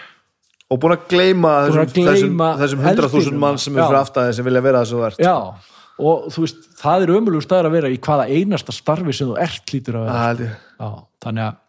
Og 0.72 0.80
búin 0.82 0.96
að 0.96 1.06
gleyma 1.12 1.52
Búin 1.68 1.76
þessum, 1.76 1.84
að 1.84 1.94
gleyma 1.94 2.48
þessum, 2.58 2.82
þessum 2.82 2.86
100.000 2.88 3.20
eldinum. 3.20 3.42
mann 3.44 3.60
sem 3.62 3.76
er 3.76 3.84
fyrir 3.84 4.00
aftæði 4.00 4.38
sem 4.38 4.48
vilja 4.48 4.64
vera 4.66 4.82
svo 4.90 5.02
verðt 5.04 5.22
já, 5.22 5.36
og 5.96 6.24
þú 6.34 6.46
veist, 6.46 6.64
það 6.80 7.06
er 7.06 7.14
ömulegu 7.20 7.46
staður 7.46 7.70
að 7.70 7.76
vera 7.78 7.92
í 7.94 8.00
hvaða 8.08 8.26
einasta 8.32 8.74
starfi 8.76 9.14
sem 9.14 9.30
þú 9.30 9.38
ert 9.46 9.76
lítur 9.76 10.00
að 10.00 10.10
vera. 10.10 10.50
Já, 10.80 10.90
þannig 11.26 11.46
að 11.46 11.62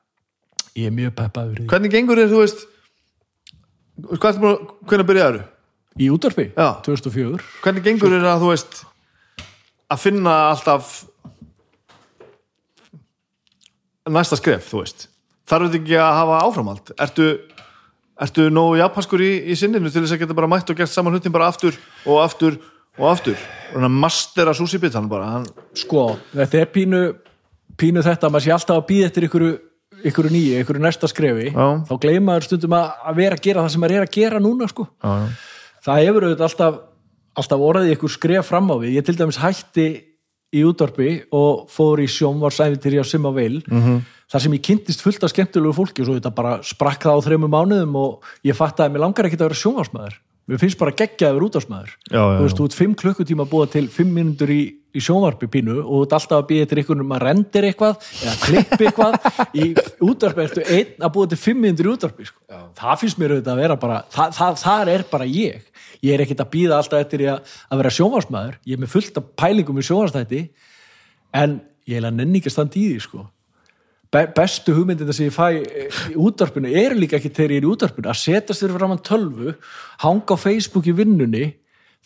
ég 0.77 0.89
er 0.91 0.95
mjög 0.95 1.15
peppaður 1.19 1.63
í, 1.63 1.67
Hvernig 1.71 1.95
gengur 1.95 2.21
þér, 2.21 2.33
þú 2.33 2.41
veist 2.43 2.65
hvað 4.21 4.31
er 4.41 4.49
að, 4.51 4.65
hvernig 4.91 5.09
byrjaðu? 5.11 5.45
í 5.97 6.11
útvarpi, 6.13 6.51
Já. 6.53 6.69
2004 6.85 7.45
Hvernig 7.65 7.87
gengur 7.87 8.13
þér 8.13 8.27
að, 8.35 8.43
þú 8.45 8.51
veist 8.53 8.81
að 9.95 10.03
finna 10.03 10.35
alltaf 10.53 10.95
næsta 14.11 14.39
skref, 14.39 14.69
þú 14.71 14.83
veist? 14.83 15.07
Þarf 15.47 15.69
þetta 15.69 15.79
ekki 15.81 15.99
að 16.03 16.17
hafa 16.21 16.39
áframhald? 16.47 16.93
Ertu, 17.03 17.27
ertu 18.27 18.47
nógu 18.55 18.79
japanskur 18.81 19.23
í, 19.23 19.31
í 19.51 19.57
sinninu 19.59 19.91
til 19.93 20.03
þess 20.05 20.17
að 20.17 20.25
geta 20.25 20.37
bara 20.39 20.51
mætt 20.51 20.71
og 20.73 20.79
gert 20.79 20.93
saman 20.93 21.15
hlutin 21.17 21.35
bara 21.35 21.49
aftur 21.51 21.77
og 22.07 22.21
aftur 22.23 22.59
og 22.99 23.09
aftur? 23.13 23.39
Og 23.75 23.83
hann 23.85 23.97
mastera 24.03 24.55
sushi 24.57 24.81
bitan 24.83 25.09
bara 25.11 25.31
hann, 25.37 25.47
sko, 25.79 26.09
þetta 26.35 26.63
er 26.63 26.71
pínu 26.75 27.03
pínu 27.77 28.03
þetta, 28.05 28.31
maður 28.33 28.47
sé 28.47 28.55
alltaf 28.57 28.79
að 28.81 28.87
býða 28.91 29.09
eftir 29.11 29.27
ykkur, 29.29 29.47
ykkur 30.11 30.29
nýju, 30.33 30.61
ykkur 30.63 30.79
næsta 30.83 31.09
skrefi 31.11 31.51
Já. 31.53 31.67
þá 31.89 31.95
gleymaður 32.03 32.47
stundum 32.49 32.75
að, 32.79 32.91
að 33.11 33.17
vera 33.23 33.37
að 33.39 33.45
gera 33.47 33.63
það 33.65 33.73
sem 33.75 33.81
maður 33.85 33.97
er 34.01 34.07
að 34.07 34.15
gera 34.19 34.41
núna 34.43 34.69
sko. 34.71 34.87
já, 35.03 35.13
já. 35.23 35.29
það 35.87 36.03
hefur 36.07 36.27
auðvitað 36.29 36.49
alltaf 36.51 36.83
alltaf 37.37 37.61
orðið 37.69 37.95
ykkur 37.97 38.13
skref 38.17 38.47
fram 38.49 38.71
á 38.73 38.77
við 38.81 38.95
ég 38.97 39.05
til 39.05 39.17
dæmis 39.19 39.37
hætti 39.43 39.87
í 40.57 40.63
útvarpi 40.65 41.11
og 41.37 41.67
fór 41.69 42.01
í 42.01 42.07
sjónvarsæfintir 42.09 42.97
á 43.03 43.05
Simma 43.05 43.33
Veil 43.35 43.63
Mhm. 43.67 43.83
-hmm. 43.83 44.01
þar 44.33 44.41
sem 44.43 44.53
ég 44.55 44.63
kynntist 44.63 45.03
fullt 45.03 45.23
af 45.25 45.31
skemmtilegu 45.31 45.73
fólki 45.75 46.01
og 46.03 46.07
svo 46.07 46.15
þetta 46.19 46.35
bara 46.35 46.63
sprakk 46.63 47.03
það 47.03 47.19
á 47.19 47.25
þreymum 47.27 47.51
mánuðum 47.53 47.95
og 47.97 48.23
ég 48.45 48.55
fatt 48.57 48.81
að 48.81 48.91
mér 48.93 49.01
langar 49.05 49.27
ekki 49.27 49.37
að 49.37 49.49
vera 49.49 49.55
sjónvarsmaður 49.63 50.15
mér 50.47 50.61
finnst 50.63 50.79
bara 50.79 50.95
geggjaður 50.95 51.43
já, 52.07 52.21
þú 52.23 52.43
veist, 52.45 52.59
þú 52.59 52.67
ert 52.69 52.77
fimm 52.79 52.95
klukkutíma 52.99 53.47
að 53.47 53.53
búa 53.53 53.69
til 53.71 53.87
fimm 53.91 54.13
mínútur 54.15 54.53
í, 54.55 54.61
í 54.95 55.03
sjónvarpi 55.03 55.49
pínu 55.51 55.75
og 55.81 55.89
þú 55.91 56.03
ert 56.05 56.15
alltaf 56.19 56.39
að 56.39 56.47
býja 56.53 56.69
til 56.71 56.79
einhvern 56.81 57.03
um 57.03 57.15
að 57.17 57.25
rendir 57.25 57.67
eitthvað 57.67 58.07
eða 58.23 58.37
klippi 58.45 58.89
eitthvað. 58.89 59.17
Í 59.59 59.67
útvarpi 60.07 60.45
ertu 60.47 60.65
einn 60.65 61.03
að 61.03 61.15
búa 61.17 61.31
til 61.33 61.41
fimm 61.43 61.63
mínútur 61.65 61.91
í 61.91 61.95
útvarpi 61.97 62.29
sko. 62.31 62.41
það 62.79 63.03
finnst 63.03 63.21
mér 63.21 63.37
auðvitað 63.37 63.53
að 63.57 63.63
vera 63.65 63.79
bara 63.83 64.01
það, 64.15 64.37
það, 64.39 64.59
það 64.63 64.93
er 64.95 65.07
bara 65.11 65.31
ég. 65.31 65.71
Ég 66.07 66.15
er 66.15 66.23
ekkert 66.23 66.45
að 66.45 66.53
býða 66.55 66.79
alltaf 66.79 67.03
eftir 67.03 67.27
að, 67.33 67.55
að 67.73 67.83
vera 67.83 67.97
sjónvarsmaður 67.99 68.59
ég 68.63 68.77
er 68.77 68.85
með 68.85 68.93
fullt 68.95 69.19
af 69.19 69.31
pælingum 69.43 69.81
í 69.83 69.87
sjónvarstætti 69.89 70.43
en 71.43 71.59
ég 71.91 71.99
er 71.99 72.07
að 72.07 72.21
nenni 72.21 72.39
ekki 72.39 72.53
að 72.53 72.57
standa 72.61 72.79
í 72.79 72.91
því 72.93 73.03
sko 73.03 73.27
bestu 74.37 74.75
hugmyndina 74.77 75.15
sem 75.17 75.29
ég 75.29 75.35
fæ 75.35 75.47
eh, 75.57 76.03
í 76.13 76.19
útvarpinu 76.21 76.71
eru 76.71 76.99
líka 76.99 77.19
ekki 77.19 77.33
þegar 77.33 77.57
ég 77.57 77.63
er 77.63 77.67
í 77.69 77.73
útvarpinu 77.73 78.13
að 78.13 78.21
setjast 78.23 78.65
þér 78.65 78.77
fram 78.77 78.95
að 78.97 79.03
tölvu 79.11 79.57
hanga 80.05 80.37
á 80.37 80.45
Facebook 80.45 80.87
í 80.91 80.95
vinnunni 80.97 81.47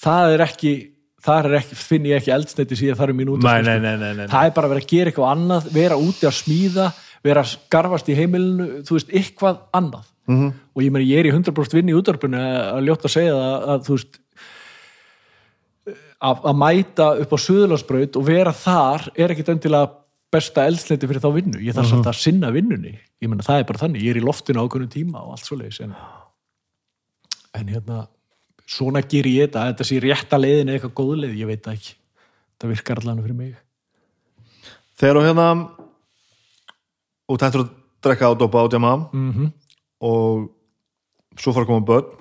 það 0.00 0.36
er 0.36 0.44
ekki, 0.46 0.74
það 1.22 1.50
er 1.50 1.58
ekki 1.60 1.80
finn 1.82 2.08
ég 2.10 2.20
ekki 2.20 2.34
eldsneiti 2.36 2.80
síðan 2.80 3.00
þar 3.00 3.12
er 3.12 3.18
mín 3.20 3.34
útvarpinu 3.36 3.78
nei, 3.80 3.96
nei, 3.98 4.14
nei, 4.16 4.28
það 4.30 4.50
er 4.50 4.56
bara 4.56 4.70
að 4.70 4.74
vera 4.76 4.84
að 4.84 4.92
gera 4.94 5.12
eitthvað 5.12 5.34
annað 5.34 5.72
vera 5.76 6.00
úti 6.00 6.30
að 6.30 6.38
smíða, 6.40 6.88
vera 7.26 7.44
að 7.44 7.52
skarfast 7.56 8.08
í 8.08 8.16
heimilinu, 8.18 8.70
þú 8.88 8.98
veist, 8.98 9.12
eitthvað 9.20 9.60
annað 9.76 10.08
Mhm. 10.30 10.48
-hmm. 10.48 10.52
og 10.74 10.82
ég 10.82 10.90
meni, 10.92 11.04
ég 11.10 11.18
er 11.18 11.26
í 11.26 11.32
100% 11.34 11.74
vinn 11.74 11.88
í 11.88 11.96
útvarpinu 11.96 12.38
að 12.38 12.84
ljóta 12.86 13.08
að 13.08 13.14
segja 13.16 13.32
það 13.34 13.68
að, 13.72 13.80
þú 13.86 13.96
veist 13.96 14.20
að, 16.20 16.36
að 16.44 16.56
mæta 16.60 17.06
upp 17.22 17.32
á 17.34 17.38
Suðurlandsbraut 17.44 18.16
og 18.16 18.26
vera 18.26 18.52
þar 18.52 19.08
er 19.16 19.34
ekkit 19.34 19.48
endilega 19.54 19.90
besta 20.30 20.64
eldsneiti 20.68 21.08
fyrir 21.10 21.22
þá 21.22 21.30
vinnu. 21.34 21.58
Ég 21.58 21.74
þarf 21.74 21.86
Mhm. 21.88 21.90
samt 21.90 22.06
að 22.06 22.18
sinna 22.20 22.50
vinnunni. 22.54 22.98
Ég 23.22 23.28
meina 23.28 23.42
það 23.42 23.60
er 23.60 23.64
bara 23.64 23.78
þannig, 23.78 24.02
ég 24.02 24.10
er 24.16 24.20
í 24.20 24.24
loftinu 24.24 24.62
ákveðnum 24.62 24.90
tíma 24.90 25.22
og 25.24 25.32
allt 25.34 25.46
svoleiðis 25.48 25.80
en, 25.84 25.94
en 27.54 27.66
hérna 27.66 28.08
svona 28.66 29.02
ger 29.02 29.24
ég 29.26 29.48
þetta, 29.48 29.64
að 29.64 29.72
þetta 29.74 29.84
sé 29.88 30.00
rétta 30.00 30.38
leiðin 30.38 30.68
eða 30.70 30.78
eitthvað 30.78 30.94
góð 30.94 31.16
leið, 31.24 31.34
ég 31.40 31.46
veit 31.46 31.66
ekki. 31.66 31.94
Það 32.60 32.68
virkar 32.74 33.00
allan 33.02 33.22
fyrir 33.24 33.34
mig. 33.34 33.56
Þegar 35.00 35.16
þú 35.16 35.26
hérna 35.26 35.46
og 37.28 37.38
tættur 37.38 37.64
að 37.64 37.70
drekka 38.02 38.30
á 38.30 38.32
dopa 38.38 38.62
á 38.62 38.66
djama 38.70 38.94
mm 39.12 39.32
-hmm. 39.32 39.52
og 40.00 40.50
svo 41.36 41.52
fara 41.52 41.64
að 41.64 41.66
koma 41.66 41.86
börn 41.86 42.16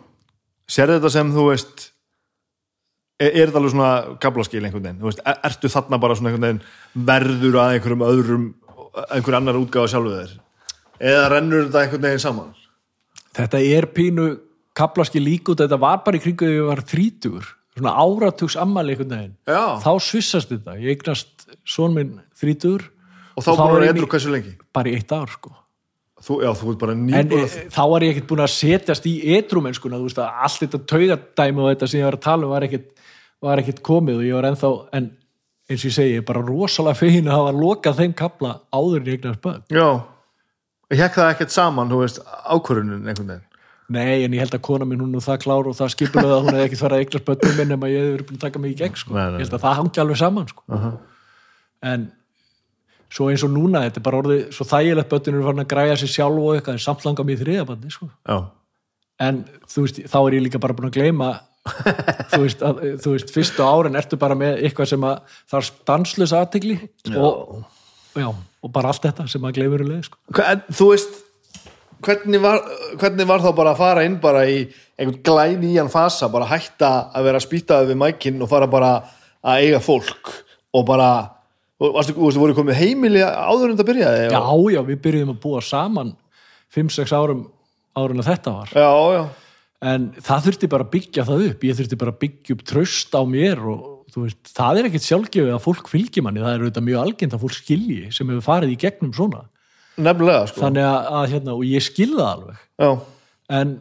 sérðu 0.67 0.99
þetta 0.99 1.09
sem 1.11 1.31
þú 1.33 1.49
veist 1.49 1.88
er, 3.19 3.49
þetta 3.49 3.59
alveg 3.59 3.73
svona 3.73 3.91
kablaskil 4.23 4.61
einhvern 4.63 4.85
veginn, 4.87 4.99
þú 5.01 5.09
veist, 5.09 5.21
er, 5.27 5.39
ertu 5.49 5.71
þarna 5.73 5.99
bara 6.01 6.15
svona 6.17 6.31
einhvern 6.31 6.47
veginn 6.47 7.05
verður 7.11 7.59
að 7.63 7.73
einhverjum 7.75 8.05
öðrum 8.07 8.45
einhver 9.15 9.37
annar 9.39 9.59
útgáfa 9.59 9.91
sjálfu 9.93 10.15
þér? 10.15 10.35
Eða 10.99 11.29
rennur 11.35 11.65
þetta 11.67 11.83
einhvern 11.85 12.07
veginn 12.09 12.23
saman? 12.25 12.49
Þetta 13.39 13.61
er 13.77 13.87
pínu 13.95 14.27
kaplaski 14.79 15.21
lík 15.23 15.51
út, 15.51 15.61
þetta 15.63 15.79
var 15.79 16.01
bara 16.05 16.17
í 16.19 16.23
kringu 16.23 16.45
þegar 16.47 16.57
ég 16.61 16.69
var 16.71 16.83
þrítugur, 16.87 17.47
svona 17.77 17.95
áratugs 18.03 18.57
ammali 18.59 18.95
einhvern 18.95 19.13
veginn, 19.15 19.35
Já. 19.47 19.63
þá 19.83 19.91
svissast 20.03 20.51
þetta. 20.53 20.77
Ég 20.79 20.95
eignast 20.97 21.47
son 21.67 21.95
minn 21.95 22.15
þrítugur. 22.39 22.87
Og 23.39 23.43
þá 23.45 23.49
Og 23.53 23.59
búin 23.59 23.85
að 23.87 23.99
mý- 23.99 24.07
hversu 24.11 24.31
lengi? 24.33 24.55
Bara 24.75 24.89
í 24.91 24.95
eitt 24.99 25.11
ár 25.15 25.29
sko. 25.31 25.51
Þú, 26.19 26.41
já, 26.43 26.49
þú 26.51 26.71
ert 26.73 26.79
bara 26.81 26.91
en 26.91 27.03
nýbúin 27.07 27.45
e, 27.45 27.61
þá 27.71 27.83
var 27.87 28.03
ég 28.03 28.09
ekkert 28.11 28.27
búin 28.27 28.41
að 28.43 28.51
setjast 28.51 29.05
í 29.07 29.13
etrumennskuna, 29.37 29.95
þú 30.01 30.09
veist 30.09 30.17
að 30.19 30.41
allt 30.43 30.63
þetta 30.65 30.79
taugadæmi 30.91 31.61
og 31.63 31.69
þetta 31.69 31.87
sem 31.87 32.01
ég 32.01 32.07
var 32.09 32.17
að 32.17 32.25
tala 32.25 32.43
um 32.43 32.51
var 32.51 32.65
ekkert, 32.67 32.89
var 33.43 33.61
ekkert 33.61 33.81
komið 33.85 34.21
og 34.21 34.27
ég 34.27 34.37
var 34.37 34.49
ennþá 34.49 34.71
en 34.97 35.09
eins 35.69 35.83
og 35.83 35.89
ég 35.89 35.95
segi, 35.95 36.15
ég 36.17 36.23
er 36.23 36.27
bara 36.27 36.41
rosalega 36.45 36.97
fegin 36.97 37.29
að 37.29 37.37
hafa 37.39 37.51
lokað 37.55 37.99
þeim 38.01 38.15
kapla 38.17 38.55
áður 38.73 39.03
en 39.03 39.11
ég 39.11 39.19
eignast 39.19 39.43
börn 39.43 39.61
já, 39.73 39.87
hekk 41.01 41.19
það 41.19 41.31
ekkert 41.35 41.53
saman 41.55 41.91
þú 41.91 42.01
veist, 42.03 42.19
ákvörunin 42.49 43.05
einhvern 43.05 43.33
veginn 43.35 43.45
Nei, 43.89 44.21
en 44.21 44.33
ég 44.37 44.43
held 44.43 44.53
að 44.53 44.61
kona 44.67 44.85
mín 44.85 45.01
hún 45.01 45.17
er 45.17 45.23
það 45.25 45.39
klár 45.41 45.67
og 45.69 45.73
það 45.73 45.95
skipulega 45.95 46.35
að 46.35 46.43
hún 46.43 46.53
hefði 46.53 46.65
ekkert 46.67 46.81
farið 46.83 46.99
að 46.99 47.03
eignast 47.05 47.25
börnum 47.25 47.55
minn 47.57 47.71
nema 47.73 47.87
ég 47.89 48.03
hefði 48.03 48.11
verið 48.13 48.27
búin 48.27 48.37
að 48.37 48.43
taka 48.43 48.61
mig 48.61 48.73
í 48.73 48.77
gegn 48.77 48.99
sko. 49.01 49.15
Nei, 49.15 49.23
nei, 49.23 49.39
ég 49.39 49.47
held 49.47 49.55
að 49.57 49.63
það 49.63 49.77
hangi 49.79 50.01
alveg 50.03 50.19
saman 50.19 50.49
sko. 50.51 50.81
en 51.89 52.03
svo 53.09 53.29
eins 53.31 53.45
og 53.47 53.53
núna, 53.55 53.81
þetta 53.87 53.97
er 53.97 54.05
bara 54.05 54.19
orðið 54.21 54.43
svo 54.53 54.67
þægilegt 54.69 55.09
börnum 55.09 55.39
eru 55.39 55.47
farin 55.47 55.63
að 55.63 55.71
græja 55.73 55.97
sér 55.97 56.11
sjálf 56.13 56.43
og 56.43 56.53
eitthvað 56.53 56.77
en 56.77 56.83
samt 56.85 57.07
langa 57.07 57.25
mig 57.25 57.39
í 57.39 57.41
þriðabandi 57.41 57.93
sko. 57.95 58.09
en 59.25 59.41
þú 59.65 59.85
veist, 59.87 60.01
þá 60.05 60.19
er 60.19 60.37
ég 60.37 60.45
líka 60.45 60.61
bara 60.61 60.77
búin 60.77 60.91
að 60.91 60.99
gleyma 60.99 61.31
þú 62.31 62.41
veist, 62.43 62.61
að, 62.65 62.83
þú 63.03 63.13
veist 63.15 63.33
fyrstu 63.35 63.65
árin 63.65 63.97
ertu 63.99 64.19
bara 64.19 64.37
með 64.37 64.61
eitthvað 64.67 64.91
sem 64.93 65.07
að 65.07 65.39
það 65.49 65.57
er 65.59 65.67
stanslös 65.69 66.35
aðtegli 66.37 66.77
og, 67.19 67.57
og 68.19 68.73
bara 68.75 68.93
allt 68.93 69.07
þetta 69.07 69.27
sem 69.31 69.47
að 69.47 69.57
gleymur 69.59 69.85
um 69.85 69.91
leið 69.93 70.05
sko. 70.09 70.21
En, 70.43 70.63
þú 70.75 70.91
veist 70.93 71.17
hvernig 72.05 72.43
var, 72.43 72.61
hvernig 72.99 73.29
var 73.29 73.43
þá 73.43 73.49
bara 73.57 73.73
að 73.73 73.81
fara 73.81 74.05
inn 74.07 74.19
bara 74.23 74.45
í 74.47 74.61
einhvern 74.99 75.19
glæni 75.25 75.73
í 75.73 75.79
hann 75.79 75.91
fasa 75.91 76.29
bara 76.31 76.47
hætta 76.49 76.93
að 77.15 77.29
vera 77.29 77.43
spýtaði 77.43 77.91
við 77.91 78.01
mækinn 78.03 78.41
og 78.43 78.51
fara 78.51 78.69
bara 78.71 78.93
að 79.39 79.65
eiga 79.65 79.83
fólk 79.83 80.33
og 80.75 80.87
bara 80.87 81.11
þú 81.79 81.93
veist, 81.95 82.39
voru 82.39 82.55
komið 82.57 82.81
heimili 82.81 83.23
áður 83.23 83.69
en 83.69 83.77
þetta 83.77 83.87
byrjaði 83.91 84.25
já, 84.27 84.41
já, 84.75 84.81
við 84.87 84.99
byrjuðum 85.05 85.35
að 85.35 85.41
búa 85.43 85.63
saman 85.63 86.11
5-6 86.75 87.15
árum 87.15 87.47
árum 87.97 88.21
að 88.21 88.31
þetta 88.31 88.55
var. 88.55 88.73
Já, 88.73 88.89
já, 89.15 89.21
en 89.85 90.09
það 90.19 90.47
þurfti 90.47 90.69
bara 90.71 90.85
að 90.87 90.93
byggja 90.95 91.25
það 91.27 91.45
upp. 91.49 91.65
Ég 91.67 91.77
þurfti 91.79 91.99
bara 91.99 92.13
að 92.13 92.21
byggja 92.23 92.55
upp 92.55 92.65
tröst 92.67 93.15
á 93.15 93.21
mér 93.27 93.61
og 93.63 93.85
veist, 94.15 94.41
það 94.55 94.79
er 94.79 94.89
ekkert 94.89 95.05
sjálfgefið 95.05 95.53
að 95.55 95.63
fólk 95.63 95.91
fylgji 95.91 96.23
manni, 96.25 96.43
það 96.43 96.55
er 96.55 96.65
auðvitað 96.65 96.87
mjög 96.87 97.03
algengt 97.03 97.35
að 97.37 97.43
fólk 97.45 97.57
skilji 97.57 98.09
sem 98.15 98.31
hefur 98.31 98.47
farið 98.47 98.73
í 98.73 98.79
gegnum 98.81 99.13
svona. 99.15 99.45
Nefnilega 99.99 100.49
sko. 100.49 100.65
Að, 100.69 100.81
að 101.19 101.29
hérna, 101.35 101.55
og 101.55 101.67
ég 101.67 101.85
skilða 101.85 102.33
alveg. 102.33 102.65
En 103.59 103.77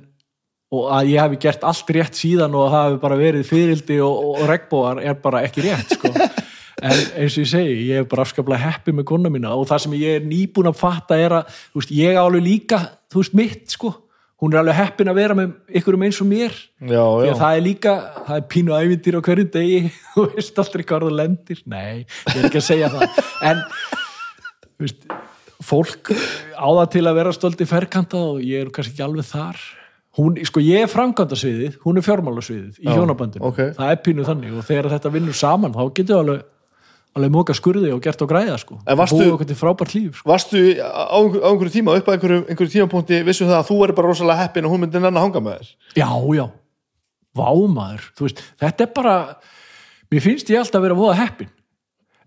og 0.75 0.91
að 0.93 1.15
ég 1.15 1.23
hafi 1.23 1.39
gert 1.41 1.63
allt 1.65 1.91
rétt 1.97 2.19
síðan 2.19 2.57
og 2.59 2.67
það 2.69 2.83
hafi 2.85 2.99
bara 3.01 3.17
verið 3.17 3.47
fyrildi 3.49 3.97
og, 4.05 4.19
og, 4.19 4.35
og 4.43 4.51
regnbóðar 4.51 4.99
er 5.01 5.15
bara 5.23 5.41
ekki 5.47 5.65
rétt 5.65 5.95
sko. 5.97 6.11
en 6.89 6.93
eins 6.93 7.39
og 7.39 7.43
ég 7.43 7.49
segi, 7.51 7.79
ég 7.89 8.03
er 8.03 8.11
bara 8.11 8.27
afskaplega 8.27 8.67
heppi 8.67 8.93
með 8.95 9.09
kona 9.09 9.33
mína 9.33 9.55
og 9.57 9.65
það 9.71 9.85
sem 9.87 9.97
ég 9.99 10.19
er 10.19 10.27
nýbúin 10.29 10.69
að 10.71 10.77
fatta 10.79 11.17
er 11.19 11.39
að, 11.41 11.57
þú 11.73 11.81
veist, 11.81 11.95
ég 11.97 12.21
á 12.21 12.23
alveg 12.23 12.45
líka 12.45 12.83
þú 13.09 13.23
veist, 13.23 13.39
mitt 13.39 13.75
sko 13.75 13.95
hún 14.39 14.55
er 14.55 14.61
alveg 14.61 14.79
heppin 14.79 15.11
að 15.11 15.19
vera 15.19 15.37
með 15.39 15.79
ykkurum 15.81 16.05
eins 16.07 16.21
og 16.23 16.29
mér. 16.31 16.59
Já, 16.79 17.03
já. 17.03 17.31
að 17.33 17.41
það 17.41 17.57
er 17.57 17.65
líka, 17.65 17.95
það 18.29 18.37
er 18.37 18.45
pínu 18.55 18.77
ævintýr 18.77 19.19
á 19.19 19.21
hverjum 19.29 19.51
degi, 19.57 19.81
þú 20.15 20.27
veist 20.35 20.61
aldrei 20.63 20.85
hvað 20.85 21.07
það 21.09 21.17
lendir, 21.23 21.65
nei, 21.67 22.05
ég 22.05 22.37
er 22.37 22.51
ekki 22.51 22.61
að 22.63 22.69
segja 22.69 22.93
það. 22.95 23.19
En 23.51 23.65
veist, 24.85 25.09
fólk 25.69 26.13
á 26.55 26.69
það 26.69 26.87
til 26.95 27.05
að 27.11 27.19
vera 27.19 27.35
stolti 27.35 27.69
ferkanta 27.69 28.23
og 28.31 28.45
ég 28.47 28.63
er 28.63 28.73
kannski 28.75 28.95
ekki 28.95 29.07
alveg 29.09 29.29
þar. 29.29 29.67
Hún, 30.19 30.39
sko 30.49 30.59
ég 30.65 30.83
er 30.83 30.91
framkvæmdasviðið 30.91 31.75
hún 31.85 32.01
er 32.01 32.03
fjármálasviðið 32.03 32.79
í 32.81 32.89
Já, 32.89 32.95
hjónabandinu 32.97 33.45
ok. 33.53 33.59
það 33.77 33.91
er 33.93 33.99
pínu 34.03 34.25
þannig 34.27 34.57
og 34.59 34.65
þegar 34.67 34.89
þetta 34.97 35.13
vinnur 35.15 35.37
saman 35.39 35.77
þá 35.77 35.83
getur 35.95 36.23
alveg 36.25 36.41
alveg 37.19 37.33
móka 37.35 37.55
skurði 37.59 37.91
og 37.95 38.01
gert 38.05 38.23
og 38.25 38.31
græða 38.31 38.57
sko. 38.63 38.79
Varstu- 38.87 39.19
búið 39.21 39.33
okkur 39.35 39.49
til 39.51 39.59
frábært 39.59 39.95
líf 39.99 40.17
sko. 40.21 40.29
varstu 40.31 40.63
á 40.79 41.19
á 41.19 41.19
einhverju 41.19 41.75
tíma 41.75 41.97
upp 41.99 42.09
að 42.09 42.17
einhverju, 42.17 42.41
einhverju 42.49 42.73
tímapunkti 42.77 43.21
vissu 43.27 43.45
það 43.49 43.59
að 43.61 43.69
þú 43.73 43.79
er 43.89 43.93
bara 43.99 44.09
rosalega 44.13 44.43
heppin 44.47 44.65
og 44.69 44.73
hún 44.73 44.85
myndi 44.87 45.03
nenn 45.03 45.19
að 45.19 45.25
hanga 45.27 45.43
með 45.45 45.61
þér? 45.61 45.71
Já, 45.99 46.11
já, 46.39 46.47
vámaður 47.39 48.09
veist, 48.23 48.43
þetta 48.61 48.87
er 48.87 48.93
bara 48.97 49.15
mér 50.13 50.25
finnst 50.25 50.51
ég 50.53 50.61
alltaf 50.63 50.81
að 50.81 50.87
vera 50.89 50.99
voða 50.99 51.17
heppin. 51.21 51.51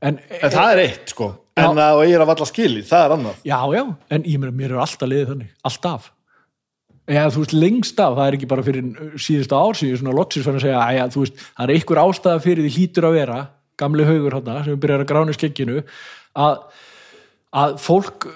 En, 0.02 0.18
en 0.42 0.50
það 0.54 0.72
er 0.76 0.80
eitt 0.88 1.12
sko. 1.14 1.28
En 1.62 1.78
að 1.78 2.00
ég 2.08 2.16
er 2.16 2.24
að 2.24 2.30
valla 2.32 2.48
skili, 2.50 2.82
það 2.88 3.04
er 3.06 3.14
annað. 3.18 3.42
Já, 3.46 3.58
já, 3.76 3.84
en 4.16 4.24
ég 4.26 4.40
meina, 4.42 4.54
mér 4.56 4.74
er 4.74 4.82
alltaf 4.82 5.10
liðið 5.12 5.28
þannig, 5.34 5.50
alltaf. 5.68 6.08
Eða 7.12 7.32
þú 7.34 7.42
veist, 7.44 7.54
lengst 7.58 8.00
af, 8.02 8.16
það 8.18 8.28
er 8.30 8.38
ekki 8.38 8.48
bara 8.50 8.64
fyrir 8.66 8.86
síðustu 9.20 9.58
ár 9.58 9.78
síðan, 9.78 10.00
svona 10.00 10.16
loksins 10.16 10.46
fann 10.48 10.58
að 10.58 10.64
segja 10.66 10.82
að 11.06 11.14
þú 11.16 11.24
veist, 11.26 11.42
það 11.58 11.66
er 11.66 11.74
einhver 11.76 12.02
ástæða 12.06 12.44
fyrir 12.46 12.66
því 12.66 12.72
hlýtur 12.78 13.08
að 13.10 13.18
vera 13.18 13.38
gamli 13.82 14.08
haugur 14.08 14.38
hana, 14.40 14.62
sem 14.66 14.80
byrjar 14.80 15.04
að 15.04 15.12
grána 15.12 15.34
í 15.34 15.38
skegginu 15.38 15.82
að, 16.38 16.62
að 17.64 17.76
fólk 17.84 18.30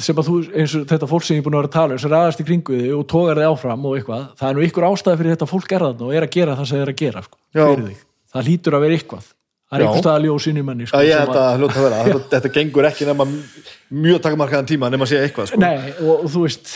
sem 0.00 0.20
að 0.20 0.28
þú, 0.28 0.36
eins 0.54 0.76
og 0.78 0.86
þetta 0.88 1.08
fólk 1.10 1.26
sem 1.26 1.36
ég 1.36 1.42
er 1.42 1.46
búin 1.46 1.56
að 1.58 1.64
vera 1.64 1.70
að 1.70 1.76
tala 1.76 1.96
um, 1.96 2.00
sem 2.00 2.12
ræðast 2.12 2.40
í 2.40 2.46
kringu 2.46 2.78
þig 2.78 2.94
og 2.96 3.02
tógar 3.10 3.40
þig 3.40 3.50
áfram 3.50 3.88
og 3.88 3.98
eitthvað, 3.98 4.22
það 4.38 4.48
er 4.48 4.56
nú 4.56 4.64
einhver 4.64 4.86
ástæða 4.86 5.20
fyrir 5.20 5.34
þetta 5.34 5.50
fólk 5.50 5.74
er 5.74 5.84
þarna 5.86 6.06
og 6.06 6.14
er 6.14 6.26
að 6.26 6.32
gera 6.36 6.56
það 6.56 6.70
sem 6.70 6.78
þið 6.78 6.84
er 6.84 6.92
að 6.92 7.00
gera 7.02 7.22
sko, 7.26 7.38
Já. 7.50 7.64
fyrir 7.64 7.84
þig, 7.88 8.00
það 8.30 8.50
hlýtur 8.50 8.76
að 8.78 8.84
vera 8.86 8.98
eitthvað 8.98 9.26
það 9.26 9.76
er 9.76 9.82
Já. 9.82 9.88
einhver 9.88 10.04
stað 10.04 10.16
að 10.16 10.26
ljósinu 10.28 10.64
manni 10.66 10.88
sko, 10.88 11.02
ég 11.04 11.20
að 11.20 11.74
vera 11.74 12.00
þetta, 12.06 12.22
þetta 12.36 12.52
gengur 12.56 12.88
ekki 12.90 13.10
nema 13.10 13.26
mjög 13.26 14.24
takmarkaðan 14.24 14.70
tíma 14.70 14.90
nema 14.94 15.06
að 15.06 15.12
segja 15.12 15.28
eitthvað 15.28 15.50
sko. 15.50 15.60
Nei, 15.62 15.92
og, 15.98 16.14
og 16.14 16.30
þú 16.30 16.46
veist 16.46 16.74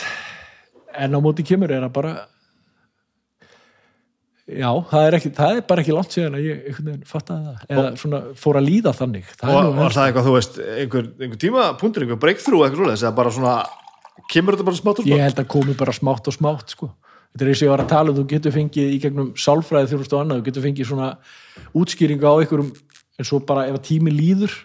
en 0.95 1.17
á 1.17 1.19
móti 1.23 1.47
kemur 1.47 1.73
er 1.75 1.87
að 1.87 1.95
bara 1.95 2.15
já, 4.45 4.69
það 4.91 5.07
er, 5.07 5.17
ekki, 5.19 5.31
það 5.37 5.55
er 5.55 5.63
bara 5.69 5.83
ekki 5.83 5.95
langt 5.95 6.15
síðan 6.15 6.37
að 6.37 6.45
ég 6.45 6.99
fattaði 7.09 7.47
það. 7.47 7.63
Eða 7.69 7.85
svona 8.01 8.19
fór 8.41 8.59
að 8.59 8.67
líða 8.69 8.93
þannig. 8.99 9.31
Það 9.39 9.57
og 9.61 9.79
var 9.79 9.95
það 9.95 10.09
eitthvað, 10.09 10.27
þú 10.27 10.35
veist, 10.35 10.59
einhver, 10.75 11.09
einhver 11.19 11.41
tímapunktur 11.41 12.05
einhver 12.05 12.21
breakthrough 12.21 12.65
eitthvað 12.65 12.81
svoleiðis 12.83 13.05
eða 13.05 13.17
bara 13.21 13.33
svona 13.35 13.55
kemur 14.31 14.55
þetta 14.55 14.67
bara 14.69 14.79
smátt 14.79 15.01
og 15.01 15.09
ég 15.09 15.17
smátt? 15.17 15.25
held 15.27 15.41
að 15.41 15.49
komi 15.55 15.75
bara 15.77 15.95
smátt 15.95 16.29
og 16.29 16.35
smátt 16.37 16.75
sko. 16.75 16.91
þetta 17.33 17.45
er 17.45 17.51
eins 17.51 17.61
og 17.61 17.67
ég 17.67 17.73
var 17.73 17.83
að 17.83 17.91
tala 17.91 18.13
um 18.13 18.17
þú 18.19 18.27
getur 18.31 18.55
fengið 18.55 18.93
í 18.95 19.01
gegnum 19.03 19.33
sálfræði 19.37 19.91
þjónustu 19.91 20.15
og 20.15 20.21
annað, 20.23 20.39
þú 20.39 20.45
getur 20.49 20.65
fengið 20.65 20.89
svona 20.91 21.09
útskýringu 21.75 22.25
á 22.25 22.33
einhverjum 22.39 22.71
en 23.19 23.27
svo 23.27 23.41
bara 23.47 23.67
ef 23.69 23.77
að 23.79 23.85
tími 23.89 24.13
líður 24.15 24.55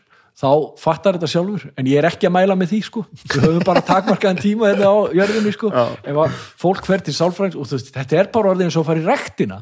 þá 0.41 0.49
fattar 0.81 1.19
þetta 1.19 1.29
sjálfur, 1.35 1.67
en 1.77 1.89
ég 1.91 2.01
er 2.01 2.09
ekki 2.09 2.29
að 2.29 2.35
mæla 2.39 2.57
með 2.57 2.71
því 2.73 2.81
sko, 2.87 3.03
við 3.35 3.45
höfum 3.45 3.67
bara 3.67 3.83
takmarkaðan 3.85 4.41
tíma 4.41 4.71
þetta 4.73 4.89
á 4.89 4.97
jörðinni 5.19 5.53
sko, 5.53 5.71
ef 5.75 6.21
að 6.25 6.39
fólk 6.63 6.89
fer 6.89 7.05
til 7.05 7.15
sálfræðings 7.17 7.59
og 7.61 7.69
veist, 7.75 7.93
þetta 7.95 8.21
er 8.23 8.31
bara 8.33 8.53
orðin 8.55 8.71
eins 8.71 8.79
og 8.79 8.87
að 8.87 8.91
fara 8.91 9.03
í 9.03 9.07
rektina 9.11 9.59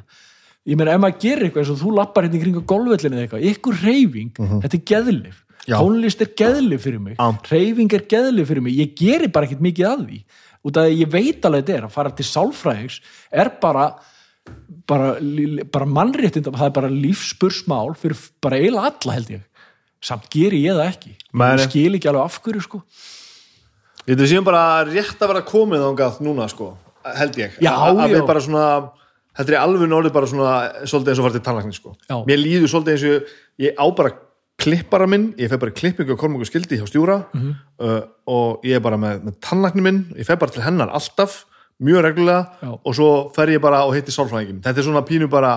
ég 0.68 0.78
meina 0.78 0.94
ef 0.94 1.02
maður 1.02 1.20
gerir 1.24 1.48
eitthvað 1.48 1.64
eins 1.64 1.72
og 1.74 1.80
þú 1.82 1.94
lappar 1.96 2.26
hérna 2.28 2.38
í 2.38 2.42
kringu 2.44 2.62
golvöllinu 2.68 3.18
eða 3.18 3.26
eitthvað, 3.26 3.46
ykkur 3.50 3.80
reyfing 3.82 4.42
þetta 4.64 4.78
er 4.78 4.84
geðlif, 4.92 5.40
Já. 5.64 5.76
tónlist 5.78 6.22
er 6.22 6.30
geðlif 6.38 6.84
fyrir 6.86 7.02
mig, 7.02 7.16
Já. 7.18 7.28
reyfing 7.50 7.96
er 7.98 8.06
geðlif 8.14 8.52
fyrir 8.52 8.66
mig, 8.68 8.78
ég 8.78 8.94
gerir 8.98 9.32
bara 9.34 9.48
ekkert 9.48 9.64
mikið 9.64 9.88
að 9.88 10.04
því. 10.04 10.20
Út 10.68 10.78
af 10.78 10.88
að 10.88 10.94
ég 10.98 11.10
veit 11.10 11.46
alveg 11.46 11.64
þetta 11.64 11.76
er 11.78 11.84
að 11.86 11.94
fara 11.94 12.10
til 12.18 12.26
sálfræðings 12.26 13.00
er 13.30 13.50
bara 13.62 13.88
bara, 14.88 15.16
bara 15.72 15.88
mannréttinda 15.88 16.52
það 16.54 16.70
er 16.70 16.74
bara 16.78 16.90
lífspursmál 16.92 17.94
fyrir 17.98 18.20
bara 18.42 18.58
eiginlega 18.60 18.92
alla 18.92 19.16
held 19.18 19.32
ég 19.34 19.44
samt 20.00 20.28
geri 20.30 20.60
ég 20.64 20.76
það 20.78 20.90
ekki 20.92 21.14
ég 21.58 21.64
skil 21.68 21.94
ekki 21.98 22.08
alveg 22.12 22.24
af 22.28 22.38
hverju 22.44 22.62
sko 22.64 22.82
veit 24.06 24.18
við 24.18 24.30
séum 24.30 24.46
bara 24.46 24.62
rétt 24.88 25.18
að 25.20 25.32
vera 25.32 25.42
komið 25.48 25.82
ángað 25.90 26.20
núna 26.24 26.46
sko, 26.48 26.70
held 27.18 27.36
ég 27.40 27.58
Já, 27.60 27.72
að, 27.74 28.04
við 28.14 28.24
bara 28.28 28.40
svona 28.44 28.68
heldur 29.38 29.54
ég 29.58 29.62
alveg 29.62 29.92
orðið 29.98 30.14
bara 30.16 30.30
svona 30.30 30.54
svolítið 30.88 31.12
eins 31.12 31.20
og 31.20 31.26
farið 31.28 31.36
til 31.38 31.44
tannlækning 31.48 31.76
sko. 31.76 31.92
Já. 32.08 32.16
mér 32.26 32.40
líður 32.40 32.72
svolítið 32.72 32.94
eins 32.96 33.04
og 33.04 33.36
ég, 33.62 33.74
á 33.78 33.84
bara 33.94 34.14
klippara 34.58 35.06
minn, 35.06 35.28
ég 35.38 35.50
feg 35.52 35.60
bara 35.62 35.70
klippingu 35.76 36.16
og 36.16 36.18
kormungu 36.18 36.46
skildi 36.48 36.80
hjá 36.80 36.86
stjúra 36.90 37.20
Mhm. 37.34 37.52
uh, 37.78 38.00
og 38.26 38.64
ég 38.66 38.74
er 38.76 38.80
bara 38.82 38.96
með, 38.98 39.22
með 39.28 39.36
tannlækni 39.44 39.82
minn 39.84 40.00
ég 40.18 40.26
feg 40.26 40.38
bara 40.40 40.50
til 40.50 40.62
hennar 40.64 40.90
alltaf 40.90 41.44
mjög 41.78 42.02
reglulega 42.08 42.48
Já. 42.62 42.72
og 42.82 42.94
svo 42.94 43.30
fer 43.36 43.46
ég 43.54 43.60
bara 43.62 43.84
og 43.86 43.94
hitti 43.94 44.10
sálfræðingin 44.10 44.62
þetta 44.64 44.78
er 44.78 44.82
svona 44.88 45.04
pínu 45.06 45.28
bara 45.30 45.52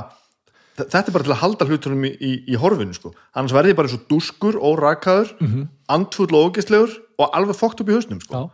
þetta 0.88 1.08
er 1.08 1.16
bara 1.16 1.28
til 1.28 1.34
að 1.36 1.41
halda 1.44 1.68
hlutunum 1.70 2.08
í, 2.08 2.12
í, 2.18 2.32
í 2.53 2.58
horfinu 2.60 2.95
sko. 2.95 3.14
annars 3.36 3.53
verði 3.56 3.74
ég 3.74 3.78
bara 3.78 3.90
eins 3.90 3.98
og 3.99 4.08
dúskur 4.10 4.58
og 4.58 4.80
rakaður, 4.82 5.36
mm 5.40 5.48
-hmm. 5.48 5.70
andfull 5.88 6.34
og 6.34 6.52
ógæstlegur 6.52 6.98
og 7.18 7.30
alveg 7.38 7.56
fókt 7.56 7.82
upp 7.82 7.90
í 7.90 7.95
hausnum 7.98 8.22
sko. 8.22 8.49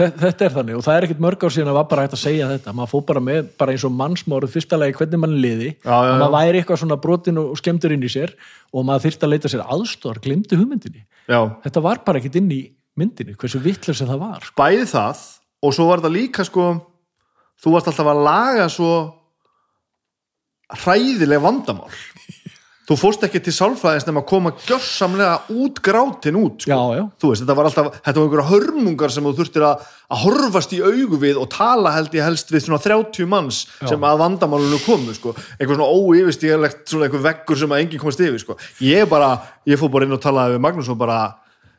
Þetta 0.00 0.44
er 0.46 0.52
þannig 0.54 0.76
og 0.78 0.84
það 0.86 0.96
er 0.96 1.04
ekkert 1.04 1.20
mörg 1.20 1.42
ár 1.44 1.50
síðan 1.50 1.70
að 1.72 1.78
var 1.80 1.88
bara 1.90 2.02
hægt 2.02 2.14
að 2.14 2.22
segja 2.22 2.48
þetta 2.48 2.72
maður 2.72 2.90
fór 2.92 3.04
bara 3.06 3.20
með, 3.20 3.48
bara 3.58 3.72
eins 3.72 3.84
og 3.84 3.92
mannsmáruð 3.92 4.52
fyrsta 4.54 4.78
lagi 4.78 4.94
hvernig 4.94 5.18
mann 5.18 5.34
liði, 5.34 5.74
Já, 5.82 5.90
já, 5.90 5.98
og 5.98 6.14
já. 6.14 6.20
maður 6.22 6.36
væri 6.38 6.60
eitthvað 6.60 6.78
svona 6.78 6.96
brotin 6.96 7.38
og 7.38 7.58
skemmtur 7.58 7.92
inn 7.92 8.06
í 8.06 8.08
sér 8.08 8.30
og 8.72 8.86
maður 8.86 9.04
þyrfti 9.04 9.26
að 9.26 9.32
leita 9.34 9.48
sér 9.48 9.64
aðstór, 9.66 10.20
glimti 10.22 10.56
hugmyndinni 10.56 11.02
Já. 11.26 11.40
þetta 11.66 11.82
var 11.82 12.00
bara 12.06 12.18
ekkert 12.18 12.38
inn 12.38 12.50
í 12.54 12.62
myndinni 12.96 13.34
hversu 13.34 13.58
vitlega 13.58 13.98
sem 13.98 14.08
það 14.08 14.22
var 14.22 14.40
sko. 14.46 14.56
bæði 14.62 14.86
það 14.86 15.18
og 15.60 15.74
svo 15.74 15.86
var 15.90 16.00
það 16.00 16.16
líka 16.16 16.46
sko 16.46 16.66
þú 17.60 17.74
varst 17.74 17.90
alltaf 17.90 18.10
að 18.14 18.22
laga 18.24 18.68
svo 18.72 18.92
hræðileg 20.84 21.42
vandamál 21.42 21.90
þú 22.90 22.96
fórst 22.98 23.22
ekki 23.22 23.38
til 23.44 23.52
sálfræðins 23.54 24.06
nema 24.08 24.22
að 24.24 24.28
koma 24.32 24.50
gjörsamlega 24.66 25.34
út 25.62 25.78
grátin 25.84 26.38
út 26.40 26.64
sko. 26.64 26.74
já, 26.74 26.98
já, 26.98 27.04
þú 27.22 27.28
veist, 27.30 27.44
þetta 27.44 27.56
var 27.58 27.68
alltaf, 27.68 27.90
þetta 28.00 28.16
var 28.16 28.26
einhverja 28.26 28.46
hörmungar 28.48 29.14
sem 29.14 29.28
þú 29.28 29.32
þurftir 29.38 29.66
að, 29.68 29.84
að 30.10 30.22
horfast 30.24 30.74
í 30.74 30.80
augu 30.82 31.20
við 31.22 31.38
og 31.38 31.46
tala 31.54 31.92
held 31.94 32.16
ég 32.18 32.26
helst 32.26 32.50
við 32.50 32.64
svona 32.64 32.80
30 32.82 33.30
manns 33.30 33.60
sem 33.78 34.08
að 34.10 34.24
vandamálunum 34.24 34.82
komu 34.82 35.14
sko. 35.14 35.36
eitthvað 35.54 35.76
svona 35.76 35.92
óyfirstíðalegt 36.00 36.82
svona 36.90 37.06
eitthvað 37.06 37.28
veggur 37.28 37.62
sem 37.62 37.76
að 37.76 37.84
enginn 37.84 38.02
komast 38.02 38.24
yfir 38.26 38.42
sko. 38.42 38.58
ég 38.82 39.06
bara, 39.12 39.30
ég 39.70 39.78
fór 39.78 39.94
bara 39.94 40.10
inn 40.10 40.18
og 40.18 40.24
talaði 40.24 40.58
við 40.58 40.66
Magnús 40.66 40.90
og 40.90 40.98
bara 40.98 41.22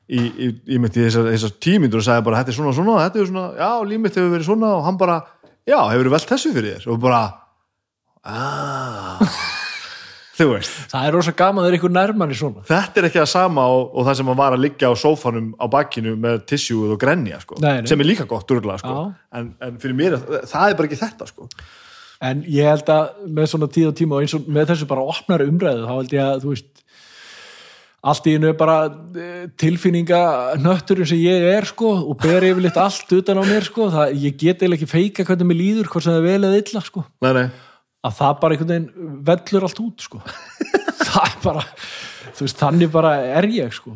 í, 0.07 0.21
í, 0.21 0.47
í, 0.47 0.79
í 0.79 0.95
þessar, 0.95 1.59
tímyndur 1.59 1.99
og 1.99 2.07
sagði 2.07 2.27
bara 2.29 2.39
þetta 2.39 2.55
er 2.55 2.59
svona 2.61 2.75
svona, 2.77 3.03
þetta 3.03 3.19
er 3.19 3.31
svona, 3.33 3.45
já, 3.59 3.71
límitt 3.83 4.15
hefur 4.15 4.31
verið 4.37 4.47
svona 4.47 4.73
og 4.79 4.87
hann 4.87 4.99
bara, 5.01 5.21
já, 5.67 5.79
hefur 5.91 6.07
verið 6.07 7.31
velt 8.25 9.21
þessu 9.21 9.41
fyrir 9.41 9.41
þér 9.41 9.41
og 9.41 9.41
bara 9.41 9.41
aaa 9.41 9.59
þú 10.41 10.47
veist 10.55 10.77
það 10.91 11.05
er 11.07 11.15
rosa 11.15 11.33
gaman 11.37 11.65
þegar 11.65 11.77
ykkur 11.77 11.93
nærmann 11.93 12.33
í 12.33 12.37
svona 12.37 12.63
þetta 12.67 13.01
er 13.01 13.07
ekki 13.09 13.21
það 13.21 13.29
sama 13.33 13.65
og, 13.69 13.83
og 13.93 14.07
það 14.07 14.17
sem 14.21 14.31
að 14.33 14.39
var 14.41 14.55
að 14.55 14.63
liggja 14.65 14.89
á 14.89 14.93
sófanum 14.97 15.51
á 15.59 15.65
bakkinu 15.71 16.15
með 16.21 16.43
tissjúið 16.49 16.95
og 16.95 17.01
grenja 17.01 17.41
sko, 17.43 17.59
Nei, 17.61 17.81
nei. 17.81 17.89
sem 17.91 18.01
er 18.01 18.09
líka 18.09 18.25
gott 18.29 18.47
durgla 18.49 18.77
sko. 18.81 18.95
En, 19.37 19.53
en 19.61 19.77
fyrir 19.81 19.97
mér, 19.97 20.17
það 20.49 20.65
er 20.71 20.77
bara 20.79 20.89
ekki 20.89 21.01
þetta 21.01 21.29
sko. 21.29 21.47
En 22.21 22.43
ég 22.49 22.67
held 22.69 22.89
að 22.93 23.23
með 23.33 23.49
svona 23.49 23.69
tíð 23.73 23.87
og 23.91 23.95
tíma 23.97 24.17
og 24.17 24.25
eins 24.25 24.35
og 24.37 24.49
með 24.49 24.71
þessu 24.73 24.87
bara 24.89 25.05
opnar 25.13 25.41
umræðu 25.45 25.87
þá 25.87 25.93
held 25.95 26.15
ég 26.17 26.25
að 26.25 26.43
þú 26.43 26.53
veist 26.55 26.83
allt 28.11 28.27
í 28.29 28.35
einu 28.37 28.51
bara 28.57 28.77
eh, 28.89 29.47
tilfinninga 29.61 30.21
nötturinn 30.61 31.09
sem 31.09 31.21
ég 31.21 31.43
er 31.51 31.67
sko 31.69 31.91
og 32.01 32.15
ber 32.21 32.45
yfirleitt 32.47 32.77
allt 32.81 33.13
utan 33.13 33.41
á 33.41 33.43
mér 33.45 33.67
sko 33.67 33.91
það, 33.93 34.15
ég 34.21 34.37
get 34.41 34.61
eiginlega 34.63 34.79
ekki 34.79 34.89
feika 34.89 35.25
hvernig 35.27 35.51
mér 35.51 35.59
líður 35.59 35.91
hvort 35.91 36.07
sem 36.07 36.15
það 36.15 36.21
er 36.23 36.29
vel 36.31 36.47
eða 36.49 36.61
illa 36.63 36.81
sko 36.85 37.03
nei, 37.21 37.33
nei. 37.37 37.45
Að 38.07 38.15
það 38.17 38.37
bara 38.41 38.55
einhvern 38.55 38.71
veginn 38.71 39.17
vellur 39.29 39.67
allt 39.67 39.81
út 39.83 40.05
sko. 40.07 40.21
Það 41.11 41.25
er 41.27 41.35
bara 41.43 41.63
þú 42.31 42.45
veist 42.45 42.61
þannig 42.61 42.91
bara 42.93 43.11
er 43.39 43.47
ég 43.51 43.73
sko. 43.75 43.93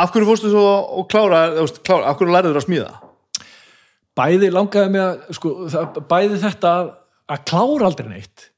Af 0.00 0.12
hverju 0.14 0.28
fórstu 0.28 0.52
svo 0.52 0.62
og 1.00 1.08
klára, 1.12 1.40
þú 1.58 1.82
klára 1.84 2.12
af 2.12 2.16
hverju 2.20 2.32
lærið 2.32 2.52
þér 2.52 2.60
að 2.60 2.66
smíða? 2.68 2.92
Bæði 4.16 4.48
langaði 4.52 4.92
mig 4.92 5.02
að 5.02 5.36
sko, 5.36 5.52
það, 5.72 6.00
bæði 6.10 6.38
þetta 6.42 6.72
að, 6.78 6.88
að 7.32 7.44
klára 7.48 7.88
aldrei 7.88 8.08
neitt 8.12 8.48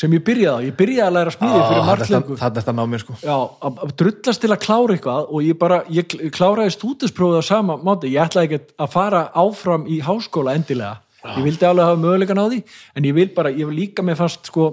sem 0.00 0.12
ég 0.14 0.22
byrjaði 0.22 0.54
á, 0.62 0.66
ég 0.70 0.74
byrjaði 0.78 1.02
að 1.10 1.14
læra 1.16 1.32
smíði 1.34 1.60
fyrir 1.66 1.86
margt 1.88 2.10
lengur 2.14 2.38
það 2.38 2.50
er 2.52 2.60
þetta 2.60 2.74
ná 2.78 2.82
mér 2.92 3.02
sko. 3.02 3.16
Já, 3.26 3.34
að 3.66 3.80
að 3.84 3.94
drullast 4.02 4.42
til 4.44 4.50
að 4.54 4.60
klára 4.62 4.94
eitthvað 4.94 5.32
og 5.34 5.42
ég 5.48 5.58
bara, 5.58 5.80
ég 5.90 6.06
kl- 6.12 6.30
kláraði 6.36 6.74
stúdisprófið 6.76 7.42
á 7.42 7.44
sama 7.50 7.74
máti, 7.82 8.12
ég 8.14 8.22
ætlaði 8.22 8.54
ekki 8.54 8.76
að 8.86 8.92
fara 8.94 9.24
áfram 9.42 9.88
í 9.90 9.98
háskóla 10.06 10.54
endilega 10.56 11.00
ég 11.24 11.42
vildi 11.44 11.66
alveg 11.68 11.90
hafa 11.90 12.00
möguleikan 12.00 12.40
á 12.40 12.46
því 12.46 12.60
en 12.96 13.08
ég 13.08 13.16
vil 13.16 13.28
bara, 13.36 13.52
ég 13.52 13.68
vil 13.68 13.78
líka 13.82 14.04
með 14.06 14.20
fast 14.22 14.50
sko, 14.50 14.70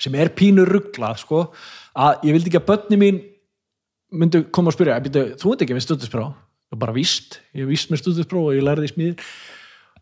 sem 0.00 0.14
er 0.18 0.32
pínur 0.36 0.68
rugglað 0.68 1.22
sko, 1.22 1.46
að 1.96 2.28
ég 2.28 2.36
vildi 2.36 2.52
ekki 2.52 2.60
að 2.60 2.68
börni 2.68 3.00
mín 3.00 3.22
myndu 4.10 4.44
koma 4.50 4.72
að 4.72 4.78
spyrja 4.78 5.00
þú 5.38 5.54
veit 5.54 5.64
ekki 5.64 5.76
með 5.76 5.86
stúdinspróf 5.86 6.78
bara 6.78 6.94
víst, 6.94 7.40
ég 7.54 7.64
er 7.64 7.70
víst 7.70 7.90
með 7.90 8.04
stúdinspróf 8.04 8.50
og 8.50 8.58
ég 8.58 8.66
lærði 8.66 8.90
í 8.90 8.92
smíðin 8.92 9.16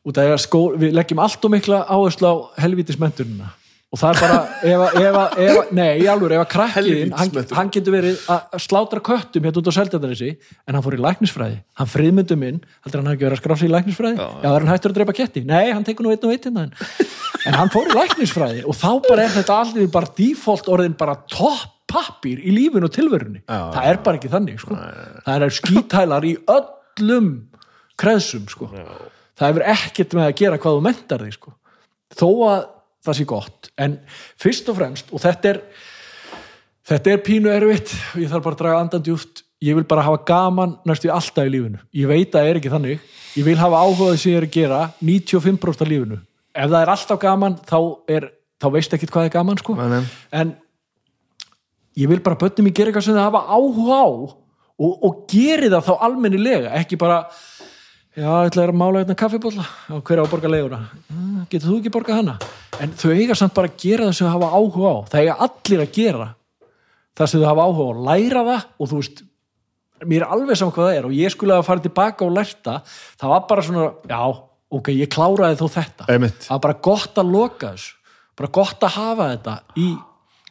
út 0.09 0.21
af 0.21 0.35
að 0.35 0.43
skó, 0.45 0.61
við 0.77 0.95
leggjum 0.97 1.23
allt 1.23 1.45
og 1.45 1.53
mikla 1.53 1.85
áherslu 1.89 2.29
á 2.29 2.35
helvítismentunina 2.65 3.53
og 3.89 3.97
það 4.03 4.11
er 4.11 4.19
bara, 4.21 4.39
ef, 4.69 4.81
að- 4.85 4.97
ef, 5.01 5.15
að- 5.19 5.39
ef, 5.45 5.59
að- 5.63 5.71
nei, 5.79 6.07
alveg, 6.13 6.33
ef 6.37 6.43
að 6.43 6.51
krakkiðin 6.53 7.13
hann, 7.17 7.31
hann 7.57 7.71
getur 7.73 7.95
verið 7.95 8.19
að 8.35 8.59
slátra 8.61 9.01
köttum 9.01 9.47
hérna 9.49 9.63
út 9.63 9.71
á 9.71 9.79
seldjarnarissi, 9.79 10.29
en 10.69 10.75
hann 10.77 10.85
fór 10.85 10.97
í 10.99 11.01
læknisfræði. 11.01 11.57
Hann 11.81 11.89
friðmyndu 11.89 12.37
minn, 12.37 12.61
heldur 12.85 13.01
hann 13.01 13.09
hafi 13.09 13.17
ekki 13.17 13.29
verið 13.31 13.39
að 13.39 13.43
skrása 13.43 13.65
í 13.65 13.73
læknisfræði, 13.73 14.19
já, 14.21 14.29
já 14.45 14.51
er 14.53 14.61
hann 14.61 14.73
hættur 14.75 14.93
að 14.93 14.99
drepa 15.01 15.17
ketti. 15.17 15.45
Nei, 15.49 15.73
hann 15.73 15.85
tekur 15.89 16.05
nú 16.05 16.13
einn 16.13 16.21
og 16.29 16.35
einn 16.37 16.45
hérna 16.45 16.67
en, 16.69 16.73
en 17.49 17.55
hann 17.63 17.73
fór 17.73 17.89
í 17.89 17.97
læknisfræði 17.97 18.65
og 18.69 18.77
þá 18.77 18.91
bara 19.09 19.25
er 19.25 19.35
þetta 19.39 19.57
allir 19.65 19.89
bara 19.97 20.13
default 20.21 20.69
orðin 20.69 20.97
bara 21.01 21.17
topp 21.33 21.75
pappir 21.89 22.37
í 22.45 22.53
lífinu 22.53 22.85
og 22.85 22.93
tilverunni. 22.93 23.41
Já. 23.49 23.73
það 23.73 23.87
er 23.89 23.97
bara 24.05 24.19
ekki 24.21 24.29
þannig 24.29 24.59
sko. 24.61 24.75
það 25.25 25.45
er 25.47 25.55
skítælar 25.57 26.27
í 26.29 26.35
öllum 26.45 27.31
kreðsum 27.97 28.45
sko. 28.53 28.69
það 29.39 29.47
hefur 29.49 29.65
ekkert 29.73 30.13
með 30.19 30.27
að 30.29 30.35
gera 30.43 30.59
hvað 30.61 30.77
þú 30.77 30.83
mentar 30.85 31.25
því 31.25 31.33
sko. 31.39 31.55
þó 32.13 32.29
að 32.51 32.67
það 33.09 33.19
sé 33.19 33.29
gott 33.29 33.71
en 33.81 33.99
fyrst 34.41 34.71
og 34.71 34.79
fremst 34.79 35.13
og 35.13 35.25
þetta 35.25 35.53
er 35.55 35.61
þetta 36.89 37.13
er 37.13 37.27
pínu 37.27 37.53
erfitt 37.53 37.93
og 38.15 38.23
ég 38.23 38.33
þarf 38.33 38.47
bara 38.47 38.59
að 38.59 38.63
draga 38.63 38.83
andan 38.85 39.05
djúft 39.05 39.45
ég 39.65 39.75
vil 39.75 39.87
bara 39.89 40.07
hafa 40.07 40.23
gaman 40.29 40.77
næstu 40.87 41.11
alltaf 41.11 41.49
í 41.49 41.53
lífinu 41.53 41.83
ég 41.97 42.11
veit 42.11 42.31
að 42.31 42.41
það 42.41 42.51
er 42.51 42.61
ekki 42.61 42.75
þannig 42.75 43.07
ég 43.39 43.47
vil 43.47 43.59
hafa 43.59 43.83
áhugaði 43.85 44.23
sem 44.23 44.33
ég 44.33 44.41
er 44.41 44.49
að 44.49 44.57
gera 44.57 44.81
95% 45.03 45.85
af 45.85 45.91
lífinu 45.91 46.21
ef 46.59 46.71
það 46.71 46.81
er 46.81 46.93
alltaf 46.95 47.21
gaman 47.23 47.59
þá, 47.69 47.79
er, 48.11 48.29
þá 48.59 48.69
veist 48.75 48.95
ekki 48.95 49.09
hvað 49.11 49.29
er 49.29 49.35
gaman 49.35 49.61
sko. 49.61 49.77
Nei. 49.79 50.03
en 50.33 50.55
ég 51.99 52.11
vil 52.11 52.23
bara 52.25 52.39
bönnum 52.39 52.71
í 52.71 52.75
gera 52.75 52.93
eitthvað 52.93 53.09
sem 53.09 53.19
það 53.19 53.29
hafa 53.31 53.45
áhuga 53.59 53.99
á 53.99 54.09
og, 54.79 54.93
og 54.93 55.23
geri 55.31 55.71
það 55.71 55.89
þá 55.89 55.95
almennilega 56.07 56.75
ekki 56.79 56.99
bara 57.01 57.25
já, 58.19 58.31
ég 58.45 58.51
ætla 58.51 58.65
að 58.67 58.75
mála 58.81 59.03
hérna 59.05 59.17
kaffibólla 59.19 59.65
og 59.95 60.03
hver 60.09 60.21
á 60.21 60.23
að 60.25 60.33
borga 60.33 60.51
leiðuna 60.53 60.79
"Ah, 60.83 61.45
getur 61.51 61.69
þú 61.71 61.79
ekki 61.81 61.93
borgað 61.95 62.19
hana? 62.21 62.35
En 62.81 62.93
þau 62.99 63.11
eiga 63.15 63.35
samt 63.39 63.55
bara 63.55 63.69
að 63.71 63.77
gera 63.83 64.05
það 64.09 64.15
sem 64.19 64.27
þau 64.27 64.35
hafa 64.37 64.51
áhuga 64.59 64.91
á. 64.91 64.97
Það 65.11 65.21
eiga 65.23 65.37
allir 65.47 65.81
að 65.85 65.93
gera 65.99 66.29
það 67.19 67.27
sem 67.33 67.41
þau 67.41 67.49
hafa 67.51 67.67
áhuga 67.69 67.87
á, 67.89 67.95
læra 68.09 68.43
það 68.49 68.65
og 68.79 68.89
þú 68.93 69.01
veist, 69.01 69.23
mér 70.07 70.23
er 70.23 70.29
alveg 70.35 70.57
saman 70.57 70.75
hvað 70.75 70.87
það 70.89 70.99
er 70.99 71.07
og 71.09 71.13
ég 71.19 71.31
skulle 71.35 71.55
að 71.59 71.65
fara 71.67 71.81
tilbaka 71.87 72.25
og 72.27 72.33
lærta 72.37 72.75
það 73.19 73.29
var 73.35 73.41
bara 73.49 73.63
svona, 73.67 73.87
já, 74.09 74.21
ok 74.71 74.89
ég 74.95 75.09
kláraði 75.11 75.59
þó 75.59 75.67
þetta, 75.75 76.07
Einmitt. 76.09 76.39
það 76.47 76.55
var 76.55 76.65
bara 76.67 76.79
gott 76.89 77.19
að 77.19 77.33
loka 77.33 77.73
þessu, 77.75 77.95
bara 78.39 78.51
gott 78.61 78.81
að 78.87 78.95
hafa 78.95 79.27
þetta 79.35 79.57
í 79.77 79.89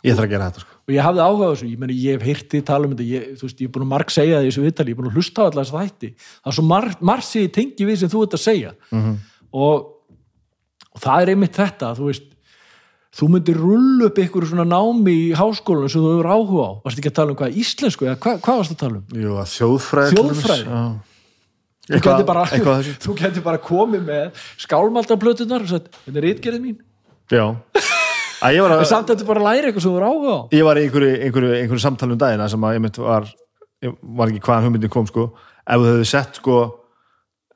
ég 0.04 0.16
þarf 0.18 0.26
að 0.28 0.30
gera 0.36 0.50
þetta 0.52 0.66
sko 0.66 0.77
og 0.88 0.94
ég 0.96 1.04
hafði 1.04 1.20
áhuga 1.20 1.48
á 1.48 1.52
þessu, 1.52 1.68
ég 1.68 1.80
meni 1.82 1.96
ég 2.00 2.16
hef 2.16 2.24
heyrti 2.24 2.62
tala 2.64 2.88
um 2.88 2.94
þetta, 2.94 3.06
ég, 3.10 3.24
veist, 3.42 3.60
ég 3.60 3.68
er 3.68 3.74
búin 3.76 3.84
að 3.84 3.92
marg 3.92 4.12
segja 4.14 4.40
í 4.40 4.48
þessu 4.48 4.62
viðtali, 4.64 4.94
ég 4.94 4.96
er 4.96 5.02
búin 5.02 5.10
að 5.10 5.18
hlusta 5.20 5.44
á 5.44 5.48
allar 5.50 5.66
þess 5.68 5.76
að 5.76 5.84
þætti. 5.84 6.10
Það 6.38 6.52
er 6.52 6.56
svo 6.56 6.64
margt 6.64 7.04
mar 7.10 7.24
sem 7.28 7.44
ég 7.44 7.54
tengi 7.58 7.88
við 7.90 8.00
sem 8.00 8.12
þú 8.14 8.22
ert 8.24 8.38
að 8.38 8.44
segja. 8.46 8.72
-hmm. 9.02 9.18
og, 9.52 9.90
og 10.94 11.04
það 11.04 11.22
er 11.22 11.32
einmitt 11.34 11.60
þetta, 11.60 11.92
þú 11.98 12.08
veist 12.08 12.30
þú 13.18 13.30
myndir 13.34 13.60
rulla 13.60 14.08
upp 14.08 14.24
ykkur 14.24 14.48
svona 14.48 14.64
námi 14.64 15.12
í 15.28 15.36
háskólanum 15.36 15.92
sem 15.92 16.02
þú 16.02 16.14
hefur 16.16 16.32
áhuga 16.32 16.64
á. 16.64 16.72
Varst 16.86 17.04
ekki 17.04 17.12
að 17.12 17.20
tala 17.20 17.36
um 17.36 17.40
hvað 17.44 17.60
íslensku, 17.60 18.08
eða 18.08 18.20
hvað, 18.24 18.42
hvað 18.48 18.58
varst 18.62 18.72
að 18.72 18.82
tala 18.86 18.98
um? 19.02 19.06
Jú, 19.12 19.36
að. 19.44 20.16
Þjóðfræði? 20.16 20.66
Já. 20.72 20.82
þú 21.88 22.00
getur 22.08 22.28
bara, 22.32 22.48
bara 23.52 23.64
komið 23.64 24.08
með 24.08 24.42
skálmaldarplötunar 24.64 25.68
og 25.68 25.72
sagt, 25.72 25.92
þetta 26.06 26.20
er 26.24 26.30
Að 28.38 28.60
var 28.62 28.74
en 28.76 28.82
að 28.84 28.90
samt 28.92 29.10
þetta 29.12 29.24
er 29.26 29.30
bara 29.32 29.42
að 29.42 29.48
læra 29.50 29.70
eitthvað 29.70 29.84
sem 29.86 29.92
þú 29.92 29.96
hefur 29.98 30.08
áhuga 30.08 30.34
á. 30.38 30.40
Ég 30.54 30.66
var 30.68 30.78
í 30.78 30.84
einhverju, 30.86 31.14
einhverju, 31.26 31.54
einhverju 31.62 31.84
samtali 31.84 32.14
um 32.14 32.22
dagina 32.22 32.50
sem 32.52 32.68
að 32.68 32.76
ég 32.78 32.84
mynd 32.86 33.00
var 33.02 33.32
ég 33.88 33.96
var 34.20 34.32
ekki 34.32 34.44
hvaðan 34.46 34.68
hugmyndin 34.68 34.94
kom 34.94 35.10
sko. 35.10 35.28
Ef 35.68 35.82
þú 35.82 35.90
hefði 35.92 36.08
sett 36.12 36.40
sko 36.42 36.60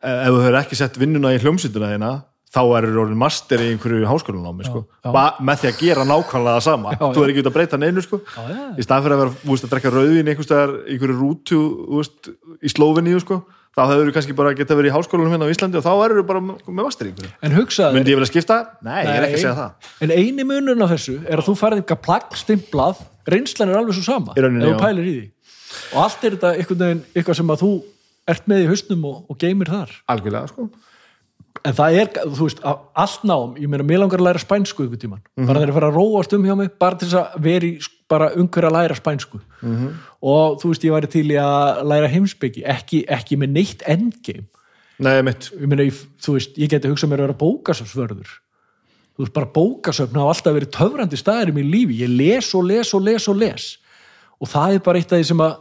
ef 0.01 0.27
þú 0.31 0.41
hefur 0.41 0.59
ekki 0.63 0.79
sett 0.79 0.97
vinnuna 1.01 1.33
í 1.35 1.41
hljómsýtuna 1.41 1.93
þína 1.93 2.11
þá 2.51 2.61
er 2.75 2.87
orðin 2.99 3.19
master 3.19 3.61
í 3.63 3.69
einhverju 3.71 4.07
háskólanámi 4.09 4.65
sko, 4.67 4.81
Já, 5.05 5.07
já. 5.13 5.27
Með 5.47 5.61
því 5.61 5.69
að 5.69 5.77
gera 5.85 6.03
nákvæmlega 6.09 6.55
það 6.57 6.65
sama, 6.65 6.95
Já, 6.97 7.03
þú 7.15 7.21
er 7.23 7.31
ekki 7.31 7.43
út 7.43 7.49
að 7.51 7.55
breyta 7.55 7.79
neinu 7.79 8.03
sko, 8.03 8.19
Já, 8.27 8.41
já. 8.51 8.65
í 8.75 8.83
stað 8.83 9.05
fyrir 9.05 9.15
að 9.15 9.21
vera 9.21 9.35
þú 9.37 9.51
veist, 9.53 9.67
að 9.67 9.71
drekka 9.75 9.93
rauðin 9.95 10.31
einhverju 10.33 11.15
rútu 11.15 11.59
þú 11.61 12.01
veist, 12.01 12.31
í 12.59 12.73
Slóveníu 12.73 13.21
sko 13.23 13.37
þá 13.71 13.81
hefur 13.87 14.09
þú 14.09 14.15
kannski 14.17 14.35
bara 14.37 14.53
geta 14.57 14.77
verið 14.77 14.91
í 14.91 14.95
háskólanum 14.95 15.33
hérna 15.35 15.47
á 15.47 15.53
Íslandi 15.53 15.79
og 15.79 15.85
þá 15.85 15.91
erur 15.93 16.21
þú 16.21 16.25
bara 16.31 16.43
með 16.43 16.73
master 16.81 17.07
í 17.07 17.13
einhverju. 17.13 17.31
En 17.41 17.55
hugsaðu 17.55 17.97
myndi 17.97 18.13
ég 18.13 18.19
vilja 18.19 18.31
skipta? 18.31 18.57
Nei, 18.83 18.99
ég 19.05 19.13
er 19.13 19.27
ekki 19.27 19.39
að 19.39 19.43
segja 19.45 19.55
það. 19.61 19.89
En 20.03 20.13
eini 20.17 20.47
munurinn 20.47 20.83
á 20.83 20.91
þessu 20.91 21.17
er 21.23 21.41
að 21.41 21.47
þú 21.47 21.57
færði 21.61 21.81
eitthvað 21.83 22.03
plagg 22.07 22.37
stimplað, 22.41 23.01
reynslan 23.31 23.71
er 23.71 23.79
alveg 23.79 23.97
svo 23.97 24.05
sama 24.07 24.35
ef 24.35 24.59
þú 24.59 24.75
pælir 24.81 25.07
í 25.07 25.15
því. 25.17 25.25
Og 25.95 25.99
allt 26.03 26.27
er 26.27 26.37
þetta 26.37 26.53
eitthvað 27.15 27.39
sem 27.39 27.53
að 27.55 27.63
þú 27.63 27.73
ert 28.31 28.47
með 28.51 28.65
í 28.65 28.71
hausnum 28.71 29.05
og, 29.07 29.21
og 29.31 29.39
geymir 29.39 29.71
þar. 29.71 29.93
Algjörlega 30.11 30.51
sko 30.51 30.67
en 31.65 31.73
það 31.77 31.97
er, 32.01 32.07
þú 32.25 32.45
veist, 32.47 32.61
allt 32.65 33.23
nám 33.29 33.55
ég 33.61 33.69
meina, 33.69 33.83
mér 33.85 33.99
langar 34.01 34.19
að 34.21 34.27
læra 34.29 34.41
spænsku 34.41 34.85
ykkur 34.87 34.99
tíman 35.03 35.21
bara 35.47 35.59
þeir 35.61 35.69
að 35.71 35.77
fara 35.77 35.89
að 35.91 35.97
róast 35.99 36.33
um 36.33 36.43
hjá 36.47 36.55
mig 36.57 36.71
bara 36.81 36.95
til 36.97 37.07
þess 37.07 37.19
að 37.21 37.41
veri 37.45 37.71
bara 38.11 38.29
umhver 38.35 38.65
að 38.67 38.73
læra 38.75 38.95
spænsku. 38.97 39.39
Og 40.21 40.57
þú 40.61 40.71
veist, 40.71 40.83
ég 40.83 40.91
væri 40.95 41.07
til 41.13 41.27
í 41.31 41.37
að 41.39 41.83
læra 41.87 42.09
heimsbyggi, 42.11 42.63
ekki, 42.67 43.03
ekki 43.07 43.37
með 43.39 43.53
neitt 43.55 43.83
endgame. 43.87 44.47
Nei, 45.01 45.15
ég 45.21 45.67
meina, 45.67 45.83
ég- 45.87 46.05
þú 46.21 46.33
veist, 46.37 46.57
ég 46.57 46.69
geti 46.69 46.89
hugsað 46.91 47.09
mér 47.09 47.21
að 47.23 47.27
vera 47.29 47.39
bókasöfsvörður 47.45 48.31
þú 49.15 49.23
veist, 49.25 49.33
bara 49.33 49.45
bókasöfn 49.55 50.17
hafa 50.19 50.33
alltaf 50.33 50.53
verið 50.57 50.71
töfrandi 50.75 51.17
staðir 51.19 51.49
í 51.51 51.55
mín 51.55 51.71
lífi, 51.71 51.99
ég 52.01 52.11
les 52.17 52.53
og 52.55 52.63
les 52.65 52.93
og 52.93 53.01
les 53.05 53.27
og 53.27 53.35
les. 53.37 53.77
Og 54.41 54.47
það 54.49 54.73
er 54.75 54.79
bara 54.79 54.97
eitt 54.97 55.11
af 55.13 55.19
því 55.19 55.25
sem 55.31 55.37
að 55.45 55.55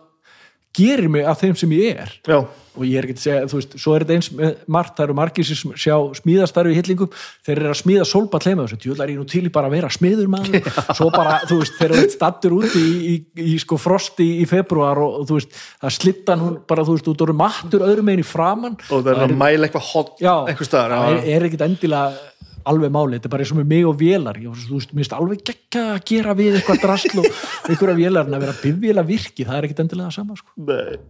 gerir 0.76 1.10
mig 1.10 1.26
af 1.26 1.40
þeim 1.42 1.56
sem 1.58 1.72
ég 1.74 2.02
er. 2.04 2.12
Já. 2.28 2.40
Og 2.78 2.84
ég 2.86 3.00
er 3.00 3.06
ekki 3.08 3.16
að 3.16 3.24
segja, 3.24 3.46
þú 3.50 3.58
veist, 3.58 3.72
svo 3.82 3.92
er 3.96 4.04
þetta 4.04 4.14
eins 4.14 4.28
með 4.38 4.60
margt, 4.70 4.92
það 4.94 5.04
eru 5.08 5.16
margir 5.18 5.46
sem 5.48 5.72
sjá 5.74 5.94
smíðastarfi 6.20 6.70
í 6.70 6.76
hillingum, 6.78 7.16
þeir 7.48 7.56
eru 7.56 7.72
að 7.72 7.78
smíða 7.80 8.06
sólball 8.06 8.40
heima 8.44 8.62
þessu, 8.62 8.78
djúðlar 8.84 9.10
ég 9.10 9.18
nú 9.18 9.26
til 9.28 9.42
í 9.42 9.52
bara 9.52 9.66
að 9.66 9.74
vera 9.74 9.90
smiður 9.90 10.30
maður, 10.30 10.70
svo 11.00 11.10
bara, 11.10 11.34
þú 11.50 11.58
veist, 11.64 11.76
þeir 11.80 11.96
eru 11.96 12.14
stattur 12.14 12.56
úti 12.60 12.84
í, 12.86 12.94
í, 13.10 13.16
í, 13.42 13.58
sko 13.60 13.80
frosti 13.82 14.28
í 14.38 14.46
februar 14.48 15.02
og, 15.02 15.18
og 15.18 15.28
þú 15.28 15.40
veist, 15.40 15.60
það 15.82 15.96
slittan 15.98 16.46
hún 16.46 16.58
bara, 16.70 16.86
þú 16.86 16.96
veist, 16.96 17.10
út 17.10 17.26
orðu 17.26 17.38
mattur 17.42 17.86
öðrum 17.90 18.06
meginn 18.06 18.22
í 18.22 18.30
framann 18.30 18.78
og 18.86 19.02
það 19.02 19.12
er 19.16 19.24
að 19.26 19.38
mæla 19.42 19.66
eitthvað 19.66 20.14
já, 20.22 20.34
einhver 20.46 20.70
staðar 20.70 20.94
já. 20.94 21.00
er, 21.10 21.24
er 21.34 21.50
ekkit 21.50 21.66
endilega 21.66 22.29
alveg 22.68 22.92
máli, 22.94 23.16
þetta 23.16 23.28
er 23.30 23.32
bara 23.34 23.44
eins 23.44 23.52
og 23.54 23.60
með 23.60 23.70
mig 23.70 23.86
og 23.88 23.96
vélar. 24.00 24.40
Ég, 24.40 24.66
þú 24.66 24.78
veist, 24.78 24.92
mér 24.92 25.04
finnst 25.04 25.16
alveg 25.16 25.42
geggja 25.46 25.86
að 25.94 26.04
gera 26.10 26.36
við 26.38 26.58
eitthvað 26.58 26.82
drasl 26.84 27.22
og 27.22 27.28
einhverja 27.70 27.96
vélar 27.98 28.28
en 28.28 28.36
að 28.36 28.44
vera 28.46 28.58
bifvéla 28.60 29.06
virki, 29.08 29.46
það 29.48 29.56
er 29.58 29.68
ekkit 29.68 29.82
endilega 29.84 30.14
sama 30.14 30.38
sko. 30.38 30.54
Nei. 30.68 31.00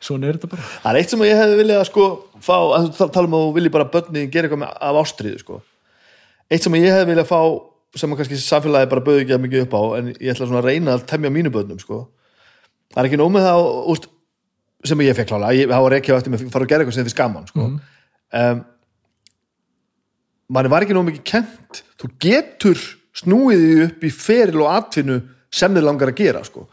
Svona 0.00 0.30
er 0.30 0.38
þetta 0.38 0.52
bara. 0.54 0.68
Það 0.82 0.90
er 0.92 0.98
eitt 1.00 1.12
sem 1.12 1.24
ég 1.28 1.40
hefði 1.42 1.58
viljað 1.60 1.82
sko 1.90 2.04
fá, 2.40 2.54
að 2.56 2.86
þú 2.96 3.08
tala 3.12 3.28
um 3.28 3.36
að 3.36 3.42
þú 3.44 3.50
vilji 3.58 3.72
bara 3.74 3.90
börni 3.92 4.22
gera 4.32 4.48
eitthvað 4.48 4.62
með, 4.62 4.78
af 4.88 5.00
ástriðu 5.02 5.42
sko. 5.42 5.58
Eitt 6.50 6.64
sem 6.64 6.78
ég 6.78 6.88
hefði 6.88 7.10
viljað 7.12 7.28
fá 7.28 7.40
sem 8.00 8.14
að 8.14 8.20
kannski 8.22 8.38
samfélagi 8.40 8.88
bara 8.90 9.04
bauði 9.04 9.24
ekki 9.24 9.36
að 9.36 9.44
mikið 9.44 9.64
upp 9.66 9.76
á 9.76 9.82
en 9.98 10.10
ég 10.14 10.32
ætla 10.32 10.46
svona 10.46 10.62
að 10.62 10.68
reyna 10.70 10.96
að 10.96 11.06
temja 11.10 11.32
mínu 11.34 11.52
börnum 11.52 11.80
sko. 11.82 12.00
Það 12.94 13.02
er 13.02 13.08
ekki 13.10 13.20
nóg 13.20 13.32
með 13.34 13.46
það 13.48 13.64
úst, 13.92 14.08
sem 14.88 15.02
ég 15.04 15.18
fekk 15.18 15.30
klála, 15.32 15.52
ég 15.58 15.74
hafa 15.74 15.90
reykjað 15.92 16.20
eftir 16.20 16.32
mig 16.32 16.44
að 16.46 16.54
fara 16.54 16.66
að 16.66 16.72
gera 16.72 16.84
eitthvað 16.84 16.96
sem 16.96 17.08
þið 17.10 17.16
gaman 17.20 17.48
sko. 17.50 17.66
Um, 18.40 18.62
manni 20.50 20.70
var 20.72 20.82
ekki 20.84 20.96
nóg 20.96 21.06
mikið 21.08 21.24
kent 21.30 21.82
þú 22.00 22.10
getur 22.26 22.80
snúið 23.20 23.60
því 23.64 23.82
upp 23.86 24.04
í 24.06 24.12
feril 24.14 24.62
og 24.64 24.70
atvinnu 24.74 25.18
sem 25.50 25.74
þið 25.74 25.86
langar 25.86 26.12
að 26.12 26.18
gera 26.22 26.42
sko 26.46 26.66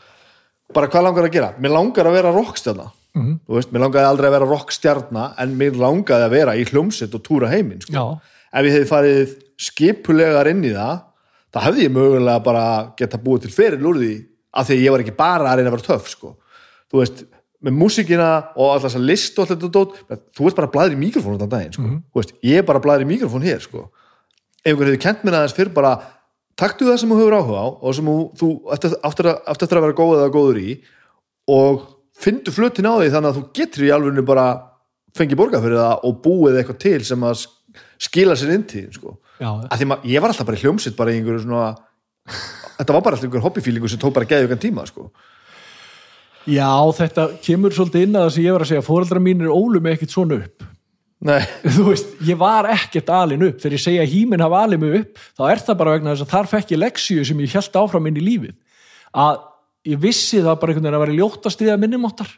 bara 0.74 0.90
hvað 0.92 1.06
langar 1.08 1.26
að 1.30 1.32
gera? 1.38 1.54
Mér 1.64 1.72
langar 1.78 2.10
að 2.10 2.18
vera 2.20 2.32
rockstjarna 2.36 2.92
Mhm. 3.18 3.40
þú 3.48 3.54
veist, 3.56 3.72
mér 3.74 3.82
langaði 3.82 4.06
aldrei 4.12 4.28
að 4.30 4.34
vera 4.36 4.48
rockstjarna 4.52 5.22
en 5.42 5.54
mér 5.58 5.78
langaði 5.80 6.26
að 6.28 6.34
vera 6.36 6.54
í 6.60 6.66
hljómsett 6.70 7.16
og 7.16 7.24
túra 7.24 7.48
heiminn 7.50 7.82
sko. 7.82 8.20
ef 8.54 8.66
ég 8.66 8.74
hefði 8.76 8.90
farið 8.92 9.32
skipulegar 9.58 10.48
inn 10.52 10.62
í 10.68 10.74
það 10.76 11.02
þá 11.54 11.60
hefði 11.66 11.86
ég 11.88 11.94
mögulega 11.96 12.44
bara 12.44 12.66
geta 13.00 13.18
búið 13.18 13.42
til 13.48 13.52
feril 13.56 13.88
úr 13.90 13.98
því 14.02 14.12
af 14.54 14.68
því 14.68 14.76
að 14.78 14.84
ég 14.86 14.92
var 14.94 15.00
ekki 15.04 15.16
bara 15.18 15.50
að 15.50 15.58
reyna 15.58 15.72
að 15.72 15.76
vera 15.78 15.88
töff 15.88 16.10
sko. 16.12 16.36
þú 16.92 17.02
veist, 17.02 17.24
með 17.66 17.74
músíkina 17.74 18.28
og 18.56 18.74
alltaf 18.76 18.92
þess 18.92 19.00
að 19.00 19.08
list 19.10 19.40
og 19.40 19.48
alltaf 19.48 19.72
dót 19.74 19.96
þú 20.38 20.46
veist 20.46 20.58
bara 20.60 20.68
að 20.70 20.74
blæður 20.76 20.94
í 20.98 21.00
mikrofónu 21.02 21.40
þann 21.42 21.54
daginn 21.56 21.74
sko. 21.74 21.88
þú 22.14 22.22
veist, 22.22 22.34
ég 22.46 22.60
er 22.62 22.68
bara 22.68 22.80
að 22.82 22.86
blæður 22.86 23.06
í 23.06 23.10
mikrofón 23.14 23.46
hér 23.48 23.64
sko. 23.64 23.88
ef 24.64 24.70
einhver 24.72 24.92
hefði 24.92 25.02
kent 25.02 25.24
mér 25.26 25.38
aðeins 25.40 25.56
fyrir 25.58 25.74
bara 25.74 25.94
taktu 26.58 26.86
það 26.86 27.00
sem 27.02 27.10
þú 27.14 27.18
hefur 27.22 27.38
áhuga 27.38 27.62
á 27.62 27.68
og 27.82 27.96
sem 27.98 28.06
þú, 28.38 28.50
eftir, 28.74 28.96
að, 29.02 29.42
eftir 29.54 29.78
að 29.78 29.86
vera 29.88 29.98
góð 29.98 30.16
eða 30.22 30.34
góður 30.34 30.60
í 30.62 30.78
og 31.48 31.86
fyndu 32.18 32.54
flutin 32.54 32.90
á 32.90 32.94
því 32.98 33.12
þannig 33.14 33.30
að 33.32 33.38
þú 33.40 33.44
getur 33.58 33.86
í 33.88 33.92
alveg 33.94 34.26
bara 34.26 34.48
fengið 35.18 35.40
borgað 35.40 35.64
fyrir 35.66 35.82
það 35.82 36.06
og 36.10 36.18
búið 36.26 36.60
eitthvað 36.62 36.80
til 36.84 37.00
sem 37.06 37.24
að 37.26 37.40
sk- 37.42 37.82
skila 38.08 38.36
sér 38.38 38.54
inn 38.54 38.66
til 38.70 38.88
sko. 38.94 39.18
ég 40.06 40.22
var 40.22 40.30
alltaf 40.34 40.46
bara 40.46 40.58
hljómsitt 40.62 40.98
bara 40.98 41.14
í 41.14 41.18
einhverju 41.18 41.46
svona 41.46 41.76
þetta 42.78 42.94
var 42.94 43.02
bara 43.06 43.16
alltaf 43.18 43.26
einhver 43.30 43.46
hobbyfílingu 43.46 43.90
sem 43.90 44.02
tók 44.02 44.14
bara 44.14 44.26
ykkur 44.26 44.62
tíma 44.62 44.86
sko. 44.90 45.10
Já, 46.48 46.72
þetta 46.98 47.28
kemur 47.44 47.76
svolítið 47.76 48.08
inn 48.08 48.18
að 48.18 48.26
það 48.26 48.34
sem 48.36 48.46
ég 48.48 48.56
var 48.56 48.66
að 48.66 48.72
segja, 48.72 48.86
fóreldra 48.88 49.22
mín 49.24 49.44
er 49.44 49.54
ólu 49.54 49.82
með 49.84 49.98
ekkit 49.98 50.16
svona 50.16 50.40
upp. 50.42 50.66
Nei, 51.28 51.42
þú 51.76 51.86
veist, 51.90 52.16
ég 52.28 52.40
var 52.40 52.70
ekkert 52.72 53.12
alin 53.14 53.46
upp. 53.50 53.60
Þegar 53.62 53.78
ég 53.78 53.84
segja 53.84 54.08
híminn 54.10 54.44
hafa 54.46 54.64
alin 54.68 54.82
mig 54.84 54.98
upp 55.02 55.22
þá 55.38 55.46
er 55.50 55.64
það 55.66 55.80
bara 55.82 55.96
vegna 55.98 56.14
þess 56.14 56.28
að 56.28 56.34
þar 56.36 56.52
fekk 56.54 56.74
ég 56.76 56.84
leksíu 56.84 57.28
sem 57.28 57.46
ég 57.46 57.56
held 57.58 57.80
áfram 57.82 58.10
inn 58.10 58.20
í 58.22 58.26
lífið. 58.26 58.58
Að 59.18 59.40
ég 59.88 60.04
vissi 60.04 60.44
það 60.44 60.60
bara 60.62 60.74
einhvern 60.74 60.88
veginn 60.88 61.00
að 61.00 61.06
vera 61.06 61.18
ljótast 61.22 61.64
í 61.64 61.70
það 61.70 61.82
minnumáttar 61.84 62.36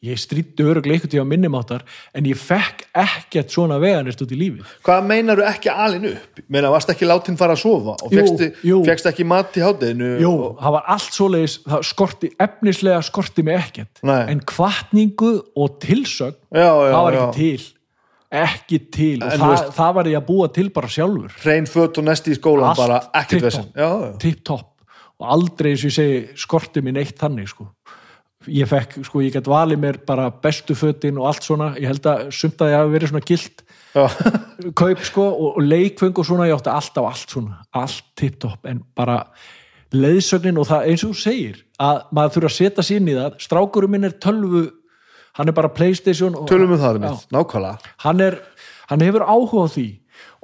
ég 0.00 0.16
stríti 0.16 0.64
öruglega 0.64 0.96
einhvern 0.96 1.12
tíma 1.12 1.24
minnumáttar 1.28 1.82
en 2.16 2.24
ég 2.24 2.38
fekk 2.40 2.86
ekkert 2.96 3.52
svona 3.52 3.76
veganist 3.82 4.22
út 4.24 4.30
í 4.32 4.38
lífið 4.40 4.70
hvað 4.86 5.02
meinar 5.10 5.42
ekki 5.50 5.68
alin 5.72 6.06
upp? 6.14 6.40
Meina, 6.48 6.70
varst 6.72 6.88
ekki 6.94 7.08
látin 7.08 7.36
fara 7.40 7.52
að 7.56 7.60
sofa 7.66 7.96
og 8.00 8.86
fegst 8.88 9.10
ekki 9.10 9.26
mat 9.28 9.58
í 9.60 9.64
hátæðinu 9.64 10.14
Jú, 10.22 10.30
og, 10.32 10.54
það 10.62 10.76
var 10.78 10.88
allt 10.94 11.18
svoleiðis 11.18 11.58
það 11.66 11.84
skorti, 11.90 12.30
efnislega 12.46 13.02
skorti 13.10 13.44
mig 13.44 13.60
ekkert 13.60 14.00
Nei. 14.08 14.22
en 14.32 14.40
kvartningu 14.48 15.34
og 15.56 15.76
tilsögn 15.84 16.38
Já, 16.48 16.64
já, 16.64 16.90
það 16.94 17.04
var 17.04 17.18
já. 17.18 17.20
ekki 17.26 17.36
til 17.44 17.68
ekki 18.40 18.78
til 18.94 19.14
En 19.26 19.36
það, 19.36 19.46
veist- 19.52 19.72
það 19.76 19.94
var 20.00 20.10
ég 20.14 20.20
að 20.20 20.26
búa 20.32 20.48
til 20.54 20.68
bara 20.70 20.88
sjálfur 20.96 21.36
hrein 21.44 21.66
föt 21.68 21.98
og 22.00 22.08
nesti 22.08 22.32
í 22.32 22.40
skólan 22.40 22.70
Allt 22.72 22.78
bara 22.86 23.00
ekkert 23.20 23.52
já, 23.52 23.60
já. 23.76 24.12
tipp-topp 24.22 24.66
og 25.20 25.28
aldrei 25.34 25.74
eins 25.74 25.82
og 25.84 25.90
ég 25.90 25.96
segi 25.98 26.20
skorti 26.40 26.80
minn 26.80 26.96
eitt 26.96 27.18
þannig 27.20 27.50
sko. 27.52 27.66
Ég 28.48 28.68
fekk, 28.68 29.00
sko, 29.04 29.20
ég 29.24 29.34
gætt 29.34 29.48
valið 29.50 29.82
mér 29.82 29.98
bara 30.08 30.30
bestu 30.32 30.76
fötin 30.78 31.18
og 31.20 31.28
allt 31.30 31.44
svona. 31.44 31.72
Ég 31.76 31.90
held 31.90 32.08
að 32.08 32.26
sumt 32.32 32.62
að 32.62 32.72
ég 32.72 32.80
hafi 32.80 32.94
verið 32.94 33.12
svona 33.12 33.28
gilt 33.28 33.64
Já. 33.90 34.04
kaup 34.80 35.04
sko 35.04 35.26
og, 35.28 35.48
og 35.60 35.64
leikfeng 35.66 36.16
og 36.16 36.28
svona, 36.28 36.48
ég 36.48 36.56
átti 36.56 36.72
alltaf 36.72 37.08
allt 37.10 37.36
svona. 37.36 37.62
Allt 37.76 38.04
tipp-topp 38.20 38.68
en 38.70 38.82
bara 38.96 39.22
leiðsögnin 39.92 40.60
og 40.60 40.68
það 40.70 40.90
eins 40.90 41.04
og 41.04 41.14
þú 41.14 41.24
segir 41.24 41.62
að 41.82 42.04
maður 42.14 42.36
þurfa 42.36 42.52
að 42.52 42.58
setja 42.58 42.86
sér 42.86 43.00
inn 43.02 43.10
í 43.10 43.16
það. 43.18 43.40
Strákurum 43.44 43.96
minn 43.96 44.08
er 44.08 44.16
tölvu 44.22 44.66
hann 45.38 45.50
er 45.50 45.56
bara 45.56 45.70
Playstation 45.72 46.36
og, 46.36 46.48
tölum 46.50 46.74
um 46.74 46.80
það 46.80 46.98
Já. 46.98 47.02
Mitt, 47.04 47.26
nákvæmlega. 47.34 47.92
Hann, 48.04 48.22
er, 48.24 48.38
hann 48.90 49.04
hefur 49.04 49.26
áhuga 49.26 49.66
á 49.66 49.68
því 49.74 49.88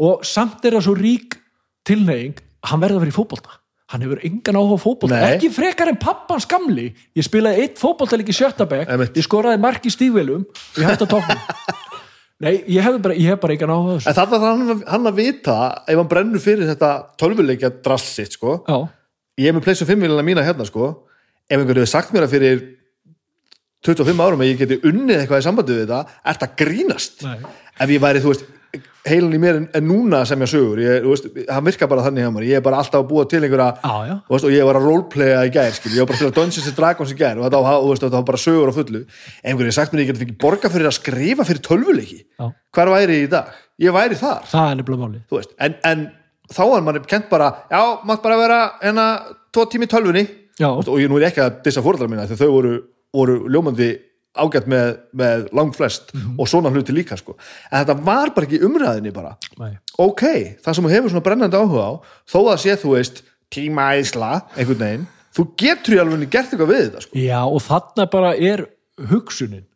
og 0.07 0.27
samt 0.27 0.65
er 0.67 0.77
það 0.77 0.87
svo 0.89 0.97
rík 0.99 1.39
tilneying, 1.87 2.37
hann 2.67 2.83
verður 2.83 3.01
að 3.01 3.07
vera 3.07 3.15
í 3.15 3.17
fótbolta 3.17 3.61
hann 3.93 4.03
hefur 4.03 4.21
engan 4.27 4.59
áhuga 4.59 5.09
Nei. 5.13 5.37
ekki 5.37 5.51
frekar 5.55 5.91
en 5.93 5.99
pappans 6.01 6.47
gamli. 6.51 6.89
Ég 7.15 7.27
spilaði 7.27 7.63
eitt 7.63 7.79
fótbolta 7.79 8.19
líka 8.19 8.35
í 8.35 8.37
Sjötabæk 8.37 8.91
ég 8.91 9.27
skoraði 9.27 9.61
mark 9.63 9.87
í 9.87 9.93
stígvelum 9.95 10.43
og 10.43 10.81
ég 10.81 10.89
hætti 10.91 11.07
að 11.07 11.13
tóknum 11.13 11.43
nei, 12.45 12.65
ég 12.67 12.83
hef 12.83 12.99
bara, 13.05 13.15
ég 13.15 13.31
hef 13.31 13.43
bara 13.43 13.55
engan 13.55 13.75
áhuga 13.77 13.99
en 14.01 14.17
það 14.19 14.33
þarf 14.35 14.47
hann, 14.49 14.83
hann 14.91 15.11
að 15.13 15.21
vita 15.21 15.59
ef 15.87 16.01
hann 16.01 16.11
brennur 16.11 16.43
fyrir 16.43 16.71
þetta 16.73 16.91
tölvuleikja 17.21 17.71
drast 17.79 18.11
sitt 18.17 18.35
sko. 18.35 18.59
Já, 18.67 18.81
ég 19.39 19.51
hef 19.51 19.59
með 19.59 19.69
pleysu 19.69 19.89
5 19.89 20.03
vilina 20.03 20.27
mína 20.27 20.47
hérna 20.47 20.67
sko. 20.67 20.91
Ef 21.47 21.61
einhver 21.61 21.79
hefur 21.79 21.93
sagt 21.93 22.11
mér 22.15 22.27
að 22.27 22.35
fyrir 22.35 22.67
25 23.87 24.19
árum 24.19 24.43
að 24.43 24.51
ég 24.51 24.61
geti 24.65 24.81
unnið 24.89 25.21
eitthvað 25.23 25.45
í 25.45 25.47
sambandi 25.47 25.77
við 25.77 25.85
þetta, 25.85 26.19
ert 26.33 26.43
að 26.43 26.55
grínast. 26.59 27.23
Nei. 27.23 27.39
ef 27.77 27.93
ég 27.93 28.03
væri, 28.03 28.23
þú 28.25 28.33
veist 28.33 28.47
heilin 29.07 29.37
í 29.37 29.39
mér 29.41 29.59
en, 29.61 29.67
en 29.79 29.85
núna 29.87 30.25
sem 30.27 30.41
ég 30.43 30.51
sögur. 30.51 30.81
Ég, 30.83 31.05
veist, 31.07 31.27
það 31.47 31.65
virka 31.69 31.87
bara 31.91 32.03
þannig 32.07 32.25
hjá 32.27 32.31
mér, 32.35 32.47
ég 32.49 32.59
er 32.59 32.65
bara 32.67 32.81
alltaf 32.83 33.01
að 33.05 33.09
búa 33.13 33.25
til 33.31 33.41
einhverja 33.45 33.69
þú 34.27 34.35
veist, 34.35 34.47
og 34.49 34.55
ég 34.57 34.67
var 34.67 34.79
að 34.81 34.87
roleplaya 34.89 35.45
í 35.47 35.53
gær 35.55 35.77
skil, 35.77 35.93
ég 35.95 36.03
var 36.03 36.11
bara 36.11 36.19
til 36.23 36.29
að 36.31 36.35
Dungeons 36.41 36.67
and 36.73 36.77
Dragons 36.81 37.13
í 37.15 37.19
gær 37.21 37.39
og 37.39 37.47
þetta, 37.47 37.61
var- 37.67 38.27
bara 38.27 38.43
sögur 38.43 38.73
á 38.73 38.75
fullu. 38.75 39.03
Ef 39.07 39.47
einhver 39.47 39.67
hefur 39.69 39.77
sagt 39.79 39.93
mér 39.95 40.03
ég 40.05 40.11
geti 40.13 40.25
fikk 40.25 40.37
borga 40.43 40.71
fyrir 40.73 40.91
að 40.91 40.97
skrifa 40.99 41.47
fyrir 41.47 41.63
tölvuleiki, 41.69 42.21
já. 42.41 42.51
hvar 42.75 42.93
væri 42.97 43.21
ég 43.21 43.29
í 43.29 43.31
dag? 43.31 43.53
Ég 43.79 43.93
væri 43.95 44.19
þar, 44.19 44.43
það 44.51 44.71
er 44.73 44.81
nefnilega 44.81 45.03
máli 45.07 45.23
þú 45.31 45.39
veist 45.39 45.55
en, 45.61 45.75
en 45.85 46.07
þá 46.51 46.63
var 46.73 46.83
mann 46.87 47.01
kent 47.07 47.31
bara 47.31 47.53
já, 47.71 47.81
mátt 48.07 48.23
bara 48.25 48.37
vera 48.41 48.59
hérna 48.83 49.07
tvo 49.53 49.67
tími 49.71 49.87
tölvunni. 49.87 50.27
Og 50.89 50.99
ég 51.03 51.11
nú 51.13 51.19
er 51.21 51.27
ekki 51.29 51.43
að 51.45 51.59
dissa 51.67 51.83
fóreldrar 51.85 52.09
mína 52.09 52.25
því 52.27 52.39
þau 52.41 52.51
voru, 52.55 52.75
voru 53.13 53.35
ljómandi 53.53 53.91
ágætt 54.43 54.69
með, 54.71 54.93
með 55.17 55.47
langt 55.57 55.79
flest 55.79 56.13
og 56.37 56.49
svona 56.51 56.73
hluti 56.73 56.95
líka 56.95 57.19
sko. 57.19 57.37
en 57.71 57.83
þetta 57.83 57.99
var 58.07 58.33
bara 58.37 58.49
ekki 58.49 58.63
umræðinni 58.67 59.13
bara 59.17 59.35
nei, 59.61 59.77
ok, 59.99 60.25
það 60.65 60.79
sem 60.79 60.89
þú 60.89 60.95
hefur 60.95 61.15
svona 61.15 61.27
brennandi 61.27 61.61
áhuga 61.61 61.87
á 61.89 61.93
þó 62.29 62.39
að 62.45 62.63
sé 62.65 62.79
þú 62.83 62.95
veist 62.97 63.23
tíma 63.53 63.93
æsla, 64.01 64.33
einhvern 64.57 64.83
veginn 64.83 65.07
þú 65.37 65.47
getur 65.61 65.97
í 65.97 66.03
alveg 66.03 66.29
gert 66.33 66.53
eitthvað 66.53 66.73
við 66.73 66.85
þetta 66.87 67.07
sko. 67.07 67.19
já 67.21 67.41
og 67.45 67.63
þarna 67.67 68.11
bara 68.13 68.35
er 68.37 68.67
hugsunin 69.11 69.67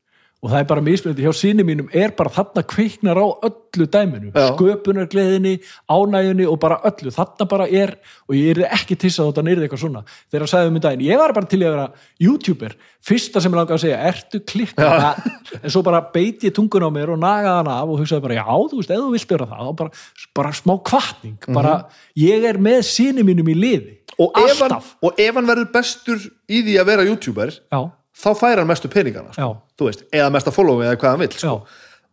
og 0.41 0.49
það 0.49 0.63
er 0.63 0.69
bara 0.71 0.85
mismunandi 0.85 1.25
hjá 1.27 1.33
síni 1.37 1.65
mínum 1.69 1.89
er 1.93 2.15
bara 2.17 2.33
þarna 2.33 2.63
kveiknar 2.65 3.19
á 3.21 3.27
öllu 3.45 3.87
dæminu. 3.93 4.31
Já. 4.33 4.57
sköpunargleðinni, 4.57 5.53
ánægjunni 5.85 6.47
og 6.49 6.57
bara 6.63 6.79
öllu, 6.89 7.13
þarna 7.13 7.47
bara 7.51 7.67
er 7.69 7.93
og 8.25 8.37
ég 8.39 8.57
er 8.57 8.73
ekki 8.73 8.97
tissað 8.97 9.29
þótt 9.29 9.43
að 9.43 9.49
nýrði 9.51 9.67
eitthvað 9.67 9.83
svona. 9.85 10.03
Þegar 10.33 10.47
að 10.47 10.53
sagði 10.55 10.73
um 10.73 10.81
í 10.81 10.83
daginn, 10.87 11.05
ég 11.11 11.21
var 11.21 11.37
bara 11.37 11.51
til 11.51 11.61
að 11.61 11.75
vera 11.77 11.87
youtuber, 12.25 12.75
fyrsta 13.05 13.45
sem 13.45 13.53
ég 13.53 13.61
langaði 13.61 13.77
að 13.77 13.85
segja 13.85 14.01
ertu 14.11 14.43
klikka, 14.49 15.13
en 15.63 15.77
svo 15.77 15.85
bara 15.85 16.03
beiti 16.17 16.49
ég 16.49 16.57
tungun 16.57 16.89
á 16.89 16.91
mér 16.97 17.13
og 17.13 17.21
nagaði 17.21 17.55
hann 17.61 17.73
af 17.77 17.93
og 17.93 18.01
hugsaði 18.01 18.25
bara, 18.25 18.41
já, 18.41 18.49
þú 18.49 18.81
veist, 18.81 18.97
ef 18.97 19.05
þú 19.05 19.13
vilt 19.19 19.37
vera 19.37 19.53
það 19.53 19.73
bara, 19.85 20.05
bara 20.41 20.57
smá 20.57 20.77
kvartning 20.89 21.49
bara, 21.53 21.79
ég 22.17 22.49
er 22.49 22.61
með 22.61 22.83
síni 22.89 23.29
mínum 23.29 23.53
í 23.53 23.61
liði. 23.61 23.97
Og, 24.21 24.37
ef 24.37 24.59
hann, 24.61 24.77
og 25.05 25.21
ef 25.21 25.37
hann 25.37 25.49
verður 25.49 25.71
bestur 25.73 26.21
í 26.51 26.65
því 26.65 26.75
að 26.81 26.89
vera 26.91 27.05
youtuber 27.09 27.53
já, 27.55 27.81
þá 28.21 28.31
fær 28.39 28.61
hann 28.63 28.69
mestu 28.71 28.91
peningana 28.93 29.33
sko. 29.35 29.53
Þú 29.79 29.89
veist, 29.89 30.05
eða 30.15 30.33
mesta 30.35 30.53
follow 30.55 30.83
eða 30.85 30.99
hvað 31.01 31.15
hann 31.15 31.25
vill 31.25 31.37
sko. 31.37 31.55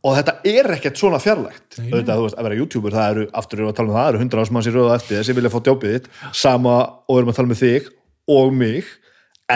Og 0.05 0.13
þetta 0.15 0.35
er 0.47 0.69
ekkert 0.75 0.99
svona 0.99 1.19
fjarlægt. 1.19 1.79
Auðvitað, 1.81 2.13
þú 2.19 2.27
veist, 2.27 2.37
að 2.37 2.47
vera 2.47 2.59
youtuber, 2.59 2.95
það 2.95 3.09
eru 3.13 3.25
aftur 3.39 3.59
erum 3.59 3.67
við 3.67 3.73
að 3.73 3.79
tala 3.79 3.89
um 3.89 3.95
það, 3.95 4.03
það 4.03 4.11
eru 4.11 4.21
hundra 4.21 4.45
ásmanns 4.45 4.69
í 4.69 4.73
röðu 4.75 4.93
eftir 4.93 5.17
þessi 5.17 5.35
vilja 5.37 5.51
fá 5.51 5.57
djópið 5.65 5.95
þitt, 5.95 6.09
sama 6.37 6.75
og 6.85 7.11
við 7.11 7.21
erum 7.21 7.31
að 7.33 7.39
tala 7.39 7.51
með 7.51 7.61
þig 7.63 7.89
og 8.37 8.55
mig. 8.55 8.93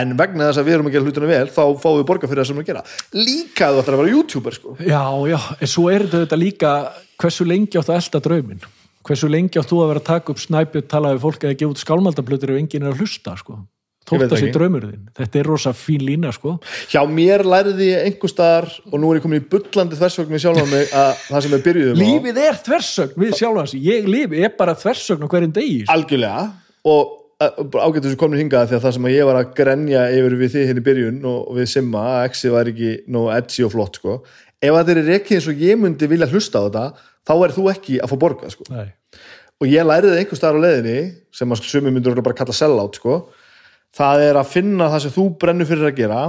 En 0.01 0.13
vegna 0.19 0.47
þess 0.47 0.61
að 0.61 0.67
við 0.67 0.77
erum 0.77 0.87
að 0.87 0.95
gera 0.95 1.05
hlutina 1.05 1.29
vel 1.29 1.47
þá 1.51 1.63
fáum 1.83 1.97
við 1.99 2.05
borga 2.09 2.29
fyrir 2.31 2.41
það 2.41 2.49
sem 2.49 2.59
við 2.59 2.63
að 2.63 2.69
gera. 2.71 2.83
Líka 3.11 3.67
að 3.67 3.73
þú 3.77 3.81
ættir 3.81 3.95
að 3.95 4.01
vera 4.01 4.13
youtuber 4.15 4.55
sko. 4.57 4.75
Já, 4.79 5.03
já, 5.27 5.39
en 5.59 5.71
svo 5.71 5.83
er 5.91 6.05
þetta 6.13 6.39
líka 6.39 6.71
hversu 7.21 7.47
lengi 7.47 7.79
áttu 7.81 7.91
að 7.91 7.99
elda 7.99 8.21
drauminn? 8.27 8.63
Hversu 9.07 9.29
lengi 9.31 9.59
áttu 9.59 9.81
að 9.83 9.91
vera 9.91 10.03
að 10.03 10.07
taka 10.07 10.31
upp 10.31 10.41
snæpjöld 10.41 10.87
tala 10.91 11.11
við 11.11 11.25
fólk 11.25 11.43
eða 11.43 11.59
gefa 11.59 11.75
út 11.75 11.83
skálmaldablötur 11.83 12.55
ef 12.55 12.61
enginn 12.61 12.87
er 12.87 12.95
að 12.95 13.03
hlusta, 13.03 13.35
sko 13.39 13.59
þótt 14.09 14.25
að 14.25 14.33
sé 14.33 14.47
ekki. 14.47 14.55
draumur 14.55 14.87
þinn, 14.87 15.05
þetta 15.19 15.39
er 15.41 15.49
rosa 15.51 15.73
fín 15.77 16.03
lína, 16.07 16.33
sko 16.35 16.57
hjá 16.91 17.01
mér 17.09 17.45
læriði 17.45 17.87
ég 17.91 18.09
einhver 18.09 18.33
staðar 18.33 18.69
og 18.89 18.97
nú 18.99 19.11
er 19.11 19.19
ég 19.19 19.25
komin 19.25 19.41
í 19.43 19.47
bullandi 19.53 19.99
þversögn 19.99 20.33
með 20.33 20.43
sjálf 20.45 20.69
mig 20.71 20.93
að 20.97 21.11
það 21.27 21.45
sem 21.45 21.55
við 21.55 21.65
byrjuðum 21.67 21.95
á 21.95 22.01
Lífið 22.01 22.41
er 22.47 22.61
þversögn 22.65 23.23
við 23.23 23.33
sjálf 23.39 23.61
hans 23.61 23.75
ég 23.77 24.09
lifi, 24.09 24.43
er 24.43 24.53
bara 24.57 24.77
þversögn 24.81 25.25
á 25.25 25.31
hverjum 25.31 25.55
degi 25.55 25.81
sko. 25.85 25.95
algjörlega 25.95 26.45
og 26.91 27.17
ágættu 27.41 28.11
sem 28.11 28.19
komin 28.19 28.41
hingað 28.41 28.69
því 28.69 28.77
að 28.77 28.83
það 28.85 28.95
sem 28.97 29.07
ég 29.09 29.27
var 29.27 29.39
að 29.39 29.53
grenja 29.57 30.01
yfir 30.13 30.35
við 30.37 30.55
þið 30.55 30.67
hérna 30.69 30.81
í 30.81 30.85
byrjun 30.85 31.21
og, 31.25 31.39
við 31.57 31.69
Simma 31.71 32.03
að 32.11 32.25
exi 32.29 32.51
var 32.53 32.69
ekki 32.69 32.91
nóg 33.11 33.29
edgy 33.37 33.65
og 33.65 33.73
flott 33.73 33.97
sko. 33.97 34.17
ef 34.61 34.77
að 34.77 34.89
þeir 34.89 35.01
eru 35.01 35.15
ekki 35.15 35.37
eins 35.37 35.47
og 35.49 35.63
ég 35.65 35.79
myndi 35.81 36.09
vilja 36.11 36.29
hlusta 36.29 36.61
á 36.61 36.65
þetta 36.67 36.83
þá 37.25 37.33
er 37.37 37.55
þú 37.55 37.67
ekki 37.71 37.97
að 38.01 38.11
fá 38.11 38.17
borgað 38.21 38.53
sko. 38.55 38.67
Og 39.61 39.69
ég 39.69 39.85
læriði 39.85 40.21
einhver 40.21 40.37
staðar 40.37 40.61
á 40.61 40.63
leiðinni 40.65 40.99
sem 41.33 41.53
að 41.53 41.65
sumi 41.69 41.93
myndur 41.93 42.21
bara 42.21 42.37
kalla 42.37 42.55
sellout 42.55 42.97
sko. 42.97 43.17
Það 43.97 44.25
er 44.29 44.39
að 44.39 44.51
finna 44.51 44.89
það 44.91 45.05
sem 45.05 45.15
þú 45.15 45.25
brennur 45.41 45.69
fyrir 45.69 45.89
að 45.89 45.99
gera 45.99 46.21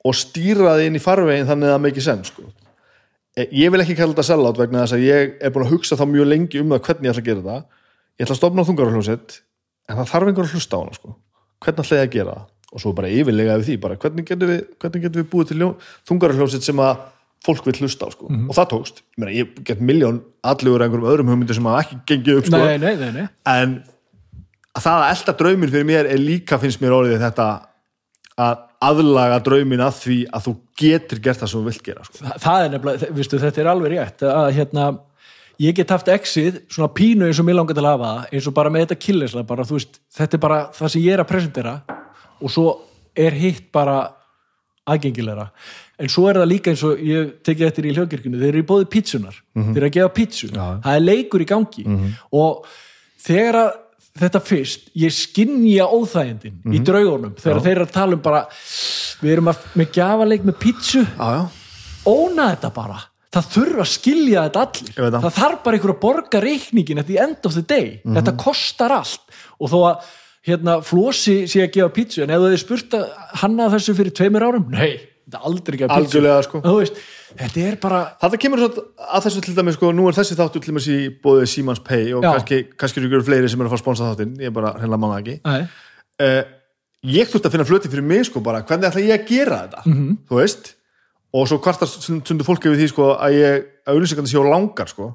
og 0.00 0.16
stýra 0.16 0.76
þið 0.78 0.88
inn 0.88 0.98
í 0.98 1.02
farvegin 1.04 1.48
þannig 1.48 1.68
að 1.68 1.74
það 1.74 1.84
make 1.84 2.04
sense 2.04 2.32
sko. 2.32 2.46
Eh, 3.36 3.48
ég 3.54 3.72
vil 3.72 3.82
ekki 3.82 3.96
kalla 3.98 4.14
þetta 4.14 4.26
sellout 4.30 4.58
vegna 4.60 4.84
þess 4.84 4.96
að 4.96 5.04
ég 5.06 5.34
er 5.40 5.52
búin 5.54 5.66
að 5.66 5.74
hugsa 5.76 5.98
þá 5.98 6.06
mjög 6.10 6.30
lengi 6.30 6.62
um 6.62 6.72
það 6.74 6.82
hvernig 6.88 7.08
ég 7.08 7.12
ætla 7.14 7.22
að 7.22 7.28
gera 7.28 7.44
þetta 7.44 7.58
ég 8.20 8.24
ætla 8.26 8.34
að 8.34 8.40
stopna 8.40 8.64
á 8.64 8.68
þungararhljóset 8.68 9.36
en 9.90 10.00
það 10.00 10.10
þarf 10.10 10.30
einhver 10.30 10.48
að 10.48 10.56
hlusta 10.56 10.76
á 10.76 10.80
hana 10.80 10.96
sko. 10.96 11.14
hvernig 11.60 11.84
ætla 11.84 12.00
ég 12.00 12.08
að 12.08 12.16
gera 12.16 12.34
það 12.34 12.48
og 12.70 12.82
svo 12.82 12.92
bara 12.94 13.10
yfirlega 13.10 13.56
við 13.60 13.70
því 13.70 13.76
bara, 13.82 13.96
hvernig 14.02 14.26
getum 14.28 14.50
við, 14.50 14.60
hvernig 14.82 15.04
getum 15.06 15.22
við 15.22 15.30
búið 15.32 15.48
til 15.50 15.70
þungararhljóset 16.10 16.66
sem 16.66 16.82
að 16.84 17.06
fólk 17.46 17.64
vil 17.66 17.76
hlusta 17.80 18.06
á 18.06 18.08
sko. 18.12 18.28
og 18.30 18.52
það 18.58 18.68
tókst, 18.74 19.00
ég, 19.24 19.32
ég 19.40 19.62
get 19.66 19.80
miljón 19.80 20.20
allugur 20.46 20.84
einhverjum 20.84 21.08
öðrum 21.10 21.32
hugmyndir 21.32 21.58
sem 21.58 21.70
hafa 21.70 21.86
ekki 21.86 21.98
gengið 22.12 22.42
upp 22.42 22.50
sko. 22.50 22.60
nei, 22.60 22.76
nei, 22.78 22.94
nei, 23.00 23.10
nei. 23.16 23.26
en 23.48 23.78
að 24.76 24.84
það 24.86 25.04
að 25.04 25.12
elda 25.14 25.34
drauminn 25.42 25.72
fyrir 25.72 25.88
mér 25.88 26.08
er 26.10 26.20
líka 26.22 26.58
finnst 26.62 26.82
mér 26.82 26.96
orðið 26.96 27.24
þetta 27.24 27.46
að 28.40 28.60
aðlaga 28.80 29.38
drauminn 29.44 29.82
að 29.84 29.96
því 30.00 30.18
að 30.32 30.44
þú 30.46 30.52
getur 30.80 31.20
gert 31.24 31.42
það 31.42 31.50
sem 31.52 31.60
þú 31.60 31.64
vilt 31.68 31.82
gera 31.84 32.04
sko. 32.06 32.20
Þa, 32.20 32.36
það 32.44 32.64
er 32.64 32.70
nefnilega, 32.74 33.08
viðstu, 33.18 33.40
þetta 33.42 33.60
er 33.60 33.70
alveg 33.74 33.92
rétt 33.92 34.24
að 34.30 34.46
hérna, 34.56 34.86
ég 35.60 35.76
get 35.76 35.92
haft 35.92 36.08
exið 36.14 36.62
svona 36.72 36.88
pínu 36.96 37.26
eins 37.26 37.40
og 37.42 37.48
mér 37.48 37.58
langar 37.58 37.76
til 37.76 37.84
að 37.84 37.90
hafa 37.90 38.12
það, 38.14 38.30
eins 38.38 38.48
og 38.48 38.56
bara 38.56 38.72
með 38.72 38.86
þetta 38.86 39.00
killesla 39.04 39.44
bara, 39.50 39.66
veist, 39.68 40.00
þetta 40.16 40.38
er 40.38 40.44
bara 40.46 40.60
það 40.78 40.94
sem 40.94 41.04
ég 41.04 41.16
er 41.18 41.24
að 41.24 41.28
presentera 41.34 41.74
og 42.40 42.54
svo 42.54 42.66
er 43.20 43.36
hitt 43.36 43.68
bara 43.74 43.98
aðgengilegra. 44.90 45.50
En 46.00 46.08
svo 46.08 46.24
er 46.30 46.40
það 46.40 46.48
líka 46.54 46.72
eins 46.72 46.86
og 46.88 47.02
ég 47.04 47.34
tekið 47.44 47.66
eftir 47.68 47.90
í 47.90 47.92
hljókirkjunni, 47.98 48.40
þeir 48.40 48.54
eru 48.54 48.62
í 48.62 48.68
bóði 48.70 48.88
pítsunar. 48.90 49.36
Þeir 49.52 49.76
eru 49.76 49.90
að 49.90 49.96
gefa 49.98 50.12
pítsu, 50.16 50.48
Já. 50.48 50.64
það 50.86 50.96
er 50.96 51.04
leikur 51.04 51.44
í 51.44 51.48
gangi. 51.50 51.84
Og 52.40 52.64
þegar 53.20 53.58
að 53.60 53.70
þetta 54.18 54.40
fyrst, 54.42 54.88
ég 54.98 55.12
skinnja 55.14 55.86
óþægindin 55.86 56.74
í 56.74 56.80
draugunum 56.84 57.34
þegar 57.38 57.60
þeir 57.62 57.76
eru 57.76 57.86
að 57.86 57.92
tala 57.94 58.16
um 58.18 58.22
bara 58.24 58.42
við 59.22 59.32
erum 59.36 59.50
að, 59.52 59.62
með 59.78 59.92
gjafaleik 59.96 60.44
með 60.48 60.58
pítsu. 60.64 61.04
Já, 61.06 61.28
já. 61.38 61.42
óna 62.10 62.48
þetta 62.54 62.72
bara. 62.74 62.98
Það 63.30 63.50
þurfa 63.54 63.84
að 63.84 63.90
skilja 63.92 64.40
þetta 64.48 64.62
allir. 64.66 64.94
Það. 65.14 65.28
þarf 65.36 65.60
bara 65.62 65.76
einhver 65.78 65.92
að 65.94 66.00
borga 66.02 66.40
reikningin 66.42 66.98
at 66.98 67.06
the 67.06 67.18
end 67.22 67.46
of 67.46 67.54
the 67.54 67.62
day, 67.62 68.00
Mhm. 68.04 68.16
þetta 68.18 68.36
kostar 68.36 68.90
allt. 68.90 69.20
Og 69.60 69.70
þó 69.70 69.78
að 69.92 70.08
hérna, 70.46 70.80
Flósi 70.82 71.44
sé 71.46 71.62
að 71.62 71.72
gefa 71.76 71.92
pítsu 71.94 72.22
en 72.24 72.30
ef 72.30 72.40
þið 72.40 72.58
spurt 72.58 72.90
að 72.96 73.06
hanna 73.44 73.68
þessu 73.70 73.94
fyrir 73.94 74.10
tveimur 74.16 74.42
árum 74.42 74.70
nei, 74.72 74.98
þetta 75.28 75.36
er 75.36 75.44
aldrei 75.44 75.76
ekki 75.76 75.84
að 75.86 75.90
pizza 75.94 76.18
algjörlega 76.18 76.44
sko 76.46 76.62
þetta 77.38 77.60
er 77.68 77.76
bara 77.82 78.00
Þetta 78.20 78.38
kemur 78.42 78.58
svo 78.62 78.84
að 79.14 79.24
þessu 79.26 79.40
til 79.46 79.54
dæmis 79.56 79.76
sko, 79.78 79.92
nú 79.92 80.08
er 80.08 80.16
þessi 80.18 80.36
þáttur 80.38 80.62
til 80.64 80.72
dæmis 80.72 80.88
í 80.90 80.98
bóðið 81.22 81.46
Simans 81.52 81.80
Pay 81.86 82.12
og 82.16 82.24
Já. 82.24 82.32
kannski, 82.34 82.58
kannski 82.76 83.04
eru 83.04 83.22
fleiri 83.22 83.48
sem 83.48 83.60
eru 83.60 83.70
að 83.70 83.76
að 83.78 83.82
sponsa 83.84 84.08
þáttinn, 84.10 84.34
ég 84.40 84.50
er 84.50 84.56
bara 84.56 84.72
hreinlega 84.78 84.98
manna 85.04 85.20
ekki 85.22 85.38
uh, 85.46 86.42
Ég 87.00 87.30
þurfti 87.32 87.48
að 87.48 87.54
finna 87.54 87.64
flöti 87.64 87.88
fyrir 87.88 88.04
mig 88.04 88.26
sko 88.28 88.42
bara, 88.44 88.60
hvernig 88.68 88.90
ætla 88.90 89.00
ég 89.06 89.14
að 89.16 89.26
gera 89.30 89.60
þetta 89.64 89.82
Mhm. 89.86 90.16
þú 90.28 90.36
veist 90.42 90.74
og 91.32 91.46
svo 91.48 91.58
kvartar 91.62 91.88
sundu 91.88 92.44
fólk 92.44 92.64
yfir 92.66 92.76
því 92.76 92.88
sko 92.90 93.06
að 93.16 93.36
ég 93.38 93.64
að 93.86 93.94
auðlýsingandi 93.94 94.32
séu 94.34 94.42
langar 94.44 94.88
sko 94.90 95.14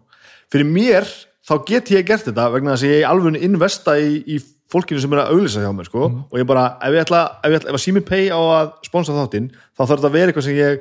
fyrir 0.50 0.66
mér 0.66 1.06
þá 1.46 1.54
get 1.68 1.92
ég 1.92 2.06
gert 2.08 2.26
þetta 2.26 2.48
vegna 2.54 2.74
þess 2.74 2.88
að 2.88 2.94
ég 2.96 3.06
alveg 3.10 3.44
investa 3.44 3.98
í, 4.00 4.24
í 4.26 4.40
fólkinu 4.72 4.98
sem 5.04 5.14
er 5.14 5.20
að 5.26 5.36
auðlýsa 5.36 5.62
hjá 5.62 5.70
mér 5.78 5.86
sko 5.92 6.08
Mhm. 6.10 6.24
og 6.32 6.40
ég 6.40 6.48
bara, 6.48 6.78
ef 6.82 6.90
ég 6.96 7.04
ætla, 7.06 7.22
ef, 7.44 7.52
ég 7.52 7.60
ætla, 7.60 7.74
ef 7.76 7.82
Simi 7.84 8.00
Pay 8.02 8.30
á 8.34 8.40
að 8.40 8.72
sponsa 8.88 9.12
þáttinn 9.14 9.52
þá 9.78 9.82
þarf 9.86 10.00
þetta 10.00 10.10
að 10.10 10.16
vera 10.18 10.32
eitthvað 10.32 10.44
sem 10.48 10.56
ég 10.58 10.80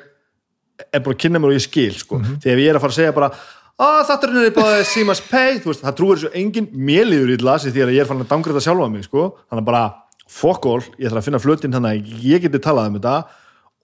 er 0.90 1.02
búin 1.04 1.14
að 1.14 1.22
kynna 1.24 1.42
mér 1.42 1.52
og 1.52 1.58
ég 1.58 1.66
skil 1.66 1.92
sko. 1.94 2.18
Mhm. 2.18 2.40
því 2.42 2.54
ef 2.54 2.58
ég 2.58 2.70
er 2.70 2.78
að 2.78 2.84
fara 2.84 2.94
að 2.94 2.98
segja 3.00 3.14
bara 3.14 3.30
að 3.74 4.00
þetta 4.08 4.28
er 4.46 4.50
bara 4.54 4.84
Simas 4.84 5.20
Pay 5.20 5.60
veist, 5.64 5.82
það 5.82 5.96
trúir 5.98 6.18
þessu 6.18 6.34
engin 6.34 6.68
mér 6.72 7.06
líður 7.10 7.34
í 7.34 7.38
lasi 7.42 7.70
því 7.74 7.86
að 7.86 7.94
ég 7.94 8.00
er 8.04 8.10
fann 8.10 8.22
að 8.22 8.30
dangræta 8.30 8.62
sjálfa 8.62 8.90
mig 8.90 9.04
sko. 9.04 9.34
þannig 9.50 9.62
að 9.62 9.70
bara 9.70 9.84
all 10.34 10.82
ég 10.98 11.08
ætla 11.08 11.20
að 11.20 11.26
finna 11.26 11.42
flötinn 11.42 11.74
þannig 11.74 11.90
að 11.90 12.22
ég 12.24 12.42
geti 12.42 12.58
talað 12.58 12.86
um 12.88 12.98
þetta 12.98 13.16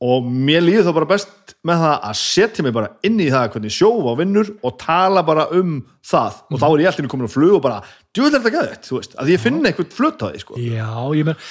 og 0.00 0.24
mér 0.24 0.62
líður 0.64 0.86
þá 0.88 0.94
bara 0.96 1.10
best 1.10 1.54
með 1.68 1.82
það 1.82 1.96
að 2.08 2.14
setja 2.16 2.64
mig 2.64 2.72
bara 2.72 2.92
inn 3.04 3.18
í 3.20 3.28
það 3.28 3.50
hvernig 3.52 3.74
sjófa 3.74 4.14
vinnur 4.16 4.52
og 4.64 4.78
tala 4.80 5.22
bara 5.26 5.44
um 5.52 5.74
það 6.00 6.38
og 6.48 6.62
þá 6.62 6.66
er 6.70 6.80
ég 6.80 6.90
alltaf 6.90 7.10
komin 7.12 7.28
á 7.28 7.34
flug 7.34 7.58
og 7.58 7.64
bara 7.66 7.82
djúvel 8.16 8.30
er 8.32 8.40
þetta 8.40 8.54
gæðið, 8.54 8.78
þú 8.86 8.96
veist, 8.96 9.18
að 9.20 9.32
ég 9.34 9.42
finna 9.42 9.70
eitthvað 9.70 9.98
flöt 9.98 10.24
á 10.24 10.26
því 10.30 10.40
sko. 10.40 10.56
Já, 10.56 10.88
ég 11.20 11.28
menn 11.28 11.44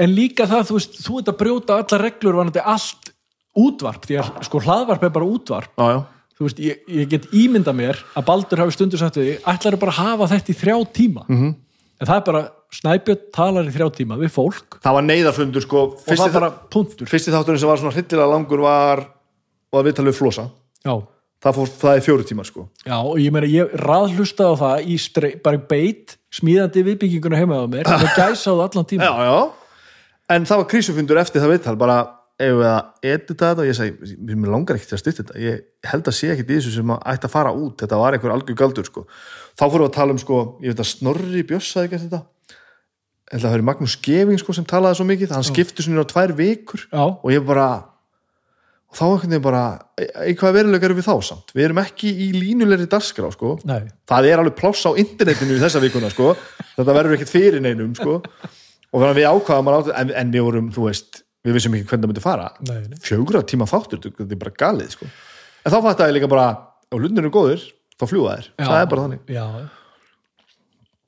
en 0.00 0.14
líka 0.16 0.46
það, 0.48 0.64
þú 0.70 0.78
veist, 0.78 0.96
þú 1.04 1.18
ert 1.20 1.30
að 1.30 1.38
brjóta 1.42 1.76
allar 1.82 2.04
reglur 2.06 2.40
vanandi 2.40 2.64
allt 2.64 3.12
útvarp 3.56 4.06
því 4.06 4.20
að 4.22 4.30
sko 4.48 4.60
hlaðvarp 4.64 5.06
er 5.06 5.14
bara 5.14 5.28
útvarp. 5.28 5.72
Já, 5.76 5.86
já, 5.94 6.00
þú 6.36 6.46
veist, 6.48 6.60
ég, 6.62 6.82
ég 7.00 7.08
get 7.12 7.26
ímynda 7.36 7.74
mér 7.76 7.98
að 8.16 8.28
Baldur 8.28 8.62
hafi 8.64 8.76
stundur 8.76 9.00
sagt 9.00 9.18
því, 9.18 9.38
ætlar 9.48 9.78
bara 9.80 9.94
að 9.94 10.02
hafa 10.02 10.30
þetta 10.34 10.52
í 10.52 10.60
þrjá 10.60 10.76
tíma? 11.00 11.24
-hmm. 11.28 11.56
en 12.00 12.06
það 12.10 12.16
er 12.20 12.28
bara, 12.30 12.44
Snæbjörn 12.76 13.26
talar 13.32 13.68
í 13.68 13.72
þrjá 13.72 13.90
tíma 13.94 14.16
við 14.18 14.32
fólk. 14.34 14.80
Það 14.82 14.96
var 14.96 15.04
neyðarfundur 15.06 15.62
sko, 15.62 15.82
og 15.96 16.00
það 16.02 16.48
fyrsti, 16.74 17.06
fyrsti 17.06 17.32
þátturinn 17.32 17.60
sem 17.62 17.70
var 17.70 17.78
svona 17.78 17.94
hryllilega 17.94 18.32
langur 18.32 18.60
var, 18.64 19.04
var 19.72 19.86
viðtalið 19.86 20.10
við 20.10 20.18
Flosa. 20.18 20.48
Já, 20.82 20.98
það, 21.40 21.54
fór, 21.56 21.70
það 21.84 21.92
er 21.94 22.04
fjóru 22.04 22.26
tímar 22.26 22.48
sko. 22.48 22.66
Já, 22.82 22.98
og 22.98 23.20
ég 23.22 23.32
meina, 23.32 23.48
ég 23.48 23.72
raðhlustaði 23.80 24.50
á 24.50 24.62
það 24.64 24.90
í 24.90 24.98
strei, 24.98 25.30
bara 25.40 25.60
í 25.60 25.62
beit, 25.70 26.18
smíðandi 26.34 26.84
viðbygginguna 26.90 27.38
heima 27.38 27.62
á 27.62 27.66
mér, 27.70 27.86
það 27.86 28.62
allan 28.66 28.90
tíma 28.90 29.06
já, 29.06 29.14
já, 29.30 29.38
en 30.34 30.46
það 30.50 30.62
var 30.62 30.68
krísufundur 30.74 31.22
eftir 31.22 31.44
það 31.44 31.54
viðtal, 31.54 31.76
bara 31.80 31.98
ef 32.36 32.52
við 32.52 32.66
að 32.68 33.08
edita 33.08 33.50
þetta 33.50 33.62
og 33.64 33.68
ég 33.70 33.76
segi, 33.78 34.14
mér 34.28 34.52
langar 34.52 34.76
til 34.82 34.96
að 34.96 35.00
styrta 35.02 35.22
þetta. 35.24 35.40
Ég 35.40 35.90
held 35.90 36.10
að 36.10 36.16
sé 36.18 36.30
ekkit 36.34 36.50
í 36.52 36.56
þessu 36.58 36.72
sem 36.76 36.92
að 36.92 37.02
ætti 37.14 37.28
að 37.30 37.32
fara 37.32 37.52
út. 37.56 37.76
Þetta 37.80 38.00
var 38.02 38.16
einhver 38.16 38.34
algjör 38.34 38.58
galdur 38.60 38.88
sko. 38.88 39.06
Þá 39.56 39.64
fórum 39.64 39.86
við 39.86 39.90
að 39.90 39.96
tala 39.96 40.16
um 40.16 40.20
sko, 40.20 40.40
ég 40.60 40.74
veit 40.74 40.82
að 40.84 40.90
Snorri 40.92 41.44
Björs 41.48 41.70
sagði 41.72 41.88
ekki 41.96 42.02
þetta. 42.06 42.22
Ég 43.26 43.36
að 43.40 43.42
það 43.46 43.54
hefði 43.56 43.66
Magnús 43.66 43.94
Skeving 43.96 44.38
sko 44.42 44.54
sem 44.54 44.66
talaði 44.68 44.98
svo 45.00 45.06
mikið. 45.08 45.32
Hann 45.34 45.46
skipti 45.48 45.82
svona 45.86 46.04
á 46.04 46.12
tvær 46.12 46.34
vikur 46.38 46.84
Já, 46.92 47.04
og 47.10 47.30
ég 47.32 47.46
bara 47.48 47.68
og 48.86 48.94
þá 48.94 49.02
einhvern 49.08 49.32
veginn 49.32 49.42
bara 49.42 49.62
eitthvað 50.30 50.54
verulega 50.60 50.86
erum 50.86 51.00
við 51.00 51.08
þá 51.08 51.16
samt? 51.26 51.50
Við 51.56 51.64
erum 51.66 51.80
ekki 51.82 52.12
í 52.22 52.28
línulegri 52.36 52.86
dagskrá 52.92 53.32
sko. 53.34 53.56
Nei, 53.66 53.88
það 54.08 54.28
er 54.30 54.42
alveg 54.44 54.54
pláss 54.60 54.86
á 54.86 54.94
internetinu 54.94 55.56
í 55.56 55.62
þessa 55.64 55.82
vikuna 55.82 56.12
sko. 56.12 56.36
þetta 56.76 56.94
verður 57.00 57.16
ekkert 57.18 57.32
fyrir 57.34 57.64
neinum 57.64 57.96
sko. 57.98 58.20
og 58.22 59.02
þannig 59.02 59.10
að 59.10 59.18
við 59.18 59.28
ákvaðum 59.32 59.70
að 59.72 59.76
láta- 59.80 59.96
en, 60.00 60.12
en 60.22 60.30
við 60.36 60.46
vorum, 60.46 60.70
þú 60.72 60.86
veist, 60.86 61.22
við 61.46 61.56
vissum 61.56 61.76
ekki 61.76 61.88
hvernig 61.90 62.04
það 62.04 62.12
myndi 62.12 62.24
fara 62.24 62.50
nei, 62.66 62.82
nei. 62.90 63.00
fjögra 63.02 63.42
tíma 63.46 63.68
þáttur, 63.70 64.02
þetta 64.06 64.28
er 64.28 64.42
bara 64.42 64.54
galið 64.64 64.92
sko. 64.96 65.08
en 65.62 65.74
þá 65.74 65.78
fætti 65.88 66.10
ég 66.10 66.16
líka 66.18 66.30
bara 66.30 66.46
og 66.90 67.02
hlutnir 67.02 67.24
eru 67.24 67.34
góðir, 67.34 67.66
þá 67.96 68.06
fljúa 68.10 68.36
þær 68.36 68.48
það 68.60 68.78
er 68.78 68.88
bara 68.92 69.06
þannig 69.06 69.34
já. 69.36 69.46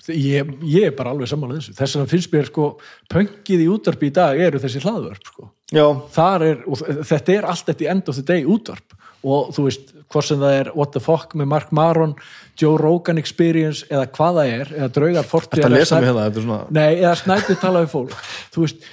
Ég, 0.09 0.53
ég 0.65 0.87
er 0.89 0.95
bara 0.97 1.13
alveg 1.13 1.29
saman 1.29 1.51
þessu 1.59 1.75
þess 1.77 1.97
vegna 1.99 2.09
finnst 2.09 2.31
mér 2.33 2.47
sko 2.49 2.69
pöngið 3.13 3.65
í 3.67 3.67
útvarpi 3.69 4.09
í 4.09 4.15
dag 4.17 4.39
eru 4.41 4.61
þessi 4.63 4.81
hlaðvörp 4.81 5.27
sko. 5.33 5.51
er, 5.75 6.63
og 6.65 6.81
þetta 6.81 7.35
er 7.35 7.49
allt 7.51 7.69
þetta 7.69 7.85
í 7.85 7.91
end 7.93 8.09
of 8.09 8.17
the 8.17 8.25
day 8.25 8.47
útvarp 8.49 8.97
og 9.27 9.51
þú 9.55 9.65
veist, 9.67 9.91
hvort 10.13 10.29
sem 10.29 10.39
það 10.39 10.57
er 10.61 10.71
What 10.77 10.93
the 10.95 11.03
fuck 11.03 11.35
með 11.39 11.51
Mark 11.51 11.73
Maron 11.75 12.15
Joe 12.59 12.79
Rogan 12.79 13.19
Experience 13.19 13.87
eða 13.91 14.07
hvað 14.15 14.39
það 14.39 14.53
er 14.55 14.73
eða 14.77 14.89
draugar 14.95 15.29
fortíðar 15.29 15.65
þetta 15.65 15.75
lesa 15.75 15.99
mig 15.99 16.09
hérna 16.09 16.27
þetta 16.29 16.41
er 16.41 16.47
svona, 16.47 16.61
Nei, 16.79 16.91
eða 17.03 17.15
snæpið 17.23 17.61
tala 17.65 17.83
við 17.83 17.93
fólk 17.97 18.15
þú 18.55 18.65
veist, 18.65 18.89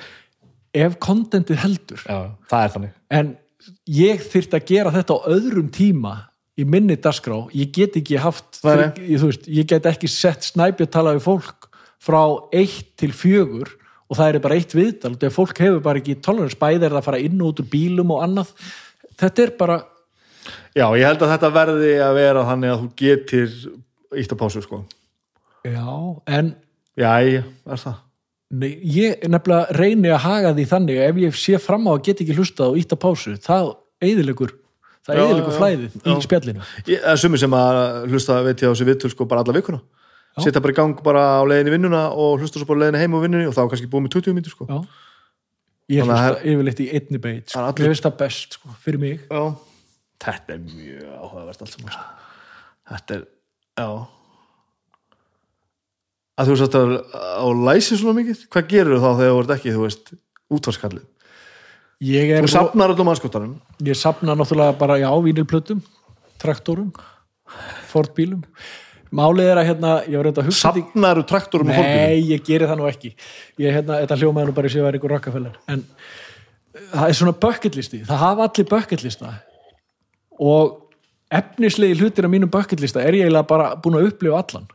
ef 0.75 0.97
kontentið 1.03 1.61
heldur. 1.63 2.03
Já, 2.03 2.31
það 2.51 2.63
er 2.63 2.73
þannig. 2.75 2.95
En 3.15 3.33
ég 3.89 4.23
þyrft 4.31 4.57
að 4.57 4.67
gera 4.69 4.93
þetta 4.93 5.17
á 5.17 5.19
öðrum 5.35 5.69
tíma 5.73 6.15
í 6.55 6.65
minni 6.67 6.95
dagskrá, 7.01 7.37
ég 7.55 7.71
get 7.75 7.97
ekki 7.99 8.19
haft 8.21 8.61
nei. 8.63 8.91
ég, 9.03 9.17
þú 9.19 9.31
veist, 9.31 9.47
ég 9.51 9.67
get 9.67 9.87
ekki 9.89 10.09
sett 10.11 10.45
snæpið 10.47 10.91
tala 10.93 11.15
við 11.17 11.25
fólk 11.25 11.67
frá 11.99 12.21
eitt 12.55 12.93
til 12.99 13.11
fjögur 13.15 13.73
og 14.05 14.19
það 14.19 14.29
er 14.29 14.43
bara 14.43 14.59
eitt 14.59 14.75
viðtal, 14.77 15.15
þegar 15.17 15.33
fólk 15.35 15.59
hefur 15.63 15.81
bara 15.83 15.99
ekki 15.99 16.15
tolerance, 16.23 16.59
bæði 16.59 16.87
er 16.87 16.95
að 16.95 17.07
fara 17.07 17.19
inn 17.19 17.41
og 17.41 17.51
út 17.51 17.63
úr 17.63 17.69
bílum 17.71 18.13
og 18.15 18.23
annað, 18.23 18.53
þetta 19.19 19.43
er 19.43 19.53
bara 19.59 19.79
já, 20.77 20.85
ég 20.85 21.07
held 21.09 21.25
að 21.25 21.33
þetta 21.33 21.51
verði 21.57 21.93
að 22.05 22.19
vera 22.21 22.45
þannig 22.51 22.73
að 22.75 22.83
þú 22.83 22.89
getir 23.01 23.57
ítt 24.21 24.35
á 24.35 24.37
pásu 24.39 24.63
sko. 24.63 24.83
Já, 25.65 25.89
en 26.29 26.53
já, 26.95 27.11
er 27.19 27.81
það 27.81 28.04
nei, 28.51 28.71
ég 28.83 29.25
nefnilega 29.27 29.73
reyni 29.79 30.11
að 30.13 30.21
haga 30.25 30.53
því 30.57 30.65
þannig 30.69 30.99
að 31.01 31.09
ef 31.09 31.15
ég 31.23 31.35
sé 31.39 31.57
fram 31.61 31.87
á 31.89 31.91
að 31.95 32.03
get 32.05 32.21
ekki 32.21 32.35
hlustað 32.37 32.71
og 32.73 32.77
ítt 32.81 32.93
á 32.93 32.97
pásu, 33.01 33.35
það 33.41 33.71
eðilegur 34.05 34.53
það 35.05 35.21
eðilegur 35.23 35.57
flæðið 35.59 35.91
já. 36.01 36.13
í 36.13 36.21
spjallinu 36.25 36.61
Ég- 36.85 37.01
það 37.03 37.11
er 37.15 37.21
sumir 37.23 37.39
sem 37.41 37.51
að 37.57 38.07
hlusta 38.11 38.39
veit 38.45 38.61
ég 38.61 38.69
á 38.69 38.73
þessi 38.73 38.87
viðtöl 38.89 39.11
sko 39.15 39.25
bara 39.29 39.41
alla 39.45 39.53
vikuna 39.57 39.81
setja 40.41 40.59
bara 40.61 40.73
í 40.73 40.75
gang 40.75 40.97
bara 41.03 41.23
á 41.39 41.43
leiðinni 41.47 41.71
í 41.71 41.75
vinnuna 41.77 42.03
og 42.11 42.39
hlusta 42.41 42.59
svo 42.59 42.67
bara 42.67 42.77
á 42.77 42.81
leiðinni 42.85 43.01
heim 43.05 43.13
á 43.15 43.19
vinnunni 43.23 43.47
og 43.49 43.55
þá 43.55 43.61
kannski 43.71 43.87
búið 43.89 44.03
með 44.07 44.15
20 44.17 44.35
mínútur 44.35 44.55
sko 44.55 44.65
Já. 44.69 44.79
Ég 45.95 46.01
hlusta 46.01 46.41
yfirleitt 46.41 46.79
í 46.81 46.87
einni 46.97 47.19
beit 47.21 47.49
sko. 47.53 47.59
Allir- 47.61 47.85
Mér 47.85 47.91
finnst 47.93 48.05
það 48.07 48.15
best 48.23 48.57
sko, 48.57 48.69
fyrir 48.81 48.99
mig 48.99 49.19
Já. 49.29 49.43
Þetta 50.25 50.53
er 50.55 50.59
mjög 50.65 51.09
áhugavert 51.21 51.61
allt 51.61 51.73
saman. 51.75 51.91
sko. 51.93 52.05
Þetta 52.89 53.15
er, 53.19 53.23
já. 53.77 53.89
Að 56.35 56.51
þú 56.51 56.55
að 56.67 56.95
á 57.15 57.47
læsi 57.69 57.97
svona 57.99 58.19
mikið, 58.19 58.45
hvað 58.51 58.71
gerur 58.71 59.03
þá 59.03 59.09
þegar 59.09 59.33
þú 59.33 59.41
ert 59.41 59.53
ekki, 59.55 59.75
þú 59.75 59.83
veist, 59.85 60.15
útvarskallið? 60.51 61.05
Þú 62.05 62.49
safnar 62.51 62.91
öllum 62.91 63.11
anskotanum. 63.13 63.53
Ég 63.87 63.95
safna 63.95 64.35
náttúrulega 64.35 64.75
bara, 64.79 64.97
já, 64.99 65.07
vínilplötum 65.23 65.79
traktorum, 66.41 66.91
fordbílum 67.91 68.43
Málið 69.15 69.47
er 69.47 69.59
að 69.61 69.67
hérna 69.69 69.89
ég 70.09 70.17
var 70.17 70.27
reynda 70.27 70.43
að 70.43 70.55
Safnar 70.57 71.19
þú 71.21 71.23
traktorum 71.29 71.69
og 71.71 71.77
fólkinu? 71.77 72.07
Nei, 72.09 72.23
ég 72.33 72.41
geri 72.43 72.67
það 72.67 72.79
nú 72.81 72.87
ekki. 72.89 73.11
Ég, 73.61 73.69
hérna, 73.77 73.99
Þetta 74.01 74.17
hljómaði 74.19 74.49
nú 74.49 74.55
bara 74.57 74.67
í 74.67 74.73
sig 74.73 74.81
að 74.81 74.87
vera 74.89 74.99
ykkur 74.99 75.13
rockafellar 75.13 75.59
en 75.71 75.83
það 76.75 77.05
er 77.07 77.17
svona 77.19 77.35
bucketlisti 77.45 78.01
það 78.07 78.21
hafa 78.21 78.47
allir 78.49 78.67
bucketlista 78.71 79.33
og 80.43 80.73
efnislegi 81.35 81.99
hlutir 81.99 82.27
af 82.27 82.33
mínum 82.33 82.51
bucketlista 82.51 83.03
er 83.03 83.17
ég 83.17 83.27
eiginlega 83.27 83.47
bara 83.49 83.69
búin 83.79 83.99
að 83.99 84.09
upplifa 84.09 84.41
allan 84.41 84.67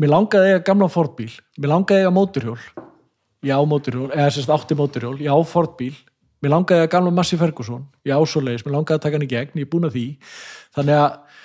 Mér 0.00 0.10
langaði 0.10 0.48
að 0.48 0.54
eiga 0.54 0.64
gamla 0.70 0.88
Fordbíl 0.90 1.30
Mér 1.58 1.72
langaði 1.74 2.00
að 2.00 2.04
eiga 2.04 2.14
móturhjól 2.16 2.58
Já, 3.44 3.58
móturhjól, 3.68 4.08
eða 4.14 4.32
sérst 4.34 4.52
átti 4.54 4.78
móturhjól 4.78 5.18
Já, 5.22 5.34
Fordbíl 5.46 5.94
Mér 6.44 6.52
langaði 6.52 6.80
að 6.80 6.84
eiga 6.84 6.92
gamla 6.92 7.12
Massi 7.16 7.38
Ferguson. 7.40 7.86
Já, 8.04 8.18
svoleiðis, 8.28 8.66
mér 8.66 8.74
langaði 8.76 8.98
að 8.98 9.04
taka 9.06 9.16
hann 9.16 9.24
í 9.24 9.28
gegn. 9.30 9.54
Ég 9.56 9.64
er 9.64 9.70
búin 9.72 9.86
að 9.88 9.94
því. 9.94 10.02
Þannig 10.76 10.98
að, 11.00 11.38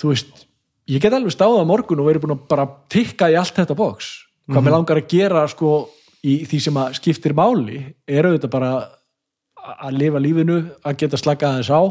þú 0.00 0.12
veist 0.14 0.46
Ég 0.90 1.02
get 1.02 1.14
alveg 1.14 1.34
stáðað 1.34 1.68
morgun 1.70 2.00
og 2.02 2.08
verið 2.08 2.24
búin 2.24 2.34
að 2.34 2.46
bara 2.50 2.66
tikka 2.90 3.28
í 3.30 3.36
allt 3.38 3.54
þetta 3.60 3.76
box. 3.78 4.10
Hvað 4.50 4.64
mér 4.66 4.74
langar 4.74 4.98
að 4.98 5.10
gera 5.12 5.42
sko 5.50 5.74
í 6.26 6.40
því 6.50 6.58
sem 6.64 6.78
að 6.82 6.96
skiptir 6.98 7.34
máli 7.38 7.82
er 8.10 8.26
auðvitað 8.26 8.54
bara 8.56 8.70
að 9.70 9.98
lifa 10.00 10.22
lífinu, 10.22 10.56
að 10.82 10.96
geta 11.04 11.20
slakað 11.20 11.60
aðeins 11.60 11.70
á 11.70 11.82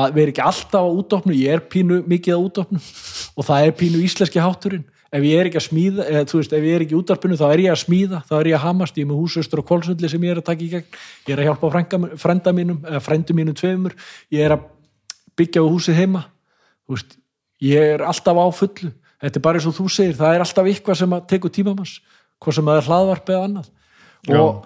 að 0.00 0.16
vera 0.16 0.32
ekki 0.32 0.42
alltaf 0.42 0.82
á 0.82 0.90
útopnu. 0.90 1.36
Ég 1.38 1.54
er 1.54 1.62
pínu 1.70 2.00
mikið 2.10 2.34
á 2.34 2.40
útopnu. 2.40 2.82
Og 3.38 3.46
það 3.46 3.68
er 3.68 3.76
pínu 3.78 4.02
íslenski 4.02 4.42
hátturinn 4.42 4.88
ef 5.10 5.24
ég 5.26 5.40
er 5.40 5.48
ekki 5.48 5.58
að 5.58 5.66
smíða, 5.66 6.06
eða 6.06 6.26
þú 6.30 6.40
veist, 6.40 6.52
ef 6.54 6.66
ég 6.66 6.76
er 6.76 6.84
ekki 6.84 6.94
í 6.94 6.98
útarpinu 7.00 7.38
þá 7.38 7.46
er 7.48 7.62
ég 7.64 7.72
að 7.74 7.80
smíða, 7.82 8.20
þá 8.28 8.34
er 8.38 8.50
ég 8.50 8.58
að 8.58 8.64
hamast 8.64 8.98
ég 8.98 9.06
er 9.06 9.10
með 9.10 9.22
húsaustur 9.24 9.62
og 9.62 9.66
kólsundli 9.70 10.10
sem 10.10 10.26
ég 10.26 10.34
er 10.34 10.40
að 10.40 10.46
taka 10.46 10.62
í 10.62 10.68
gegn. 10.70 10.98
Ég 11.26 11.32
er 11.34 11.42
að 11.42 11.48
hjálpa 11.48 12.04
frænda 12.22 12.52
mínum 12.54 12.84
eða 12.86 13.00
frændu 13.02 13.36
mínum 13.36 13.56
tveimur, 13.58 13.96
ég 14.30 14.46
er 14.46 14.54
að 14.54 14.68
byggja 15.40 15.64
á 15.64 15.66
húsið 15.66 15.98
heima. 15.98 16.22
Þú 16.86 16.94
veist, 16.94 17.16
ég 17.66 17.94
er 17.96 18.04
alltaf 18.06 18.38
á 18.38 18.46
fullu. 18.54 18.92
Þetta 19.20 19.40
er 19.40 19.44
bara 19.44 19.60
eins 19.60 19.68
og 19.68 19.76
þú 19.76 19.88
segir, 19.92 20.14
það 20.16 20.36
er 20.36 20.44
alltaf 20.46 20.70
eitthvað 20.70 21.00
sem 21.02 21.16
að 21.16 21.26
tekur 21.32 21.52
tímamanns, 21.52 21.96
hvað 22.40 22.56
sem 22.56 22.70
að 22.70 22.78
er 22.80 22.86
hlaðvarp 22.86 23.34
eða 23.34 23.48
annað. 23.48 23.72
Og 24.30 24.62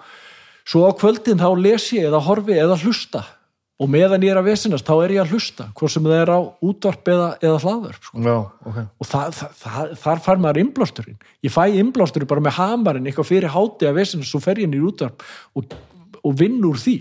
svo 0.69 0.85
á 0.87 0.91
kvöldin 1.01 1.41
þá 1.41 1.49
les 1.59 1.89
ég 1.97 2.11
eða 2.11 2.21
horfi 2.29 2.61
eða 2.61 2.79
hlusta 2.85 3.25
og 3.75 3.91
meðan 3.91 4.23
ég 4.23 4.31
er 4.31 4.39
að 4.39 4.51
vesinast 4.53 4.87
þá 4.87 4.95
er 5.03 5.15
ég 5.17 5.25
að 5.25 5.33
hlusta 5.35 5.67
hvort 5.75 5.93
sem 5.93 6.05
það 6.07 6.21
er 6.21 6.31
á 6.31 6.41
útvarp 6.63 7.11
eða, 7.11 7.31
eða 7.43 7.57
hlaðvarp 7.65 8.07
sko. 8.07 8.21
Já, 8.23 8.37
ok. 8.71 8.79
og 8.87 9.09
það, 9.11 9.33
það, 9.39 9.57
það, 9.65 9.97
þar 10.05 10.23
fær 10.27 10.45
maður 10.45 10.61
innblásturinn 10.63 11.19
ég 11.43 11.55
fæ 11.55 11.63
innblásturinn 11.81 12.31
bara 12.31 12.45
með 12.45 12.57
hamarinn 12.61 13.11
eitthvað 13.11 13.31
fyrir 13.33 13.55
háti 13.55 13.91
að 13.91 13.99
vesinast 13.99 14.31
svo 14.31 14.43
fer 14.45 14.63
ég 14.63 14.69
inn 14.69 14.79
í 14.79 14.85
útvarp 14.85 15.27
og, 15.59 15.75
og 16.23 16.39
vinn 16.39 16.63
úr 16.63 16.79
því 16.79 16.99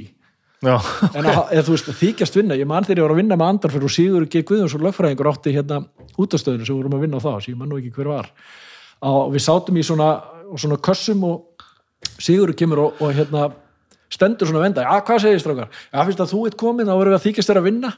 Já, 0.63 0.77
en 1.11 1.25
að, 1.27 1.39
eða, 1.51 1.63
þú 1.67 1.73
veist, 1.73 1.89
þykjast 1.99 2.37
vinna, 2.39 2.55
ég 2.55 2.67
man 2.69 2.85
þegar 2.87 3.01
ég 3.01 3.05
var 3.05 3.13
að 3.13 3.19
vinna 3.19 3.37
með 3.39 3.49
andar 3.51 3.73
fyrir 3.73 3.87
og 3.89 3.91
Sigur 3.91 4.25
G. 4.31 4.43
Guðjónsson 4.47 4.85
lögfræðingur 4.85 5.29
átti 5.33 5.51
hérna 5.51 5.81
útastöðinu 6.15 6.67
sem 6.67 6.77
vorum 6.77 6.95
að 6.95 7.03
vinna 7.03 7.19
á 7.19 7.25
það 7.25 7.41
sem 7.43 7.51
ég 7.51 7.59
man 7.59 7.67
nú 7.73 7.79
ekki 7.81 7.91
hver 7.97 8.09
var 8.13 8.29
á, 9.03 9.11
við 9.33 9.43
sátum 9.43 9.79
í 9.79 9.83
svona, 9.83 10.07
svona 10.55 10.79
kössum 10.87 11.25
og 11.27 11.67
Sigur 12.15 12.53
kemur 12.55 12.79
og, 12.85 13.03
og 13.03 13.11
hérna 13.17 13.49
stendur 14.14 14.49
svona 14.49 14.61
að 14.61 14.68
venda, 14.68 14.85
já 14.85 15.06
hvað 15.07 15.23
segir 15.23 15.41
strákar? 15.44 15.72
Já 15.90 16.03
finnst 16.07 16.23
að 16.23 16.34
þú 16.34 16.41
ert 16.49 16.60
komin, 16.60 16.90
þá 16.90 16.94
verðum 16.94 17.14
við 17.14 17.19
að 17.19 17.26
þykjast 17.27 17.52
þér 17.52 17.61
að 17.61 17.68
vinna 17.69 17.91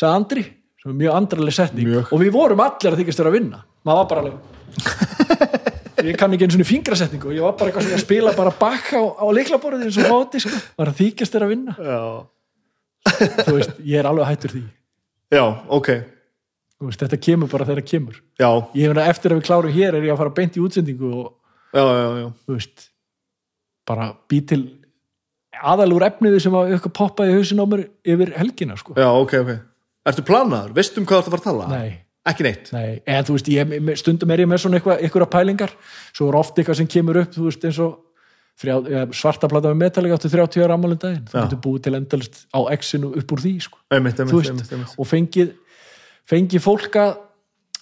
sagði 0.00 0.12
Andri, 0.14 0.44
sem 0.80 0.92
er 0.92 0.98
mjög 1.02 1.16
andraleg 1.18 1.56
setning. 1.56 1.88
Mjög. 1.90 2.10
og 2.14 2.22
við 2.22 2.32
vorum 2.34 2.62
allir 2.64 2.94
að 2.94 3.02
þykjast 3.02 3.20
þér 3.20 3.30
að 3.30 3.36
vinna. 3.36 3.62
Maður 3.84 4.00
var 4.00 4.10
bara 4.10 4.24
alveg 4.24 4.58
ég 6.10 6.16
kann 6.16 6.32
ekki 6.34 6.46
einu 6.46 6.56
svona 6.56 6.68
fingrasetningu. 6.68 7.30
Og 7.30 7.36
ég 7.36 7.44
var 7.44 7.56
bara 7.58 7.72
eitthvað 7.72 7.96
að 7.96 8.04
spila 8.04 8.34
bara 8.36 8.52
bakk 8.60 8.92
á, 8.96 9.02
á 9.20 9.26
leiklaborðið 9.36 9.88
eins 9.88 9.98
og 10.00 10.08
fóti 10.08 10.42
sko. 10.44 10.60
var 10.80 10.92
að 10.92 11.02
þykjast 11.02 11.34
þér 11.34 11.46
að 11.46 11.52
vinna. 11.52 11.74
Já, 11.84 12.00
þú 13.42 13.56
veist, 13.58 13.76
ég 13.84 14.00
er 14.00 14.08
alveg 14.08 14.30
hættur 14.30 14.54
því. 14.56 14.62
Já 15.30 15.44
ok. 15.68 15.90
Veist, 16.80 17.02
þetta 17.02 17.20
kemur 17.20 17.50
bara 17.52 17.66
þegar 17.68 17.82
það 17.82 17.90
kemur. 17.90 18.20
Já, 18.40 18.48
ég 18.78 18.88
hef 18.88 19.02
eftir 19.04 19.34
að 19.34 19.40
við 19.40 19.48
klárum 19.50 19.74
hér 19.74 19.98
er 19.98 20.06
ég 20.06 20.14
að 20.14 20.22
fara 20.22 20.36
beint 20.38 20.56
í 20.56 20.62
útsendingu 20.64 21.10
og 21.12 21.26
já, 21.76 21.82
já, 22.22 22.28
veist 22.48 22.86
bara 23.90 24.12
bý 24.30 24.40
til 25.60 25.68
aðalúr 25.72 26.04
efniði 26.06 26.40
sem 26.42 26.54
að 26.56 26.74
eitthvað 26.74 26.94
poppaði 26.96 27.32
í 27.32 27.38
hausin 27.38 27.60
á 27.60 27.66
mér 27.68 27.82
yfir 28.04 28.32
helgina 28.36 28.76
sko. 28.80 28.94
Já, 28.96 29.08
ok, 29.08 29.34
ok 29.44 29.56
Ertu 30.10 30.24
planaður? 30.24 30.72
Veistu 30.76 31.00
um 31.00 31.06
hvað 31.08 31.20
þú 31.20 31.20
ert 31.20 31.26
að 31.28 31.34
fara 31.34 31.40
að 31.40 31.48
tala? 31.50 31.80
nei, 31.80 31.98
Ekki 32.30 32.44
neitt? 32.46 32.70
nei, 32.72 33.00
en 33.04 33.24
þú 33.24 33.36
veist 33.36 33.50
ég, 33.52 33.74
stundum 34.00 34.30
er 34.32 34.42
ég 34.44 34.48
með 34.48 34.62
svona 34.64 34.78
eitthvað, 34.80 35.02
eitthvað 35.04 35.30
pælingar 35.34 35.74
svo 36.12 36.30
er 36.30 36.38
oft 36.40 36.56
eitthvað 36.58 36.80
sem 36.80 36.88
kemur 36.88 37.20
upp 37.20 37.34
þú 37.36 37.46
veist 37.48 37.66
eins 37.68 37.80
og 37.84 37.98
þrjá, 38.60 38.76
svarta 39.16 39.48
plata 39.48 39.72
með 39.72 39.82
metallega 39.84 40.16
áttu 40.18 40.30
30 40.32 40.64
ára 40.64 40.76
ammálum 40.76 41.00
daginn 41.00 41.24
þú 41.28 41.44
getur 41.44 41.62
búið 41.64 41.84
til 41.86 41.94
endalist 41.96 42.42
á 42.52 42.60
X-inu 42.76 43.12
upp 43.20 43.34
úr 43.36 43.44
því 43.44 43.52
sko. 43.64 43.80
Einmitt, 43.92 44.20
einmitt, 44.20 44.50
einmitt, 44.72 44.96
og 44.96 45.08
fengið 45.08 45.54
fengið 46.28 46.64
fólk 46.64 46.98
að 47.00 47.12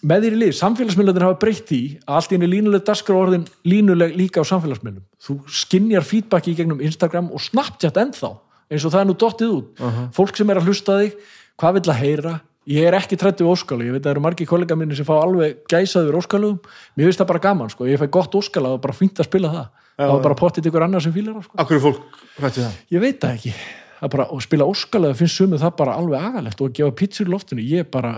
með 0.07 0.25
þér 0.25 0.35
í 0.37 0.41
lið, 0.43 0.53
samfélagsmiðlarnir 0.59 1.25
hafa 1.27 1.39
breytt 1.43 1.71
því 1.71 1.81
að 2.05 2.19
allt 2.19 2.33
í 2.33 2.37
henni 2.37 2.51
línuleg 2.53 2.85
daskar 2.87 3.19
orðin 3.19 3.47
línuleg 3.67 4.13
líka 4.19 4.45
á 4.45 4.51
samfélagsmiðlum. 4.51 5.05
Þú 5.25 5.39
skinjar 5.61 6.07
feedbacki 6.07 6.53
í 6.53 6.59
gegnum 6.59 6.83
Instagram 6.85 7.33
og 7.35 7.43
Snapchat 7.43 7.99
ennþá, 7.99 8.31
eins 8.71 8.85
og 8.87 8.95
það 8.95 9.01
er 9.01 9.09
nú 9.09 9.17
dottið 9.19 9.57
út. 9.57 9.83
Fólk 10.15 10.39
sem 10.39 10.53
er 10.53 10.61
að 10.61 10.71
hlusta 10.71 11.01
þig 11.01 11.17
hvað 11.59 11.79
vill 11.79 11.91
að 11.91 12.01
heyra, 12.05 12.35
ég 12.69 12.87
er 12.87 12.99
ekki 12.99 13.19
trættið 13.19 13.51
óskalu, 13.51 13.89
ég 13.89 13.97
veit 13.97 14.03
að 14.05 14.07
það 14.07 14.15
eru 14.15 14.25
margir 14.29 14.49
kollega 14.51 14.79
minni 14.79 14.95
sem 14.99 15.09
fá 15.09 15.17
alveg 15.17 15.65
gæsaður 15.73 16.21
óskalugum, 16.21 16.61
mér 16.95 17.09
finnst 17.09 17.23
það 17.23 17.31
bara 17.33 17.45
gaman 17.49 17.73
sko. 17.73 17.89
ég 17.89 17.99
fæ 17.99 18.07
gott 18.13 18.39
óskala 18.39 18.75
og 18.77 18.83
bara 18.85 18.95
fínt 18.95 19.19
að 19.19 19.31
spila 19.31 19.51
það. 19.55 19.69
Það 19.99 20.13
var 20.13 20.25
bara 20.29 20.39
pottið 20.39 20.69
ykkur 20.71 20.85
annar 20.87 21.03
sem 21.03 21.15
fílar 21.15 21.39
það 21.41 21.47
sko. 21.49 21.59
Akkur 21.59 21.79
er 21.79 21.83
fólk 21.83 22.19
hrætti 22.39 22.63
það? 22.63 22.77
ég 22.95 23.03
veit 23.03 23.19
það 23.25 23.39
ekki. 23.39 23.55
Bara, 23.99 24.29
og 24.31 24.43
spila 24.45 24.69
óskalega 24.69 25.17
finnst 25.19 25.41
sumið 25.41 25.65
það 25.65 25.73
bara 25.81 25.97
alveg 25.99 26.27
agalegt 26.29 26.61
og 26.61 26.69
að 26.69 26.77
gefa 26.77 26.95
pítsur 27.01 27.27
í 27.27 27.33
loftinu. 27.33 27.65
Ég 27.67 27.89
bara, 27.91 28.13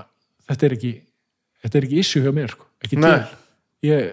þetta 0.50 0.66
er 0.66 0.74
ekki 0.76 0.90
þetta 1.62 1.78
er 1.80 1.86
ekki 1.88 2.02
issue 2.02 2.24
hjá 2.24 2.32
mér 2.34 2.52
sko. 2.54 2.66
ekki 2.84 2.98
Nei. 3.00 3.12
til. 3.20 3.38
Ég, 3.90 4.10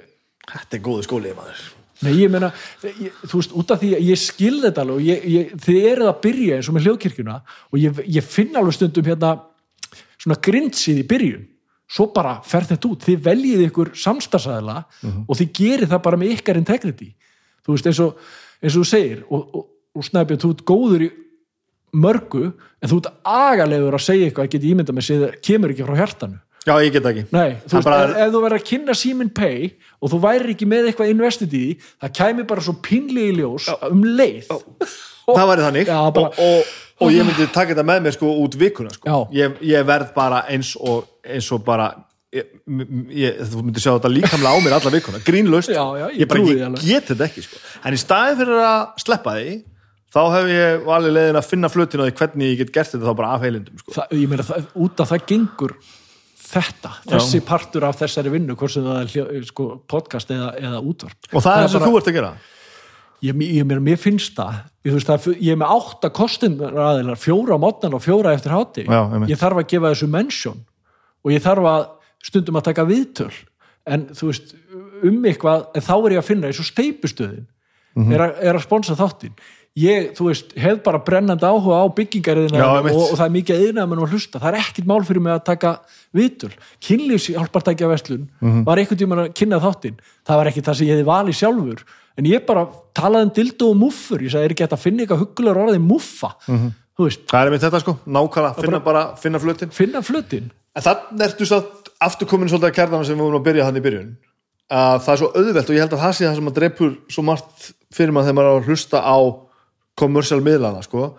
Þetta 0.48 0.78
er 0.78 0.84
góðu 0.86 1.04
skólið, 1.04 1.34
maður. 1.36 1.66
Nei 2.06 2.12
ég 2.14 2.30
meina 2.32 2.52
ég, 2.86 3.16
þú 3.26 3.40
veist, 3.40 3.54
út 3.58 3.72
af 3.74 3.80
því 3.82 3.90
að 3.98 4.04
ég 4.06 4.20
skil 4.22 4.60
þetta 4.62 4.84
alveg 4.84 5.00
og 5.00 5.06
ég, 5.08 5.24
ég, 5.34 5.54
þið 5.66 5.88
eruð 5.90 6.10
að 6.12 6.20
byrja 6.28 6.58
eins 6.60 6.68
og 6.70 6.76
með 6.76 6.86
hljóðkirkjuna 6.86 7.38
og 7.74 7.80
ég, 7.82 8.02
ég 8.20 8.28
finn 8.28 8.60
alveg 8.60 8.76
stundum 8.78 9.08
hérna 9.10 9.32
svona 10.22 10.38
grindsið 10.46 11.02
í 11.02 11.06
byrjun. 11.10 11.48
Svo 11.88 12.10
bara 12.14 12.36
fer 12.46 12.68
þetta 12.70 12.90
út, 12.92 13.06
þið 13.08 13.22
veljið 13.26 13.64
ykkur 13.70 13.92
samstagsæðla 13.98 14.78
og 15.26 15.40
þið 15.40 15.52
gerir 15.58 15.90
það 15.90 16.04
bara 16.06 16.20
með 16.22 16.34
ykkar 16.36 16.60
integrity. 16.62 17.10
Þú 17.66 17.76
veist 17.76 17.90
eins 17.92 18.02
og, 18.04 18.20
eins 18.62 18.76
og 18.76 18.84
þú 18.84 18.90
segir 18.92 19.24
og, 19.28 19.46
og, 19.58 19.68
og 19.98 20.08
snæpið, 20.08 20.42
þú 20.44 20.52
ert 20.54 20.66
góður 20.68 21.06
í 21.08 21.12
mörgu 21.98 22.44
en 22.52 22.92
þú 22.92 23.00
ert 23.02 23.10
agalegur 23.24 23.96
að 23.98 24.04
segja 24.06 24.28
eitthvað 24.30 24.48
að 24.48 24.54
geta 24.54 24.70
ímynda 24.70 24.94
með 24.96 25.08
sig 25.08 25.22
það 25.24 25.38
kemur 25.50 25.74
ekki 25.74 25.88
frá 25.88 25.98
hjartanu 25.98 26.40
Já, 26.68 26.74
ég 26.84 26.92
get 26.98 27.06
ekki 27.08 27.24
Nei, 27.32 27.54
þú 27.64 27.70
Það 27.72 27.78
veist, 27.78 27.88
bara- 27.88 28.08
ef, 28.10 28.18
ef 28.26 28.34
þú 28.34 28.42
verður 28.44 28.58
að 28.60 28.66
kynna 28.72 28.96
Simin 29.00 29.30
Pay 29.38 29.70
og 30.04 30.12
þú 30.12 30.20
værir 30.26 30.52
ekki 30.54 30.68
með 30.68 30.90
eitthvað 30.92 31.14
investið 31.14 31.54
í 31.56 31.62
því, 31.62 31.78
það 32.04 32.16
kæmi 32.20 32.48
bara 32.50 32.66
svo 32.66 32.76
pinlegi 32.88 33.38
ljós 33.40 33.70
um 33.92 34.04
leið 34.18 34.52
Það 35.38 35.48
væri 35.52 35.66
þannig 35.68 35.88
Já, 35.92 36.02
bara- 36.16 36.34
og, 36.34 36.74
og, 37.00 37.08
og 37.08 37.14
ég 37.16 37.26
myndi 37.28 37.48
taka 37.56 37.72
þetta 37.74 37.88
með 37.88 38.04
mér 38.08 38.16
sko 38.18 38.34
út 38.44 38.56
vikuna 38.60 38.92
sko. 38.96 39.08
Já. 39.08 39.18
ég, 39.42 39.58
ég 39.74 39.88
verð 39.88 40.12
bara 40.16 40.44
eins 40.52 40.76
og 40.80 41.08
eins 41.28 41.50
og 41.56 41.64
bara 41.68 41.90
ég, 42.36 42.48
ég, 43.16 43.40
þú 43.52 43.64
myndi 43.64 43.84
sjá 43.84 43.94
þetta 43.98 44.12
líkamlega 44.12 44.52
á 44.56 44.60
mér 44.64 44.76
alla 44.80 44.94
vikuna 44.94 45.20
grínlaust, 45.28 45.72
Já, 45.72 45.84
já, 46.00 46.06
ég 46.12 46.22
ég, 46.24 46.30
bara, 46.32 46.44
trúi 46.44 46.56
því 46.60 46.92
ég 46.92 47.02
get 47.02 47.12
þetta 47.14 47.28
ekki 47.30 47.44
sko. 47.48 47.60
en 47.88 47.96
í 47.96 48.00
staðin 48.02 48.40
fyrir 48.42 48.64
að 48.68 49.04
sleppa 49.04 49.36
því 49.40 49.54
þá 50.18 50.20
hef 50.38 50.50
ég 50.52 50.84
valið 50.88 51.16
leiðin 51.18 51.40
að 51.42 51.48
finna 51.52 51.70
flutin 51.72 52.02
á 52.02 52.06
því 52.08 52.16
hvernig 52.22 52.52
ég 52.54 52.60
get 52.64 52.74
gert 52.80 52.92
þetta 52.96 53.08
þá 53.12 53.16
bara 53.20 53.32
af 53.36 53.44
heilindum 53.48 53.80
sko. 53.84 53.96
það, 54.00 54.16
ég 54.22 54.32
meina, 54.32 54.46
út 54.88 55.04
af 55.04 55.12
það 55.12 55.26
gengur 55.34 55.74
þetta, 56.48 56.92
þessi 57.12 57.42
partur 57.46 57.84
af 57.88 57.98
þessari 58.02 58.32
vinnu, 58.34 58.56
hvort 58.60 58.72
sem 58.74 58.84
það 58.86 59.00
er 59.02 59.10
hljó, 59.14 59.26
sko, 59.50 59.66
podcast 59.90 60.32
eða, 60.34 60.54
eða 60.62 60.80
útvarp. 60.82 61.18
Og 61.34 61.44
það 61.44 61.58
er 61.58 61.64
það 61.66 61.72
sem 61.74 61.80
bara- 61.80 61.90
þú 61.92 61.98
ert 62.02 62.08
að 62.12 62.18
gera? 62.20 62.32
Ég, 63.26 63.34
ég 63.58 63.66
mér 63.82 63.98
finnst 63.98 64.36
það. 64.38 64.60
Ég, 64.86 64.94
veist, 64.94 65.08
það, 65.10 65.28
ég 65.42 65.52
er 65.56 65.58
með 65.58 65.72
átta 65.74 66.10
kostunaraðilar 66.14 67.18
fjóra 67.18 67.58
á 67.58 67.60
mótnan 67.60 67.94
og 67.98 68.04
fjóra 68.06 68.34
eftir 68.38 68.54
hátti 68.54 68.86
Já, 68.86 69.02
ég 69.28 69.38
þarf 69.42 69.58
að 69.64 69.68
gefa 69.74 69.92
þessu 69.94 70.08
mention. 70.10 70.60
Og 71.26 71.32
ég 71.34 71.42
þarf 71.42 71.66
að 71.66 71.88
stundum 72.24 72.56
að 72.62 72.64
taka 72.70 72.86
viðtöl. 72.86 73.34
En 73.88 74.06
þú 74.14 74.30
veist, 74.30 74.54
um 75.04 75.24
eitthvað 75.26 75.68
en 75.76 75.82
þá 75.82 75.94
er 76.06 76.12
ég 76.14 76.22
að 76.22 76.28
finna 76.30 76.48
eins 76.48 76.60
og 76.62 76.70
steipustöðin 76.70 77.46
Mhm. 77.98 78.12
er, 78.14 78.20
að, 78.20 78.34
er 78.46 78.54
að 78.54 78.62
sponsa 78.62 78.94
þáttin 78.96 79.34
ég, 79.78 80.08
þú 80.18 80.28
veist, 80.30 80.54
hef 80.58 80.80
bara 80.86 81.00
brennandi 81.06 81.46
áhuga 81.46 81.78
á 81.82 81.86
byggingariðina 81.98 82.58
Já, 82.60 82.68
og, 82.80 82.88
og, 82.90 83.12
það 83.18 83.26
er 83.28 83.34
mikið 83.36 83.62
eðina 83.62 83.86
að 83.86 84.12
hlusta, 84.14 84.42
það 84.42 84.50
er 84.50 84.60
ekkit 84.62 84.88
mál 84.90 85.04
fyrir 85.06 85.24
mig 85.26 85.34
að 85.36 85.44
taka 85.52 85.72
viðtöl, 86.18 86.52
kynlýs 86.84 87.26
hjálpartækja 87.34 87.90
vestlun, 87.92 88.26
Mhm. 88.42 88.64
var 88.66 88.78
einhvern 88.82 89.00
tímann 89.02 89.24
að 89.26 89.34
kynna 89.38 89.60
þáttin, 89.62 89.98
það 90.26 90.38
var 90.42 90.48
ekki 90.52 90.66
það 90.66 90.76
sem 90.76 90.88
ég 90.88 90.94
hefði 90.96 91.12
valið 91.12 91.36
sjálfur, 91.42 91.80
en 92.18 92.26
ég 92.26 92.46
bara 92.46 92.64
talaði 92.98 93.24
um 93.24 93.34
dildo 93.38 93.70
og 93.70 93.78
muffur, 93.78 94.20
ég 94.22 94.32
sagði, 94.32 94.46
er 94.46 94.54
ekki 94.56 94.64
hægt 94.66 94.78
að 94.78 94.86
finna 94.86 95.04
eitthvað 95.04 95.22
huggulegur 95.24 95.62
orðið 95.68 95.82
muffa? 95.88 96.30
Mhm. 96.48 96.70
þú 96.98 97.04
veist, 97.06 97.28
það 97.30 97.46
er 97.46 97.52
með 97.52 97.62
þetta 97.62 97.80
sko, 97.80 97.94
nákvæmlega, 98.08 98.56
finna 98.62 98.80
bara 98.80 99.16
finna 99.16 99.40
flutin 99.40 99.70
finna 99.70 100.02
flutin 100.02 100.52
En 100.78 100.82
þannig 100.84 101.22
ertu 101.26 101.46
satt 101.46 101.90
aftur 102.02 102.28
komin 102.28 102.50
svolítið 102.50 102.70
að 104.68 105.00
það 105.06 105.12
er 105.14 105.20
svo 105.22 105.30
auðvelt 105.32 105.70
og 105.70 105.76
ég 105.76 105.84
held 105.84 105.94
að 105.96 106.02
það 106.04 106.16
sé 106.18 106.26
það 106.26 106.40
sem 106.40 106.50
að 106.50 106.58
dreipur 106.58 106.96
svo 107.14 107.24
margt 107.24 107.68
fyrir 107.96 108.12
maður 108.12 108.28
þegar 108.28 108.38
maður 108.38 108.50
er 108.50 108.58
að 108.58 108.68
hlusta 108.68 109.00
á 109.00 109.18
kommersial 109.98 110.40
miðlana 110.46 110.84
sko 110.86 111.10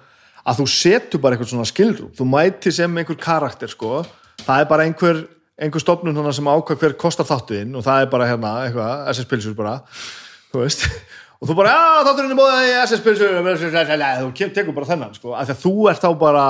að 0.49 0.63
þú 0.63 0.69
setur 0.73 1.23
bara 1.23 1.37
eitthvað 1.37 1.53
svona 1.53 1.69
skilrúm. 1.69 2.13
Þú 2.17 2.27
mæti 2.31 2.73
sem 2.73 3.01
einhver 3.01 3.19
karakter 3.21 3.71
sko. 3.71 4.03
Það 4.45 4.63
er 4.63 4.71
bara 4.71 4.87
einhver, 4.89 5.23
einhver 5.61 5.83
stofnun 5.83 6.17
hana 6.17 6.33
sem 6.33 6.49
ákvað 6.49 6.83
hver 6.83 6.97
kostar 7.01 7.29
þáttuðinn 7.29 7.77
og 7.77 7.85
það 7.85 8.05
er 8.05 8.11
bara 8.13 8.29
hérna 8.31 8.55
eitthvað, 8.65 9.05
SS 9.13 9.29
Pilsur 9.29 9.57
bara 9.59 9.79
þú 10.53 10.63
veist. 10.63 10.87
Og 11.39 11.51
þú 11.51 11.55
bara, 11.55 11.71
já 11.71 12.07
þátturinn 12.09 12.33
er 12.35 12.39
móðið 12.39 12.73
SS 12.83 13.05
Pilsur 13.05 13.37
þú 13.39 14.51
tekur 14.57 14.75
bara 14.75 14.89
þennan 14.89 15.15
sko. 15.15 15.35
Af 15.37 15.47
því 15.47 15.55
að 15.55 15.63
þú 15.63 15.75
ert 15.93 16.03
þá 16.03 16.11
bara 16.19 16.45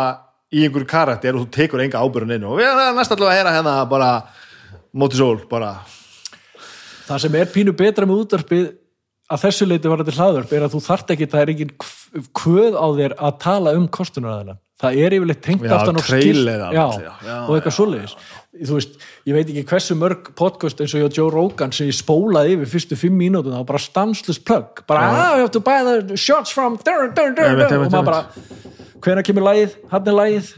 í 0.49 0.65
einhverju 0.65 0.89
karakter 0.89 1.37
og 1.37 1.45
þú 1.45 1.51
tekur 1.59 1.83
enga 1.85 2.01
ábyrðun 2.01 2.37
inn 2.39 2.47
og 2.49 2.57
við 2.57 2.71
erum 2.71 2.97
næst 2.97 3.13
allavega 3.13 3.35
að 3.35 3.41
heyra 3.41 3.57
hérna 3.59 3.75
bara 3.91 4.13
móti 4.97 5.19
sól, 5.19 5.43
bara. 5.51 5.75
Það 7.09 7.25
sem 7.25 7.37
er 7.41 7.51
pínu 7.53 7.75
betra 7.77 8.09
með 8.09 8.23
útvarpið 8.25 8.71
að 9.29 9.43
þessu 9.45 9.69
leiti 9.69 9.91
var 9.93 10.01
þetta 10.01 10.17
hlaðvarp 10.17 10.55
er 10.57 10.65
að 10.65 10.75
þú 10.77 10.81
þart 10.87 11.13
ekki, 11.15 11.29
það 11.29 11.43
er 11.43 11.53
engin 11.53 11.75
kvöð 12.37 12.79
á 12.79 12.87
þér 12.99 13.15
að 13.19 13.37
tala 13.45 13.75
um 13.79 13.87
kostunaræðilega 13.93 14.59
það 14.79 14.99
er 15.03 15.15
yfirleitt 15.17 15.41
tengt 15.43 15.65
aftan 15.75 15.99
á 15.99 16.03
trailer 16.07 16.61
já, 16.71 16.85
já, 17.03 17.37
og 17.49 17.57
eitthvað 17.57 17.75
svoleiðis. 17.75 18.13
þú 18.63 18.77
veist, 18.77 18.93
ég 19.27 19.35
veit 19.35 19.49
ekki 19.51 19.65
hversu 19.73 19.97
mörg 19.99 20.31
podcast 20.39 20.79
eins 20.81 20.95
og 20.95 21.03
hjá 21.03 21.19
Joe 21.19 21.33
Rogan 21.35 21.75
sem 21.75 21.91
ég 21.91 21.99
spólaði 21.99 22.55
yfir 22.55 22.71
fyrstu 22.77 22.99
fimm 23.01 23.19
mínútur, 23.19 23.51
það 23.51 23.65
var 23.65 23.69
bara 23.73 23.83
stansless 23.83 24.39
plug 24.39 24.85
bara, 24.87 25.09
ah, 25.11 25.35
you 25.35 25.43
have 25.43 25.55
to 25.55 25.63
buy 25.65 25.83
the 25.83 26.17
shots 26.17 26.55
from 26.55 26.79
dur, 26.87 27.11
dur, 27.11 27.35
dur, 27.35 27.59
og 27.59 27.89
maður 27.91 28.07
bara 28.07 28.23
hvenær 29.03 29.27
kemur 29.27 29.47
lagið, 29.47 29.75
hann 29.91 30.09
er 30.11 30.17
lagið. 30.19 30.49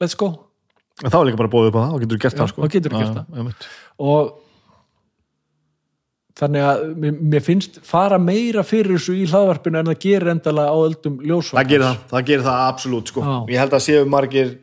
Let's 0.00 0.16
go. 0.18 0.28
En 1.02 1.10
þá 1.12 1.18
er 1.20 1.26
líka 1.30 1.40
bara 1.40 1.50
bóðið 1.52 1.68
upp 1.72 1.76
á 1.76 1.80
það, 1.80 1.90
þá 1.90 2.00
getur 2.04 2.16
þú 2.16 2.22
gert 2.22 2.38
það. 2.38 2.48
sko 2.52 2.62
þá 2.62 2.74
geturðu 2.76 3.00
gert 3.00 3.08
Já, 3.08 3.14
það. 3.16 3.24
já, 3.24 3.38
einmitt. 3.40 3.68
og 3.98 4.22
þannig 6.38 6.66
að 6.66 6.84
mér, 6.98 7.42
finnst 7.46 7.80
fara 7.86 8.18
meira 8.18 8.64
fyrir 8.66 8.96
þessu 8.96 9.14
í 9.20 9.26
hlaðvarpinu 9.30 9.80
en 9.80 9.90
það 9.92 10.00
gerir 10.02 10.32
endala 10.34 10.66
á 10.66 10.76
öldum 10.76 11.20
ljósvart 11.22 11.60
það 11.60 11.72
gerir 11.72 11.86
það, 11.86 11.98
það 12.10 12.28
gerir 12.30 12.46
það 12.48 12.62
absolutt 12.68 13.12
sko. 13.12 13.26
Já. 13.26 13.36
ég 13.54 13.62
held 13.62 13.76
að 13.78 13.84
séu 13.86 14.08
margir 14.10 14.54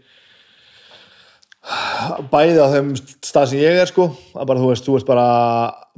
bæði 2.32 2.58
á 2.58 2.68
þeim 2.74 2.90
stað 2.98 3.52
sem 3.52 3.62
ég 3.62 3.80
er 3.84 3.90
sko 3.90 4.08
að 4.34 4.48
bara 4.50 4.62
þú 4.64 4.72
veist, 4.72 4.88
þú 4.88 4.98
ert 4.98 5.08
bara 5.12 5.26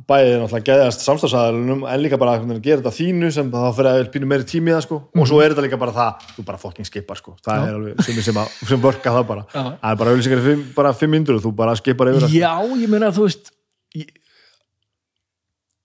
bæði 0.10 0.34
náttúrulega 0.42 0.68
geðast 0.68 1.06
samstafsæðalunum 1.08 1.86
en 1.88 2.04
líka 2.04 2.20
bara 2.20 2.36
að 2.36 2.52
gera 2.66 2.82
þetta 2.82 2.94
þínu 2.98 3.32
sem 3.32 3.50
þá 3.54 3.66
fyrir 3.78 3.90
að 3.94 4.12
pínu 4.14 4.30
meiri 4.30 4.48
tími 4.50 4.74
í 4.74 4.76
það 4.76 4.84
sko. 4.88 5.00
Og 5.16 5.30
svo 5.30 5.40
er 5.40 5.54
þetta 5.54 5.66
líka 5.68 5.80
bara 5.80 5.96
það, 5.96 6.28
þú 6.36 6.46
bara 6.50 6.60
fucking 6.60 6.90
skipar 6.90 7.22
sko. 7.22 7.38
Það 7.46 7.68
er 7.70 7.78
alveg 7.78 8.04
sem, 8.04 8.20
sem, 8.28 8.40
að, 8.44 8.58
sem 8.74 8.84
vörka 8.84 9.16
það 9.16 9.28
bara. 9.30 9.46
Já. 9.54 9.64
það 9.72 9.90
er 9.94 10.02
bara 10.04 10.44
fimm, 10.50 10.66
bara 10.76 10.94
fimm 11.00 11.16
myndur 11.16 11.40
og 11.40 11.46
þú 11.46 11.54
bara 11.64 11.78
skipar 11.80 12.12
yfir 12.12 12.28
það 12.28 12.36
já, 12.42 12.54
ég 12.84 12.92
meina 12.92 13.14
þú 13.16 13.30
veist 13.30 13.54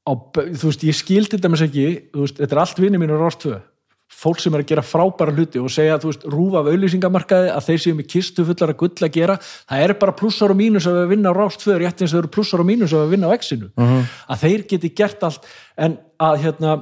á, 0.09 0.13
þú 0.33 0.71
veist, 0.71 0.87
ég 0.89 0.97
skil 0.97 1.27
til 1.29 1.41
dæmis 1.43 1.65
ekki 1.67 1.89
þú 2.15 2.25
veist, 2.25 2.41
þetta 2.41 2.57
er 2.57 2.63
allt 2.65 2.81
vinni 2.81 3.01
mínu 3.01 3.19
tvö. 3.43 3.59
Fólk 4.19 4.41
sem 4.41 4.55
er 4.57 4.63
að 4.63 4.71
gera 4.71 4.83
frábæra 4.83 5.35
hluti 5.37 5.61
og 5.61 5.69
segja, 5.71 5.99
veist, 6.01 6.23
rúfa 6.25 6.63
af 6.63 6.71
auðlýsingamarkaði 6.73 7.51
að 7.53 7.67
þeir 7.67 7.83
séu 7.85 7.97
með 7.99 8.07
kistu 8.09 8.45
fullar 8.49 8.73
að 8.73 8.79
gull 8.81 9.05
að 9.05 9.13
gera 9.15 9.37
það 9.45 9.83
er 9.85 9.95
bara 10.01 10.15
plussar 10.17 10.55
og 10.55 10.59
mínus 10.59 10.89
að 10.89 11.03
við 11.03 11.11
vinna 11.13 11.35
á 11.37 11.37
rástföður 11.37 11.85
rétt 11.85 12.01
eins 12.01 12.15
og 12.15 12.17
þau 12.17 12.23
eru 12.23 12.31
plussar 12.39 12.63
og 12.65 12.69
mínus 12.71 12.95
að 12.97 13.05
við 13.05 13.13
vinna 13.15 13.29
á 13.29 13.37
exinu 13.37 13.69
að 13.77 14.41
þeir 14.47 14.65
geti 14.73 14.91
gert 14.97 15.27
allt 15.29 15.51
en 15.77 15.99
að 16.25 16.41
hérna 16.47 16.73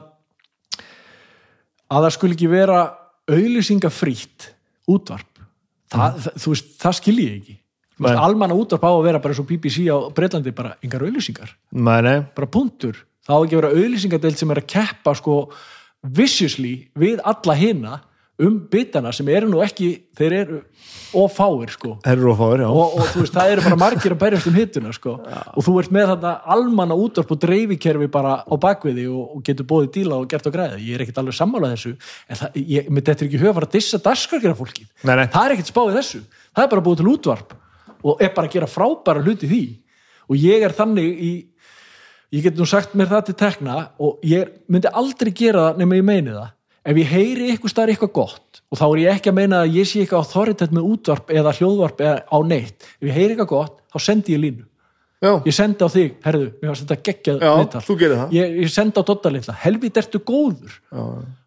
að 1.90 2.06
það 2.06 2.14
skuli 2.16 2.38
ekki 2.38 2.52
vera 2.54 2.80
auðlýsingafrýtt 3.26 4.48
útvarp 4.94 5.42
það, 5.90 6.18
það, 6.22 6.32
þú 6.42 6.52
veist, 6.54 6.74
það 6.82 6.98
skilji 7.00 7.26
ég 7.26 7.36
ekki. 7.40 7.56
Almanna 8.12 8.56
útvarp 8.58 8.84
á 8.84 8.90
að 8.92 9.04
vera 9.06 9.20
bara 9.24 9.32
eins 9.32 9.40
og 9.40 9.48
BBC 9.48 9.86
á 9.88 9.96
Breitlandi 10.14 10.52
bara 10.56 10.74
engar 10.84 11.04
auðlýsingar 11.06 11.54
Nei, 11.72 12.00
nei, 12.04 12.16
bara 12.36 12.48
punktur, 12.52 12.98
það 13.26 13.36
á 13.36 13.42
ekki 13.42 13.56
að 13.56 13.62
vera 13.62 13.72
auðlýsingadeild 13.76 14.40
sem 14.40 14.52
er 14.54 14.62
að 14.62 14.68
keppa 14.74 15.16
sko 15.18 15.38
viciously 16.16 16.74
við 16.98 17.22
alla 17.26 17.56
hina 17.58 17.96
um 18.38 18.58
bitana 18.68 19.12
sem 19.16 19.28
eru 19.32 19.48
nú 19.48 19.62
ekki 19.64 19.86
þeir 20.16 20.32
eru 20.42 20.58
ofáir 21.16 21.70
sko. 21.72 21.94
Eru 22.04 22.34
að 22.34 22.40
fáir, 22.40 22.62
já. 22.66 22.68
Og, 22.68 22.96
og 22.98 23.06
þú 23.14 23.22
veist, 23.22 23.32
það 23.32 23.52
eru 23.54 23.62
bara 23.64 23.78
margir 23.80 24.12
að 24.12 24.18
berjast 24.20 24.50
um 24.50 24.58
hittuna 24.58 24.92
sko. 24.92 25.14
og 25.56 25.64
þú 25.64 25.76
ert 25.80 25.94
með 25.96 26.10
þetta 26.10 26.32
almanna 26.52 26.98
útvarp 27.00 27.32
og 27.32 27.40
dreifikerfi 27.46 28.10
bara 28.12 28.34
á 28.44 28.54
bakviði 28.60 29.06
og, 29.08 29.38
og 29.38 29.46
getur 29.46 29.68
bóðið 29.70 29.88
díla 29.94 30.18
og 30.20 30.28
gert 30.28 30.50
og 30.50 30.56
græða 30.58 30.82
ég 30.82 30.98
er 30.98 31.06
ekkert 31.06 31.22
alveg 31.22 31.38
sammálað 31.38 31.72
þessu. 31.78 31.94
En 32.28 32.40
það, 32.42 32.60
ég, 32.74 32.92
þetta 32.92 33.16
er 33.16 33.30
ekki 33.30 33.42
höfð 33.46 33.62
að 33.62 33.72
dissa 33.78 34.02
dagskarkera 34.04 34.58
fólkið 34.60 34.86
Nei, 35.08 35.14
nei. 35.16 35.26
það 35.32 35.42
er 35.46 35.56
ekkert 35.56 35.72
spáðið 35.72 35.98
þessu. 36.02 36.22
Það 36.52 36.66
er 36.66 36.72
bara 36.74 36.86
búið 36.90 37.00
til 37.00 37.10
útvarp 37.14 37.56
og 38.04 38.20
er 38.20 38.36
bara 38.36 38.50
að 38.50 38.58
gera 38.58 38.68
frábæra 38.68 39.24
hluti 39.24 39.48
því. 39.48 39.64
Og 40.28 40.42
ég 40.42 40.66
er 40.66 40.76
þannig 40.76 41.24
í 41.24 41.32
ég 42.34 42.46
get 42.46 42.58
nú 42.58 42.66
sagt 42.68 42.94
mér 42.98 43.10
það 43.10 43.24
til 43.28 43.36
tekna 43.42 43.78
og 44.02 44.22
ég 44.26 44.52
myndi 44.72 44.92
aldrei 44.92 45.32
gera 45.36 45.70
það 45.70 45.82
nema 45.82 45.98
ég 45.98 46.06
meini 46.06 46.34
það. 46.34 46.52
Ef 46.86 47.00
ég 47.02 47.10
heyri 47.10 47.50
ykkur 47.54 47.72
staðar 47.72 47.92
eitthvað 47.94 48.14
gott 48.14 48.62
og 48.70 48.78
þá 48.78 48.86
er 48.86 49.00
ég 49.02 49.16
ekki 49.16 49.32
að 49.32 49.38
meina 49.40 49.62
að 49.64 49.76
ég 49.80 49.88
sé 49.90 50.02
eitthvað 50.02 50.22
authoritet 50.22 50.74
með 50.74 50.88
útvarp 50.92 51.32
eða 51.34 51.54
hljóðvarp 51.58 52.02
eða 52.06 52.16
á 52.30 52.38
neitt. 52.46 52.88
Ef 53.00 53.08
ég 53.08 53.16
heyri 53.16 53.34
eitthvað 53.34 53.52
gott, 53.52 53.80
þá 53.90 53.98
sendi 54.06 54.36
ég 54.36 54.42
línu. 54.42 54.66
Já, 55.24 55.32
ég 55.48 55.54
sendi 55.56 55.80
á 55.80 55.88
þig, 55.88 56.16
herðu, 56.26 56.46
mér 56.60 56.70
var 56.70 56.78
þetta 56.82 56.96
geggjað 57.08 57.38
viðtal. 57.58 57.80
ég, 58.36 58.56
ég 58.62 58.72
sendi 58.74 59.00
á 59.00 59.08
Dodda 59.08 59.32
litla, 59.32 59.54
helvít 59.62 60.00
ertu 60.02 60.20
góður? 60.20 60.74
Já, 60.92 61.04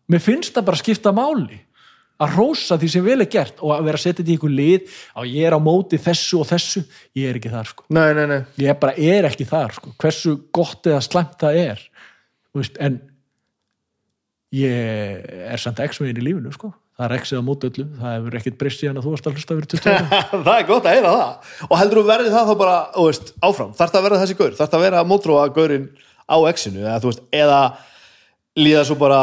mér 0.10 0.24
finnst 0.26 0.56
það 0.56 0.66
bara 0.66 0.80
að 0.80 0.82
skipta 0.82 1.14
máli 1.14 1.60
að 2.20 2.36
rósa 2.36 2.78
því 2.80 2.90
sem 2.92 3.06
vel 3.06 3.20
er 3.24 3.30
gert 3.32 3.62
og 3.64 3.74
að 3.76 3.86
vera 3.88 4.00
að 4.00 4.04
setja 4.04 4.18
þetta 4.20 4.34
í 4.34 4.36
ykkur 4.38 4.56
lið. 4.56 4.98
Á 5.16 5.22
ég 5.24 5.48
er 5.48 5.56
á 5.56 5.60
móti 5.64 6.00
þessu 6.02 6.42
og 6.42 6.50
þessu. 6.50 6.84
Ég 7.18 7.30
er 7.30 7.40
ekki 7.40 7.54
þar 7.54 7.70
sko. 7.72 7.86
Nei, 7.96 8.10
nei, 8.18 8.26
nei. 8.30 8.42
Ég 8.60 8.82
bara 8.82 8.96
er 8.98 9.30
ekki 9.30 9.48
þar 9.48 9.78
sko. 9.78 9.94
hversu 10.02 10.36
gott 10.56 10.90
eða 10.90 11.00
slæmt 11.06 11.40
það 11.40 11.62
er 11.64 11.86
veist, 12.58 12.78
en 12.82 13.00
ég 14.56 15.26
er 15.54 15.62
samt 15.62 15.82
x-megin 15.86 16.20
í 16.20 16.26
lífinu 16.26 16.52
sko. 16.56 16.72
það 17.00 17.06
er 17.06 17.22
x 17.22 17.32
eða 17.32 17.46
móti 17.48 17.70
öllu. 17.70 17.86
Það 18.00 18.16
hefur 18.18 18.40
ekkert 18.42 18.60
breyst 18.60 18.82
síðan 18.84 19.00
að 19.00 19.06
þú 19.06 19.14
varst 19.14 19.30
að 19.30 19.38
hlusta 19.38 19.56
fyrir 19.56 19.70
20 19.74 19.94
ára 19.94 20.24
það 20.48 20.54
er 20.56 20.66
gott 20.68 20.90
að 20.90 20.98
heyra 20.98 21.14
það. 21.16 21.54
Og 21.70 21.76
heldur 21.80 22.02
þú 22.02 22.08
verði 22.10 22.34
það 22.34 22.50
þá 22.50 22.56
bara, 22.60 22.80
veist, 22.98 23.32
áfram? 23.40 23.76
Þarf 23.78 23.94
það 23.94 24.02
að 24.02 24.08
vera 24.10 24.24
þessi 24.24 24.40
gaur, 24.42 24.58
þarf 24.58 24.74
það 24.74 24.80
að 24.80 24.88
vera 24.90 25.04
að 25.04 25.12
mótróa 25.14 25.46
gaurinn 25.56 25.88
á 26.28 26.38
exinu, 26.52 26.84
eða 26.84 26.98
þú 27.00 27.14
veist, 27.14 27.24
eða 27.40 27.62
líða 28.60 28.84
svo 28.88 28.98
bara 29.00 29.20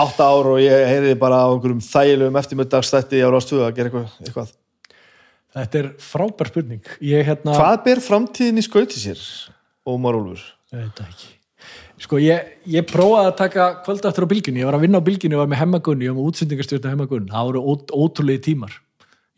átta 0.00 0.26
ár 0.26 0.50
og 0.54 0.60
ég 0.62 0.88
heyriði 0.90 1.18
bara 1.20 1.44
á 1.44 1.48
einhverjum 1.52 1.82
þægilegum 1.84 2.40
eftirmyndagsstætti 2.40 3.22
á 3.22 3.28
rástuðu 3.32 3.64
að 3.66 3.78
gera 3.78 3.90
eitthvað, 3.90 4.18
eitthvað. 4.24 4.50
þetta 5.60 5.80
er 5.80 5.88
frábær 6.02 6.50
spurning 6.52 6.92
ég 7.04 7.30
hérna 7.30 7.56
Hvað 7.56 7.78
ber 7.86 8.02
framtíðin 8.04 8.60
í 8.60 8.66
skauti 8.66 9.00
sér, 9.00 9.22
Ómar 9.86 10.18
Úlfur? 10.18 10.44
Það 10.74 11.06
ekki. 11.06 11.34
Sko, 12.04 12.18
ég, 12.18 12.48
ég 12.68 12.86
prófaði 12.90 13.30
að 13.30 13.36
taka 13.38 13.66
kvöld 13.84 14.06
aftur 14.08 14.26
á 14.26 14.32
bylginni, 14.32 14.60
ég 14.60 14.68
var 14.68 14.76
að 14.76 14.84
vinna 14.84 14.98
á 14.98 15.06
bylginni, 15.06 15.36
ég 15.36 15.40
var 15.40 15.50
með 15.50 15.60
hemmagunni, 15.62 16.08
ég 16.08 16.12
var 16.12 16.18
með 16.18 16.30
útsendingarstjórn 16.32 16.88
hemmagunni, 16.90 17.30
það 17.30 17.50
voru 17.50 17.62
ó, 17.62 17.72
ótrúlegi 18.02 18.42
tímar. 18.48 18.74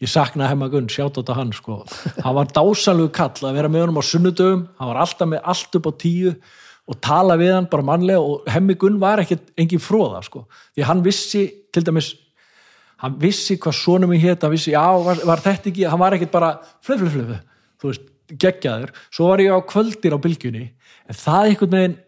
Ég 0.02 0.10
saknaði 0.12 0.54
hemmagunn, 0.54 0.88
sjátt 0.92 1.14
á 1.14 1.20
þetta 1.20 1.36
hann, 1.36 1.52
sko. 1.56 1.76
Hann 2.24 2.36
var 2.36 2.48
dásalegu 2.56 3.12
kall 3.16 3.44
að 3.44 3.58
vera 3.60 3.70
með 3.72 3.84
honum 3.84 4.00
á 4.00 4.04
sunnudöfum, 4.08 4.64
hann 4.80 4.90
var 4.90 5.02
alltaf 5.04 5.30
með 5.30 5.50
allt 5.52 5.78
upp 5.78 5.88
á 5.88 5.92
tíu 6.00 6.32
og 6.86 6.98
tala 7.02 7.34
við 7.38 7.52
hann 7.54 7.68
bara 7.70 7.84
mannlega 7.86 8.22
og 8.22 8.46
hemmigunn 8.50 9.00
var 9.02 9.22
ekkert 9.22 9.50
engin 9.58 9.82
fróða, 9.82 10.22
sko. 10.26 10.44
Því 10.76 10.86
hann 10.86 11.02
vissi, 11.04 11.42
til 11.74 11.84
dæmis, 11.86 12.12
hann 13.02 13.16
vissi 13.20 13.58
hvað 13.62 13.78
sonum 13.80 14.12
minn 14.12 14.22
hétt, 14.22 14.44
hann 14.46 14.54
vissi, 14.54 14.72
já, 14.74 14.84
var, 15.02 15.22
var 15.26 15.42
þetta 15.42 15.72
ekki, 15.72 15.86
hann 15.90 16.02
var 16.02 16.16
ekkert 16.16 16.34
bara 16.34 16.52
flöf, 16.86 17.02
flöf, 17.02 17.16
flöf, 17.16 17.64
þú 17.82 17.90
veist, 17.90 18.12
geggjaður. 18.42 18.92
Svo 19.10 19.30
var 19.32 19.42
ég 19.42 19.54
á 19.54 19.60
kvöldir 19.66 20.14
á 20.14 20.18
bylgjunni, 20.22 20.68
en 21.10 21.18
það 21.18 21.48
einhvern 21.50 21.74
veginn, 21.78 21.98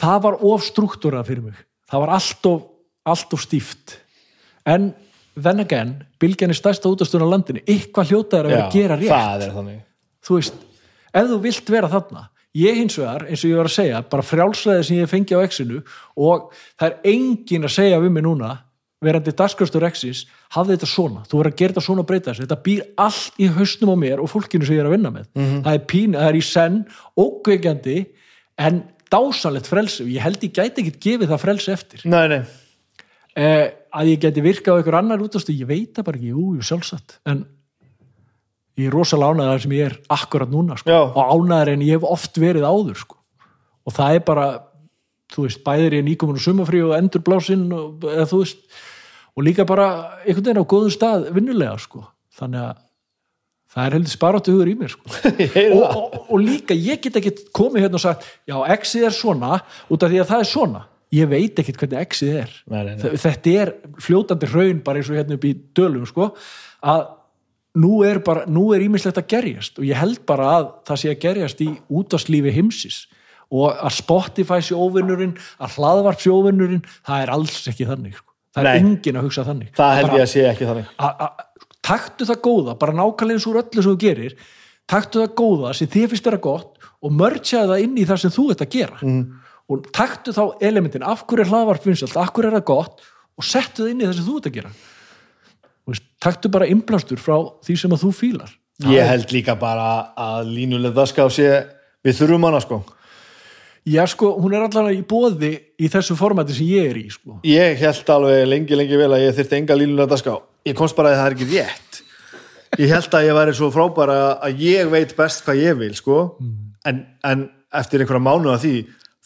það 0.00 0.24
var 0.24 0.38
of 0.52 0.64
struktúrað 0.64 1.28
fyrir 1.28 1.44
mig. 1.50 1.60
Það 1.88 2.04
var 2.04 2.14
allt 2.16 2.48
of, 2.48 2.64
allt 3.08 3.36
of 3.36 3.44
stíft. 3.44 3.98
En 4.68 4.90
then 5.38 5.62
again 5.62 5.94
bylgjan 6.20 6.52
er 6.52 6.58
stærsta 6.58 6.90
útastunum 6.90 7.28
á 7.28 7.32
landinu. 7.36 7.62
Eitthvað 7.68 8.12
hljótaður 8.12 8.48
að 8.48 8.54
vera 8.56 8.66
að 8.66 8.74
gera 8.74 8.98
rétt. 8.98 9.12
þú 10.24 10.40
veist, 10.40 10.58
ef 11.12 11.30
þú 11.30 11.38
vilt 11.44 11.72
vera 11.72 11.88
þarna 11.92 12.26
ég 12.58 12.80
hins 12.82 12.98
vegar, 12.98 13.26
eins 13.28 13.42
og 13.44 13.52
ég 13.52 13.60
var 13.60 13.70
að 13.70 13.76
segja 13.76 14.04
bara 14.12 14.26
frjálslega 14.26 14.86
sem 14.86 15.00
ég 15.00 15.10
fengi 15.10 15.36
á 15.38 15.44
exinu 15.44 15.82
og 16.16 16.50
það 16.78 16.88
er 16.88 17.12
engin 17.14 17.68
að 17.68 17.76
segja 17.78 18.00
við 18.02 18.16
mig 18.16 18.26
núna 18.26 18.56
verandi 19.04 19.34
dagskrastur 19.36 19.86
exis 19.86 20.24
hafði 20.54 20.74
þetta 20.74 20.90
svona, 20.90 21.24
þú 21.28 21.40
verður 21.40 21.52
að 21.52 21.58
gera 21.60 21.74
þetta 21.74 21.84
svona 21.86 22.02
og 22.02 22.08
breyta 22.08 22.32
þessu. 22.32 22.46
Þetta 22.46 22.62
býr 22.66 22.86
allt 23.04 23.38
í 23.38 23.48
hausnum 23.54 23.92
á 23.94 23.96
mér 24.02 24.22
og 24.22 24.30
fólkinu 24.32 24.66
sem 24.66 24.74
ég 24.74 24.82
er 24.82 24.88
að 24.88 24.94
vinna 24.96 25.12
með. 25.14 25.28
Það 25.66 25.74
er 25.74 25.84
pín, 25.92 26.16
það 26.16 26.30
er 26.30 26.38
í 26.38 26.44
senn 26.48 26.78
ókveikjandi 27.24 27.98
en 28.66 28.80
dásalegt 29.12 29.70
frelsi. 29.70 30.06
Og 30.06 30.10
ég 30.16 30.24
held 30.26 30.48
ég 30.48 30.56
gæti 30.56 30.82
ekkit 30.82 30.98
gefið 31.04 31.30
það 31.34 31.44
frelsi 31.44 31.74
eftir. 31.74 32.02
Nei, 32.10 32.24
nei, 32.32 32.40
eh, 33.38 33.68
að 33.94 34.10
ég 34.12 34.24
geti 34.26 34.44
virkað 34.44 34.74
á 34.74 34.78
einhver 34.80 34.98
annar 34.98 35.22
útastu, 35.22 35.54
ég 35.54 35.70
veit 35.70 35.94
það 35.94 36.08
bara 36.10 36.18
ekki, 36.18 36.34
jú, 36.34 36.48
jú, 36.58 36.66
sjálfsagt. 36.66 37.20
En 37.24 37.46
ég 38.78 38.88
er 38.90 38.94
rosalega 38.94 39.34
ánæður 39.34 39.62
sem 39.64 39.72
ég 39.76 39.86
er 39.90 39.96
akkurat 40.14 40.50
núna, 40.52 40.76
sko, 40.78 40.90
og 41.12 41.32
ánæður 41.34 41.72
en 41.74 41.84
ég 41.86 41.96
hef 41.98 42.06
oft 42.08 42.38
verið 42.40 42.66
áður, 42.68 42.98
sko. 43.04 43.16
Og 43.88 43.94
það 43.96 44.18
er 44.18 44.24
bara, 44.28 44.46
þú 45.34 45.46
veist, 45.46 45.62
bæðir 45.66 45.96
ég 45.98 46.04
nýkomin 46.06 46.38
og 46.38 46.44
sumafrí 46.44 46.82
og 46.86 46.94
endur 46.98 47.22
blásinn 47.26 47.66
og, 47.74 48.04
eða 48.06 48.28
veist, 48.32 48.60
og 49.38 49.46
líka 49.46 49.64
bara 49.68 49.88
einhvern 50.24 50.44
veginn 50.50 50.62
á 50.62 50.70
góðum 50.70 50.92
stað 50.94 51.28
vinnulega, 51.36 51.78
sko. 51.82 52.04
Þannig 52.38 52.62
að 52.68 52.76
það 53.74 53.86
er 53.88 53.94
heldur 53.98 54.12
sparáttu 54.14 54.52
hugur 54.54 54.70
í 54.70 54.76
mér, 54.80 54.92
sko. 54.94 55.10
Og, 55.78 55.82
og, 55.84 56.14
og 56.32 56.38
líka 56.40 56.74
ég 56.76 57.02
get 57.04 57.18
ekki 57.20 57.32
komið 57.56 57.84
hérna 57.84 57.98
og 57.98 58.04
sagt 58.04 58.24
já, 58.48 58.56
exið 58.72 59.04
er 59.10 59.14
svona 59.16 59.58
út 59.92 60.02
af 60.06 60.12
því 60.12 60.22
að 60.22 60.30
það 60.30 60.44
er 60.44 60.48
svona. 60.52 60.84
Ég 61.18 61.28
veit 61.30 61.60
ekkit 61.60 61.78
hvernig 61.80 62.00
exið 62.04 62.32
er. 62.42 62.50
Nei, 62.68 62.80
nei, 62.84 62.94
nei. 62.94 63.02
Þe- 63.02 63.20
þetta 63.24 63.52
er 63.62 63.70
fljótandi 64.04 64.48
raun 64.52 64.80
bara 64.84 65.00
eins 65.00 65.08
og 65.12 65.16
hérna 65.20 65.36
upp 65.38 65.46
í 65.48 65.52
dölum 65.76 66.04
sko, 66.08 66.30
að 66.84 67.04
nú 67.78 68.00
er 68.06 68.20
bara 68.24 68.46
nú 68.50 68.68
er 68.74 68.82
ímislegt 68.84 69.20
að 69.20 69.28
gerjast 69.34 69.78
og 69.78 69.86
ég 69.86 69.98
held 70.00 70.22
bara 70.28 70.50
að 70.58 70.68
það 70.88 71.00
sé 71.02 71.12
að 71.12 71.22
gerjast 71.26 71.62
í 71.64 71.68
útaslífi 72.00 72.54
heimsis 72.56 72.98
og 73.48 73.70
að 73.72 73.94
Spotify 73.96 74.60
sé 74.64 74.76
óvinnurinn 74.76 75.36
að 75.62 75.76
hlaðvarp 75.78 76.20
sé 76.22 76.32
óvinnurinn 76.32 76.82
það 77.06 77.22
er 77.24 77.32
alls 77.36 77.60
ekki 77.70 77.86
þannig 77.88 78.16
sko. 78.18 78.32
það 78.54 78.62
er 78.62 78.68
Nei. 78.68 78.80
engin 78.82 79.20
að 79.20 79.28
hugsa 79.28 79.44
þannig 79.46 79.70
Það 79.78 79.94
held 80.00 80.16
ég 80.16 80.24
að 80.24 80.32
sé 80.34 80.44
ekki 80.50 80.68
þannig. 80.68 80.90
a- 80.98 81.16
a- 81.26 81.46
taktu 81.88 82.26
það 82.28 82.40
góða, 82.44 82.78
bara 82.78 82.92
nákvæmlega 82.92 83.38
eins 83.38 83.46
úr 83.48 83.60
öllu 83.62 83.82
sem 83.82 83.92
þú 83.92 83.98
gerir, 84.02 84.34
taktu 84.88 85.22
það 85.22 85.34
góða 85.38 85.74
sem 85.76 85.88
þið 85.88 86.08
finnst 86.12 86.28
vera 86.28 86.40
gott 86.48 86.90
og 87.00 87.14
mörgjaði 87.14 87.70
það 87.70 87.84
inn 87.84 87.96
í 87.96 88.04
það 88.08 88.20
sem 88.24 88.34
þú 88.34 88.44
ert 88.52 88.64
að 88.64 88.74
gera 88.74 88.98
mm. 89.00 89.22
og 89.68 89.88
taktu 89.96 90.34
þá 90.36 90.42
elementin 90.68 91.06
af 91.06 91.24
hverju 91.24 91.46
er 91.46 91.52
hlaðvarp 91.52 91.86
vinsalt, 91.88 92.16
af 92.16 92.32
hverju 92.34 92.50
er 92.50 92.58
það 92.58 92.66
gott 92.72 93.04
og 93.38 93.46
settu 93.46 93.84
það 93.84 93.92
inn 93.94 94.02
í 94.02 94.08
það 94.08 94.16
sem 94.18 94.28
þú 94.28 94.36
ert 94.40 94.50
að 94.50 94.56
gera 94.58 94.72
Taktu 96.18 96.50
bara 96.52 96.66
innblástur 96.66 97.20
frá 97.22 97.36
því 97.64 97.76
sem 97.78 97.94
að 97.94 98.02
þú 98.04 98.14
fílar 98.16 98.50
Ég 98.86 99.08
held 99.10 99.32
líka 99.34 99.56
bara 99.58 100.12
að 100.14 100.52
línuleg 100.54 100.94
daska 100.94 101.24
á 101.26 101.28
sé, 101.34 101.48
við 102.06 102.14
þurfum 102.20 102.44
hana 102.46 102.60
sko. 102.62 102.76
Já 103.88 104.04
sko, 104.06 104.28
hún 104.38 104.52
er 104.54 104.62
allavega 104.62 104.94
í 104.94 105.02
bóði 105.08 105.50
í 105.80 105.88
þessu 105.90 106.14
formati 106.18 106.54
sem 106.54 106.68
ég 106.68 106.92
er 106.92 107.00
í 107.00 107.08
sko. 107.10 107.40
Ég 107.48 107.74
held 107.80 108.12
alveg 108.14 108.44
lengi, 108.46 108.76
lengi 108.78 109.00
vel 109.00 109.10
að 109.16 109.24
ég 109.24 109.34
þyrfti 109.34 109.58
enga 109.58 109.78
línulega 109.80 110.12
daska 110.12 110.36
á. 110.36 110.38
Ég 110.68 110.76
komst 110.78 110.94
bara 110.94 111.10
að 111.10 111.18
það 111.18 111.26
er 111.30 111.36
ekki 111.36 111.48
rétt. 111.56 112.00
Ég 112.78 112.92
held 112.92 113.18
að 113.18 113.26
ég 113.26 113.38
væri 113.40 113.56
svo 113.58 113.70
frábæra 113.74 114.18
að 114.46 114.62
ég 114.62 114.92
veit 114.92 115.16
best 115.18 115.42
hvað 115.46 115.62
ég 115.64 115.78
vil 115.80 115.94
sko. 115.98 116.20
En, 116.86 117.02
en 117.26 117.46
eftir 117.74 118.04
einhverja 118.04 118.22
mánu 118.28 118.52
af 118.54 118.62
því 118.62 118.76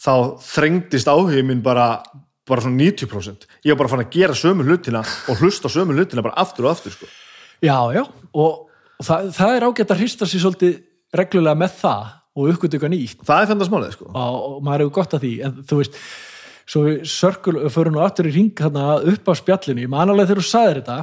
þá 0.01 0.13
þrengdist 0.47 1.11
áhugin 1.11 1.51
minn 1.51 1.61
bara, 1.61 2.01
bara 2.49 2.63
svona 2.63 2.79
90%. 2.81 3.47
Ég 3.63 3.73
var 3.73 3.83
bara 3.83 3.91
fann 3.93 4.03
að 4.03 4.15
gera 4.17 4.35
sömu 4.37 4.65
hlutina 4.67 5.03
og 5.03 5.39
hlusta 5.39 5.71
á 5.71 5.75
sömu 5.75 5.95
hlutina 5.95 6.25
bara 6.25 6.39
aftur 6.43 6.67
og 6.67 6.73
aftur 6.73 6.95
sko. 6.95 7.07
Já, 7.63 7.77
já, 7.95 8.03
og, 8.35 8.67
það, 9.03 9.31
það 9.37 9.55
er 9.55 9.65
ágætt 9.69 9.93
að 9.95 10.03
hrista 10.03 10.27
sér 10.27 10.43
svolítið 10.43 10.75
reglulega 11.15 11.59
með 11.61 11.79
það 11.79 12.11
og 12.33 12.49
uppgötu 12.49 12.77
eitthvað 12.77 12.93
nýtt 12.95 13.25
Það 13.27 13.41
er 13.41 13.49
fendast 13.51 13.73
málið 13.73 13.95
sko. 13.95 14.09
og, 14.09 14.37
og 14.49 14.61
maður 14.65 14.83
hefur 14.83 14.95
gott 14.97 15.15
að 15.17 15.25
því 15.25 15.33
en 15.47 15.57
þú 15.69 15.79
veist, 15.79 15.99
svo 16.73 16.83
við 16.87 17.03
sörkul 17.13 17.55
förum 17.73 17.97
nú 17.97 18.01
aftur 18.03 18.29
í 18.29 18.33
ring 18.33 18.63
upp 18.63 19.29
á 19.29 19.33
spjallinu 19.37 19.85
ég 19.85 19.91
man 19.91 20.09
alveg 20.09 20.31
þegar 20.31 20.41
þú 20.41 20.47
sagðir 20.49 20.79
þetta 20.81 20.97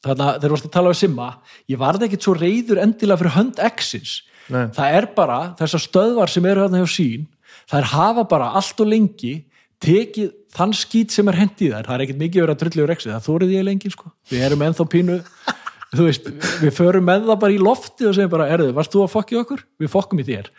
þarna 0.00 0.28
þegar 0.36 0.46
þú 0.46 0.54
varst 0.54 0.68
að 0.68 0.74
tala 0.76 0.92
við 0.92 1.00
Simma 1.00 1.28
ég 1.72 1.80
varð 1.80 2.06
ekkit 2.06 2.26
svo 2.26 2.36
reyður 2.38 2.82
endilega 2.84 3.20
fyrir 3.20 3.36
hönd 3.36 3.62
X-ins 3.66 4.14
Nei. 4.50 4.64
það 4.76 4.96
er 5.00 5.08
bara 5.16 5.40
þessar 5.58 5.84
stöðvar 5.84 6.32
sem 6.32 6.46
eru 6.50 6.64
þarna 6.64 6.84
hjá 6.84 6.94
sín 6.94 7.26
þær 7.70 7.90
hafa 7.92 8.26
bara 8.30 8.52
allt 8.60 8.82
og 8.82 8.90
lengi 8.90 9.34
tekið 9.80 10.34
þann 10.52 10.74
skít 10.76 11.14
sem 11.14 11.28
er 11.30 11.38
hendið 11.40 11.74
þær, 11.76 11.86
það 11.86 11.94
er 11.94 12.04
ekkert 12.04 12.20
mikið 12.20 12.44
verið 12.44 12.54
að 12.54 12.62
drullu 12.64 12.86
reksið, 12.90 13.12
það 13.14 13.26
þórið 13.28 13.54
ég 13.54 13.66
lengi 13.66 13.92
sko 13.94 14.10
við 14.30 14.44
erum 14.48 14.64
ennþá 14.66 14.86
pínu 14.92 15.16
þú 15.94 16.06
veist, 16.06 16.28
við 16.60 16.74
förum 16.76 17.06
með 17.08 17.24
það 17.30 17.40
bara 17.44 17.54
í 17.54 17.62
lofti 17.62 18.06
og 18.06 18.14
segjum 18.16 18.32
bara, 18.32 18.48
erðu, 18.54 18.74
varst 18.76 18.92
þú 18.94 19.00
að 19.04 19.14
fokki 19.14 19.38
okkur? 19.40 19.64
Við 19.80 19.90
fokkum 19.90 20.20
í 20.22 20.26
þér. 20.28 20.50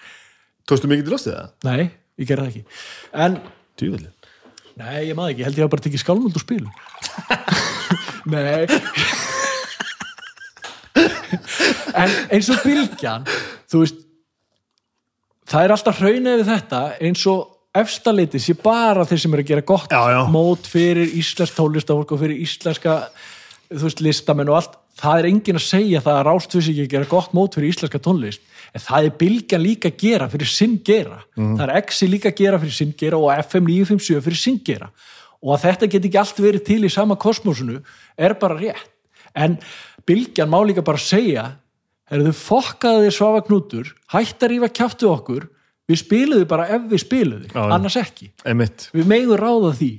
Tókstu 0.67 0.89
mikið 0.91 1.07
til 1.07 1.13
lostið 1.15 1.37
það? 1.37 1.47
Nei, 1.67 1.83
ég 2.19 2.29
gerði 2.29 2.43
það 2.43 2.51
ekki. 2.51 2.63
En, 3.25 3.37
Djúvillin. 3.79 4.15
nei, 4.81 4.99
ég 5.07 5.15
maður 5.17 5.31
ekki, 5.31 5.41
ég 5.41 5.47
held 5.47 5.61
ég 5.61 5.65
að 5.67 5.73
bara 5.75 5.85
tekið 5.87 6.03
skálmöld 6.03 6.35
og 6.35 6.43
spil. 6.43 6.65
nei. 8.35 8.61
en 12.01 12.11
eins 12.35 12.51
og 12.51 12.57
bylgjan, 12.65 13.27
þú 13.71 13.85
veist, 13.85 14.03
það 15.51 15.63
er 15.63 15.75
alltaf 15.77 16.03
hraunið 16.03 16.41
við 16.41 16.47
þetta 16.51 16.83
eins 16.99 17.23
og 17.31 17.60
efstaleiti 17.77 18.39
sé 18.41 18.55
bara 18.59 19.05
þeir 19.07 19.21
sem 19.23 19.33
eru 19.35 19.43
að 19.45 19.51
gera 19.53 19.63
gott 19.67 19.93
Já, 19.93 20.01
já. 20.11 20.21
mót 20.31 20.67
fyrir 20.67 21.13
íslensk 21.19 21.55
tólistafólk 21.55 22.11
og 22.15 22.19
fyrir 22.23 22.41
íslenska 22.43 22.95
veist, 23.71 24.01
listamenn 24.03 24.51
og 24.51 24.59
allt. 24.59 24.77
Það 25.01 25.21
er 25.21 25.27
engin 25.29 25.57
að 25.57 25.63
segja 25.65 26.01
það 26.03 26.17
að 26.19 26.25
rástfis 26.27 26.67
ekki 26.67 26.83
að 26.83 26.91
gera 26.91 27.09
gott 27.13 27.31
mót 27.33 27.55
fyrir 27.55 27.71
íslenska 27.71 28.01
tónlist. 28.03 28.41
En 28.75 28.83
það 28.83 29.07
er 29.07 29.15
bylgjan 29.21 29.63
líka 29.63 29.89
að 29.89 30.01
gera 30.03 30.27
fyrir 30.29 30.51
sinn 30.51 30.75
gera. 30.85 31.21
Það 31.39 31.63
er 31.63 31.73
Exi 31.79 32.09
líka 32.11 32.29
að 32.29 32.41
gera 32.43 32.59
fyrir 32.59 32.75
sinn 32.75 32.91
gera 32.99 33.21
og 33.21 33.31
FM 33.47 33.69
957 33.71 34.19
fyrir 34.27 34.41
sinn 34.41 34.59
gera. 34.67 34.91
Og 35.41 35.55
að 35.55 35.63
þetta 35.69 35.89
get 35.95 36.05
ekki 36.09 36.19
allt 36.21 36.43
verið 36.43 36.65
til 36.67 36.81
í 36.85 36.91
sama 36.91 37.15
kosmosinu 37.17 37.79
er 38.19 38.35
bara 38.37 38.59
rétt. 38.59 38.91
En 39.33 39.55
bylgjan 40.05 40.51
má 40.51 40.59
líka 40.67 40.83
bara 40.83 40.99
segja 41.01 41.47
er 42.11 42.25
þau 42.27 42.35
fokkaði 42.35 43.07
þér 43.07 43.15
svafa 43.15 43.41
knútur 43.47 43.93
hætt 44.11 44.43
að 44.43 44.51
rífa 44.51 44.69
kjáttu 44.75 45.07
okkur 45.07 45.47
við 45.89 45.99
spiluðu 46.03 46.45
bara 46.47 46.67
ef 46.75 46.81
við 46.91 47.01
spiluðu 47.05 47.47
Já, 47.49 47.57
já. 47.61 47.71
annars 47.75 47.97
ekki 48.01 48.31
Einmitt. 48.45 48.89
við 48.93 49.05
megum 49.11 49.37
ráða 49.41 49.73
því 49.79 49.91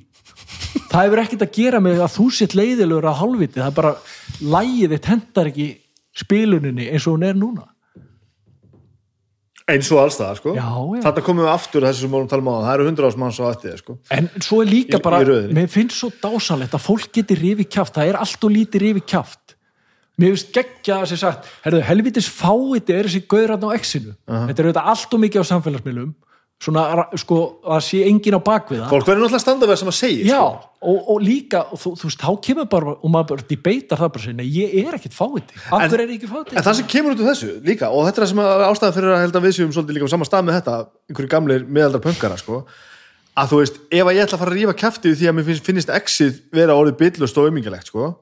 það 0.92 1.02
hefur 1.06 1.22
ekkert 1.24 1.42
að 1.48 1.52
gera 1.58 1.80
með 1.80 2.00
að 2.04 2.14
þú 2.16 2.26
sétt 2.36 2.54
leiðilegur 2.58 3.08
á 3.08 3.14
hálfviti, 3.20 3.60
það 3.60 3.70
er 3.70 3.76
bara 3.76 3.92
lægið 4.54 4.94
þitt 4.96 5.10
hendar 5.12 5.50
ekki 5.52 5.68
spiluninni 6.22 6.88
eins 6.92 7.06
og 7.08 7.16
hún 7.18 7.28
er 7.28 7.34
núna 7.38 7.68
Eins 9.72 9.86
og 9.94 10.00
alls 10.02 10.16
það, 10.18 10.32
sko. 10.40 10.52
Já, 10.58 10.64
já. 10.98 11.02
Þetta 11.06 11.22
komum 11.24 11.44
við 11.46 11.50
aftur 11.52 11.84
að 11.84 11.92
þessu 11.92 12.02
sem 12.02 12.08
við 12.10 12.14
vorum 12.16 12.26
að 12.26 12.32
tala 12.32 12.42
um 12.42 12.48
á 12.50 12.54
það. 12.64 12.72
eru 12.74 12.86
hundra 12.88 13.08
ás 13.12 13.16
manns 13.22 13.38
á 13.38 13.44
eftir, 13.46 13.76
sko. 13.78 13.94
en 14.10 14.26
svo 14.42 14.56
er 14.64 14.68
líka 14.72 14.98
Í- 14.98 15.02
bara, 15.06 15.20
í 15.22 15.54
mér 15.54 15.68
finnst 15.70 16.00
svo 16.02 16.08
dásalegt 16.18 16.74
að 16.74 16.82
fólk 16.82 17.06
geti 17.14 17.36
rifi 17.38 17.64
kjáft, 17.70 17.94
það 17.94 18.10
er 18.10 18.18
allt 18.18 18.42
og 18.48 18.50
lítið 18.56 18.82
rifi 18.82 19.02
kjáft 19.06 19.41
mér 20.20 20.34
finnst 20.34 20.52
geggja 20.56 21.00
að 21.02 21.12
sér 21.12 21.22
sagt, 21.22 21.48
herðu, 21.64 21.84
helvitis 21.88 22.28
fáiti 22.28 22.96
er 22.96 23.08
þessi 23.08 23.24
gauðrann 23.30 23.64
á 23.64 23.76
exinu 23.78 24.12
þetta 24.28 24.58
er 24.58 24.68
auðvitað 24.68 24.92
allt 24.92 25.16
og 25.16 25.24
mikið 25.24 25.44
á 25.44 25.50
samfélagsmiðlum 25.52 26.12
svona, 26.62 27.06
sko, 27.18 27.38
að 27.66 27.80
sé 27.86 28.00
engin 28.06 28.36
á 28.38 28.40
bakvið 28.42 28.84
það 28.84 28.92
Fólk 28.92 29.08
verður 29.08 29.24
náttúrulega 29.24 29.38
að 29.40 29.42
standa 29.42 29.66
við 29.66 29.72
það 29.72 29.80
sem 29.80 29.90
að 29.90 29.96
segja, 29.98 30.26
Já, 30.28 30.38
sko. 30.38 30.70
og, 30.92 31.08
og 31.10 31.24
líka, 31.24 31.62
og 31.74 31.80
þú, 31.82 31.92
þú 31.98 32.10
veist, 32.10 32.22
þá 32.22 32.30
kemur 32.46 32.68
bara 32.70 32.94
og 32.94 33.10
maður 33.10 33.28
bara 33.32 33.46
debeitar 33.48 33.98
það 34.02 34.12
bara 34.14 34.24
sinni, 34.26 34.46
ég 34.60 34.76
er 34.84 34.98
ekkit 34.98 35.16
fáiði, 35.16 35.58
af 35.58 35.82
hverju 35.88 35.98
er 35.98 36.12
ég 36.12 36.14
ekki 36.20 36.30
fáiði? 36.30 36.54
En 36.54 36.66
það 36.68 36.78
sem 36.78 36.90
kemur 36.94 37.16
út 37.16 37.24
úr 37.24 37.30
þessu 37.32 37.50
líka, 37.66 37.90
og 37.90 38.06
þetta 38.06 38.22
er 38.22 38.26
það 38.26 38.32
sem 38.32 38.42
er 38.44 38.64
ástæðan 38.68 38.96
fyrir 38.98 39.14
að 39.16 39.22
held 39.24 39.38
að 39.40 39.46
við 39.48 39.56
séum 39.58 39.74
svolítið 39.74 39.98
líka 39.98 40.06
á 40.06 40.14
sama 40.14 40.28
stað 40.28 40.46
með 40.46 40.58
þetta, 40.60 40.78
einhverju 41.10 41.32
gamlir 41.34 41.66
miðaldra 41.66 42.02
pöngara, 42.06 42.38
sko, 42.38 42.62
að 43.42 43.50
þú 43.50 43.62
veist, 43.64 43.82
ef 43.90 44.06
að 44.06 44.18
ég 44.20 44.26
ætla 44.28 44.38
að 44.38 44.44
fara 44.44 44.54
að 44.54 44.60
rífa 44.60 44.78
kæftið 44.84 45.18
því 45.18 45.32
að 45.32 45.38
mér 45.40 45.62
finnist 45.66 45.94
exið 45.98 46.40
vera 46.54 46.78
orðið 46.78 46.98
byllust 47.02 47.42
og 47.42 47.50
umingilegt, 47.50 47.90
sko, 47.90 48.12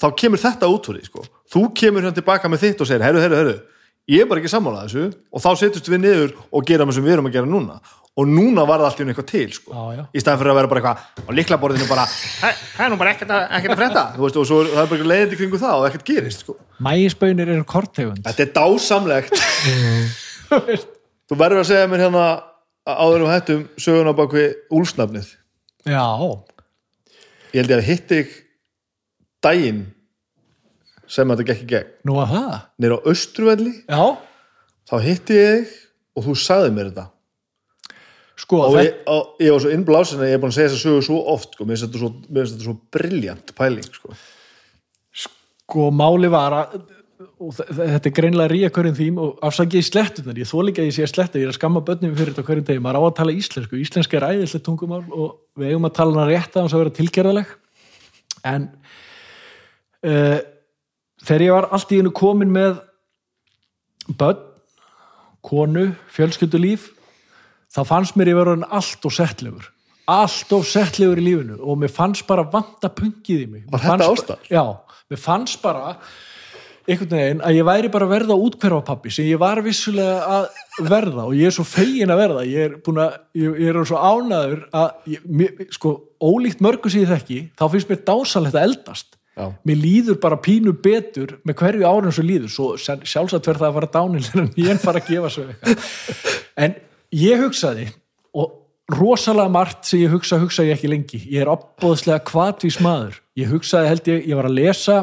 þá 0.00 0.06
kemur 0.16 0.40
þetta 0.42 0.70
út 0.72 0.88
úr 0.90 0.98
því, 1.00 1.04
sko. 1.10 1.24
Þú 1.52 1.62
kemur 1.76 2.02
hérna 2.06 2.16
tilbaka 2.16 2.48
með 2.50 2.64
þitt 2.66 2.80
og 2.84 2.88
segir, 2.90 3.04
herru, 3.04 3.20
herru, 3.22 3.36
herru, 3.40 3.56
ég 4.10 4.24
er 4.24 4.28
bara 4.30 4.40
ekki 4.42 4.50
sammálað 4.52 4.86
þessu 4.88 5.06
og 5.30 5.42
þá 5.44 5.50
setjumst 5.60 5.90
við 5.92 6.00
niður 6.04 6.36
og 6.50 6.64
gera 6.66 6.86
það 6.88 6.96
sem 6.98 7.04
við 7.08 7.16
erum 7.18 7.28
að 7.30 7.36
gera 7.38 7.50
núna. 7.50 7.80
Og 8.18 8.26
núna 8.26 8.64
var 8.66 8.80
það 8.82 8.88
allt 8.88 8.98
í 9.00 9.04
einu 9.04 9.12
eitthvað 9.12 9.28
til, 9.30 9.52
sko. 9.54 9.70
Já, 9.70 9.82
já. 10.00 10.02
Í 10.10 10.20
staðan 10.20 10.40
fyrir 10.40 10.50
að 10.50 10.56
vera 10.58 10.70
bara 10.72 10.80
eitthvað 10.80 11.28
á 11.30 11.30
liklaborðinu 11.38 11.86
bara, 11.88 12.04
"Hæ, 12.10 12.48
það 12.74 12.84
er 12.84 12.90
nú 12.90 12.98
bara 12.98 13.10
ekkert 13.14 13.30
að, 13.30 14.18
veist, 14.18 14.36
og 14.36 14.46
svo 14.50 14.58
er- 14.64 14.70
það 14.74 14.82
er 14.82 14.90
bara 14.90 15.08
leiðindi 15.12 15.36
kringu 15.38 15.58
það 15.62 15.74
og 15.78 15.86
ekkert 15.88 16.04
gerist, 16.10 16.40
sko. 16.40 16.56
Mægisbönir 16.82 17.48
eru 17.54 17.64
kortegund. 17.64 18.24
Þetta 18.26 18.40
er 18.40 18.52
dásamlegt 18.56 19.30
Þú 21.30 21.38
verður 21.38 21.62
að 21.62 21.68
segja 21.70 21.86
mér 21.90 22.02
hérna 22.06 22.24
áður 22.90 23.24
um 23.26 23.30
hættum 23.30 23.64
söguna 23.78 24.14
bak 24.16 24.32
við 24.34 24.54
úlsnafnið 24.74 25.28
Já, 25.86 26.06
Ég 27.54 27.62
held 27.62 27.70
ég 27.70 27.78
að 27.78 27.86
hitti 27.86 28.18
þig 28.20 28.34
daginn 29.44 29.84
sem 31.10 31.28
þetta 31.32 31.46
gekk 31.48 31.62
í 31.64 31.70
gegn. 31.74 31.94
Nú 32.06 32.18
að 32.22 32.34
það. 32.36 32.58
Nýr 32.84 32.92
á 32.94 32.98
Östruvelli 33.10 33.72
Já, 33.88 34.04
þá 34.90 34.94
hitti 35.06 35.38
ég 35.40 35.64
þig 35.64 35.78
og 36.20 36.26
þú 36.28 36.34
sagði 36.38 36.74
mér 36.76 36.90
þetta. 36.92 37.06
Sko, 38.40 38.60
og 38.70 38.76
ég, 38.80 38.94
og 39.10 39.40
ég 39.42 39.52
var 39.52 39.60
svo 39.60 39.72
innblásin 39.74 40.20
að 40.22 40.30
ég 40.30 40.38
er 40.38 40.40
búin 40.40 40.52
að 40.52 40.56
segja 40.56 40.70
þessa 40.72 40.84
sögu 40.86 41.02
svo 41.04 41.18
oft 41.34 41.50
sko. 41.56 41.64
mér 41.68 41.76
finnst 41.76 41.90
þetta 41.90 42.00
svo, 42.00 42.62
svo 42.64 42.74
briljant 42.94 43.50
pæling 43.58 43.90
sko. 43.92 44.14
sko, 45.12 45.90
máli 45.92 46.30
var 46.32 46.56
að, 46.56 46.78
og 47.38 47.52
þe- 47.54 47.66
þe- 47.68 47.88
þetta 47.92 48.08
er 48.10 48.14
greinlega 48.16 48.50
ríja 48.54 48.70
hverjum 48.72 48.96
þým 48.96 49.18
og 49.20 49.38
afsakið 49.44 49.82
í 49.82 49.86
slettunar, 49.90 50.38
ég 50.40 50.48
þó 50.48 50.56
líka 50.64 50.80
að 50.82 50.88
ég 50.88 50.96
sé 50.96 51.04
að 51.04 51.12
sletta, 51.12 51.38
ég 51.38 51.46
er 51.46 51.52
að 51.52 51.58
skamma 51.60 51.82
börnum 51.84 52.16
fyrir 52.16 52.32
þetta 52.32 52.46
hverjum 52.48 52.64
degi, 52.70 52.80
maður 52.80 52.96
á 52.98 53.02
að 53.10 53.16
tala 53.20 53.36
íslensku, 53.36 53.76
íslenska 53.76 54.16
er 54.16 54.26
æðislega 54.30 54.64
tungumál 54.66 55.04
og 55.12 55.36
við 55.60 55.68
eigum 55.74 55.84
að 55.90 55.94
tala 56.00 56.16
hana 56.16 56.30
rétt 56.32 56.56
að 56.56 56.62
hans 56.64 56.72
að 56.74 56.82
vera 56.84 56.96
tilgerðaleg, 56.96 57.52
en 58.44 58.68
uh, 60.06 60.38
þegar 61.24 61.44
ég 61.46 61.52
var 61.56 61.68
allt 61.74 61.92
í 61.92 61.98
einu 62.00 62.12
komin 62.16 62.52
með 62.54 62.78
börn, 64.20 64.40
konu, 65.46 65.90
fjölskyldulíf, 66.12 66.88
þá 67.72 67.84
fannst 67.88 68.16
mér 68.18 68.32
ég 68.34 68.40
orðinn 68.42 68.66
allt 68.68 69.06
og 69.08 69.14
settlegur. 69.14 69.68
Allt 70.10 70.50
of 70.56 70.66
settlegur 70.66 71.20
í 71.22 71.28
lífinu 71.28 71.60
og 71.62 71.78
mér 71.80 71.92
fannst 71.94 72.26
bara 72.28 72.42
vanta 72.50 72.90
pungið 72.92 73.44
í 73.44 73.46
mig. 73.48 73.62
Var 73.70 73.80
þetta 73.84 73.96
bara- 73.96 74.50
Já, 74.50 74.64
mér 75.10 75.20
fannst 75.22 75.62
bara 75.62 75.96
einhvern 76.90 77.12
veginn 77.14 77.40
að 77.46 77.54
ég 77.60 77.64
væri 77.68 77.90
bara 77.92 78.06
að 78.08 78.14
verða 78.16 78.36
útkverfa 78.40 78.84
pappi 78.84 79.10
sem 79.14 79.24
ég 79.28 79.38
var 79.38 79.60
vissulega 79.62 80.26
að 80.26 80.48
verða 80.88 81.26
og 81.28 81.34
ég 81.38 81.46
er 81.46 81.54
svo 81.54 81.62
fegin 81.64 82.10
að 82.10 82.18
verða. 82.24 82.42
Ég 82.50 82.64
er 82.64 82.76
búin 82.82 82.98
að, 83.04 83.18
ég, 83.38 83.60
ég 83.60 83.68
er 83.76 83.84
svo 83.86 83.96
ánaður 84.02 84.64
að 84.74 84.90
ég, 85.14 85.20
mér, 85.30 85.66
sko, 85.70 85.94
ólíkt 86.20 86.60
mörgu 86.60 86.90
sem 86.90 87.04
ég 87.04 87.12
þekki, 87.14 87.40
þá 87.54 87.64
finnst 87.70 87.88
mér 87.92 88.02
dásalegt 88.10 88.54
að 88.58 88.66
eldast 88.66 89.16
Já. 89.38 89.46
mér 89.64 89.78
líður 89.78 90.16
bara 90.20 90.36
pínu 90.42 90.72
betur 90.82 91.36
með 91.46 91.60
hverju 91.62 91.86
árun 91.86 92.12
sem 92.12 92.26
líður. 92.26 92.50
Svo 92.50 92.72
sjálf- 92.80 93.06
sjálfsagt 93.06 93.46
verð 93.46 93.62
það 93.62 93.68
að 93.70 93.76
fara 93.78 93.90
dánil 93.94 94.24
en 94.42 94.50
ég 94.58 94.80
fara 94.82 95.00
að 95.00 95.12
gefa 95.12 95.30
svo 95.30 95.44
en 96.64 96.74
ég 97.14 97.44
hugsaði 97.44 97.86
og 98.34 98.56
rosalega 98.90 99.52
margt 99.54 99.86
sem 99.86 100.02
ég 100.02 100.12
hugsa 100.12 100.40
hugsa 100.42 100.66
ég 100.66 100.74
ekki 100.74 100.90
lengi, 100.90 101.20
ég 101.30 101.44
er 101.44 101.52
opbóðslega 101.52 102.24
kvatvís 102.26 102.80
maður, 102.82 103.20
ég 103.38 103.50
hugsaði 103.52 103.90
held 103.92 104.10
ég 104.10 104.28
ég 104.32 104.38
var 104.40 104.48
að 104.50 104.58
lesa 104.58 104.96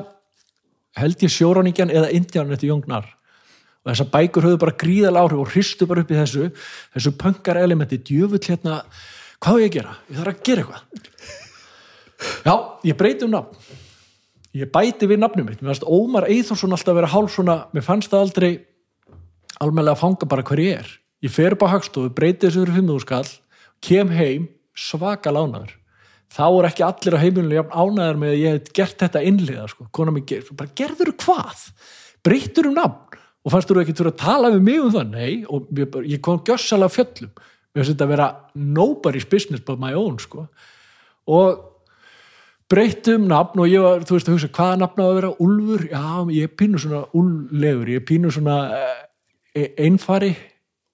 held 0.98 1.24
ég 1.24 1.32
sjóróningjan 1.32 1.94
eða 1.94 2.12
indjánin 2.18 2.56
eftir 2.58 2.72
Jóngnar 2.74 3.08
og 3.08 3.92
þessar 3.94 4.12
bækur 4.12 4.48
höfðu 4.50 4.62
bara 4.66 4.78
gríðal 4.84 5.16
áhrif 5.22 5.44
og 5.46 5.52
hristu 5.54 5.88
bara 5.88 6.04
upp 6.04 6.12
í 6.12 6.20
þessu 6.20 6.50
þessu 6.98 7.16
pönkar 7.22 7.62
elementi, 7.62 8.00
djöfull 8.04 8.44
hérna 8.44 8.82
hvað 9.40 9.56
á 9.56 9.62
ég 9.64 9.70
að 9.70 9.76
gera? 9.78 9.98
Ég 10.12 10.20
þarf 10.20 10.34
að 10.34 10.46
gera 10.50 10.64
eitthvað. 10.66 10.82
Já, 12.44 12.56
ég 12.90 12.98
breyti 13.00 13.28
um 13.28 13.36
nafn 13.38 13.86
ég 14.58 14.72
bæti 14.74 15.10
við 15.10 15.22
nafnum 15.22 15.48
mitt. 15.48 15.62
Mér 15.62 15.74
fannst 15.74 15.88
Ómar 15.88 16.28
Eithórsson 16.30 16.74
alltaf 16.76 16.98
vera 16.98 17.10
hálf 17.12 17.34
svona 17.34 17.58
mér 17.76 17.86
fannst 17.86 18.12
það 18.14 18.26
aldrei 18.26 18.52
almennilega 19.62 19.98
að 19.98 20.04
fanga 20.04 20.30
bara 20.30 20.46
hver 20.46 20.62
ég 20.62 20.80
er. 20.82 20.94
Ég 21.26 21.34
fer 21.34 21.56
upp 21.56 21.66
á 21.66 21.74
hagstofu, 21.74 22.14
breyti 22.14 22.46
þessu 22.46 22.64
fyrir 22.66 22.78
5.000 22.78 23.04
skall 23.06 23.30
kem 23.84 24.12
heim, 24.14 24.48
svaka 24.78 25.34
lánaður. 25.34 25.74
Þá 26.34 26.46
er 26.48 26.68
ekki 26.70 26.86
allir 26.86 27.18
á 27.18 27.24
heimilinu 27.24 27.58
jafn 27.58 27.74
ánæður 27.74 28.20
með 28.22 28.34
að 28.34 28.42
ég 28.42 28.56
hef 28.58 28.72
gert 28.76 29.04
þetta 29.04 29.24
innliða 29.26 29.68
sko. 29.72 29.88
kona 29.92 30.12
mig 30.12 30.26
ger, 30.28 30.44
bara 30.58 30.74
gerður 30.76 31.14
hvað? 31.24 31.68
Breyttur 32.26 32.70
um 32.70 32.76
nafn? 32.78 33.22
Og 33.46 33.54
fannst 33.54 33.70
þú 33.70 33.80
ekki 33.82 33.96
þurfa 33.96 34.12
að 34.12 34.24
tala 34.26 34.52
við 34.52 34.66
mig 34.68 34.82
um 34.84 34.92
það? 34.92 35.14
Nei, 35.14 35.46
og 35.48 35.70
ég, 35.72 35.96
ég 36.12 36.22
kom 36.22 36.42
gjössalega 36.44 36.92
fjöllum. 36.92 37.32
Mér 37.72 37.86
finnst 37.86 37.94
þetta 37.94 38.08
að 38.08 38.12
vera 38.12 38.28
nobody's 38.58 39.30
business 39.30 39.64
but 39.64 39.80
my 39.80 39.94
own 39.96 40.20
sko. 40.20 40.48
og 41.28 41.67
breytt 42.72 43.08
um 43.14 43.28
nafn 43.30 43.62
og 43.64 43.70
ég 43.72 43.84
var, 43.84 44.04
þú 44.08 44.18
veist, 44.18 44.30
að 44.30 44.38
hugsa 44.38 44.50
hvaða 44.58 44.80
nafn 44.82 45.04
á 45.04 45.06
að 45.08 45.16
vera? 45.18 45.32
Úlfur, 45.44 45.86
já, 45.92 46.08
ég 46.36 46.48
er 46.48 46.56
pínu 46.60 46.82
svona 46.84 47.04
úllegur, 47.18 47.92
ég 47.94 48.02
er 48.02 48.08
pínu 48.08 48.32
svona 48.34 48.58
eh, 49.56 49.70
einfari 49.86 50.34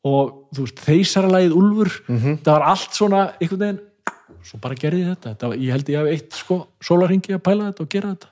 og 0.04 0.52
þú 0.54 0.68
veist, 0.68 0.84
þeysaralægið 0.84 1.58
Úlfur. 1.58 1.96
Það 2.44 2.52
var 2.52 2.68
allt 2.74 3.00
svona, 3.00 3.24
einhvern 3.40 3.66
veginn 3.66 3.82
svo 4.44 4.60
bara 4.60 4.76
gerði 4.76 5.08
þetta, 5.08 5.34
þetta 5.34 5.50
var, 5.50 5.60
ég 5.64 5.72
held 5.72 5.90
ég 5.90 6.00
hef 6.02 6.14
eitt 6.14 6.38
sko, 6.38 6.60
sólarhingi 6.84 7.36
að 7.38 7.44
pæla 7.46 7.70
þetta 7.72 7.84
og 7.86 7.92
gera 7.94 8.14
þetta. 8.14 8.32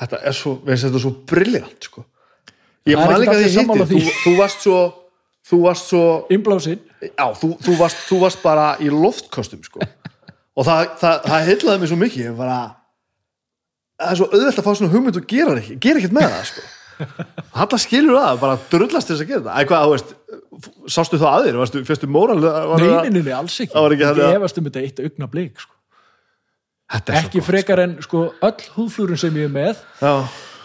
Þetta 0.00 0.18
er 0.28 0.36
svo, 0.36 0.54
veist 0.64 0.86
þetta 0.86 0.98
er 1.00 1.04
svo 1.06 1.12
briljant 1.32 1.88
sko. 1.88 2.04
Ég 2.88 3.00
man 3.00 3.20
líka 3.20 3.36
að 3.36 3.44
þið 3.44 3.56
hitti 3.56 3.86
þú, 3.90 4.18
þú 4.24 4.34
varst 4.38 4.64
svo 4.64 4.80
þú 5.50 5.58
varst 5.64 5.88
svo 5.90 6.02
innblásin, 6.30 6.78
já, 7.02 7.26
þú, 7.40 7.54
þú, 7.64 7.74
varst, 7.80 8.04
þú 8.06 8.20
varst 8.22 8.42
bara 8.44 8.66
í 8.82 8.90
loftkostum 8.92 9.64
sko. 9.66 9.82
Og 10.60 10.66
það, 10.68 10.82
það, 11.00 11.16
það 11.30 11.46
heillaði 11.48 11.80
mig 11.84 11.90
svo 11.92 11.98
mikið 12.00 12.26
ég 12.26 12.36
bara, 12.38 12.58
það 14.00 14.12
er 14.12 14.20
svo 14.20 14.28
auðvelt 14.30 14.60
að 14.60 14.66
fá 14.68 14.72
svona 14.76 14.92
hugmynd 14.94 15.18
og 15.22 15.26
gera 15.30 15.56
ekki, 15.62 15.78
gera 15.86 16.02
ekkert 16.02 16.16
með 16.18 16.28
það 16.34 16.44
sko. 16.50 16.68
Halla 17.56 17.78
skilur 17.80 18.18
það, 18.20 18.38
bara 18.42 18.56
drullast 18.74 19.08
þess 19.08 19.22
að 19.24 19.30
gera 19.30 19.42
það. 19.46 19.54
Eitthvað, 19.62 19.84
þú 19.86 19.92
veist, 19.94 20.10
sástu 20.92 21.20
það 21.22 21.36
að 21.38 21.46
þér, 21.46 21.58
varstu, 21.62 21.80
fyrstu 21.88 22.08
móral 22.12 22.36
var 22.44 22.82
það- 22.82 23.08
nei, 23.14 23.32
alls 23.32 23.56
ekki. 23.64 23.72
Það 23.72 23.86
var 23.86 23.94
ekki 23.96 24.08
að- 24.10 24.34
efast 24.36 24.58
um 24.60 24.66
þetta 24.68 24.82
eitt 24.84 25.00
augna 25.06 25.28
blik 25.32 25.62
sko. 25.64 25.72
Ekki 26.90 27.40
frekar 27.46 27.78
en 27.84 27.96
sko, 28.02 28.24
öll 28.42 28.64
húðflúrin 28.76 29.18
sem 29.18 29.34
ég 29.38 29.46
er 29.46 29.52
með 29.54 29.76
Já, 30.02 30.12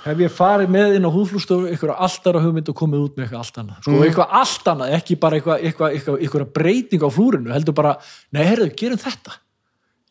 hef 0.08 0.18
ég 0.26 0.32
farið 0.34 0.72
með 0.74 0.96
inn 0.98 1.06
á 1.06 1.12
húðflústofu 1.14 1.70
eitthvað 1.70 1.96
allt 2.02 2.26
aðra 2.32 2.42
hugmynd 2.42 2.70
og 2.74 2.76
komið 2.80 3.04
út 3.06 3.16
með 3.16 3.28
eitthvað 3.28 3.44
allt 3.44 3.60
annað. 3.62 3.80
Sko, 3.86 3.92
Mm. 3.94 4.04
eitthvað 4.10 4.34
allt 4.42 4.70
annað, 4.74 4.94
ekki 4.98 5.20
bara 5.22 5.38
eitthvað, 5.40 5.64
eitthvað, 5.70 6.20
eitthvað 6.26 6.54
breyting 6.54 7.02
á 7.06 7.10
flúrinu, 7.14 7.54
heldur 7.54 7.74
bara 7.78 7.96
nei, 8.34 8.44
herðu, 8.44 8.72
gerum 8.76 8.98
þetta 8.98 9.38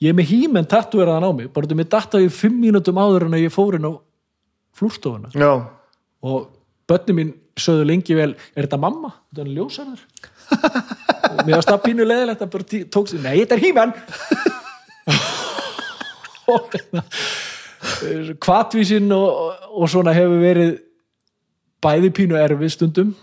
ég 0.02 0.10
er 0.10 0.18
með 0.18 0.30
hímenn 0.32 0.68
tattúeraðan 0.70 1.28
á 1.28 1.30
mig, 1.36 1.52
bara 1.54 1.70
þú 1.70 1.78
mér 1.78 1.90
datta 1.92 2.22
ég 2.22 2.34
fimm 2.34 2.58
mínútum 2.62 2.98
áður 2.98 3.28
en 3.28 3.38
að 3.38 3.46
ég 3.46 3.54
fór 3.54 3.78
inn 3.78 3.88
á 3.88 3.92
flúrstofuna. 4.74 5.30
Já, 5.34 5.52
og 6.24 6.38
börnum 6.90 7.20
mín 7.20 7.34
sögðu 7.60 7.86
lengi 7.88 8.16
vel 8.18 8.32
er 8.34 8.66
þetta 8.66 8.80
mamma, 8.82 9.12
þetta 9.30 9.44
er 9.44 9.52
ljósarður. 9.54 10.02
Og 11.24 11.44
mér 11.46 11.56
varst 11.56 11.70
það 11.70 11.84
pínu 11.86 12.06
leðilegt 12.08 12.42
að 12.44 12.52
bara 12.54 12.80
tók 12.96 13.10
sér, 13.10 13.22
nei, 13.24 13.36
þetta 13.42 13.56
er 13.56 13.64
hímenn 13.64 13.94
og 16.54 16.74
kvatvísin 18.42 19.12
og, 19.14 19.28
og, 19.28 19.68
og 19.80 19.92
svona 19.92 20.14
hefur 20.16 20.42
verið 20.42 20.74
bæði 21.84 22.10
pínu 22.16 22.38
erfið 22.40 22.74
stundum 22.74 23.14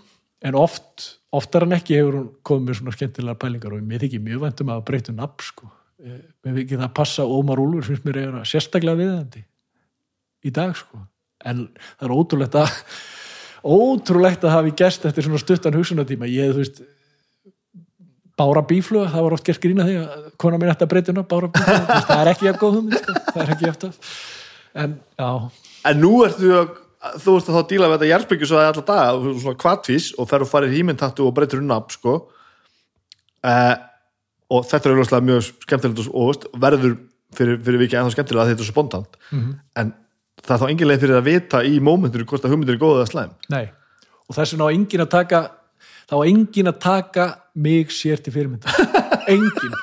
en 0.42 0.58
oft, 0.58 1.18
oftar 1.34 1.66
en 1.66 1.76
ekki 1.76 1.98
hefur 1.98 2.18
hún 2.18 2.28
komið 2.46 2.68
með 2.68 2.80
svona 2.80 2.96
skemmtilega 2.96 3.40
pælingar 3.42 3.76
og 3.76 3.86
mér 3.86 4.04
þykir 4.06 4.24
mjög 4.24 4.44
væntum 4.46 4.72
að 4.74 4.84
breyta 4.88 5.12
um 5.14 5.20
nafn 5.22 5.46
sko. 5.46 5.70
Mér 6.02 6.58
þykir 6.58 6.80
það 6.80 6.86
að 6.88 6.94
passa 6.98 7.26
Ómar 7.28 7.60
Úlfur 7.62 7.86
finnst 7.86 8.06
mér 8.06 8.18
eiginlega 8.20 8.48
sérstaklega 8.48 8.98
viðandi 8.98 9.44
í 10.42 10.50
dag 10.54 10.74
sko. 10.78 11.04
En 11.46 11.68
það 11.76 12.08
er 12.08 12.14
ótrúlegt 12.16 12.58
að 12.58 12.72
ótrúlegt 13.76 14.44
að 14.46 14.56
hafi 14.56 14.74
gest 14.82 15.06
eftir 15.06 15.26
svona 15.26 15.40
stuttan 15.42 15.78
hugsunatíma 15.78 16.30
ég, 16.30 16.52
þú 16.54 16.64
veist 16.64 16.82
Bára 18.32 18.62
bífluga, 18.64 19.10
það 19.12 19.26
var 19.26 19.34
oft 19.36 19.44
gert 19.46 19.60
grína 19.62 19.84
því 19.86 19.96
að 20.00 20.22
kona 20.40 20.58
mín 20.58 20.70
ætti 20.72 20.86
að 20.86 20.90
breyta 20.94 21.12
hérna 21.12 21.26
Bára 21.28 21.50
bífluga, 21.52 21.98
það 22.08 22.22
er 22.22 22.30
ekki 22.32 22.48
eftir 22.48 22.62
góð 22.62 22.78
hugmynd 22.78 23.02
sko. 23.02 23.16
það 23.28 23.42
er 23.42 23.52
ekki 23.54 23.68
eftir 23.68 24.14
en 24.82 24.94
já, 25.20 25.28
En 25.82 26.00
nú 26.00 26.12
ertu 26.24 26.50
að 26.56 26.72
þú 27.22 27.34
veist 27.36 27.50
að 27.50 27.56
þá 27.56 27.68
díla 27.70 27.88
við 27.88 27.96
þetta 27.96 28.10
jærsbyggju 28.10 28.48
svo 28.48 28.58
að 28.60 28.80
þú 28.80 28.84
veist 29.26 29.42
svona 29.44 29.60
kvatvís 29.62 30.08
og 30.16 30.28
fer 30.30 30.44
og 30.44 30.50
farir 30.50 30.74
hímyntattu 30.74 31.26
og 31.26 31.34
breytir 31.36 31.62
um 31.62 31.66
nafn 31.70 31.96
sko. 31.96 32.14
Uh, 33.42 33.74
og 34.52 34.68
þetta 34.68 34.88
er 34.88 34.94
auðvitað 34.96 35.26
mjög 35.30 35.48
skemmtilegt 35.64 36.12
og, 36.12 36.46
verður 36.62 36.96
fyrir, 37.36 37.58
fyrir 37.64 37.82
vikið 37.84 38.00
ennþá 38.00 38.16
skemmtilega 38.16 38.44
að 38.44 38.52
þetta 38.52 38.64
er 38.64 38.68
svo 38.68 38.76
spontant 38.76 39.18
en 39.80 39.94
það 40.42 40.54
er 40.56 40.62
þá 40.62 40.68
engin 40.72 40.90
leið 40.90 41.04
fyrir 41.06 41.18
að 41.20 41.28
vita 41.30 41.62
í 41.64 41.78
mómentinu 41.80 42.28
hvort 42.28 42.44
að 42.44 42.54
hugmyndir 42.54 42.76
er 42.76 42.82
góð 42.82 43.00
eða 43.00 43.10
slæm. 43.12 43.34
Nei. 43.52 43.64
Og 44.28 44.36
þess 44.36 44.54
vegna 44.54 44.68
á 44.68 44.74
engin 44.74 45.04
að 45.04 45.12
taka 45.12 45.42
þá 46.10 46.14
á 46.18 46.26
engin 46.26 46.70
að 46.72 46.78
taka 46.82 47.26
mig 47.54 47.92
sér 47.94 48.22
til 48.22 48.34
fyrirmynda 48.34 48.72
engin 49.34 49.76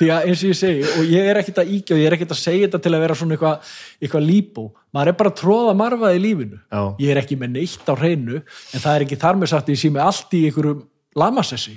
því 0.00 0.08
að 0.14 0.26
eins 0.30 0.42
og 0.42 0.50
ég 0.50 0.58
segi 0.58 0.84
og 0.96 1.10
ég 1.12 1.28
er 1.28 1.40
ekkert 1.40 1.60
að 1.60 1.72
íkja 1.76 1.96
og 1.96 2.00
ég 2.00 2.08
er 2.08 2.16
ekkert 2.16 2.34
að 2.34 2.40
segja 2.40 2.66
þetta 2.66 2.80
til 2.84 2.92
að 2.96 3.02
vera 3.04 3.16
svona 3.18 3.36
eitthvað 3.36 3.72
eitthva 4.00 4.22
líbó, 4.24 4.64
maður 4.96 5.12
er 5.12 5.18
bara 5.18 5.32
að 5.32 5.40
tróða 5.42 5.74
marfað 5.76 6.16
í 6.16 6.22
lífinu, 6.24 6.60
Já. 6.72 6.82
ég 7.02 7.12
er 7.12 7.20
ekki 7.20 7.36
með 7.40 7.52
neitt 7.58 7.90
á 7.90 7.94
hreinu, 8.00 8.40
en 8.40 8.84
það 8.84 8.94
er 8.94 9.04
ekki 9.04 9.20
þar 9.20 9.40
með 9.40 9.52
sagt 9.52 9.68
að 9.68 9.74
ég 9.74 9.82
sé 9.82 9.90
með 9.92 10.06
allt 10.06 10.36
í 10.36 10.42
einhverjum 10.48 10.80
lamasessi. 11.20 11.76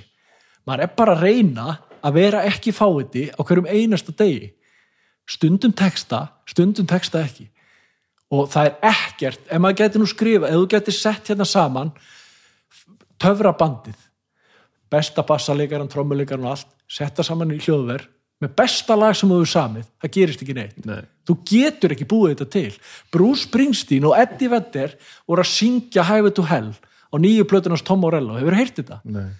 Maður 0.64 0.86
er 0.86 0.94
bara 0.96 1.16
að 1.18 1.26
reyna 1.26 1.66
að 2.04 2.18
vera 2.18 2.44
ekki 2.48 2.74
fáiði 2.74 3.28
á 3.32 3.40
hverjum 3.40 3.68
einasta 3.70 4.14
degi 4.16 4.52
stundum 5.28 5.72
texta, 5.72 6.26
stundum 6.48 6.88
texta 6.88 7.22
ekki 7.24 7.48
og 8.34 8.48
það 8.52 8.70
er 8.70 8.90
ekkert 8.90 9.46
ef 9.48 9.62
maður 9.62 9.80
geti 9.82 10.00
nú 10.00 10.08
skrifa, 10.10 10.50
ef 10.50 10.58
þú 10.58 10.70
geti 10.74 10.94
sett 10.94 11.30
hérna 11.32 11.46
saman 11.48 11.92
töfrabandið 13.22 14.00
besta 14.92 15.24
bassaleikaran, 15.26 15.90
trommuleikaran 15.90 16.44
og 16.44 16.56
allt 16.56 16.74
setta 16.90 17.24
saman 17.26 17.54
í 17.54 17.60
hljóðver 17.62 18.04
með 18.42 18.56
besta 18.58 18.96
lag 18.98 19.14
sem 19.16 19.30
þú 19.30 19.38
hefur 19.40 19.52
samið, 19.52 19.86
það 20.02 20.12
gerist 20.16 20.42
ekki 20.44 20.56
neitt 20.58 20.88
Nei. 20.88 21.04
þú 21.24 21.36
getur 21.48 21.94
ekki 21.94 22.08
búið 22.10 22.34
þetta 22.34 22.48
til 22.52 22.80
Bruce 23.14 23.46
Springsteen 23.46 24.08
og 24.08 24.16
Eddie 24.18 24.50
Vedder 24.52 24.96
voru 25.24 25.44
að 25.44 25.52
syngja 25.54 26.04
Highway 26.04 26.34
to 26.36 26.44
Hell 26.50 26.74
á 26.74 27.16
nýju 27.16 27.46
plötunars 27.48 27.84
Tom 27.86 28.02
Morello, 28.02 28.36
hefur 28.40 28.58
heyrt 28.58 28.80
þetta? 28.82 29.00
Nei. 29.06 29.30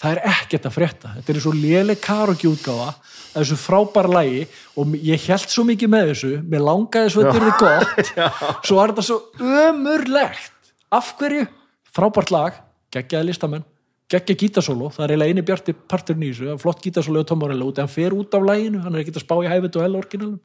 Það 0.00 0.14
er 0.14 0.22
ekkert 0.32 0.68
að 0.68 0.76
frétta. 0.76 1.12
Þetta 1.18 1.34
er 1.34 1.42
svo 1.44 1.54
léleg 1.56 2.02
karaoke 2.02 2.50
útgáfa 2.50 2.90
að 2.90 3.44
þessu 3.44 3.60
frábæra 3.60 4.14
lægi 4.16 4.44
og 4.80 4.98
ég 5.06 5.28
held 5.28 5.52
svo 5.52 5.64
mikið 5.68 5.92
með 5.92 6.12
þessu. 6.12 6.32
Mér 6.50 6.66
langaði 6.66 7.14
svo 7.14 7.26
þetta 7.26 7.40
er 7.40 7.56
gott. 7.60 8.12
Svo 8.66 8.80
var 8.80 8.92
þetta 8.92 9.06
svo 9.06 9.20
ömurlegt. 9.68 10.56
Af 10.90 11.14
hverju? 11.20 11.46
frábært 11.94 12.32
lag 12.34 12.58
geggjaði 12.94 13.30
listamenn 13.30 13.66
geggja 14.10 14.34
gítasólo, 14.34 14.88
það 14.90 15.04
er 15.04 15.12
eiginlega 15.12 15.30
eini 15.30 15.42
bjarti 15.46 15.72
parturinn 15.90 16.24
í 16.26 16.30
þessu, 16.32 16.48
það 16.48 16.56
er 16.56 16.62
flott 16.64 16.80
gítasólo 16.82 17.20
og 17.22 17.28
Tomorello 17.30 17.68
út. 17.70 17.78
En 17.78 17.86
hann 17.86 17.92
fer 17.92 18.16
út 18.16 18.34
af 18.34 18.42
læginu, 18.42 18.80
hann 18.82 18.96
er 18.96 19.04
ekkert 19.04 19.20
að 19.20 19.22
spá 19.22 19.36
í 19.38 19.50
hæfið 19.50 19.78
og 19.78 19.84
hella 19.84 20.00
orginalum, 20.00 20.40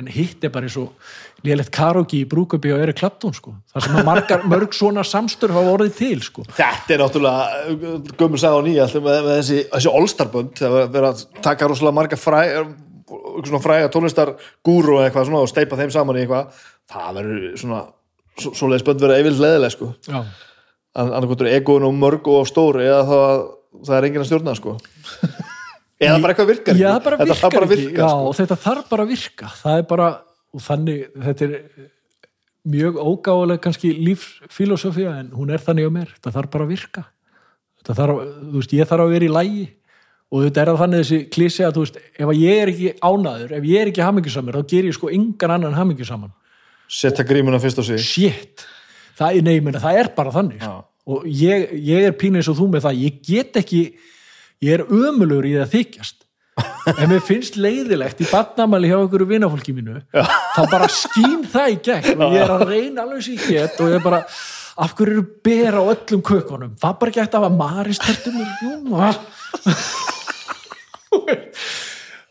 en 0.00 0.08
hitt 0.10 0.44
er 0.44 0.52
bara 0.54 0.66
eins 0.68 0.76
og 0.80 0.90
lélegt 1.46 1.70
karaoke 1.76 2.16
í 2.18 2.24
brúköpi 2.28 2.72
og 2.74 2.80
Eri 2.84 2.94
Clapton 2.96 3.34
sko, 3.36 3.52
það 3.74 3.86
sem 3.86 3.98
margar, 4.08 4.42
mörg 4.48 4.74
svona 4.76 5.04
samstörf 5.06 5.54
hafa 5.56 5.74
orðið 5.76 5.94
til 6.00 6.20
sko. 6.26 6.44
Þetta 6.56 6.96
er 6.96 7.02
náttúrulega 7.04 8.10
gömur 8.20 8.40
sagði 8.42 8.60
á 8.60 8.62
nýja 8.66 8.88
með, 8.96 9.08
með 9.28 9.30
þessi, 9.38 9.60
þessi 9.76 9.92
All-Star-bönd 10.00 10.58
það 10.60 10.76
verið 10.96 11.08
að 11.12 11.24
taka 11.46 11.68
rosalega 11.70 11.98
marga 12.00 12.18
fræ 12.20 12.42
svona 13.10 13.58
fræga 13.64 13.88
tónlistar 13.90 14.34
gúru 14.66 14.98
og 14.98 15.04
eitthvað 15.06 15.26
svona 15.30 15.40
og 15.42 15.48
steipa 15.50 15.76
þeim 15.80 15.90
saman 15.94 16.18
í 16.20 16.24
eitthvað. 16.24 16.60
Það 16.92 17.16
verður 17.20 17.46
svona 17.58 17.80
svo- 18.38 18.52
svoleiðis 18.54 18.84
bönd 18.86 19.02
verið 19.02 19.22
yfirlega 19.24 19.46
leðileg 19.48 19.74
sko. 19.74 19.88
Já. 20.06 20.20
annarkvöndur 21.00 21.46
egoin 21.50 21.84
og 21.86 21.92
mörg 21.94 22.26
og 22.30 22.46
stór 22.50 22.80
eða 22.82 23.02
það, 23.06 23.42
það 23.86 23.96
er 23.96 24.06
enginn 24.08 24.22
að 24.24 24.28
stjórna 24.30 24.54
sko 24.58 24.72
eða 26.00 26.18
bara 26.24 26.34
eitthvað 26.34 26.50
virkar 26.50 26.76
Já, 26.80 26.90
ekki. 26.90 26.92
það 26.96 27.04
bara 27.06 27.16
Þetta 27.20 27.30
virkar 27.30 27.40
þarf 27.40 27.54
bara 27.56 27.66
að 27.68 27.72
ekki. 27.76 27.94
Já, 28.00 28.08
sko. 28.10 28.34
þetta 28.40 28.56
þarf 28.64 28.90
bara 28.90 29.04
að 29.06 29.10
virka. 29.14 29.50
Það 29.60 29.80
er 29.80 29.88
bara, 29.90 30.08
og 30.54 30.64
þannig 30.66 31.02
þetta 31.26 31.48
er 31.48 31.56
mjög 32.70 32.98
ógáðuleg 33.00 33.60
kannski 33.64 33.90
lífsfilosofía 34.04 35.12
en 35.20 35.30
hún 35.36 35.52
er 35.54 35.62
þannig 35.64 35.88
á 35.88 35.92
mér, 35.92 36.10
þetta 36.18 36.32
þarf 36.38 36.50
bara 36.54 36.66
að 36.66 36.72
virka. 36.74 37.04
Þetta 37.80 37.96
þarf, 38.00 38.18
þú 38.50 38.56
veist, 38.60 38.74
ég 38.76 38.90
þarf 38.90 39.04
að 39.06 39.14
vera 39.14 39.24
í 39.28 39.32
lægi 39.36 39.62
og 40.30 40.44
þetta 40.44 40.60
er 40.62 40.68
að 40.70 40.80
þannig 40.84 41.00
þessi 41.02 41.20
klísi 41.34 41.64
að 41.66 41.72
þú 41.78 41.84
veist, 41.86 41.96
ef 42.20 42.32
ég 42.38 42.60
er 42.62 42.70
ekki 42.70 42.90
ánaður 43.02 43.54
ef 43.56 43.64
ég 43.66 43.80
er 43.80 43.88
ekki 43.90 44.04
hamingjusamur, 44.04 44.58
þá 44.60 44.68
ger 44.74 44.86
ég 44.90 44.94
sko 44.94 45.08
engan 45.10 45.54
annan 45.56 45.74
hamingjusaman, 45.78 46.30
setja 46.86 47.24
grímuna 47.26 47.58
fyrst 47.62 47.80
á 47.80 47.84
sig. 47.88 47.98
Shit. 48.04 48.66
Það, 49.18 49.40
nei, 49.46 49.56
ég 49.56 49.64
meina, 49.66 49.80
það 49.82 49.98
er 50.04 50.10
bara 50.14 50.30
þannig 50.36 50.62
sko. 50.62 50.76
og 51.10 51.24
ég, 51.26 51.72
ég 51.88 52.06
er 52.10 52.14
pínu 52.20 52.38
eins 52.40 52.48
og 52.52 52.60
þú 52.60 52.68
með 52.72 52.86
það. 52.86 53.00
Ég 53.08 53.18
get 53.26 53.58
ekki, 53.60 53.80
ég 54.64 54.72
er 54.76 54.82
ömulur 54.86 55.44
í 55.48 55.52
það 55.56 55.64
að 55.66 55.74
þykjast. 55.76 56.18
Ef 56.90 56.98
mér 57.08 57.22
finnst 57.24 57.54
leiðilegt 57.60 58.18
í 58.20 58.26
badnamæli 58.28 58.88
hjá 58.90 58.98
einhverju 58.98 59.26
vinafólki 59.30 59.72
mínu 59.76 59.94
Já. 60.12 60.22
þá 60.56 60.62
bara 60.72 60.88
skín 60.92 61.42
það 61.48 61.66
í 61.72 61.74
gegn. 61.86 62.20
Og 62.20 62.30
ég 62.36 62.42
er 62.44 62.52
að 62.56 62.66
reyna 62.68 62.98
alveg 63.04 63.22
sér 63.24 63.38
hétt 63.46 63.76
og 63.80 63.86
ég 63.92 63.96
er 64.00 64.04
bara 64.04 64.20
af 64.80 64.90
hverju 64.98 65.14
eru 65.16 65.24
ber 65.44 65.74
á 65.76 65.82
öllum 65.94 66.22
kökunum? 66.24 66.72
Það 66.80 66.98
bara 67.00 67.10
ekki 67.12 67.22
eftir 67.24 67.38
að 67.38 67.44
hafa 67.46 67.60
maristertumur 67.62 68.48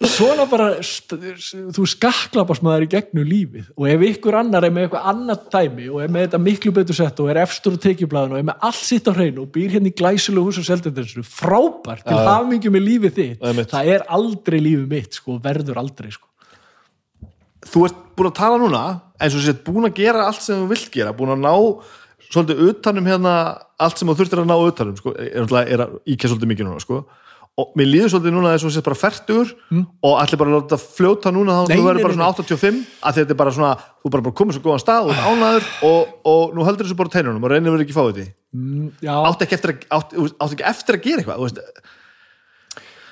svona 0.07 0.45
bara 0.47 0.67
þú 0.79 1.83
skaklapast 1.91 2.63
maður 2.63 2.85
í 2.85 2.89
gegnum 2.93 3.25
lífið 3.27 3.65
og 3.75 3.87
ef 3.91 4.05
ykkur 4.07 4.37
annar 4.39 4.63
er 4.63 4.71
með 4.71 4.85
eitthvað 4.87 5.09
annað 5.11 5.41
dæmi 5.51 5.87
og 5.91 6.03
er 6.03 6.13
með 6.13 6.25
þetta 6.25 6.39
miklu 6.45 6.73
betur 6.77 6.95
sett 6.95 7.19
og 7.19 7.31
er 7.33 7.41
efstur 7.43 7.75
á 7.75 7.83
tekjublaðinu 7.83 8.37
og 8.37 8.39
er 8.39 8.47
með 8.47 8.65
allt 8.69 8.85
sitt 8.87 9.09
á 9.09 9.13
hreinu 9.17 9.43
og 9.43 9.51
býr 9.55 9.75
hérna 9.75 9.91
í 9.91 9.97
glæsilegu 9.99 10.47
hús 10.47 10.61
og 10.61 10.67
seldendensu 10.69 11.25
frábært 11.27 12.07
til 12.07 12.15
hafingjum 12.15 12.77
með 12.77 12.85
lífið 12.87 13.15
þitt 13.19 13.45
Einmitt. 13.51 13.75
það 13.75 13.93
er 13.97 14.07
aldrei 14.07 14.59
lífið 14.63 14.89
mitt 14.95 15.19
sko, 15.19 15.35
og 15.35 15.43
verður 15.43 15.83
aldrei 15.83 16.11
sko. 16.15 16.27
þú 17.67 17.87
ert 17.89 18.03
búin 18.15 18.31
að 18.31 18.37
tala 18.39 18.63
núna 18.63 18.83
eins 19.19 19.35
og 19.35 19.43
sétt 19.43 19.65
búin 19.67 19.91
að 19.91 19.97
gera 19.99 20.29
allt 20.31 20.45
sem 20.45 20.63
þú 20.63 20.71
vilt 20.71 20.91
gera 20.95 21.15
búin 21.15 21.35
að 21.35 21.43
ná 21.43 21.53
svolítið 22.29 22.67
utanum 22.71 23.07
hérna 23.09 23.33
allt 23.75 23.99
sem 23.99 24.07
þú 24.07 24.21
þurftir 24.21 24.45
að 24.45 24.51
ná 24.51 24.59
utanum 24.63 24.95
sko, 24.95 25.11
er, 25.19 25.43
er 25.65 25.83
að 25.89 25.99
íkja 26.07 26.31
svolítið 26.31 26.51
mikið 26.53 26.69
núna 26.69 26.83
sko. 26.83 27.03
Og 27.59 27.75
mér 27.79 27.89
líður 27.89 28.13
svolítið 28.13 28.35
núna 28.35 28.53
eins 28.55 28.65
og 28.67 28.73
sétt 28.73 28.85
bara 28.85 28.97
fertugur 28.99 29.51
og 29.75 30.15
allir 30.21 30.39
bara 30.39 30.53
að 30.53 30.57
láta 30.57 30.79
fljóta 30.79 31.33
núna 31.35 31.59
þá 31.59 31.73
þú 31.73 31.85
verður 31.85 32.05
bara 32.07 32.17
svona 32.17 32.31
85 32.33 32.81
að 33.09 33.19
þetta 33.19 33.35
er 33.35 33.39
bara 33.41 33.53
svona, 33.55 33.71
þú 33.99 34.11
bara, 34.15 34.25
bara 34.27 34.37
komið 34.39 34.57
svo 34.57 34.65
góðan 34.65 34.83
stað 34.83 35.11
og 35.11 35.21
ánæður 35.27 35.69
og, 35.89 36.17
og 36.31 36.55
nú 36.55 36.67
heldur 36.67 36.87
þessu 36.87 36.99
bara 36.99 37.13
teinunum 37.15 37.43
og 37.43 37.53
reynir 37.53 37.71
að 37.71 37.77
vera 37.77 37.87
ekki 37.87 37.97
fáið 37.97 38.19
því 38.19 38.27
já, 39.05 39.13
átt 39.15 39.45
ekki 39.45 39.59
að, 39.59 40.19
ekki 40.47 40.67
eftir 40.73 40.99
að 40.99 41.07
gera 41.07 41.23
eitthvað 41.23 41.43
þú 41.43 41.97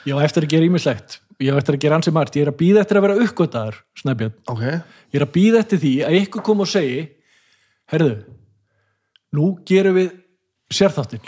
ég 0.08 0.16
á 0.16 0.24
eftir 0.24 0.48
að 0.48 0.54
gera 0.56 0.70
ímislegt 0.70 1.20
ég 1.44 1.54
á 1.54 1.60
eftir 1.60 1.78
að 1.78 1.84
gera 1.84 1.98
ansi 2.00 2.14
margt, 2.14 2.38
ég 2.38 2.48
er 2.48 2.54
að 2.54 2.60
býða 2.62 2.84
eftir 2.84 3.00
að 3.00 3.06
vera 3.06 3.26
uppgötaðar 3.26 3.82
snæbjörn, 4.00 4.38
ok, 4.50 4.64
ég 5.14 5.20
er 5.20 5.26
að 5.26 5.34
býða 5.36 5.62
eftir 5.62 5.82
því 5.84 5.94
að 6.08 6.20
ykkur 6.22 6.46
kom 6.48 6.64
og 6.64 6.70
segi 6.72 7.04
herðu, 7.92 8.16
nú 9.38 9.52
gerum 9.68 10.00
við 10.00 10.16
sérþáttin 10.74 11.28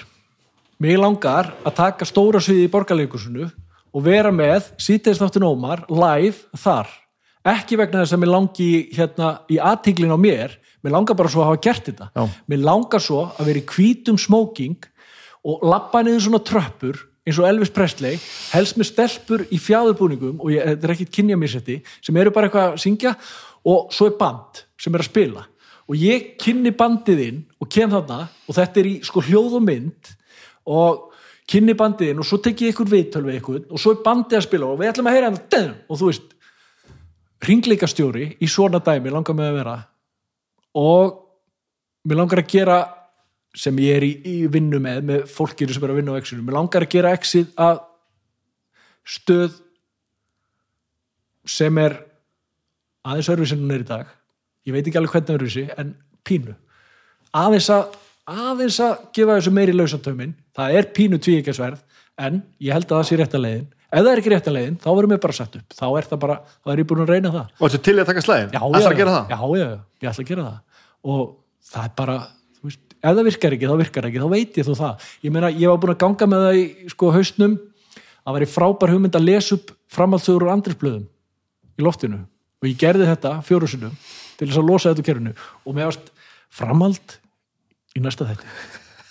mig 0.79 0.95
langar 0.95 1.51
að 1.67 1.75
taka 1.75 2.07
stóra 2.07 2.39
sviði 2.43 2.69
í 2.69 2.71
borgarleikusinu 2.71 3.49
og 3.89 4.03
vera 4.05 4.31
með 4.31 4.69
síteðstáttin 4.79 5.43
Ómar 5.43 5.83
live 5.91 6.47
þar. 6.55 6.87
Ekki 7.49 7.79
vegna 7.79 8.03
þess 8.03 8.15
að 8.15 8.21
mér 8.23 8.31
langi 8.31 8.69
hérna 8.95 9.31
í 9.51 9.57
aðtíklin 9.59 10.13
á 10.15 10.19
mér 10.19 10.55
mér 10.79 10.95
langar 10.95 11.17
bara 11.19 11.31
svo 11.31 11.43
að 11.43 11.51
hafa 11.51 11.61
gert 11.65 11.89
þetta. 11.89 12.07
Já. 12.15 12.23
mér 12.47 12.63
langar 12.63 13.03
svo 13.03 13.25
að 13.35 13.49
vera 13.51 13.59
í 13.59 13.67
hvítum 13.67 14.19
smoking 14.19 14.87
og 15.43 15.65
labba 15.67 16.03
niður 16.03 16.25
svona 16.27 16.43
tröppur 16.47 17.01
eins 17.27 17.39
og 17.39 17.47
Elvis 17.49 17.73
Presley 17.75 18.19
helst 18.53 18.79
með 18.79 18.89
stelpur 18.93 19.43
í 19.51 19.59
fjáðurbúningum 19.59 20.39
og 20.39 20.53
ég, 20.53 20.63
þetta 20.63 20.87
er 20.87 20.93
ekkit 20.95 21.11
kynja 21.17 21.39
mér 21.39 21.51
setti 21.51 21.79
sem 21.99 22.19
eru 22.21 22.31
bara 22.35 22.47
eitthvað 22.47 22.69
að 22.71 22.83
syngja 22.85 23.13
og 23.67 23.91
svo 23.95 24.07
er 24.07 24.15
band 24.19 24.63
sem 24.79 24.95
er 24.95 25.03
að 25.03 25.11
spila. 25.11 25.43
Og 25.89 25.99
ég 25.99 26.33
kynni 26.39 26.71
bandið 26.71 27.21
inn 27.25 27.43
og 27.59 27.67
kem 27.67 27.91
þarna 27.91 28.29
og 28.47 28.55
þetta 28.55 28.79
er 28.79 28.89
í 28.93 28.95
sko 29.03 29.23
hljóð 29.25 29.59
og 29.59 29.67
mynd 29.67 30.15
og 30.69 31.05
kynni 31.49 31.75
bandið 31.77 32.13
inn 32.13 32.21
og 32.21 32.27
svo 32.29 32.39
tek 32.43 32.61
ég 32.61 32.73
ykkur 32.73 32.91
viðtöl 32.91 33.23
við 33.25 33.39
ykkur 33.39 33.61
og 33.69 33.81
svo 33.81 33.95
er 33.95 34.03
bandið 34.05 34.39
að 34.39 34.45
spila 34.45 34.69
og 34.69 34.79
við 34.81 34.91
ætlum 34.91 35.09
að 35.09 35.17
heyra 35.17 35.31
hann 35.31 35.73
og 35.89 36.01
þú 36.01 36.11
veist 36.11 36.35
ringleikastjóri 37.49 38.25
í 38.43 38.49
svona 38.51 38.81
dæmi 38.83 39.13
langar 39.13 39.37
mig 39.37 39.49
að 39.49 39.59
vera 39.61 39.75
og 40.77 41.19
mér 42.05 42.21
langar 42.21 42.43
að 42.43 42.51
gera 42.51 42.79
sem 43.57 43.79
ég 43.81 43.97
er 43.97 44.05
í, 44.05 44.11
í 44.23 44.35
vinnu 44.51 44.77
með 44.83 45.05
með 45.07 45.23
fólkinu 45.31 45.73
sem 45.73 45.85
er 45.87 45.93
að 45.93 46.01
vinna 46.01 46.13
á 46.13 46.19
exinu 46.21 46.45
mér 46.45 46.59
langar 46.59 46.85
að 46.85 46.93
gera 46.93 47.15
exið 47.17 47.49
að 47.57 47.81
stöð 49.09 49.57
sem 51.49 51.81
er 51.81 51.97
aðeins 53.07 53.31
örfi 53.33 53.49
sem 53.49 53.61
hún 53.61 53.73
er 53.73 53.83
í 53.83 53.87
dag. 53.87 54.09
Ég 54.67 54.75
veit 54.75 54.85
ekki 54.85 54.99
alveg 54.99 55.15
hvernig 55.15 55.35
örfi 55.39 55.65
en 55.79 55.95
pínu. 56.27 56.55
Aðeins 57.35 57.69
að 57.73 57.95
aðeins 58.29 58.79
að 58.83 58.95
gefa 59.15 59.35
þessu 59.37 59.53
meiri 59.55 59.75
lausatömin 59.75 60.33
það 60.57 60.77
er 60.79 60.87
pínu 60.95 61.19
tvíkjasverð 61.23 61.83
en 62.19 62.41
ég 62.59 62.75
held 62.75 62.89
að 62.89 62.97
það 62.97 63.07
sé 63.09 63.19
rétta 63.19 63.41
leiðin. 63.41 63.67
Ef 63.89 64.03
það 64.03 64.11
er 64.11 64.21
ekki 64.21 64.31
rétta 64.33 64.53
leiðin, 64.53 64.75
þá 64.77 64.89
verðum 64.91 65.13
við 65.15 65.21
bara 65.23 65.35
sett 65.37 65.55
upp. 65.57 65.73
Þá 65.73 65.85
er 65.87 66.07
það 66.09 66.19
bara, 66.21 66.35
þá 66.61 66.73
er 66.73 66.81
ég 66.81 66.87
búin 66.89 67.03
að 67.05 67.13
reyna 67.13 67.31
það. 67.33 67.53
Og 67.57 67.71
þetta 67.71 67.85
til 67.87 67.95
í 67.95 68.01
að 68.03 68.09
taka 68.11 68.23
slæðin? 68.25 68.51
já, 68.53 68.59
að 68.61 68.97
gera 68.99 69.13
það? 69.15 69.31
já, 69.31 69.39
já, 69.59 69.69
ég 70.03 70.11
ætla 70.11 70.25
að 70.25 70.29
gera 70.29 70.43
það. 70.45 70.83
Og 71.09 71.23
það 71.69 71.87
er 71.87 71.95
bara, 72.01 72.17
þú 72.59 72.69
veist 72.69 72.95
ef 72.99 73.15
það 73.15 73.29
virkar 73.29 73.55
ekki, 73.55 73.69
þá 73.69 73.75
virkar 73.81 74.09
ekki, 74.09 74.21
þá 74.21 74.33
veit 74.35 74.59
ég 74.59 74.67
þú 74.67 74.75
það. 74.77 75.07
Ég 75.25 75.33
meina, 75.33 75.49
ég 75.55 75.71
var 75.71 75.79
búin 75.81 75.93
að 75.95 76.01
ganga 76.03 76.27
með 76.29 76.45
það 76.45 76.59
í 76.59 76.93
sko 76.93 77.13
haustnum, 77.15 77.55
að 78.27 78.37
væri 78.37 78.49
frábær 78.51 78.93
hugmynd 78.93 79.17
að 79.17 79.25
lesa 79.25 79.55
upp 79.57 79.73
framhaldsögur 79.95 80.45
úr 80.45 80.53
andrisblöðum 80.53 81.07
í 81.79 81.87
loftinu. 81.87 82.21
Og 82.59 82.69
ég 82.69 82.77
gerði 82.77 83.07
þetta 83.09 83.33
fjóru 83.47 83.71
sinnum 83.71 83.95
til 84.37 84.49
þess 84.49 84.59
að 84.59 84.69
losa 84.69 84.91
þetta 84.91 85.07
kerfinu. 85.07 85.33
Og 85.65 85.73
mér 85.73 85.89
varst 85.89 86.11
framhald 86.53 87.17
í 87.97 88.03
næsta 88.03 88.27
þætti. 88.29 88.53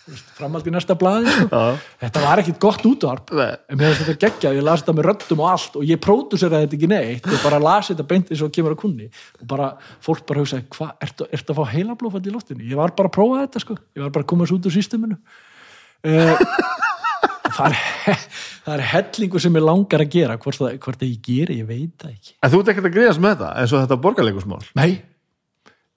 Þú 0.09 0.15
veist, 0.15 0.29
framhald 0.39 0.69
í 0.69 0.73
næsta 0.73 0.95
blaði 0.97 1.33
sko. 1.35 1.59
Þetta 2.01 2.21
var 2.23 2.41
ekkit 2.41 2.61
gott 2.63 2.85
útvarp. 2.89 3.33
Nei. 3.37 3.51
en 3.69 3.77
mér 3.77 3.91
finnst 3.91 4.07
þetta 4.07 4.23
geggjað, 4.23 4.57
ég 4.57 4.65
las 4.65 4.81
þetta 4.81 4.95
með 4.97 5.09
röddum 5.11 5.43
og 5.45 5.51
allt 5.51 5.77
og 5.77 5.85
ég 5.85 6.01
próduseraði 6.01 6.65
þetta 6.65 6.79
ekki 6.79 6.89
neitt. 6.95 7.29
Og 7.29 7.43
bara 7.45 7.59
las 7.61 7.91
þetta 7.93 8.07
beint 8.09 8.33
eins 8.33 8.45
og 8.47 8.55
kemur 8.57 8.73
að 8.73 8.81
kunni 8.87 9.11
og 9.11 9.51
bara, 9.51 9.69
fólk 10.05 10.25
bara 10.31 10.41
hugsaði, 10.41 10.65
hvað, 10.73 10.95
ertu, 11.05 11.29
ertu 11.29 11.53
að 11.53 11.61
fá 11.61 11.75
heilablófall 11.75 12.25
í 12.25 12.33
loftinu? 12.33 12.65
Ég 12.71 12.81
var 12.81 12.97
bara 12.97 13.13
að 13.13 13.17
prófa 13.19 13.43
þetta 13.43 13.65
sko, 13.67 13.77
ég 13.99 14.07
var 14.07 14.17
bara 14.17 14.25
að 14.25 14.31
komast 14.33 14.57
út 14.57 14.71
úr 14.71 14.77
sísteminu 14.79 15.19
uh, 15.19 16.43
það, 17.59 17.77
er, 17.77 18.27
það 18.65 18.75
er 18.79 18.87
hellingu 18.95 19.45
sem 19.45 19.61
ég 19.61 19.69
langar 19.69 20.07
að 20.07 20.17
gera. 20.17 20.41
Hvort 20.41 20.63
það, 20.63 20.81
hvort 20.87 21.05
það 21.05 21.13
ég 21.13 21.29
geri, 21.29 21.61
ég 21.61 21.69
veit 21.69 22.01
það 22.01 22.17
ekki. 22.17 22.35
En 22.41 22.55
þú 22.55 22.65
ert 22.65 22.73
ekkert 22.73 22.89
að 22.89 22.97
greiðast 22.97 23.25
með 23.27 23.37
þetta 23.37 23.53
eins 23.61 23.77
og 23.77 23.85
þetta 23.85 24.03
borgarleikusmál 24.09 24.61
Nei, 24.79 24.91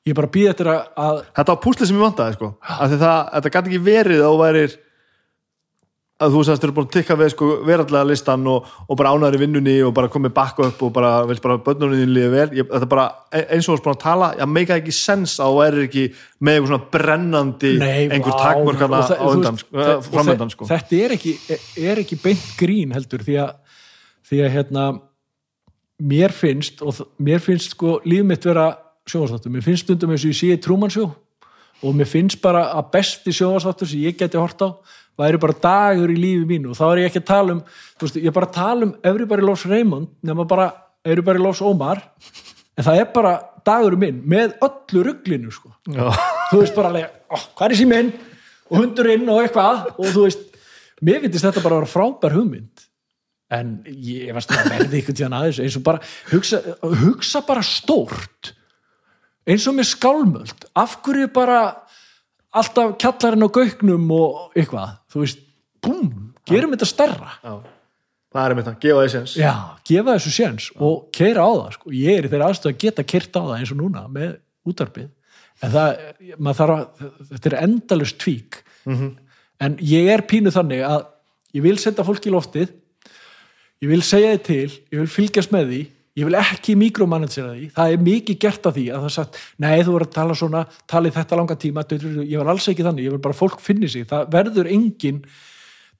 ég 0.07 0.17
bara 0.17 0.31
býð 0.33 0.53
eftir 0.53 0.69
að, 0.71 0.85
að 0.97 1.19
Þetta 1.37 1.53
var 1.53 1.59
púslið 1.65 1.89
sem 1.89 1.99
ég 1.99 2.05
vantaði 2.05 2.37
sko. 2.37 2.53
Því 2.61 3.01
það, 3.03 3.19
þetta 3.35 3.53
gæti 3.55 3.71
ekki 3.71 3.83
verið 3.85 4.23
að 4.23 4.31
þú 4.31 4.39
værir 4.41 4.79
að 6.21 6.35
þú 6.35 6.41
eru 6.53 6.73
búin 6.75 6.87
að 6.87 6.93
tikka 6.93 7.15
við 7.17 7.29
sko 7.33 7.47
verallega 7.65 8.05
listan 8.05 8.43
og, 8.49 8.67
og 8.85 8.97
bara 8.99 9.13
ánæður 9.15 9.37
í 9.37 9.41
vinnunni 9.41 9.75
og 9.85 9.93
bara 9.97 10.09
komið 10.11 10.33
bakka 10.37 10.67
upp 10.67 10.83
og 10.85 10.91
bara 10.93 11.11
vilt 11.29 11.41
bara 11.41 11.57
börnunni 11.65 12.01
þín 12.03 12.13
líði 12.13 12.31
vel. 12.35 12.47
Ég, 12.59 12.67
þetta 12.69 12.89
bara 12.91 13.05
e- 13.33 13.45
eins 13.55 13.65
og 13.65 13.71
þú 13.71 13.77
varst 13.77 13.87
búin 13.87 13.95
að 13.97 14.03
tala 14.03 14.29
ég 14.37 14.51
meika 14.51 14.77
ekki 14.77 14.93
sens 14.95 15.37
að 15.41 15.49
þú 15.53 15.61
værir 15.61 15.87
ekki 15.87 16.03
með 16.37 16.57
einhver 16.59 16.71
svona 16.71 16.91
brennandi 16.97 17.71
Nei, 17.81 18.03
einhver 18.05 18.37
þe- 18.37 19.17
á 19.17 19.25
undan 19.31 19.57
sko, 19.61 19.87
framöndan 20.11 20.53
sko. 20.53 20.69
þetta 20.69 21.01
er 21.07 21.15
ekki, 21.17 21.33
er 21.89 22.03
ekki 22.03 22.19
beint 22.21 22.45
grín 22.59 22.93
heldur 22.93 23.25
því 23.25 23.39
að, 23.47 23.81
því 24.29 24.43
að 24.45 24.53
hérna, 24.59 24.85
mér 26.13 26.37
finnst 26.37 26.85
og 26.85 27.01
mér 27.21 27.41
finnst 27.41 27.73
sko 27.73 27.97
líf 28.05 28.25
mitt 28.29 28.45
vera 28.45 28.69
sjónvarsþáttur, 29.09 29.53
mér 29.53 29.65
finnst 29.65 29.87
stundum 29.87 30.13
eins 30.13 30.25
og 30.25 30.33
ég 30.33 30.37
sé 30.37 30.51
í 30.53 30.61
Trúmansjó 30.61 31.07
og 31.81 31.95
mér 31.97 32.09
finnst 32.09 32.41
bara 32.43 32.67
að 32.75 32.91
besti 32.93 33.33
sjónvarsþáttur 33.33 33.89
sem 33.89 34.03
ég 34.05 34.19
geti 34.19 34.37
hort 34.37 34.61
á 34.61 34.69
væri 35.19 35.39
bara 35.41 35.57
dagur 35.63 36.11
í 36.11 36.17
lífi 36.17 36.45
mínu. 36.47 36.71
Og 36.71 36.77
þá 36.77 36.85
er 36.89 37.01
ég 37.01 37.11
ekki 37.11 37.21
að 37.21 37.29
tala 37.29 37.55
um 37.57 37.61
veist, 38.01 38.19
ég 38.19 38.29
er 38.29 38.35
bara 38.35 38.49
að 38.49 38.57
tala 38.57 38.87
um 38.87 38.93
Everybody 39.03 39.45
Loves 39.45 39.65
Raymond 39.69 40.11
nema 40.25 40.45
bara 40.49 40.69
Everybody 41.05 41.41
Loves 41.41 41.61
Omar. 41.65 42.03
En 42.77 42.87
það 42.87 43.01
er 43.01 43.09
bara 43.13 43.33
dagur 43.67 43.97
minn 43.99 44.21
með 44.29 44.55
öllu 44.65 45.03
rugglinu 45.09 45.51
sko. 45.53 45.73
Þú 45.85 46.61
veist 46.61 46.77
bara 46.77 46.91
alveg, 46.91 47.17
oh, 47.29 47.49
hvað 47.57 47.67
er 47.67 47.79
síminn? 47.81 48.13
Og 48.71 48.79
hundurinn 48.79 49.27
og 49.29 49.41
eitthvað. 49.43 49.91
Og 49.97 50.07
þú 50.13 50.25
veist, 50.27 50.47
mér 51.03 51.25
finnst 51.25 51.43
þetta 51.43 51.65
bara 51.65 51.77
að 51.77 51.83
vera 51.83 51.91
frábær 51.91 52.37
hugmynd. 52.37 52.87
En 53.51 53.75
ég 53.91 54.31
að 54.31 54.71
verði 54.71 55.01
ykkur 55.01 55.17
tíðan 55.17 55.35
aðeins 55.35 55.59
eins 55.59 55.75
og 55.75 55.83
bara 55.83 55.99
hugsa, 56.31 56.61
hugsa 57.03 57.41
bara 57.43 57.63
stórt 57.65 58.53
eins 59.47 59.67
og 59.69 59.77
með 59.77 59.89
skálmöld 59.91 60.65
af 60.77 60.97
hverju 61.05 61.29
bara 61.33 61.61
alltaf 62.51 62.97
kjallarinn 63.01 63.47
á 63.47 63.49
gauknum 63.55 64.09
og 64.15 64.57
eitthvað, 64.57 64.97
þú 65.11 65.23
veist, 65.23 65.45
búm 65.81 66.09
gerum 66.49 66.73
þetta 66.75 66.89
stærra. 66.89 67.31
Já. 67.43 67.53
það 68.31 68.43
er 68.45 68.55
mitt 68.57 68.69
að 68.71 68.77
gefa 68.83 69.05
því 69.05 69.13
sens 69.13 69.37
Já, 69.39 69.53
gefa 69.87 70.17
þessu 70.17 70.33
séns 70.35 70.67
og 70.79 71.07
keira 71.15 71.45
á 71.47 71.51
það 71.51 71.71
sko. 71.77 71.93
ég 71.95 72.17
er 72.19 72.27
í 72.27 72.31
þeirra 72.31 72.51
aðstöð 72.51 72.71
að 72.73 72.81
geta 72.85 73.07
kert 73.07 73.39
á 73.39 73.41
það 73.41 73.55
eins 73.57 73.73
og 73.73 73.79
núna 73.81 74.03
með 74.11 74.35
útarpið 74.67 75.09
en 75.61 75.73
það, 75.73 75.89
að 76.49 76.85
þetta 77.31 77.49
er 77.51 77.57
endalust 77.61 78.19
tvík 78.21 78.61
en 79.61 79.77
ég 79.85 80.09
er 80.09 80.23
pínu 80.25 80.51
þannig 80.53 80.83
að 80.87 81.03
ég 81.53 81.65
vil 81.65 81.77
setja 81.77 82.05
fólk 82.07 82.25
í 82.25 82.33
loftið 82.33 82.71
ég 83.81 83.89
vil 83.89 84.01
segja 84.05 84.35
þið 84.35 84.43
til, 84.47 84.69
ég 84.93 84.99
vil 85.03 85.11
fylgjast 85.11 85.51
með 85.53 85.67
því 85.71 85.81
ég 86.21 86.27
vil 86.29 86.37
ekki 86.37 86.75
mikromanagera 86.77 87.55
því. 87.55 87.69
Það 87.75 87.93
er 87.93 88.03
mikið 88.05 88.41
gert 88.45 88.67
af 88.69 88.75
því 88.77 88.87
að 88.91 89.05
það 89.05 89.13
sagt 89.15 89.39
nei 89.61 89.77
þú 89.81 89.95
verður 89.95 90.07
að 90.07 90.17
tala 90.17 90.35
svona, 90.37 90.65
talið 90.89 91.15
þetta 91.17 91.39
langa 91.39 91.57
tíma 91.61 91.85
ég 91.91 92.35
var 92.37 92.51
alls 92.53 92.67
ekki 92.69 92.85
þannig, 92.85 93.07
ég 93.07 93.15
vil 93.15 93.23
bara 93.23 93.37
fólk 93.37 93.63
finni 93.63 93.89
sig. 93.89 94.05
Það 94.09 94.29
verður 94.35 94.69
engin 94.71 95.23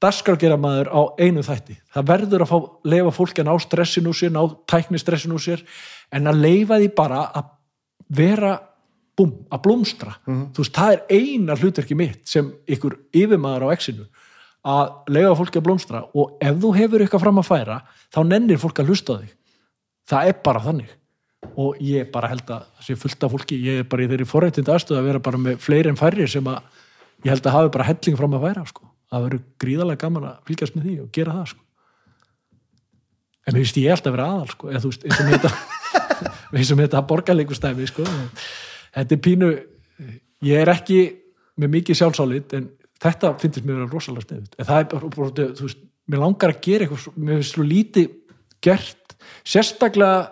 dagskrárgera 0.02 0.58
maður 0.58 0.90
á 0.90 1.02
einu 1.22 1.44
þætti. 1.46 1.78
Það 1.94 2.08
verður 2.10 2.46
að 2.46 2.52
fá, 2.52 2.58
leifa 2.94 3.14
fólk 3.16 3.42
að 3.42 3.50
ná 3.50 3.54
stressin 3.62 4.10
úr 4.10 4.18
sér, 4.18 4.34
ná 4.34 4.42
tækni 4.70 5.02
stressin 5.02 5.36
úr 5.36 5.44
sér 5.44 5.62
en 6.14 6.30
að 6.30 6.42
leifa 6.42 6.80
því 6.82 6.90
bara 6.98 7.22
að 7.38 7.52
vera 8.12 8.56
búm, 9.18 9.36
að 9.52 9.62
blómstra. 9.68 10.16
Þú 10.26 10.64
veist, 10.64 10.78
það 10.78 10.96
er 10.96 11.04
eina 11.18 11.58
hlutverki 11.58 11.98
mitt 11.98 12.26
sem 12.30 12.50
ykkur 12.70 12.98
yfirmaður 13.14 13.70
á 13.70 13.74
exinu 13.76 14.08
að 14.62 15.14
leifa 15.14 15.38
fólki 15.38 15.62
að 15.62 15.68
blómstra. 15.70 16.04
Og 16.18 16.34
ef 16.42 16.58
þú 16.62 16.74
hefur 16.78 17.06
eitthvað 17.06 17.26
fram 17.28 17.42
að 17.42 17.52
færa 17.52 17.78
þá 18.14 18.20
nennir 18.26 18.62
fólk 18.62 18.82
að 18.82 18.92
hlusta 18.92 19.18
á 19.18 19.22
þig 19.22 19.38
það 20.10 20.32
er 20.32 20.38
bara 20.46 20.64
þannig 20.66 20.94
og 21.58 21.82
ég 21.84 22.12
bara 22.14 22.30
held 22.32 22.46
að 22.54 22.68
það 22.78 22.86
sé 22.86 22.96
fullt 23.02 23.26
af 23.26 23.34
fólki 23.34 23.58
ég 23.62 23.82
er 23.82 23.90
bara 23.90 24.06
í 24.06 24.10
þeirri 24.12 24.28
forrættinda 24.30 24.76
aðstöð 24.76 25.00
að 25.00 25.10
vera 25.10 25.24
bara 25.24 25.42
með 25.42 25.60
fleiri 25.64 25.92
en 25.92 26.00
færri 26.00 26.28
sem 26.30 26.48
að 26.48 26.62
ég 27.26 27.34
held 27.34 27.48
að 27.48 27.58
hafi 27.58 27.74
bara 27.74 27.88
helling 27.90 28.18
fram 28.20 28.38
að 28.38 28.46
færa 28.46 28.66
sko. 28.70 28.88
það 29.12 29.26
verður 29.26 29.44
gríðarlega 29.64 30.02
gaman 30.04 30.28
að 30.30 30.40
fylgjast 30.50 30.78
með 30.78 30.88
því 30.88 30.96
og 31.02 31.12
gera 31.18 31.36
það 31.38 31.48
sko. 31.52 31.64
en 33.42 33.54
mér 33.56 33.62
finnst 33.62 33.82
ég 33.82 33.96
alltaf 33.96 34.12
að 34.12 34.18
vera 34.18 34.30
aðal 34.36 34.52
sko. 34.54 34.70
eða 34.72 34.84
þú 34.84 34.92
veist, 34.92 35.08
eins 35.08 35.20
og 35.20 35.32
þetta 35.32 35.52
eins 36.56 36.72
og 36.72 36.82
þetta 36.84 37.04
borgarleikustæmi 37.12 37.90
sko. 37.90 38.08
þetta 38.96 39.18
er 39.18 39.24
pínu 39.28 39.52
ég 40.52 40.62
er 40.62 40.74
ekki 40.74 41.02
með 41.62 41.76
mikið 41.78 42.00
sjálfsálit 42.02 42.58
en 42.58 42.70
þetta 43.02 43.36
finnst 43.42 43.66
mér 43.66 43.86
rosalega 43.90 44.28
sniðut 44.28 44.58
en 44.58 44.70
það 44.70 44.84
er 44.84 44.90
bara, 44.94 45.32
þú 45.42 45.68
veist, 45.68 45.86
mér 46.12 46.24
langar 46.24 46.54
að 46.54 46.64
gera 46.66 46.88
eitthvað, 46.88 47.18
mér 47.18 47.40
finnst 47.40 47.58
svo 47.58 47.66
lítið 47.66 48.10
gert, 48.62 49.01
sérstaklega 49.48 50.30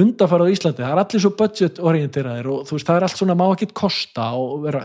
undarfæra 0.00 0.46
á 0.46 0.52
Íslandi, 0.52 0.82
það 0.84 0.92
er 0.94 1.02
allir 1.02 1.22
svo 1.22 1.32
budget 1.36 1.80
orienteraðir 1.82 2.48
og 2.50 2.66
þú 2.68 2.76
veist, 2.76 2.88
það 2.88 2.98
er 2.98 3.06
allt 3.06 3.20
svona 3.20 3.36
má 3.38 3.46
ekki 3.50 3.70
kosta 3.76 4.30
og 4.38 4.64
vera 4.64 4.84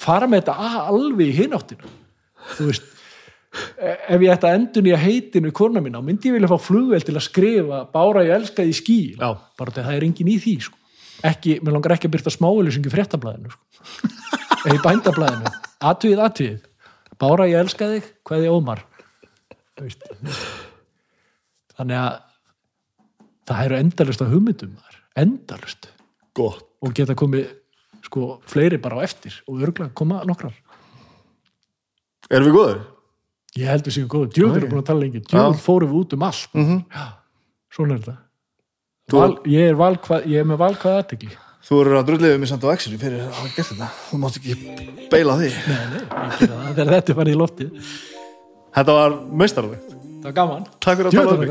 fara 0.00 0.28
með 0.30 0.44
þetta 0.44 0.74
alveg 0.90 1.30
í 1.30 1.36
hináttinu 1.38 1.90
þú 2.54 2.68
veist 2.68 2.86
e- 3.78 3.96
ef 4.14 4.24
ég 4.24 4.32
ætti 4.34 4.48
að 4.48 4.56
endun 4.58 4.88
í 4.88 4.94
að 4.94 5.04
heitinu 5.04 5.50
í 5.50 5.56
korna 5.56 5.82
mína, 5.84 6.02
myndi 6.04 6.30
ég 6.30 6.38
vilja 6.38 6.50
fá 6.50 6.58
flugvel 6.62 7.02
til 7.04 7.16
að 7.16 7.26
skrifa 7.26 7.82
bára 7.92 8.24
ég 8.26 8.36
elska 8.38 8.66
því 8.66 8.76
skí 8.80 8.98
Já. 9.18 9.28
bara 9.58 9.70
þetta 9.70 9.86
það 9.88 9.98
er 9.98 10.08
engin 10.08 10.32
í 10.32 10.36
því 10.42 10.56
sko. 10.68 10.78
ekki, 11.24 11.58
mér 11.62 11.76
langar 11.76 11.96
ekki 11.96 12.10
að 12.10 12.16
byrta 12.16 12.34
smáulisingi 12.34 12.92
fréttablaðinu 12.92 13.54
sko. 13.54 13.62
eða 14.64 14.76
í 14.78 14.84
bændablaðinu 14.84 15.54
atvið, 15.90 16.22
atvið, 16.28 16.60
bára 17.20 17.50
ég 17.50 17.64
elska 17.64 17.90
þig 17.96 18.12
hvað 18.24 18.46
ég 18.46 18.54
ómar 18.54 18.86
þannig 21.74 21.98
að 21.98 22.22
það 23.48 23.64
eru 23.66 23.78
endalust 23.82 24.24
á 24.24 24.26
hugmyndum 24.30 24.74
þar, 24.78 24.96
endalust 25.24 25.88
gott 26.36 26.64
og 26.84 26.94
geta 26.96 27.14
komið 27.18 27.46
sko 28.04 28.40
fleiri 28.50 28.78
bara 28.82 29.00
á 29.00 29.04
eftir 29.06 29.36
og 29.48 29.62
örgulega 29.64 29.94
koma 29.96 30.22
nokkrar 30.28 30.54
erum 32.30 32.48
við 32.50 32.56
góður? 32.58 32.82
ég 33.58 33.70
held 33.70 33.86
við 33.86 33.96
séum 33.98 34.10
góðu, 34.10 34.32
djöfur 34.34 34.58
Ok. 34.58 34.64
er 34.64 34.70
búin 34.72 34.82
að 34.82 34.88
tala 34.90 35.04
lengi 35.04 35.22
djöfur 35.24 35.60
fórum 35.62 35.92
við 35.92 36.00
út 36.02 36.12
um 36.18 36.22
allt 36.22 36.48
Mm 36.54 36.64
-hmm. 36.68 36.84
Já, 36.94 37.06
svona 37.70 37.94
er 37.94 38.00
þetta 38.00 38.16
val, 39.12 39.38
ég, 39.44 39.68
er 39.70 39.74
valkvað, 39.74 40.26
ég 40.26 40.40
er 40.40 40.44
með 40.44 40.58
valkvað 40.58 40.98
aðtekli 40.98 41.36
Þú 41.64 41.80
eru 41.80 41.96
að 41.96 42.06
drulliðið 42.08 42.40
mér 42.40 42.48
samt 42.50 42.64
á 42.64 42.74
Exeri 42.74 42.98
fyrir 43.00 43.20
að 43.24 43.54
gert 43.56 43.68
þetta. 43.70 43.86
Þú 44.10 44.18
mátt 44.20 44.36
ekki 44.36 44.54
beila 45.08 45.36
því. 45.38 45.48
Nei, 45.48 45.86
nei, 45.94 46.02
það 46.04 46.74
þegar 46.76 46.90
þetta 46.92 47.12
er 47.12 47.16
farið 47.16 47.32
í 47.32 47.38
loftið 47.40 47.70
Þetta 48.74 48.92
var 48.92 49.14
meistarlegt. 49.32 49.88
Það 49.88 50.24
var 50.24 50.32
gaman 50.32 50.66
Takk 50.80 50.98
fyrir 50.98 51.08
að 51.08 51.12
tala 51.14 51.32
um 51.32 51.40
mig. 51.40 51.48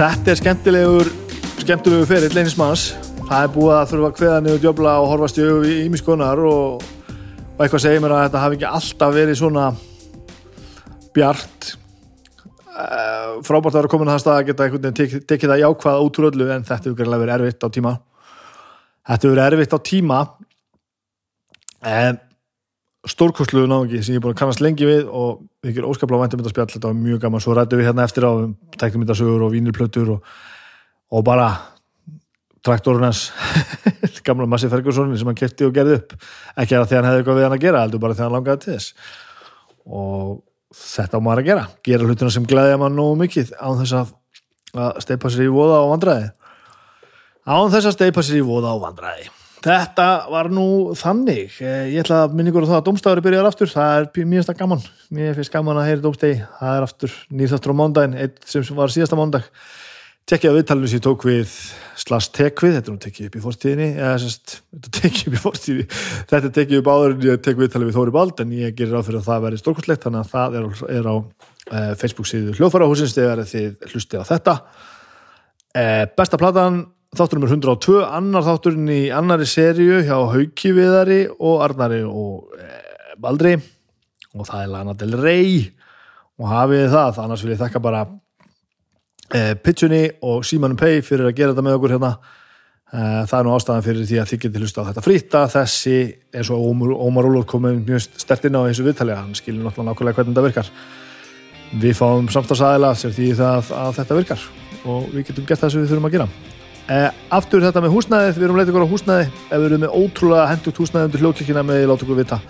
Þetta 0.00 0.30
er 0.32 0.38
skemmtilegur, 0.38 1.08
skemmtilegur 1.60 2.06
ferill 2.08 2.38
einis 2.40 2.54
manns. 2.56 2.82
Það 3.26 3.42
er 3.44 3.50
búið 3.52 3.72
að 3.76 3.90
þurfa 3.90 4.08
að 4.08 4.14
kveða 4.16 4.36
niður 4.46 4.62
djöfla 4.62 4.94
og 5.02 5.08
horfast 5.10 5.40
í 5.42 5.74
ímiskonar 5.82 6.40
og, 6.48 6.86
og 7.50 7.60
eitthvað 7.60 7.82
segir 7.84 8.00
mér 8.00 8.14
að 8.16 8.22
þetta 8.22 8.40
hafi 8.40 8.56
ekki 8.56 8.68
alltaf 8.70 9.12
verið 9.12 9.36
svona 9.42 9.66
bjart. 11.12 11.68
Uh, 12.70 13.44
frábært 13.44 13.74
að 13.74 13.78
vera 13.82 13.92
komin 13.92 14.08
að 14.08 14.16
það 14.16 14.24
stað 14.24 14.38
að 14.38 14.48
geta 14.48 14.66
einhvern 14.70 14.86
veginn 14.86 14.98
tek- 15.02 15.28
tekið 15.34 15.52
það 15.52 15.62
jákvæða 15.66 16.24
öllu 16.30 16.48
en 16.56 16.66
þetta 16.70 16.88
hefur 16.88 16.98
greiðlega 17.02 17.24
verið 17.26 17.36
erfitt 17.36 17.68
á 17.68 17.74
tíma. 17.76 17.94
Þetta 19.04 19.20
hefur 19.20 19.36
verið 19.36 19.48
erfitt 19.50 19.76
á 19.76 19.80
tíma 19.90 20.22
en 21.92 22.24
stórkostluðu 23.08 23.68
náðungi 23.70 24.02
sem 24.04 24.14
ég 24.14 24.20
er 24.20 24.24
búin 24.24 24.34
að 24.34 24.40
kannast 24.42 24.60
lengi 24.60 24.84
við 24.84 25.06
og 25.08 25.44
gerum 25.64 25.92
óskaplega 25.94 26.26
væntum 26.26 26.42
þetta 26.44 26.90
var 26.90 26.98
mjög 26.98 27.22
gaman. 27.22 27.40
Svo 27.40 27.54
rættum 27.56 27.80
við 27.80 27.88
hérna 27.88 28.04
eftir 28.04 28.26
á 28.28 28.32
um 28.32 28.52
teknumindasögur 28.76 29.46
og 29.46 29.54
vínilplötur 29.54 30.10
og, 30.16 30.28
og 31.08 31.24
bara 31.24 31.48
traktorinn 32.66 33.08
hans 33.08 33.30
gamla 34.26 34.48
Massi 34.50 34.68
Ferguson 34.68 35.16
sem 35.16 35.32
hann 35.32 35.38
kefti 35.38 35.64
og 35.64 35.74
gerði 35.76 35.96
upp. 35.96 36.14
Ekki 36.60 36.76
að 36.76 36.86
því 36.90 36.98
hann 36.98 37.08
hefði 37.08 37.22
eitthvað 37.22 37.40
við 37.40 37.48
hann 37.48 37.56
að 37.56 37.64
gera 37.64 37.82
heldur 37.86 38.04
bara 38.04 38.18
því 38.18 38.26
hann 38.26 38.36
langaði 38.36 38.64
til 38.66 38.76
þess. 38.76 38.92
Og 39.88 40.36
þetta 40.84 41.16
á 41.16 41.24
maður 41.24 41.44
að 41.44 41.50
gera. 41.50 41.66
Gera 41.88 42.10
hlutina 42.10 42.36
sem 42.36 42.52
gleðja 42.52 42.78
mann 42.84 43.00
nógu 43.00 43.16
mikið 43.24 43.56
án 43.56 43.80
þess 43.80 43.96
að, 43.96 44.14
að 44.76 45.04
steipa 45.06 45.32
sér 45.32 45.48
í 45.48 45.52
voða 45.56 45.82
og 45.86 45.94
vandræði. 45.96 46.32
Án 47.48 47.72
þess 47.72 47.88
að 47.88 47.96
steipa 47.96 48.28
sér 48.28 48.42
í 48.42 48.48
voða 48.52 48.76
og 48.76 48.84
vandræði 48.84 49.30
Þetta 49.60 50.06
var 50.32 50.48
nú 50.48 50.94
þannig. 50.96 51.58
Eh, 51.60 51.90
Ég 51.92 52.04
ætla 52.04 52.22
að 52.24 52.36
minna 52.38 52.48
ykkur 52.52 52.64
á 52.64 52.70
það 52.70 52.78
að 52.78 52.86
domstafari 52.86 53.24
byrjar 53.26 53.48
aftur. 53.50 53.68
Það 53.68 53.98
er 53.98 54.06
finnst 54.14 54.48
það 54.48 54.60
gaman. 54.62 54.86
Mér 55.12 55.36
finnst 55.36 55.52
gaman 55.52 55.80
að 55.80 55.88
heyra 55.90 56.04
domstegi. 56.06 56.40
Það 56.60 56.78
er 56.78 56.86
aftur 56.86 57.16
nýrþáttur 57.28 57.74
á 57.76 57.80
mándaginn, 57.80 58.18
eitt 58.24 58.40
sem 58.48 58.64
var 58.78 58.94
síðasta 58.94 59.18
mándag. 59.20 59.50
Á 60.30 60.54
viðtalinu 60.54 60.86
sem 60.86 61.00
ég 61.00 61.02
tók 61.02 61.24
við 61.26 61.54
slags 61.98 62.28
tekvið, 62.30 62.76
þetta 62.76 62.90
er 62.90 62.94
nú 62.94 63.00
tekið 63.02 63.26
upp 63.26 63.36
í 63.36 63.40
fórstíðinni, 63.42 63.88
eða 63.98 64.18
sérst, 64.22 64.52
þetta 64.70 64.92
tekið 65.00 65.24
upp 65.26 65.34
í 65.34 65.40
fórstíðinni, 65.42 65.86
þetta 66.30 66.50
tekið 66.54 66.78
upp 66.80 66.90
áður 66.92 67.14
en 67.16 67.24
ég 67.26 67.40
tek 67.42 67.58
viðtalið 67.58 67.90
við 67.90 67.96
Þóri 67.96 68.14
Bald, 68.14 68.42
en 68.44 68.52
ég 68.54 68.76
gerir 68.78 68.94
á 68.94 69.02
fyrir 69.02 69.18
að 69.18 69.26
það 69.26 69.42
veri 69.48 69.58
stórkostlegt, 69.58 70.04
þannig 70.06 70.20
að 70.20 70.30
það 70.30 70.56
er, 70.60 71.08
á 71.10 71.14
uh, 71.18 71.90
Facebook 71.98 72.30
síðu 72.30 72.54
hljóðfærahúsins 72.60 73.16
þegar 73.16 73.42
þið 73.50 73.90
hlustið 73.90 74.22
á 74.22 74.30
þetta. 74.30 74.56
Eh, 75.80 76.04
besta 76.14 76.38
platan 76.38 76.80
þáttur 77.16 77.40
nummer 77.40 77.50
102 77.50 78.00
annar 78.06 78.44
þátturinn 78.46 78.90
í 78.94 79.00
annari 79.10 79.46
serju 79.48 79.98
hjá 80.06 80.14
Hauki 80.30 80.70
Viðari 80.76 81.24
og 81.32 81.62
Arnari 81.64 82.04
og 82.06 82.54
eh, 82.54 83.14
Baldri. 83.18 83.56
Og 84.38 84.46
það 84.46 84.60
er 84.62 84.68
Lana 84.70 84.94
Del 84.98 85.16
Rey. 85.18 85.64
Og 86.40 86.46
hafið 86.48 86.86
það, 86.92 87.18
annars 87.24 87.42
vil 87.44 87.54
ég 87.56 87.60
þakka 87.60 87.80
bara 87.82 88.04
eh, 89.34 89.56
Pitchunni 89.58 90.04
og 90.22 90.46
Simonum 90.46 90.78
Pay 90.78 91.02
fyrir 91.04 91.26
að 91.26 91.34
gera 91.40 91.54
þetta 91.56 91.64
með 91.66 91.80
okkur 91.80 91.94
hérna. 91.96 92.12
Eh, 92.90 93.18
það 93.26 93.34
er 93.40 93.48
nú 93.48 93.56
ástæðan 93.56 93.86
fyrir 93.88 94.06
því 94.06 94.20
að 94.22 94.30
þið 94.30 94.42
getið 94.44 94.64
hlusta 94.64 94.86
á 94.86 94.88
þetta 94.90 95.04
frýta 95.04 95.42
þessi 95.50 95.96
eins 96.34 96.52
og 96.54 96.62
Ómar, 96.70 96.94
Ómar 96.94 97.28
Úlur 97.28 97.46
komið 97.50 97.82
mjög 97.90 98.06
stert 98.22 98.46
inn 98.46 98.58
á 98.58 98.66
þessu 98.66 98.86
viðtali 98.86 99.14
hann 99.18 99.34
skilur 99.38 99.66
náttúrulega 99.66 99.90
nákvæmlega 99.90 100.20
hvernig 100.20 100.32
þetta 100.34 100.46
virkar. 100.46 100.70
Við 101.82 101.98
fáum 101.98 102.30
samstagsæðila 102.30 102.94
sem 102.98 103.14
því 103.18 103.28
það 103.42 103.74
að 103.82 103.92
þetta 103.98 104.22
virkar. 104.22 104.48
Og 104.86 105.10
við 105.10 105.28
getum 105.32 105.50
gert 105.50 105.66
það 105.66 105.74
sem 105.74 105.84
við 105.84 105.92
þurfum 105.92 106.10
að 106.10 106.18
gera 106.18 106.30
aftur 107.30 107.62
þetta 107.62 107.84
með 107.84 107.94
húsnæðið 107.94 108.40
við 108.40 108.48
erum 108.48 108.58
leitt 108.58 108.72
ykkur 108.72 108.86
á 108.86 108.92
húsnæði. 108.94 109.28
Ef 109.50 109.54
við 109.54 109.68
erum 109.68 109.84
með 109.84 109.96
ótrúlega 110.00 110.48
hendugt 110.50 110.82
húsnæði 110.82 111.08
undir 111.10 111.24
hljókirkina 111.24 111.64
með 111.66 111.86
láta 111.90 112.06
ykkur 112.06 112.20
vita. 112.22 112.40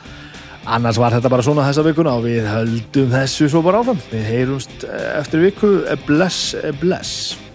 Annars 0.70 1.00
var 1.00 1.16
þetta 1.16 1.32
bara 1.32 1.44
svona 1.44 1.66
þessa 1.68 1.84
vikuna 1.86 2.16
og 2.18 2.26
við 2.28 2.48
höldum 2.48 3.12
þessu 3.14 3.50
svo 3.50 3.64
bara 3.66 3.82
áfram. 3.82 4.00
Við 4.12 4.26
heyrumst 4.28 4.88
eh, 4.88 5.12
eftir 5.20 5.46
viku. 5.46 5.76
Bless 6.06 6.54
bless 6.80 7.49